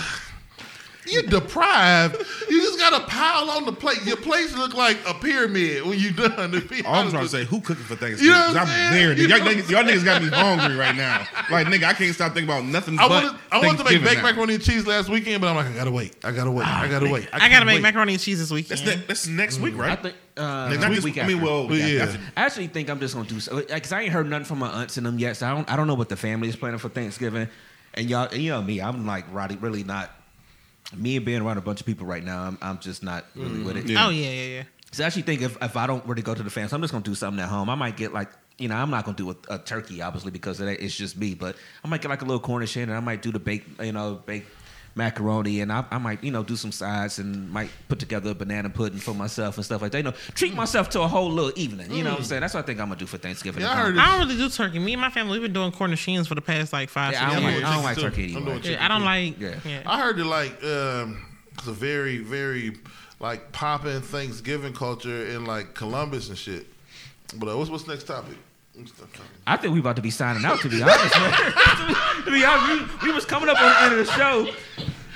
You're 1.10 1.24
deprived. 1.24 2.18
You 2.50 2.62
just 2.62 2.80
got 2.80 3.00
to 3.00 3.06
pile 3.08 3.50
on 3.50 3.66
the 3.66 3.72
plate. 3.72 4.06
Your 4.06 4.18
plates 4.18 4.56
look 4.56 4.74
like 4.74 4.98
a 5.08 5.14
pyramid 5.14 5.86
when 5.86 6.00
you 6.00 6.12
done. 6.12 6.52
To 6.52 6.62
be 6.62 6.84
All 6.86 6.96
I'm 6.96 7.10
trying 7.10 7.24
to 7.24 7.30
say, 7.30 7.46
who 7.46 7.62
cooking 7.62 7.84
for 7.84 7.96
Thanksgiving? 7.96 8.26
You 8.26 8.32
know 8.32 8.46
'Cause 8.48 8.54
what 8.56 8.64
I'm 8.64 8.70
I'm 8.70 8.94
there. 8.94 9.14
You 9.14 9.28
Y'all, 9.28 9.40
know- 9.40 9.46
niggas, 9.52 9.70
y'all 9.70 9.84
niggas 9.84 10.06
got 10.06 10.22
me 10.22 10.30
hungry 10.30 10.76
right 10.76 10.96
now. 10.96 11.28
Like 11.52 11.68
nigga, 11.68 11.84
I 11.86 11.94
can't 11.94 12.14
stop 12.14 12.34
thinking 12.34 12.50
about 12.50 12.66
nothing. 12.66 12.98
I 13.00 13.08
but 13.08 13.24
wanted, 13.24 13.40
I 13.52 13.58
wanted 13.66 13.78
to 13.80 13.84
make 13.86 14.04
baked 14.04 14.22
macaroni 14.24 14.56
and 14.56 14.64
cheese 14.64 14.86
last 14.88 15.10
weekend, 15.10 15.42
but 15.42 15.48
I'm 15.50 15.56
like, 15.56 15.68
I 15.68 15.74
gotta 15.74 15.92
wait. 15.92 16.16
I 16.24 16.32
gotta 16.32 16.52
wait. 16.52 16.68
I 16.68 16.88
gotta 16.88 17.10
wait. 17.10 17.28
I 17.34 17.50
gotta 17.50 17.66
make 17.66 17.76
wait. 17.76 17.82
macaroni 17.84 18.14
and 18.14 18.22
cheese 18.22 18.40
this 18.40 18.52
weekend. 18.52 18.80
That's, 18.80 18.98
ne- 18.98 19.06
that's 19.08 19.28
next 19.28 19.60
week, 19.60 19.78
right? 19.78 19.86
I 19.86 19.90
right? 19.90 20.02
think 20.04 20.16
uh, 20.38 20.70
Next 20.70 20.82
not 20.82 20.92
week. 20.92 21.04
week 21.04 21.18
I 21.24 21.28
mean, 21.28 21.42
well, 21.42 21.68
Well, 21.68 21.78
yeah. 21.78 22.04
after- 22.04 22.20
I 22.36 22.42
actually 22.46 22.68
think 22.68 22.90
I'm 22.90 23.00
just 23.00 23.16
gonna 23.16 23.28
do 23.28 23.40
so 23.40 23.58
because 23.62 23.92
I 23.92 24.02
ain't 24.02 24.12
heard 24.14 24.30
nothing 24.30 24.46
from 24.46 24.60
my 24.60 24.70
aunts 24.70 24.98
and 24.98 25.06
them 25.06 25.18
yet. 25.20 25.38
So 25.38 25.48
I 25.48 25.52
don't 25.54 25.70
I 25.72 25.76
don't 25.76 25.88
know 25.88 25.96
what 25.96 26.10
the 26.10 26.16
family 26.18 26.48
is 26.50 26.56
planning 26.56 26.80
for 26.80 26.90
Thanksgiving. 26.90 27.48
And 27.94 28.10
y'all, 28.10 28.28
and 28.32 28.42
you 28.42 28.52
know 28.52 28.62
me, 28.62 28.80
I'm 28.82 29.08
like 29.08 29.26
really, 29.32 29.56
really 29.58 29.84
not. 29.84 30.12
Me 30.96 31.18
and 31.18 31.26
being 31.26 31.42
around 31.42 31.58
a 31.58 31.62
bunch 31.62 31.82
of 31.82 31.86
people 31.86 32.06
right 32.08 32.24
now, 32.24 32.44
I'm, 32.44 32.58
I'm 32.62 32.80
just 32.80 33.04
not 33.04 33.26
really 33.36 33.62
with 33.62 33.78
it. 33.78 33.90
Yeah. 33.90 34.06
Oh 34.06 34.10
yeah, 34.10 34.30
yeah, 34.30 34.56
yeah. 34.58 34.64
So 34.92 35.04
I 35.04 35.08
actually 35.08 35.24
think 35.24 35.42
if, 35.42 35.62
if 35.62 35.76
I 35.76 35.86
don't 35.86 36.06
really 36.06 36.22
go 36.22 36.34
to 36.34 36.44
the 36.44 36.50
fans, 36.50 36.72
I'm 36.72 36.82
just 36.82 36.94
gonna 36.94 37.04
do 37.04 37.16
something 37.16 37.44
at 37.44 37.50
home. 37.50 37.70
I 37.70 37.76
might 37.76 37.98
get 37.98 38.14
like 38.14 38.30
you 38.58 38.70
know 38.70 38.76
I'm 38.76 38.90
not 38.90 39.04
gonna 39.06 39.18
do 39.18 39.32
a, 39.32 39.36
a 39.50 39.60
turkey 39.60 40.02
obviously 40.02 40.32
because 40.32 40.62
it, 40.62 40.80
it's 40.80 40.96
just 40.96 41.18
me, 41.18 41.34
but 41.34 41.56
I 41.84 41.88
might 41.88 42.02
get 42.02 42.10
like 42.10 42.22
a 42.22 42.26
little 42.26 42.40
Cornish 42.40 42.74
hen 42.76 42.84
and 42.84 42.94
I 42.94 43.02
might 43.02 43.22
do 43.22 43.32
the 43.32 43.40
baked 43.40 43.82
you 43.82 43.92
know 43.92 44.22
baked 44.26 44.50
macaroni 44.98 45.62
and 45.62 45.72
I, 45.72 45.86
I 45.92 45.98
might 46.00 46.24
you 46.24 46.32
know 46.32 46.44
do 46.44 46.56
some 46.56 46.72
sides 46.72 47.20
and 47.20 47.50
might 47.50 47.70
put 47.88 48.00
together 48.00 48.32
a 48.32 48.36
banana 48.36 48.70
pudding 48.70 49.00
for 49.00 49.14
myself 49.14 49.56
and 49.58 49.64
stuff 49.66 49.82
like 49.82 49.92
that. 49.92 50.00
You 50.00 50.04
know, 50.06 50.14
treat 50.34 50.54
myself 50.56 50.90
to 50.92 51.02
a 51.02 51.08
whole 51.08 51.30
little 51.32 51.54
evening. 51.56 51.92
You 51.92 52.04
know 52.04 52.12
what 52.12 52.20
I'm 52.20 52.26
saying? 52.26 52.42
That's 52.42 52.54
what 52.56 52.64
I 52.64 52.68
think 52.68 52.80
I'm 52.80 52.88
gonna 52.88 53.00
do 53.00 53.06
for 53.06 53.18
Thanksgiving. 53.18 53.62
Yeah, 53.62 53.72
I 53.72 53.88
I 53.88 54.18
don't 54.18 54.28
really 54.28 54.38
do 54.38 54.50
turkey. 54.50 54.80
Me 54.80 54.94
and 54.94 55.02
my 55.02 55.10
family, 55.10 55.34
we've 55.34 55.44
been 55.44 55.54
doing 55.54 55.72
Cornish 55.72 56.06
hens 56.06 56.28
for 56.28 56.36
the 56.36 56.42
past 56.42 56.74
like 56.74 56.90
five, 56.90 57.14
Yeah, 57.14 57.30
I 57.30 57.34
don't 57.36 57.44
years. 57.44 57.62
like, 57.62 57.72
I 57.72 57.76
don't 57.76 57.84
like 57.84 57.98
turkey 57.98 58.32
too. 58.34 58.38
I'm 58.40 58.48
anyway. 58.48 58.62
Yeah, 58.72 58.86
I 58.86 58.88
don't 58.88 59.06
like. 59.06 59.40
Yeah. 59.40 59.56
Yeah. 59.66 59.82
I 59.86 60.00
heard 60.02 60.18
that 60.18 60.26
like 60.26 60.64
um, 60.64 61.26
it's 61.54 61.68
a 61.68 61.72
very, 61.74 62.18
very 62.18 62.78
like 63.20 63.52
popping 63.52 64.02
Thanksgiving 64.02 64.74
culture 64.74 65.28
in 65.28 65.46
like 65.46 65.74
Columbus 65.74 66.30
and 66.30 66.38
shit. 66.38 66.68
But 67.36 67.50
uh, 67.50 67.58
what's 67.58 67.70
what's 67.70 67.88
next 67.88 68.06
topic? 68.06 68.38
What's 68.78 68.92
the 68.94 69.06
topic? 69.08 69.22
I 69.48 69.58
think 69.58 69.74
we 69.74 69.80
about 69.80 69.96
to 69.96 70.02
be 70.02 70.12
signing 70.12 70.46
out. 70.46 70.60
To 70.62 70.70
be 70.70 70.82
honest, 70.82 71.16
man. 71.16 71.34
to 72.26 72.32
be 72.32 72.46
honest, 72.46 73.02
we, 73.02 73.08
we 73.10 73.14
was 73.14 73.26
coming 73.26 73.50
up 73.50 73.60
on 73.60 73.70
the 73.70 73.82
end 73.82 73.94
of 74.00 74.06
the 74.06 74.12
show, 74.14 74.48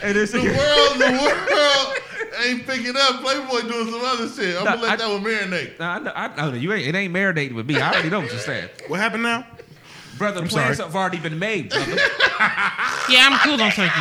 and 0.04 0.18
it's 0.18 0.32
The 0.32 0.40
world, 0.40 0.98
the 1.00 1.12
world 1.22 1.98
ain't 2.46 2.66
picking 2.66 2.96
up. 2.98 3.22
Playboy 3.22 3.68
doing 3.70 3.92
some 3.92 4.02
other 4.04 4.28
shit. 4.30 4.58
I'm 4.58 4.64
Nah, 4.66 4.72
gonna 4.76 4.82
let 4.84 4.92
I- 4.92 4.96
that 4.96 5.10
one 5.10 5.24
marinate. 5.24 5.80
Nah, 5.80 5.96
I 5.96 6.00
know, 6.00 6.12
I 6.16 6.50
know 6.52 6.58
you 6.58 6.74
ain't. 6.74 6.88
It 6.88 6.96
ain't 6.96 7.14
marinating 7.14 7.54
with 7.54 7.68
me. 7.68 7.80
I 7.80 7.92
already 7.92 8.10
know 8.10 8.22
what 8.22 8.32
you're 8.32 8.40
saying, 8.40 8.70
What 8.88 9.00
happened 9.00 9.24
now? 9.24 9.46
brother. 10.18 10.42
I'm 10.42 10.48
plans 10.48 10.78
sorry. 10.78 10.88
have 10.88 10.96
already 10.96 11.20
been 11.20 11.40
made, 11.40 11.70
brother. 11.70 11.86
Yeah, 13.10 13.28
I'm 13.30 13.38
cool 13.40 13.62
on 13.62 13.72
turkey. 13.72 13.92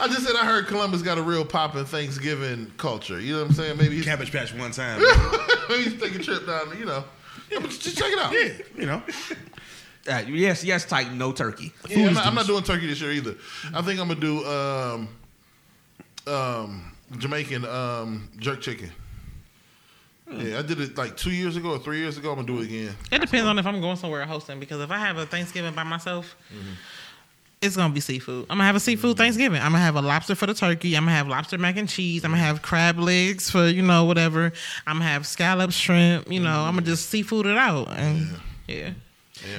I 0.00 0.06
just 0.08 0.26
said 0.26 0.34
I 0.36 0.44
heard 0.44 0.66
Columbus 0.66 1.02
got 1.02 1.18
a 1.18 1.22
real 1.22 1.44
poppin' 1.44 1.84
Thanksgiving 1.84 2.70
culture. 2.76 3.20
You 3.20 3.34
know 3.34 3.40
what 3.42 3.48
I'm 3.50 3.54
saying? 3.54 3.78
Maybe 3.78 3.96
he's, 3.96 4.04
Cabbage 4.04 4.32
Patch 4.32 4.52
one 4.54 4.70
time. 4.72 5.00
maybe 5.68 5.84
he's 5.90 6.00
taking 6.00 6.20
a 6.20 6.24
trip 6.24 6.46
down. 6.46 6.76
You 6.78 6.84
know, 6.86 7.04
yeah, 7.50 7.58
but 7.60 7.70
just 7.70 7.96
check 7.98 8.12
it 8.12 8.18
out. 8.18 8.32
yeah, 8.32 8.52
you 8.76 8.86
know. 8.86 9.02
Uh, 10.08 10.22
yes, 10.28 10.64
yes, 10.64 10.84
Titan, 10.86 11.18
no 11.18 11.30
turkey. 11.32 11.72
Yeah, 11.88 12.08
I'm, 12.08 12.14
not, 12.14 12.26
I'm 12.26 12.34
not 12.34 12.46
doing 12.46 12.62
turkey 12.62 12.86
this 12.86 13.00
year 13.00 13.12
either. 13.12 13.34
I 13.74 13.82
think 13.82 14.00
I'm 14.00 14.08
gonna 14.08 14.18
do 14.20 14.44
um, 14.46 15.08
um, 16.26 16.92
Jamaican 17.18 17.64
um, 17.66 18.28
jerk 18.38 18.60
chicken. 18.60 18.90
Yeah, 20.32 20.60
I 20.60 20.62
did 20.62 20.80
it 20.80 20.96
like 20.96 21.16
two 21.16 21.32
years 21.32 21.56
ago 21.56 21.70
or 21.72 21.78
three 21.78 21.98
years 21.98 22.16
ago. 22.16 22.30
I'm 22.30 22.36
gonna 22.36 22.46
do 22.46 22.60
it 22.60 22.66
again. 22.66 22.94
It 23.10 23.20
depends 23.20 23.46
on 23.46 23.58
if 23.58 23.66
I'm 23.66 23.80
going 23.80 23.96
somewhere 23.96 24.24
hosting 24.24 24.60
because 24.60 24.80
if 24.80 24.90
I 24.90 24.98
have 24.98 25.18
a 25.18 25.26
Thanksgiving 25.26 25.74
by 25.74 25.82
myself, 25.82 26.36
Mm-hmm. 26.54 26.72
It's 27.62 27.76
gonna 27.76 27.92
be 27.92 28.00
seafood. 28.00 28.46
I'm 28.48 28.56
gonna 28.56 28.64
have 28.64 28.76
a 28.76 28.80
seafood 28.80 29.12
mm-hmm. 29.12 29.18
Thanksgiving. 29.18 29.60
I'm 29.60 29.72
gonna 29.72 29.84
have 29.84 29.96
a 29.96 30.02
lobster 30.02 30.34
for 30.34 30.46
the 30.46 30.54
turkey. 30.54 30.94
I'm 30.94 31.04
gonna 31.04 31.16
have 31.16 31.28
lobster 31.28 31.58
mac 31.58 31.76
and 31.76 31.88
cheese. 31.88 32.24
I'm 32.24 32.30
gonna 32.30 32.42
mm-hmm. 32.42 32.46
have 32.46 32.62
crab 32.62 32.98
legs 32.98 33.50
for 33.50 33.68
you 33.68 33.82
know 33.82 34.04
whatever. 34.04 34.52
I'm 34.86 34.96
gonna 34.96 35.10
have 35.10 35.26
scallops, 35.26 35.74
shrimp. 35.74 36.30
You 36.30 36.40
know, 36.40 36.48
I'm 36.48 36.72
gonna 36.72 36.82
mm-hmm. 36.82 36.86
just 36.86 37.10
seafood 37.10 37.46
it 37.46 37.56
out 37.56 37.88
and 37.90 38.28
yeah. 38.66 38.90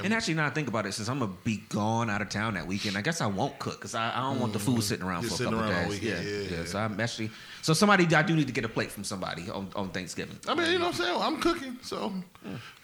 And 0.04 0.14
actually, 0.14 0.34
now 0.34 0.46
I 0.46 0.50
think 0.50 0.68
about 0.68 0.86
it, 0.86 0.92
since 0.92 1.08
I'm 1.08 1.18
gonna 1.18 1.32
be 1.44 1.58
gone 1.68 2.08
out 2.08 2.22
of 2.22 2.28
town 2.28 2.54
that 2.54 2.66
weekend, 2.66 2.96
I 2.96 3.02
guess 3.02 3.20
I 3.20 3.26
won't 3.26 3.58
cook 3.58 3.78
because 3.78 3.94
I, 3.94 4.16
I 4.16 4.20
don't 4.20 4.40
want 4.40 4.52
the 4.52 4.58
food 4.58 4.82
sitting 4.82 5.04
around 5.04 5.22
Just 5.22 5.38
for 5.38 5.42
a 5.42 5.46
couple 5.46 5.60
around 5.60 5.74
all 5.74 5.90
days. 5.90 6.00
weekend. 6.00 6.24
Yeah, 6.24 6.32
Yeah, 6.32 6.40
yeah, 6.40 6.56
yeah. 6.58 6.64
So 6.64 6.78
I'm 6.78 7.00
actually 7.00 7.30
so 7.62 7.72
somebody 7.72 8.04
I 8.14 8.22
do 8.22 8.34
need 8.36 8.48
to 8.48 8.52
get 8.52 8.64
a 8.64 8.68
plate 8.68 8.90
from 8.90 9.04
somebody 9.04 9.48
on, 9.48 9.70
on 9.74 9.88
Thanksgiving. 9.90 10.36
I 10.46 10.54
mean, 10.54 10.70
you 10.72 10.78
know 10.78 10.86
what 10.86 11.00
I'm 11.00 11.00
saying? 11.00 11.16
I'm 11.22 11.40
cooking, 11.40 11.78
so 11.80 12.12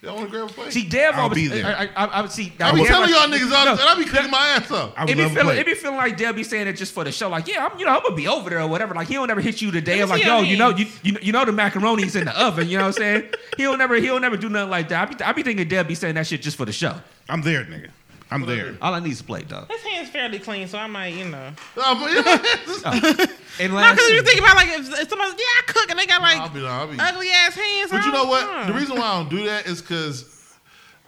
y'all 0.01 0.15
want 0.17 0.31
to 0.31 0.31
grab 0.31 0.49
a 0.49 0.53
plate? 0.53 0.73
See, 0.73 0.89
Dev 0.89 1.15
I'll 1.17 1.23
always, 1.25 1.35
be 1.37 1.49
there. 1.49 1.67
I, 1.67 1.85
I, 1.97 2.07
I, 2.07 2.23
I 2.23 2.27
see. 2.29 2.53
I 2.61 2.73
be 2.73 2.85
telling 2.85 3.11
y'all 3.11 3.27
niggas 3.29 3.53
all 3.53 3.65
No, 3.67 3.77
the 3.77 3.83
time. 3.83 3.97
I 3.99 4.03
be 4.03 4.09
cooking 4.09 4.31
my 4.31 4.39
ass 4.57 4.71
up. 4.71 4.95
I 4.97 5.03
would 5.05 5.11
It 5.11 5.17
be 5.17 5.23
love 5.23 5.33
a 5.33 5.35
feeling, 5.35 5.47
plate. 5.49 5.59
it 5.59 5.67
be 5.67 5.75
feeling 5.75 5.97
like 5.97 6.17
Dev 6.17 6.37
be 6.37 6.45
saying 6.45 6.69
it 6.69 6.75
just 6.75 6.93
for 6.95 7.05
the 7.05 7.13
show. 7.13 7.29
Like, 7.29 7.49
yeah, 7.49 7.67
I'm, 7.67 7.79
you 7.79 7.85
know, 7.85 7.93
I'm 7.97 8.03
gonna 8.03 8.15
be 8.17 8.29
over 8.29 8.49
there 8.49 8.61
or 8.61 8.69
whatever. 8.69 8.95
Like, 8.95 9.09
he 9.09 9.15
don't 9.15 9.29
ever 9.31 9.41
hit 9.41 9.61
you 9.61 9.71
today. 9.71 9.95
day 9.95 9.97
Let 9.97 10.05
of 10.05 10.11
like, 10.11 10.23
see 10.23 10.29
yo, 10.29 10.37
your 10.39 10.45
you 10.47 10.57
know, 10.57 10.69
you, 10.71 10.87
you 11.03 11.13
know, 11.13 11.21
you 11.21 11.33
know 11.33 11.45
the 11.45 11.53
macaroni's 11.53 12.15
in 12.17 12.25
the 12.27 12.41
oven. 12.41 12.69
You 12.69 12.79
know 12.79 12.85
what 12.87 12.97
I'm 13.01 13.03
saying? 13.03 13.31
He'll 13.57 13.77
never, 13.77 13.97
he'll 13.97 14.21
never 14.21 14.37
do 14.37 14.49
nothing 14.49 14.71
like 14.71 14.89
that. 14.91 15.09
I 15.09 15.15
be, 15.15 15.25
I 15.25 15.33
be 15.33 15.43
thinking 15.43 15.67
Dev 15.69 15.89
be 15.89 15.95
saying 15.97 16.15
that 16.15 16.27
shit 16.27 16.41
just 16.43 16.57
for 16.57 16.65
the 16.65 16.73
show. 16.73 16.95
I'm 17.29 17.43
there, 17.43 17.65
nigga. 17.65 17.91
I'm 18.31 18.45
there. 18.45 18.77
All 18.83 18.93
I 18.93 19.01
need 19.01 19.13
is 19.13 19.21
a 19.21 19.25
plate, 19.25 19.49
though. 19.49 19.65
His 19.71 19.83
hands 19.83 20.11
fairly 20.11 20.39
clean, 20.39 20.69
so 20.69 20.77
I 20.79 20.87
might 20.87 21.15
you 21.15 21.25
know. 21.27 21.51
Oh, 21.79 22.09
you 22.13 22.23
know, 22.23 23.27
And 23.61 23.73
No, 23.73 23.79
last, 23.79 23.95
because 23.97 24.11
you 24.11 24.23
think 24.23 24.39
about 24.41 24.57
like 24.57 24.69
if, 24.69 24.81
if 25.01 25.09
somebody 25.09 25.31
yeah 25.31 25.45
I 25.61 25.63
cook 25.67 25.91
and 25.91 25.99
they 25.99 26.07
got 26.07 26.21
like 26.21 26.39
I'll 26.39 26.49
be, 26.51 26.67
I'll 26.67 26.87
be. 26.87 26.97
ugly 26.99 27.31
ass 27.31 27.55
hands. 27.55 27.91
But 27.91 28.05
you 28.05 28.13
know 28.13 28.25
what? 28.27 28.67
The 28.67 28.73
reason 28.75 28.97
why 28.97 29.07
I 29.07 29.17
don't 29.19 29.31
do 29.31 29.45
that 29.47 29.67
is 29.67 29.81
because 29.81 30.27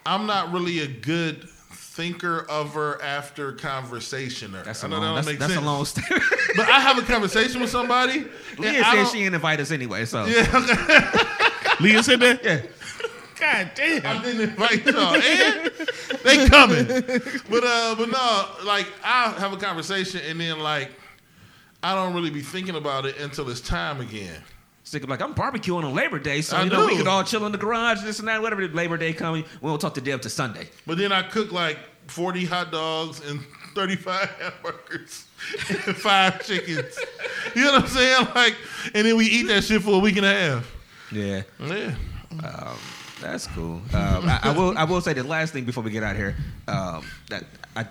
I'm 0.06 0.26
not 0.26 0.50
really 0.52 0.80
a 0.80 0.86
good 0.88 1.46
thinker 1.72 2.46
of 2.48 2.72
her 2.74 3.00
after 3.02 3.52
conversationer. 3.52 4.62
that's 4.62 4.82
I 4.82 4.86
a 4.86 4.90
know 4.90 5.00
long, 5.00 5.16
that 5.16 5.24
that's, 5.26 5.38
that's 5.38 5.50
a 5.52 5.54
sense. 5.56 5.66
long 5.66 5.84
story. 5.84 6.20
But 6.56 6.68
I 6.68 6.80
have 6.80 6.98
a 6.98 7.02
conversation 7.02 7.60
with 7.60 7.70
somebody. 7.70 8.24
Leah 8.58 8.82
said 8.84 9.04
she 9.08 9.18
didn't 9.18 9.34
invite 9.34 9.60
us 9.60 9.70
anyway, 9.70 10.04
so 10.06 10.24
Yeah, 10.24 10.46
okay. 10.54 11.74
Leah 11.80 12.02
said 12.02 12.20
that? 12.20 12.42
yeah. 12.44 12.60
God 13.40 13.70
damn. 13.74 14.06
I 14.06 14.22
didn't 14.22 14.50
invite 14.50 14.86
y'all. 14.86 15.14
And 15.14 15.72
they 16.24 16.46
coming. 16.48 16.86
But 16.86 17.64
uh, 17.64 17.94
but 17.96 18.10
no, 18.10 18.48
like 18.64 18.86
I 19.02 19.30
have 19.38 19.52
a 19.52 19.56
conversation 19.56 20.20
and 20.28 20.40
then 20.40 20.60
like 20.60 20.90
I 21.82 21.94
don't 21.94 22.14
really 22.14 22.30
be 22.30 22.42
thinking 22.42 22.76
about 22.76 23.06
it 23.06 23.18
until 23.18 23.48
it's 23.48 23.60
time 23.60 24.00
again. 24.00 24.42
Sick 24.84 25.02
of 25.04 25.08
like 25.08 25.22
I'm 25.22 25.34
barbecuing 25.34 25.84
on 25.84 25.94
Labor 25.94 26.18
Day, 26.18 26.42
so 26.42 26.56
I 26.56 26.64
you 26.64 26.70
know 26.70 26.84
we 26.84 26.92
do. 26.92 26.98
could 26.98 27.06
all 27.06 27.22
chill 27.22 27.46
in 27.46 27.52
the 27.52 27.58
garage, 27.58 28.02
this 28.02 28.18
and 28.18 28.28
that, 28.28 28.42
whatever. 28.42 28.66
Labor 28.68 28.96
Day 28.96 29.12
coming, 29.12 29.44
we 29.60 29.68
won't 29.68 29.80
talk 29.80 29.94
to 29.94 30.00
Dev 30.00 30.20
to 30.22 30.30
Sunday. 30.30 30.68
But 30.86 30.98
then 30.98 31.12
I 31.12 31.22
cook 31.22 31.52
like 31.52 31.78
40 32.08 32.44
hot 32.44 32.72
dogs 32.72 33.20
and 33.28 33.40
35 33.74 34.28
hamburgers 34.30 35.26
and 35.68 35.96
five 35.96 36.44
chickens. 36.44 36.98
You 37.54 37.64
know 37.64 37.72
what 37.72 37.82
I'm 37.82 37.88
saying? 37.88 38.28
Like, 38.34 38.56
and 38.94 39.06
then 39.06 39.16
we 39.16 39.26
eat 39.26 39.46
that 39.48 39.62
shit 39.64 39.82
for 39.82 39.94
a 39.94 39.98
week 39.98 40.16
and 40.16 40.26
a 40.26 40.32
half. 40.32 40.76
Yeah. 41.12 41.42
Yeah. 41.60 42.74
That's 43.20 43.46
cool. 43.48 43.80
Um, 43.92 44.28
I, 44.28 44.40
I 44.42 44.52
will. 44.56 44.76
I 44.76 44.84
will 44.84 45.00
say 45.00 45.12
the 45.12 45.22
last 45.22 45.52
thing 45.52 45.64
before 45.64 45.82
we 45.82 45.90
get 45.90 46.02
out 46.02 46.16
here. 46.16 46.34
Um, 46.66 47.04
that 47.28 47.44
I, 47.76 47.86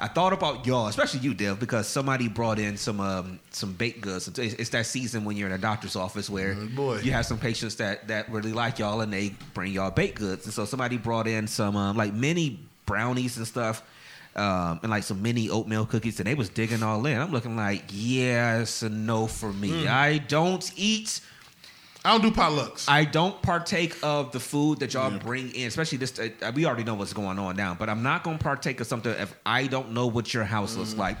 I 0.00 0.08
thought 0.08 0.32
about 0.32 0.66
y'all, 0.66 0.88
especially 0.88 1.20
you, 1.20 1.34
Dev, 1.34 1.60
because 1.60 1.86
somebody 1.86 2.26
brought 2.26 2.58
in 2.58 2.76
some 2.76 3.00
um, 3.00 3.38
some 3.50 3.72
baked 3.74 4.00
goods. 4.00 4.26
It's, 4.26 4.38
it's 4.38 4.70
that 4.70 4.86
season 4.86 5.24
when 5.24 5.36
you're 5.36 5.46
in 5.46 5.54
a 5.54 5.58
doctor's 5.58 5.94
office 5.94 6.28
where 6.28 6.54
boy. 6.54 6.98
you 6.98 7.12
have 7.12 7.26
some 7.26 7.38
patients 7.38 7.76
that 7.76 8.08
that 8.08 8.28
really 8.30 8.52
like 8.52 8.80
y'all 8.80 9.00
and 9.02 9.12
they 9.12 9.34
bring 9.54 9.72
y'all 9.72 9.90
baked 9.90 10.18
goods. 10.18 10.44
And 10.46 10.54
so 10.54 10.64
somebody 10.64 10.98
brought 10.98 11.28
in 11.28 11.46
some 11.46 11.76
um, 11.76 11.96
like 11.96 12.12
mini 12.12 12.58
brownies 12.86 13.36
and 13.36 13.46
stuff. 13.46 13.82
Um, 14.36 14.80
and 14.82 14.90
like 14.90 15.04
some 15.04 15.22
mini 15.22 15.48
oatmeal 15.48 15.86
cookies, 15.86 16.18
and 16.18 16.26
they 16.26 16.34
was 16.34 16.48
digging 16.48 16.82
all 16.82 17.06
in. 17.06 17.20
I'm 17.20 17.30
looking 17.30 17.54
like, 17.54 17.84
yeah, 17.90 18.58
it's 18.58 18.82
a 18.82 18.88
no 18.88 19.28
for 19.28 19.52
me. 19.52 19.70
Mm. 19.70 19.86
I 19.86 20.18
don't 20.18 20.72
eat 20.74 21.20
I 22.04 22.10
don't 22.18 22.20
do 22.20 22.30
potlucks. 22.30 22.84
I 22.86 23.04
don't 23.06 23.40
partake 23.40 23.96
of 24.02 24.30
the 24.32 24.40
food 24.40 24.80
that 24.80 24.92
y'all 24.92 25.10
bring 25.18 25.50
in, 25.54 25.66
especially 25.68 25.96
this. 25.98 26.18
Uh, 26.18 26.52
we 26.54 26.66
already 26.66 26.84
know 26.84 26.94
what's 26.94 27.14
going 27.14 27.38
on 27.38 27.56
now, 27.56 27.74
but 27.78 27.88
I'm 27.88 28.02
not 28.02 28.22
going 28.24 28.36
to 28.36 28.44
partake 28.44 28.78
of 28.80 28.86
something 28.86 29.10
if 29.12 29.34
I 29.46 29.66
don't 29.68 29.92
know 29.92 30.06
what 30.06 30.34
your 30.34 30.44
house 30.44 30.74
Mm. 30.74 30.78
looks 30.78 30.94
like. 30.94 31.16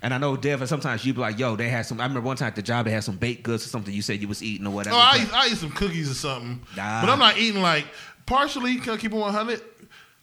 And 0.00 0.14
I 0.14 0.18
know, 0.18 0.36
Dev, 0.36 0.60
and 0.60 0.68
sometimes 0.68 1.04
you'd 1.04 1.16
be 1.16 1.22
like, 1.22 1.40
"Yo, 1.40 1.56
they 1.56 1.68
had 1.68 1.86
some." 1.86 2.00
I 2.00 2.04
remember 2.04 2.20
one 2.20 2.36
time 2.36 2.46
at 2.46 2.54
the 2.54 2.62
job 2.62 2.84
they 2.84 2.92
had 2.92 3.02
some 3.02 3.16
baked 3.16 3.42
goods 3.42 3.66
or 3.66 3.68
something. 3.68 3.92
You 3.92 4.00
said 4.00 4.20
you 4.20 4.28
was 4.28 4.40
eating 4.44 4.64
or 4.64 4.70
whatever. 4.70 4.94
Oh, 4.94 4.98
I 5.00 5.22
eat, 5.24 5.34
I 5.34 5.46
eat 5.48 5.56
some 5.56 5.70
cookies 5.72 6.08
or 6.08 6.14
something. 6.14 6.60
Nah. 6.76 7.00
But 7.00 7.10
I'm 7.10 7.18
not 7.18 7.36
eating 7.36 7.60
like 7.60 7.86
partially. 8.24 8.76
Can 8.76 8.92
I 8.92 8.96
keep 8.96 9.10
it 9.12 9.16
100? 9.16 9.60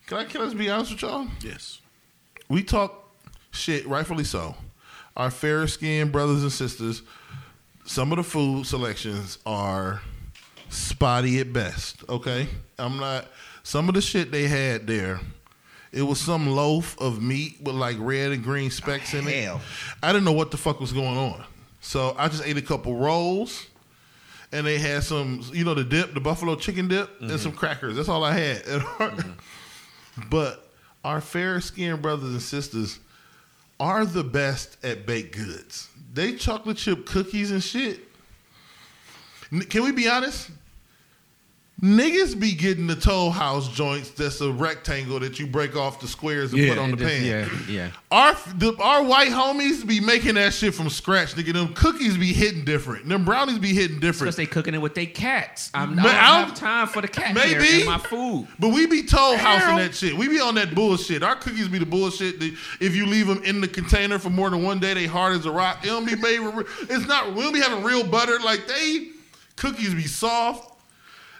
Can 0.07 0.17
I 0.19 0.23
can 0.23 0.39
I 0.41 0.45
just 0.45 0.57
be 0.57 0.69
honest 0.69 0.91
with 0.93 1.01
y'all? 1.01 1.27
Yes. 1.41 1.81
We 2.47 2.63
talk 2.63 3.09
shit, 3.51 3.85
rightfully 3.85 4.23
so. 4.23 4.55
Our 5.17 5.29
fair 5.29 5.67
skinned 5.67 6.11
brothers 6.13 6.41
and 6.43 6.51
sisters, 6.53 7.01
some 7.85 8.11
of 8.11 8.17
the 8.17 8.23
food 8.23 8.65
selections 8.65 9.37
are 9.45 10.01
spotty 10.69 11.39
at 11.39 11.53
best. 11.53 12.03
Okay, 12.09 12.47
I'm 12.77 12.97
not. 12.97 13.27
Some 13.63 13.87
of 13.87 13.95
the 13.95 14.01
shit 14.01 14.31
they 14.31 14.47
had 14.47 14.85
there, 14.85 15.19
it 15.91 16.01
was 16.01 16.19
some 16.19 16.47
loaf 16.47 16.99
of 16.99 17.21
meat 17.21 17.57
with 17.61 17.75
like 17.75 17.95
red 17.99 18.31
and 18.31 18.43
green 18.43 18.69
specks 18.69 19.13
in 19.13 19.27
it. 19.27 19.43
Hell. 19.45 19.61
I 20.03 20.11
didn't 20.11 20.25
know 20.25 20.33
what 20.33 20.51
the 20.51 20.57
fuck 20.57 20.79
was 20.79 20.91
going 20.91 21.17
on, 21.17 21.43
so 21.79 22.15
I 22.17 22.27
just 22.27 22.45
ate 22.45 22.57
a 22.57 22.61
couple 22.61 22.95
rolls. 22.95 23.67
And 24.51 24.65
they 24.65 24.77
had 24.77 25.03
some, 25.03 25.41
you 25.51 25.65
know, 25.65 25.73
the 25.73 25.83
dip, 25.83 26.13
the 26.13 26.21
buffalo 26.21 26.55
chicken 26.55 26.87
dip, 26.87 27.19
and 27.19 27.29
mm-hmm. 27.29 27.39
some 27.39 27.51
crackers. 27.51 27.95
That's 27.95 28.09
all 28.09 28.23
I 28.23 28.33
had. 28.33 28.63
Mm-hmm. 28.65 30.29
But 30.29 30.65
our 31.03 31.19
fair 31.19 31.59
skinned 31.59 32.01
brothers 32.01 32.29
and 32.29 32.41
sisters 32.41 32.99
are 33.81 34.05
the 34.05 34.23
best 34.23 34.77
at 34.83 35.05
baked 35.05 35.35
goods. 35.35 35.89
They 36.15 36.35
chocolate 36.35 36.77
chip 36.77 37.05
cookies 37.05 37.51
and 37.51 37.61
shit. 37.61 37.99
Can 39.69 39.83
we 39.83 39.91
be 39.91 40.07
honest? 40.07 40.49
Niggas 41.85 42.39
be 42.39 42.53
getting 42.53 42.87
the 42.87 42.95
Toll 42.95 43.29
House 43.29 43.67
joints 43.71 44.09
that's 44.09 44.41
a 44.41 44.51
rectangle 44.51 45.19
that 45.19 45.37
you 45.37 45.45
break 45.45 45.75
off 45.75 45.99
the 45.99 46.07
squares 46.07 46.51
and 46.51 46.59
Yeah, 46.63 46.69
put 46.69 46.77
on 46.79 46.89
the 46.89 46.97
pan. 46.97 47.23
Yeah, 47.23 47.49
yeah. 47.69 47.89
Our 48.09 48.33
the, 48.57 48.75
our 48.81 49.03
white 49.03 49.29
homies 49.29 49.85
be 49.85 49.99
making 49.99 50.33
that 50.33 50.55
shit 50.55 50.73
from 50.73 50.89
scratch, 50.89 51.35
nigga. 51.35 51.53
Them 51.53 51.75
cookies 51.75 52.17
be 52.17 52.33
hitting 52.33 52.65
different. 52.65 53.07
Them 53.07 53.23
brownies 53.23 53.59
be 53.59 53.73
hitting 53.75 53.99
different. 53.99 54.21
Because 54.29 54.35
they 54.35 54.47
cooking 54.47 54.73
it 54.73 54.79
with 54.81 54.95
their 54.95 55.05
cats. 55.05 55.69
I'm, 55.75 55.95
Man, 55.95 56.05
I 56.07 56.09
don't 56.09 56.15
I 56.15 56.39
don't- 56.39 56.49
have 56.49 56.57
time 56.57 56.87
for 56.87 57.01
the 57.03 57.07
cat 57.07 57.35
Maybe. 57.35 57.53
hair 57.63 57.79
in 57.81 57.85
my 57.85 57.99
food. 57.99 58.47
But 58.57 58.69
we 58.69 58.87
be 58.87 59.03
Toll 59.03 59.37
House 59.37 59.61
Ow. 59.65 59.77
that 59.77 59.93
shit. 59.93 60.17
We 60.17 60.27
be 60.27 60.39
on 60.39 60.55
that 60.55 60.73
bullshit. 60.73 61.21
Our 61.21 61.35
cookies 61.35 61.67
be 61.67 61.77
the 61.77 61.85
bullshit. 61.85 62.39
That 62.39 62.55
if 62.79 62.95
you 62.95 63.05
leave 63.05 63.27
them 63.27 63.43
in 63.43 63.61
the 63.61 63.67
container 63.67 64.17
for 64.17 64.31
more 64.31 64.49
than 64.49 64.63
one 64.63 64.79
day, 64.79 64.95
they 64.95 65.05
hard 65.05 65.35
as 65.35 65.45
a 65.45 65.51
rock. 65.51 65.83
It 65.83 65.87
don't 65.87 66.05
be 66.05 66.15
made. 66.15 66.39
With, 66.39 66.67
it's 66.89 67.05
not. 67.05 67.35
We 67.35 67.43
don't 67.43 67.53
be 67.53 67.59
having 67.61 67.83
real 67.83 68.03
butter. 68.03 68.39
Like 68.39 68.65
they 68.67 69.09
cookies 69.55 69.93
be 69.93 70.07
soft. 70.07 70.71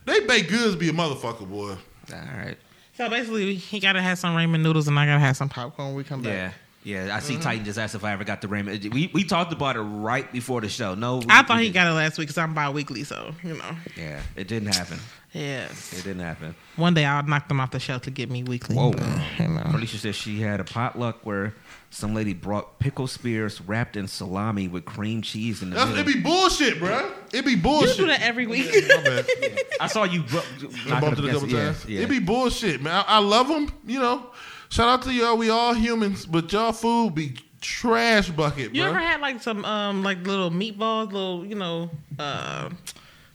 They 0.05 0.19
baked 0.21 0.49
goods 0.49 0.75
be 0.75 0.89
a 0.89 0.93
motherfucker, 0.93 1.49
boy. 1.49 1.71
All 1.71 2.19
right. 2.37 2.57
So 2.97 3.09
basically, 3.09 3.55
he 3.55 3.79
gotta 3.79 4.01
have 4.01 4.17
some 4.19 4.35
ramen 4.35 4.61
noodles, 4.61 4.87
and 4.87 4.97
I 4.97 5.05
gotta 5.05 5.19
have 5.19 5.35
some 5.35 5.49
popcorn 5.49 5.89
when 5.89 5.97
we 5.97 6.03
come 6.03 6.23
Yeah. 6.23 6.47
back. 6.47 6.55
Yeah, 6.83 7.05
Yeah, 7.07 7.15
I 7.15 7.17
Mm-hmm. 7.17 7.27
see 7.27 7.37
Titan 7.39 7.65
just 7.65 7.79
asked 7.79 7.95
if 7.95 8.03
I 8.03 8.11
ever 8.13 8.23
got 8.23 8.41
the 8.41 8.47
ramen. 8.47 8.93
We 8.93 9.09
we 9.11 9.23
talked 9.23 9.51
about 9.51 9.75
it 9.75 9.81
right 9.81 10.31
before 10.31 10.61
the 10.61 10.69
show. 10.69 10.93
No, 10.93 11.17
we- 11.17 11.25
I 11.29 11.41
thought 11.41 11.57
he 11.57 11.63
didn't. 11.65 11.73
got 11.73 11.87
it 11.87 11.93
last 11.93 12.17
week 12.19 12.27
because 12.27 12.37
I'm 12.37 12.53
bi-weekly, 12.53 13.03
so 13.03 13.33
you 13.43 13.55
know. 13.57 13.75
Yeah, 13.97 14.21
it 14.35 14.47
didn't 14.47 14.73
happen. 14.75 14.99
Yes. 15.33 15.91
It 15.91 16.03
didn't 16.03 16.21
happen. 16.23 16.55
One 16.77 16.93
day 16.93 17.03
I'll 17.03 17.23
knock 17.23 17.47
them 17.49 17.59
off 17.59 17.71
the 17.71 17.79
shelf 17.79 18.03
to 18.03 18.11
get 18.11 18.29
me 18.29 18.43
weekly. 18.43 18.75
Whoa. 18.75 18.91
but, 18.91 19.03
you 19.39 19.47
know. 19.49 19.63
Felicia 19.71 19.97
said 19.97 20.15
she 20.15 20.39
had 20.39 20.59
a 20.61 20.63
potluck 20.63 21.25
where 21.25 21.53
some 21.89 22.13
lady 22.13 22.33
brought 22.33 22.77
pickle 22.79 23.07
spears 23.07 23.61
wrapped 23.61 23.95
in 23.95 24.07
salami 24.07 24.67
with 24.67 24.83
cream 24.85 25.21
cheese 25.21 25.61
in 25.61 25.69
the 25.69 25.75
That's, 25.77 25.91
it 25.91 25.93
middle. 26.05 26.13
be 26.13 26.19
bullshit, 26.21 26.75
bruh. 26.79 27.09
It 27.33 27.45
be 27.45 27.55
bullshit. 27.55 27.55
You 27.55 27.61
bullshit. 27.61 27.97
do 27.97 28.07
that 28.07 28.21
every 28.21 28.47
week. 28.47 28.65
My 28.89 29.03
bad. 29.03 29.25
I 29.79 29.87
saw 29.87 30.03
you. 30.03 30.23
Bu- 30.23 30.37
I 30.37 30.89
knock 30.89 31.01
bumped 31.01 31.19
up 31.19 31.25
it 31.25 31.29
a 31.29 31.31
couple 31.33 31.47
against- 31.47 31.49
yeah, 31.49 31.63
times. 31.65 31.85
Yeah, 31.87 32.01
It 32.01 32.09
be 32.09 32.19
bullshit, 32.19 32.81
man. 32.81 32.93
I, 33.07 33.15
I 33.15 33.19
love 33.19 33.47
them. 33.47 33.71
You 33.85 33.99
know, 33.99 34.25
shout 34.69 34.89
out 34.89 35.01
to 35.03 35.13
y'all. 35.13 35.37
We 35.37 35.49
all 35.49 35.73
humans, 35.73 36.25
but 36.25 36.51
y'all 36.51 36.73
food 36.73 37.15
be 37.15 37.35
trash 37.61 38.29
bucket, 38.29 38.75
You 38.75 38.81
bro. 38.83 38.91
ever 38.91 38.99
had 38.99 39.21
like 39.21 39.41
some 39.41 39.63
um 39.65 40.03
like 40.03 40.25
little 40.27 40.51
meatballs, 40.51 41.11
little 41.13 41.45
you 41.45 41.55
know, 41.55 41.89
uh, 42.19 42.69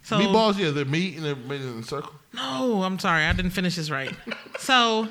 so 0.03 0.17
Meatballs, 0.19 0.57
yeah, 0.57 0.69
they're 0.71 0.85
meat 0.85 1.17
and 1.17 1.25
they're 1.25 1.35
made 1.35 1.61
in 1.61 1.79
a 1.79 1.83
circle. 1.83 2.13
No, 2.33 2.83
I'm 2.83 2.97
sorry, 2.99 3.23
I 3.23 3.33
didn't 3.33 3.51
finish 3.51 3.75
this 3.75 3.89
right. 3.89 4.13
So 4.59 5.07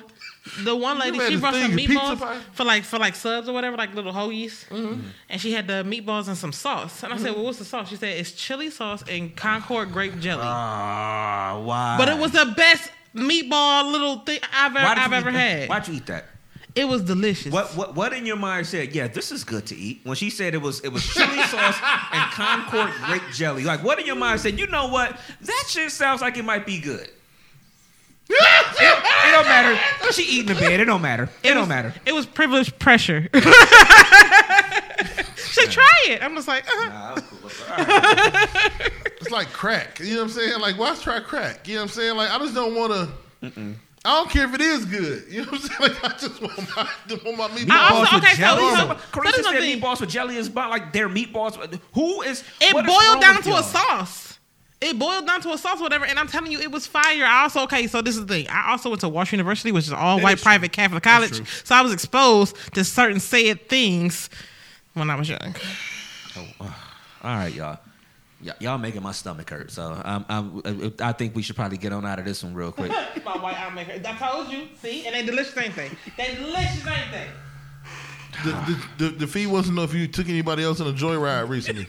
The 0.65 0.75
one 0.75 0.99
lady 0.99 1.19
she 1.21 1.37
brought 1.37 1.53
some 1.55 1.71
thing, 1.71 1.75
a 1.75 1.77
pizza 1.77 1.95
meatballs 1.95 2.41
for 2.53 2.65
like 2.65 2.83
for 2.85 2.99
like 2.99 3.15
subs 3.15 3.49
or 3.49 3.53
whatever, 3.53 3.77
like 3.77 3.95
little 3.95 4.13
hoagies, 4.13 4.67
Mm-hmm. 4.69 5.01
and 5.29 5.41
she 5.41 5.53
had 5.53 5.67
the 5.67 5.85
meatballs 5.85 6.29
and 6.29 6.37
some 6.37 6.53
sauce. 6.53 7.03
And 7.03 7.13
I 7.13 7.19
said, 7.19 7.35
"Well, 7.35 7.45
what's 7.45 7.59
the 7.59 7.65
sauce?" 7.67 7.89
She 7.91 7.97
said, 7.97 8.17
"It's 8.19 8.33
chili 8.33 8.71
sauce 8.71 9.05
and 9.09 9.37
Concord 9.37 9.93
grape 9.93 10.19
jelly." 10.19 10.43
Ah, 10.45 11.61
why? 11.63 11.97
but 11.99 12.09
it 12.09 12.19
was 12.19 12.33
the 12.33 12.55
best 12.57 12.91
meatball 13.15 13.93
little 13.93 14.21
thing 14.21 14.41
I've 14.53 14.75
ever, 14.77 14.87
I've 15.01 15.13
ever 15.13 15.31
that? 15.31 15.39
had. 15.39 15.69
Why'd 15.69 15.89
you 15.89 15.95
eat 15.95 16.07
that? 16.07 16.25
It 16.75 16.87
was 16.89 17.03
delicious. 17.03 17.53
What 17.53 17.77
what 17.77 17.95
what 17.95 18.13
in 18.15 18.25
your 18.25 18.37
mind 18.37 18.67
said, 18.67 18.95
yeah, 18.95 19.09
this 19.09 19.31
is 19.33 19.45
good 19.45 19.67
to 19.67 19.77
eat? 19.77 20.01
When 20.05 20.17
she 20.17 20.31
said 20.31 20.55
it 20.55 20.63
was 20.63 20.81
it 20.81 20.89
was 20.93 21.05
chili 21.05 21.43
sauce 21.49 21.77
and 22.13 22.31
Concord 22.33 22.91
grape 23.07 23.23
jelly. 23.35 23.65
Like 23.65 23.83
what 23.85 23.99
in 24.01 24.07
your 24.07 24.17
mind 24.17 24.41
said, 24.41 24.59
you 24.59 24.69
know 24.69 24.89
what? 24.89 25.19
That 25.43 25.65
shit 25.69 25.91
sounds 25.93 26.23
like 26.23 26.39
it 26.39 26.45
might 26.45 26.65
be 26.65 26.81
good. 26.81 27.11
it, 28.33 28.99
it 29.31 29.37
don't 29.37 29.47
matter. 29.47 29.79
She 30.13 30.23
eating 30.25 30.55
the 30.55 30.61
bed. 30.61 30.81
It 30.81 30.85
don't 30.87 31.03
matter. 31.03 31.29
It, 31.43 31.49
don't 31.51 31.61
was- 31.61 31.69
matter. 31.69 31.95
It 32.05 32.13
was 32.15 32.27
privileged 32.27 32.79
pressure. 32.79 33.29
she 35.37 35.67
try 35.67 35.87
it. 36.09 36.23
I'm 36.23 36.35
just 36.35 36.49
like, 36.49 36.65
uh-huh. 36.67 36.89
Nah, 36.89 37.15
that 37.15 37.25
cool. 37.25 37.51
All 37.71 37.77
right. 37.77 38.93
It's 39.21 39.31
like 39.31 39.53
crack. 39.53 40.01
You 40.01 40.15
know 40.15 40.17
what 40.17 40.23
I'm 40.23 40.29
saying? 40.31 40.61
Like, 40.61 40.79
why 40.79 40.95
try 40.95 41.21
crack? 41.21 41.69
You 41.69 41.75
know 41.75 41.81
what 41.83 41.91
I'm 41.91 41.95
saying? 41.95 42.17
Like, 42.17 42.31
I 42.31 42.39
just 42.39 42.55
don't 42.55 42.75
want 42.75 42.91
to. 42.93 43.09
I 44.03 44.17
don't 44.17 44.31
care 44.31 44.47
if 44.47 44.55
it 44.55 44.63
is 44.63 44.87
good. 44.87 45.25
You 45.29 45.43
know 45.45 45.51
what 45.51 45.61
I'm 45.61 45.69
saying? 45.69 45.81
Like, 46.03 46.05
I 46.05 46.09
just 46.17 46.41
want 46.41 46.57
my, 46.75 46.89
just 47.07 47.25
want 47.27 47.37
my 47.37 47.49
meatballs. 47.49 47.91
Also- 47.91 48.15
with 48.17 48.25
okay, 48.25 48.37
jelly. 48.37 48.63
so- 48.63 48.77
so 48.77 48.95
Carissa 49.13 49.31
said 49.33 49.41
is 49.41 49.47
the 49.47 49.53
thing. 49.59 49.81
meatballs 49.81 50.01
with 50.01 50.09
jelly 50.09 50.37
is 50.37 50.47
about 50.49 50.71
like 50.71 50.93
their 50.95 51.09
meatballs. 51.11 51.57
Who 51.93 52.23
is 52.23 52.43
it 52.63 52.73
boiled 52.73 52.87
wrong 52.87 53.21
down 53.21 53.43
to 53.43 53.51
a 53.51 53.53
y'all? 53.53 53.63
sauce. 53.63 54.30
It 54.83 54.99
boiled 54.99 55.27
down 55.27 55.43
to 55.43 55.51
a 55.53 55.59
sauce, 55.59 55.79
whatever. 55.79 56.07
And 56.07 56.19
I'm 56.19 56.27
telling 56.27 56.51
you, 56.51 56.59
it 56.59 56.71
was 56.71 56.87
fire. 56.87 57.25
I 57.25 57.43
also 57.43 57.61
okay. 57.65 57.87
So 57.87 58.01
this 58.01 58.17
is 58.17 58.25
the 58.25 58.35
thing. 58.35 58.49
I 58.49 58.71
also 58.71 58.89
went 58.89 59.03
to 59.03 59.09
Walsh 59.11 59.31
University, 59.33 59.73
which 59.73 59.87
is 59.87 59.93
all 59.93 60.21
white 60.21 60.39
is 60.39 60.43
private 60.43 60.73
Catholic 60.73 61.03
college. 61.03 61.47
So 61.65 61.75
I 61.75 61.83
was 61.83 61.93
exposed 61.93 62.57
to 62.75 62.83
certain 62.85 63.21
said 63.21 63.69
things 63.69 64.31
when 64.95 65.11
I 65.11 65.17
was 65.17 65.29
young. 65.29 65.55
All 66.61 66.67
right, 67.23 67.53
y'all. 67.53 67.79
Y- 68.43 68.53
y'all 68.61 68.79
making 68.79 69.03
my 69.03 69.13
stomach 69.13 69.51
hurt. 69.51 69.71
So 69.71 70.01
um, 70.03 70.25
I'm, 70.31 70.95
I 71.01 71.13
think 71.13 71.37
we 71.37 71.43
should 71.43 71.57
probably 71.57 71.77
get 71.77 71.93
on 71.93 72.07
out 72.07 72.19
of 72.19 72.25
this 72.25 72.43
one 72.43 72.55
real 72.55 72.73
quick. 72.73 72.91
My 73.25 73.37
white 73.37 73.61
eye 73.61 73.69
maker. 73.75 73.93
I 74.03 74.13
told 74.17 74.51
you. 74.51 74.69
See, 74.81 75.05
and 75.07 75.15
they 75.15 75.23
delicious 75.27 75.55
ain't 75.59 75.77
they? 75.77 75.91
They 76.17 76.37
delicious 76.37 76.87
ain't 76.87 77.13
they? 77.13 77.27
The, 78.45 78.51
the, 78.99 79.05
the, 79.05 79.17
the 79.19 79.27
fee 79.27 79.47
wants 79.47 79.69
to 79.69 79.75
know 79.75 79.83
if 79.83 79.93
you 79.93 80.07
took 80.09 80.29
anybody 80.31 80.63
else 80.65 80.81
on 80.81 80.87
a 80.87 80.93
joyride 80.93 81.51
recently. 81.51 81.87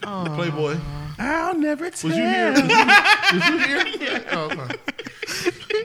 Playboy. 0.00 0.78
I'll 1.20 1.54
never 1.54 1.90
tell. 1.90 2.08
Was 2.08 2.16
you 2.16 2.24
here? 2.24 2.52
Was 2.52 3.48
you 3.48 3.98
here? 3.98 4.24
Oh, 4.32 4.50
okay. 4.50 4.76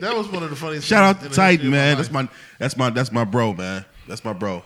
That 0.00 0.16
was 0.16 0.28
one 0.28 0.42
of 0.42 0.50
the 0.50 0.56
funniest. 0.56 0.86
Shout 0.86 1.04
out 1.04 1.22
to 1.22 1.28
the 1.28 1.34
Titan, 1.34 1.70
man. 1.70 1.96
That's 1.96 2.10
my 2.10 2.28
that's 2.58 2.76
my 2.76 2.90
that's 2.90 3.12
my 3.12 3.24
bro, 3.24 3.52
man. 3.52 3.84
That's 4.08 4.24
my 4.24 4.32
bro. 4.32 4.62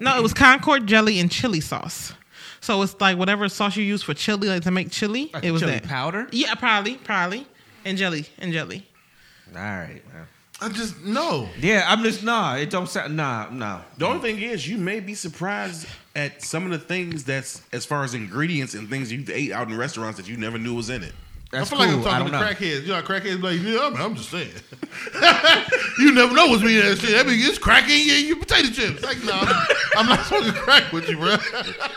No, 0.00 0.16
it 0.16 0.22
was 0.22 0.34
Concord 0.34 0.86
jelly 0.86 1.20
and 1.20 1.30
chili 1.30 1.60
sauce. 1.60 2.12
So 2.60 2.82
it's 2.82 3.00
like 3.00 3.16
whatever 3.16 3.48
sauce 3.48 3.76
you 3.76 3.84
use 3.84 4.02
for 4.02 4.12
chili, 4.12 4.48
like 4.48 4.62
to 4.62 4.70
make 4.70 4.90
chili. 4.90 5.30
Like 5.32 5.44
it 5.44 5.50
was 5.50 5.62
chili 5.62 5.72
that 5.74 5.84
powder? 5.84 6.28
Yeah, 6.30 6.54
probably, 6.54 6.96
probably, 6.96 7.46
and 7.84 7.96
jelly 7.96 8.26
and 8.38 8.52
jelly. 8.52 8.86
All 9.54 9.60
right, 9.60 10.02
man. 10.12 10.26
I 10.60 10.68
just 10.68 11.00
no. 11.00 11.48
Yeah, 11.58 11.84
I'm 11.86 12.02
just 12.02 12.22
nah. 12.22 12.56
It 12.56 12.70
don't 12.70 12.88
sound 12.88 13.16
nah, 13.16 13.48
nah. 13.50 13.82
The 13.96 14.06
only 14.06 14.20
thing 14.20 14.42
is, 14.42 14.68
you 14.68 14.76
may 14.78 15.00
be 15.00 15.14
surprised 15.14 15.86
at 16.14 16.42
some 16.42 16.64
of 16.64 16.70
the 16.70 16.78
things 16.78 17.24
that's 17.24 17.62
as 17.72 17.86
far 17.86 18.02
as 18.02 18.14
ingredients 18.14 18.74
and 18.74 18.88
things 18.88 19.12
you've 19.12 19.30
ate 19.30 19.52
out 19.52 19.68
in 19.68 19.76
restaurants 19.76 20.16
that 20.18 20.28
you 20.28 20.36
never 20.36 20.58
knew 20.58 20.74
was 20.74 20.90
in 20.90 21.02
it. 21.02 21.14
That's 21.50 21.72
I 21.72 21.76
feel 21.76 21.84
cool. 21.84 21.96
like 21.98 22.06
I'm 22.06 22.12
talking 22.12 22.26
to 22.26 22.32
know. 22.32 22.46
crackheads. 22.46 22.82
You 22.82 22.88
know, 22.88 23.02
crackheads 23.02 23.42
like, 23.42 23.60
yeah, 23.60 23.80
I'm, 23.82 23.96
I'm 23.96 24.14
just 24.14 24.30
saying. 24.30 24.50
you 25.98 26.14
never 26.14 26.32
know 26.32 26.46
what's 26.46 26.62
being 26.62 26.78
that 26.78 26.98
shit. 26.98 27.10
That 27.10 27.26
mean 27.26 27.40
it's 27.40 27.58
cracking 27.58 28.06
your, 28.06 28.18
your 28.18 28.36
potato 28.36 28.68
chips. 28.68 29.02
Like, 29.02 29.22
no, 29.24 29.32
I'm, 29.32 29.66
I'm 29.96 30.06
not 30.06 30.24
smoking 30.26 30.52
crack 30.52 30.92
with 30.92 31.08
you, 31.08 31.16
bro. 31.16 31.34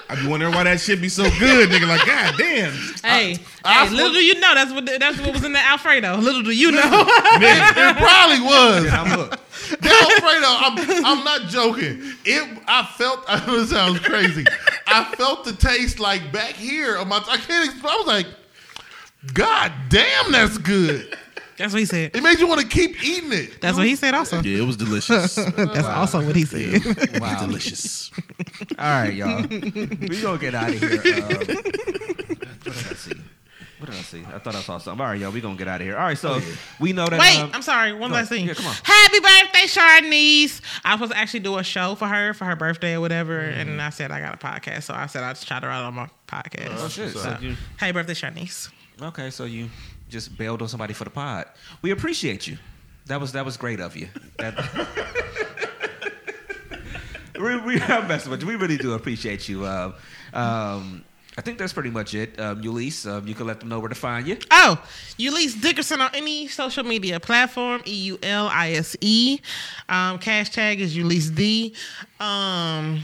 I 0.09 0.15
be 0.19 0.27
wondering 0.27 0.55
why 0.55 0.63
that 0.63 0.79
shit 0.79 0.99
be 1.01 1.09
so 1.09 1.23
good, 1.37 1.69
nigga. 1.69 1.87
Like, 1.87 2.03
god 2.07 2.33
damn. 2.35 2.73
Hey, 3.03 3.37
I 3.63 3.85
hey, 3.85 3.95
little 3.95 4.13
do 4.13 4.23
you 4.23 4.39
know 4.39 4.55
that's 4.55 4.71
what 4.71 4.87
that's 4.87 5.21
what 5.21 5.33
was 5.33 5.43
in 5.43 5.53
the 5.53 5.59
Alfredo. 5.59 6.17
Little 6.17 6.41
do 6.41 6.51
you 6.51 6.71
know. 6.71 7.05
man, 7.39 7.73
it 7.77 7.97
probably 7.97 8.41
was. 8.41 8.87
I'm. 8.91 9.29
That 9.79 10.75
Alfredo, 10.75 10.97
I'm, 10.97 11.05
I'm 11.05 11.23
not 11.23 11.49
joking. 11.49 12.01
It, 12.25 12.59
I 12.67 12.83
felt. 12.97 13.23
I 13.27 13.45
know 13.45 13.59
it 13.59 13.67
sounds 13.67 13.99
crazy. 13.99 14.45
I 14.87 15.13
felt 15.15 15.45
the 15.45 15.53
taste 15.53 15.99
like 15.99 16.31
back 16.31 16.53
here 16.53 16.97
on 16.97 17.07
my. 17.07 17.17
I 17.27 17.37
can't. 17.37 17.65
explain. 17.65 17.93
I 17.93 17.97
was 17.97 18.07
like, 18.07 18.27
God 19.33 19.71
damn, 19.89 20.31
that's 20.31 20.57
good. 20.57 21.17
that's 21.57 21.71
what 21.71 21.79
he 21.79 21.85
said. 21.85 22.15
It 22.15 22.21
made 22.23 22.39
you 22.39 22.47
want 22.47 22.61
to 22.61 22.67
keep 22.67 23.01
eating 23.03 23.31
it. 23.31 23.61
That's 23.61 23.77
what 23.77 23.85
he 23.87 23.95
said. 23.95 24.13
Also, 24.13 24.41
Yeah, 24.41 24.59
it 24.61 24.65
was 24.65 24.75
delicious. 24.77 25.35
that's 25.55 25.87
also 25.87 26.25
what 26.25 26.35
he 26.35 26.43
said. 26.45 26.81
Wow. 27.21 27.39
delicious. 27.45 28.11
All 28.77 28.85
right, 28.85 29.13
y'all. 29.13 29.47
we 29.47 30.21
gonna 30.21 30.37
get 30.37 30.55
out 30.55 30.69
of 30.69 30.79
here. 30.79 30.91
Um, 30.91 30.99
what 32.63 32.63
did 32.63 32.67
I 32.67 32.93
see? 32.95 33.13
What 33.79 33.89
did 33.89 33.99
I 33.99 34.01
see? 34.03 34.23
I 34.33 34.39
thought 34.39 34.55
I 34.55 34.61
saw 34.61 34.77
something. 34.77 35.01
All 35.01 35.11
right, 35.11 35.19
y'all. 35.19 35.31
We 35.31 35.41
gonna 35.41 35.55
get 35.57 35.67
out 35.67 35.81
of 35.81 35.87
here. 35.87 35.97
All 35.97 36.03
right, 36.05 36.17
so 36.17 36.39
we 36.79 36.93
know 36.93 37.05
that. 37.07 37.19
Wait, 37.19 37.39
um, 37.39 37.51
I'm 37.53 37.61
sorry. 37.61 37.91
One 37.93 38.09
go 38.11 38.15
last 38.15 38.29
thing. 38.29 38.45
Yeah, 38.47 38.53
come 38.53 38.65
on. 38.67 38.75
Happy 38.83 39.19
birthday, 39.19 39.65
Sharnice. 39.67 40.61
I 40.85 40.91
was 40.93 40.99
supposed 40.99 41.11
to 41.13 41.17
actually 41.17 41.41
do 41.41 41.57
a 41.57 41.63
show 41.63 41.95
for 41.95 42.07
her 42.07 42.33
for 42.33 42.45
her 42.45 42.55
birthday 42.55 42.93
or 42.93 43.01
whatever, 43.01 43.41
Mm-hmm. 43.41 43.59
and 43.71 43.81
I 43.81 43.89
said 43.89 44.11
I 44.11 44.21
got 44.21 44.35
a 44.35 44.37
podcast, 44.37 44.83
so 44.83 44.93
I 44.93 45.07
said 45.07 45.23
I'd 45.23 45.37
shout 45.37 45.63
her 45.63 45.69
out 45.69 45.83
on 45.85 45.93
my 45.95 46.09
podcast. 46.27 46.75
Oh 46.77 46.87
shit. 46.87 47.11
So- 47.13 47.19
So 47.19 47.37
you, 47.41 47.55
Happy 47.77 47.91
birthday, 47.91 48.13
Sharnice. 48.13 48.69
Okay, 49.03 49.29
so 49.31 49.43
you 49.43 49.69
just 50.09 50.37
bailed 50.37 50.61
on 50.61 50.69
somebody 50.69 50.93
for 50.93 51.03
the 51.03 51.09
pod. 51.09 51.47
We 51.81 51.91
appreciate 51.91 52.47
you. 52.47 52.57
That 53.07 53.19
was 53.19 53.33
that 53.33 53.43
was 53.43 53.57
great 53.57 53.81
of 53.81 53.97
you. 53.97 54.07
That, 54.37 54.55
we 57.37 57.57
we 57.59 57.81
are 57.89 58.07
messing 58.07 58.31
with 58.31 58.41
you. 58.41 58.47
We 58.47 58.55
really 58.55 58.77
do 58.77 58.93
appreciate 58.93 59.49
you. 59.49 59.67
Um, 59.67 59.93
um, 60.33 61.03
I 61.37 61.41
think 61.41 61.57
that's 61.57 61.73
pretty 61.73 61.89
much 61.89 62.13
it. 62.13 62.39
Um, 62.39 62.59
um, 62.59 63.27
you 63.27 63.35
can 63.35 63.45
let 63.45 63.59
them 63.59 63.67
know 63.67 63.79
where 63.79 63.89
to 63.89 63.95
find 63.95 64.25
you. 64.25 64.37
Oh, 64.51 64.81
Eulise 65.17 65.59
Dickerson 65.59 65.99
on 65.99 66.11
any 66.13 66.47
social 66.47 66.85
media 66.85 67.19
platform. 67.19 67.81
E 67.85 67.95
U 68.05 68.19
L 68.23 68.47
I 68.47 68.71
S 68.71 68.95
E. 69.01 69.39
Um, 69.89 70.17
cash 70.19 70.49
tag 70.51 70.79
is 70.79 70.95
Eulise 70.95 71.33
D. 71.35 71.75
Um, 72.21 73.01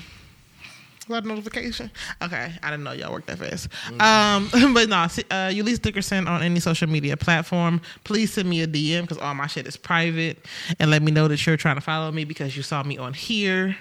what 1.09 1.25
notification? 1.25 1.91
Okay, 2.21 2.53
I 2.63 2.69
didn't 2.69 2.83
know 2.83 2.91
y'all 2.93 3.11
worked 3.11 3.27
that 3.27 3.39
fast. 3.39 3.67
Um, 3.99 4.73
but 4.73 4.87
no, 4.89 5.07
see, 5.07 5.23
uh, 5.31 5.49
Eulise 5.49 5.81
Dickerson 5.81 6.27
on 6.27 6.41
any 6.43 6.59
social 6.59 6.87
media 6.87 7.17
platform. 7.17 7.81
Please 8.03 8.31
send 8.33 8.49
me 8.49 8.61
a 8.61 8.67
DM 8.67 9.01
because 9.01 9.17
all 9.17 9.33
my 9.33 9.47
shit 9.47 9.67
is 9.67 9.75
private, 9.75 10.45
and 10.79 10.89
let 10.91 11.01
me 11.01 11.11
know 11.11 11.27
that 11.27 11.45
you're 11.45 11.57
trying 11.57 11.75
to 11.75 11.81
follow 11.81 12.11
me 12.11 12.23
because 12.23 12.55
you 12.55 12.63
saw 12.63 12.83
me 12.83 12.97
on 12.97 13.13
here. 13.13 13.75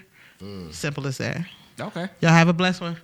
Simple 0.70 1.06
as 1.06 1.18
that. 1.18 1.44
Okay. 1.80 2.08
Y'all 2.20 2.30
have 2.32 2.48
a 2.48 2.52
blessed 2.52 2.80
one. 2.80 2.96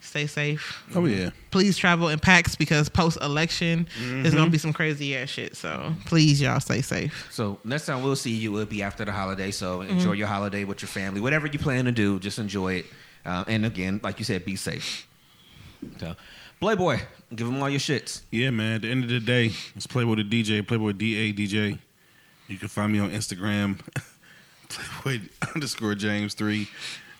Stay 0.00 0.28
safe 0.28 0.84
Oh 0.94 1.06
yeah. 1.06 1.30
please 1.50 1.76
travel 1.76 2.08
in 2.08 2.20
packs 2.20 2.54
because 2.54 2.88
post 2.88 3.18
election 3.20 3.88
there's 4.00 4.32
gonna 4.32 4.48
be 4.48 4.56
some 4.56 4.72
crazy 4.72 5.16
ass 5.16 5.28
shit. 5.28 5.56
So 5.56 5.92
please, 6.06 6.40
y'all 6.40 6.60
stay 6.60 6.82
safe. 6.82 7.26
So 7.32 7.58
next 7.64 7.86
time 7.86 8.04
we'll 8.04 8.14
see 8.14 8.30
you 8.30 8.54
it'll 8.54 8.66
be 8.66 8.80
after 8.84 9.04
the 9.04 9.10
holiday. 9.10 9.50
So 9.50 9.80
enjoy 9.80 10.12
your 10.12 10.28
holiday 10.28 10.62
with 10.62 10.82
your 10.82 10.88
family. 10.88 11.20
Whatever 11.20 11.48
you 11.48 11.58
plan 11.58 11.84
to 11.86 11.92
do, 11.92 12.20
just 12.20 12.38
enjoy 12.38 12.74
it. 12.74 12.86
Uh, 13.28 13.44
and 13.46 13.66
again, 13.66 14.00
like 14.02 14.18
you 14.18 14.24
said, 14.24 14.42
be 14.46 14.56
safe. 14.56 15.06
So, 15.98 16.16
Playboy, 16.60 17.00
give 17.34 17.46
them 17.46 17.62
all 17.62 17.68
your 17.68 17.78
shits. 17.78 18.22
Yeah, 18.30 18.48
man. 18.48 18.76
At 18.76 18.82
the 18.82 18.90
end 18.90 19.04
of 19.04 19.10
the 19.10 19.20
day, 19.20 19.52
it's 19.76 19.86
Playboy 19.86 20.14
the 20.16 20.24
DJ, 20.24 20.66
Playboy 20.66 20.92
D 20.92 21.14
A 21.16 21.32
DJ. 21.34 21.78
You 22.48 22.56
can 22.56 22.68
find 22.68 22.90
me 22.90 23.00
on 23.00 23.10
Instagram, 23.10 23.80
Playboy 24.70 25.26
underscore 25.54 25.94
James 25.94 26.32
three. 26.32 26.68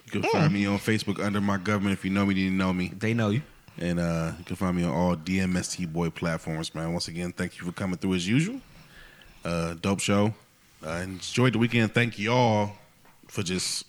You 0.06 0.10
can 0.10 0.22
find 0.22 0.50
me 0.50 0.64
on 0.64 0.78
Facebook 0.78 1.22
under 1.22 1.42
my 1.42 1.58
government 1.58 1.92
if 1.92 2.02
you 2.06 2.10
know 2.10 2.24
me, 2.24 2.32
then 2.32 2.44
you 2.44 2.50
know 2.50 2.72
me. 2.72 2.90
They 2.98 3.12
know 3.12 3.28
you. 3.28 3.42
And 3.76 4.00
uh, 4.00 4.32
you 4.38 4.44
can 4.46 4.56
find 4.56 4.74
me 4.74 4.84
on 4.84 4.90
all 4.90 5.14
DMST 5.14 5.92
Boy 5.92 6.08
platforms, 6.08 6.74
man. 6.74 6.90
Once 6.92 7.08
again, 7.08 7.32
thank 7.32 7.58
you 7.58 7.66
for 7.66 7.72
coming 7.72 7.98
through 7.98 8.14
as 8.14 8.26
usual. 8.26 8.62
Uh, 9.44 9.74
dope 9.74 10.00
show. 10.00 10.32
I 10.84 11.02
enjoyed 11.02 11.52
the 11.52 11.58
weekend. 11.58 11.92
Thank 11.92 12.18
y'all 12.18 12.72
for 13.26 13.42
just 13.42 13.84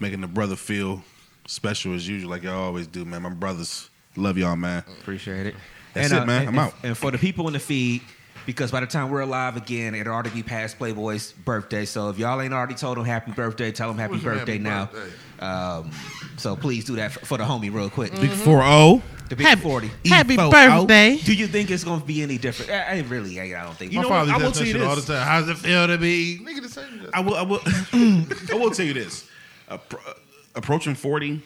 making 0.00 0.20
the 0.22 0.26
brother 0.26 0.56
feel 0.56 1.04
special 1.46 1.94
as 1.94 2.06
usual, 2.08 2.30
like 2.30 2.42
y'all 2.42 2.54
always 2.62 2.86
do, 2.86 3.04
man. 3.04 3.22
My 3.22 3.30
brothers 3.30 3.90
love 4.16 4.38
y'all, 4.38 4.56
man. 4.56 4.84
Appreciate 5.00 5.46
it. 5.46 5.54
That's 5.94 6.12
and, 6.12 6.22
it, 6.22 6.26
man. 6.26 6.40
and- 6.40 6.48
I'm 6.50 6.58
out. 6.58 6.74
And 6.82 6.96
for 6.96 7.10
the 7.10 7.18
people 7.18 7.46
in 7.48 7.52
the 7.54 7.60
feed, 7.60 8.02
because 8.46 8.70
by 8.72 8.80
the 8.80 8.86
time 8.86 9.10
we're 9.10 9.20
alive 9.20 9.56
again, 9.56 9.94
it'll 9.94 10.12
already 10.12 10.30
be 10.30 10.42
past 10.42 10.78
Playboy's 10.78 11.32
birthday. 11.32 11.84
So 11.84 12.08
if 12.08 12.18
y'all 12.18 12.40
ain't 12.40 12.52
already 12.52 12.74
told 12.74 12.98
him 12.98 13.04
happy 13.04 13.30
birthday, 13.32 13.70
tell 13.70 13.90
him 13.90 13.98
happy 13.98 14.14
Wish 14.14 14.22
birthday 14.24 14.52
happy 14.58 14.64
now. 14.64 14.86
birthday. 14.86 15.44
Um, 15.44 15.90
so 16.36 16.56
please 16.56 16.84
do 16.84 16.96
that 16.96 17.12
for, 17.12 17.24
for 17.26 17.38
the 17.38 17.44
homie 17.44 17.72
real 17.72 17.90
quick. 17.90 18.12
Big 18.12 18.30
four 18.30 18.62
zero. 18.62 19.02
The 19.28 19.36
big 19.36 19.46
Happy, 19.46 19.62
40. 19.62 19.90
happy 20.06 20.34
E-fo- 20.34 20.50
birthday. 20.50 21.16
Do 21.16 21.32
you 21.32 21.46
think 21.46 21.70
it's 21.70 21.84
going 21.84 22.00
to 22.00 22.06
be 22.06 22.22
any 22.22 22.36
different? 22.36 22.70
I, 22.70 22.98
I 22.98 23.00
really, 23.02 23.40
I, 23.40 23.58
I 23.60 23.64
don't 23.64 23.74
think. 23.76 23.90
You 23.92 23.98
My 23.98 24.02
know 24.02 24.08
what? 24.10 24.26
father 24.28 24.32
I 24.32 24.36
will 24.44 24.52
tell 24.52 24.66
you 24.66 24.72
shit 24.74 24.82
all 24.82 24.90
the 24.90 24.96
this. 24.96 25.06
time. 25.06 25.26
How's 25.26 25.48
it 25.48 25.56
feel 25.56 25.86
to 25.86 25.96
be? 25.96 26.38
Nigga, 26.44 26.60
the 26.62 26.68
same. 26.68 27.08
I 27.14 27.20
will. 27.20 27.34
I 27.36 27.42
will. 27.42 27.60
I 27.92 28.54
will 28.54 28.70
tell 28.72 28.84
you 28.84 28.92
this. 28.92 29.26
Appro- 29.70 30.18
approaching 30.54 30.94
forty, 30.94 31.42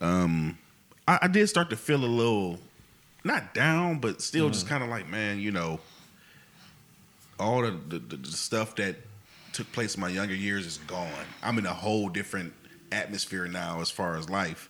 um, 0.00 0.58
I, 1.06 1.20
I 1.22 1.28
did 1.28 1.48
start 1.48 1.70
to 1.70 1.76
feel 1.76 2.04
a 2.04 2.06
little, 2.06 2.58
not 3.24 3.54
down, 3.54 3.98
but 3.98 4.22
still 4.22 4.48
just 4.50 4.68
kind 4.68 4.82
of 4.82 4.88
like, 4.88 5.08
man, 5.08 5.40
you 5.40 5.50
know, 5.50 5.80
all 7.38 7.62
the, 7.62 7.70
the, 7.88 7.98
the, 7.98 8.16
the 8.16 8.32
stuff 8.32 8.76
that 8.76 8.96
took 9.52 9.70
place 9.72 9.94
in 9.94 10.00
my 10.00 10.08
younger 10.08 10.34
years 10.34 10.66
is 10.66 10.78
gone. 10.78 11.10
I'm 11.42 11.58
in 11.58 11.66
a 11.66 11.74
whole 11.74 12.08
different 12.08 12.52
atmosphere 12.92 13.46
now 13.46 13.80
as 13.80 13.90
far 13.90 14.16
as 14.16 14.30
life, 14.30 14.68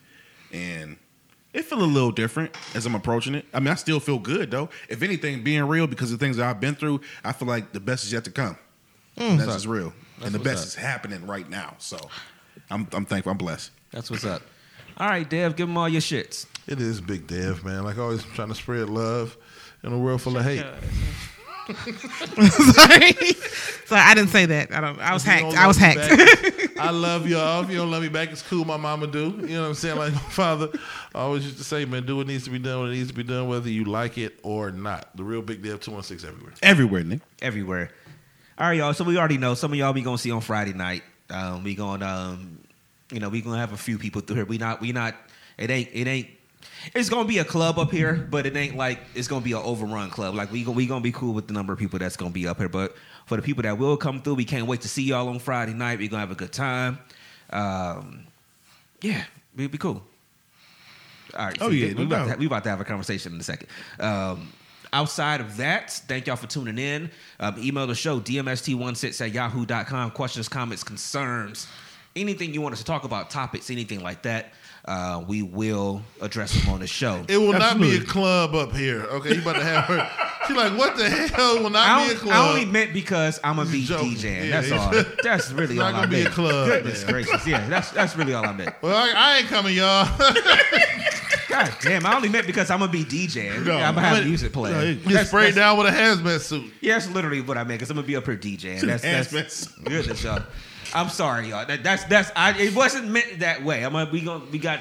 and 0.52 0.96
it 1.52 1.64
feel 1.64 1.82
a 1.82 1.84
little 1.84 2.12
different 2.12 2.56
as 2.74 2.86
I'm 2.86 2.94
approaching 2.94 3.34
it. 3.34 3.44
I 3.52 3.60
mean, 3.60 3.68
I 3.68 3.74
still 3.74 4.00
feel 4.00 4.18
good 4.18 4.50
though. 4.50 4.70
If 4.88 5.02
anything, 5.02 5.42
being 5.42 5.64
real 5.64 5.86
because 5.86 6.12
of 6.12 6.18
the 6.18 6.24
things 6.24 6.36
that 6.36 6.48
I've 6.48 6.60
been 6.60 6.74
through, 6.74 7.00
I 7.24 7.32
feel 7.32 7.48
like 7.48 7.72
the 7.72 7.80
best 7.80 8.04
is 8.04 8.12
yet 8.12 8.24
to 8.24 8.30
come. 8.30 8.56
Mm. 9.16 9.38
That's 9.38 9.52
just 9.52 9.66
real, 9.66 9.92
and 10.22 10.32
the 10.32 10.38
best 10.38 10.62
up. 10.62 10.66
is 10.68 10.74
happening 10.76 11.26
right 11.26 11.48
now. 11.48 11.74
So, 11.78 11.98
I'm 12.70 12.86
I'm 12.92 13.04
thankful. 13.04 13.32
I'm 13.32 13.38
blessed. 13.38 13.70
That's 13.90 14.10
what's 14.10 14.24
up. 14.24 14.42
All 14.96 15.08
right, 15.08 15.28
Dev, 15.28 15.56
give 15.56 15.66
them 15.68 15.76
all 15.78 15.88
your 15.88 16.00
shits. 16.02 16.46
It 16.66 16.80
is 16.80 17.00
Big 17.00 17.26
Dev, 17.26 17.64
man. 17.64 17.84
Like 17.84 17.98
always, 17.98 18.22
trying 18.22 18.48
to 18.48 18.54
spread 18.54 18.88
love 18.90 19.36
in 19.82 19.92
a 19.92 19.98
world 19.98 20.20
full 20.22 20.36
of 20.36 20.44
hate. 20.44 20.64
Sorry. 21.74 23.12
Sorry, 23.86 24.02
I 24.02 24.14
didn't 24.14 24.30
say 24.30 24.46
that. 24.46 24.72
I 24.72 24.80
don't. 24.80 24.98
I 25.00 25.12
was 25.12 25.22
If 25.24 25.28
hacked. 25.28 25.56
I 25.56 25.66
was 25.66 25.80
love 25.80 25.94
hacked. 25.96 26.56
back, 26.56 26.78
I 26.80 26.90
love 26.90 27.26
y'all. 27.28 27.64
If 27.64 27.70
you 27.70 27.76
don't 27.78 27.90
love 27.90 28.02
me 28.02 28.08
back, 28.08 28.30
it's 28.30 28.42
cool. 28.42 28.64
My 28.64 28.76
mama 28.76 29.06
do. 29.06 29.30
You 29.40 29.48
know 29.56 29.62
what 29.62 29.68
I'm 29.68 29.74
saying? 29.74 29.96
Like 29.98 30.12
my 30.12 30.18
father 30.20 30.68
always 31.14 31.44
used 31.44 31.58
to 31.58 31.64
say, 31.64 31.84
man, 31.84 32.06
do 32.06 32.16
what 32.16 32.26
needs 32.26 32.44
to 32.44 32.50
be 32.50 32.58
done 32.58 32.80
when 32.82 32.90
it 32.90 32.94
needs 32.94 33.08
to 33.08 33.14
be 33.14 33.22
done, 33.24 33.48
whether 33.48 33.68
you 33.68 33.84
like 33.84 34.16
it 34.18 34.38
or 34.42 34.70
not. 34.70 35.16
The 35.16 35.24
real 35.24 35.42
Big 35.42 35.62
Dev 35.62 35.80
216 35.80 36.28
everywhere. 36.28 36.52
Everywhere, 36.62 37.02
Nick. 37.04 37.20
everywhere. 37.42 37.90
All 38.58 38.68
right, 38.68 38.78
y'all. 38.78 38.94
So 38.94 39.04
we 39.04 39.16
already 39.18 39.38
know 39.38 39.54
some 39.54 39.72
of 39.72 39.78
y'all 39.78 39.92
we 39.92 40.02
gonna 40.02 40.18
see 40.18 40.30
on 40.30 40.40
Friday 40.40 40.72
night. 40.72 41.02
Um, 41.30 41.62
we 41.64 41.74
gonna, 41.74 42.04
um, 42.06 42.58
you 43.10 43.20
know, 43.20 43.28
we 43.28 43.40
gonna 43.40 43.58
have 43.58 43.72
a 43.72 43.76
few 43.76 43.98
people 43.98 44.20
through 44.20 44.36
here. 44.36 44.44
We 44.44 44.58
not, 44.58 44.80
we 44.80 44.92
not. 44.92 45.14
It 45.58 45.70
ain't, 45.70 45.88
it 45.92 46.06
ain't. 46.06 46.28
It's 46.94 47.08
gonna 47.08 47.28
be 47.28 47.38
a 47.38 47.44
club 47.44 47.78
up 47.78 47.90
here, 47.90 48.14
but 48.30 48.46
it 48.46 48.56
ain't 48.56 48.76
like 48.76 49.00
it's 49.14 49.28
gonna 49.28 49.44
be 49.44 49.52
an 49.52 49.62
overrun 49.62 50.10
club. 50.10 50.34
Like 50.34 50.52
we, 50.52 50.64
we 50.66 50.86
gonna 50.86 51.00
be 51.00 51.12
cool 51.12 51.34
with 51.34 51.46
the 51.46 51.52
number 51.52 51.72
of 51.72 51.78
people 51.78 51.98
that's 51.98 52.16
gonna 52.16 52.30
be 52.30 52.46
up 52.46 52.58
here. 52.58 52.68
But 52.68 52.94
for 53.26 53.36
the 53.36 53.42
people 53.42 53.62
that 53.62 53.78
will 53.78 53.96
come 53.96 54.22
through, 54.22 54.34
we 54.34 54.44
can't 54.44 54.66
wait 54.66 54.82
to 54.82 54.88
see 54.88 55.02
y'all 55.02 55.28
on 55.28 55.38
Friday 55.38 55.74
night. 55.74 55.98
We 55.98 56.08
gonna 56.08 56.20
have 56.20 56.30
a 56.30 56.34
good 56.34 56.52
time. 56.52 56.98
Um, 57.50 58.26
yeah, 59.02 59.24
we 59.56 59.66
be 59.66 59.78
cool. 59.78 60.02
All 61.36 61.46
right. 61.46 61.58
Oh, 61.60 61.66
so 61.66 61.70
yeah, 61.70 61.88
we 61.88 61.94
no 61.94 62.02
about, 62.04 62.32
to, 62.32 62.36
we 62.36 62.46
about 62.46 62.64
to 62.64 62.70
have 62.70 62.80
a 62.80 62.84
conversation 62.84 63.34
in 63.34 63.40
a 63.40 63.42
second. 63.42 63.68
Um, 63.98 64.52
outside 64.92 65.40
of 65.40 65.56
that, 65.58 65.90
thank 65.90 66.26
y'all 66.26 66.36
for 66.36 66.46
tuning 66.46 66.78
in. 66.78 67.10
Um, 67.38 67.56
email 67.58 67.86
the 67.86 67.94
show, 67.94 68.20
dmst16 68.20 69.20
at 69.20 69.32
yahoo.com. 69.32 70.10
Questions, 70.12 70.48
comments, 70.48 70.82
concerns, 70.82 71.68
anything 72.16 72.52
you 72.54 72.60
want 72.60 72.72
us 72.72 72.78
to 72.80 72.84
talk 72.84 73.04
about, 73.04 73.30
topics, 73.30 73.70
anything 73.70 74.00
like 74.02 74.22
that. 74.22 74.52
Uh, 74.82 75.22
we 75.28 75.42
will 75.42 76.00
address 76.22 76.52
them 76.58 76.72
on 76.72 76.80
the 76.80 76.86
show. 76.86 77.22
It 77.28 77.36
will 77.36 77.52
not 77.52 77.78
be 77.78 77.96
a 77.96 78.00
club 78.00 78.54
up 78.54 78.72
here. 78.72 79.02
Okay, 79.02 79.34
you 79.34 79.42
about 79.42 79.56
to 79.56 79.62
have 79.62 79.84
her. 79.84 80.10
She's 80.48 80.56
like, 80.56 80.76
what 80.76 80.96
the 80.96 81.08
hell? 81.08 81.56
It 81.58 81.62
will 81.62 81.68
not 81.70 81.86
I, 81.86 82.08
be 82.08 82.14
a 82.14 82.16
club. 82.16 82.34
I 82.34 82.48
only 82.48 82.64
meant 82.64 82.94
because 82.94 83.38
I'm 83.44 83.56
gonna 83.56 83.70
be 83.70 83.84
Joking. 83.84 84.12
DJing. 84.14 84.48
Yeah, 84.48 84.60
that's 84.62 84.72
all. 84.72 84.90
That's 85.22 85.52
really 85.52 85.74
It's 85.74 85.82
all 85.82 85.92
not 85.92 85.94
I 85.94 86.06
gonna 86.06 86.08
be 86.08 86.16
meant. 86.22 86.28
a 86.28 86.32
club, 86.32 86.66
Goodness 86.68 87.02
man. 87.04 87.12
gracious, 87.12 87.46
yeah. 87.46 87.68
That's 87.68 87.90
that's 87.90 88.16
really 88.16 88.32
all 88.32 88.44
I 88.46 88.52
meant. 88.52 88.74
well, 88.80 88.96
I, 88.96 89.12
I 89.14 89.38
ain't 89.38 89.48
coming, 89.48 89.76
y'all. 89.76 90.08
God 91.48 91.74
damn, 91.82 92.06
I 92.06 92.14
only 92.16 92.28
meant 92.28 92.46
because 92.46 92.70
I'm 92.70 92.78
gonna 92.78 92.90
be 92.92 93.04
DJing. 93.04 93.66
No, 93.66 93.76
I'm 93.76 93.94
gonna 93.94 94.06
have 94.06 94.16
I 94.16 94.20
mean, 94.20 94.28
music 94.28 94.52
playing. 94.52 94.76
no, 94.76 94.94
Get 94.94 95.04
That's- 95.04 95.28
sprayed 95.28 95.54
that's- 95.54 95.56
down 95.56 95.76
with 95.78 95.88
a 95.88 95.90
hazmat 95.96 96.40
suit. 96.40 96.72
Yeah, 96.80 96.94
that's 96.94 97.10
literally 97.10 97.42
what 97.42 97.58
I 97.58 97.64
meant. 97.64 97.80
Cause 97.80 97.90
I'm 97.90 97.96
gonna 97.96 98.06
be 98.06 98.16
up 98.16 98.24
here 98.24 98.36
DJing. 98.36 98.80
That's, 98.86 99.02
that's 99.02 99.32
Hazmat. 99.66 99.84
goodness, 99.84 100.22
y'all. 100.24 100.42
I'm 100.94 101.08
sorry, 101.08 101.48
y'all. 101.48 101.66
That, 101.66 101.82
that's 101.82 102.04
that's. 102.04 102.30
I, 102.36 102.58
it 102.58 102.74
wasn't 102.74 103.08
meant 103.08 103.40
that 103.40 103.62
way. 103.62 103.84
I'm 103.84 103.92
gonna 103.92 104.10
we 104.10 104.20
gonna 104.20 104.44
we 104.50 104.58
got. 104.58 104.80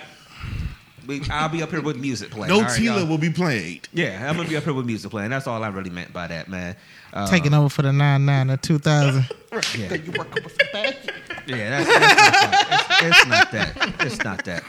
We, 1.08 1.22
I'll 1.32 1.50
be 1.50 1.64
up 1.64 1.72
here 1.72 1.82
with 1.82 1.98
music 1.98 2.30
playing. 2.30 2.50
No 2.50 2.58
all 2.58 2.62
right, 2.62 2.80
Tila 2.80 3.00
y'all? 3.00 3.08
will 3.08 3.18
be 3.18 3.32
played. 3.32 3.88
Yeah, 3.94 4.30
I'm 4.30 4.38
gonna 4.38 4.48
be 4.48 4.58
up 4.58 4.64
here 4.64 4.74
with 4.74 4.86
music 4.86 5.10
playing. 5.10 5.32
That's 5.32 5.48
all 5.48 5.64
I 5.64 5.70
really 5.70 5.90
meant 5.90 6.14
by 6.14 6.28
that, 6.28 6.48
man. 6.50 6.76
Uh, 7.12 7.28
Taking 7.28 7.54
over 7.56 7.70
for 7.70 7.82
the 7.82 7.92
nine 7.92 8.26
nine 8.26 8.50
of 8.50 8.62
two 8.62 8.78
thousand. 8.78 9.26
Yeah, 9.76 11.58
yeah 11.58 11.84
that's, 11.84 11.90
that's 11.90 12.06
not 12.06 12.32
that. 12.32 12.98
It's, 13.02 13.18
it's 13.18 13.28
not 13.28 13.52
that. 13.52 13.96
It's 14.02 14.24
not 14.24 14.46
that. 14.46 14.64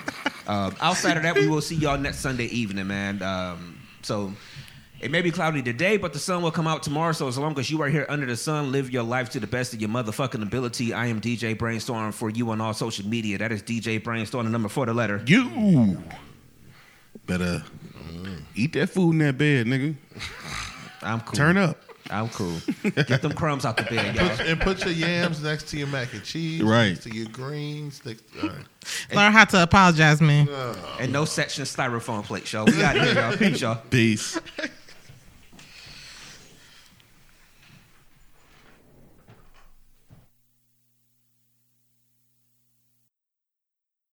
Um, 0.46 0.74
outside 0.80 1.18
of 1.18 1.22
that, 1.24 1.34
we 1.34 1.46
will 1.46 1.60
see 1.60 1.74
y'all 1.74 1.98
next 1.98 2.20
Sunday 2.20 2.46
evening, 2.46 2.86
man. 2.86 3.22
Um, 3.22 3.78
so 4.00 4.32
it 5.00 5.10
may 5.10 5.22
be 5.22 5.30
cloudy 5.30 5.62
today, 5.62 5.96
but 5.96 6.12
the 6.12 6.18
sun 6.18 6.42
will 6.42 6.50
come 6.50 6.66
out 6.66 6.82
tomorrow. 6.82 7.12
So 7.12 7.26
as 7.26 7.38
long 7.38 7.58
as 7.58 7.70
you 7.70 7.80
are 7.82 7.88
here 7.88 8.06
under 8.08 8.26
the 8.26 8.36
sun, 8.36 8.70
live 8.70 8.90
your 8.90 9.02
life 9.02 9.30
to 9.30 9.40
the 9.40 9.46
best 9.46 9.72
of 9.72 9.80
your 9.80 9.90
motherfucking 9.90 10.42
ability. 10.42 10.92
I 10.92 11.06
am 11.06 11.20
DJ 11.20 11.56
Brainstorm 11.56 12.12
for 12.12 12.28
you 12.30 12.50
on 12.50 12.60
all 12.60 12.74
social 12.74 13.06
media. 13.06 13.38
That 13.38 13.52
is 13.52 13.62
DJ 13.62 14.02
Brainstorm, 14.02 14.44
the 14.44 14.50
number 14.50 14.68
for 14.68 14.86
the 14.86 14.92
letter. 14.92 15.22
You 15.26 16.02
better 17.26 17.62
eat 18.54 18.74
that 18.74 18.90
food 18.90 19.12
in 19.12 19.18
that 19.18 19.38
bed, 19.38 19.66
nigga. 19.66 19.94
I'm 21.02 21.20
cool. 21.20 21.32
Turn 21.32 21.56
up. 21.56 21.78
I'm 22.10 22.28
cool. 22.30 22.58
Get 22.82 23.22
them 23.22 23.32
crumbs 23.32 23.64
out 23.64 23.76
the 23.76 23.84
bed, 23.84 24.16
y'all. 24.16 24.28
Put, 24.30 24.46
and 24.46 24.60
put 24.60 24.84
your 24.84 24.92
yams 24.92 25.42
next 25.42 25.68
to 25.68 25.78
your 25.78 25.86
mac 25.86 26.12
and 26.12 26.24
cheese. 26.24 26.60
Right. 26.60 26.88
Next 26.88 27.04
to 27.04 27.14
your 27.14 27.28
greens. 27.28 28.04
Next, 28.04 28.24
all 28.42 28.48
right. 28.48 28.64
Learn 29.14 29.32
how 29.32 29.44
to 29.44 29.62
apologize, 29.62 30.20
man. 30.20 30.48
And 30.98 31.12
no 31.12 31.24
section 31.24 31.64
styrofoam 31.64 32.24
plates, 32.24 32.52
y'all. 32.52 32.66
We 32.66 32.82
out 32.82 32.96
of 32.96 33.02
here, 33.04 33.14
y'all. 33.14 33.36
Peace, 33.36 33.60
y'all. 33.60 33.76
Peace. 33.90 34.40